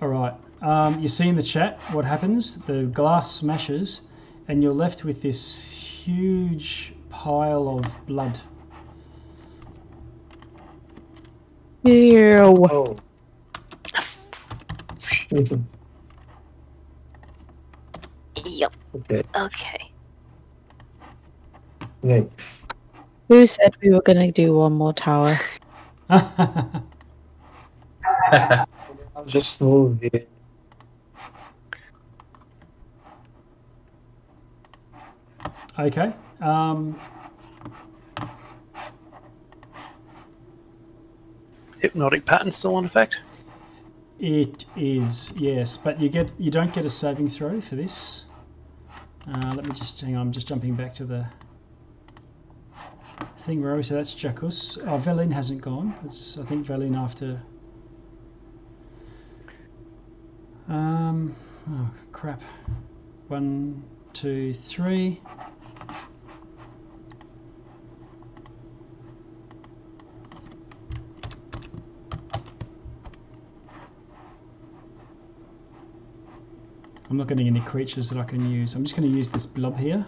All 0.00 0.08
right. 0.08 0.34
Um, 0.62 1.00
you 1.00 1.08
see 1.08 1.28
in 1.28 1.36
the 1.36 1.42
chat 1.42 1.78
what 1.92 2.04
happens. 2.04 2.56
The 2.66 2.84
glass 2.84 3.32
smashes, 3.32 4.02
and 4.48 4.62
you're 4.62 4.74
left 4.74 5.04
with 5.04 5.22
this 5.22 5.70
huge 5.70 6.94
pile 7.10 7.68
of 7.68 8.06
blood. 8.06 8.38
Ew. 11.84 12.38
Oh. 12.70 12.96
Yep. 18.44 18.76
Okay, 18.96 19.22
Okay. 19.36 19.92
next. 22.02 22.62
Who 23.28 23.46
said 23.46 23.74
we 23.82 23.90
were 23.90 24.02
gonna 24.02 24.30
do 24.32 24.54
one 24.54 24.72
more 24.74 24.92
tower? 24.92 25.36
I'll 26.08 26.84
just 29.26 29.60
move 29.60 29.98
it. 30.02 30.28
okay. 35.78 36.12
Um, 36.40 36.98
Hypnotic 41.80 42.24
pattern 42.24 42.52
still 42.52 42.78
in 42.78 42.84
effect? 42.84 43.18
It 44.18 44.64
is 44.76 45.30
yes, 45.36 45.76
but 45.76 46.00
you 46.00 46.08
get 46.08 46.30
you 46.38 46.50
don't 46.50 46.72
get 46.72 46.86
a 46.86 46.90
saving 46.90 47.28
throw 47.28 47.60
for 47.60 47.76
this. 47.76 48.24
Uh, 49.28 49.52
let 49.54 49.64
me 49.66 49.72
just 49.72 50.00
hang 50.00 50.14
on. 50.14 50.22
I'm 50.22 50.32
just 50.32 50.46
jumping 50.46 50.74
back 50.74 50.94
to 50.94 51.04
the 51.04 51.26
thing 53.38 53.62
where 53.62 53.74
we 53.76 53.82
so 53.82 53.94
that's 53.94 54.14
Jackus. 54.14 54.78
Oh, 54.86 54.98
Velin 54.98 55.32
hasn't 55.32 55.60
gone. 55.60 55.94
It's, 56.04 56.38
I 56.38 56.44
think 56.44 56.66
Velin 56.66 56.96
after. 56.96 57.40
Um. 60.68 61.34
Oh 61.70 61.90
crap. 62.12 62.42
One, 63.28 63.82
two, 64.12 64.52
three. 64.52 65.20
I'm 77.08 77.16
not 77.16 77.28
getting 77.28 77.46
any 77.46 77.60
creatures 77.60 78.10
that 78.10 78.18
I 78.18 78.24
can 78.24 78.50
use. 78.50 78.74
I'm 78.74 78.84
just 78.84 78.96
going 78.96 79.10
to 79.10 79.16
use 79.16 79.28
this 79.28 79.46
blob 79.46 79.78
here 79.78 80.04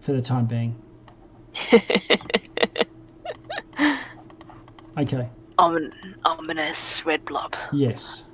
for 0.00 0.12
the 0.12 0.20
time 0.22 0.46
being. 0.46 0.76
Okay. 4.98 5.28
Omin- 5.58 5.92
ominous 6.24 7.06
red 7.06 7.24
blob. 7.24 7.54
Yes. 7.72 8.24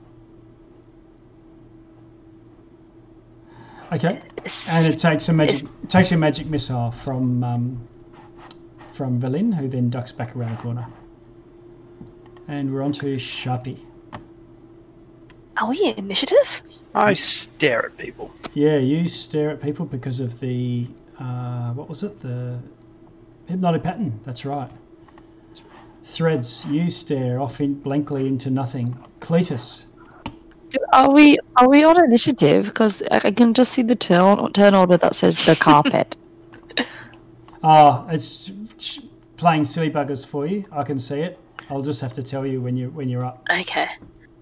Okay. 3.92 4.23
And 4.70 4.86
it 4.86 4.97
takes 4.99 5.28
a 5.28 5.33
magic 5.34 5.68
it 5.83 5.91
takes 5.91 6.10
a 6.12 6.16
magic 6.16 6.47
missile 6.47 6.91
from 6.91 7.44
um, 7.44 7.89
from 8.92 9.20
Velin, 9.20 9.55
who 9.55 9.68
then 9.68 9.91
ducks 9.91 10.10
back 10.10 10.34
around 10.34 10.57
the 10.57 10.62
corner. 10.62 10.86
And 12.49 12.73
we're 12.73 12.83
on 12.83 12.92
to 12.92 13.16
Sharpie. 13.16 13.81
Are 15.57 15.68
we 15.68 15.94
initiative? 15.97 16.62
I 16.94 17.15
stare 17.15 17.86
at 17.86 17.97
people. 17.97 18.33
Yeah, 18.55 18.78
you 18.78 19.08
stare 19.08 19.50
at 19.50 19.62
people 19.62 19.86
because 19.86 20.20
of 20.20 20.39
the 20.41 20.86
uh, 21.18 21.73
what 21.73 21.89
was 21.89 22.02
it? 22.02 22.20
The 22.20 22.58
hypnotic 23.47 23.83
pattern. 23.83 24.18
That's 24.24 24.44
right. 24.44 24.70
Threads. 26.05 26.65
You 26.66 26.91
stare 26.91 27.41
off 27.41 27.60
in 27.60 27.74
blankly 27.74 28.26
into 28.26 28.50
nothing. 28.50 28.97
Cletus. 29.20 29.84
Are 30.92 31.12
we 31.12 31.39
are 31.57 31.68
we 31.68 31.84
on 31.84 32.05
initiative? 32.05 32.66
Because 32.66 33.02
I 33.10 33.20
I 33.24 33.31
can 33.31 33.55
just 33.55 33.73
see 33.73 33.83
the 33.83 33.94
turn 33.94 34.52
turn 34.52 34.74
order 34.74 34.97
that 34.97 35.15
says 35.15 35.44
the 35.44 35.57
carpet. 35.57 36.16
Ah, 37.66 38.07
it's 38.10 38.50
playing 39.39 39.65
silly 39.65 39.91
buggers 39.91 40.26
for 40.26 40.47
you. 40.47 40.62
I 40.70 40.83
can 40.83 40.99
see 40.99 41.20
it. 41.20 41.39
I'll 41.70 41.81
just 41.81 41.99
have 42.02 42.12
to 42.12 42.23
tell 42.23 42.44
you 42.44 42.60
when 42.60 42.76
you 42.76 42.91
when 42.91 43.08
you're 43.08 43.24
up. 43.24 43.42
Okay. 43.50 43.89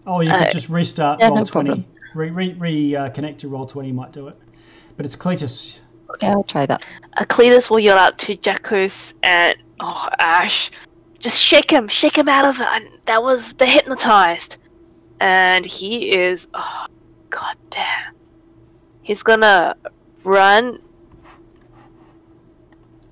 Oh, 0.06 0.20
you 0.20 0.30
Uh, 0.30 0.44
could 0.44 0.52
just 0.52 0.68
restart 0.68 1.20
yeah, 1.20 1.28
roll 1.28 1.36
no 1.38 1.44
twenty. 1.44 1.68
problem. 1.70 1.86
Re, 2.14 2.30
re, 2.30 2.52
re 2.54 2.96
uh, 2.96 3.08
connect 3.10 3.40
to 3.40 3.48
roll 3.48 3.66
twenty 3.66 3.92
might 3.92 4.12
do 4.12 4.28
it. 4.28 4.36
But 4.96 5.06
it's 5.06 5.16
Cletus. 5.16 5.78
okay, 6.14 6.28
I'll 6.28 6.42
try 6.44 6.66
that. 6.66 6.84
Cletus 7.20 7.70
will 7.70 7.78
yell 7.80 7.96
out 7.98 8.18
to 8.18 8.36
Jackus 8.36 9.14
and 9.22 9.56
oh 9.80 10.08
Ash, 10.18 10.70
just 11.18 11.40
shake 11.40 11.70
him, 11.70 11.88
shake 11.88 12.16
him 12.18 12.28
out 12.28 12.44
of 12.46 12.60
it. 12.60 12.66
And 12.70 12.88
that 13.06 13.22
was 13.22 13.52
the 13.54 13.66
hypnotized, 13.66 14.56
and 15.20 15.64
he 15.64 16.14
is 16.14 16.48
oh 16.54 16.86
god 17.30 17.56
damn. 17.70 18.14
He's 19.02 19.22
gonna 19.22 19.74
run 20.24 20.78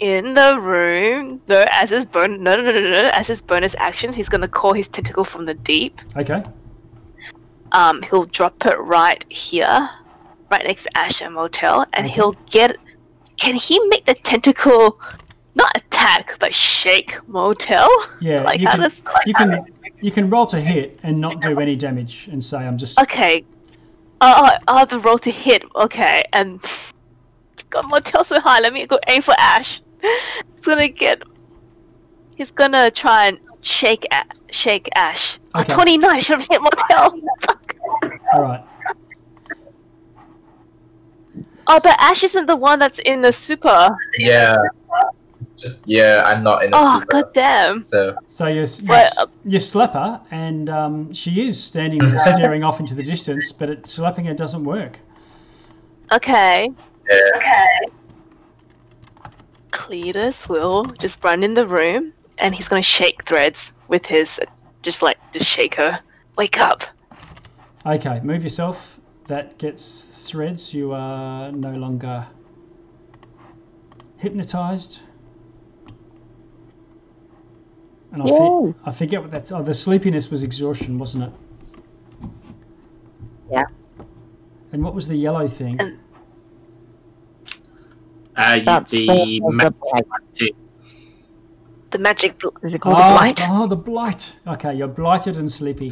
in 0.00 0.34
the 0.34 0.58
room. 0.60 1.40
No, 1.48 1.64
as 1.72 1.90
his 1.90 2.06
bon 2.06 2.42
no 2.42 2.56
no 2.56 2.62
no 2.62 2.72
no 2.72 2.90
no 2.90 3.10
as 3.12 3.26
his 3.26 3.40
bonus 3.40 3.74
action, 3.78 4.12
he's 4.12 4.28
gonna 4.28 4.48
call 4.48 4.72
his 4.72 4.88
tentacle 4.88 5.24
from 5.24 5.46
the 5.46 5.54
deep. 5.54 6.00
Okay. 6.16 6.42
Um, 7.72 8.02
he'll 8.02 8.24
drop 8.24 8.64
it 8.66 8.78
right 8.78 9.24
here, 9.30 9.88
right 10.50 10.64
next 10.64 10.84
to 10.84 10.98
Ash 10.98 11.22
and 11.22 11.34
Motel, 11.34 11.86
and 11.92 12.06
Okay. 12.06 12.14
he'll 12.14 12.36
get. 12.50 12.76
Can 13.36 13.54
he 13.54 13.78
make 13.88 14.04
the 14.04 14.14
tentacle 14.14 14.98
not 15.54 15.70
attack 15.76 16.36
but 16.40 16.54
shake 16.54 17.16
Motel? 17.28 17.88
Yeah, 18.22 18.42
like 18.42 18.60
you 18.60 18.66
how 18.66 18.72
can, 18.72 18.82
does 18.82 19.02
like 19.06 19.26
you 19.26 19.32
can 19.32 19.64
you 20.02 20.10
can 20.10 20.28
roll 20.28 20.44
to 20.46 20.60
hit 20.60 21.00
and 21.02 21.18
not 21.18 21.40
do 21.40 21.58
any 21.58 21.74
damage 21.74 22.28
and 22.30 22.44
say 22.44 22.58
I'm 22.58 22.76
just 22.76 23.00
Okay. 23.00 23.44
I'll, 24.20 24.58
I'll 24.68 24.78
have 24.78 24.88
to 24.90 24.98
roll 24.98 25.18
to 25.20 25.30
hit. 25.30 25.64
Okay, 25.74 26.22
and 26.34 26.62
God, 27.70 27.88
Motel's 27.88 28.28
so 28.28 28.40
high. 28.40 28.60
Let 28.60 28.74
me 28.74 28.86
go 28.86 28.98
aim 29.08 29.22
for 29.22 29.34
Ash. 29.38 29.80
He's 30.02 30.64
gonna 30.64 30.88
get. 30.88 31.22
He's 32.34 32.50
gonna 32.50 32.90
try 32.90 33.28
and 33.28 33.38
shake 33.62 34.06
a- 34.12 34.24
shake 34.52 34.88
Ash. 34.94 35.38
Oh, 35.54 35.60
Okay. 35.60 35.72
29 35.74 36.20
should 36.20 36.38
have 36.40 36.48
hit 36.50 36.60
Motel. 36.62 37.20
Fuck. 37.42 37.76
all 38.34 38.42
right. 38.42 38.64
Oh, 41.66 41.78
but 41.82 41.94
Ash 42.00 42.24
isn't 42.24 42.46
the 42.46 42.56
one 42.56 42.78
that's 42.78 42.98
in 43.00 43.22
the 43.22 43.32
super. 43.32 43.90
Yeah. 44.18 44.56
Just 45.56 45.86
yeah, 45.86 46.22
I'm 46.24 46.42
not 46.42 46.64
in 46.64 46.72
a 46.72 46.76
Oh, 46.76 47.00
super, 47.00 47.22
god 47.22 47.34
damn. 47.34 47.84
So 47.84 48.16
So 48.28 48.46
you 48.46 48.62
you, 48.62 48.66
But, 48.86 49.12
uh, 49.18 49.26
you 49.44 49.60
slap 49.60 49.92
her 49.92 50.20
and 50.30 50.70
um, 50.70 51.12
she 51.12 51.46
is 51.46 51.62
standing 51.62 52.00
staring 52.34 52.64
off 52.64 52.80
into 52.80 52.94
the 52.94 53.02
distance, 53.02 53.52
but 53.52 53.68
it, 53.68 53.86
slapping 53.86 54.24
her 54.24 54.34
doesn't 54.34 54.64
work. 54.64 54.98
Okay. 56.12 56.70
yeah. 57.10 57.78
Cletus 59.70 60.48
will 60.48 60.84
just 60.84 61.22
run 61.22 61.42
in 61.44 61.54
the 61.54 61.66
room 61.66 62.12
and 62.40 62.54
he's 62.54 62.68
gonna 62.68 62.82
shake 62.82 63.24
Threads 63.26 63.72
with 63.88 64.04
his. 64.06 64.40
Just 64.82 65.02
like, 65.02 65.18
just 65.32 65.46
shake 65.46 65.74
her. 65.74 66.00
Wake 66.36 66.58
up. 66.58 66.84
Okay, 67.84 68.20
move 68.22 68.42
yourself. 68.42 68.98
That 69.26 69.58
gets 69.58 70.02
threads. 70.28 70.72
You 70.74 70.92
are 70.92 71.52
no 71.52 71.72
longer 71.72 72.26
hypnotized. 74.16 75.00
And 78.12 78.22
I, 78.22 78.26
Yay. 78.26 78.38
for, 78.38 78.74
I 78.84 78.92
forget 78.92 79.20
what 79.22 79.30
that's. 79.30 79.52
Oh, 79.52 79.62
the 79.62 79.74
sleepiness 79.74 80.30
was 80.30 80.42
exhaustion, 80.42 80.98
wasn't 80.98 81.24
it? 81.24 81.32
Yeah. 83.50 83.64
And 84.72 84.82
what 84.82 84.94
was 84.94 85.06
the 85.06 85.16
yellow 85.16 85.46
thing? 85.46 85.78
Uh, 88.36 88.54
you, 88.58 88.64
That's 88.64 88.90
the, 88.92 89.06
the- 89.06 89.40
the 89.40 89.50
magic 89.52 89.74
blight. 89.80 90.04
Too. 91.90 91.98
The 91.98 92.02
magic. 92.02 92.38
Bl- 92.38 92.48
Is 92.62 92.74
it 92.74 92.80
called 92.80 92.96
oh, 92.98 93.00
a 93.00 93.12
blight? 93.12 93.40
oh, 93.48 93.66
the 93.66 93.76
blight. 93.76 94.34
Okay, 94.46 94.74
you're 94.74 94.88
blighted 94.88 95.36
and 95.36 95.50
sleepy, 95.50 95.90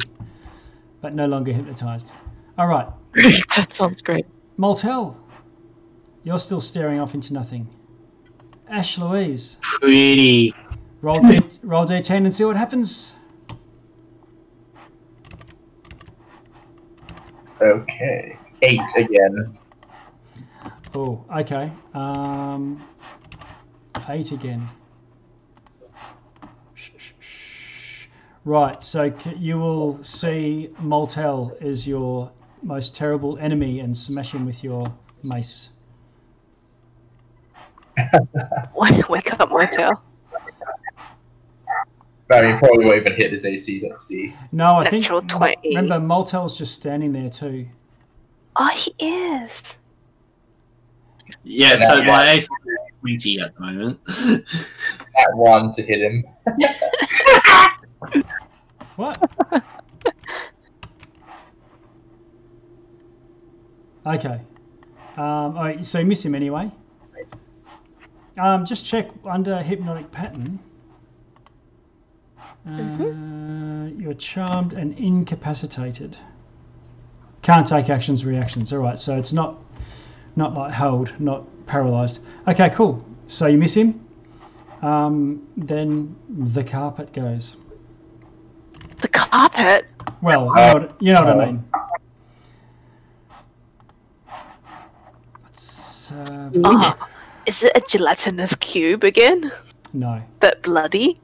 but 1.01 1.13
no 1.13 1.25
longer 1.27 1.51
hypnotized. 1.53 2.13
All 2.57 2.67
right, 2.67 2.87
that 3.55 3.67
sounds 3.73 4.01
great. 4.01 4.25
Moltel, 4.57 5.17
you're 6.23 6.39
still 6.39 6.61
staring 6.61 6.99
off 6.99 7.13
into 7.13 7.33
nothing. 7.33 7.67
Ash 8.67 8.97
Louise, 8.97 9.57
Pretty. 9.61 10.53
roll 11.01 11.19
d 11.21 11.39
roll 11.63 11.85
d10 11.85 12.17
and 12.25 12.33
see 12.33 12.43
what 12.45 12.55
happens. 12.55 13.13
Okay. 17.61 18.37
Eight 18.61 18.81
again. 18.97 19.57
Oh, 20.95 21.23
okay. 21.35 21.71
Um, 21.93 22.85
eight 24.07 24.31
again. 24.31 24.67
Right, 28.49 28.81
so 28.81 29.13
you 29.37 29.59
will 29.59 30.03
see 30.03 30.71
Moltel 30.79 31.55
as 31.61 31.85
your 31.85 32.31
most 32.63 32.95
terrible 32.95 33.37
enemy 33.37 33.81
and 33.81 33.95
smash 33.95 34.31
him 34.33 34.43
with 34.43 34.63
your 34.63 34.91
mace. 35.23 35.69
Wake 38.75 39.39
up, 39.39 39.51
Motel. 39.51 40.01
I 42.31 42.41
mean, 42.41 42.57
probably 42.57 42.85
won't 42.85 42.97
even 42.97 43.15
hit 43.17 43.31
his 43.33 43.45
AC. 43.45 43.81
Let's 43.87 44.07
see. 44.07 44.33
No, 44.51 44.77
I 44.77 44.89
think. 44.89 45.03
Natural 45.03 45.21
20. 45.21 45.75
Remember, 45.75 45.99
Moltel's 45.99 46.57
just 46.57 46.73
standing 46.73 47.11
there 47.11 47.29
too. 47.29 47.67
Oh, 48.55 48.69
he 48.69 48.95
is. 49.05 49.51
Yeah, 51.43 51.75
so 51.75 51.97
Yeah. 51.97 52.07
my 52.07 52.31
AC 52.31 52.47
is 52.47 52.47
20 53.01 53.41
at 53.41 53.53
the 53.53 53.61
moment. 53.61 53.99
At 55.19 55.35
one 55.35 55.71
to 55.73 55.83
hit 55.83 56.01
him. 56.01 56.23
What? 58.95 59.31
okay. 64.05 64.41
Um, 65.15 65.23
all 65.25 65.53
right, 65.53 65.85
so 65.85 65.99
you 65.99 66.05
miss 66.05 66.23
him 66.23 66.35
anyway. 66.35 66.69
Um, 68.37 68.65
just 68.65 68.85
check 68.85 69.09
under 69.25 69.61
hypnotic 69.61 70.11
pattern. 70.11 70.59
Uh, 72.67 73.89
You're 73.97 74.13
charmed 74.13 74.73
and 74.73 74.97
incapacitated. 74.99 76.17
Can't 77.41 77.65
take 77.65 77.89
actions, 77.89 78.25
reactions. 78.25 78.71
All 78.73 78.79
right, 78.79 78.99
so 78.99 79.17
it's 79.17 79.33
not 79.33 79.59
not 80.35 80.53
like 80.53 80.73
held, 80.73 81.13
not 81.19 81.45
paralyzed. 81.65 82.21
Okay, 82.47 82.69
cool. 82.71 83.05
So 83.27 83.47
you 83.47 83.57
miss 83.57 83.73
him. 83.73 84.05
Um, 84.81 85.47
then 85.57 86.15
the 86.29 86.63
carpet 86.63 87.11
goes. 87.13 87.57
The 89.01 89.07
carpet. 89.07 89.85
Well, 90.21 90.47
you 90.47 90.55
know 90.55 90.73
what, 90.73 91.01
you 91.01 91.13
know 91.13 91.23
what 91.25 91.39
I 91.39 91.45
mean. 91.45 91.63
Let's, 95.43 96.11
uh, 96.11 96.49
Ah, 96.65 97.07
is 97.45 97.63
it 97.63 97.71
a 97.75 97.81
gelatinous 97.87 98.55
cube 98.55 99.03
again? 99.03 99.51
no. 99.93 100.21
But 100.39 100.61
bloody? 100.63 101.19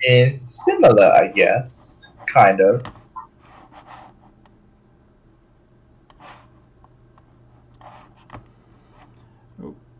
It's 0.00 0.64
similar, 0.64 1.12
I 1.12 1.28
guess. 1.28 2.04
Kind 2.26 2.60
of. 2.60 2.82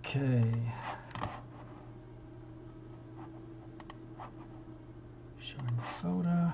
Okay. 0.05 0.43
Showing 5.41 5.81
folder. 6.03 6.53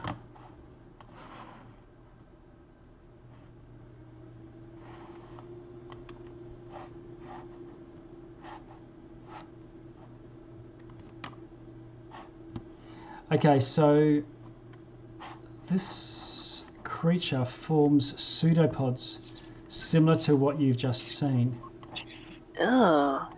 Okay, 13.31 13.61
so 13.61 14.23
this 15.67 16.65
creature 16.83 17.45
forms 17.45 18.21
pseudopods 18.21 19.19
similar 19.69 20.19
to 20.19 20.35
what 20.37 20.61
you've 20.61 20.79
just 20.79 21.09
seen. 21.09 21.59
Ugh. 22.61 23.38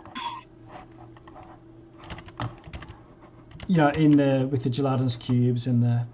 You 3.71 3.77
know, 3.77 3.91
in 3.91 4.11
the 4.11 4.49
with 4.51 4.65
the 4.65 4.69
gelatinous 4.69 5.17
cubes 5.17 5.69
and 5.69 5.81
the 5.81 6.05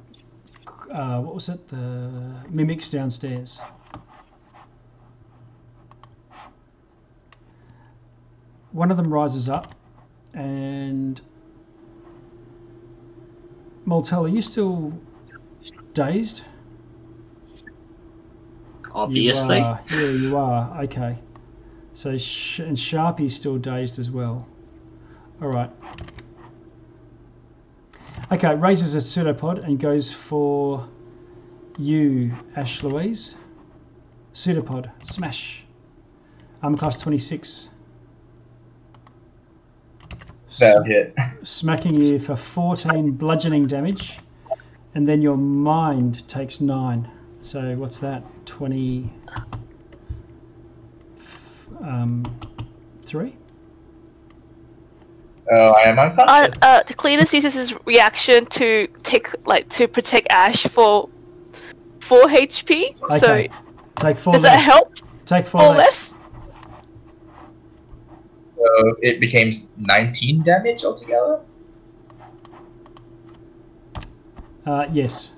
uh, 0.90 1.22
what 1.22 1.34
was 1.34 1.48
it, 1.48 1.66
the 1.68 2.10
mimics 2.50 2.90
downstairs. 2.90 3.62
One 8.72 8.90
of 8.90 8.98
them 8.98 9.10
rises 9.10 9.48
up, 9.48 9.74
and 10.34 11.18
Moltel, 13.86 14.26
are 14.26 14.28
you 14.28 14.42
still 14.42 14.92
dazed? 15.94 16.44
Obviously. 18.92 19.56
You 19.56 19.64
are. 19.64 19.80
Yeah, 19.90 20.10
you 20.10 20.36
are. 20.36 20.82
Okay. 20.82 21.16
So, 21.94 22.18
Sh- 22.18 22.58
and 22.58 22.78
Sharpie's 22.78 23.34
still 23.34 23.56
dazed 23.56 23.98
as 23.98 24.10
well. 24.10 24.46
All 25.40 25.48
right. 25.48 25.70
Okay, 28.32 28.56
raises 28.56 28.96
a 28.96 29.00
pseudopod 29.00 29.60
and 29.60 29.78
goes 29.78 30.12
for 30.12 30.88
you, 31.78 32.34
Ash 32.56 32.82
Louise. 32.82 33.36
Pseudopod, 34.32 34.90
smash. 35.04 35.64
Armor 36.60 36.76
class 36.76 36.96
26. 36.96 37.68
That'll 40.58 40.82
hit. 40.82 41.14
Smacking 41.44 42.02
you 42.02 42.18
for 42.18 42.34
14 42.34 43.12
bludgeoning 43.12 43.64
damage. 43.66 44.18
And 44.96 45.06
then 45.06 45.22
your 45.22 45.36
mind 45.36 46.26
takes 46.26 46.60
9. 46.60 47.08
So 47.42 47.76
what's 47.76 48.00
that? 48.00 48.24
20. 48.46 49.08
Um, 51.80 52.24
3? 53.04 53.36
Oh, 55.52 55.70
I 55.72 55.88
am 55.88 55.98
Uh, 55.98 56.02
unconscious. 56.02 56.62
uh, 56.62 56.82
Cletus 56.88 57.32
uses 57.32 57.54
his 57.54 57.74
reaction 57.86 58.46
to 58.46 58.88
take 59.02 59.30
like 59.46 59.68
to 59.70 59.86
protect 59.86 60.26
Ash 60.30 60.64
for 60.64 61.08
four 62.00 62.22
HP. 62.28 62.96
Okay. 63.10 63.48
Take 63.96 64.18
4 64.18 64.32
So 64.34 64.38
does 64.38 64.42
that 64.42 64.60
help? 64.60 64.92
Take 65.24 65.46
4 65.46 65.62
Or 65.62 65.68
less. 65.74 65.78
less? 65.78 66.12
So 68.56 68.96
it 69.00 69.20
became 69.20 69.50
19 69.78 70.42
damage 70.42 70.84
altogether. 70.84 71.40
Uh, 74.66 74.86
yes. 74.92 75.30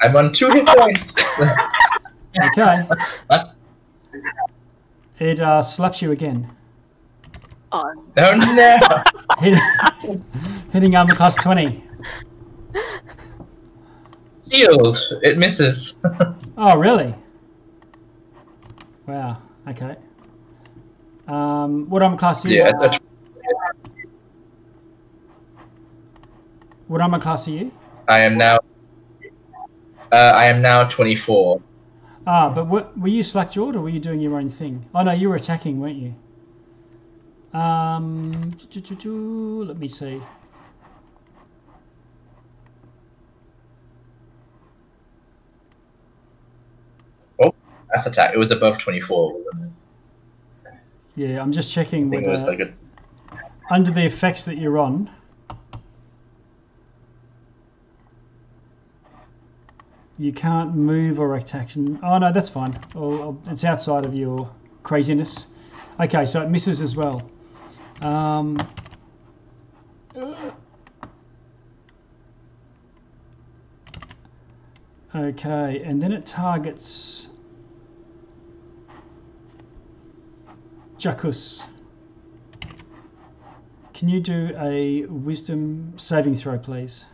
I'm 0.00 0.16
on 0.16 0.32
two 0.32 0.50
hit 0.50 0.66
points. 0.66 1.22
Okay. 2.58 2.88
It 5.20 5.40
uh, 5.40 5.62
slaps 5.62 6.02
you 6.02 6.10
again. 6.10 6.48
Oh, 7.76 7.92
oh 8.18 8.36
no! 8.36 8.78
Hit, 9.40 10.20
hitting 10.72 10.94
armor 10.94 11.12
class 11.14 11.34
20. 11.34 11.82
Shield. 14.50 14.96
It 15.22 15.38
misses. 15.38 16.04
Oh, 16.56 16.76
really? 16.76 17.12
Wow. 19.08 19.38
Okay. 19.68 19.96
Um, 21.26 21.90
what 21.90 22.00
armor 22.00 22.16
class 22.16 22.44
are 22.44 22.48
you? 22.48 22.58
yeah. 22.58 22.70
that's- 22.78 23.00
What 26.86 27.00
armor 27.00 27.18
class 27.18 27.48
are 27.48 27.50
you? 27.50 27.72
I 28.06 28.20
am 28.20 28.38
now. 28.38 28.58
Uh, 30.12 30.32
I 30.36 30.44
am 30.44 30.62
now 30.62 30.84
24. 30.84 31.60
Ah, 32.28 32.52
but 32.54 32.68
what, 32.68 32.96
were 32.96 33.08
you 33.08 33.24
slack 33.24 33.50
jawed 33.50 33.74
or 33.74 33.80
were 33.80 33.88
you 33.88 33.98
doing 33.98 34.20
your 34.20 34.36
own 34.38 34.48
thing? 34.48 34.84
Oh 34.94 35.02
no, 35.02 35.10
you 35.12 35.28
were 35.28 35.34
attacking, 35.36 35.80
weren't 35.80 35.96
you? 35.96 36.14
Um, 37.54 38.52
choo- 38.68 38.80
choo- 38.80 38.96
choo, 38.96 39.64
let 39.64 39.78
me 39.78 39.86
see. 39.86 40.20
Oh, 47.40 47.54
that's 47.90 48.06
attack. 48.06 48.34
It 48.34 48.38
was 48.38 48.50
above 48.50 48.78
24. 48.78 49.32
Wasn't 49.34 49.72
it? 50.66 50.72
Yeah, 51.16 51.40
I'm 51.40 51.52
just 51.52 51.72
checking 51.72 52.08
I 52.08 52.10
think 52.10 52.26
it 52.26 52.30
was 52.30 52.42
whether 52.42 52.64
like 52.64 52.74
a. 53.30 53.72
under 53.72 53.92
the 53.92 54.04
effects 54.04 54.44
that 54.46 54.58
you're 54.58 54.78
on. 54.78 55.08
You 60.18 60.32
can't 60.32 60.74
move 60.74 61.18
or 61.20 61.36
attack. 61.36 61.70
Oh 62.02 62.18
no, 62.18 62.32
that's 62.32 62.48
fine. 62.48 62.78
Oh, 62.96 63.36
it's 63.46 63.64
outside 63.64 64.04
of 64.04 64.14
your 64.14 64.50
craziness. 64.82 65.46
Okay, 66.00 66.26
so 66.26 66.40
it 66.42 66.50
misses 66.50 66.80
as 66.80 66.96
well. 66.96 67.22
Um, 68.04 68.58
okay, 75.14 75.82
and 75.82 76.02
then 76.02 76.12
it 76.12 76.26
targets 76.26 77.28
Jackus. 80.98 81.62
Can 83.94 84.10
you 84.10 84.20
do 84.20 84.54
a 84.58 85.06
wisdom 85.06 85.94
saving 85.96 86.34
throw, 86.34 86.58
please? 86.58 87.06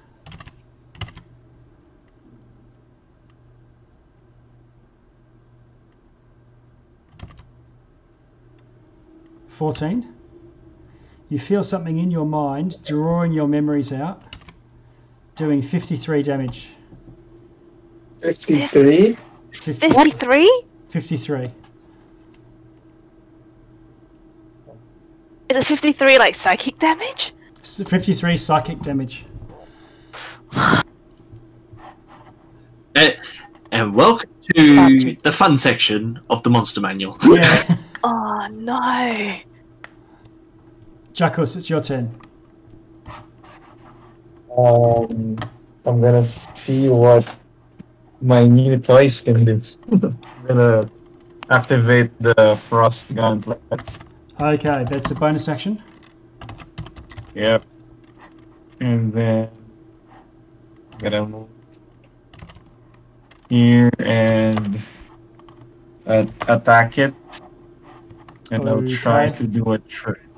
Fourteen. 9.47 10.20
You 11.31 11.39
feel 11.39 11.63
something 11.63 11.99
in 11.99 12.11
your 12.11 12.27
mind, 12.27 12.77
drawing 12.85 13.33
your 13.33 13.47
memories 13.47 13.93
out, 13.93 14.21
doing 15.37 15.63
fifty-three 15.63 16.23
damage. 16.25 16.69
53? 18.21 19.17
Fifty-three? 19.53 20.63
Fifty-three. 20.89 21.51
Is 25.49 25.57
it 25.57 25.65
fifty-three 25.65 26.19
like 26.19 26.35
psychic 26.35 26.79
damage? 26.81 27.33
S- 27.63 27.81
Fifty-three 27.87 28.37
psychic 28.37 28.81
damage. 28.83 29.25
Eh, 32.97 33.15
and 33.71 33.95
welcome 33.95 34.29
to 34.57 35.15
the 35.23 35.31
fun 35.31 35.57
section 35.57 36.19
of 36.29 36.43
the 36.43 36.51
monster 36.51 36.81
manual. 36.81 37.17
Yeah. 37.25 37.77
Oh 38.03 38.49
no! 38.51 39.37
Jackus, 41.21 41.55
it's 41.55 41.69
your 41.69 41.83
turn. 41.83 42.09
Um, 44.57 45.37
I'm 45.85 46.01
gonna 46.01 46.23
see 46.23 46.89
what 46.89 47.29
my 48.23 48.47
new 48.47 48.79
toys 48.79 49.21
can 49.21 49.45
do. 49.45 49.61
I'm 49.93 50.17
gonna 50.49 50.91
activate 51.51 52.11
the 52.23 52.57
frost 52.57 53.15
gauntlets. 53.15 54.01
Okay, 54.41 54.85
that's 54.89 55.11
a 55.11 55.15
bonus 55.15 55.47
action. 55.47 55.83
Yep. 57.35 57.65
And 58.81 59.13
then 59.13 59.51
I'm 60.93 60.99
gonna 61.01 61.27
move 61.27 61.49
here 63.51 63.91
and 63.99 64.81
uh, 66.07 66.25
attack 66.49 66.97
it. 66.97 67.13
And 68.51 68.67
I'll 68.67 68.89
try 68.89 69.29
to 69.29 69.47
do 69.47 69.73
a 69.73 69.79
trick. 69.81 70.30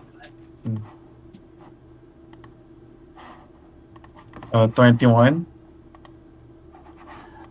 Uh, 4.53 4.67
21. 4.67 5.47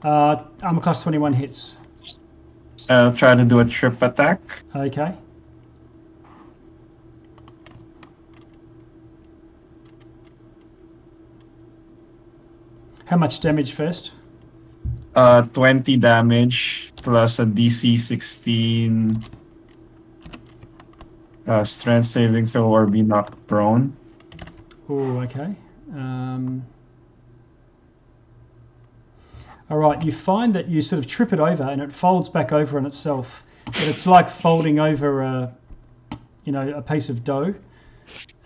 Uh, 0.03 0.43
armor 0.61 0.81
class 0.81 1.03
21 1.03 1.33
hits. 1.33 1.75
I'll 2.89 3.13
try 3.13 3.35
to 3.35 3.43
do 3.45 3.59
a 3.59 3.65
trip 3.65 4.01
attack. 4.01 4.39
Okay. 4.75 5.15
How 13.05 13.17
much 13.17 13.41
damage 13.41 13.73
first? 13.73 14.13
Uh, 15.13 15.41
20 15.41 15.97
damage 15.97 16.93
plus 16.95 17.39
a 17.39 17.45
DC 17.45 17.99
16 17.99 19.25
uh, 21.47 21.63
strength 21.63 22.05
saving 22.05 22.45
throw 22.45 22.69
or 22.69 22.87
be 22.87 23.01
knocked 23.01 23.35
prone. 23.47 23.95
Oh, 24.87 25.19
okay. 25.19 25.53
Um, 25.93 26.65
all 29.71 29.77
right, 29.77 30.03
you 30.03 30.11
find 30.11 30.53
that 30.53 30.67
you 30.67 30.81
sort 30.81 30.99
of 30.99 31.07
trip 31.07 31.31
it 31.31 31.39
over 31.39 31.63
and 31.63 31.81
it 31.81 31.93
folds 31.93 32.27
back 32.27 32.51
over 32.51 32.77
on 32.77 32.85
itself. 32.85 33.43
But 33.65 33.83
it's 33.83 34.05
like 34.05 34.29
folding 34.29 34.79
over 34.79 35.21
a, 35.21 35.55
you 36.43 36.51
know, 36.51 36.67
a 36.75 36.81
piece 36.81 37.07
of 37.07 37.23
dough, 37.23 37.55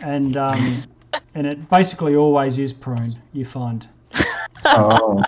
and 0.02 0.38
um, 0.38 0.84
and 1.36 1.48
it 1.48 1.68
basically 1.70 2.16
always 2.16 2.60
is 2.60 2.72
prone. 2.72 3.20
You 3.34 3.44
find. 3.44 3.88
Oh, 4.66 5.24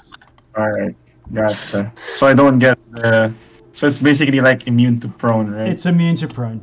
all 0.55 0.69
right, 0.69 0.95
gotcha. 1.33 1.91
So 2.11 2.27
I 2.27 2.35
don't 2.35 2.59
get 2.59 2.77
the. 2.91 3.33
So 3.73 3.87
it's 3.87 3.97
basically 3.97 4.39
like 4.39 4.67
immune 4.67 4.99
to 4.99 5.07
prone, 5.07 5.49
right? 5.49 5.67
It's 5.67 5.85
immune 5.85 6.15
to 6.17 6.27
prone. 6.27 6.61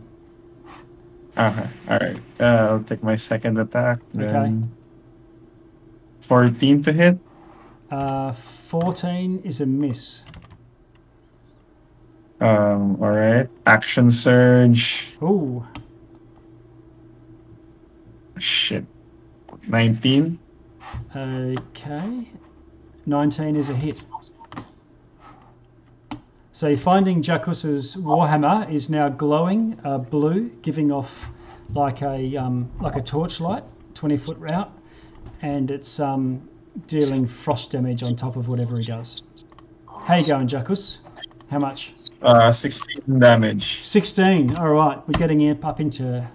Okay, 1.37 1.69
all 1.89 1.99
right. 1.99 2.19
Uh, 2.39 2.45
I'll 2.71 2.85
take 2.85 3.03
my 3.03 3.17
second 3.17 3.59
attack. 3.59 3.99
Then 4.13 4.37
Okay. 4.37 4.69
14 6.21 6.83
to 6.83 6.93
hit. 6.93 7.19
Uh, 7.91 8.33
14 8.75 9.41
is 9.45 9.61
a 9.61 9.67
miss. 9.67 10.25
Um, 12.41 13.01
all 13.01 13.11
right. 13.13 13.49
Action 13.67 14.11
surge. 14.11 15.17
Ooh, 15.23 15.65
Shit. 18.37 18.85
19. 19.69 20.41
okay. 21.15 22.29
19 23.07 23.55
is 23.55 23.69
a 23.69 23.75
hit. 23.75 24.03
So 26.51 26.77
finding 26.77 27.23
Jackus's 27.23 27.95
warhammer 27.95 28.69
is 28.69 28.91
now 28.91 29.09
glowing 29.09 29.79
uh, 29.85 29.99
blue, 29.99 30.49
giving 30.63 30.91
off 30.91 31.29
like 31.75 32.03
a 32.03 32.37
um, 32.37 32.69
like 32.81 32.97
a 32.97 33.03
torchlight, 33.03 33.63
20 33.95 34.17
foot 34.17 34.39
route, 34.39 34.73
and 35.43 35.71
it's 35.71 36.01
um, 36.01 36.49
dealing 36.87 37.27
frost 37.27 37.71
damage 37.71 38.03
on 38.03 38.17
top 38.17 38.37
of 38.37 38.49
whatever 38.49 38.77
he 38.77 38.85
does. 38.85 39.23
How 40.05 40.17
you 40.17 40.27
going, 40.27 40.47
Jackus? 40.47 40.99
How 41.51 41.59
much? 41.59 41.95
Uh, 42.23 42.51
16 42.51 43.19
damage. 43.19 43.83
16. 43.83 44.57
All 44.57 44.71
right, 44.71 44.99
we're 45.07 45.19
getting 45.19 45.65
up 45.65 45.81
into 45.81 46.27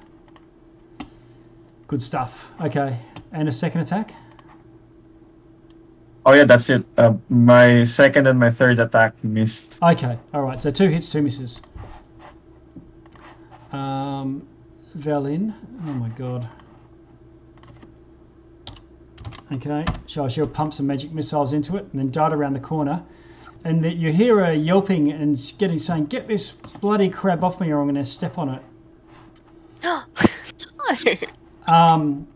good 1.88 2.02
stuff. 2.02 2.52
Okay, 2.62 2.98
and 3.32 3.50
a 3.50 3.52
second 3.52 3.82
attack. 3.82 4.14
Oh 6.26 6.34
yeah, 6.34 6.44
that's 6.44 6.70
it. 6.70 6.86
Uh, 6.98 7.14
my 7.30 7.84
second 7.84 8.28
and 8.28 8.40
my 8.40 8.50
third 8.50 8.80
attack 8.80 9.24
missed. 9.24 9.80
Okay, 9.82 10.18
all 10.34 10.44
right. 10.44 10.60
So 10.60 10.70
two 10.70 10.90
hits, 10.90 11.10
two 11.10 11.22
misses. 11.22 11.62
Um, 13.72 14.48
Velin. 14.98 15.54
Oh 15.86 15.94
my 15.94 16.10
god. 16.10 16.48
Okay, 19.52 19.84
so 20.06 20.28
she'll 20.28 20.48
pump 20.48 20.74
some 20.74 20.86
magic 20.86 21.12
missiles 21.12 21.54
into 21.54 21.76
it 21.76 21.88
and 21.92 22.00
then 22.00 22.12
dart 22.12 22.34
around 22.34 22.54
the 22.54 22.60
corner. 22.60 23.04
And 23.64 23.84
that 23.84 23.96
you 23.96 24.12
hear 24.14 24.46
her 24.46 24.54
yelping 24.54 25.12
and 25.12 25.54
getting 25.58 25.80
saying, 25.80 26.06
"Get 26.06 26.28
this 26.28 26.52
bloody 26.52 27.10
crab 27.10 27.44
off 27.44 27.60
me, 27.60 27.72
or 27.72 27.82
I'm 27.82 27.88
going 27.88 27.96
to 27.96 28.06
step 28.06 28.38
on 28.38 28.50
it." 28.50 28.62
no. 29.84 30.04
Um, 31.68 32.28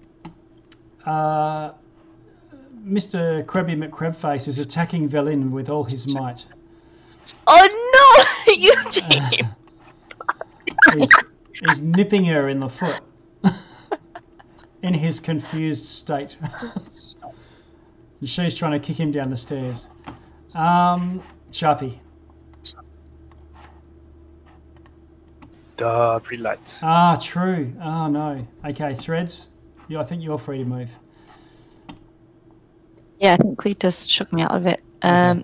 uh, 1.06 1.72
Mr. 2.86 3.46
Krabby 3.46 3.78
McCrabface 3.78 4.48
is 4.48 4.60
attacking 4.60 5.08
Velin 5.08 5.52
with 5.52 5.70
all 5.70 5.84
his 5.84 6.14
might. 6.14 6.46
Oh 7.48 8.26
no, 8.48 8.54
Eugene! 8.54 9.50
He's, 10.94 11.10
he's 11.54 11.82
nipping 11.82 12.26
her 12.26 12.50
in 12.50 12.60
the 12.60 12.70
foot 12.70 13.02
in 14.84 14.94
his 14.94 15.20
confused 15.20 15.88
state. 15.88 16.38
and 18.20 18.30
she's 18.30 18.54
trying 18.54 18.74
to 18.74 18.80
kick 18.80 19.00
him 19.00 19.12
down 19.12 19.30
the 19.30 19.38
stairs. 19.38 19.88
Um, 20.56 21.24
Sharpie. 21.52 21.98
Duh, 25.78 26.20
pretty 26.20 26.44
light. 26.44 26.80
Ah, 26.84 27.18
true. 27.20 27.74
Oh 27.82 28.08
no. 28.08 28.46
Okay, 28.64 28.94
threads. 28.94 29.48
Yeah, 29.88 30.02
I 30.02 30.04
think 30.04 30.22
you're 30.22 30.38
free 30.38 30.60
to 30.60 30.66
move. 30.66 30.90
Yeah, 33.20 33.34
I 33.34 33.38
think 33.38 33.58
Cletus 33.58 34.08
shook 34.08 34.32
me 34.32 34.44
out 34.44 34.52
of 34.52 34.68
it. 34.68 34.82
Um, 35.02 35.44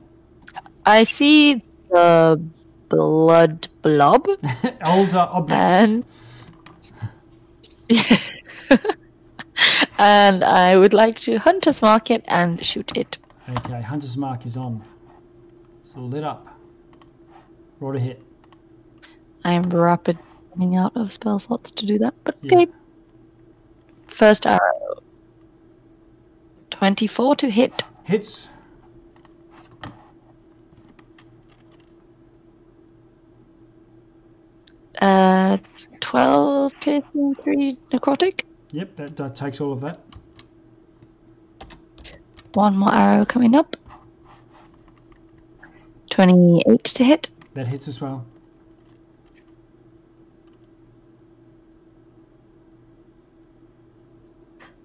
I 0.85 1.03
see 1.03 1.63
the 1.89 2.41
blood 2.89 3.67
blob, 3.81 4.27
Older 4.85 5.27
objects. 5.31 5.53
and 5.53 6.05
and 9.99 10.43
I 10.45 10.77
would 10.77 10.93
like 10.93 11.19
to 11.21 11.37
hunter's 11.37 11.81
mark 11.81 12.09
it 12.09 12.23
and 12.27 12.65
shoot 12.65 12.95
it. 12.97 13.17
Okay, 13.49 13.81
Hunter's 13.81 14.15
Mark 14.15 14.45
is 14.45 14.55
on. 14.55 14.83
It's 15.81 15.95
lit 15.97 16.23
up. 16.23 16.47
Roll 17.79 17.93
to 17.93 17.99
hit. 17.99 18.21
I'm 19.43 19.69
rapid 19.69 20.17
running 20.55 20.75
out 20.75 20.95
of 20.95 21.11
spell 21.11 21.39
slots 21.39 21.71
to 21.71 21.85
do 21.85 21.97
that, 21.99 22.13
but 22.23 22.37
Yeah. 22.43 22.59
okay. 22.59 22.71
First 24.07 24.45
arrow. 24.45 24.59
24 26.69 27.35
to 27.37 27.49
hit. 27.49 27.83
Hits. 28.03 28.49
Uh, 35.01 35.57
12 36.01 36.73
piercing, 36.79 37.35
3 37.43 37.77
necrotic. 37.91 38.43
Yep, 38.71 38.95
that, 38.97 39.15
that 39.15 39.35
takes 39.35 39.59
all 39.61 39.73
of 39.73 39.81
that. 39.81 39.99
One 42.53 42.77
more 42.77 42.93
arrow 42.93 43.25
coming 43.25 43.55
up. 43.55 43.75
28 46.09 46.83
to 46.83 47.03
hit. 47.03 47.29
That 47.53 47.67
hits 47.67 47.87
as 47.87 48.01
well. 48.01 48.25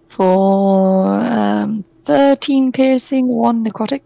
For 0.09 1.07
um, 1.07 1.85
13 2.05 2.73
piercing, 2.73 3.27
1 3.27 3.65
necrotic. 3.65 4.03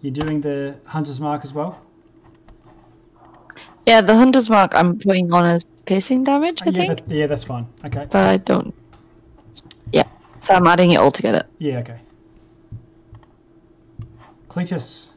You're 0.00 0.12
doing 0.12 0.40
the 0.40 0.76
Hunter's 0.84 1.20
Mark 1.20 1.44
as 1.44 1.52
well? 1.52 1.80
Yeah, 3.86 4.00
the 4.00 4.14
hunter's 4.16 4.48
mark 4.48 4.74
I'm 4.74 4.98
putting 4.98 5.32
on 5.32 5.44
as 5.44 5.64
piercing 5.86 6.24
damage, 6.24 6.62
I 6.62 6.66
yeah, 6.66 6.72
think. 6.72 7.06
that, 7.06 7.14
yeah, 7.14 7.26
that's 7.26 7.44
fine. 7.44 7.66
Okay. 7.84 8.06
But 8.10 8.28
I 8.28 8.36
don't. 8.38 8.74
Yeah, 9.92 10.04
so 10.40 10.54
I'm 10.54 10.66
adding 10.66 10.92
it 10.92 10.96
all 10.96 11.10
together. 11.10 11.44
Yeah, 11.58 11.78
okay. 11.80 11.98
Cletus. 14.48 15.08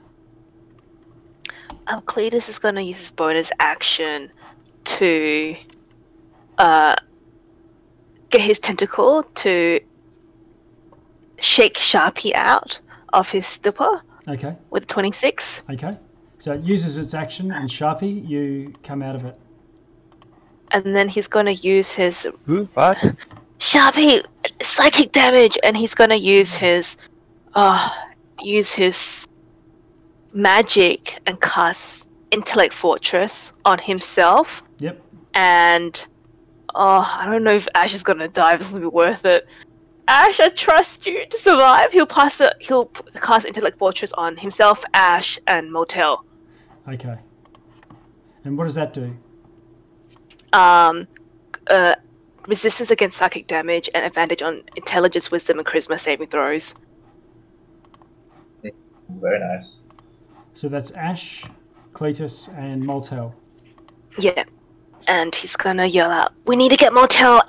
Um, 1.88 2.02
Cletus 2.02 2.50
is 2.50 2.60
going 2.60 2.76
to 2.76 2.84
use 2.84 2.98
his 2.98 3.12
bonus 3.12 3.50
action 3.60 4.30
to 4.84 5.56
uh, 6.58 6.96
get 8.30 8.42
his 8.42 8.60
tentacle 8.60 9.24
to 9.36 9.80
shake 11.40 11.76
Sharpie 11.76 12.34
out 12.34 12.80
of 13.14 13.30
his 13.30 13.46
stupor 13.48 14.02
Okay, 14.28 14.58
with 14.72 14.88
26. 14.88 15.64
okay. 15.70 15.92
So 16.48 16.54
it 16.54 16.64
uses 16.64 16.96
its 16.96 17.14
action, 17.14 17.52
and 17.52 17.70
Sharpie, 17.70 18.26
you 18.26 18.74
come 18.82 19.04
out 19.04 19.18
of 19.18 19.26
it. 19.26 19.38
And 20.72 20.96
then 20.96 21.10
he's 21.10 21.28
going 21.28 21.46
to 21.46 21.54
use 21.54 21.92
his 21.92 22.26
Who? 22.46 22.70
What? 22.74 22.98
Sharpie 23.60 24.24
psychic 24.62 25.12
damage, 25.12 25.58
and 25.66 25.76
he's 25.76 25.94
going 25.94 26.10
to 26.10 26.18
use 26.18 26.54
hmm. 26.54 26.64
his 26.64 26.96
uh, 27.54 27.90
use 28.42 28.72
his 28.72 29.28
magic 30.32 31.20
and 31.28 31.42
cast 31.42 32.08
Intellect 32.32 32.74
Fortress 32.74 33.52
on 33.66 33.78
himself. 33.78 34.64
Yep. 34.80 35.02
and 35.34 36.08
oh, 36.76 37.14
I 37.20 37.26
don't 37.30 37.44
know 37.44 37.56
if 37.56 37.68
Ash 37.76 37.94
is 37.94 38.04
gonna 38.04 38.30
die. 38.30 38.56
This 38.56 38.72
will 38.72 38.80
be 38.80 38.86
worth 38.86 39.26
it. 39.26 39.46
Ash, 40.08 40.40
I 40.40 40.48
trust 40.48 41.06
you 41.08 41.26
to 41.26 41.38
survive. 41.38 41.92
He'll 41.92 42.06
pass 42.06 42.40
it. 42.40 42.54
He'll 42.62 42.86
cast 43.16 43.46
Intellect 43.46 43.78
Fortress 43.78 44.14
on 44.14 44.38
himself, 44.38 44.86
Ash, 44.94 45.38
and 45.48 45.74
Motel. 45.74 46.24
Okay. 46.88 47.18
And 48.46 48.58
what 48.58 48.64
does 48.64 48.76
that 48.76 48.94
do? 48.94 49.16
Um, 50.54 51.08
uh, 51.70 51.96
resistance 52.48 52.92
against 52.92 53.18
psychic 53.18 53.48
damage, 53.48 53.90
and 53.94 54.06
advantage 54.06 54.42
on 54.42 54.64
intelligence, 54.76 55.30
wisdom, 55.30 55.58
and 55.60 55.68
charisma 55.68 56.00
saving 56.00 56.28
throws. 56.28 56.74
Very 59.10 59.40
nice. 59.40 59.84
So 60.54 60.70
that's 60.70 60.92
Ash, 60.92 61.44
Cletus, 61.94 62.50
and 62.58 62.84
Moltel. 62.84 63.36
Yeah. 64.20 64.44
And 65.08 65.34
he's 65.36 65.56
gonna 65.56 65.86
yell 65.86 66.12
out, 66.12 66.34
We 66.46 66.56
need 66.56 66.72
to 66.72 66.78
get 66.78 66.94
Motel 66.94 67.42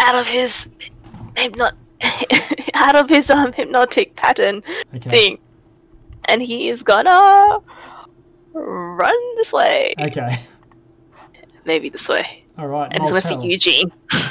out 0.00 0.14
of 0.14 0.26
his 0.26 0.68
hypnot 1.36 1.72
out 2.74 2.96
of 2.96 3.08
his 3.08 3.30
um 3.30 3.52
hypnotic 3.52 4.16
pattern 4.16 4.62
Okay. 4.94 5.10
thing. 5.10 5.38
And 6.24 6.42
he 6.42 6.68
is 6.68 6.82
gonna 6.82 7.60
run 8.52 9.36
this 9.36 9.52
way. 9.52 9.94
Okay. 10.00 10.38
Maybe 11.64 11.88
this 11.88 12.08
way. 12.08 12.44
All 12.58 12.68
right. 12.68 12.90
And 12.92 13.02
he's 13.02 13.10
gonna 13.10 13.22
see 13.22 13.46
Eugene. 13.46 13.92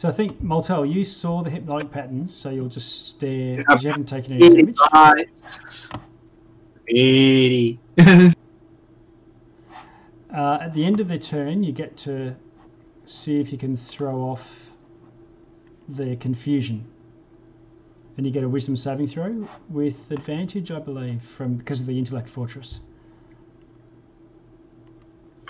So 0.00 0.08
I 0.08 0.12
think 0.12 0.40
Moltel, 0.40 0.86
you 0.86 1.04
saw 1.04 1.42
the 1.42 1.50
hypnotic 1.50 1.90
patterns, 1.90 2.34
so 2.34 2.48
you'll 2.48 2.70
just 2.70 3.10
stare 3.10 3.58
because 3.58 3.84
you 3.84 3.90
haven't 3.90 4.08
taken 4.08 4.32
any 4.32 4.48
damage. 4.48 4.76
nice. 4.94 5.90
Really. 6.88 7.78
Uh, 10.32 10.58
at 10.62 10.72
the 10.72 10.84
end 10.84 11.00
of 11.00 11.08
the 11.08 11.18
turn, 11.18 11.62
you 11.62 11.72
get 11.72 11.96
to 11.98 12.34
see 13.04 13.40
if 13.40 13.50
you 13.50 13.58
can 13.58 13.76
throw 13.76 14.20
off 14.20 14.70
their 15.88 16.14
confusion, 16.16 16.86
and 18.16 18.24
you 18.24 18.32
get 18.32 18.44
a 18.44 18.48
Wisdom 18.48 18.76
saving 18.76 19.08
throw 19.08 19.48
with 19.68 20.10
advantage, 20.12 20.70
I 20.70 20.78
believe, 20.78 21.20
from 21.22 21.56
because 21.56 21.80
of 21.80 21.88
the 21.88 21.98
Intellect 21.98 22.28
Fortress. 22.28 22.80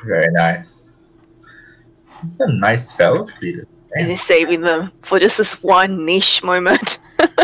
Very 0.05 0.31
nice. 0.33 0.99
Some 2.33 2.59
nice 2.61 2.89
spells, 2.91 3.31
Cletus. 3.33 3.67
And 3.97 4.07
he's 4.09 4.23
saving 4.23 4.61
them 4.61 4.93
for 5.03 5.19
just 5.19 5.39
this 5.39 5.63
one 5.63 6.05
niche 6.05 6.43
moment. 6.43 6.99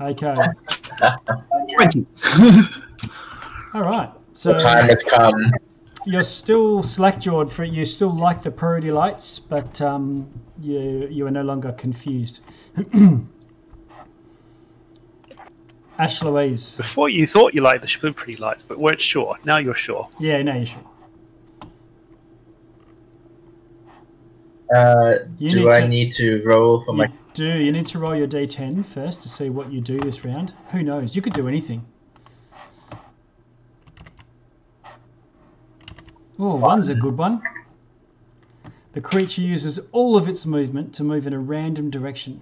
Okay. 0.00 0.34
20. 1.76 2.06
All 3.74 3.82
right. 3.82 4.10
So 4.34 4.54
The 4.54 4.58
time 4.58 4.86
has 4.86 5.04
come. 5.04 5.52
you're 6.06 6.24
still 6.24 6.82
slack-jawed 6.82 7.52
for 7.52 7.62
you 7.62 7.84
still 7.84 8.10
like 8.12 8.42
the 8.42 8.50
priority 8.50 8.90
lights, 8.90 9.38
but 9.38 9.80
um, 9.80 10.26
you 10.60 11.06
you 11.08 11.24
are 11.26 11.30
no 11.30 11.42
longer 11.42 11.70
confused. 11.72 12.40
Ash 15.98 16.22
Louise. 16.22 16.74
Before 16.74 17.08
you 17.08 17.26
thought 17.26 17.54
you 17.54 17.60
liked 17.60 17.82
the 17.82 17.88
split 17.88 18.16
pretty 18.16 18.36
lights, 18.36 18.62
but 18.62 18.78
weren't 18.78 19.00
sure. 19.00 19.36
Now 19.44 19.58
you're 19.58 19.74
sure. 19.74 20.08
Yeah, 20.18 20.42
no, 20.42 20.56
you 20.56 20.66
should. 20.66 20.78
Uh, 24.74 25.14
You 25.38 25.50
do 25.50 25.56
need 25.64 25.68
I 25.68 25.80
to- 25.82 25.88
need 25.88 26.12
to 26.12 26.42
roll 26.44 26.80
for 26.84 26.92
my 26.94 27.10
do. 27.34 27.46
You 27.46 27.72
need 27.72 27.86
to 27.86 27.98
roll 27.98 28.14
your 28.14 28.26
d10 28.26 28.84
first 28.84 29.22
to 29.22 29.28
see 29.28 29.50
what 29.50 29.70
you 29.72 29.80
do 29.80 29.98
this 29.98 30.24
round. 30.24 30.54
Who 30.70 30.82
knows? 30.82 31.14
You 31.16 31.22
could 31.22 31.34
do 31.34 31.46
anything. 31.48 31.84
Oh, 36.38 36.56
one's 36.56 36.88
a 36.88 36.94
good 36.94 37.16
one. 37.18 37.40
The 38.92 39.00
creature 39.00 39.42
uses 39.42 39.78
all 39.92 40.16
of 40.16 40.28
its 40.28 40.44
movement 40.44 40.92
to 40.94 41.04
move 41.04 41.26
in 41.26 41.32
a 41.32 41.38
random 41.38 41.88
direction. 41.90 42.40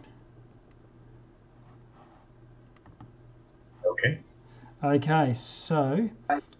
Okay. 3.84 4.18
Okay, 4.83 5.34
so 5.34 6.09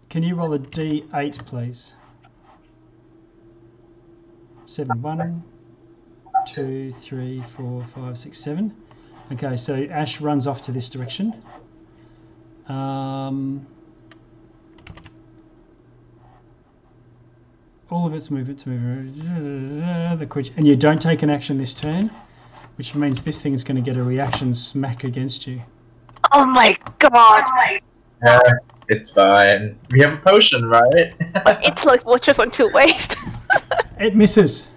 can 0.09 0.23
you 0.23 0.35
roll 0.35 0.53
a 0.53 0.59
d8, 0.59 1.45
please? 1.45 1.93
Seven, 4.65 5.01
one, 5.01 5.43
two, 6.45 6.91
three, 6.91 7.41
four, 7.55 7.83
five, 7.85 8.17
six, 8.17 8.39
seven. 8.39 8.75
Okay, 9.31 9.55
so 9.57 9.75
Ash 9.89 10.19
runs 10.19 10.47
off 10.47 10.61
to 10.63 10.71
this 10.71 10.89
direction. 10.89 11.33
Um, 12.67 13.65
all 17.89 18.07
of 18.07 18.13
its 18.13 18.29
movement 18.29 18.59
to 18.59 18.69
move 18.69 20.19
the 20.19 20.25
creature, 20.25 20.53
and 20.57 20.67
you 20.67 20.75
don't 20.75 21.01
take 21.01 21.23
an 21.23 21.29
action 21.29 21.57
this 21.57 21.73
turn, 21.73 22.11
which 22.77 22.95
means 22.95 23.21
this 23.21 23.41
thing 23.41 23.53
is 23.53 23.63
going 23.63 23.75
to 23.75 23.81
get 23.81 23.97
a 23.97 24.03
reaction 24.03 24.53
smack 24.53 25.03
against 25.03 25.47
you. 25.47 25.61
oh 26.31 26.45
my 26.45 26.77
god! 26.99 27.43
Uh, 28.25 28.39
it's 28.87 29.11
fine. 29.11 29.77
We 29.91 30.01
have 30.01 30.13
a 30.13 30.17
potion, 30.17 30.65
right? 30.65 31.13
Intellect 31.63 32.03
Fortress 32.03 32.39
on 32.39 32.51
two 32.51 32.69
waste. 32.73 33.15
It 33.99 34.15
misses. 34.15 34.67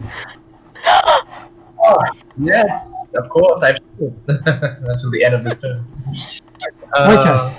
oh, 1.84 1.98
yes, 2.38 3.04
of 3.14 3.28
course. 3.28 3.62
I've 3.62 3.78
until 4.28 5.10
the 5.10 5.22
end 5.24 5.34
of 5.34 5.44
this 5.44 5.60
turn. 5.62 5.84
Uh, 6.96 7.52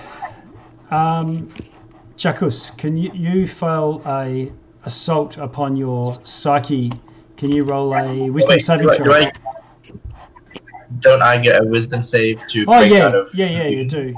Okay. 0.90 0.96
Um, 0.96 1.50
Jackus, 2.18 2.72
can 2.78 2.96
you 2.96 3.12
you 3.14 3.48
fail 3.48 4.02
a 4.06 4.52
assault 4.86 5.38
upon 5.38 5.76
your 5.76 6.14
psyche? 6.24 6.92
Can 7.38 7.52
you 7.52 7.64
roll 7.64 7.94
a 7.96 8.30
wisdom 8.30 8.50
wait, 8.56 8.62
saving 8.64 8.88
do 8.88 8.94
I- 8.94 8.98
throw? 8.98 9.06
do 9.06 9.14
I- 9.14 9.32
Don't 11.00 11.22
I 11.22 11.38
get 11.38 11.62
a 11.62 11.66
wisdom 11.66 12.02
save 12.04 12.40
to 12.50 12.62
oh 12.68 12.80
break 12.80 12.92
yeah, 12.92 13.06
out 13.08 13.16
of? 13.16 13.30
yeah, 13.34 13.48
yeah, 13.48 13.68
you 13.68 13.86
do. 13.86 14.14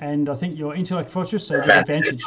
And 0.00 0.28
I 0.28 0.34
think 0.34 0.58
your 0.58 0.74
intellect 0.74 1.10
fortress, 1.10 1.46
so 1.46 1.56
you 1.56 1.60
advantage. 1.70 2.22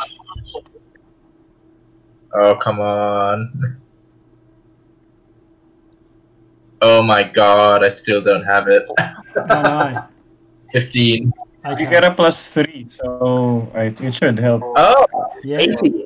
Oh 2.33 2.55
come 2.55 2.79
on. 2.79 3.81
Oh 6.81 7.01
my 7.01 7.23
god, 7.23 7.83
I 7.85 7.89
still 7.89 8.21
don't 8.21 8.43
have 8.43 8.67
it. 8.67 8.83
Oh 8.99 9.61
no. 9.61 10.07
Fifteen. 10.71 11.31
Okay. 11.65 11.83
You 11.83 11.89
get 11.89 12.03
a 12.03 12.13
plus 12.13 12.49
three, 12.49 12.85
so 12.89 13.71
it 13.73 14.13
should 14.13 14.37
help. 14.37 14.61
Oh, 14.63 15.05
yeah. 15.43 15.57
18. 15.57 16.05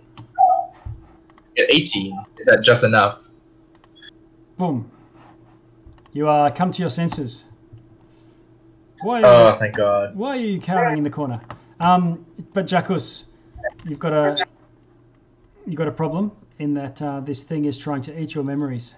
Get 1.58 1.74
18. 1.74 2.24
Is 2.40 2.46
that 2.46 2.62
just 2.64 2.86
enough? 2.86 3.28
Boom. 4.58 4.90
You 6.14 6.30
are 6.30 6.50
come 6.50 6.72
to 6.72 6.82
your 6.82 6.90
senses. 6.90 7.44
Why? 9.02 9.22
Oh, 9.24 9.54
thank 9.54 9.76
God. 9.76 10.16
Why 10.16 10.38
are 10.38 10.40
you 10.40 10.62
cowering 10.62 10.98
in 10.98 11.04
the 11.04 11.10
corner? 11.10 11.42
Um, 11.82 12.26
but 12.54 12.66
Jackus, 12.66 13.26
you've 13.86 14.00
got 14.00 14.14
a 14.14 14.46
you've 15.66 15.76
got 15.76 15.90
a 15.90 15.92
problem 15.92 16.32
in 16.60 16.74
that 16.76 17.02
uh, 17.02 17.20
this 17.20 17.44
thing 17.44 17.66
is 17.66 17.78
trying 17.78 18.02
to 18.04 18.18
eat 18.18 18.34
your 18.34 18.46
memories. 18.46 18.96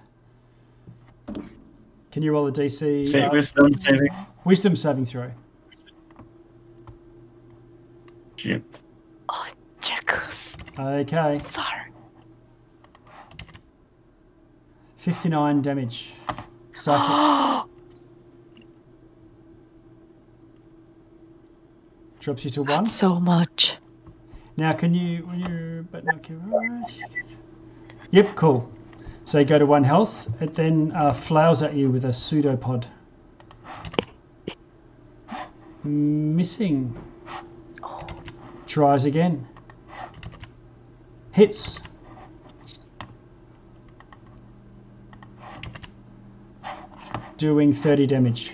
Can 2.12 2.24
you 2.24 2.32
roll 2.34 2.48
a 2.48 2.52
DC? 2.52 3.08
Say 3.08 3.22
uh, 3.24 3.32
wisdom 3.32 3.74
saving. 3.76 4.10
wisdom 4.44 4.76
saving 4.76 5.06
throw. 5.06 5.32
Shit. 8.36 8.82
oh, 9.30 9.48
Jackus. 9.82 10.58
Okay, 10.78 11.42
Sorry. 11.50 11.92
fifty-nine 14.98 15.62
damage. 15.62 16.12
Psychic 16.74 17.66
drops 22.20 22.44
you 22.44 22.52
to 22.52 22.64
one. 22.64 22.86
So 22.86 23.20
much. 23.20 23.78
Now, 24.58 24.74
can 24.74 24.94
you? 24.94 25.26
When 25.26 25.40
you 25.40 25.88
but 25.92 26.04
not 26.04 26.22
give- 26.24 26.42
Yep, 28.12 28.36
cool. 28.36 28.70
So 29.26 29.40
you 29.40 29.46
go 29.46 29.60
to 29.60 29.66
one 29.66 29.84
health. 29.84 30.30
It 30.42 30.54
then 30.56 30.92
uh, 30.96 31.14
flowers 31.14 31.62
at 31.62 31.74
you 31.76 31.90
with 31.90 32.06
a 32.06 32.14
pseudopod. 32.14 32.86
Missing. 35.84 36.96
Tries 38.68 39.06
again. 39.06 39.48
Hits. 41.32 41.80
Doing 47.38 47.74
30 47.74 48.08
damage. 48.08 48.52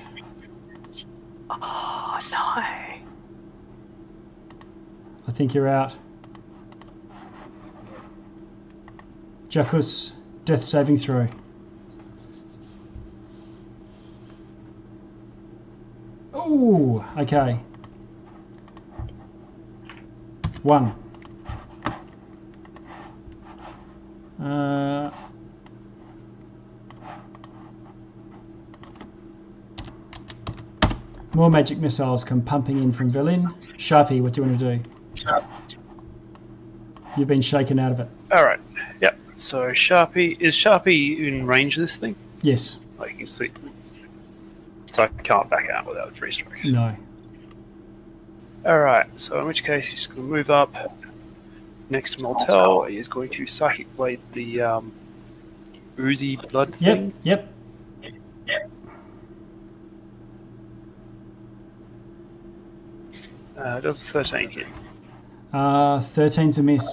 Oh 1.49 2.19
no. 2.31 2.37
I 5.27 5.31
think 5.31 5.53
you're 5.53 5.67
out. 5.67 5.93
Jackus, 9.49 10.13
death 10.47 10.63
saving 10.63 10.95
throw. 10.95 11.27
Ooh, 16.37 17.03
okay. 17.17 17.59
One. 20.63 20.95
Uh, 24.41 25.11
more 31.33 31.49
magic 31.49 31.79
missiles 31.79 32.23
come 32.23 32.41
pumping 32.41 32.81
in 32.81 32.93
from 32.93 33.11
Velin. 33.11 33.53
Sharpie, 33.75 34.21
what 34.21 34.31
do 34.31 34.41
you 34.41 34.47
want 34.47 34.59
to 34.59 34.77
do? 34.77 35.77
You've 37.17 37.27
been 37.27 37.41
shaken 37.41 37.79
out 37.79 37.91
of 37.91 37.99
it. 37.99 38.09
All 38.31 38.45
right. 38.45 38.61
So 39.37 39.69
Sharpie 39.69 40.39
is 40.41 40.55
Sharpie 40.55 41.19
in 41.25 41.45
range 41.45 41.77
of 41.77 41.81
this 41.81 41.95
thing? 41.95 42.15
Yes. 42.41 42.77
Like 42.97 43.11
you 43.11 43.17
can 43.19 43.27
see. 43.27 43.49
So 44.91 45.03
I 45.03 45.07
can't 45.21 45.49
back 45.49 45.69
out 45.69 45.85
without 45.87 46.13
three 46.13 46.31
strokes. 46.31 46.65
No. 46.65 46.95
Alright, 48.65 49.07
so 49.15 49.39
in 49.39 49.45
which 49.45 49.63
case 49.63 49.87
he's 49.89 50.07
going 50.07 50.27
to 50.27 50.33
move 50.33 50.49
up 50.49 50.75
next 51.89 52.17
to 52.17 52.23
Moltel. 52.23 52.83
He 52.85 52.97
is 52.97 53.07
going 53.07 53.29
to 53.29 53.45
Psychic 53.47 53.95
Blade 53.95 54.19
the 54.33 54.61
um, 54.61 54.91
oozy 55.99 56.35
blood 56.35 56.75
Yep. 56.79 56.97
thing. 56.97 57.13
Yep. 57.23 57.53
Yep. 58.47 58.71
Uh, 63.57 63.79
does 63.81 64.03
13 64.05 64.49
hit. 64.49 64.67
Uh, 65.53 65.99
13 65.99 66.51
to 66.51 66.63
miss. 66.63 66.87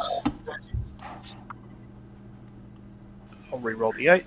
I'll 3.52 3.53
re-roll 3.64 3.92
the 3.92 4.08
8. 4.08 4.24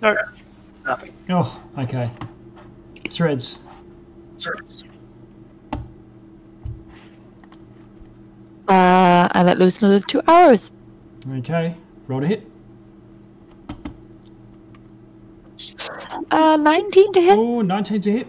No, 0.00 0.16
nothing. 0.84 1.12
Oh, 1.30 1.62
okay. 1.78 2.10
Threads. 3.08 3.58
Threads. 4.38 4.84
Uh, 8.68 9.28
I 9.32 9.42
let 9.42 9.58
loose 9.58 9.80
another 9.80 10.00
two 10.00 10.22
arrows. 10.26 10.70
Okay. 11.38 11.74
Roll 12.06 12.20
to 12.20 12.26
hit. 12.26 12.46
Uh, 16.30 16.56
19 16.56 17.12
to 17.12 17.20
hit. 17.20 17.38
Oh, 17.38 17.62
19 17.62 18.00
to 18.02 18.12
hit. 18.12 18.26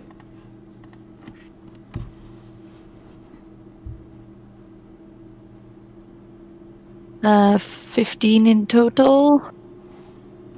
Uh, 7.22 7.58
15 8.04 8.48
in 8.48 8.66
total, 8.66 9.42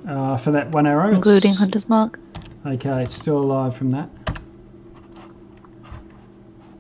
Uh, 0.07 0.37
for 0.37 0.51
that 0.51 0.69
one 0.69 0.85
arrow. 0.85 1.11
including 1.11 1.55
Hunter's 1.55 1.89
Mark. 1.89 2.19
Okay, 2.67 3.01
it's 3.01 3.15
still 3.15 3.39
alive 3.39 3.75
from 3.75 3.89
that. 3.89 4.07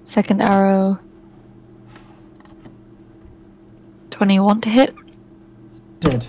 Second 0.05 0.39
arrow. 0.43 0.99
21 4.11 4.61
to 4.61 4.69
hit. 4.69 4.93
Dead. 5.99 6.27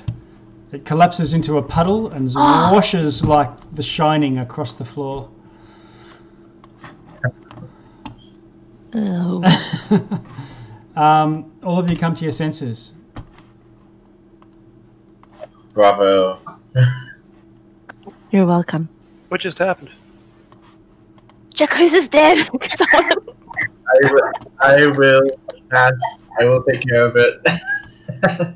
It 0.73 0.86
collapses 0.86 1.35
into 1.35 1.59
a 1.59 1.62
puddle 1.62 2.09
and 2.09 2.35
washes 2.35 3.23
like 3.23 3.51
the 3.75 3.83
shining 3.83 4.39
across 4.39 4.73
the 4.73 4.85
floor. 4.86 5.28
Oh. 8.94 9.43
um, 10.97 11.52
all 11.62 11.78
of 11.78 11.91
you 11.91 11.99
come 11.99 12.15
to 12.15 12.25
your 12.25 12.33
senses. 12.33 12.93
Bravo. 15.75 16.39
You're 18.31 18.47
welcome. 18.47 18.89
What 19.28 19.41
just 19.41 19.59
happened? 19.59 19.91
Jackus 21.55 21.92
is 21.92 22.09
dead. 22.09 22.39
Someone- 22.76 23.26
I 23.94 24.10
will, 24.10 24.23
I 24.60 24.86
will 24.86 25.31
pass. 25.70 26.18
I 26.41 26.44
will 26.44 26.62
take 26.62 26.81
care 26.89 27.07
of 27.07 27.15
it. 27.17 27.47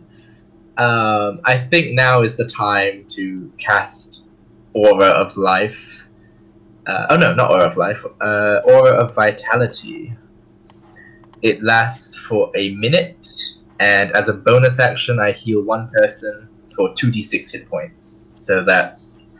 um, 0.79 1.41
I 1.45 1.59
think 1.59 1.93
now 1.93 2.21
is 2.23 2.37
the 2.37 2.47
time 2.47 3.05
to 3.11 3.53
cast 3.59 4.25
Aura 4.73 5.09
of 5.09 5.37
Life. 5.37 6.09
Uh, 6.87 7.07
oh 7.11 7.17
no, 7.17 7.35
not 7.35 7.51
Aura 7.51 7.69
of 7.69 7.77
Life. 7.77 8.03
Uh, 8.21 8.61
Aura 8.65 8.93
of 8.93 9.15
Vitality. 9.15 10.15
It 11.43 11.63
lasts 11.63 12.17
for 12.17 12.51
a 12.57 12.75
minute, 12.77 13.29
and 13.81 14.11
as 14.13 14.29
a 14.31 14.33
bonus 14.33 14.79
action, 14.79 15.19
I 15.21 15.33
heal 15.33 15.61
one 15.63 15.91
person 15.97 16.49
for 16.77 16.91
2d6 16.91 17.53
hit 17.53 17.67
points. 17.69 18.33
So 18.37 18.63
that's 18.65 19.31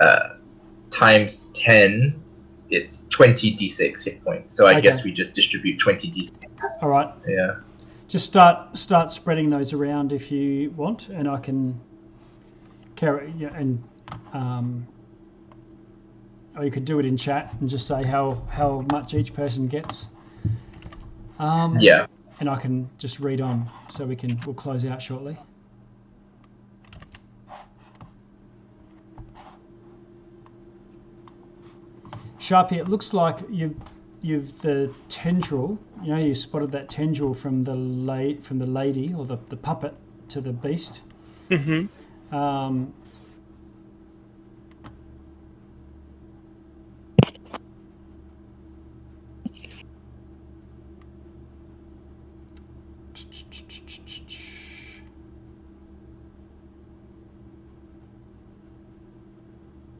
uh, 0.00 0.34
times 0.90 1.50
10 1.54 2.22
it's 2.70 3.06
20 3.08 3.56
d6 3.56 4.04
hit 4.04 4.24
points. 4.24 4.52
So 4.52 4.66
I 4.66 4.72
Okay. 4.72 4.80
guess 4.80 5.04
we 5.04 5.12
just 5.12 5.34
distribute 5.34 5.78
20 5.78 6.10
d6. 6.10 6.32
All 6.82 6.88
right. 6.88 7.10
Yeah. 7.26 7.56
Just 8.08 8.26
start 8.26 8.76
start 8.76 9.10
spreading 9.10 9.50
those 9.50 9.72
around 9.72 10.12
if 10.12 10.30
you 10.30 10.70
want, 10.72 11.08
and 11.08 11.28
I 11.28 11.38
can 11.38 11.80
carry 12.96 13.32
yeah, 13.36 13.54
and 13.56 13.82
um, 14.32 14.86
or 16.56 16.64
you 16.64 16.70
could 16.70 16.84
do 16.84 16.98
it 16.98 17.06
in 17.06 17.16
chat 17.16 17.54
and 17.60 17.68
just 17.68 17.86
say 17.86 18.02
how 18.02 18.42
how 18.48 18.84
much 18.92 19.14
each 19.14 19.34
person 19.34 19.66
gets. 19.66 20.06
Um, 21.38 21.78
Yeah. 21.80 22.06
And 22.40 22.50
I 22.50 22.56
can 22.56 22.90
just 22.98 23.20
read 23.20 23.40
on, 23.40 23.70
so 23.90 24.04
we 24.04 24.16
can 24.16 24.38
we'll 24.44 24.54
close 24.54 24.84
out 24.84 25.00
shortly. 25.00 25.38
Sharpie, 32.44 32.76
it 32.76 32.88
looks 32.88 33.14
like 33.14 33.38
you've 33.50 33.74
you've 34.20 34.58
the 34.60 34.92
tendril. 35.08 35.78
You 36.02 36.12
know, 36.12 36.18
you 36.18 36.34
spotted 36.34 36.72
that 36.72 36.90
tendril 36.90 37.32
from 37.32 37.64
the 37.64 37.74
la- 37.74 38.38
from 38.42 38.58
the 38.58 38.66
lady 38.66 39.14
or 39.14 39.24
the, 39.24 39.38
the 39.48 39.56
puppet 39.56 39.94
to 40.28 40.42
the 40.42 40.52
beast. 40.52 41.00
Mm-hmm. 41.48 42.34
Um, 42.34 42.92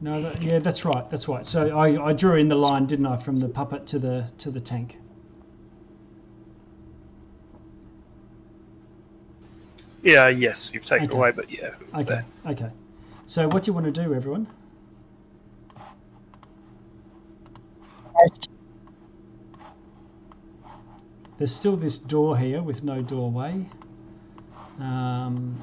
No, 0.05 0.21
that, 0.21 0.39
yeah, 0.43 0.59
that's 0.59 0.85
right. 0.85 1.09
That's 1.09 1.27
right. 1.27 1.43
So 1.43 1.75
I, 1.75 2.09
I 2.09 2.13
drew 2.13 2.35
in 2.35 2.47
the 2.47 2.55
line, 2.55 2.85
didn't 2.85 3.07
I, 3.07 3.17
from 3.17 3.39
the 3.39 3.49
puppet 3.49 3.87
to 3.87 3.97
the 3.97 4.27
to 4.37 4.51
the 4.51 4.59
tank. 4.59 4.99
Yeah, 10.03 10.27
yes, 10.27 10.71
you've 10.75 10.85
taken 10.85 11.07
Okay. 11.07 11.17
away, 11.17 11.31
but 11.31 11.49
yeah. 11.49 11.69
it 11.69 11.75
Okay. 11.95 12.03
there. 12.03 12.25
Okay. 12.45 12.69
So 13.25 13.47
what 13.47 13.63
do 13.63 13.69
you 13.69 13.73
want 13.73 13.87
to 13.87 14.03
do, 14.03 14.13
everyone? 14.13 14.45
There's 21.39 21.51
still 21.51 21.75
this 21.75 21.97
door 21.97 22.37
here 22.37 22.61
with 22.61 22.83
no 22.83 22.99
doorway. 22.99 23.65
Um, 24.79 25.59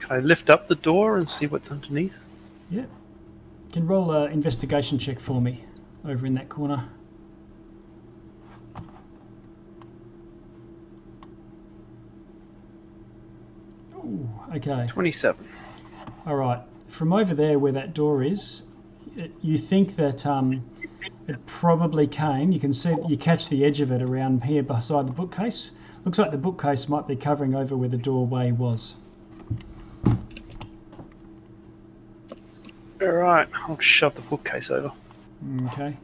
Can 0.00 0.16
I 0.16 0.18
lift 0.18 0.50
up 0.50 0.68
the 0.68 0.74
door 0.74 1.16
and 1.16 1.26
see 1.26 1.46
what's 1.46 1.70
underneath? 1.70 2.18
yeah. 2.70 2.84
Can 3.76 3.86
roll 3.86 4.10
an 4.12 4.32
investigation 4.32 4.98
check 4.98 5.20
for 5.20 5.38
me 5.38 5.62
over 6.06 6.24
in 6.24 6.32
that 6.32 6.48
corner. 6.48 6.88
Ooh, 13.96 14.30
okay. 14.54 14.86
27. 14.88 15.46
All 16.24 16.36
right. 16.36 16.62
From 16.88 17.12
over 17.12 17.34
there 17.34 17.58
where 17.58 17.72
that 17.72 17.92
door 17.92 18.22
is, 18.22 18.62
it, 19.14 19.30
you 19.42 19.58
think 19.58 19.94
that 19.96 20.24
um, 20.24 20.64
it 21.28 21.44
probably 21.44 22.06
came. 22.06 22.52
You 22.52 22.58
can 22.58 22.72
see, 22.72 22.96
you 23.06 23.18
catch 23.18 23.50
the 23.50 23.62
edge 23.62 23.82
of 23.82 23.92
it 23.92 24.00
around 24.00 24.42
here 24.42 24.62
beside 24.62 25.06
the 25.06 25.12
bookcase. 25.12 25.72
Looks 26.06 26.18
like 26.18 26.30
the 26.30 26.38
bookcase 26.38 26.88
might 26.88 27.06
be 27.06 27.14
covering 27.14 27.54
over 27.54 27.76
where 27.76 27.90
the 27.90 27.98
doorway 27.98 28.52
was. 28.52 28.94
Alright, 33.02 33.48
I'll 33.54 33.78
shove 33.78 34.14
the 34.14 34.22
bookcase 34.22 34.70
over. 34.70 34.90
Okay. 35.66 35.96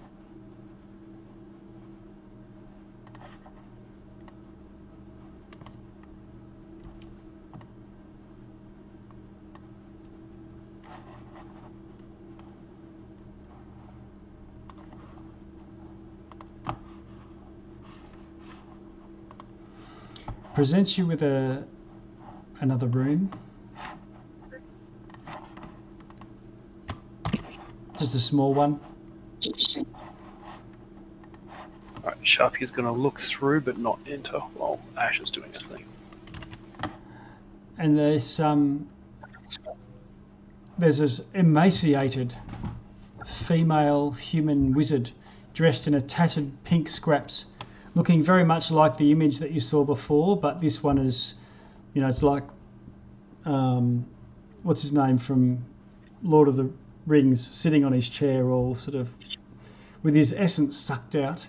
Presents 20.55 20.99
you 20.99 21.07
with 21.07 21.23
a 21.23 21.65
another 22.61 22.87
room. 22.87 23.31
Just 28.03 28.17
a 28.17 28.21
small 28.21 28.53
one. 28.53 28.81
Alright, 31.99 32.21
Sharpie 32.25 32.61
is 32.61 32.73
going 32.73 32.89
to 32.89 32.93
look 32.93 33.21
through 33.21 33.61
but 33.61 33.79
not 33.79 34.01
enter 34.09 34.41
while 34.57 34.81
Ash 34.97 35.21
is 35.21 35.31
doing 35.31 35.51
a 35.51 35.61
thing. 35.61 35.85
and 37.79 37.97
there's 37.97 38.41
um 38.41 38.89
there's 40.79 40.99
this 40.99 41.21
emaciated 41.35 42.35
female 43.25 44.11
human 44.11 44.75
wizard 44.75 45.13
dressed 45.55 45.87
in 45.87 45.95
a 45.95 46.01
tattered 46.01 46.51
pink 46.65 46.89
scraps 46.89 47.45
looking 47.95 48.21
very 48.21 48.45
much 48.45 48.73
like 48.73 48.97
the 48.97 49.13
image 49.13 49.39
that 49.39 49.53
you 49.53 49.61
saw 49.61 49.85
before 49.85 50.37
but 50.37 50.61
this 50.61 50.83
one 50.83 50.99
is 50.99 51.35
you 51.95 52.01
know 52.01 52.09
it's 52.09 52.25
like 52.25 52.43
um 53.45 54.05
what's 54.65 54.83
his 54.83 54.93
name 54.93 55.19
from 55.19 55.65
Lord 56.25 56.49
of 56.49 56.57
the 56.57 56.69
Rings, 57.07 57.49
sitting 57.51 57.85
on 57.85 57.93
his 57.93 58.09
chair, 58.09 58.49
all 58.49 58.75
sort 58.75 58.95
of 58.95 59.11
with 60.03 60.15
his 60.15 60.33
essence 60.33 60.77
sucked 60.77 61.15
out, 61.15 61.47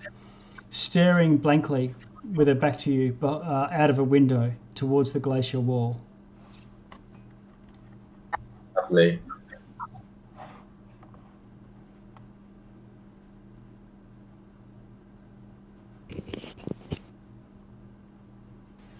staring 0.70 1.36
blankly 1.36 1.94
with 2.34 2.48
her 2.48 2.54
back 2.54 2.78
to 2.80 2.92
you, 2.92 3.12
but 3.12 3.38
uh, 3.42 3.68
out 3.70 3.90
of 3.90 3.98
a 3.98 4.04
window 4.04 4.52
towards 4.74 5.12
the 5.12 5.20
glacier 5.20 5.60
wall. 5.60 6.00
Lovely. 8.76 9.20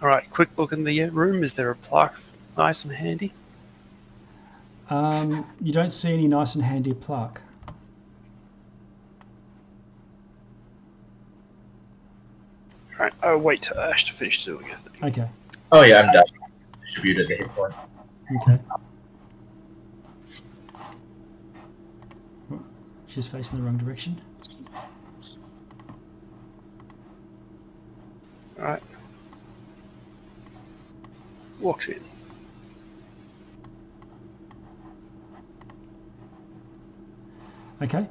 All 0.03 0.11
right, 0.11 0.29
quick 0.31 0.51
look 0.59 0.73
in 0.73 0.85
the 0.85 1.09
room. 1.09 1.43
Is 1.43 1.55
there 1.55 1.71
a 1.71 1.77
plaque 1.77 2.17
nice 2.59 2.85
and 2.85 2.95
handy? 2.95 3.33
Um, 4.91 5.47
you 5.63 5.73
don't 5.73 5.91
see 5.91 6.13
any 6.13 6.29
nice 6.29 6.55
and 6.55 6.65
handy 6.65 6.93
plaque. 6.93 7.41
All 12.93 13.07
right, 13.07 13.15
I'll 13.23 13.39
wait 13.39 13.63
till 13.63 13.79
Ash 13.79 14.05
to 14.05 14.13
finish 14.13 14.45
doing 14.45 14.67
her 14.67 14.77
thing. 14.77 14.93
Okay. 15.03 15.29
Oh 15.73 15.83
yeah, 15.83 16.01
I'm 16.01 16.13
done. 16.13 16.25
Distributed 16.83 17.29
the 17.29 17.37
hit 17.37 17.49
points. 17.49 18.03
Okay. 18.43 18.59
Oh, 22.53 22.63
She's 23.07 23.27
facing 23.27 23.59
the 23.59 23.65
wrong 23.65 23.79
direction. 23.79 24.21
All 28.59 28.65
right. 28.65 28.83
Walks 31.61 31.89
in. 31.89 32.01
Okay. 37.85 38.07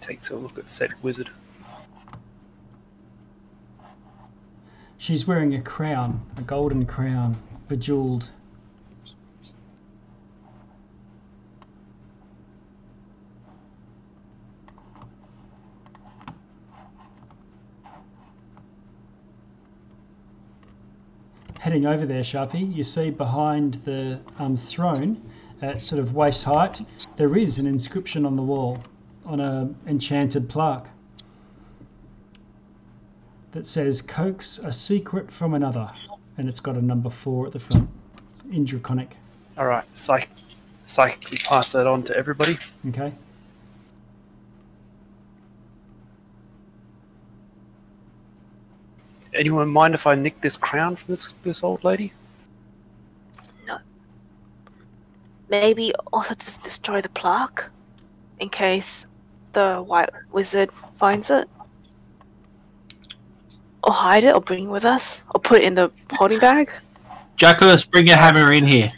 Takes 0.00 0.30
a 0.30 0.36
look 0.36 0.58
at 0.58 0.72
said 0.72 0.90
wizard. 1.02 1.30
She's 4.98 5.24
wearing 5.24 5.54
a 5.54 5.62
crown, 5.62 6.26
a 6.36 6.42
golden 6.42 6.84
crown, 6.84 7.36
bejeweled. 7.68 8.30
Heading 21.74 21.88
over 21.88 22.06
there, 22.06 22.22
Sharpie, 22.22 22.72
you 22.72 22.84
see 22.84 23.10
behind 23.10 23.74
the 23.84 24.20
um, 24.38 24.56
throne, 24.56 25.20
at 25.60 25.82
sort 25.82 25.98
of 25.98 26.14
waist 26.14 26.44
height, 26.44 26.80
there 27.16 27.36
is 27.36 27.58
an 27.58 27.66
inscription 27.66 28.24
on 28.24 28.36
the 28.36 28.42
wall, 28.42 28.78
on 29.26 29.40
a 29.40 29.68
enchanted 29.88 30.48
plaque 30.48 30.86
that 33.50 33.66
says 33.66 34.00
coax 34.02 34.60
a 34.62 34.72
secret 34.72 35.32
from 35.32 35.54
another 35.54 35.90
and 36.38 36.48
it's 36.48 36.60
got 36.60 36.76
a 36.76 36.80
number 36.80 37.10
four 37.10 37.48
at 37.48 37.52
the 37.52 37.58
front. 37.58 37.90
In 38.52 38.64
draconic 38.64 39.16
All 39.58 39.66
right, 39.66 39.84
psych- 39.96 40.30
psychically 40.86 41.38
pass 41.38 41.72
that 41.72 41.88
on 41.88 42.04
to 42.04 42.16
everybody. 42.16 42.56
okay 42.88 43.14
Anyone 49.34 49.68
mind 49.68 49.94
if 49.94 50.06
I 50.06 50.14
nick 50.14 50.40
this 50.40 50.56
crown 50.56 50.96
from 50.96 51.12
this 51.12 51.28
this 51.42 51.62
old 51.64 51.82
lady? 51.84 52.12
No. 53.66 53.78
Maybe 55.48 55.92
also 56.12 56.34
just 56.34 56.62
destroy 56.62 57.00
the 57.00 57.08
plaque 57.08 57.64
in 58.40 58.48
case 58.48 59.06
the 59.52 59.78
white 59.78 60.10
wizard 60.32 60.70
finds 60.94 61.30
it. 61.30 61.48
Or 63.82 63.92
hide 63.92 64.24
it, 64.24 64.34
or 64.34 64.40
bring 64.40 64.64
it 64.64 64.68
with 64.70 64.84
us, 64.86 65.24
or 65.34 65.40
put 65.40 65.58
it 65.60 65.64
in 65.64 65.74
the 65.74 65.90
holding 66.12 66.38
bag. 66.38 66.70
Jackalus, 67.36 67.88
bring 67.90 68.06
your 68.06 68.16
hammer 68.16 68.50
in 68.52 68.66
here. 68.66 68.88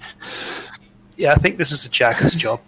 Yeah, 1.17 1.33
I 1.33 1.37
think 1.37 1.57
this 1.57 1.73
is 1.73 1.85
a 1.87 1.89
jackass 1.89 2.35
job. 2.45 2.61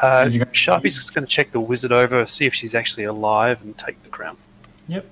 Uh, 0.00 0.28
You- 0.30 0.46
Sharpie's 0.52 0.94
just 0.96 1.12
going 1.14 1.24
to 1.26 1.30
check 1.30 1.50
the 1.50 1.58
wizard 1.60 1.90
over, 1.92 2.24
see 2.26 2.44
if 2.46 2.54
she's 2.54 2.74
actually 2.76 3.04
alive, 3.04 3.60
and 3.62 3.76
take 3.78 4.00
the 4.02 4.10
crown. 4.10 4.36
yep 4.86 5.04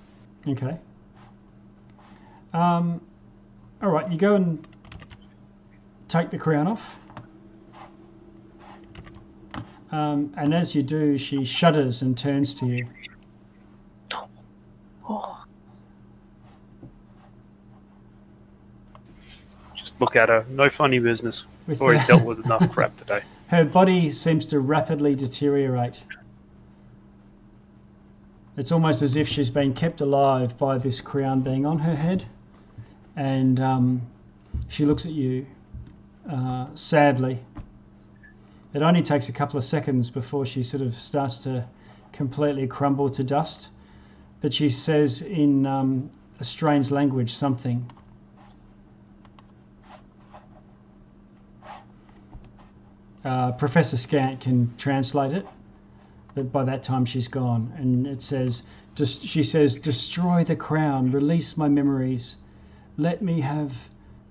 okay 0.49 0.77
um 2.53 3.01
all 3.83 3.91
right 3.91 4.11
you 4.11 4.19
go 4.19 4.35
and 4.35 4.67
take 6.09 6.31
the 6.31 6.39
crown 6.39 6.67
off 6.67 6.97
um, 9.93 10.33
and 10.37 10.55
as 10.55 10.75
you 10.75 10.83
do 10.83 11.17
she 11.19 11.45
shudders 11.45 12.03
and 12.03 12.17
turns 12.17 12.55
to 12.55 12.67
you 12.67 12.87
Just 19.81 19.99
look 19.99 20.15
at 20.15 20.29
her. 20.29 20.45
No 20.51 20.69
funny 20.69 20.99
business. 20.99 21.45
with 21.67 21.81
Already 21.81 22.07
dealt 22.07 22.23
with 22.23 22.45
enough 22.45 22.71
crap 22.73 22.97
today. 22.97 23.23
Her 23.49 23.65
body 23.65 24.11
seems 24.11 24.47
to 24.47 24.61
rapidly 24.61 25.15
deteriorate. 25.15 26.03
It's 28.57 28.71
almost 28.71 29.01
as 29.01 29.17
if 29.17 29.27
she's 29.27 29.49
been 29.49 29.73
kept 29.73 30.03
alive 30.03 30.59
by 30.59 30.77
this 30.77 31.01
crown 31.01 31.41
being 31.41 31.65
on 31.65 31.79
her 31.79 31.97
head. 31.97 32.27
And 33.21 33.61
um, 33.61 34.01
she 34.69 34.87
looks 34.87 35.05
at 35.05 35.13
you 35.13 35.45
uh, 36.27 36.69
sadly. 36.75 37.39
It 38.73 38.81
only 38.81 39.03
takes 39.03 39.29
a 39.29 39.33
couple 39.33 39.59
of 39.59 39.65
seconds 39.65 40.09
before 40.09 40.47
she 40.47 40.63
sort 40.63 40.83
of 40.83 40.95
starts 40.95 41.43
to 41.43 41.67
completely 42.13 42.67
crumble 42.67 43.11
to 43.11 43.23
dust. 43.23 43.69
But 44.41 44.55
she 44.55 44.71
says 44.71 45.21
in 45.21 45.67
um, 45.67 46.09
a 46.41 46.45
strange 46.45 46.91
language 46.91 47.35
something. 47.35 47.85
Uh, 53.23 53.53
Professor 53.53 53.99
Skant 53.99 54.41
can 54.41 54.75
translate 54.79 55.33
it, 55.33 55.47
but 56.35 56.51
by 56.51 56.65
that 56.65 56.83
time 56.83 57.05
she's 57.05 57.29
gone. 57.29 57.71
And 57.77 58.07
it 58.11 58.23
says, 58.23 58.63
she 58.97 59.43
says, 59.43 59.77
destroy 59.77 60.43
the 60.43 60.57
crown, 60.57 61.13
release 61.13 61.59
my 61.59 61.69
memories, 61.69 62.37
let 63.01 63.23
me 63.23 63.41
have 63.41 63.73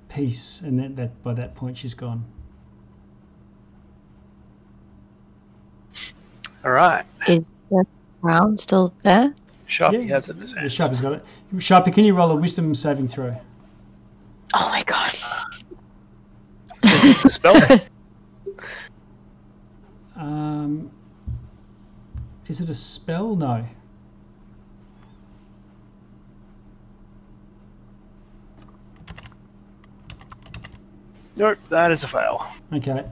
peace. 0.10 0.62
And 0.64 0.80
that, 0.80 0.96
that 0.96 1.24
by 1.24 1.34
that 1.34 1.56
point 1.56 1.78
she's 1.78 1.94
gone. 1.94 2.24
All 6.64 6.72
right. 6.72 7.06
Is 7.28 7.50
the 7.70 7.86
crown 8.22 8.58
still 8.58 8.94
there? 9.04 9.34
Sharpie 9.68 10.08
Yeah. 10.08 10.16
has 10.16 10.30
it 10.30 10.36
in 10.36 10.42
his 10.42 10.54
Yeah, 10.54 10.62
hands. 10.62 10.74
Sharpie's 10.78 11.02
got 11.02 11.14
it. 11.14 11.26
Sharpie, 11.56 11.94
can 11.94 12.06
you 12.06 12.14
roll 12.16 12.32
a 12.32 12.36
wisdom 12.36 12.74
saving 12.76 13.08
throw? 13.08 13.36
oh 14.56 14.70
my 14.70 14.84
god. 14.84 15.14
This 16.82 17.06
is 17.06 17.22
the 17.24 17.30
spell. 17.30 17.56
Um, 20.16 20.92
is 22.50 22.60
it 22.60 22.70
a 22.70 22.74
spell? 22.74 23.38
No. 23.38 23.66
Nope, 31.40 31.58
that 31.70 31.92
is 31.92 32.04
a 32.04 32.08
fail. 32.08 32.46
Okay. 32.74 33.04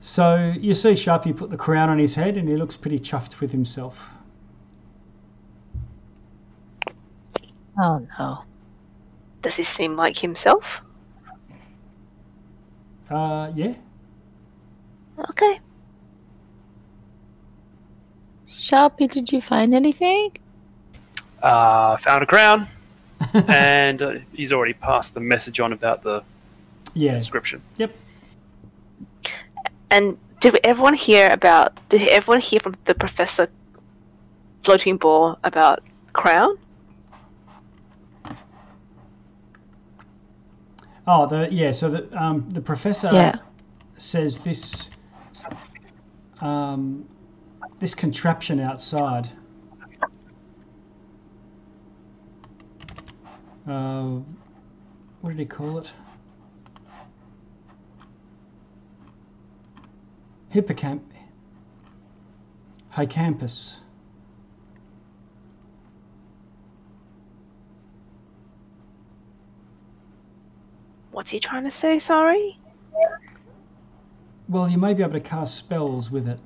So 0.00 0.54
you 0.58 0.74
see 0.74 0.92
Sharpie 0.92 1.36
put 1.36 1.50
the 1.50 1.56
crown 1.56 1.90
on 1.90 1.98
his 1.98 2.14
head 2.14 2.36
and 2.36 2.48
he 2.48 2.56
looks 2.56 2.76
pretty 2.76 2.98
chuffed 2.98 3.40
with 3.40 3.52
himself. 3.52 4.08
Oh 7.78 8.06
no. 8.18 8.44
Does 9.42 9.56
he 9.56 9.64
seem 9.64 9.96
like 9.96 10.16
himself? 10.16 10.82
Uh, 13.10 13.50
yeah. 13.54 13.74
Okay. 15.30 15.60
Sharpie, 18.48 19.10
did 19.10 19.32
you 19.32 19.40
find 19.40 19.74
anything? 19.74 20.32
Uh, 21.42 21.96
found 21.96 22.22
a 22.22 22.26
crown, 22.26 22.68
and 23.48 24.02
uh, 24.02 24.14
he's 24.32 24.52
already 24.52 24.74
passed 24.74 25.14
the 25.14 25.20
message 25.20 25.60
on 25.60 25.72
about 25.72 26.02
the 26.02 26.22
Yeah. 26.94 27.14
inscription. 27.14 27.62
Yep. 27.76 27.94
And 29.90 30.16
did 30.40 30.58
everyone 30.64 30.94
hear 30.94 31.28
about? 31.30 31.78
Did 31.88 32.08
everyone 32.08 32.40
hear 32.40 32.60
from 32.60 32.76
the 32.84 32.94
professor 32.94 33.48
floating 34.62 34.96
ball 34.96 35.38
about 35.44 35.82
crown? 36.12 36.56
Oh, 41.06 41.26
the 41.26 41.48
yeah. 41.50 41.72
So 41.72 41.90
the 41.90 42.22
um 42.22 42.46
the 42.50 42.60
professor 42.60 43.12
Yeah. 43.12 43.36
says 43.96 44.38
this 44.40 44.90
um 46.40 47.04
this 47.80 47.94
contraption 47.94 48.60
outside 48.60 49.28
uh, 53.70 54.20
what 55.20 55.30
did 55.30 55.38
he 55.38 55.46
call 55.46 55.78
it? 55.78 55.92
Hippocamp. 60.52 61.00
Hippocampus. 62.90 63.78
What's 71.12 71.30
he 71.30 71.38
trying 71.38 71.64
to 71.64 71.70
say? 71.70 71.98
Sorry. 71.98 72.58
Well, 74.48 74.68
you 74.68 74.78
may 74.78 74.94
be 74.94 75.02
able 75.02 75.12
to 75.12 75.20
cast 75.20 75.56
spells 75.56 76.10
with 76.10 76.26
it. 76.26 76.38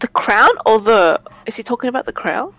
The 0.00 0.08
crown 0.08 0.50
or 0.66 0.80
the? 0.80 1.22
Is 1.46 1.56
he 1.56 1.62
talking 1.62 1.88
about 1.88 2.06
the 2.06 2.12
crown? 2.12 2.52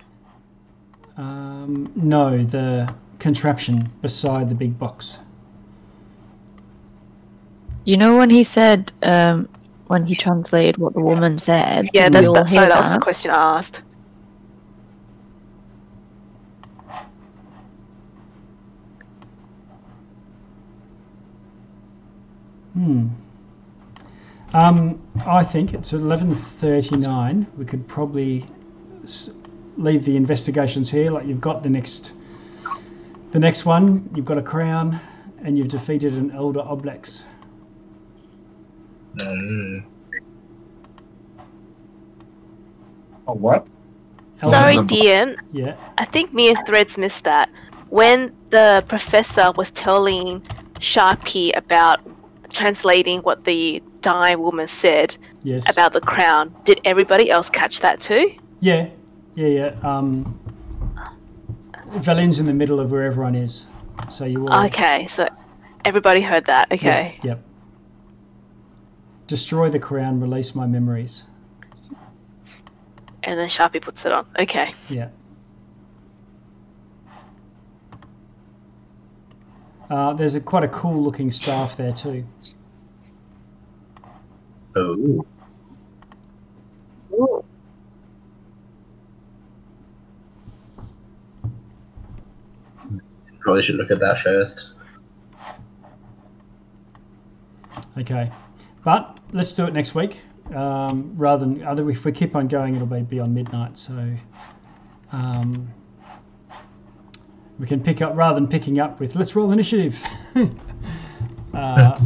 Um, 1.18 1.92
no, 1.96 2.44
the 2.44 2.94
contraption 3.20 3.92
beside 4.02 4.50
the 4.50 4.56
big 4.56 4.78
box. 4.78 5.18
You 7.86 7.98
know 7.98 8.16
when 8.18 8.30
he 8.30 8.44
said, 8.44 8.92
um, 9.04 9.50
when 9.88 10.06
he 10.06 10.16
translated 10.16 10.78
what 10.78 10.94
the 10.94 11.02
woman 11.02 11.38
said. 11.38 11.90
Yeah, 11.94 12.10
that's 12.10 12.28
we 12.28 12.34
that, 12.34 12.50
sorry, 12.50 12.68
that 12.68 12.82
was 12.82 12.92
the 12.92 13.00
question 13.00 13.32
I 13.32 13.58
asked. 13.58 13.82
Hmm. 22.74 23.08
Um, 24.54 25.02
I 25.28 25.44
think 25.44 25.74
it's 25.74 25.94
eleven 25.94 26.34
thirty-nine. 26.34 27.48
We 27.58 27.66
could 27.66 27.88
probably 27.88 28.48
s- 29.04 29.30
leave 29.78 30.06
the 30.06 30.16
investigations 30.16 30.90
here. 30.92 31.12
Like 31.12 31.26
you've 31.26 31.42
got 31.42 31.64
the 31.64 31.70
next, 31.70 32.14
the 33.32 33.40
next 33.40 33.66
one. 33.66 34.10
You've 34.16 34.26
got 34.26 34.38
a 34.38 34.42
crown, 34.42 35.00
and 35.44 35.58
you've 35.58 35.68
defeated 35.70 36.14
an 36.14 36.32
elder 36.32 36.62
oblex. 36.62 37.24
Mm. 39.18 39.84
Oh, 43.28 43.34
what? 43.34 43.68
Elder- 44.42 44.56
Sorry, 44.56 44.84
Dean. 44.86 45.38
Yeah. 45.52 45.76
I 45.98 46.06
think 46.06 46.34
me 46.34 46.50
and 46.50 46.58
Threads 46.66 46.98
missed 46.98 47.24
that. 47.24 47.50
When 47.90 48.34
the 48.50 48.84
professor 48.88 49.52
was 49.56 49.72
telling 49.72 50.42
Sharpie 50.80 51.56
about 51.56 52.00
translating 52.52 53.20
what 53.22 53.46
the 53.46 53.82
dying 54.02 54.40
woman 54.40 54.68
said 54.68 55.16
Yes. 55.44 55.70
about 55.70 55.94
the 55.94 56.02
crown, 56.02 56.54
did 56.66 56.82
everybody 56.86 57.30
else 57.32 57.50
catch 57.50 57.80
that 57.82 58.00
too? 58.00 58.32
Yeah. 58.60 58.88
Yeah. 59.36 59.48
Yeah. 59.48 59.76
Um, 59.84 60.40
Velin's 61.98 62.40
in 62.40 62.46
the 62.46 62.54
middle 62.54 62.80
of 62.80 62.92
where 62.92 63.04
everyone 63.04 63.36
is, 63.36 63.68
so 64.10 64.26
you 64.26 64.48
all. 64.48 64.66
Okay, 64.66 65.08
so 65.08 65.28
everybody 65.86 66.22
heard 66.22 66.46
that. 66.46 66.72
Okay. 66.72 67.20
Yep. 67.24 67.46
Destroy 69.28 69.70
the 69.70 69.80
crown. 69.80 70.20
Release 70.20 70.56
my 70.56 70.66
memories. 70.66 71.24
And 73.24 73.40
then 73.40 73.48
Sharpie 73.48 73.82
puts 73.82 74.06
it 74.06 74.12
on. 74.12 74.26
Okay. 74.38 74.74
Yeah. 74.90 75.10
Uh, 79.90 80.14
there's 80.14 80.36
a 80.36 80.42
quite 80.42 80.64
a 80.64 80.68
cool 80.68 81.04
looking 81.04 81.30
staff 81.30 81.78
there 81.78 81.94
too. 81.94 82.26
Oh. 84.76 85.26
Probably 93.44 93.62
should 93.62 93.76
look 93.76 93.92
at 93.92 94.00
that 94.00 94.22
first. 94.22 94.74
Okay, 97.98 98.32
but 98.84 99.20
let's 99.34 99.54
do 99.54 99.66
it 99.66 99.74
next 99.74 99.94
week. 99.94 100.22
Um, 100.54 101.14
rather 101.16 101.46
than 101.46 101.64
other, 101.64 101.90
if 101.90 102.06
we 102.06 102.12
keep 102.12 102.36
on 102.36 102.48
going, 102.48 102.76
it'll 102.76 102.88
be 102.88 103.02
beyond 103.02 103.36
midnight. 103.36 103.78
So 103.78 104.16
um, 105.12 105.72
we 107.60 107.68
can 107.68 107.84
pick 107.84 108.02
up 108.02 108.16
rather 108.16 108.36
than 108.36 108.48
picking 108.48 108.80
up 108.80 109.00
with 109.00 109.16
let's 109.16 109.36
roll 109.36 109.52
initiative. 109.52 110.02
uh, 111.54 112.00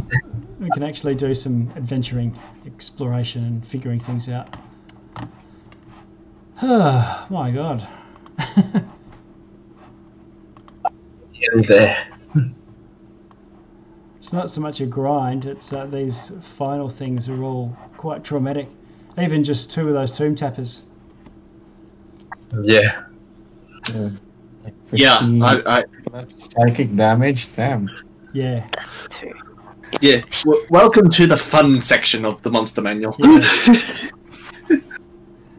we 0.58 0.70
can 0.70 0.82
actually 0.82 1.14
do 1.14 1.34
some 1.34 1.72
adventuring, 1.76 2.36
exploration, 2.66 3.44
and 3.44 3.66
figuring 3.66 4.00
things 4.00 4.28
out. 4.28 4.56
Oh 6.62 7.26
my 7.30 7.50
god. 7.52 7.88
Nearly 11.38 11.66
there. 11.66 12.06
It's 14.18 14.32
not 14.32 14.50
so 14.50 14.60
much 14.60 14.80
a 14.80 14.86
grind, 14.86 15.46
it's 15.46 15.72
uh, 15.72 15.86
these 15.86 16.32
final 16.42 16.90
things 16.90 17.28
are 17.28 17.42
all 17.42 17.74
quite 17.96 18.24
traumatic. 18.24 18.68
Even 19.18 19.42
just 19.42 19.72
two 19.72 19.88
of 19.88 19.94
those 19.94 20.12
tomb 20.12 20.34
tappers. 20.34 20.82
Yeah. 22.62 23.04
Yeah, 23.92 24.10
50 24.86 25.06
I, 25.06 25.60
I 25.66 25.84
plus 26.04 26.50
psychic 26.52 26.94
damage. 26.94 27.54
Damn. 27.56 27.88
Yeah. 28.34 28.66
That's 28.74 29.08
yeah. 30.02 30.20
W- 30.44 30.66
welcome 30.68 31.08
to 31.10 31.26
the 31.26 31.36
fun 31.36 31.80
section 31.80 32.24
of 32.24 32.42
the 32.42 32.50
monster 32.50 32.82
manual. 32.82 33.16
Yeah. 33.18 33.40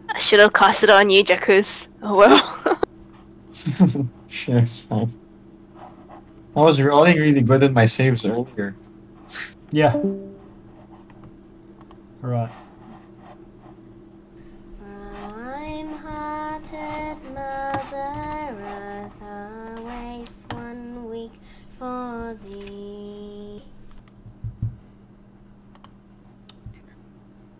I 0.09 0.17
should 0.19 0.39
have 0.39 0.53
cast 0.53 0.83
it 0.83 0.89
on 0.89 1.09
you, 1.09 1.23
Jackus. 1.23 1.87
Oh 2.03 2.15
well. 2.15 2.79
Sure, 4.29 4.59
it's 4.59 4.81
fine. 4.81 5.11
I 6.59 6.63
was 6.63 6.81
rolling 6.81 7.17
really 7.17 7.41
good 7.41 7.63
at 7.63 7.71
my 7.71 7.85
saves 7.85 8.25
earlier. 8.25 8.75
Yeah. 9.71 9.95
Alright. 12.23 12.51
Rhyme-hearted 12.51 12.68